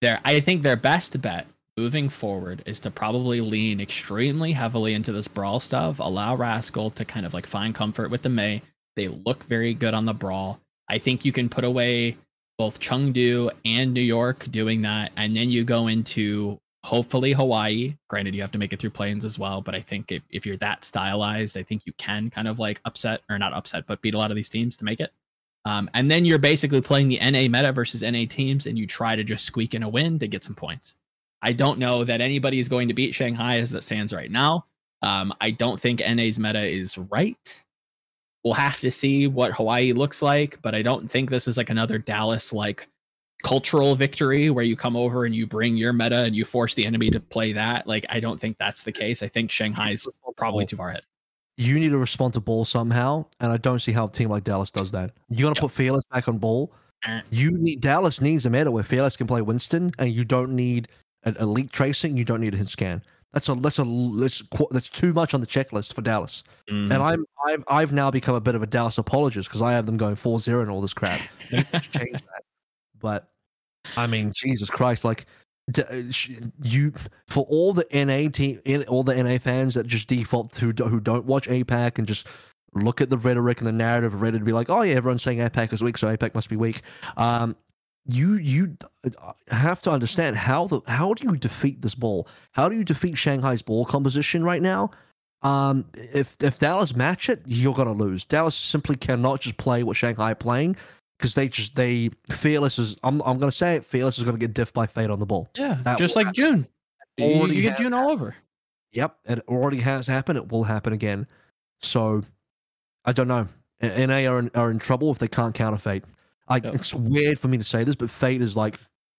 their 0.00 0.20
I 0.24 0.40
think 0.40 0.62
their 0.62 0.76
best 0.76 1.20
bet 1.20 1.46
moving 1.76 2.08
forward 2.08 2.62
is 2.66 2.80
to 2.80 2.90
probably 2.90 3.40
lean 3.40 3.80
extremely 3.80 4.52
heavily 4.52 4.94
into 4.94 5.12
this 5.12 5.28
brawl 5.28 5.60
stuff, 5.60 5.98
allow 5.98 6.34
Rascal 6.34 6.90
to 6.90 7.04
kind 7.04 7.26
of 7.26 7.34
like 7.34 7.46
find 7.46 7.74
comfort 7.74 8.10
with 8.10 8.22
the 8.22 8.28
Mei. 8.28 8.62
They 8.94 9.08
look 9.08 9.44
very 9.44 9.74
good 9.74 9.94
on 9.94 10.06
the 10.06 10.14
brawl. 10.14 10.60
I 10.88 10.98
think 10.98 11.24
you 11.24 11.32
can 11.32 11.48
put 11.48 11.64
away 11.64 12.16
both 12.58 12.80
Chengdu 12.80 13.50
and 13.64 13.92
New 13.92 14.00
York 14.00 14.46
doing 14.50 14.82
that, 14.82 15.12
and 15.16 15.36
then 15.36 15.50
you 15.50 15.64
go 15.64 15.88
into 15.88 16.58
hopefully 16.86 17.32
Hawaii. 17.32 17.96
Granted, 18.08 18.34
you 18.34 18.40
have 18.40 18.52
to 18.52 18.58
make 18.58 18.72
it 18.72 18.78
through 18.78 18.90
planes 18.90 19.24
as 19.24 19.40
well, 19.40 19.60
but 19.60 19.74
I 19.74 19.80
think 19.80 20.12
if, 20.12 20.22
if 20.30 20.46
you're 20.46 20.56
that 20.58 20.84
stylized, 20.84 21.58
I 21.58 21.62
think 21.64 21.84
you 21.84 21.92
can 21.94 22.30
kind 22.30 22.46
of 22.46 22.60
like 22.60 22.80
upset 22.84 23.22
or 23.28 23.38
not 23.38 23.52
upset, 23.52 23.86
but 23.88 24.00
beat 24.02 24.14
a 24.14 24.18
lot 24.18 24.30
of 24.30 24.36
these 24.36 24.48
teams 24.48 24.76
to 24.76 24.84
make 24.84 25.00
it. 25.00 25.12
Um, 25.64 25.90
and 25.94 26.08
then 26.08 26.24
you're 26.24 26.38
basically 26.38 26.80
playing 26.80 27.08
the 27.08 27.18
NA 27.18 27.48
meta 27.48 27.72
versus 27.72 28.02
NA 28.02 28.24
teams, 28.28 28.66
and 28.66 28.78
you 28.78 28.86
try 28.86 29.16
to 29.16 29.24
just 29.24 29.44
squeak 29.44 29.74
in 29.74 29.82
a 29.82 29.88
win 29.88 30.16
to 30.20 30.28
get 30.28 30.44
some 30.44 30.54
points. 30.54 30.94
I 31.42 31.52
don't 31.52 31.80
know 31.80 32.04
that 32.04 32.20
anybody 32.20 32.60
is 32.60 32.68
going 32.68 32.86
to 32.86 32.94
beat 32.94 33.14
Shanghai 33.14 33.58
as 33.58 33.72
it 33.72 33.82
stands 33.82 34.12
right 34.12 34.30
now. 34.30 34.66
Um, 35.02 35.34
I 35.40 35.50
don't 35.50 35.80
think 35.80 36.00
NA's 36.00 36.38
meta 36.38 36.64
is 36.64 36.96
right. 36.96 37.64
We'll 38.44 38.54
have 38.54 38.78
to 38.78 38.92
see 38.92 39.26
what 39.26 39.52
Hawaii 39.52 39.92
looks 39.92 40.22
like, 40.22 40.62
but 40.62 40.72
I 40.72 40.82
don't 40.82 41.10
think 41.10 41.30
this 41.30 41.48
is 41.48 41.56
like 41.56 41.70
another 41.70 41.98
Dallas 41.98 42.52
like 42.52 42.88
cultural 43.42 43.94
victory 43.94 44.50
where 44.50 44.64
you 44.64 44.76
come 44.76 44.96
over 44.96 45.24
and 45.24 45.34
you 45.34 45.46
bring 45.46 45.76
your 45.76 45.92
meta 45.92 46.24
and 46.24 46.34
you 46.34 46.44
force 46.44 46.74
the 46.74 46.84
enemy 46.84 47.10
to 47.10 47.20
play 47.20 47.52
that. 47.52 47.86
Like, 47.86 48.06
I 48.08 48.20
don't 48.20 48.40
think 48.40 48.58
that's 48.58 48.82
the 48.82 48.92
case. 48.92 49.22
I 49.22 49.28
think 49.28 49.50
Shanghai's 49.50 50.06
probably 50.36 50.66
too 50.66 50.76
far 50.76 50.90
ahead. 50.90 51.02
You 51.56 51.78
need 51.78 51.90
to 51.90 51.98
respond 51.98 52.34
to 52.34 52.40
ball 52.40 52.64
somehow, 52.64 53.24
and 53.40 53.50
I 53.50 53.56
don't 53.56 53.78
see 53.78 53.92
how 53.92 54.06
a 54.06 54.10
team 54.10 54.28
like 54.28 54.44
Dallas 54.44 54.70
does 54.70 54.90
that. 54.90 55.12
You 55.30 55.46
got 55.46 55.54
to 55.54 55.60
yep. 55.60 55.62
put 55.62 55.72
Fearless 55.72 56.04
back 56.12 56.28
on 56.28 56.38
ball. 56.38 56.72
Eh. 57.06 57.22
You 57.30 57.50
need 57.52 57.80
Dallas 57.80 58.20
needs 58.20 58.44
a 58.44 58.50
meta 58.50 58.70
where 58.70 58.84
Fearless 58.84 59.16
can 59.16 59.26
play 59.26 59.40
Winston, 59.40 59.92
and 59.98 60.12
you 60.12 60.24
don't 60.24 60.54
need 60.54 60.88
an 61.22 61.36
elite 61.36 61.72
tracing. 61.72 62.16
You 62.16 62.24
don't 62.24 62.40
need 62.40 62.52
a 62.52 62.58
hit 62.58 62.68
scan. 62.68 63.02
That's 63.32 63.48
a 63.48 63.54
that's 63.54 63.78
a 63.78 63.84
that's, 64.16 64.42
that's 64.70 64.88
too 64.88 65.12
much 65.12 65.34
on 65.34 65.40
the 65.40 65.46
checklist 65.46 65.92
for 65.92 66.00
Dallas. 66.00 66.42
Mm. 66.70 66.92
And 66.92 67.02
I'm 67.02 67.24
I've 67.46 67.64
I've 67.68 67.92
now 67.92 68.10
become 68.10 68.34
a 68.34 68.40
bit 68.40 68.54
of 68.54 68.62
a 68.62 68.66
Dallas 68.66 68.98
apologist 68.98 69.48
because 69.48 69.62
I 69.62 69.72
have 69.72 69.86
them 69.86 69.96
going 69.96 70.16
4-0 70.16 70.62
and 70.62 70.70
all 70.70 70.80
this 70.80 70.94
crap. 70.94 71.20
change 71.50 71.72
that. 71.92 72.44
But 73.00 73.28
I 73.96 74.06
mean, 74.06 74.32
Jesus 74.34 74.70
Christ, 74.70 75.04
like 75.04 75.26
uh, 75.78 76.02
you 76.62 76.92
for 77.28 77.44
all 77.48 77.72
the 77.72 77.86
NA 77.92 78.30
team, 78.30 78.60
all 78.88 79.02
the 79.02 79.20
NA 79.20 79.38
fans 79.38 79.74
that 79.74 79.86
just 79.86 80.08
default 80.08 80.54
who 80.56 80.70
who 80.70 81.00
don't 81.00 81.24
watch 81.24 81.48
APAC 81.48 81.98
and 81.98 82.06
just 82.06 82.26
look 82.74 83.00
at 83.00 83.10
the 83.10 83.16
rhetoric 83.16 83.58
and 83.58 83.66
the 83.66 83.72
narrative 83.72 84.14
of 84.14 84.20
Reddit 84.20 84.36
and 84.36 84.44
be 84.44 84.52
like, 84.52 84.70
oh 84.70 84.82
yeah, 84.82 84.94
everyone's 84.94 85.22
saying 85.22 85.38
APAC 85.38 85.72
is 85.72 85.82
weak, 85.82 85.98
so 85.98 86.14
APAC 86.14 86.34
must 86.34 86.48
be 86.48 86.56
weak. 86.56 86.82
Um, 87.16 87.56
you 88.08 88.34
you 88.34 88.76
uh, 89.04 89.32
have 89.48 89.82
to 89.82 89.90
understand 89.90 90.36
how 90.36 90.66
the 90.66 90.80
how 90.86 91.14
do 91.14 91.24
you 91.28 91.36
defeat 91.36 91.82
this 91.82 91.94
ball? 91.94 92.28
How 92.52 92.68
do 92.68 92.76
you 92.76 92.84
defeat 92.84 93.18
Shanghai's 93.18 93.62
ball 93.62 93.84
composition 93.84 94.44
right 94.44 94.62
now? 94.62 94.90
Um, 95.42 95.86
if 95.94 96.36
if 96.40 96.58
Dallas 96.58 96.94
match 96.94 97.28
it, 97.28 97.42
you're 97.46 97.74
gonna 97.74 97.92
lose. 97.92 98.24
Dallas 98.24 98.54
simply 98.54 98.96
cannot 98.96 99.40
just 99.40 99.56
play 99.56 99.82
what 99.82 99.96
Shanghai 99.96 100.34
playing 100.34 100.76
because 101.18 101.34
they 101.34 101.48
just 101.48 101.74
they 101.74 102.10
fearless 102.30 102.78
is 102.78 102.96
I'm 103.02 103.20
I'm 103.22 103.38
gonna 103.38 103.52
say 103.52 103.76
it. 103.76 103.84
Fearless 103.84 104.18
is 104.18 104.24
gonna 104.24 104.38
get 104.38 104.54
diff 104.54 104.72
by 104.72 104.86
fate 104.86 105.10
on 105.10 105.18
the 105.18 105.26
ball. 105.26 105.48
Yeah, 105.56 105.78
that 105.82 105.98
just 105.98 106.16
like 106.16 106.26
happen. 106.26 106.34
June. 106.34 106.68
You, 107.16 107.46
you 107.46 107.62
get 107.62 107.78
June 107.78 107.94
all 107.94 108.10
over. 108.10 108.34
Yep, 108.92 109.16
it 109.24 109.44
already 109.48 109.80
has 109.80 110.06
happened. 110.06 110.38
It 110.38 110.50
will 110.50 110.64
happen 110.64 110.92
again. 110.92 111.26
So 111.80 112.22
I 113.04 113.12
don't 113.12 113.28
know. 113.28 113.48
NA 113.82 114.26
are 114.26 114.38
in, 114.38 114.50
are 114.54 114.70
in 114.70 114.78
trouble 114.78 115.10
if 115.10 115.18
they 115.18 115.28
can't 115.28 115.54
counter 115.54 115.78
fate. 115.78 116.04
I, 116.48 116.56
yep. 116.56 116.74
It's 116.74 116.94
weird 116.94 117.38
for 117.38 117.48
me 117.48 117.58
to 117.58 117.64
say 117.64 117.84
this, 117.84 117.94
but 117.94 118.08
fate 118.08 118.40
is 118.40 118.56
like 118.56 118.78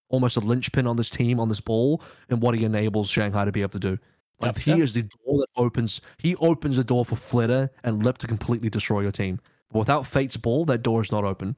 almost 0.09 0.37
a 0.37 0.39
linchpin 0.39 0.87
on 0.87 0.95
this 0.95 1.09
team 1.09 1.39
on 1.39 1.49
this 1.49 1.59
ball 1.59 2.01
and 2.29 2.41
what 2.41 2.55
he 2.55 2.63
enables 2.63 3.09
Shanghai 3.09 3.45
to 3.45 3.51
be 3.51 3.61
able 3.61 3.71
to 3.71 3.79
do. 3.79 3.99
Like 4.39 4.55
yep. 4.55 4.63
he 4.63 4.71
yep. 4.71 4.79
is 4.79 4.93
the 4.93 5.03
door 5.03 5.39
that 5.39 5.47
opens. 5.55 6.01
He 6.17 6.35
opens 6.37 6.77
the 6.77 6.83
door 6.83 7.05
for 7.05 7.15
Fleta 7.15 7.69
and 7.83 8.03
Lip 8.03 8.17
to 8.19 8.27
completely 8.27 8.69
destroy 8.69 9.01
your 9.01 9.11
team. 9.11 9.39
But 9.71 9.79
without 9.79 10.07
Fate's 10.07 10.37
ball, 10.37 10.65
that 10.65 10.83
door 10.83 11.01
is 11.01 11.11
not 11.11 11.23
open. 11.23 11.55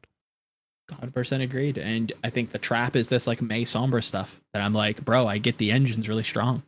100% 0.90 1.42
agreed. 1.42 1.78
And 1.78 2.12
I 2.24 2.30
think 2.30 2.52
the 2.52 2.58
trap 2.58 2.96
is 2.96 3.10
this 3.10 3.28
like 3.28 3.42
Mei 3.42 3.64
Sombra 3.64 4.04
stuff 4.04 4.40
that 4.54 4.62
I'm 4.62 4.74
like, 4.74 5.04
bro, 5.04 5.28
I 5.28 5.38
get 5.38 5.58
the 5.58 5.72
engine's 5.72 6.10
really 6.10 6.24
strong. 6.24 6.64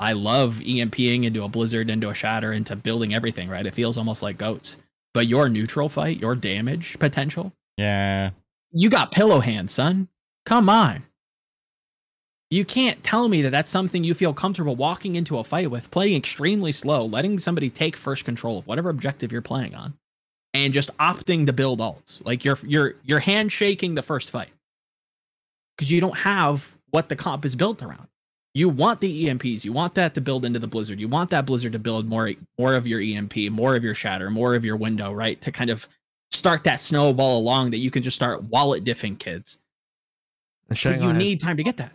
I 0.00 0.12
love 0.12 0.56
EMPing 0.56 1.24
into 1.24 1.44
a 1.44 1.48
blizzard, 1.48 1.90
into 1.90 2.10
a 2.10 2.14
shatter, 2.14 2.52
into 2.52 2.76
building 2.76 3.14
everything, 3.14 3.48
right? 3.48 3.66
It 3.66 3.74
feels 3.74 3.96
almost 3.96 4.22
like 4.22 4.38
goats. 4.38 4.76
But 5.12 5.28
your 5.28 5.48
neutral 5.48 5.88
fight, 5.88 6.20
your 6.20 6.34
damage 6.34 6.98
potential. 6.98 7.52
Yeah. 7.76 8.30
You 8.72 8.90
got 8.90 9.12
pillow 9.12 9.40
hand, 9.40 9.70
son. 9.70 10.08
Come 10.46 10.68
on. 10.68 11.04
You 12.50 12.64
can't 12.64 13.02
tell 13.02 13.28
me 13.28 13.42
that 13.42 13.50
that's 13.50 13.70
something 13.70 14.04
you 14.04 14.14
feel 14.14 14.34
comfortable 14.34 14.76
walking 14.76 15.16
into 15.16 15.38
a 15.38 15.44
fight 15.44 15.70
with, 15.70 15.90
playing 15.90 16.16
extremely 16.16 16.72
slow, 16.72 17.06
letting 17.06 17.38
somebody 17.38 17.70
take 17.70 17.96
first 17.96 18.24
control 18.24 18.58
of 18.58 18.66
whatever 18.66 18.90
objective 18.90 19.32
you're 19.32 19.42
playing 19.42 19.74
on 19.74 19.94
and 20.54 20.72
just 20.72 20.96
opting 20.98 21.46
to 21.46 21.52
build 21.52 21.80
alts. 21.80 22.24
Like 22.24 22.44
you're 22.44 22.58
you're 22.64 22.94
you're 23.04 23.18
handshaking 23.18 23.94
the 23.94 24.02
first 24.02 24.30
fight 24.30 24.50
because 25.76 25.90
you 25.90 26.00
don't 26.00 26.16
have 26.16 26.70
what 26.90 27.08
the 27.08 27.16
comp 27.16 27.44
is 27.44 27.56
built 27.56 27.82
around. 27.82 28.06
You 28.54 28.68
want 28.68 29.00
the 29.00 29.26
EMPs, 29.26 29.64
you 29.64 29.72
want 29.72 29.96
that 29.96 30.14
to 30.14 30.20
build 30.20 30.44
into 30.44 30.60
the 30.60 30.68
blizzard. 30.68 31.00
You 31.00 31.08
want 31.08 31.30
that 31.30 31.44
blizzard 31.44 31.72
to 31.72 31.78
build 31.80 32.06
more 32.06 32.32
more 32.56 32.74
of 32.74 32.86
your 32.86 33.00
EMP, 33.00 33.50
more 33.50 33.74
of 33.74 33.82
your 33.82 33.96
shatter, 33.96 34.30
more 34.30 34.54
of 34.54 34.64
your 34.64 34.76
window, 34.76 35.12
right? 35.12 35.40
To 35.40 35.50
kind 35.50 35.70
of 35.70 35.88
start 36.30 36.64
that 36.64 36.80
snowball 36.80 37.38
along 37.38 37.70
that 37.70 37.78
you 37.78 37.90
can 37.90 38.02
just 38.02 38.16
start 38.16 38.44
wallet 38.44 38.84
diffing 38.84 39.18
kids. 39.18 39.58
But 40.68 40.82
you 40.84 41.12
need 41.12 41.40
time 41.40 41.56
to 41.56 41.62
get 41.62 41.76
that. 41.78 41.92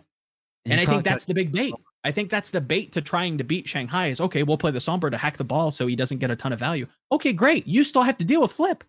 And 0.66 0.80
I 0.80 0.84
think 0.84 1.04
that's 1.04 1.24
the 1.24 1.34
big 1.34 1.50
bait. 1.50 1.74
I 2.02 2.12
think 2.12 2.30
that's 2.30 2.50
the 2.50 2.60
bait 2.60 2.92
to 2.92 3.02
trying 3.02 3.38
to 3.38 3.44
beat 3.44 3.68
Shanghai 3.68 4.08
is 4.08 4.20
okay, 4.20 4.42
we'll 4.42 4.56
play 4.56 4.70
the 4.70 4.78
Sombra 4.78 5.10
to 5.10 5.18
hack 5.18 5.36
the 5.36 5.44
ball 5.44 5.70
so 5.70 5.86
he 5.86 5.96
doesn't 5.96 6.18
get 6.18 6.30
a 6.30 6.36
ton 6.36 6.52
of 6.52 6.58
value. 6.58 6.86
Okay, 7.12 7.32
great. 7.32 7.66
You 7.66 7.84
still 7.84 8.02
have 8.02 8.18
to 8.18 8.24
deal 8.24 8.40
with 8.40 8.52
Flip. 8.52 8.82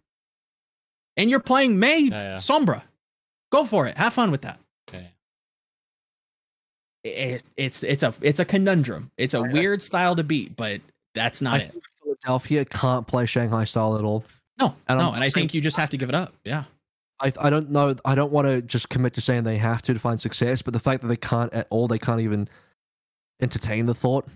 And 1.18 1.30
you're 1.30 1.42
playing 1.42 1.78
Mei 1.78 2.00
yeah, 2.00 2.24
yeah. 2.24 2.36
Sombra. 2.38 2.84
Go 3.52 3.66
for 3.66 3.86
it. 3.88 3.98
Have 3.98 4.14
fun 4.14 4.32
with 4.32 4.44
that. 4.44 4.60
Okay. 4.90 5.12
It, 7.04 7.44
it's 7.58 7.84
it's 7.84 8.04
a 8.04 8.14
it's 8.22 8.40
a 8.40 8.46
conundrum. 8.46 9.12
It's 9.18 9.34
a 9.34 9.42
weird 9.42 9.82
style 9.82 10.16
to 10.16 10.24
beat, 10.24 10.56
but 10.56 10.80
that's 11.14 11.42
not 11.42 11.60
I 11.60 11.64
it. 11.64 11.76
Philadelphia 12.02 12.64
can't 12.66 13.06
play 13.08 13.26
Shanghai 13.26 13.66
style 13.66 13.98
at 13.98 14.06
all. 14.06 14.24
No, 14.60 14.76
and 14.88 15.00
no, 15.00 15.12
and 15.12 15.24
I 15.24 15.30
think 15.30 15.54
you 15.54 15.60
just 15.60 15.76
have 15.78 15.90
to 15.90 15.98
give 15.98 16.08
it 16.10 16.16
up. 16.16 16.34
Yeah. 16.46 16.66
I, 17.20 17.32
I 17.40 17.50
don't 17.50 17.70
know. 17.70 17.96
I 18.04 18.16
don't 18.16 18.32
want 18.32 18.48
to 18.48 18.62
just 18.62 18.90
commit 18.90 19.14
to 19.14 19.22
saying 19.22 19.44
they 19.44 19.58
have 19.58 19.82
to 19.84 19.94
to 19.94 20.00
find 20.00 20.20
success, 20.20 20.62
but 20.62 20.74
the 20.74 20.80
fact 20.80 21.02
that 21.02 21.08
they 21.08 21.16
can't 21.16 21.54
at 21.54 21.68
all, 21.70 21.88
they 21.88 22.00
can't 22.00 22.22
even 22.22 22.50
entertain 23.42 23.86
the 23.86 23.94
thought 23.96 24.28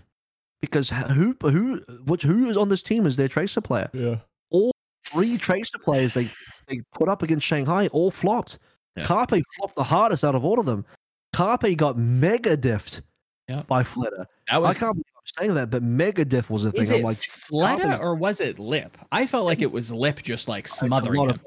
because 0.60 0.90
who 0.90 1.36
who 1.42 1.80
which 2.06 2.22
who 2.22 2.48
is 2.48 2.56
on 2.56 2.68
this 2.68 2.82
team 2.82 3.06
is 3.06 3.16
their 3.16 3.28
tracer 3.28 3.60
player? 3.60 3.88
Yeah. 3.92 4.16
All 4.50 4.72
three 5.06 5.36
tracer 5.38 5.78
players 5.78 6.14
they 6.14 6.30
they 6.66 6.80
put 6.94 7.08
up 7.08 7.22
against 7.22 7.46
Shanghai 7.46 7.86
all 7.88 8.10
flopped. 8.10 8.58
Yeah. 8.96 9.04
Carpe 9.04 9.34
flopped 9.56 9.76
the 9.76 9.84
hardest 9.84 10.24
out 10.24 10.34
of 10.34 10.44
all 10.44 10.58
of 10.58 10.66
them. 10.66 10.84
Carpe 11.32 11.76
got 11.76 11.98
mega 11.98 12.56
diffed 12.56 13.02
Yeah. 13.48 13.62
by 13.62 13.82
Fleta. 13.82 14.24
That 14.48 14.54
I 14.54 14.58
was 14.58 14.78
can't 14.78 14.94
believe 14.94 15.04
I'm 15.16 15.42
saying 15.42 15.54
that, 15.54 15.70
but 15.70 15.82
mega 15.82 16.24
diff 16.24 16.48
was 16.50 16.64
a 16.64 16.72
thing. 16.72 16.84
is 16.84 16.90
I'm 16.90 17.00
it 17.00 17.04
like, 17.04 17.18
Fleta 17.18 18.00
or 18.00 18.14
was 18.14 18.40
it 18.40 18.58
Lip? 18.58 18.96
I 19.12 19.26
felt 19.26 19.44
like 19.44 19.60
it 19.60 19.70
was 19.70 19.92
Lip 19.92 20.22
just 20.22 20.48
like 20.48 20.66
smothering 20.66 21.18
lot 21.20 21.30
him. 21.30 21.34
of- 21.36 21.46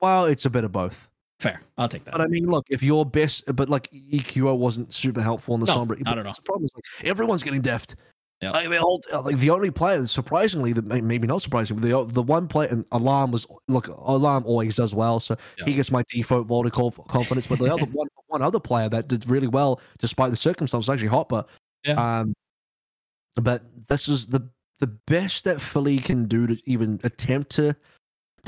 well, 0.00 0.24
it's 0.26 0.44
a 0.44 0.50
bit 0.50 0.64
of 0.64 0.72
both. 0.72 1.08
Fair, 1.40 1.60
I'll 1.76 1.88
take 1.88 2.04
that. 2.04 2.12
But 2.12 2.20
I 2.20 2.26
mean, 2.26 2.46
look, 2.46 2.66
if 2.68 2.82
your 2.82 3.06
best, 3.06 3.44
but 3.54 3.68
like 3.68 3.88
EQO 3.92 4.56
wasn't 4.56 4.92
super 4.92 5.22
helpful 5.22 5.54
in 5.54 5.60
the 5.60 5.66
No, 5.66 5.76
Sombra. 5.76 6.00
not 6.00 6.18
at 6.18 6.26
all. 6.26 6.34
The 6.34 6.42
problem 6.42 6.64
is 6.64 6.70
like 6.74 7.06
everyone's 7.06 7.42
getting 7.44 7.60
deft. 7.60 7.94
Yep. 8.40 8.54
Like, 8.54 8.68
they 8.70 8.78
all, 8.78 9.00
like 9.24 9.38
the 9.38 9.50
only 9.50 9.70
player, 9.72 10.06
surprisingly, 10.06 10.72
that 10.72 10.84
maybe 10.84 11.26
not 11.26 11.42
surprisingly, 11.42 11.90
the 11.90 12.04
the 12.04 12.22
one 12.22 12.46
player, 12.46 12.68
and 12.68 12.84
Alarm 12.92 13.32
was 13.32 13.46
look, 13.66 13.88
Alarm 13.88 14.44
always 14.46 14.76
does 14.76 14.94
well, 14.94 15.18
so 15.18 15.36
he 15.64 15.74
gets 15.74 15.90
my 15.90 16.04
default 16.10 16.46
vote 16.46 16.66
of 16.66 17.00
confidence. 17.08 17.48
But 17.48 17.58
the 17.58 17.72
other 17.72 17.84
one, 17.92 18.06
one 18.28 18.42
other 18.42 18.60
player 18.60 18.88
that 18.90 19.08
did 19.08 19.28
really 19.28 19.48
well 19.48 19.80
despite 19.98 20.30
the 20.30 20.36
circumstances, 20.36 20.88
actually 20.88 21.08
Hopper. 21.08 21.44
Yeah. 21.84 22.20
Um, 22.20 22.34
but 23.34 23.64
this 23.88 24.08
is 24.08 24.26
the 24.26 24.48
the 24.78 24.86
best 24.86 25.44
that 25.44 25.60
Philly 25.60 25.98
can 25.98 26.26
do 26.26 26.46
to 26.46 26.56
even 26.64 27.00
attempt 27.02 27.50
to 27.56 27.74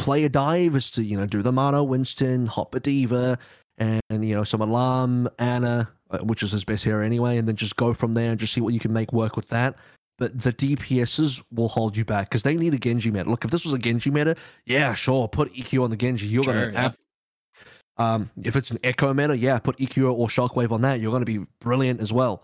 play 0.00 0.24
a 0.24 0.28
dive 0.28 0.74
is 0.76 0.90
to 0.92 1.04
you 1.04 1.18
know 1.18 1.26
do 1.26 1.42
the 1.42 1.52
Mono 1.52 1.82
Winston, 1.82 2.46
hop 2.46 2.74
a 2.74 2.80
Diva, 2.80 3.38
and 3.78 4.00
you 4.10 4.34
know 4.34 4.44
some 4.44 4.60
Alarm 4.60 5.28
Ana, 5.38 5.90
uh, 6.10 6.18
which 6.18 6.42
is 6.42 6.52
his 6.52 6.64
best 6.64 6.84
hero 6.84 7.04
anyway, 7.04 7.36
and 7.38 7.46
then 7.46 7.56
just 7.56 7.76
go 7.76 7.94
from 7.94 8.14
there 8.14 8.30
and 8.30 8.40
just 8.40 8.52
see 8.52 8.60
what 8.60 8.74
you 8.74 8.80
can 8.80 8.92
make 8.92 9.12
work 9.12 9.36
with 9.36 9.48
that. 9.48 9.76
But 10.18 10.42
the 10.42 10.52
DPSs 10.52 11.42
will 11.50 11.68
hold 11.68 11.96
you 11.96 12.04
back 12.04 12.28
because 12.28 12.42
they 12.42 12.54
need 12.56 12.74
a 12.74 12.78
Genji 12.78 13.10
meta. 13.10 13.30
Look, 13.30 13.44
if 13.44 13.50
this 13.50 13.64
was 13.64 13.72
a 13.72 13.78
Genji 13.78 14.10
meta, 14.10 14.36
yeah, 14.66 14.92
sure, 14.94 15.28
put 15.28 15.52
EQ 15.54 15.84
on 15.84 15.90
the 15.90 15.96
Genji. 15.96 16.26
You're 16.26 16.44
Sure, 16.44 16.52
gonna 16.52 16.72
yeah. 16.72 16.84
ab- 16.86 16.96
um, 17.96 18.30
if 18.42 18.56
it's 18.56 18.70
an 18.70 18.78
Echo 18.82 19.12
meta, 19.14 19.36
yeah, 19.36 19.58
put 19.58 19.76
EQ 19.78 20.12
or 20.14 20.28
Shockwave 20.28 20.72
on 20.72 20.80
that. 20.82 21.00
You're 21.00 21.18
to 21.18 21.24
be 21.24 21.44
brilliant 21.60 22.00
as 22.00 22.12
well. 22.12 22.42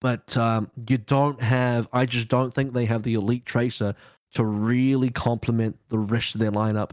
But 0.00 0.36
um, 0.36 0.70
you 0.88 0.98
don't 0.98 1.40
have. 1.42 1.88
I 1.92 2.06
just 2.06 2.28
don't 2.28 2.52
think 2.54 2.72
they 2.72 2.84
have 2.84 3.02
the 3.02 3.14
elite 3.14 3.44
tracer 3.44 3.94
to 4.34 4.44
really 4.44 5.10
complement 5.10 5.76
the 5.88 5.98
rest 5.98 6.34
of 6.34 6.40
their 6.40 6.52
lineup 6.52 6.90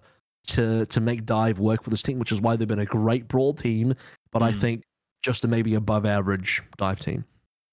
to 0.47 0.85
to 0.87 0.99
make 1.01 1.25
dive 1.25 1.59
work 1.59 1.83
for 1.83 1.89
this 1.89 2.01
team, 2.03 2.19
which 2.19 2.31
is 2.31 2.39
why 2.39 2.55
they've 2.55 2.67
been 2.67 2.79
a 2.79 2.85
great 2.85 3.27
brawl 3.27 3.53
team. 3.53 3.93
But 4.31 4.41
I 4.43 4.51
Mm. 4.51 4.59
think 4.59 4.83
just 5.23 5.43
a 5.43 5.47
maybe 5.47 5.73
above 5.75 6.05
average 6.05 6.61
dive 6.77 6.99
team. 6.99 7.25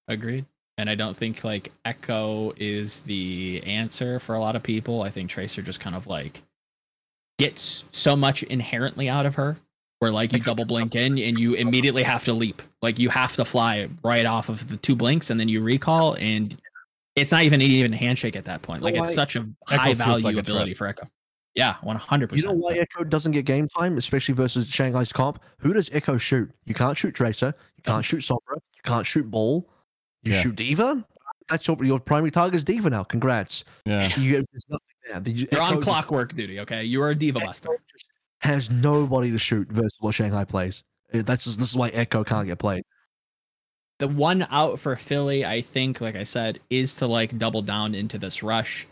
Agreed. 0.07 0.45
And 0.79 0.89
I 0.89 0.95
don't 0.95 1.15
think 1.15 1.43
like 1.43 1.71
Echo 1.85 2.51
is 2.57 3.01
the 3.01 3.61
answer 3.65 4.19
for 4.19 4.33
a 4.35 4.39
lot 4.39 4.55
of 4.55 4.63
people. 4.63 5.03
I 5.03 5.09
think 5.11 5.29
Tracer 5.29 5.61
just 5.61 5.79
kind 5.79 5.95
of 5.95 6.07
like 6.07 6.41
gets 7.37 7.85
so 7.91 8.15
much 8.15 8.43
inherently 8.43 9.07
out 9.09 9.25
of 9.25 9.35
her 9.35 9.57
where 9.99 10.11
like 10.11 10.33
you 10.33 10.39
double 10.39 10.65
blink 10.65 10.95
in 10.95 11.17
and 11.19 11.39
you 11.39 11.53
immediately 11.53 12.03
have 12.03 12.25
to 12.25 12.33
leap. 12.33 12.61
Like 12.81 12.99
you 12.99 13.09
have 13.09 13.35
to 13.35 13.45
fly 13.45 13.87
right 14.03 14.25
off 14.25 14.49
of 14.49 14.67
the 14.67 14.77
two 14.77 14.95
blinks 14.95 15.29
and 15.29 15.39
then 15.39 15.47
you 15.47 15.61
recall 15.61 16.15
and 16.15 16.57
it's 17.15 17.31
not 17.31 17.43
even 17.43 17.61
even 17.61 17.93
a 17.93 17.97
handshake 17.97 18.35
at 18.35 18.45
that 18.45 18.61
point. 18.61 18.81
Like 18.81 18.95
it's 18.95 19.13
such 19.13 19.35
a 19.35 19.47
Echo 19.69 19.77
high 19.81 19.85
feels 19.95 19.97
value 20.21 20.23
like 20.23 20.35
ability 20.37 20.73
for 20.73 20.87
Echo. 20.87 21.07
Yeah, 21.55 21.75
100%. 21.83 22.35
You 22.35 22.43
know 22.43 22.51
why 22.53 22.73
Echo 22.73 23.03
doesn't 23.03 23.31
get 23.31 23.45
game 23.45 23.67
time, 23.69 23.97
especially 23.97 24.33
versus 24.33 24.67
Shanghai's 24.67 25.13
comp? 25.13 25.39
Who 25.59 25.71
does 25.73 25.87
Echo 25.93 26.17
shoot? 26.17 26.49
You 26.65 26.73
can't 26.73 26.97
shoot 26.97 27.13
Tracer. 27.13 27.53
You 27.77 27.83
can't 27.83 28.03
shoot 28.03 28.21
Sombra. 28.21 28.55
You 28.55 28.81
can't 28.83 29.05
shoot 29.05 29.29
Ball. 29.29 29.69
You 30.23 30.33
Yeah. 30.33 30.41
shoot 30.41 30.55
Diva. 30.55 31.05
That's 31.49 31.67
your, 31.67 31.77
your 31.83 31.99
primary 31.99 32.31
target 32.31 32.55
is 32.55 32.63
Diva 32.63 32.89
now. 32.89 33.03
Congrats. 33.03 33.65
Yeah. 33.85 34.07
You, 34.17 34.31
there's 34.51 34.65
nothing 34.67 34.79
there. 35.07 35.19
The- 35.19 35.31
You're 35.51 35.61
on 35.61 35.67
Echo 35.67 35.75
just- 35.75 35.87
clockwork 35.87 36.33
duty, 36.33 36.59
okay? 36.61 36.83
You 36.85 37.03
are 37.03 37.09
a 37.11 37.15
diva 37.15 37.39
buster. 37.39 37.69
Echo 37.71 37.83
just 37.91 38.05
has 38.39 38.71
nobody 38.71 39.29
to 39.29 39.37
shoot 39.37 39.67
versus 39.71 39.93
what 39.99 40.15
Shanghai 40.15 40.45
plays. 40.45 40.83
That's 41.11 41.43
just, 41.43 41.59
this 41.59 41.69
is 41.69 41.75
why 41.75 41.89
Echo 41.89 42.23
can't 42.23 42.47
get 42.47 42.57
played. 42.57 42.83
The 44.03 44.07
one 44.09 44.45
out 44.51 44.81
for 44.81 44.97
Philly, 44.97 45.45
I 45.45 45.61
think, 45.61 46.01
like 46.01 46.17
I 46.17 46.25
said, 46.25 46.59
is 46.69 46.93
to 46.95 47.07
like 47.07 47.37
double 47.37 47.61
down 47.61 47.95
into 47.95 48.17
this 48.17 48.43
rush. 48.43 48.85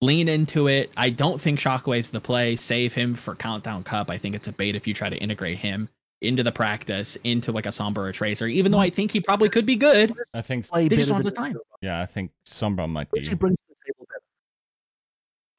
Lean 0.00 0.28
into 0.28 0.66
it. 0.66 0.90
I 0.96 1.10
don't 1.10 1.40
think 1.40 1.60
Shockwave's 1.60 2.10
the 2.10 2.20
play. 2.20 2.56
Save 2.56 2.92
him 2.94 3.14
for 3.14 3.36
Countdown 3.36 3.84
Cup. 3.84 4.10
I 4.10 4.18
think 4.18 4.34
it's 4.34 4.48
a 4.48 4.52
bait 4.52 4.74
if 4.74 4.88
you 4.88 4.92
try 4.92 5.08
to 5.08 5.16
integrate 5.18 5.58
him 5.58 5.88
into 6.20 6.42
the 6.42 6.50
practice, 6.50 7.16
into 7.22 7.52
like 7.52 7.66
a 7.66 7.68
Sombra 7.68 7.98
or 7.98 8.12
Tracer, 8.12 8.48
even 8.48 8.72
though 8.72 8.80
I 8.80 8.90
think 8.90 9.12
he 9.12 9.20
probably 9.20 9.48
could 9.48 9.66
be 9.66 9.76
good. 9.76 10.12
I 10.34 10.42
think. 10.42 10.66
Play 10.66 10.88
They 10.88 10.96
just 10.96 11.08
don't 11.08 11.18
have 11.18 11.24
the 11.24 11.30
time. 11.30 11.56
Yeah, 11.80 12.00
I 12.00 12.06
think 12.06 12.32
Sombra 12.44 12.88
might 12.90 13.06
What 13.12 13.20
does 13.20 13.28
he 13.28 13.34
be. 13.34 13.38
bring 13.38 13.52
to 13.54 13.62
the 13.68 13.92
table 13.92 14.04
better? 14.10 14.22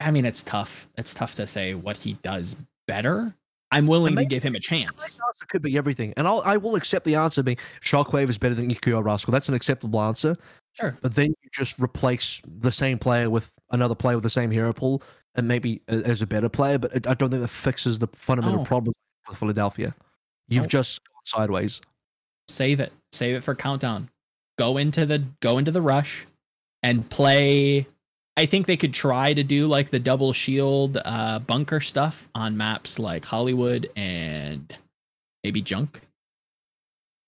I 0.05 0.11
mean, 0.11 0.25
it's 0.25 0.43
tough. 0.43 0.89
It's 0.97 1.13
tough 1.13 1.35
to 1.35 1.47
say 1.47 1.75
what 1.75 1.95
he 1.95 2.15
does 2.15 2.57
better. 2.89 3.33
I'm 3.75 3.87
willing 3.87 4.15
to 4.15 4.25
give 4.25 4.43
him 4.43 4.55
a 4.55 4.59
chance. 4.59 5.03
answer 5.03 5.45
could 5.49 5.61
be 5.61 5.77
everything, 5.77 6.13
and 6.17 6.27
I'll, 6.27 6.41
I 6.45 6.57
will 6.57 6.75
accept 6.75 7.05
the 7.05 7.15
answer 7.15 7.43
being 7.43 7.57
Shockwave 7.81 8.29
is 8.29 8.37
better 8.37 8.55
than 8.55 8.75
or 8.87 9.03
Rascal. 9.03 9.31
That's 9.31 9.49
an 9.49 9.53
acceptable 9.53 10.01
answer. 10.01 10.37
Sure. 10.73 10.97
But 11.01 11.15
then 11.15 11.27
you 11.27 11.49
just 11.53 11.79
replace 11.79 12.41
the 12.59 12.71
same 12.71 12.97
player 12.99 13.29
with 13.29 13.51
another 13.71 13.95
player 13.95 14.15
with 14.17 14.23
the 14.23 14.29
same 14.29 14.51
hero 14.51 14.73
pool, 14.73 15.01
and 15.35 15.47
maybe 15.47 15.81
as 15.87 16.21
a 16.21 16.27
better 16.27 16.49
player. 16.49 16.77
But 16.77 17.07
I 17.07 17.13
don't 17.13 17.29
think 17.29 17.41
that 17.41 17.47
fixes 17.49 17.99
the 17.99 18.07
fundamental 18.13 18.61
Oh. 18.61 18.65
problem 18.65 18.93
with 19.27 19.37
Philadelphia. 19.37 19.93
You've 20.47 20.65
Oh. 20.65 20.67
just 20.67 21.01
gone 21.03 21.25
sideways. 21.25 21.81
save 22.47 22.79
it 22.79 22.93
save 23.11 23.35
it 23.35 23.41
for 23.41 23.55
countdown 23.55 24.07
go 24.59 24.77
into 24.77 25.03
the 25.05 25.23
go 25.39 25.57
into 25.57 25.71
the 25.71 25.81
rush 25.81 26.27
and 26.83 27.09
play 27.09 27.87
i 28.37 28.45
think 28.45 28.67
they 28.67 28.77
could 28.77 28.93
try 28.93 29.33
to 29.33 29.43
do 29.43 29.67
like 29.67 29.89
the 29.89 29.99
double 29.99 30.33
shield 30.33 30.97
uh 31.05 31.39
bunker 31.39 31.79
stuff 31.79 32.27
on 32.35 32.55
maps 32.55 32.99
like 32.99 33.25
hollywood 33.25 33.89
and 33.95 34.75
maybe 35.45 35.61
junk. 35.61 36.01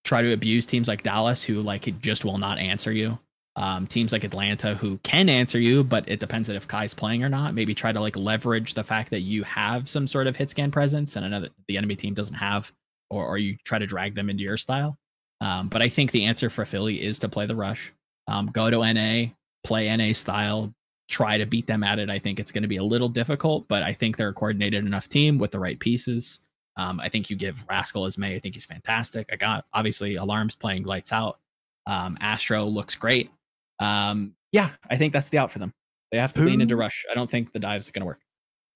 Try 0.03 0.23
to 0.23 0.34
abuse 0.34 0.65
teams 0.65 0.88
like 0.88 1.03
dallas 1.03 1.43
who 1.43 1.61
like 1.61 2.01
just 2.01 2.25
will 2.25 2.39
not 2.39 2.57
answer 2.57 2.91
you. 2.91 3.19
Um, 3.55 3.85
teams 3.85 4.11
like 4.11 4.23
atlanta 4.23 4.73
who 4.73 4.97
can 4.99 5.29
answer 5.29 5.59
you 5.59 5.84
but 5.84 6.07
it 6.07 6.19
depends 6.19 6.49
on 6.49 6.55
if 6.55 6.67
kai's 6.67 6.95
playing 6.95 7.23
or 7.23 7.29
not. 7.29 7.53
Maybe 7.53 7.75
try 7.75 7.91
to 7.91 8.01
like 8.01 8.15
leverage 8.15 8.73
the 8.73 8.84
fact 8.84 9.11
that 9.11 9.19
you 9.19 9.43
have 9.43 9.88
some 9.88 10.07
sort 10.07 10.25
of 10.25 10.35
hit 10.35 10.49
scan 10.49 10.71
presence 10.71 11.15
and 11.15 11.25
another 11.25 11.49
the 11.67 11.77
enemy 11.77 11.95
team 11.95 12.15
doesn't 12.15 12.35
have 12.35 12.71
or, 13.11 13.23
or 13.23 13.38
you 13.38 13.55
try 13.63 13.77
to 13.77 13.85
drag 13.85 14.15
them 14.15 14.31
into 14.31 14.43
your 14.43 14.57
style. 14.57 14.97
Um, 15.39 15.69
but 15.69 15.84
I 15.84 15.89
think 15.89 16.09
the 16.09 16.25
answer 16.25 16.49
for 16.49 16.65
Philly 16.65 17.03
is 17.03 17.19
to 17.19 17.29
play 17.29 17.45
the 17.45 17.55
rush. 17.55 17.93
Um, 18.27 18.47
go 18.47 18.71
to 18.71 18.93
NA, 18.93 19.34
play 19.63 19.95
NA 19.95 20.13
style, 20.13 20.73
try 21.07 21.38
to 21.38 21.45
beat 21.45 21.67
them 21.67 21.84
at 21.84 21.99
it. 21.99 22.09
I 22.09 22.19
think 22.19 22.39
it's 22.39 22.51
going 22.51 22.63
to 22.63 22.67
be 22.67 22.77
a 22.77 22.84
little 22.84 23.09
difficult, 23.09 23.67
but 23.67 23.84
I 23.84 23.93
think 23.93 24.17
they're 24.17 24.29
a 24.29 24.34
coordinated 24.34 24.85
enough 24.85 25.07
team 25.07 25.38
with 25.38 25.51
the 25.51 25.59
right 25.59 25.79
pieces. 25.79 26.41
Um, 26.75 26.99
I 26.99 27.09
think 27.09 27.29
you 27.29 27.35
give 27.35 27.65
Rascal 27.69 28.05
as 28.05 28.17
Mei. 28.17 28.35
I 28.35 28.39
think 28.39 28.55
he's 28.55 28.65
fantastic. 28.65 29.29
I 29.31 29.35
got 29.35 29.65
obviously 29.73 30.15
alarms 30.15 30.55
playing 30.55 30.84
lights 30.84 31.11
out. 31.11 31.39
Um, 31.88 32.17
Astro 32.21 32.65
looks 32.65 32.95
great. 32.95 33.31
Um, 33.79 34.35
yeah, 34.51 34.71
I 34.89 34.97
think 34.97 35.13
that's 35.13 35.29
the 35.29 35.38
out 35.38 35.51
for 35.51 35.59
them. 35.59 35.73
They 36.11 36.17
have 36.17 36.34
to 36.34 36.41
lean 36.41 36.61
into 36.61 36.75
rush. 36.75 37.05
I 37.11 37.15
don't 37.15 37.29
think 37.29 37.51
the 37.51 37.59
dives 37.59 37.89
are 37.89 37.91
going 37.91 38.01
to 38.01 38.05
work. 38.05 38.19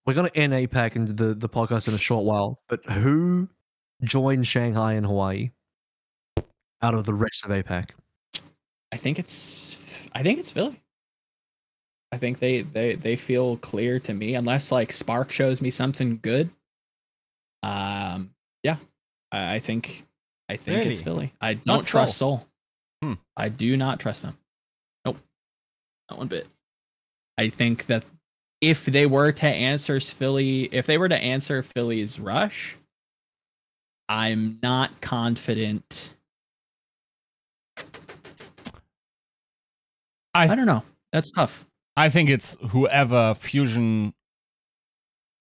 We're 0.05 0.13
going 0.13 0.29
to 0.29 0.37
end 0.37 0.53
APAC 0.53 0.95
into 0.95 1.13
the, 1.13 1.33
the 1.33 1.47
podcast 1.47 1.87
in 1.87 1.93
a 1.93 1.97
short 1.97 2.25
while, 2.25 2.59
but 2.67 2.83
who 2.89 3.47
joined 4.03 4.47
Shanghai 4.47 4.93
and 4.93 5.05
Hawaii 5.05 5.51
out 6.81 6.95
of 6.95 7.05
the 7.05 7.13
rest 7.13 7.45
of 7.45 7.51
APAC? 7.51 7.91
I 8.91 8.97
think 8.97 9.19
it's 9.19 10.07
I 10.13 10.23
think 10.23 10.39
it's 10.39 10.51
Philly. 10.51 10.81
I 12.11 12.17
think 12.17 12.39
they 12.39 12.61
they 12.61 12.95
they 12.95 13.15
feel 13.15 13.57
clear 13.57 13.99
to 14.01 14.13
me 14.13 14.35
unless 14.35 14.71
like 14.71 14.91
Spark 14.91 15.31
shows 15.31 15.61
me 15.61 15.69
something 15.69 16.19
good. 16.21 16.49
Um 17.63 18.31
yeah. 18.63 18.77
I, 19.31 19.55
I 19.55 19.59
think 19.59 20.05
I 20.49 20.57
think 20.57 20.85
it's 20.85 21.01
Philly. 21.01 21.33
I 21.39 21.53
don't 21.53 21.77
Not 21.77 21.85
trust 21.85 22.17
Seoul. 22.17 22.45
Hmm. 23.01 23.13
I 23.37 23.49
do 23.49 23.77
not 23.77 23.99
trust 23.99 24.23
them. 24.23 24.37
Nope. 25.05 25.17
Not 26.09 26.19
one 26.19 26.27
bit. 26.27 26.47
I 27.37 27.49
think 27.49 27.85
that 27.85 28.03
if 28.59 28.85
they 28.85 29.05
were 29.05 29.31
to 29.31 29.47
answer 29.47 29.99
Philly, 29.99 30.65
if 30.71 30.85
they 30.85 30.97
were 30.97 31.09
to 31.09 31.17
answer 31.17 31.63
Philly's 31.63 32.19
rush, 32.19 32.77
I'm 34.09 34.59
not 34.61 34.99
confident. 34.99 36.13
I 40.33 40.49
I 40.49 40.55
don't 40.55 40.65
know. 40.65 40.83
That's 41.13 41.31
tough. 41.31 41.65
I 41.97 42.09
think 42.09 42.29
it's 42.29 42.57
whoever 42.69 43.33
fusion, 43.35 44.13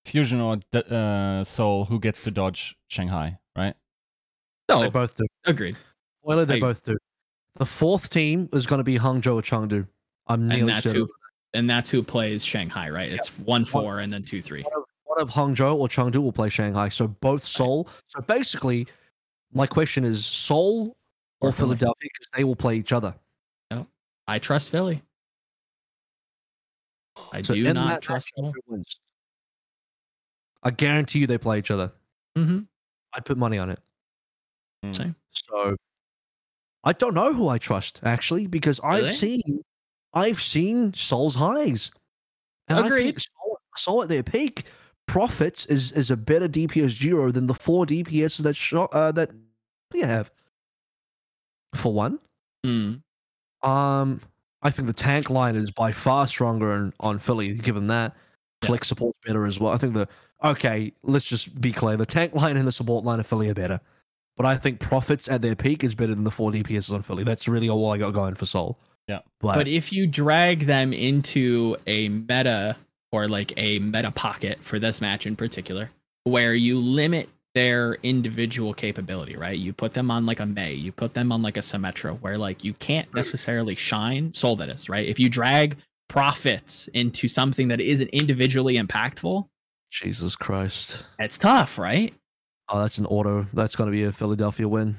fusion 0.04 0.40
or 0.40 0.58
uh, 0.74 1.44
Seoul 1.44 1.84
who 1.84 2.00
gets 2.00 2.24
to 2.24 2.30
dodge 2.30 2.76
Shanghai, 2.88 3.38
right? 3.56 3.74
No, 4.68 4.80
they 4.80 4.88
both 4.90 5.14
do. 5.14 5.26
agreed. 5.46 5.76
Well, 6.22 6.44
they 6.44 6.56
I- 6.56 6.60
both 6.60 6.84
do. 6.84 6.96
The 7.56 7.66
fourth 7.66 8.10
team 8.10 8.48
is 8.52 8.64
going 8.66 8.78
to 8.78 8.84
be 8.84 8.96
Hangzhou 8.98 9.34
or 9.34 9.42
Chengdu. 9.42 9.86
I'm 10.28 10.40
And 10.42 10.48
nearly 10.48 10.64
that's 10.72 10.84
certain. 10.84 11.00
who 11.02 11.08
and 11.52 11.68
that's 11.68 11.90
who 11.90 12.00
plays 12.02 12.44
Shanghai, 12.44 12.88
right? 12.88 13.10
It's 13.10 13.28
one 13.40 13.64
four 13.64 13.98
and 13.98 14.12
then 14.12 14.22
two 14.22 14.40
three. 14.40 14.62
One 14.62 14.72
of, 14.76 14.84
one 15.04 15.20
of 15.20 15.28
Hangzhou 15.30 15.74
or 15.76 15.88
Chengdu 15.88 16.18
will 16.22 16.32
play 16.32 16.48
Shanghai. 16.48 16.88
So 16.88 17.08
both 17.08 17.44
Seoul. 17.44 17.88
So 18.06 18.20
basically, 18.22 18.86
my 19.52 19.66
question 19.66 20.04
is 20.04 20.24
Seoul 20.24 20.96
or, 21.40 21.48
Or 21.48 21.52
Philadelphia 21.52 21.94
because 22.00 22.28
they 22.36 22.44
will 22.44 22.54
play 22.56 22.76
each 22.76 22.92
other. 22.92 23.14
I 24.28 24.38
trust 24.38 24.70
Philly. 24.70 25.02
I 27.32 27.42
So 27.42 27.54
do 27.54 27.72
not 27.72 27.88
that 27.88 28.02
trust 28.02 28.32
matchup, 28.32 28.34
Philly. 28.36 28.52
who 28.66 28.72
wins? 28.72 28.96
I 30.62 30.70
guarantee 30.70 31.20
you 31.20 31.26
they 31.26 31.38
play 31.38 31.58
each 31.58 31.70
other. 31.70 31.92
Mm-hmm. 32.36 32.60
I'd 33.14 33.24
put 33.24 33.38
money 33.38 33.58
on 33.58 33.70
it. 33.70 33.80
Mm. 34.84 34.96
Same. 34.96 35.16
So 35.32 35.76
I 36.84 36.92
don't 36.92 37.14
know 37.14 37.32
who 37.34 37.48
I 37.48 37.58
trust 37.58 38.00
actually 38.02 38.46
because 38.46 38.80
I've 38.84 39.02
Really? 39.04 39.14
seen 39.14 39.62
I've 40.12 40.40
seen 40.42 40.92
Seoul's 40.94 41.34
highs. 41.34 41.90
And 42.68 42.78
I 42.78 42.82
think 42.82 42.92
Agreed. 42.94 43.20
Seoul, 43.20 43.58
Seoul 43.76 44.02
at 44.02 44.08
their 44.08 44.22
peak 44.22 44.64
profits 45.06 45.66
is 45.66 45.92
is 45.92 46.10
a 46.10 46.16
better 46.16 46.48
DPS 46.48 46.98
duo 47.00 47.30
than 47.30 47.46
the 47.46 47.54
four 47.54 47.84
DPS 47.86 48.38
that 48.42 48.54
shot 48.56 48.92
uh, 48.94 49.12
that 49.12 49.30
you 49.92 50.04
have. 50.04 50.30
For 51.74 51.92
one, 51.92 52.18
Mm. 52.66 53.02
um, 53.62 54.20
I 54.62 54.70
think 54.70 54.86
the 54.86 54.92
tank 54.94 55.30
line 55.30 55.56
is 55.56 55.70
by 55.70 55.92
far 55.92 56.26
stronger 56.26 56.72
on, 56.72 56.92
on 57.00 57.18
Philly. 57.18 57.54
Given 57.54 57.86
that, 57.88 58.14
Yeah. 58.62 58.66
flex 58.68 58.88
support's 58.88 59.18
better 59.26 59.46
as 59.46 59.58
well. 59.58 59.72
I 59.72 59.78
think 59.78 59.94
the 59.94 60.06
okay. 60.44 60.92
Let's 61.02 61.24
just 61.24 61.60
be 61.60 61.72
clear: 61.72 61.96
the 61.96 62.06
tank 62.06 62.34
line 62.34 62.56
and 62.56 62.66
the 62.68 62.72
support 62.72 63.04
line 63.04 63.20
of 63.20 63.26
Philly 63.26 63.48
are 63.48 63.54
better. 63.54 63.80
But 64.36 64.46
I 64.46 64.56
think 64.56 64.80
profits 64.80 65.28
at 65.28 65.42
their 65.42 65.54
peak 65.56 65.84
is 65.84 65.94
better 65.94 66.14
than 66.14 66.24
the 66.24 66.30
four 66.30 66.50
DPS 66.50 66.92
on 66.92 67.02
Philly. 67.02 67.24
That's 67.24 67.46
really 67.48 67.68
all 67.68 67.90
I 67.92 67.98
got 67.98 68.12
going 68.12 68.34
for 68.34 68.46
Seoul. 68.46 68.78
Yeah. 69.06 69.18
but, 69.40 69.54
But 69.54 69.66
if 69.68 69.92
you 69.92 70.06
drag 70.06 70.66
them 70.66 70.92
into 70.94 71.76
a 71.86 72.08
meta 72.08 72.76
or 73.12 73.28
like 73.28 73.52
a 73.56 73.80
meta 73.80 74.10
pocket 74.12 74.58
for 74.62 74.78
this 74.78 75.00
match 75.00 75.26
in 75.26 75.36
particular, 75.36 75.90
where 76.24 76.54
you 76.54 76.78
limit 76.78 77.28
their 77.60 77.94
individual 78.02 78.72
capability, 78.72 79.36
right? 79.36 79.58
You 79.58 79.74
put 79.74 79.92
them 79.92 80.10
on 80.10 80.24
like 80.24 80.40
a 80.40 80.46
Mei, 80.46 80.72
you 80.72 80.92
put 80.92 81.12
them 81.12 81.30
on 81.30 81.42
like 81.42 81.58
a 81.58 81.60
Symmetra, 81.60 82.18
where 82.22 82.38
like 82.38 82.64
you 82.64 82.72
can't 82.74 83.12
necessarily 83.14 83.74
shine 83.74 84.32
Soul 84.32 84.56
that 84.56 84.70
is, 84.70 84.88
right? 84.88 85.06
If 85.06 85.18
you 85.18 85.28
drag 85.28 85.76
profits 86.08 86.88
into 86.94 87.28
something 87.28 87.68
that 87.68 87.80
isn't 87.80 88.08
individually 88.08 88.76
impactful, 88.78 89.46
Jesus 89.90 90.34
Christ, 90.36 91.04
it's 91.18 91.36
tough, 91.36 91.78
right? 91.78 92.14
oh, 92.72 92.80
that's 92.80 92.98
an 92.98 93.06
auto. 93.06 93.44
That's 93.52 93.74
going 93.74 93.88
to 93.90 93.92
be 93.92 94.04
a 94.04 94.12
Philadelphia 94.12 94.68
win. 94.68 94.96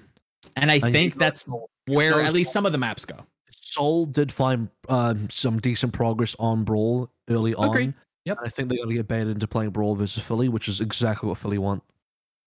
And 0.57 0.69
I 0.69 0.75
And 0.83 0.91
think 0.91 1.17
that's 1.17 1.45
Seoul- 1.45 1.69
where 1.88 2.21
at 2.21 2.33
least 2.33 2.49
Seoul- 2.49 2.53
some 2.59 2.65
of 2.65 2.73
the 2.73 2.77
maps 2.77 3.05
go. 3.05 3.15
Seoul 3.61 4.05
did 4.05 4.29
find 4.29 4.67
um, 4.89 5.29
some 5.29 5.57
decent 5.59 5.93
progress 5.93 6.35
on 6.38 6.65
Brawl 6.65 7.09
early 7.29 7.55
on. 7.55 7.69
Agreed. 7.69 7.93
Yep. 8.25 8.38
I 8.43 8.49
think 8.49 8.67
they're 8.67 8.77
going 8.77 8.89
to 8.89 8.95
get 8.95 9.07
baited 9.07 9.29
into 9.29 9.47
playing 9.47 9.69
Brawl 9.71 9.95
versus 9.95 10.21
Philly, 10.21 10.49
which 10.49 10.67
is 10.67 10.81
exactly 10.81 11.29
what 11.29 11.38
Philly 11.38 11.57
want. 11.57 11.81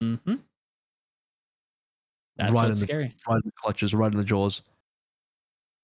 Mm-hmm. 0.03 0.35
That's 2.37 2.53
Right 2.53 2.69
what's 2.69 2.81
in 2.81 2.87
the- 2.87 2.93
scary. 2.93 3.15
Right 3.29 3.37
in 3.37 3.43
the 3.45 3.53
clutches, 3.63 3.95
right 3.95 4.11
in 4.11 4.17
the 4.19 4.25
jaws. 4.25 4.63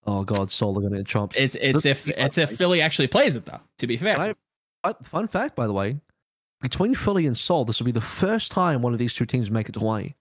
Oh 0.06 0.24
God, 0.24 0.50
Seoul 0.50 0.76
are 0.78 0.80
going 0.80 0.92
to 0.92 0.98
get 0.98 1.06
chomped. 1.06 1.34
It's 1.36 1.56
it's 1.60 1.82
This- 1.82 2.06
if 2.06 2.08
it's 2.16 2.38
if 2.38 2.50
Philly 2.56 2.80
actually 2.80 3.08
plays 3.08 3.36
it 3.36 3.44
though. 3.44 3.60
To 3.78 3.86
be 3.86 3.96
fair, 3.96 4.16
Can 4.16 4.34
I- 4.84 4.94
fun 5.04 5.28
fact, 5.28 5.54
by 5.56 5.66
the 5.66 5.72
way, 5.72 6.00
between 6.62 6.94
Philly 6.94 7.26
and 7.26 7.36
Seoul, 7.36 7.64
this 7.64 7.78
will 7.78 7.84
be 7.86 7.92
the 7.92 8.00
first 8.00 8.50
time 8.50 8.82
one 8.82 8.92
of 8.92 8.98
these 8.98 9.14
two 9.14 9.26
teams 9.26 9.50
make 9.50 9.68
it 9.68 9.72
to 9.72 9.80
Hawaii. 9.80 10.14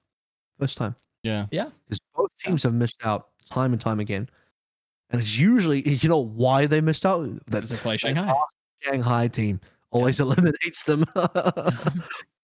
First 0.59 0.77
time. 0.77 0.95
Yeah. 1.23 1.47
Yeah. 1.51 1.69
Because 1.87 1.99
both 2.15 2.29
teams 2.43 2.63
have 2.63 2.73
missed 2.73 2.97
out 3.03 3.29
time 3.49 3.71
and 3.73 3.81
time 3.81 3.99
again. 3.99 4.29
And 5.09 5.19
it's 5.21 5.37
usually, 5.37 5.81
you 5.87 6.07
know, 6.07 6.19
why 6.19 6.65
they 6.65 6.81
missed 6.81 7.05
out? 7.05 7.23
That 7.23 7.45
Because 7.47 7.69
they 7.71 7.77
play 7.77 7.93
that 7.95 7.99
Shanghai. 8.01 8.33
Shanghai 8.81 9.27
team 9.27 9.59
always 9.91 10.19
eliminates 10.21 10.83
them. 10.83 11.05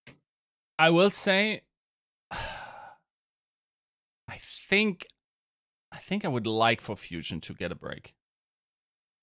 I 0.77 0.89
will 0.89 1.10
say, 1.10 1.61
I 2.31 2.38
think, 4.39 5.07
I 5.91 5.97
think 5.97 6.26
I 6.26 6.27
would 6.27 6.47
like 6.47 6.81
for 6.81 6.95
Fusion 6.95 7.39
to 7.41 7.53
get 7.53 7.72
a 7.72 7.76
break. 7.76 8.15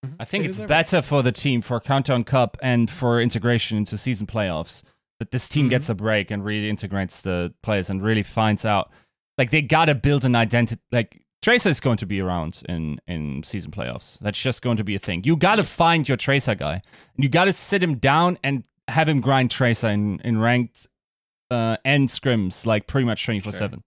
Mhm. 0.07 0.16
I 0.19 0.24
think 0.24 0.45
They 0.45 0.51
it's 0.51 0.61
it. 0.61 0.69
better 0.69 1.03
for 1.03 1.23
the 1.23 1.33
team 1.33 1.62
for 1.62 1.79
Countdown 1.81 2.24
Cup 2.24 2.57
and 2.62 2.91
for 2.91 3.20
integration 3.20 3.79
into 3.79 3.99
season 3.99 4.27
playoffs 4.27 4.83
that 5.19 5.31
this 5.31 5.49
team 5.49 5.69
gets 5.69 5.89
a 5.89 5.95
break 5.95 6.31
and 6.31 6.45
really 6.45 6.69
integrates 6.69 7.20
the 7.20 7.55
players 7.62 7.89
and 7.91 8.03
really 8.03 8.23
finds 8.24 8.65
out 8.65 8.91
like 9.39 9.51
they 9.51 9.62
gotta 9.62 9.95
build 9.95 10.24
an 10.24 10.35
identity. 10.35 10.81
Like 10.91 11.23
Tracer 11.43 11.69
is 11.69 11.81
going 11.81 11.97
to 11.99 12.07
be 12.07 12.20
around 12.20 12.62
in 12.69 12.99
in 13.07 13.43
season 13.45 13.70
playoffs. 13.70 14.19
That's 14.20 14.41
just 14.41 14.62
going 14.62 14.77
to 14.79 14.85
be 14.85 14.95
a 14.95 14.99
thing. 14.99 15.23
You 15.24 15.37
gotta 15.37 15.65
find 15.65 16.09
your 16.09 16.16
Tracer 16.16 16.55
guy 16.57 16.74
and 17.15 17.23
you 17.24 17.29
gotta 17.29 17.53
sit 17.53 17.83
him 17.83 17.99
down 17.99 18.39
and 18.43 18.65
have 18.89 19.09
him 19.09 19.20
grind 19.20 19.51
Tracer 19.53 19.89
in 19.89 20.19
in 20.24 20.39
ranked 20.41 20.89
uh, 21.53 21.77
end 21.85 22.09
scrims 22.09 22.65
like 22.66 22.87
pretty 22.87 23.05
much 23.05 23.24
twenty 23.24 23.41
four 23.41 23.53
seven. 23.53 23.83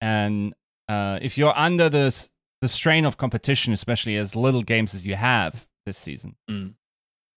And 0.00 0.54
uh, 0.88 1.18
if 1.22 1.36
you're 1.38 1.56
under 1.56 1.88
the 1.88 2.28
the 2.60 2.68
strain 2.68 3.04
of 3.04 3.16
competition, 3.16 3.72
especially 3.72 4.16
as 4.16 4.36
little 4.36 4.62
games 4.62 4.94
as 4.94 5.06
you 5.06 5.14
have 5.14 5.66
this 5.86 5.96
season, 5.98 6.36
Mm. 6.50 6.74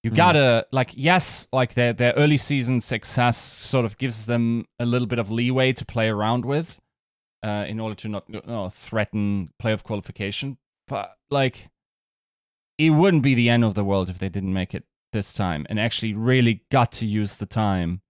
you 0.04 0.12
Mm. 0.12 0.16
gotta 0.16 0.68
like 0.72 0.92
yes, 0.96 1.48
like 1.52 1.74
their 1.74 1.94
their 1.94 2.14
early 2.14 2.38
season 2.38 2.82
success 2.82 3.38
sort 3.38 3.86
of 3.86 3.98
gives 3.98 4.26
them 4.26 4.66
a 4.80 4.86
little 4.86 5.08
bit 5.08 5.20
of 5.20 5.30
leeway 5.32 5.74
to 5.74 5.86
play 5.86 6.10
around 6.10 6.46
with, 6.46 6.80
uh, 7.44 7.66
in 7.68 7.80
order 7.80 7.96
to 7.96 8.08
not 8.10 8.24
you 8.28 8.42
know, 8.46 8.70
threaten 8.70 9.50
playoff 9.62 9.84
qualification. 9.84 10.58
But 10.88 11.16
like, 11.32 11.70
it 12.78 12.90
wouldn't 12.92 13.24
be 13.24 13.34
the 13.34 13.50
end 13.50 13.64
of 13.64 13.74
the 13.76 13.86
world 13.86 14.10
if 14.10 14.20
they 14.20 14.30
didn't 14.30 14.54
make 14.54 14.74
it 14.76 14.84
this 15.14 15.34
time 15.34 15.66
and 15.70 15.80
actually 15.80 16.14
really 16.14 16.64
got 16.72 16.92
to 16.92 17.06
use 17.06 17.38
the 17.38 17.46
time 17.46 18.02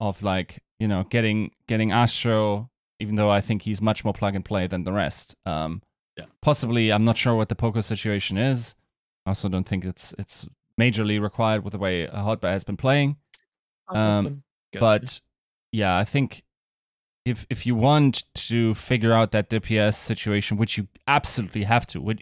of 0.00 0.22
like 0.22 0.62
you 0.78 0.88
know 0.88 1.04
getting 1.04 1.50
getting 1.68 1.92
Astro, 1.92 2.70
even 2.98 3.14
though 3.16 3.30
I 3.30 3.40
think 3.40 3.62
he's 3.62 3.80
much 3.80 4.04
more 4.04 4.14
plug 4.14 4.34
and 4.34 4.44
play 4.44 4.66
than 4.66 4.84
the 4.84 4.92
rest. 4.92 5.36
Um, 5.46 5.82
Yeah. 6.16 6.26
Possibly, 6.42 6.92
I'm 6.92 7.04
not 7.04 7.16
sure 7.16 7.34
what 7.34 7.48
the 7.48 7.54
poker 7.54 7.82
situation 7.82 8.36
is. 8.36 8.74
I 9.26 9.30
also 9.30 9.48
don't 9.48 9.66
think 9.68 9.84
it's 9.84 10.14
it's 10.18 10.46
majorly 10.78 11.20
required 11.20 11.64
with 11.64 11.72
the 11.72 11.78
way 11.78 12.06
Hotba 12.06 12.50
has 12.50 12.64
been 12.64 12.76
playing. 12.76 13.16
Um. 13.88 14.42
But 14.80 15.20
yeah, 15.72 15.96
I 15.96 16.04
think 16.04 16.42
if 17.24 17.46
if 17.50 17.66
you 17.66 17.74
want 17.74 18.24
to 18.34 18.74
figure 18.74 19.12
out 19.12 19.30
that 19.32 19.50
DPS 19.50 19.94
situation, 19.94 20.56
which 20.56 20.78
you 20.78 20.88
absolutely 21.06 21.64
have 21.64 21.86
to, 21.88 22.14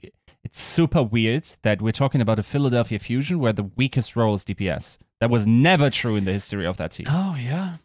it's 0.45 0.61
super 0.61 1.03
weird 1.03 1.47
that 1.63 1.83
we're 1.83 1.93
talking 1.93 2.21
about 2.21 2.39
a 2.39 2.43
Philadelphia 2.43 2.99
Fusion 2.99 3.39
where 3.39 3.53
the 3.53 3.65
weakest 3.65 4.17
role 4.17 4.35
is 4.35 4.45
DPS. 4.45 4.99
That 5.21 5.31
was 5.31 5.47
never 5.47 5.91
true 5.91 6.17
in 6.17 6.25
the 6.25 6.33
history 6.33 6.67
of 6.67 6.77
that 6.77 6.93
team. 6.93 7.07
oh 7.09 7.37
yeah, 7.39 7.77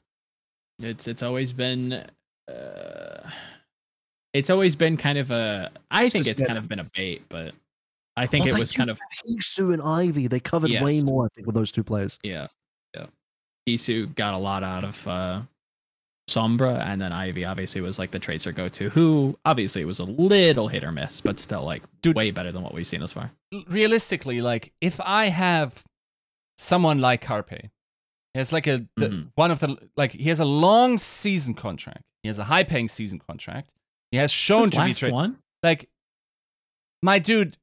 it's 0.80 1.08
it's 1.08 1.24
always 1.24 1.54
been. 1.54 2.06
Uh, 2.48 3.30
it's 4.34 4.50
always 4.50 4.76
been 4.76 4.98
kind 4.98 5.18
of 5.18 5.32
a. 5.32 5.72
I 5.92 6.10
think 6.10 6.28
it's 6.28 6.44
kind 6.44 6.58
of 6.58 6.68
been 6.68 6.80
a 6.80 6.90
bait, 6.96 7.24
but 7.30 7.54
I 8.16 8.28
think 8.28 8.46
Well, 8.46 8.56
it 8.56 8.60
was 8.60 8.72
kind 8.72 8.90
of 8.90 9.00
used 9.26 9.58
Heesu 9.58 9.74
and 9.74 9.82
Ivy. 9.82 10.28
They 10.28 10.40
covered 10.40 10.72
way 10.72 11.02
more, 11.02 11.26
I 11.26 11.28
think, 11.36 11.48
with 11.48 11.56
those 11.56 11.72
two 11.72 11.84
players. 11.84 12.20
yeah, 12.24 12.48
yeah. 12.96 13.06
Heesu 13.68 14.14
got 14.16 14.34
a 14.34 14.38
lot 14.38 14.64
out 14.64 14.84
of 14.84 15.08
uh, 15.08 15.42
Sombra, 16.30 16.80
and 16.86 17.02
then 17.02 17.12
Ivy 17.12 17.46
obviously 17.46 17.82
was 17.82 17.98
like 17.98 18.12
the 18.12 18.20
tracer 18.20 18.52
go 18.52 18.68
to, 18.70 18.90
who 18.90 19.38
obviously 19.46 19.86
was 19.86 20.00
a 20.00 20.06
little 20.06 20.68
hit 20.68 20.84
or 20.84 20.92
miss, 20.92 21.22
but 21.22 21.40
still 21.40 21.64
like 21.64 21.84
Dude. 22.02 22.16
way 22.16 22.32
better 22.32 22.52
than 22.52 22.62
what 22.62 22.74
we've 22.74 22.88
seen 22.88 23.02
as 23.02 23.12
far. 23.12 23.32
realistically, 23.68 24.42
like 24.42 24.74
if 24.82 25.00
I 25.02 25.28
have 25.28 25.84
someone 26.64 27.00
like 27.00 27.22
Carpe, 27.22 27.50
he 27.62 27.70
has 28.36 28.52
like 28.52 28.66
a 28.68 28.88
the, 28.96 29.08
Mhm. 29.10 29.32
one 29.36 29.52
of 29.52 29.60
the 29.60 29.78
like 29.98 30.12
he 30.14 30.30
has 30.30 30.40
a 30.40 30.46
long 30.46 30.98
season 30.98 31.54
contract. 31.54 32.04
He 32.24 32.28
has 32.30 32.40
a 32.40 32.46
high 32.46 32.64
paying 32.64 32.88
season 32.88 33.20
contract. 33.20 33.74
He 34.12 34.18
has 34.18 34.32
shown 34.32 34.64
Is 34.66 34.70
this 34.70 34.76
to 34.78 34.82
be 34.84 34.88
last 34.90 35.00
tra- 35.00 35.12
one. 35.12 35.40
like 35.62 35.90
my 37.02 37.20
dude. 37.20 37.58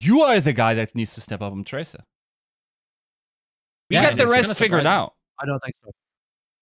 You 0.00 0.22
are 0.22 0.40
the 0.40 0.52
guy 0.52 0.74
that 0.74 0.94
needs 0.94 1.14
to 1.14 1.20
step 1.20 1.40
up 1.40 1.52
on 1.52 1.64
Tracer. 1.64 2.04
We 3.90 3.96
Yeah, 3.96 4.10
got 4.10 4.16
the 4.18 4.26
rest 4.26 4.42
kinda 4.48 4.54
figured 4.54 4.80
surprising. 4.80 4.86
out. 5.00 5.14
I 5.40 5.46
don't 5.46 5.60
think 5.60 5.74
so. 5.84 5.90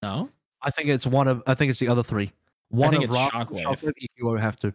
No, 0.03 0.31
I 0.63 0.71
think 0.71 0.89
it's 0.89 1.07
one 1.07 1.27
of. 1.29 1.43
I 1.47 1.55
think 1.55 1.71
it's 1.71 1.81
the 1.81 1.89
other 1.89 2.03
three. 2.03 2.33
One 2.69 2.91
think 2.91 3.05
of 3.05 3.11
it's 3.11 3.19
Ra- 3.19 3.31
Shockwave. 3.31 3.63
Shockwave, 3.65 3.93
EQO 4.19 4.41
have 4.41 4.57
to. 4.61 4.75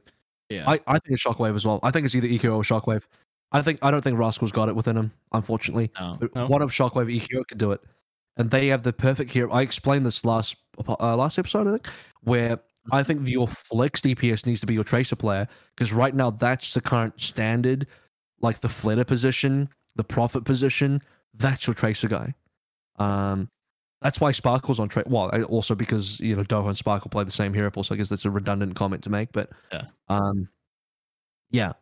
yeah, 0.49 0.69
I, 0.69 0.79
I 0.87 0.99
think 0.99 1.13
it's 1.13 1.23
Shockwave 1.23 1.55
as 1.55 1.65
well. 1.65 1.79
I 1.83 1.91
think 1.91 2.05
it's 2.05 2.15
either 2.15 2.27
EQO 2.27 2.55
or 2.57 2.63
Shockwave. 2.63 3.03
I 3.51 3.61
think 3.61 3.79
I 3.81 3.89
don't 3.91 4.01
think 4.01 4.17
Rascal's 4.17 4.51
got 4.51 4.69
it 4.69 4.75
within 4.75 4.95
him, 4.95 5.11
unfortunately. 5.33 5.91
no. 5.99 6.17
But 6.19 6.35
No. 6.35 6.47
One 6.47 6.61
of 6.61 6.71
Shockwave 6.71 7.13
EQO 7.19 7.47
could 7.47 7.57
do 7.57 7.71
it, 7.71 7.81
and 8.37 8.51
they 8.51 8.67
have 8.67 8.83
the 8.83 8.93
perfect 8.93 9.31
hero. 9.31 9.51
I 9.51 9.61
explained 9.63 10.05
this 10.05 10.23
last 10.23 10.55
uh, 10.87 11.15
last 11.15 11.39
episode, 11.39 11.67
I 11.67 11.71
think, 11.71 11.87
where 12.21 12.59
I 12.91 13.03
think 13.03 13.27
your 13.27 13.47
flex 13.47 14.01
DPS 14.01 14.45
needs 14.45 14.59
to 14.61 14.65
be 14.67 14.73
your 14.73 14.83
tracer 14.83 15.15
player 15.15 15.47
because 15.75 15.91
right 15.91 16.13
now 16.13 16.29
that's 16.31 16.73
the 16.73 16.81
current 16.81 17.19
standard, 17.19 17.87
like 18.41 18.61
the 18.61 18.67
Fleta 18.69 19.05
position, 19.05 19.69
the 19.95 20.03
Profit 20.03 20.45
position. 20.45 21.01
That's 21.33 21.65
your 21.67 21.73
tracer 21.73 22.07
guy. 22.07 22.33
Um, 22.97 23.49
that's 24.01 24.21
why 24.21 24.31
Sparkle's 24.31 24.79
on 24.79 24.89
track. 24.89 25.05
Well, 25.07 25.29
also 25.45 25.75
because 25.75 26.19
you 26.19 26.35
know 26.35 26.43
Doha 26.43 26.67
and 26.67 26.77
Sparkle 26.77 27.09
play 27.09 27.23
the 27.23 27.31
same 27.31 27.53
hero 27.53 27.69
pool, 27.71 27.83
so 27.83 27.95
I 27.95 27.97
guess 27.97 28.09
that's 28.09 28.25
a 28.25 28.31
redundant 28.31 28.75
comment 28.75 29.03
to 29.03 29.09
make. 29.09 29.31
But 29.31 29.49
Yeah. 29.71 29.85
um, 30.07 30.47
yeah. 31.51 31.73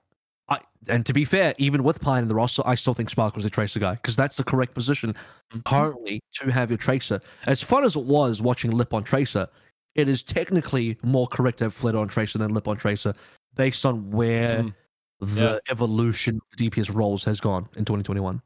I 0.50 0.60
and 0.88 1.06
to 1.06 1.14
be 1.14 1.26
fair, 1.26 1.54
even 1.58 1.84
with 1.84 2.00
Pine 2.00 2.24
in 2.24 2.28
the 2.30 2.36
roster, 2.36 2.62
I 2.66 2.76
still 2.76 2.94
think 2.94 3.10
Sparkle's 3.10 3.44
the 3.44 3.50
tracer 3.50 3.80
guy 3.80 3.96
because 3.96 4.16
that's 4.16 4.36
the 4.38 4.44
correct 4.44 4.74
position 4.74 5.14
Mhm. 5.52 5.66
currently 5.66 6.22
to 6.36 6.52
have 6.52 6.70
your 6.70 6.78
tracer. 6.78 7.22
As 7.46 7.62
fun 7.62 7.84
as 7.84 7.96
it 7.96 8.04
was 8.04 8.42
watching 8.42 8.72
Lip 8.72 8.94
on 8.94 9.04
Tracer, 9.04 9.48
it 9.96 10.08
is 10.08 10.24
technically 10.24 10.98
more 11.04 11.28
correct 11.28 11.58
to 11.60 11.66
have 11.66 11.74
Fleta 11.76 12.00
on 12.00 12.08
Tracer 12.08 12.38
than 12.38 12.54
Lip 12.54 12.68
on 12.68 12.78
Tracer 12.78 13.14
based 13.56 13.86
on 13.86 14.10
where 14.12 14.64
Mm. 14.64 14.74
the 15.20 15.62
evolution 15.70 16.36
of 16.36 16.42
the 16.58 16.70
DPS 16.70 16.90
roles 16.90 17.24
has 17.24 17.40
gone 17.42 17.68
in 17.76 17.84
2021. 17.86 18.42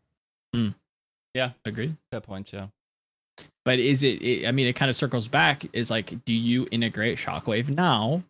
Yeah, 1.33 1.51
Agreed. 1.65 1.95
fair 2.09 2.21
point. 2.21 2.51
Yeah. 2.51 2.67
But 3.63 3.79
is 3.79 4.03
it, 4.03 4.21
it? 4.21 4.47
I 4.47 4.51
mean, 4.51 4.67
it 4.67 4.73
kind 4.75 4.89
of 4.89 4.95
circles 4.97 5.27
back. 5.27 5.65
Is 5.73 5.89
like, 5.89 6.25
do 6.25 6.33
you 6.33 6.67
integrate 6.71 7.17
Shockwave 7.17 7.69
now? 7.69 8.23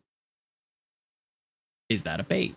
Is 1.89 2.03
that 2.03 2.19
a 2.19 2.23
bait? 2.23 2.55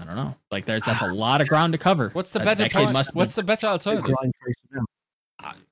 I 0.00 0.04
don't 0.04 0.16
know. 0.16 0.34
Like, 0.50 0.64
there's 0.64 0.82
that's 0.82 1.02
a 1.02 1.06
lot 1.06 1.40
of 1.40 1.48
ground 1.48 1.72
to 1.72 1.78
cover. 1.78 2.10
What's 2.12 2.32
the 2.32 2.40
better? 2.40 2.62
that 2.64 2.70
kid 2.70 2.86
Point? 2.88 3.08
be- 3.08 3.18
What's 3.18 3.34
the 3.34 3.42
better 3.42 3.66
alternative? 3.66 4.04
Grind 4.04 4.32
Tracer 4.42 4.74
down. 4.74 4.84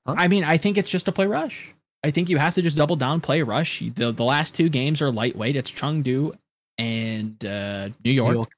Huh? 0.05 0.15
I 0.17 0.27
mean, 0.27 0.43
I 0.43 0.57
think 0.57 0.77
it's 0.77 0.89
just 0.89 1.05
to 1.05 1.11
play 1.11 1.27
Rush. 1.27 1.73
I 2.03 2.11
think 2.11 2.29
you 2.29 2.37
have 2.37 2.53
to 2.55 2.61
just 2.61 2.77
double 2.77 2.95
down, 2.95 3.21
play 3.21 3.41
Rush. 3.41 3.79
The, 3.95 4.11
the 4.11 4.23
last 4.23 4.55
two 4.55 4.69
games 4.69 5.01
are 5.01 5.11
lightweight. 5.11 5.55
It's 5.55 5.71
Chengdu 5.71 6.37
and 6.77 7.43
uh, 7.45 7.89
New 8.05 8.11
York. 8.11 8.35
York. 8.35 8.49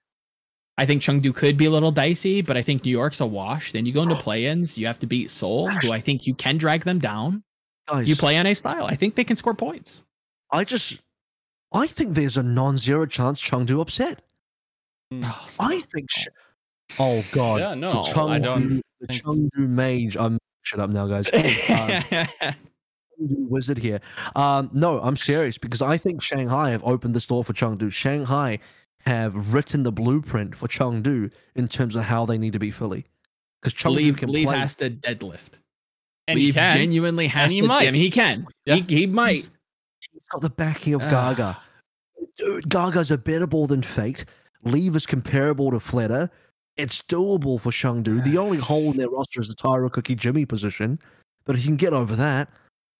I 0.77 0.85
think 0.85 1.01
Chengdu 1.01 1.33
could 1.33 1.57
be 1.57 1.65
a 1.65 1.69
little 1.69 1.91
dicey, 1.91 2.41
but 2.41 2.55
I 2.57 2.61
think 2.61 2.85
New 2.85 2.91
York's 2.91 3.19
a 3.19 3.25
wash. 3.25 3.71
Then 3.71 3.85
you 3.85 3.91
go 3.91 4.03
into 4.03 4.15
play-ins. 4.15 4.77
You 4.77 4.87
have 4.87 4.99
to 4.99 5.07
beat 5.07 5.29
Seoul, 5.29 5.69
who 5.69 5.91
I 5.91 5.99
think 5.99 6.25
you 6.25 6.33
can 6.33 6.57
drag 6.57 6.83
them 6.83 6.99
down. 6.99 7.43
Guys, 7.87 8.07
You 8.07 8.15
play 8.15 8.37
on 8.37 8.45
a 8.45 8.53
style. 8.53 8.85
I 8.85 8.95
think 8.95 9.15
they 9.15 9.23
can 9.23 9.35
score 9.35 9.53
points. 9.53 10.03
I 10.51 10.63
just, 10.63 10.99
I 11.73 11.87
think 11.87 12.13
there's 12.13 12.37
a 12.37 12.43
non-zero 12.43 13.07
chance 13.07 13.41
Chengdu 13.41 13.81
upset. 13.81 14.21
Oh, 15.11 15.47
I 15.59 15.81
think. 15.81 16.09
Sh- 16.11 16.27
oh 16.99 17.23
God. 17.31 17.59
Yeah, 17.61 17.73
no, 17.73 17.91
the 18.03 18.11
Chengdu, 18.11 18.29
I 18.29 18.39
don't. 18.39 18.81
The 19.01 19.07
think- 19.07 19.23
Chengdu 19.23 19.67
mage. 19.67 20.17
I'm 20.17 20.37
shut 20.63 20.79
up 20.79 20.89
now, 20.89 21.07
guys. 21.07 21.25
Chengdu 21.27 22.27
wizard 23.19 23.77
here. 23.77 24.01
Um, 24.35 24.69
no, 24.73 24.99
I'm 25.01 25.17
serious 25.17 25.57
because 25.57 25.81
I 25.81 25.97
think 25.97 26.21
Shanghai 26.21 26.69
have 26.71 26.83
opened 26.83 27.15
the 27.15 27.19
door 27.19 27.43
for 27.43 27.53
Chengdu. 27.53 27.91
Shanghai 27.91 28.59
have 29.05 29.53
written 29.53 29.83
the 29.83 29.91
blueprint 29.91 30.55
for 30.55 30.67
Chengdu 30.67 31.31
in 31.55 31.67
terms 31.67 31.95
of 31.95 32.03
how 32.03 32.25
they 32.25 32.37
need 32.37 32.53
to 32.53 32.59
be 32.59 32.71
fully. 32.71 33.05
Because 33.61 33.73
Chengdu 33.73 33.95
Leave, 33.95 34.17
can 34.17 34.31
Leave 34.31 34.47
play. 34.47 34.57
has 34.57 34.75
to 34.75 34.89
deadlift. 34.89 35.53
And 36.27 36.37
he 36.37 36.53
can. 36.53 36.77
genuinely 36.77 37.27
has 37.27 37.51
he 37.51 37.61
to. 37.61 37.65
I 37.65 37.67
might. 37.67 37.91
mean, 37.91 38.01
he 38.01 38.09
can. 38.11 38.45
Yeah. 38.65 38.75
He, 38.75 38.81
he 38.99 39.07
might. 39.07 39.49
He's 40.11 40.21
got 40.31 40.41
the 40.41 40.49
backing 40.49 40.93
of. 40.93 41.01
Gaga. 41.01 41.57
Dude, 42.37 42.69
Gaga's 42.69 43.11
a 43.11 43.17
better 43.17 43.47
ball 43.47 43.67
than 43.67 43.81
Fate. 43.81 44.25
Leave 44.63 44.95
is 44.95 45.05
comparable 45.05 45.71
to 45.71 45.77
Fleta. 45.77 46.29
It's 46.77 47.01
doable 47.01 47.59
for 47.59 47.71
Chengdu. 47.71 48.23
The 48.23 48.37
only 48.37 48.57
hole 48.69 48.91
in 48.91 48.97
their 48.97 49.09
roster 49.09 49.41
is 49.41 49.47
the 49.47 49.55
Tyro 49.55 49.89
Cookie 49.89 50.15
Jimmy 50.15 50.45
position. 50.45 50.99
But 51.45 51.55
if 51.55 51.61
you 51.61 51.67
can 51.67 51.77
get 51.77 51.93
over 51.93 52.15
that, 52.15 52.49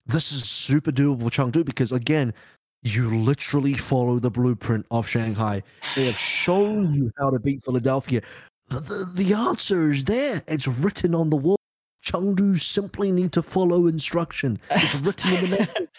this 0.06 0.31
is 0.31 0.49
super 0.49 0.91
doable 0.91 1.23
for 1.23 1.30
Chengdu 1.30 1.64
because, 1.64 1.91
again, 1.91 2.34
you 2.81 3.10
literally 3.10 3.73
follow 3.73 4.19
the 4.19 4.31
blueprint 4.31 4.86
of 4.90 5.07
Shanghai. 5.07 5.61
They 5.95 6.06
have 6.06 6.18
shown 6.18 6.94
you 6.94 7.11
how 7.18 7.30
to 7.30 7.40
beat 7.40 7.64
Philadelphia. 7.64 8.22
The, 8.69 8.80
the, 8.80 9.11
the 9.23 9.34
answer 9.34 9.91
is 9.91 10.06
there. 10.06 10.41
It's 10.48 10.68
written 10.68 11.14
on 11.14 11.30
the 11.30 11.36
wall. 11.36 11.57
Chengdu 12.06 12.60
simply 12.60 13.11
need 13.11 13.34
to 13.34 13.44
follow 13.44 13.88
instruction. 13.88 14.60
It's 14.72 14.95
written 14.95 15.34
in 15.34 15.41
the 15.41 15.49
message. 15.60 15.90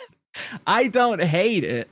I 0.66 0.88
don't 0.88 1.22
hate 1.22 1.64
it, 1.64 1.90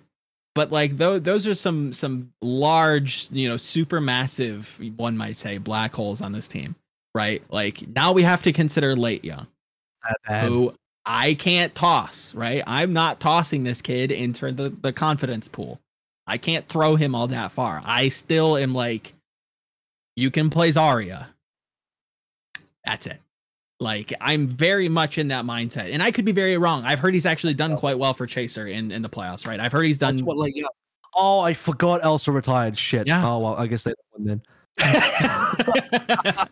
but 0.58 0.72
like 0.72 0.96
those 0.96 1.22
those 1.22 1.46
are 1.46 1.54
some 1.54 1.92
some 1.92 2.32
large, 2.42 3.28
you 3.30 3.48
know, 3.48 3.56
super 3.56 4.00
massive, 4.00 4.76
one 4.96 5.16
might 5.16 5.36
say, 5.36 5.56
black 5.56 5.94
holes 5.94 6.20
on 6.20 6.32
this 6.32 6.48
team, 6.48 6.74
right? 7.14 7.44
Like 7.48 7.86
now 7.94 8.10
we 8.10 8.24
have 8.24 8.42
to 8.42 8.52
consider 8.52 8.96
LateYoung, 8.96 9.46
who 10.40 10.74
I 11.06 11.34
can't 11.34 11.72
toss, 11.76 12.34
right? 12.34 12.64
I'm 12.66 12.92
not 12.92 13.20
tossing 13.20 13.62
this 13.62 13.80
kid 13.80 14.10
into 14.10 14.50
the, 14.50 14.70
the 14.70 14.92
confidence 14.92 15.46
pool. 15.46 15.78
I 16.26 16.38
can't 16.38 16.68
throw 16.68 16.96
him 16.96 17.14
all 17.14 17.28
that 17.28 17.52
far. 17.52 17.80
I 17.84 18.08
still 18.08 18.56
am 18.56 18.74
like, 18.74 19.14
you 20.16 20.32
can 20.32 20.50
play 20.50 20.70
Zarya. 20.70 21.28
That's 22.84 23.06
it. 23.06 23.20
Like 23.80 24.12
I'm 24.20 24.48
very 24.48 24.88
much 24.88 25.18
in 25.18 25.28
that 25.28 25.44
mindset, 25.44 25.92
and 25.92 26.02
I 26.02 26.10
could 26.10 26.24
be 26.24 26.32
very 26.32 26.58
wrong. 26.58 26.84
I've 26.84 26.98
heard 26.98 27.14
he's 27.14 27.26
actually 27.26 27.54
done 27.54 27.76
quite 27.76 27.98
well 27.98 28.12
for 28.12 28.26
Chaser 28.26 28.66
in 28.66 28.90
in 28.90 29.02
the 29.02 29.08
playoffs, 29.08 29.46
right? 29.46 29.60
I've 29.60 29.72
heard 29.72 29.84
he's 29.84 29.98
done. 29.98 30.16
That's 30.16 30.24
what, 30.24 30.36
like, 30.36 30.56
yeah. 30.56 30.66
Oh, 31.14 31.40
I 31.40 31.54
forgot 31.54 32.04
Elsa 32.04 32.32
retired. 32.32 32.76
Shit. 32.76 33.06
Yeah. 33.06 33.26
Oh, 33.26 33.38
well, 33.38 33.54
I 33.54 33.66
guess 33.66 33.84
they 33.84 33.94
won 34.16 34.26
then. 34.26 34.42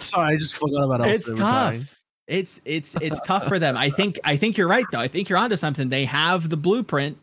Sorry, 0.00 0.34
I 0.34 0.36
just 0.36 0.56
forgot 0.56 0.84
about 0.84 1.00
Elsa. 1.02 1.14
it's 1.14 1.30
retiring. 1.30 1.80
tough. 1.80 2.00
It's 2.26 2.60
it's 2.64 2.96
it's 3.00 3.20
tough 3.22 3.46
for 3.46 3.58
them. 3.58 3.76
I 3.76 3.90
think 3.96 4.18
I 4.24 4.36
think 4.36 4.56
you're 4.56 4.68
right 4.68 4.86
though. 4.90 5.00
I 5.00 5.08
think 5.08 5.28
you're 5.28 5.38
onto 5.38 5.56
something. 5.56 5.88
They 5.88 6.04
have 6.06 6.48
the 6.48 6.56
blueprint. 6.56 7.18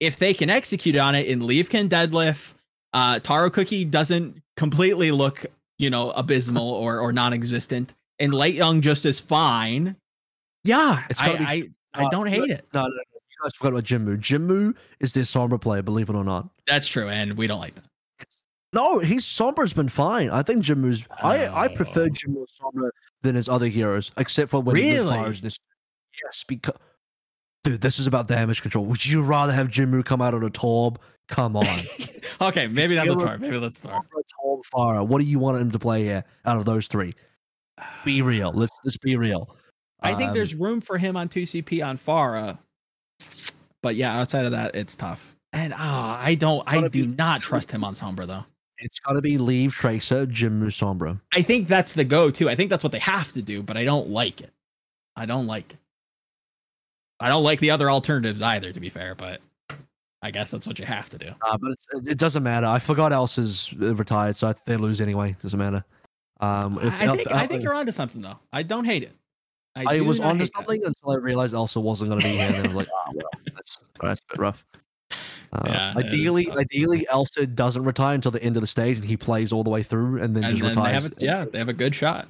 If 0.00 0.16
they 0.16 0.32
can 0.32 0.48
execute 0.48 0.96
on 0.96 1.14
it, 1.14 1.28
and 1.28 1.42
Leave 1.42 1.68
can 1.68 1.88
deadlift, 1.90 2.54
uh, 2.94 3.18
Taro 3.20 3.50
Cookie 3.50 3.84
doesn't 3.84 4.40
completely 4.56 5.10
look, 5.10 5.44
you 5.78 5.90
know, 5.90 6.10
abysmal 6.12 6.70
or 6.70 6.98
or 7.00 7.12
non-existent, 7.12 7.92
and 8.20 8.32
LateYoung 8.32 8.80
just 8.82 9.04
is 9.06 9.18
fine. 9.18 9.96
Yeah, 10.64 11.02
It's 11.10 11.20
I 11.20 11.36
be- 11.36 11.44
I, 11.44 12.04
I 12.04 12.08
don't 12.10 12.26
hate 12.28 12.50
it. 12.50 12.66
No, 12.74 12.82
no, 12.82 12.88
no. 12.88 12.94
You 12.94 13.42
guys 13.42 13.54
forgot 13.54 13.72
about 13.72 13.84
Jimmu. 13.84 14.18
Jimmu 14.18 14.74
is 15.00 15.12
their 15.14 15.24
Sombra 15.24 15.58
player, 15.60 15.82
believe 15.82 16.08
it 16.10 16.14
or 16.14 16.22
not. 16.24 16.48
That's 16.66 16.86
true, 16.86 17.08
and 17.08 17.36
we 17.38 17.46
don't 17.46 17.60
like 17.60 17.74
that. 17.76 17.84
No, 18.72 18.98
he's 19.00 19.24
Sombra's 19.24 19.72
been 19.72 19.88
fine. 19.88 20.30
I 20.30 20.42
think 20.42 20.62
Jimmu's. 20.64 21.04
I 21.22 21.48
I 21.48 21.68
prefer 21.68 22.02
Oh. 22.04 22.08
Jimmu 22.10 22.44
Sombra 22.60 22.90
than 23.22 23.34
his 23.34 23.48
other 23.48 23.66
heroes, 23.66 24.12
except 24.16 24.50
for 24.50 24.60
when 24.62 24.76
he 24.76 24.92
Really? 24.92 25.16
fires 25.16 25.40
this. 25.40 25.58
Yes, 26.22 26.44
because 26.46 26.74
dude, 27.64 27.80
this 27.80 27.98
is 27.98 28.06
about 28.06 28.28
damage 28.28 28.62
control. 28.62 28.84
Would 28.84 29.04
you 29.06 29.22
rather 29.22 29.52
have 29.52 29.68
Jimmu 29.68 30.04
come 30.04 30.20
out 30.22 30.34
on 30.34 30.44
a 30.44 30.50
Torb? 30.50 30.98
Come 31.28 31.56
on, 31.56 31.66
okay, 32.40 32.66
maybe 32.66 32.94
not 32.96 33.06
the 33.06 33.14
tar. 33.16 33.38
Maybe 33.38 33.58
the. 33.58 33.70
Sombra, 33.70 34.02
Torb, 34.44 34.60
Pharah. 34.72 35.06
What 35.06 35.20
do 35.20 35.24
you 35.24 35.38
want 35.38 35.56
him 35.58 35.70
to 35.70 35.78
play 35.78 36.02
here 36.04 36.24
out 36.44 36.58
of 36.58 36.64
those 36.64 36.86
three? 36.88 37.14
Be 38.04 38.22
real. 38.22 38.52
Let's 38.52 38.72
let's 38.84 38.96
be 38.96 39.16
real. 39.16 39.56
I 40.00 40.14
think 40.14 40.28
Um, 40.30 40.34
there's 40.34 40.54
room 40.54 40.80
for 40.80 40.96
him 40.98 41.16
on 41.16 41.28
2CP 41.28 41.86
on 41.86 41.98
Pharah. 41.98 42.58
But 43.82 43.96
yeah, 43.96 44.18
outside 44.18 44.44
of 44.46 44.52
that, 44.52 44.74
it's 44.74 44.94
tough. 44.94 45.36
And 45.52 45.74
ah, 45.76 46.18
I 46.22 46.34
don't 46.34 46.62
I 46.66 46.86
do 46.88 47.06
be- 47.06 47.14
not 47.16 47.40
trust 47.42 47.70
him 47.70 47.84
on 47.84 47.94
Sombra 47.94 48.26
though. 48.26 48.44
It's 48.78 48.98
got 49.00 49.12
to 49.12 49.20
be 49.20 49.36
leave 49.36 49.74
Tracer, 49.74 50.26
Jimmu 50.26 50.68
Sombra. 50.68 51.20
I 51.34 51.42
think 51.42 51.68
that's 51.68 51.92
the 51.92 52.04
go 52.04 52.30
to. 52.30 52.48
I 52.48 52.54
think 52.54 52.70
that's 52.70 52.82
what 52.82 52.92
they 52.92 52.98
have 53.00 53.30
to 53.32 53.42
do, 53.42 53.62
but 53.62 53.76
I 53.76 53.84
don't 53.84 54.08
like 54.08 54.40
it. 54.40 54.50
I 55.16 55.26
don't 55.26 55.46
like 55.46 55.74
it. 55.74 55.78
I 57.20 57.28
don't 57.28 57.44
like 57.44 57.60
the 57.60 57.70
other 57.72 57.90
alternatives 57.90 58.40
either, 58.40 58.72
to 58.72 58.80
be 58.80 58.88
fair, 58.88 59.14
but 59.14 59.42
I 60.22 60.30
guess 60.30 60.50
that's 60.50 60.66
what 60.66 60.78
you 60.78 60.86
have 60.86 61.10
to 61.10 61.18
do. 61.18 61.28
Uh, 61.46 61.58
but 61.58 61.72
it's, 61.72 62.08
it 62.08 62.16
doesn't 62.18 62.42
matter. 62.42 62.66
I 62.66 62.78
forgot 62.78 63.12
else 63.12 63.36
is 63.36 63.70
retired, 63.74 64.36
so 64.36 64.54
they 64.64 64.78
lose 64.78 65.02
anyway. 65.02 65.36
Doesn't 65.42 65.58
matter. 65.58 65.84
Um, 66.40 66.78
if 66.82 66.92
I 66.94 67.16
think 67.16 67.30
I 67.30 67.46
think 67.46 67.62
you're 67.62 67.74
onto 67.74 67.92
something 67.92 68.22
though. 68.22 68.38
I 68.52 68.62
don't 68.62 68.84
hate 68.84 69.02
it. 69.02 69.14
I, 69.76 69.98
I 69.98 70.00
was 70.00 70.18
onto 70.20 70.44
hate 70.44 70.50
that. 70.52 70.58
something 70.58 70.84
until 70.84 71.10
I 71.12 71.16
realized 71.16 71.54
Elsa 71.54 71.78
wasn't 71.80 72.10
going 72.10 72.20
to 72.20 72.26
be 72.26 72.32
here. 72.32 72.46
And 72.48 72.56
I 72.56 72.62
was 72.62 72.74
like, 72.74 72.88
oh, 72.92 73.12
well, 73.14 73.30
that's, 73.54 73.78
that's 74.02 74.20
a 74.20 74.32
bit 74.32 74.40
rough. 74.40 74.64
Uh, 75.52 75.62
Yeah, 75.66 75.94
ideally, 75.96 76.44
tough. 76.46 76.56
ideally, 76.58 77.06
Elsa 77.10 77.46
doesn't 77.46 77.84
retire 77.84 78.14
until 78.16 78.30
the 78.32 78.42
end 78.42 78.56
of 78.56 78.62
the 78.62 78.66
stage, 78.66 78.96
and 78.96 79.04
he 79.06 79.16
plays 79.16 79.52
all 79.52 79.62
the 79.62 79.70
way 79.70 79.82
through, 79.84 80.20
and 80.22 80.34
then 80.34 80.42
And 80.44 80.56
just 80.56 80.62
then 80.62 80.74
they 80.74 80.80
retires. 80.90 81.02
have 81.04 81.12
a, 81.12 81.14
yeah, 81.18 81.44
they 81.44 81.58
have 81.58 81.68
a 81.68 81.72
good 81.72 81.94
shot. 81.94 82.28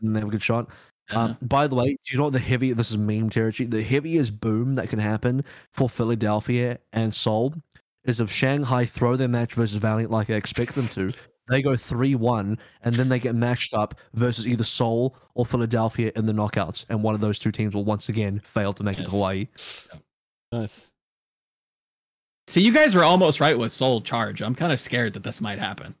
and 0.00 0.14
they 0.14 0.20
have 0.20 0.28
a 0.28 0.32
good 0.32 0.42
shot. 0.42 0.68
Yeah. 1.10 1.22
Um, 1.24 1.36
by 1.42 1.66
the 1.66 1.74
way, 1.74 1.90
do 1.90 1.96
you 2.12 2.18
know 2.18 2.24
what 2.24 2.34
the 2.34 2.38
heavy? 2.38 2.72
This 2.72 2.90
is 2.90 2.98
meme 2.98 3.30
territory. 3.30 3.66
The 3.66 3.82
heaviest 3.82 4.40
boom 4.40 4.76
that 4.76 4.88
can 4.90 5.00
happen 5.00 5.44
for 5.72 5.88
Philadelphia 5.88 6.78
and 6.92 7.12
Seoul 7.12 7.54
is 8.04 8.20
if 8.20 8.30
Shanghai 8.30 8.84
throw 8.86 9.16
their 9.16 9.28
match 9.28 9.54
versus 9.54 9.76
Valiant 9.76 10.10
like 10.12 10.30
I 10.30 10.34
expect 10.34 10.74
them 10.76 10.86
to. 10.88 11.12
They 11.50 11.60
go 11.62 11.76
three 11.76 12.14
one, 12.14 12.58
and 12.82 12.94
then 12.94 13.08
they 13.08 13.18
get 13.18 13.34
matched 13.34 13.74
up 13.74 13.96
versus 14.14 14.46
either 14.46 14.62
Seoul 14.62 15.16
or 15.34 15.44
Philadelphia 15.44 16.12
in 16.14 16.26
the 16.26 16.32
knockouts, 16.32 16.84
and 16.88 17.02
one 17.02 17.16
of 17.16 17.20
those 17.20 17.40
two 17.40 17.50
teams 17.50 17.74
will 17.74 17.84
once 17.84 18.08
again 18.08 18.40
fail 18.44 18.72
to 18.72 18.84
make 18.84 19.00
it 19.00 19.06
to 19.06 19.10
Hawaii. 19.10 19.48
Nice. 20.52 20.88
See, 22.46 22.60
you 22.60 22.72
guys 22.72 22.94
were 22.94 23.02
almost 23.02 23.40
right 23.40 23.58
with 23.58 23.72
Soul 23.72 24.00
Charge. 24.00 24.40
I'm 24.42 24.54
kind 24.54 24.72
of 24.72 24.78
scared 24.78 25.12
that 25.14 25.24
this 25.24 25.40
might 25.40 25.58
happen. 25.58 25.96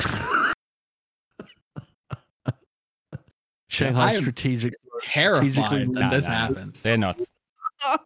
Shanghai 3.68 4.10
I 4.10 4.14
am 4.14 4.22
strategic, 4.22 4.72
Terrified 5.00 5.94
that 5.94 6.10
this 6.10 6.26
happens. 6.26 6.82
They're 6.82 6.96
not. 6.96 7.20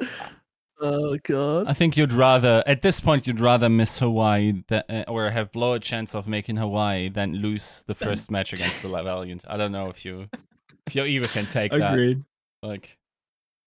Oh 0.86 1.16
god. 1.22 1.66
I 1.66 1.72
think 1.72 1.96
you'd 1.96 2.12
rather, 2.12 2.62
at 2.66 2.82
this 2.82 3.00
point, 3.00 3.26
you'd 3.26 3.40
rather 3.40 3.70
miss 3.70 4.00
Hawaii 4.00 4.62
tha- 4.68 4.84
uh, 5.08 5.10
or 5.10 5.30
have 5.30 5.56
lower 5.56 5.78
chance 5.78 6.14
of 6.14 6.28
making 6.28 6.56
Hawaii 6.56 7.08
than 7.08 7.36
lose 7.36 7.84
the 7.86 7.94
first 7.94 8.30
match 8.30 8.52
against 8.52 8.82
the 8.82 8.88
Valiant. 8.88 9.44
I 9.48 9.56
don't 9.56 9.72
know 9.72 9.88
if 9.88 10.04
you, 10.04 10.28
if 10.86 10.94
you 10.94 11.04
even 11.04 11.30
can 11.30 11.46
take 11.46 11.72
that. 11.72 12.22
Like, 12.62 12.98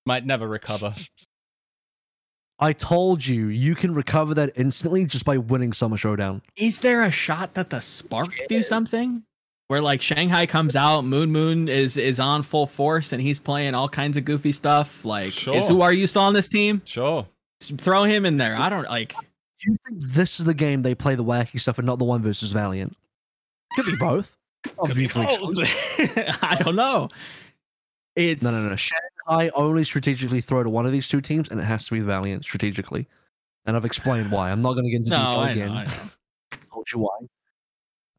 might 0.05 0.27
never 0.27 0.47
recover. 0.47 0.93
I 2.59 2.73
told 2.73 3.25
you, 3.25 3.47
you 3.47 3.73
can 3.73 3.95
recover 3.95 4.35
that 4.35 4.51
instantly 4.55 5.05
just 5.05 5.25
by 5.25 5.39
winning 5.39 5.73
Summer 5.73 5.97
Showdown. 5.97 6.43
Is 6.55 6.81
there 6.81 7.01
a 7.01 7.09
shot 7.11 7.55
that 7.55 7.71
the 7.71 7.79
spark 7.81 8.29
do 8.47 8.61
something? 8.61 9.23
Where 9.67 9.81
like 9.81 10.01
Shanghai 10.01 10.45
comes 10.45 10.75
out, 10.77 11.01
Moon 11.03 11.31
Moon 11.31 11.67
is 11.67 11.97
is 11.97 12.19
on 12.21 12.43
full 12.43 12.67
force, 12.67 13.11
and 13.11 13.21
he's 13.21 13.39
playing 13.39 13.75
all 13.75 13.89
kinds 13.89 14.15
of 14.15 14.23
goofy 14.23 14.53
stuff. 14.53 15.03
Like, 15.03 15.45
is 15.47 15.67
who 15.67 15.81
are 15.81 15.91
you 15.91 16.07
still 16.07 16.21
on 16.21 16.33
this 16.33 16.47
team? 16.47 16.81
Sure. 16.85 17.27
Throw 17.61 18.03
him 18.03 18.25
in 18.25 18.37
there. 18.37 18.55
I 18.55 18.69
don't 18.69 18.85
like. 18.85 19.09
Do 19.13 19.71
you 19.71 19.75
think 19.87 19.99
this 20.01 20.39
is 20.39 20.45
the 20.45 20.53
game 20.53 20.83
they 20.83 20.95
play 20.95 21.15
the 21.15 21.23
wacky 21.23 21.59
stuff 21.59 21.79
and 21.79 21.85
not 21.85 21.99
the 21.99 22.05
one 22.05 22.21
versus 22.21 22.51
Valiant? 22.51 22.95
Could 23.75 23.87
be 23.87 23.95
both. 23.97 24.37
Could 24.85 24.95
be 24.95 25.07
both. 25.07 25.27
I 26.43 26.61
don't 26.63 26.75
know. 26.75 27.09
It's 28.15 28.43
No, 28.43 28.51
no, 28.51 28.69
no. 28.69 28.75
Shanghai 28.75 29.49
only 29.55 29.83
strategically 29.83 30.39
throw 30.41 30.63
to 30.63 30.69
one 30.69 30.85
of 30.85 30.91
these 30.93 31.09
two 31.09 31.19
teams, 31.21 31.49
and 31.49 31.59
it 31.59 31.63
has 31.63 31.85
to 31.87 31.91
be 31.93 31.99
Valiant 31.99 32.43
strategically. 32.45 33.07
And 33.65 33.75
I've 33.75 33.85
explained 33.85 34.31
why. 34.31 34.49
I'm 34.51 34.61
not 34.61 34.73
going 34.73 34.85
to 34.85 34.91
get 34.91 34.97
into 34.97 35.09
No, 35.09 35.17
detail 35.17 35.39
I 35.39 35.49
again. 35.51 35.67
know. 35.67 35.73
I 35.73 35.83
know. 35.85 36.09
Told 36.71 36.87
you 36.93 36.99
why. 36.99 37.17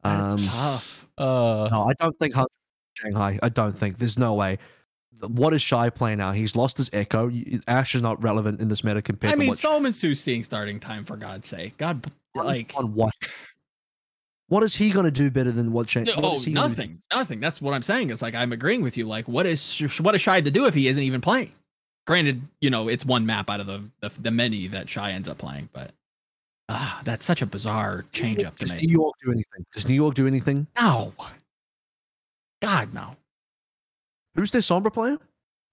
That's 0.03 0.31
Um, 0.43 0.47
tough. 0.47 0.98
Uh, 1.19 1.67
no, 1.71 1.87
I 1.89 1.93
don't 1.99 2.15
think 2.17 2.33
Hun- 2.33 2.47
Shanghai. 2.93 3.37
I 3.43 3.49
don't 3.49 3.77
think. 3.77 3.97
There's 3.97 4.17
no 4.17 4.33
way. 4.33 4.57
What 5.27 5.53
is 5.53 5.61
Shy 5.61 5.89
playing 5.89 6.19
now? 6.19 6.31
He's 6.31 6.55
lost 6.55 6.77
his 6.77 6.89
echo. 6.93 7.29
Ash 7.67 7.93
is 7.93 8.01
not 8.01 8.23
relevant 8.23 8.61
in 8.61 8.69
this 8.69 8.83
meta 8.85 9.01
compared 9.01 9.31
I 9.31 9.33
to 9.33 9.39
mean, 9.39 9.49
what 9.49 9.57
Solomon 9.57 9.91
Sue's 9.91 10.21
seeing 10.21 10.43
starting 10.43 10.79
time 10.79 11.03
for 11.03 11.17
God's 11.17 11.49
sake. 11.49 11.77
God, 11.77 12.09
like 12.35 12.73
on 12.77 12.93
what? 12.93 13.13
What 14.47 14.63
is 14.63 14.75
he 14.75 14.89
going 14.89 15.05
to 15.05 15.11
do 15.11 15.29
better 15.29 15.51
than 15.51 15.73
what 15.73 15.89
Shanghai? 15.89 16.13
oh, 16.17 16.41
nothing, 16.47 17.01
nothing. 17.13 17.39
That's 17.39 17.61
what 17.61 17.73
I'm 17.73 17.83
saying. 17.83 18.09
It's 18.09 18.21
like 18.21 18.33
I'm 18.33 18.51
agreeing 18.51 18.81
with 18.81 18.97
you. 18.97 19.05
Like, 19.05 19.27
what 19.27 19.45
is 19.45 19.61
Sh- 19.63 19.99
what 19.99 20.15
is 20.15 20.21
Shy 20.21 20.41
to 20.41 20.49
do 20.49 20.65
if 20.65 20.73
he 20.73 20.87
isn't 20.87 21.03
even 21.03 21.21
playing? 21.21 21.51
Granted, 22.07 22.41
you 22.59 22.69
know, 22.69 22.87
it's 22.87 23.05
one 23.05 23.25
map 23.25 23.49
out 23.49 23.59
of 23.59 23.67
the 23.67 23.83
the, 23.99 24.09
the 24.21 24.31
many 24.31 24.67
that 24.67 24.89
Shy 24.89 25.11
ends 25.11 25.29
up 25.29 25.37
playing, 25.37 25.69
but 25.73 25.91
ah, 26.69 27.01
that's 27.03 27.25
such 27.25 27.41
a 27.41 27.45
bizarre 27.45 28.05
change 28.11 28.43
up 28.43 28.57
to 28.59 28.65
Does. 28.65 28.81
New 28.81 28.89
York 28.89 29.15
do 29.23 29.31
anything? 29.31 29.65
Does 29.73 29.87
New 29.87 29.95
York 29.95 30.15
do 30.15 30.27
anything? 30.27 30.67
No, 30.79 31.13
God, 32.61 32.93
no. 32.93 33.15
Who's 34.35 34.51
their 34.51 34.61
Sombra 34.61 34.93
player? 34.93 35.17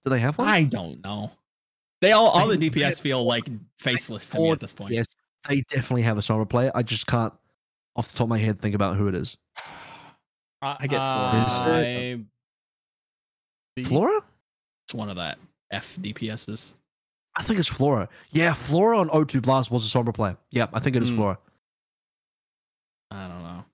Do 0.05 0.11
they 0.11 0.21
have 0.21 0.39
one? 0.39 0.49
I 0.49 0.65
don't 0.65 1.03
know. 1.05 1.31
They 2.01 2.13
all 2.13 2.29
all 2.29 2.49
the 2.49 2.57
DPS 2.57 3.01
feel 3.01 3.25
like 3.25 3.49
faceless 3.79 4.29
to 4.31 4.39
me 4.39 4.51
at 4.51 4.61
this 4.61 4.73
point. 4.73 4.93
Yes, 4.93 5.07
they 5.49 5.63
definitely 5.63 6.03
have 6.03 6.19
a 6.19 6.21
Sombra 6.21 6.49
player. 6.49 6.71
I 6.75 6.83
just 6.83 7.07
can't, 7.07 7.33
off 7.95 8.09
the 8.09 8.19
top 8.19 8.27
of 8.27 8.29
my 8.29 8.39
head, 8.39 8.61
think 8.61 8.75
about 8.75 8.97
who 8.97 9.09
it 9.09 9.15
is. 9.15 9.37
I 10.63 10.87
get 10.87 11.01
uh, 11.01 11.47
Flora. 11.47 11.81
I- 13.79 13.85
Flora? 13.85 14.21
It's 14.87 14.95
one 14.95 15.11
of 15.11 15.17
that 15.17 15.39
F 15.71 15.97
DPSs. 16.01 16.73
I 17.39 17.43
think 17.43 17.59
it's 17.59 17.69
Flora. 17.69 18.09
Yeah, 18.31 18.55
Flora 18.55 18.99
on 18.99 19.09
O2 19.11 19.43
Blast 19.43 19.71
was 19.71 19.85
a 19.85 19.99
Sombra 19.99 20.15
player. 20.15 20.37
Yeah, 20.51 20.67
I 20.73 20.81
think 20.81 20.97
it 20.97 21.03
is 21.03 21.11
Hmm. 21.11 21.17
Flora. 21.17 21.39
I 23.11 23.29
don't 23.29 23.43
know. 23.43 23.65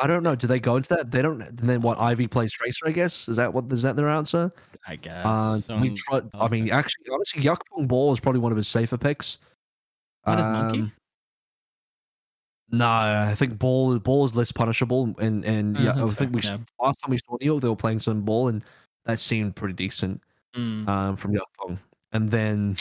I 0.00 0.06
don't 0.06 0.22
know. 0.22 0.34
Do 0.34 0.46
they 0.46 0.58
go 0.58 0.76
into 0.76 0.88
that? 0.94 1.10
They 1.10 1.22
don't. 1.22 1.38
Then 1.56 1.80
what? 1.82 1.98
Ivy 2.00 2.26
plays 2.26 2.50
Tracer. 2.52 2.88
I 2.88 2.90
guess 2.90 3.28
is 3.28 3.36
that 3.36 3.52
what 3.52 3.70
is 3.70 3.82
that 3.82 3.94
their 3.96 4.08
answer? 4.08 4.52
I 4.88 4.96
guess. 4.96 5.24
Uh, 5.24 5.60
we 5.80 5.90
try, 5.90 6.22
I 6.34 6.48
mean, 6.48 6.70
actually, 6.70 7.04
honestly, 7.12 7.42
Yakpung 7.42 7.86
Ball 7.86 8.12
is 8.12 8.18
probably 8.20 8.40
one 8.40 8.50
of 8.50 8.56
his 8.58 8.66
safer 8.66 8.96
picks. 8.98 9.38
Not 10.26 10.38
as 10.40 10.46
Monkey? 10.46 10.80
Um, 10.80 10.92
No, 12.72 12.88
I 12.88 13.34
think 13.36 13.58
Ball 13.58 13.98
Ball 14.00 14.24
is 14.24 14.34
less 14.34 14.50
punishable, 14.50 15.14
and 15.18 15.44
and 15.44 15.76
Uh, 15.76 15.80
yeah, 15.80 16.02
I 16.02 16.06
think 16.06 16.34
we 16.34 16.40
fair, 16.40 16.58
last 16.80 16.98
time 17.00 17.10
we 17.10 17.18
saw 17.18 17.36
York, 17.40 17.60
they 17.62 17.68
were 17.68 17.76
playing 17.76 18.00
some 18.00 18.22
Ball, 18.22 18.48
and 18.48 18.64
that 19.04 19.20
seemed 19.20 19.54
pretty 19.54 19.74
decent 19.74 20.22
Mm. 20.56 20.88
um, 20.88 21.16
from 21.16 21.34
Yakpung. 21.34 21.78
And 22.12 22.30
then 22.30 22.76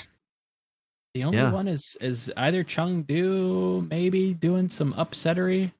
The 1.13 1.23
only 1.23 1.37
Yeah. 1.37 1.51
one 1.51 1.67
is 1.67 1.95
is 2.01 2.31
either 2.37 2.63
Chengdu 2.63 3.87
maybe 3.89 4.33
doing 4.33 4.69
some 4.69 4.93
upsettery. 4.93 5.71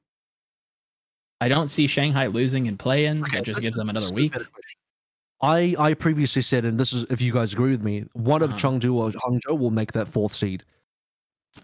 I 1.40 1.48
don't 1.48 1.68
see 1.68 1.86
Shanghai 1.88 2.26
losing 2.28 2.66
in 2.66 2.78
play-ins. 2.78 3.26
Okay, 3.28 3.38
that 3.38 3.44
just 3.44 3.60
gives 3.60 3.76
them 3.76 3.88
another 3.90 4.12
week. 4.12 4.32
I 5.42 5.74
I 5.78 5.94
previously 5.94 6.42
said, 6.42 6.64
and 6.64 6.78
this 6.78 6.92
is 6.92 7.04
if 7.10 7.20
you 7.20 7.32
guys 7.32 7.52
agree 7.52 7.72
with 7.72 7.82
me, 7.82 8.04
one 8.12 8.42
of 8.42 8.50
Uh-huh. 8.50 8.58
Chengdu 8.58 8.94
or 8.94 9.10
Hangzhou 9.10 9.58
will 9.58 9.72
make 9.72 9.92
that 9.92 10.06
fourth 10.08 10.34
seed. 10.34 10.64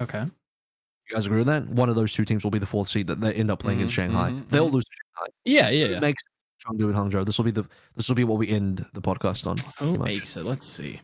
Okay. 0.01 0.23
You 0.23 1.15
guys 1.17 1.27
agree 1.27 1.39
with 1.39 1.47
that? 1.47 1.69
One 1.69 1.89
of 1.89 1.95
those 1.97 2.13
two 2.13 2.25
teams 2.25 2.43
will 2.45 2.51
be 2.51 2.59
the 2.59 2.67
fourth 2.67 2.89
seed 2.89 3.07
that 3.07 3.21
they 3.21 3.33
end 3.33 3.51
up 3.51 3.59
playing 3.61 3.81
in 3.81 3.87
Mhm, 3.87 3.91
Shanghai. 3.91 4.31
mhm, 4.31 4.49
They'll 4.49 4.69
mhm. 4.69 4.73
lose 4.73 4.85
to 4.85 4.91
Shanghai. 4.93 5.33
Yeah, 5.45 5.69
yeah, 5.71 5.87
yeah. 5.95 6.01
makes 6.01 6.23
Chengdu 6.65 6.87
and 6.87 6.95
Hangzhou? 6.95 7.25
This 7.25 7.39
will 7.39 7.45
be 7.45 7.51
the 7.53 7.65
this 7.97 8.09
will 8.09 8.17
be 8.17 8.25
what 8.25 8.39
we 8.39 8.49
end 8.49 8.85
the 8.95 9.01
podcast 9.01 9.47
on. 9.47 9.57
Who 9.79 9.97
makes 9.99 10.37
it? 10.37 10.45
Let's 10.45 10.67
see. 10.67 11.01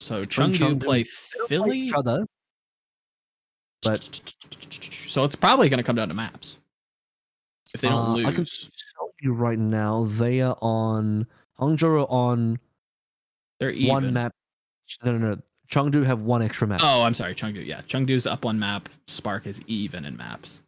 So 0.00 0.24
Chengdu 0.24 0.58
play 0.58 0.58
don't 0.58 0.80
play 0.80 1.04
Philly. 1.48 1.78
each 1.78 1.92
other. 1.92 2.24
but- 3.82 4.20
so 5.06 5.24
it's 5.24 5.34
probably 5.36 5.68
going 5.68 5.78
to 5.78 5.84
come 5.84 5.96
down 5.96 6.08
to 6.08 6.14
maps. 6.14 6.56
If 7.74 7.80
they 7.80 7.88
don't 7.88 8.24
Uh, 8.24 8.28
I 8.28 8.32
can 8.32 8.44
tell 8.44 9.10
you 9.20 9.32
right 9.32 9.58
now, 9.58 10.04
they 10.04 10.40
are 10.40 10.56
on 10.60 11.26
Hangzhou 11.60 12.02
are 12.02 12.10
on 12.10 12.58
they're 13.58 13.70
even. 13.70 13.88
one 13.88 14.12
map. 14.12 14.32
No, 15.04 15.16
no, 15.16 15.34
no. 15.34 15.42
Chengdu 15.70 16.04
have 16.04 16.20
one 16.20 16.40
extra 16.42 16.66
map. 16.66 16.80
Oh, 16.82 17.02
I'm 17.02 17.12
sorry, 17.14 17.34
Chengdu. 17.34 17.64
Yeah, 17.64 17.82
Chengdu's 17.82 18.26
up 18.26 18.44
one 18.44 18.58
map. 18.58 18.88
Spark 19.06 19.46
is 19.46 19.60
even 19.66 20.04
in 20.04 20.16
maps. 20.16 20.60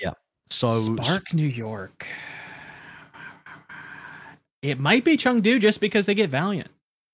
Yeah. 0.00 0.12
So 0.48 0.68
Spark 0.68 1.34
New 1.34 1.46
York. 1.46 2.06
It 4.62 4.78
might 4.80 5.04
be 5.04 5.16
Chengdu 5.16 5.60
just 5.60 5.80
because 5.80 6.06
they 6.06 6.14
get 6.14 6.30
Valiant. 6.30 6.70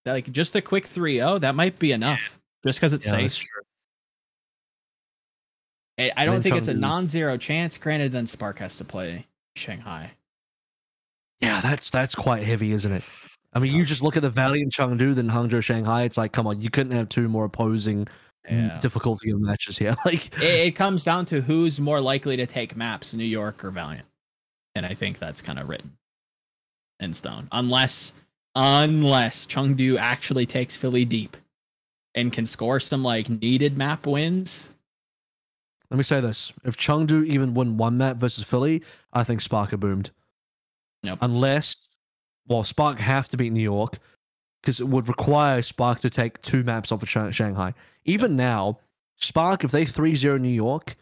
Like 0.07 0.31
just 0.33 0.53
the 0.53 0.61
quick 0.63 0.87
3-0, 0.87 1.41
that 1.41 1.55
might 1.55 1.79
be 1.79 1.93
enough. 1.93 2.39
Just 2.67 2.79
because 2.79 2.93
it's 2.93 3.07
yeah, 3.07 3.21
that's 3.23 3.35
safe. 3.35 3.47
true. 3.47 3.63
I 5.99 6.13
I 6.17 6.25
don't 6.27 6.43
think 6.43 6.57
it's 6.57 6.69
a 6.69 6.75
non-zero 6.75 7.37
chance. 7.37 7.79
Granted, 7.79 8.13
then 8.13 8.27
Spark 8.27 8.59
has 8.59 8.77
to 8.79 8.85
play 8.85 9.27
Shanghai. 9.57 10.13
Yeah, 11.41 11.61
that's 11.61 11.91
that's 11.91 12.15
quite 12.15 12.43
heavy, 12.43 12.73
isn't 12.73 12.91
it? 12.93 13.05
I 13.53 13.61
mean, 13.61 13.73
you 13.75 13.85
just 13.85 14.03
look 14.03 14.17
at 14.17 14.23
the 14.23 14.31
Valiant 14.31 14.73
Chengdu, 14.73 15.15
then 15.15 15.29
Hangzhou 15.29 15.63
Shanghai. 15.63 16.03
It's 16.03 16.17
like, 16.17 16.33
come 16.33 16.47
on, 16.49 16.61
you 16.61 16.71
couldn't 16.71 16.93
have 16.93 17.09
two 17.09 17.29
more 17.29 17.45
opposing 17.45 18.09
Yeah. 18.51 18.77
difficulty 18.81 19.31
of 19.31 19.41
matches 19.41 19.79
here. 19.79 19.95
Like, 20.05 20.37
it, 20.43 20.69
it 20.69 20.77
comes 20.77 21.05
down 21.05 21.25
to 21.27 21.41
who's 21.41 21.79
more 21.79 22.01
likely 22.01 22.37
to 22.37 22.47
take 22.47 22.75
maps, 22.77 23.15
New 23.15 23.25
York 23.25 23.65
or 23.65 23.71
Valiant. 23.71 24.07
And 24.75 24.85
I 24.85 24.95
think 24.95 25.21
that's 25.21 25.41
kind 25.41 25.61
of 25.61 25.69
written 25.69 25.93
in 26.99 27.15
stone. 27.15 27.47
Unless 27.53 28.13
unless 28.55 29.47
Chengdu 29.47 29.97
actually 29.99 30.47
takes 30.47 30.77
Philly 30.77 31.05
deep 31.05 31.37
and 32.15 32.33
can 32.33 32.47
score 32.47 32.81
some 32.81 33.03
like 33.03 33.29
needed 33.29 33.77
map 33.77 34.07
wins. 34.07 34.71
let 35.91 35.99
me 35.99 36.05
say 36.05 36.21
this: 36.21 36.53
if 36.65 36.77
Chengdu 36.77 37.27
even 37.27 37.55
win 37.55 37.77
one 37.77 37.99
map 37.99 38.17
versus 38.17 38.45
Philly, 38.45 38.83
I 39.13 39.25
think 39.25 39.41
Spark 39.41 39.73
are 39.73 39.79
boomed. 39.79 40.11
Yep. 41.03 41.19
Unless, 41.21 41.77
well, 42.49 42.65
Spark 42.65 42.99
have 42.99 43.29
to 43.29 43.37
beat 43.37 43.53
New 43.53 43.63
York 43.63 43.99
because 44.63 44.81
it 44.81 44.89
would 44.89 45.09
require 45.09 45.61
Spark 45.61 46.01
to 46.01 46.11
take 46.11 46.41
two 46.41 46.63
maps 46.63 46.91
off 46.91 47.03
of 47.03 47.11
Shang- 47.11 47.31
Shanghai. 47.33 47.75
Even 48.07 48.37
now, 48.37 48.79
Spark, 49.19 49.65
if 49.65 49.71
they 49.71 49.85
3-0 49.85 50.41
New 50.41 50.49
York, 50.49 50.97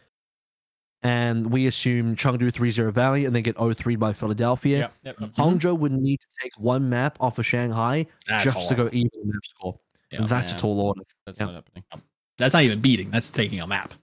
and 1.03 1.51
we 1.51 1.67
assume 1.67 2.15
Chengdu 2.15 2.49
3-0 2.51 2.91
Valley, 2.93 3.25
and 3.25 3.35
they 3.35 3.41
get 3.41 3.57
0-3 3.57 3.99
by 3.99 4.13
Philadelphia, 4.13 4.77
Yep, 4.77 4.93
yep, 5.03 5.15
yep. 5.19 5.29
Hangzhou 5.35 5.59
mm-hmm. 5.73 5.81
would 5.81 5.91
need 5.91 6.21
to 6.21 6.27
take 6.41 6.53
one 6.57 6.89
map 6.89 7.17
off 7.19 7.37
of 7.39 7.45
Shanghai 7.45 8.05
That's 8.27 8.45
just 8.45 8.69
to 8.69 8.75
go 8.75 8.89
even 8.91 9.11
in 9.21 9.27
map 9.29 9.41
score. 9.43 9.79
Yeah, 10.11 10.25
that's 10.25 10.49
man. 10.49 10.55
a 10.55 10.59
tall 10.59 10.79
order. 10.79 11.01
That's 11.25 11.39
Yeah. 11.39 11.45
not 11.47 11.55
happening. 11.55 11.83
Um, 11.91 12.01
that's 12.37 12.53
not 12.53 12.63
even 12.63 12.79
beating. 12.79 13.11
That's 13.11 13.29
taking 13.29 13.59
a 13.59 13.67
map. 13.67 13.93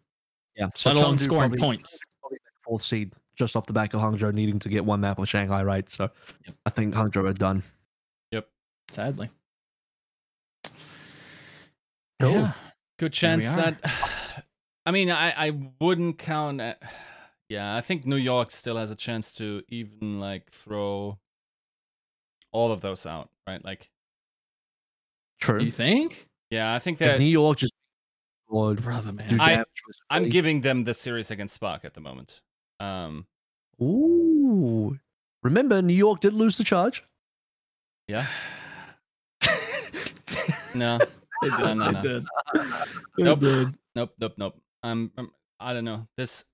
Yeah. 0.57 0.69
Let 0.85 0.97
alone 0.97 1.17
Chengdu 1.17 1.21
scoring 1.21 1.51
probably- 1.51 1.59
points. 1.59 1.99
probably 2.21 2.39
fourth 2.63 2.83
seed 2.83 3.13
just 3.37 3.57
off 3.57 3.65
the 3.67 3.73
back 3.73 3.95
of 3.95 4.01
Hangzhou 4.01 4.35
needing 4.35 4.59
to 4.59 4.69
get 4.69 4.85
one 4.85 5.01
map 5.01 5.19
on 5.19 5.25
Shanghai, 5.25 5.63
right? 5.63 5.89
So 5.89 6.11
Yep. 6.47 6.57
I 6.67 6.71
think 6.71 6.95
Hangzhou 6.95 7.29
are 7.29 7.33
done. 7.33 7.63
Yep. 8.33 8.49
Sadly. 8.91 9.31
Cool. 12.21 12.33
Yeah. 12.33 12.53
Good 12.99 13.15
chance 13.15 13.47
that. 13.55 13.81
I 14.91 14.93
mean, 14.93 15.09
I, 15.09 15.31
I 15.47 15.53
wouldn't 15.81 16.19
count. 16.19 16.61
uh 16.61 16.75
yeah, 17.49 17.77
I 17.77 17.81
think 17.81 18.07
New 18.07 18.17
York 18.17 18.51
still 18.51 18.77
has 18.77 18.91
a 18.91 18.97
chance 18.97 19.35
to 19.37 19.63
even 19.69 20.19
like 20.19 20.51
throw 20.51 21.17
all 22.51 22.73
of 22.73 22.81
those 22.81 23.07
out, 23.07 23.31
right? 23.47 23.65
Like, 23.65 23.89
True. 25.41 25.63
You 25.63 25.71
think? 25.71 26.27
yeah, 26.51 26.75
I 26.75 26.81
think 26.81 26.99
that 26.99 27.21
New 27.21 27.25
York 27.25 27.59
just 27.59 27.73
would 28.49 28.83
Brother 28.83 29.13
do 29.13 29.37
man. 29.37 29.41
I, 29.41 29.65
I'm 30.11 30.29
giving 30.29 30.63
them 30.63 30.83
the 30.83 30.93
series 30.93 31.31
against 31.31 31.55
Spark 31.55 31.85
at 31.85 31.95
the 31.95 32.01
moment. 32.01 32.41
Um, 32.81 33.27
Ooh. 33.81 34.99
Remember, 35.45 35.81
New 35.83 35.95
York 35.95 36.19
did 36.21 36.35
lose 36.35 36.57
the 36.59 36.65
charge. 36.65 37.05
yeah, 38.09 38.27
no, 40.75 40.99
They 41.43 41.49
did. 41.49 41.61
No, 41.61 41.75
no, 41.75 41.85
they 41.85 41.93
no. 41.93 42.03
did. 42.03 42.27
They 43.17 43.23
Nope. 43.23 43.39
did. 43.39 43.75
nope, 43.95 44.13
nope, 44.19 44.35
nope. 44.37 44.61
Um, 44.83 45.11
um, 45.19 45.31
I 45.59 45.73
don't 45.75 45.85
know. 45.85 46.07
This, 46.17 46.45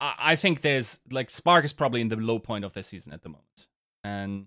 I, 0.00 0.14
I 0.18 0.36
think 0.36 0.62
there's 0.62 1.00
like 1.10 1.30
Spark 1.30 1.64
is 1.64 1.72
probably 1.72 2.00
in 2.00 2.08
the 2.08 2.16
low 2.16 2.38
point 2.38 2.64
of 2.64 2.72
their 2.72 2.82
season 2.82 3.12
at 3.12 3.22
the 3.22 3.28
moment, 3.28 3.68
and 4.02 4.46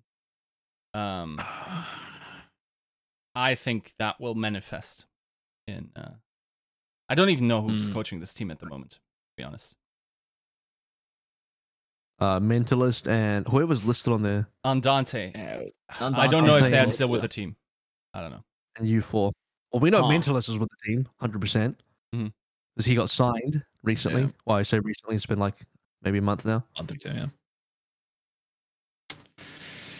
um, 0.93 1.39
I 3.35 3.55
think 3.55 3.93
that 3.99 4.19
will 4.19 4.35
manifest 4.35 5.05
in. 5.67 5.89
Uh, 5.95 6.11
I 7.09 7.15
don't 7.15 7.29
even 7.29 7.47
know 7.47 7.61
who's 7.61 7.87
Hmm. 7.87 7.93
coaching 7.93 8.19
this 8.19 8.33
team 8.33 8.49
at 8.51 8.59
the 8.59 8.65
moment. 8.65 8.91
To 8.93 8.99
be 9.37 9.43
honest, 9.43 9.75
Uh, 12.19 12.39
Mentalist 12.39 13.07
and 13.07 13.47
whoever's 13.47 13.83
listed 13.83 14.13
on 14.13 14.21
there, 14.21 14.47
Andante. 14.63 15.31
Yeah, 15.35 15.63
I 15.99 16.27
don't 16.27 16.45
know 16.45 16.55
if 16.55 16.69
they're 16.71 16.85
still 16.87 17.09
with 17.09 17.21
the 17.21 17.27
team. 17.27 17.55
I 18.13 18.21
don't 18.21 18.31
know. 18.31 18.43
and 18.77 18.87
you 18.87 19.01
four. 19.01 19.31
Well, 19.73 19.79
we 19.81 19.89
know 19.89 20.03
Huh. 20.03 20.09
Mentalist 20.11 20.49
is 20.49 20.57
with 20.57 20.69
the 20.69 20.77
team, 20.91 21.07
hundred 21.19 21.39
percent. 21.41 21.81
Mhm. 22.15 22.31
because 22.75 22.85
he 22.85 22.95
got 22.95 23.09
signed 23.09 23.63
recently. 23.83 24.21
Yeah. 24.23 24.29
Well, 24.45 24.57
I 24.57 24.63
say 24.63 24.79
recently, 24.79 25.15
it's 25.15 25.25
been 25.25 25.39
like 25.39 25.55
maybe 26.03 26.19
a 26.19 26.21
month 26.21 26.45
now. 26.45 26.63
month 26.77 26.91
or 26.91 26.95
two. 26.95 27.09
Yeah. 27.09 27.27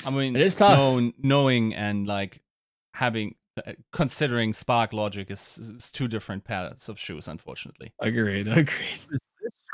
I 0.05 0.09
mean, 0.09 0.35
It 0.35 0.41
is 0.41 0.55
tough. 0.55 0.77
know- 0.77 1.11
knowing 1.21 1.73
and 1.73 2.05
like 2.07 2.41
having 2.93 3.35
uh, 3.65 3.73
considering 3.91 4.51
Spark 4.53 4.93
Logic 4.93 5.29
is, 5.29 5.57
is 5.59 5.91
two 5.91 6.07
different 6.07 6.43
pairs 6.43 6.89
of 6.89 6.99
shoes, 6.99 7.27
unfortunately. 7.27 7.93
Agreed. 7.99 8.47
Agreed. 8.49 8.99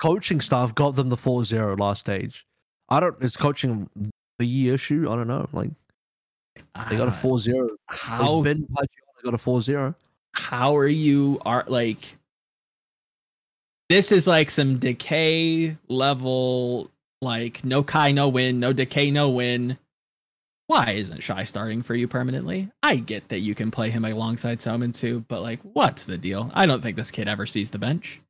Coaching 0.02 0.40
staff 0.42 0.74
got 0.76 0.96
them 0.96 1.10
the 1.10 1.18
4-0 1.18 1.80
last 1.80 2.02
stage. 2.02 2.46
I 2.90 3.00
don't. 3.00 3.22
Is 3.24 3.36
coaching 3.38 3.90
the 4.38 4.70
issue? 4.70 5.08
I 5.10 5.16
don't 5.16 5.28
know. 5.28 5.48
Like 5.54 5.72
they 6.90 6.98
got 6.98 7.08
a 7.08 7.12
Ah, 7.12 7.22
4-0. 7.22 7.70
How 7.88 8.34
Like, 8.36 8.44
Ben 8.46 8.68
Pagiano 8.72 8.88
got 9.24 9.34
a 9.34 9.38
4-0. 9.38 9.96
how 10.34 10.76
are 10.78 10.88
you 10.88 11.40
are 11.46 11.64
like 11.68 12.16
this 13.90 14.12
is 14.12 14.28
like 14.28 14.52
some 14.52 14.78
decay 14.78 15.76
level 15.88 16.92
like 17.22 17.64
no 17.66 17.84
kai 17.84 18.12
no 18.12 18.30
win 18.30 18.60
no 18.60 18.72
decay 18.72 19.12
no 19.12 19.30
win. 19.30 19.78
Why 20.68 20.92
isn't 20.92 21.24
shy 21.24 21.46
starting 21.46 21.82
for 21.82 21.96
you 21.96 22.08
permanently? 22.08 22.70
I 22.84 22.98
get 22.98 23.30
that 23.30 23.40
you 23.40 23.56
can 23.56 23.72
play 23.72 23.90
him 23.90 24.06
alongside 24.06 24.60
Soman 24.60 24.94
too 24.94 25.26
but 25.28 25.42
like 25.42 25.60
what's 25.74 26.06
the 26.06 26.18
deal? 26.18 26.52
I 26.54 26.66
don't 26.68 26.82
think 26.82 26.96
this 26.96 27.12
kid 27.12 27.28
ever 27.28 27.46
sees 27.48 27.72
the 27.72 27.80
bench. 27.80 28.22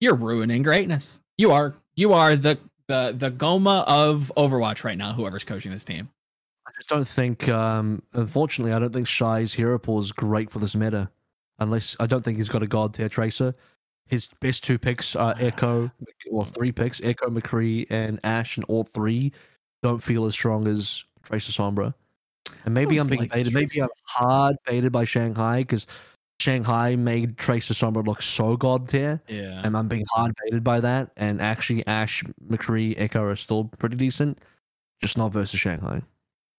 You're 0.00 0.16
ruining 0.16 0.62
greatness. 0.62 1.20
You 1.38 1.52
are 1.52 1.74
you 1.94 2.12
are 2.12 2.34
the 2.34 2.58
the 2.88 3.14
the 3.16 3.30
goma 3.30 3.84
of 3.86 4.32
overwatch 4.36 4.82
right 4.82 4.98
now 4.98 5.12
whoever's 5.12 5.44
coaching 5.44 5.70
this 5.70 5.84
team 5.84 6.08
just 6.82 6.88
don't 6.88 7.06
think. 7.06 7.48
Um, 7.48 8.02
unfortunately, 8.12 8.72
I 8.72 8.78
don't 8.78 8.92
think 8.92 9.06
Shy's 9.06 9.54
hero 9.54 9.78
pool 9.78 10.00
is 10.00 10.10
great 10.10 10.50
for 10.50 10.58
this 10.58 10.74
meta. 10.74 11.08
Unless 11.58 11.96
I 12.00 12.06
don't 12.06 12.24
think 12.24 12.38
he's 12.38 12.48
got 12.48 12.62
a 12.62 12.66
god 12.66 12.94
tier 12.94 13.08
tracer. 13.08 13.54
His 14.08 14.28
best 14.40 14.64
two 14.64 14.78
picks 14.78 15.14
are 15.14 15.34
Echo, 15.40 15.90
well, 16.30 16.44
three 16.44 16.72
picks: 16.72 17.00
Echo, 17.02 17.28
McCree, 17.28 17.86
and 17.88 18.18
Ash, 18.24 18.56
and 18.56 18.64
all 18.64 18.82
three 18.84 19.32
don't 19.82 20.02
feel 20.02 20.26
as 20.26 20.34
strong 20.34 20.66
as 20.66 21.04
Tracer 21.22 21.52
Sombra. 21.52 21.94
And 22.64 22.74
maybe 22.74 22.98
I'm 22.98 23.06
being 23.06 23.22
liked 23.22 23.34
baited. 23.34 23.54
Maybe 23.54 23.80
I'm 23.80 23.88
hard 24.04 24.56
baited 24.66 24.90
by 24.90 25.04
Shanghai 25.04 25.60
because 25.60 25.86
Shanghai 26.40 26.96
made 26.96 27.38
Tracer 27.38 27.74
Sombra 27.74 28.04
look 28.04 28.22
so 28.22 28.56
god 28.56 28.88
tier, 28.88 29.22
yeah 29.28 29.62
and 29.64 29.76
I'm 29.76 29.86
being 29.86 30.04
hard 30.10 30.32
baited 30.44 30.64
by 30.64 30.80
that. 30.80 31.12
And 31.16 31.40
actually, 31.40 31.86
Ash, 31.86 32.24
McCree, 32.48 32.94
Echo 32.98 33.22
are 33.22 33.36
still 33.36 33.64
pretty 33.78 33.96
decent, 33.96 34.40
just 35.00 35.16
not 35.16 35.32
versus 35.32 35.60
Shanghai. 35.60 36.02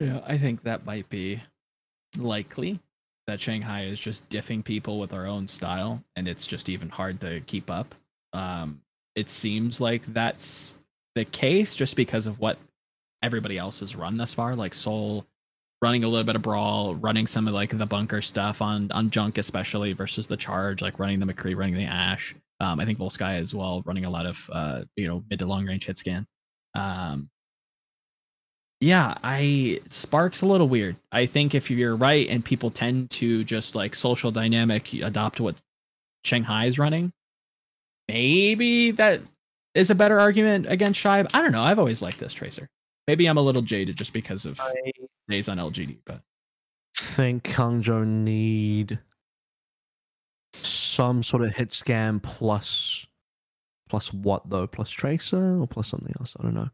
Yeah, 0.04 0.20
I 0.28 0.38
think 0.38 0.64
that 0.64 0.86
might 0.86 1.08
be 1.08 1.42
likely 2.18 2.78
that 3.26 3.40
Shanghai 3.40 3.84
is 3.84 3.98
just 3.98 4.28
diffing 4.28 4.62
people 4.62 5.00
with 5.00 5.14
our 5.14 5.26
own 5.26 5.48
style, 5.48 6.04
and 6.18 6.28
it's 6.28 6.46
just 6.46 6.68
even 6.68 6.90
hard 6.90 7.22
to 7.22 7.40
keep 7.48 7.72
up. 7.72 7.96
Um, 8.34 8.82
it 9.16 9.30
seems 9.30 9.80
like 9.80 10.04
that's 10.08 10.76
the 11.16 11.24
case 11.24 11.74
just 11.74 11.96
because 11.96 12.28
of 12.28 12.38
what 12.42 12.58
everybody 13.22 13.58
else 13.58 13.80
has 13.80 13.96
run 13.96 14.18
thus 14.18 14.34
far, 14.34 14.58
like 14.58 14.74
Seoul 14.74 15.26
running 15.82 16.04
a 16.04 16.08
little 16.10 16.26
bit 16.26 16.36
of 16.36 16.42
brawl, 16.42 16.96
running 16.96 17.26
some 17.26 17.48
of 17.48 17.54
like 17.54 17.78
the 17.78 17.86
bunker 17.86 18.22
stuff 18.22 18.62
on 18.62 18.92
on 18.92 19.10
junk 19.10 19.38
especially 19.38 19.94
versus 19.94 20.28
the 20.28 20.36
charge, 20.36 20.82
like 20.82 21.00
running 21.00 21.22
the 21.22 21.26
McCree, 21.26 21.56
running 21.56 21.76
the 21.76 21.86
Ash. 21.86 22.36
Um, 22.60 22.82
I 22.82 22.86
think 22.86 23.00
Volsky 23.00 23.38
as 23.38 23.56
well, 23.56 23.82
running 23.86 24.04
a 24.04 24.10
lot 24.10 24.26
of 24.26 24.50
uh, 24.52 24.84
you 24.98 25.08
know 25.08 25.24
mid 25.30 25.40
to 25.40 25.46
long 25.46 25.66
range 25.66 25.86
hit 25.86 25.98
scan. 25.98 26.28
Um, 26.76 27.30
yeah, 28.84 29.16
I 29.24 29.80
Spark's 29.88 30.42
a 30.42 30.46
little 30.46 30.68
weird. 30.68 30.98
I 31.14 31.26
think 31.26 31.56
if 31.56 31.72
you're 31.72 31.96
right 31.96 32.28
and 32.28 32.44
people 32.44 32.70
tend 32.70 33.10
to 33.12 33.46
just 33.46 33.76
like 33.76 33.96
social 33.96 34.30
dynamic 34.30 34.94
adopt 34.94 35.40
what 35.40 35.56
Shanghai 36.26 36.66
is 36.66 36.78
running, 36.78 37.14
maybe 38.10 38.92
that 38.92 39.22
is 39.74 39.90
a 39.90 39.96
better 39.96 40.20
argument 40.20 40.66
against 40.68 41.00
Shibe. 41.00 41.30
I 41.34 41.42
don't 41.42 41.54
know. 41.54 41.64
I've 41.64 41.80
always 41.80 42.02
liked 42.02 42.20
this 42.20 42.34
tracer. 42.34 42.68
Maybe 43.08 43.26
I'm 43.28 43.38
a 43.38 43.42
little 43.42 43.62
jaded 43.62 43.96
just 43.96 44.12
because 44.12 44.46
of 44.46 44.60
I 44.60 44.74
days 45.30 45.48
on 45.48 45.60
LGD, 45.60 46.00
but 46.06 46.20
think 46.96 47.44
Hangzhou 47.46 48.06
need 48.06 49.00
some 50.56 51.24
sort 51.24 51.44
of 51.44 51.56
hit 51.56 51.72
scan 51.72 52.20
plus 52.20 53.08
plus 53.88 54.12
what 54.12 54.50
though? 54.50 54.68
Plus 54.68 54.90
tracer 54.90 55.62
or 55.62 55.68
plus 55.68 55.88
something 55.88 56.14
else? 56.20 56.36
I 56.38 56.44
don't 56.44 56.54
know. 56.54 56.70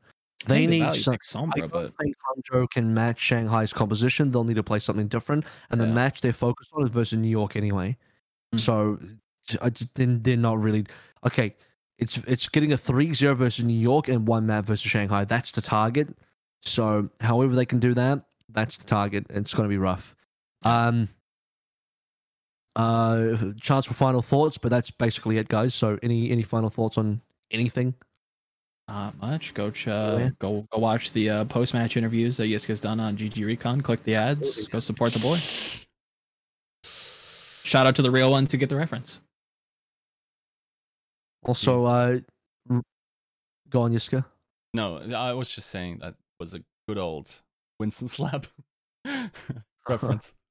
They 0.47 0.67
need 0.67 0.79
value 0.79 1.01
some. 1.01 1.13
picks 1.13 1.35
I 1.35 1.39
Sombra, 1.39 1.69
but 1.69 1.93
think 2.01 2.15
Hangzhou 2.25 2.69
can 2.69 2.93
match 2.93 3.19
Shanghai's 3.19 3.73
composition. 3.73 4.31
They'll 4.31 4.45
need 4.45 4.55
to 4.55 4.63
play 4.63 4.79
something 4.79 5.07
different, 5.07 5.45
and 5.69 5.81
the 5.81 5.87
match 5.87 6.21
they're 6.21 6.33
focused 6.33 6.71
on 6.73 6.83
is 6.83 6.89
versus 6.89 7.17
New 7.17 7.29
York 7.29 7.55
anyway. 7.55 7.97
Mm. 8.55 8.59
So 8.59 8.99
I 9.61 9.69
just 9.69 9.93
didn't. 9.93 10.23
They're 10.23 10.37
not 10.37 10.61
really 10.61 10.85
okay. 11.25 11.55
It's 11.97 12.17
it's 12.25 12.47
getting 12.47 12.71
a 12.71 12.77
3-0 12.77 13.35
versus 13.35 13.65
New 13.65 13.73
York 13.77 14.07
and 14.07 14.25
one 14.25 14.45
map 14.45 14.65
versus 14.65 14.89
Shanghai. 14.89 15.25
That's 15.25 15.51
the 15.51 15.61
target. 15.61 16.07
So 16.61 17.09
however 17.19 17.55
they 17.55 17.65
can 17.65 17.79
do 17.79 17.93
that, 17.95 18.23
that's 18.47 18.77
the 18.77 18.85
target. 18.85 19.25
It's 19.29 19.53
going 19.53 19.67
to 19.67 19.73
be 19.73 19.77
rough. 19.77 20.15
Um. 20.63 21.09
Uh, 22.75 23.51
chance 23.59 23.85
for 23.85 23.93
final 23.93 24.21
thoughts, 24.21 24.57
but 24.57 24.69
that's 24.69 24.89
basically 24.89 25.37
it, 25.37 25.49
guys. 25.49 25.75
So 25.75 25.99
any 26.01 26.31
any 26.31 26.43
final 26.43 26.69
thoughts 26.69 26.97
on 26.97 27.19
anything? 27.51 27.93
Not 28.89 29.17
much. 29.21 29.53
Go 29.53 29.69
ch- 29.71 29.87
Yeah. 29.87 30.29
go 30.39 30.65
go 30.71 30.79
watch 30.79 31.11
the 31.13 31.29
uh, 31.29 31.45
post 31.45 31.73
match 31.73 31.95
interviews 31.95 32.37
that 32.37 32.45
Yiska's 32.45 32.79
done 32.79 32.99
on 32.99 33.15
GG 33.17 33.45
Recon. 33.45 33.81
Click 33.81 34.03
the 34.03 34.15
ads. 34.15 34.67
Go 34.67 34.79
support 34.79 35.13
the 35.13 35.19
boy. 35.19 35.37
Shout 37.63 37.85
out 37.87 37.95
to 37.97 38.01
the 38.01 38.11
real 38.11 38.31
one 38.31 38.47
to 38.47 38.57
get 38.57 38.69
the 38.69 38.75
reference. 38.75 39.19
Also, 41.43 41.85
uh, 41.85 42.19
go 43.69 43.81
on, 43.81 43.91
Yiska. 43.93 44.25
No, 44.73 44.97
I 44.97 45.33
was 45.33 45.49
just 45.51 45.67
saying 45.69 45.99
that 46.01 46.15
was 46.39 46.53
a 46.53 46.61
good 46.87 46.97
old 46.97 47.29
Winston 47.79 48.07
slap 48.07 48.47
reference. 49.87 50.33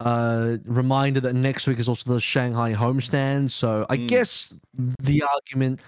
uh 0.00 0.58
reminder 0.66 1.20
that 1.20 1.32
next 1.34 1.66
week 1.66 1.78
is 1.78 1.88
also 1.88 2.12
the 2.12 2.20
Shanghai 2.20 2.74
homestand. 2.74 3.50
So 3.50 3.86
I 3.88 3.96
Mm. 3.96 4.08
guess 4.08 4.52
the 5.02 5.22
argument 5.34 5.80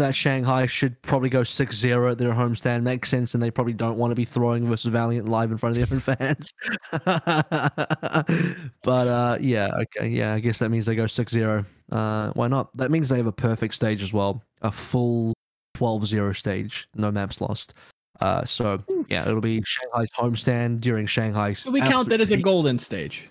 that 0.00 0.14
Shanghai 0.14 0.66
should 0.66 1.00
probably 1.02 1.28
go 1.28 1.40
6-0 1.40 2.10
at 2.10 2.18
their 2.18 2.32
homestand 2.32 2.82
makes 2.82 3.08
sense, 3.08 3.34
and 3.34 3.42
they 3.42 3.50
probably 3.50 3.72
don't 3.72 3.96
want 3.96 4.10
to 4.10 4.14
be 4.14 4.24
throwing 4.24 4.66
versus 4.68 4.92
Valiant 4.92 5.28
live 5.28 5.50
in 5.50 5.58
front 5.58 5.76
of 5.76 5.88
their 5.88 6.00
fans. 6.00 6.52
but 8.82 9.08
uh 9.08 9.38
yeah, 9.40 9.70
okay, 9.82 10.08
yeah, 10.08 10.34
I 10.34 10.40
guess 10.40 10.58
that 10.58 10.70
means 10.70 10.86
they 10.86 10.94
go 10.94 11.04
6-0. 11.04 11.64
Uh 11.92 12.32
why 12.32 12.48
not? 12.48 12.74
That 12.76 12.90
means 12.90 13.08
they 13.08 13.16
have 13.16 13.26
a 13.26 13.32
perfect 13.32 13.74
stage 13.74 14.02
as 14.02 14.12
well. 14.12 14.42
A 14.62 14.72
full 14.72 15.34
12-0 15.76 16.36
stage, 16.36 16.88
no 16.94 17.10
maps 17.10 17.40
lost. 17.40 17.74
Uh 18.20 18.44
so 18.44 18.82
yeah, 19.08 19.26
it'll 19.26 19.40
be 19.40 19.62
Shanghai's 19.64 20.10
homestand 20.18 20.80
during 20.80 21.06
Shanghai's 21.06 21.62
Do 21.62 21.72
we 21.72 21.80
count 21.80 22.08
that 22.08 22.20
as 22.20 22.32
a 22.32 22.36
golden 22.36 22.78
stage? 22.78 23.28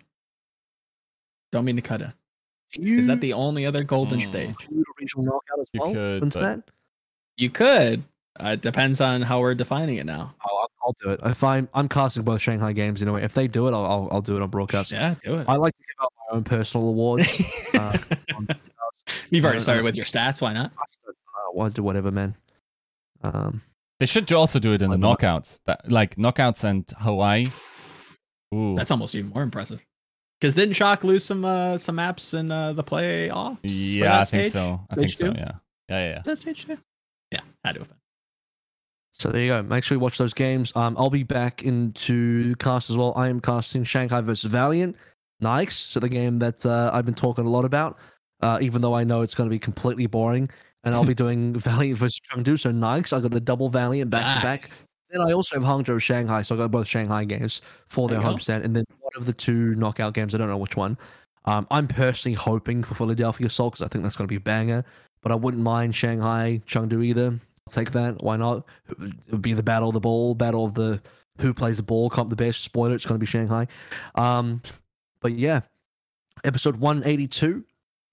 Don't 1.52 1.66
mean 1.66 1.76
to 1.76 1.82
cut 1.82 2.02
it. 2.78 2.88
Is 2.88 3.08
that 3.08 3.22
the 3.22 3.34
only 3.34 3.66
other 3.66 3.84
golden 3.84 4.20
Mm. 4.20 4.24
stage? 4.26 4.56
do 4.70 4.80
a 4.80 4.84
regional 5.00 5.26
knockout 5.26 5.60
as 5.60 5.68
You 5.74 5.82
well 5.82 5.94
could, 5.94 6.34
but- 6.34 6.70
You 7.38 7.50
could. 7.50 8.04
Uh, 8.40 8.50
it 8.50 8.62
depends 8.62 9.00
on 9.02 9.22
how 9.22 9.40
we're 9.40 9.54
defining 9.56 9.98
it 9.98 10.06
now. 10.06 10.34
I'll, 10.42 10.58
I'll- 10.58 10.70
I'll 10.86 10.96
do 11.02 11.12
it. 11.12 11.20
If 11.24 11.42
I'm 11.46 11.70
I'm 11.74 11.88
casting 11.88 12.24
both 12.24 12.42
Shanghai 12.42 12.74
games 12.74 13.02
anyway. 13.02 13.24
If 13.24 13.34
they 13.34 13.48
do 13.48 13.68
it, 13.70 13.72
I'll 13.74 13.86
I'll, 13.86 14.10
I'll 14.12 14.22
do 14.22 14.36
it 14.36 14.42
on 14.42 14.50
broadcast. 14.50 14.92
Yeah, 14.92 15.16
do 15.24 15.36
it. 15.36 15.46
I 15.48 15.56
like 15.56 15.74
to 15.78 15.84
give 15.88 15.96
out 16.04 16.12
my 16.30 16.36
own 16.38 16.44
personal 16.44 16.90
awards. 16.90 17.42
uh, 17.74 17.98
You've 19.30 19.46
already 19.46 19.62
started 19.62 19.84
with 19.86 19.96
your 19.96 20.06
stats. 20.06 20.42
Why 20.42 20.52
not? 20.52 20.72
uh, 21.08 21.60
I'll 21.62 21.70
do 21.70 21.84
whatever, 21.84 22.12
man. 22.12 22.36
Um, 23.24 23.62
They 24.02 24.06
should 24.06 24.26
do- 24.26 24.36
also 24.36 24.60
do 24.60 24.74
it 24.74 24.82
in 24.82 24.90
the 24.92 24.98
knockouts, 24.98 25.62
that, 25.68 25.90
like 25.90 26.18
knockouts 26.18 26.66
and 26.66 26.84
Hawaii. 27.00 27.46
Ooh, 28.54 28.76
That's 28.76 28.92
almost 28.92 29.16
even 29.16 29.30
more 29.32 29.42
impressive. 29.44 29.80
Because 30.44 30.56
didn't 30.56 30.74
Shock 30.74 31.06
lose 31.06 31.24
some 31.24 31.46
uh, 31.46 31.78
some 31.78 31.96
maps 31.96 32.34
in 32.34 32.52
uh, 32.52 32.74
the 32.74 32.84
playoffs? 32.84 33.62
for 33.62 33.68
yeah, 33.68 34.20
I 34.20 34.24
think 34.26 34.44
stage? 34.44 34.52
so. 34.52 34.82
I 34.90 34.96
think 34.96 35.10
Stage 35.10 35.18
so. 35.28 35.32
two? 35.32 35.40
Yeah, 35.40 35.52
yeah, 35.88 36.10
yeah. 36.10 36.20
Is 36.20 36.24
that 36.26 36.38
stage 36.38 36.66
two? 36.66 36.78
Yeah, 37.32 37.40
had 37.64 37.76
to 37.76 37.80
have 37.80 37.88
been. 37.88 37.98
so 39.14 39.30
there 39.30 39.42
you 39.42 39.48
go. 39.48 39.64
Make 39.64 39.86
sure 39.86 39.96
you 39.96 40.02
watch 40.02 40.18
those 40.18 40.34
games. 40.34 40.74
Um, 40.76 40.98
I'll 41.00 41.10
be 41.10 41.24
back 41.24 41.64
into 41.64 42.56
cast 42.58 42.90
as 42.90 42.98
well. 42.98 43.14
I 43.16 43.30
am 43.30 43.40
casting 43.40 43.86
Shanghai 43.86 44.20
versus 44.20 44.52
Valiant. 44.52 44.98
Nice. 45.40 45.78
So 45.78 46.02
the 46.02 46.10
game 46.10 46.40
that 46.40 46.66
uh, 46.66 46.92
I've 46.92 47.06
been 47.06 47.14
talking 47.16 47.46
a 47.46 47.50
lot 47.50 47.64
about, 47.64 47.98
uh, 48.42 48.58
even 48.62 48.82
though 48.82 48.94
I 48.94 49.06
know 49.06 49.22
it's 49.22 49.36
going 49.36 49.50
to 49.50 49.54
be 49.54 49.60
completely 49.60 50.08
boring. 50.08 50.50
And 50.84 50.94
I'll 50.94 51.06
be 51.06 51.14
doing 51.24 51.56
Valiant 51.58 51.98
versus 51.98 52.20
Chengdu. 52.30 52.60
So 52.60 52.70
nice. 52.70 53.14
I 53.14 53.22
got 53.22 53.32
the 53.32 53.40
double 53.40 53.70
Valiant 53.70 54.12
back 54.12 54.36
to 54.36 54.44
back. 54.44 54.60
Nice. 54.64 54.86
Then 55.14 55.22
I 55.22 55.32
also 55.32 55.56
have 55.56 55.64
Hangzhou 55.64 56.02
Shanghai, 56.02 56.42
so 56.42 56.56
I 56.56 56.58
got 56.58 56.72
both 56.72 56.88
Shanghai 56.88 57.24
games 57.24 57.62
for 57.88 58.10
their 58.10 58.18
you 58.18 58.24
go. 58.24 58.34
homestand, 58.34 58.64
and 58.66 58.76
then 58.76 58.84
one 59.00 59.03
of 59.16 59.26
the 59.26 59.34
two 59.34 59.76
knockout 59.76 60.14
games. 60.14 60.34
I 60.34 60.38
don't 60.38 60.50
know 60.50 60.58
which 60.58 60.76
one. 60.76 60.98
Um, 61.46 61.68
I'm 61.72 61.88
personally 61.88 62.36
hoping 62.36 62.84
for 62.84 62.96
Philadelphia 62.96 63.50
Seoul 63.50 63.70
because 63.70 63.84
I 63.84 63.88
think 63.88 64.04
that's 64.04 64.16
going 64.16 64.28
to 64.28 64.32
be 64.32 64.38
a 64.38 64.42
banger. 64.42 64.86
But 65.22 65.32
I 65.32 65.36
wouldn't 65.36 65.64
mind 65.64 65.96
Shanghai 65.96 66.62
Chengdu 66.68 67.04
either. 67.04 67.28
I'll 67.28 67.74
take 67.74 67.92
that. 67.92 68.22
Why 68.22 68.38
not? 68.38 68.66
It 68.90 69.14
would 69.32 69.42
be 69.42 69.54
the 69.54 69.64
battle 69.64 69.90
of 69.90 69.94
the 69.94 70.00
ball, 70.00 70.36
battle 70.36 70.66
of 70.66 70.74
the 70.74 71.02
who 71.40 71.54
plays 71.54 71.78
the 71.78 71.84
ball 71.84 72.10
comp 72.10 72.30
the 72.30 72.36
best. 72.36 72.64
Spoiler: 72.64 72.96
it's 72.96 73.06
going 73.06 73.20
to 73.20 73.24
be 73.24 73.26
Shanghai. 73.26 73.68
Um, 74.16 74.62
but 75.22 75.34
yeah, 75.34 75.62
episode 76.44 76.76
182 76.78 77.64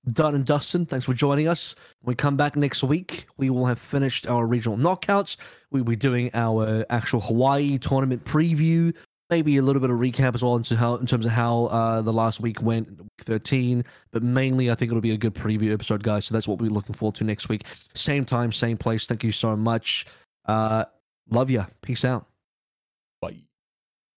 Dunn 0.09 0.35
and 0.35 0.47
Dustin, 0.47 0.87
thanks 0.87 1.05
for 1.05 1.13
joining 1.13 1.47
us. 1.47 1.75
When 2.01 2.13
we 2.13 2.15
come 2.15 2.37
back 2.37 2.57
next 2.57 2.83
week, 2.83 3.27
we 3.37 3.51
will 3.51 3.67
have 3.67 3.79
finished 3.79 4.27
our 4.27 4.47
regional 4.47 4.79
knockouts. 4.79 5.37
We'll 5.71 5.85
be 5.85 5.97
doing 5.97 6.31
our 6.33 6.87
actual 6.89 7.21
Hawaii 7.21 7.79
tournament 7.79 8.25
preview, 8.25 8.95
maybe 9.31 9.57
a 9.57 9.63
little 9.63 9.81
bit 9.81 9.91
of 9.91 9.99
recap 9.99 10.35
as 10.35 10.43
well 10.43 10.57
into 10.57 10.77
how 10.77 10.97
in 10.97 11.07
terms 11.07 11.25
of 11.25 11.33
how 11.33 11.67
uh, 11.67 12.03
the 12.03 12.13
last 12.13 12.41
week 12.41 12.61
went, 12.63 12.89
week 12.91 13.09
13. 13.21 13.85
But 14.11 14.23
mainly, 14.23 14.71
I 14.71 14.75
think 14.75 14.91
it'll 14.91 15.01
be 15.01 15.13
a 15.13 15.17
good 15.17 15.35
preview 15.35 15.73
episode, 15.73 16.03
guys. 16.03 16.27
So 16.27 16.35
that's 16.35 16.49
what 16.49 16.61
we're 16.61 16.71
looking 16.71 16.95
forward 16.95 17.15
to 17.17 17.25
next 17.25 17.49
week. 17.49 17.65
Same 17.95 18.25
time, 18.25 18.53
same 18.53 18.77
place. 18.77 19.07
Thank 19.07 19.25
you 19.25 19.33
so 19.33 19.57
much. 19.57 20.07
Uh, 20.47 20.85
love 21.31 21.51
ya. 21.51 21.67
Peace 21.83 22.05
out. 22.05 22.30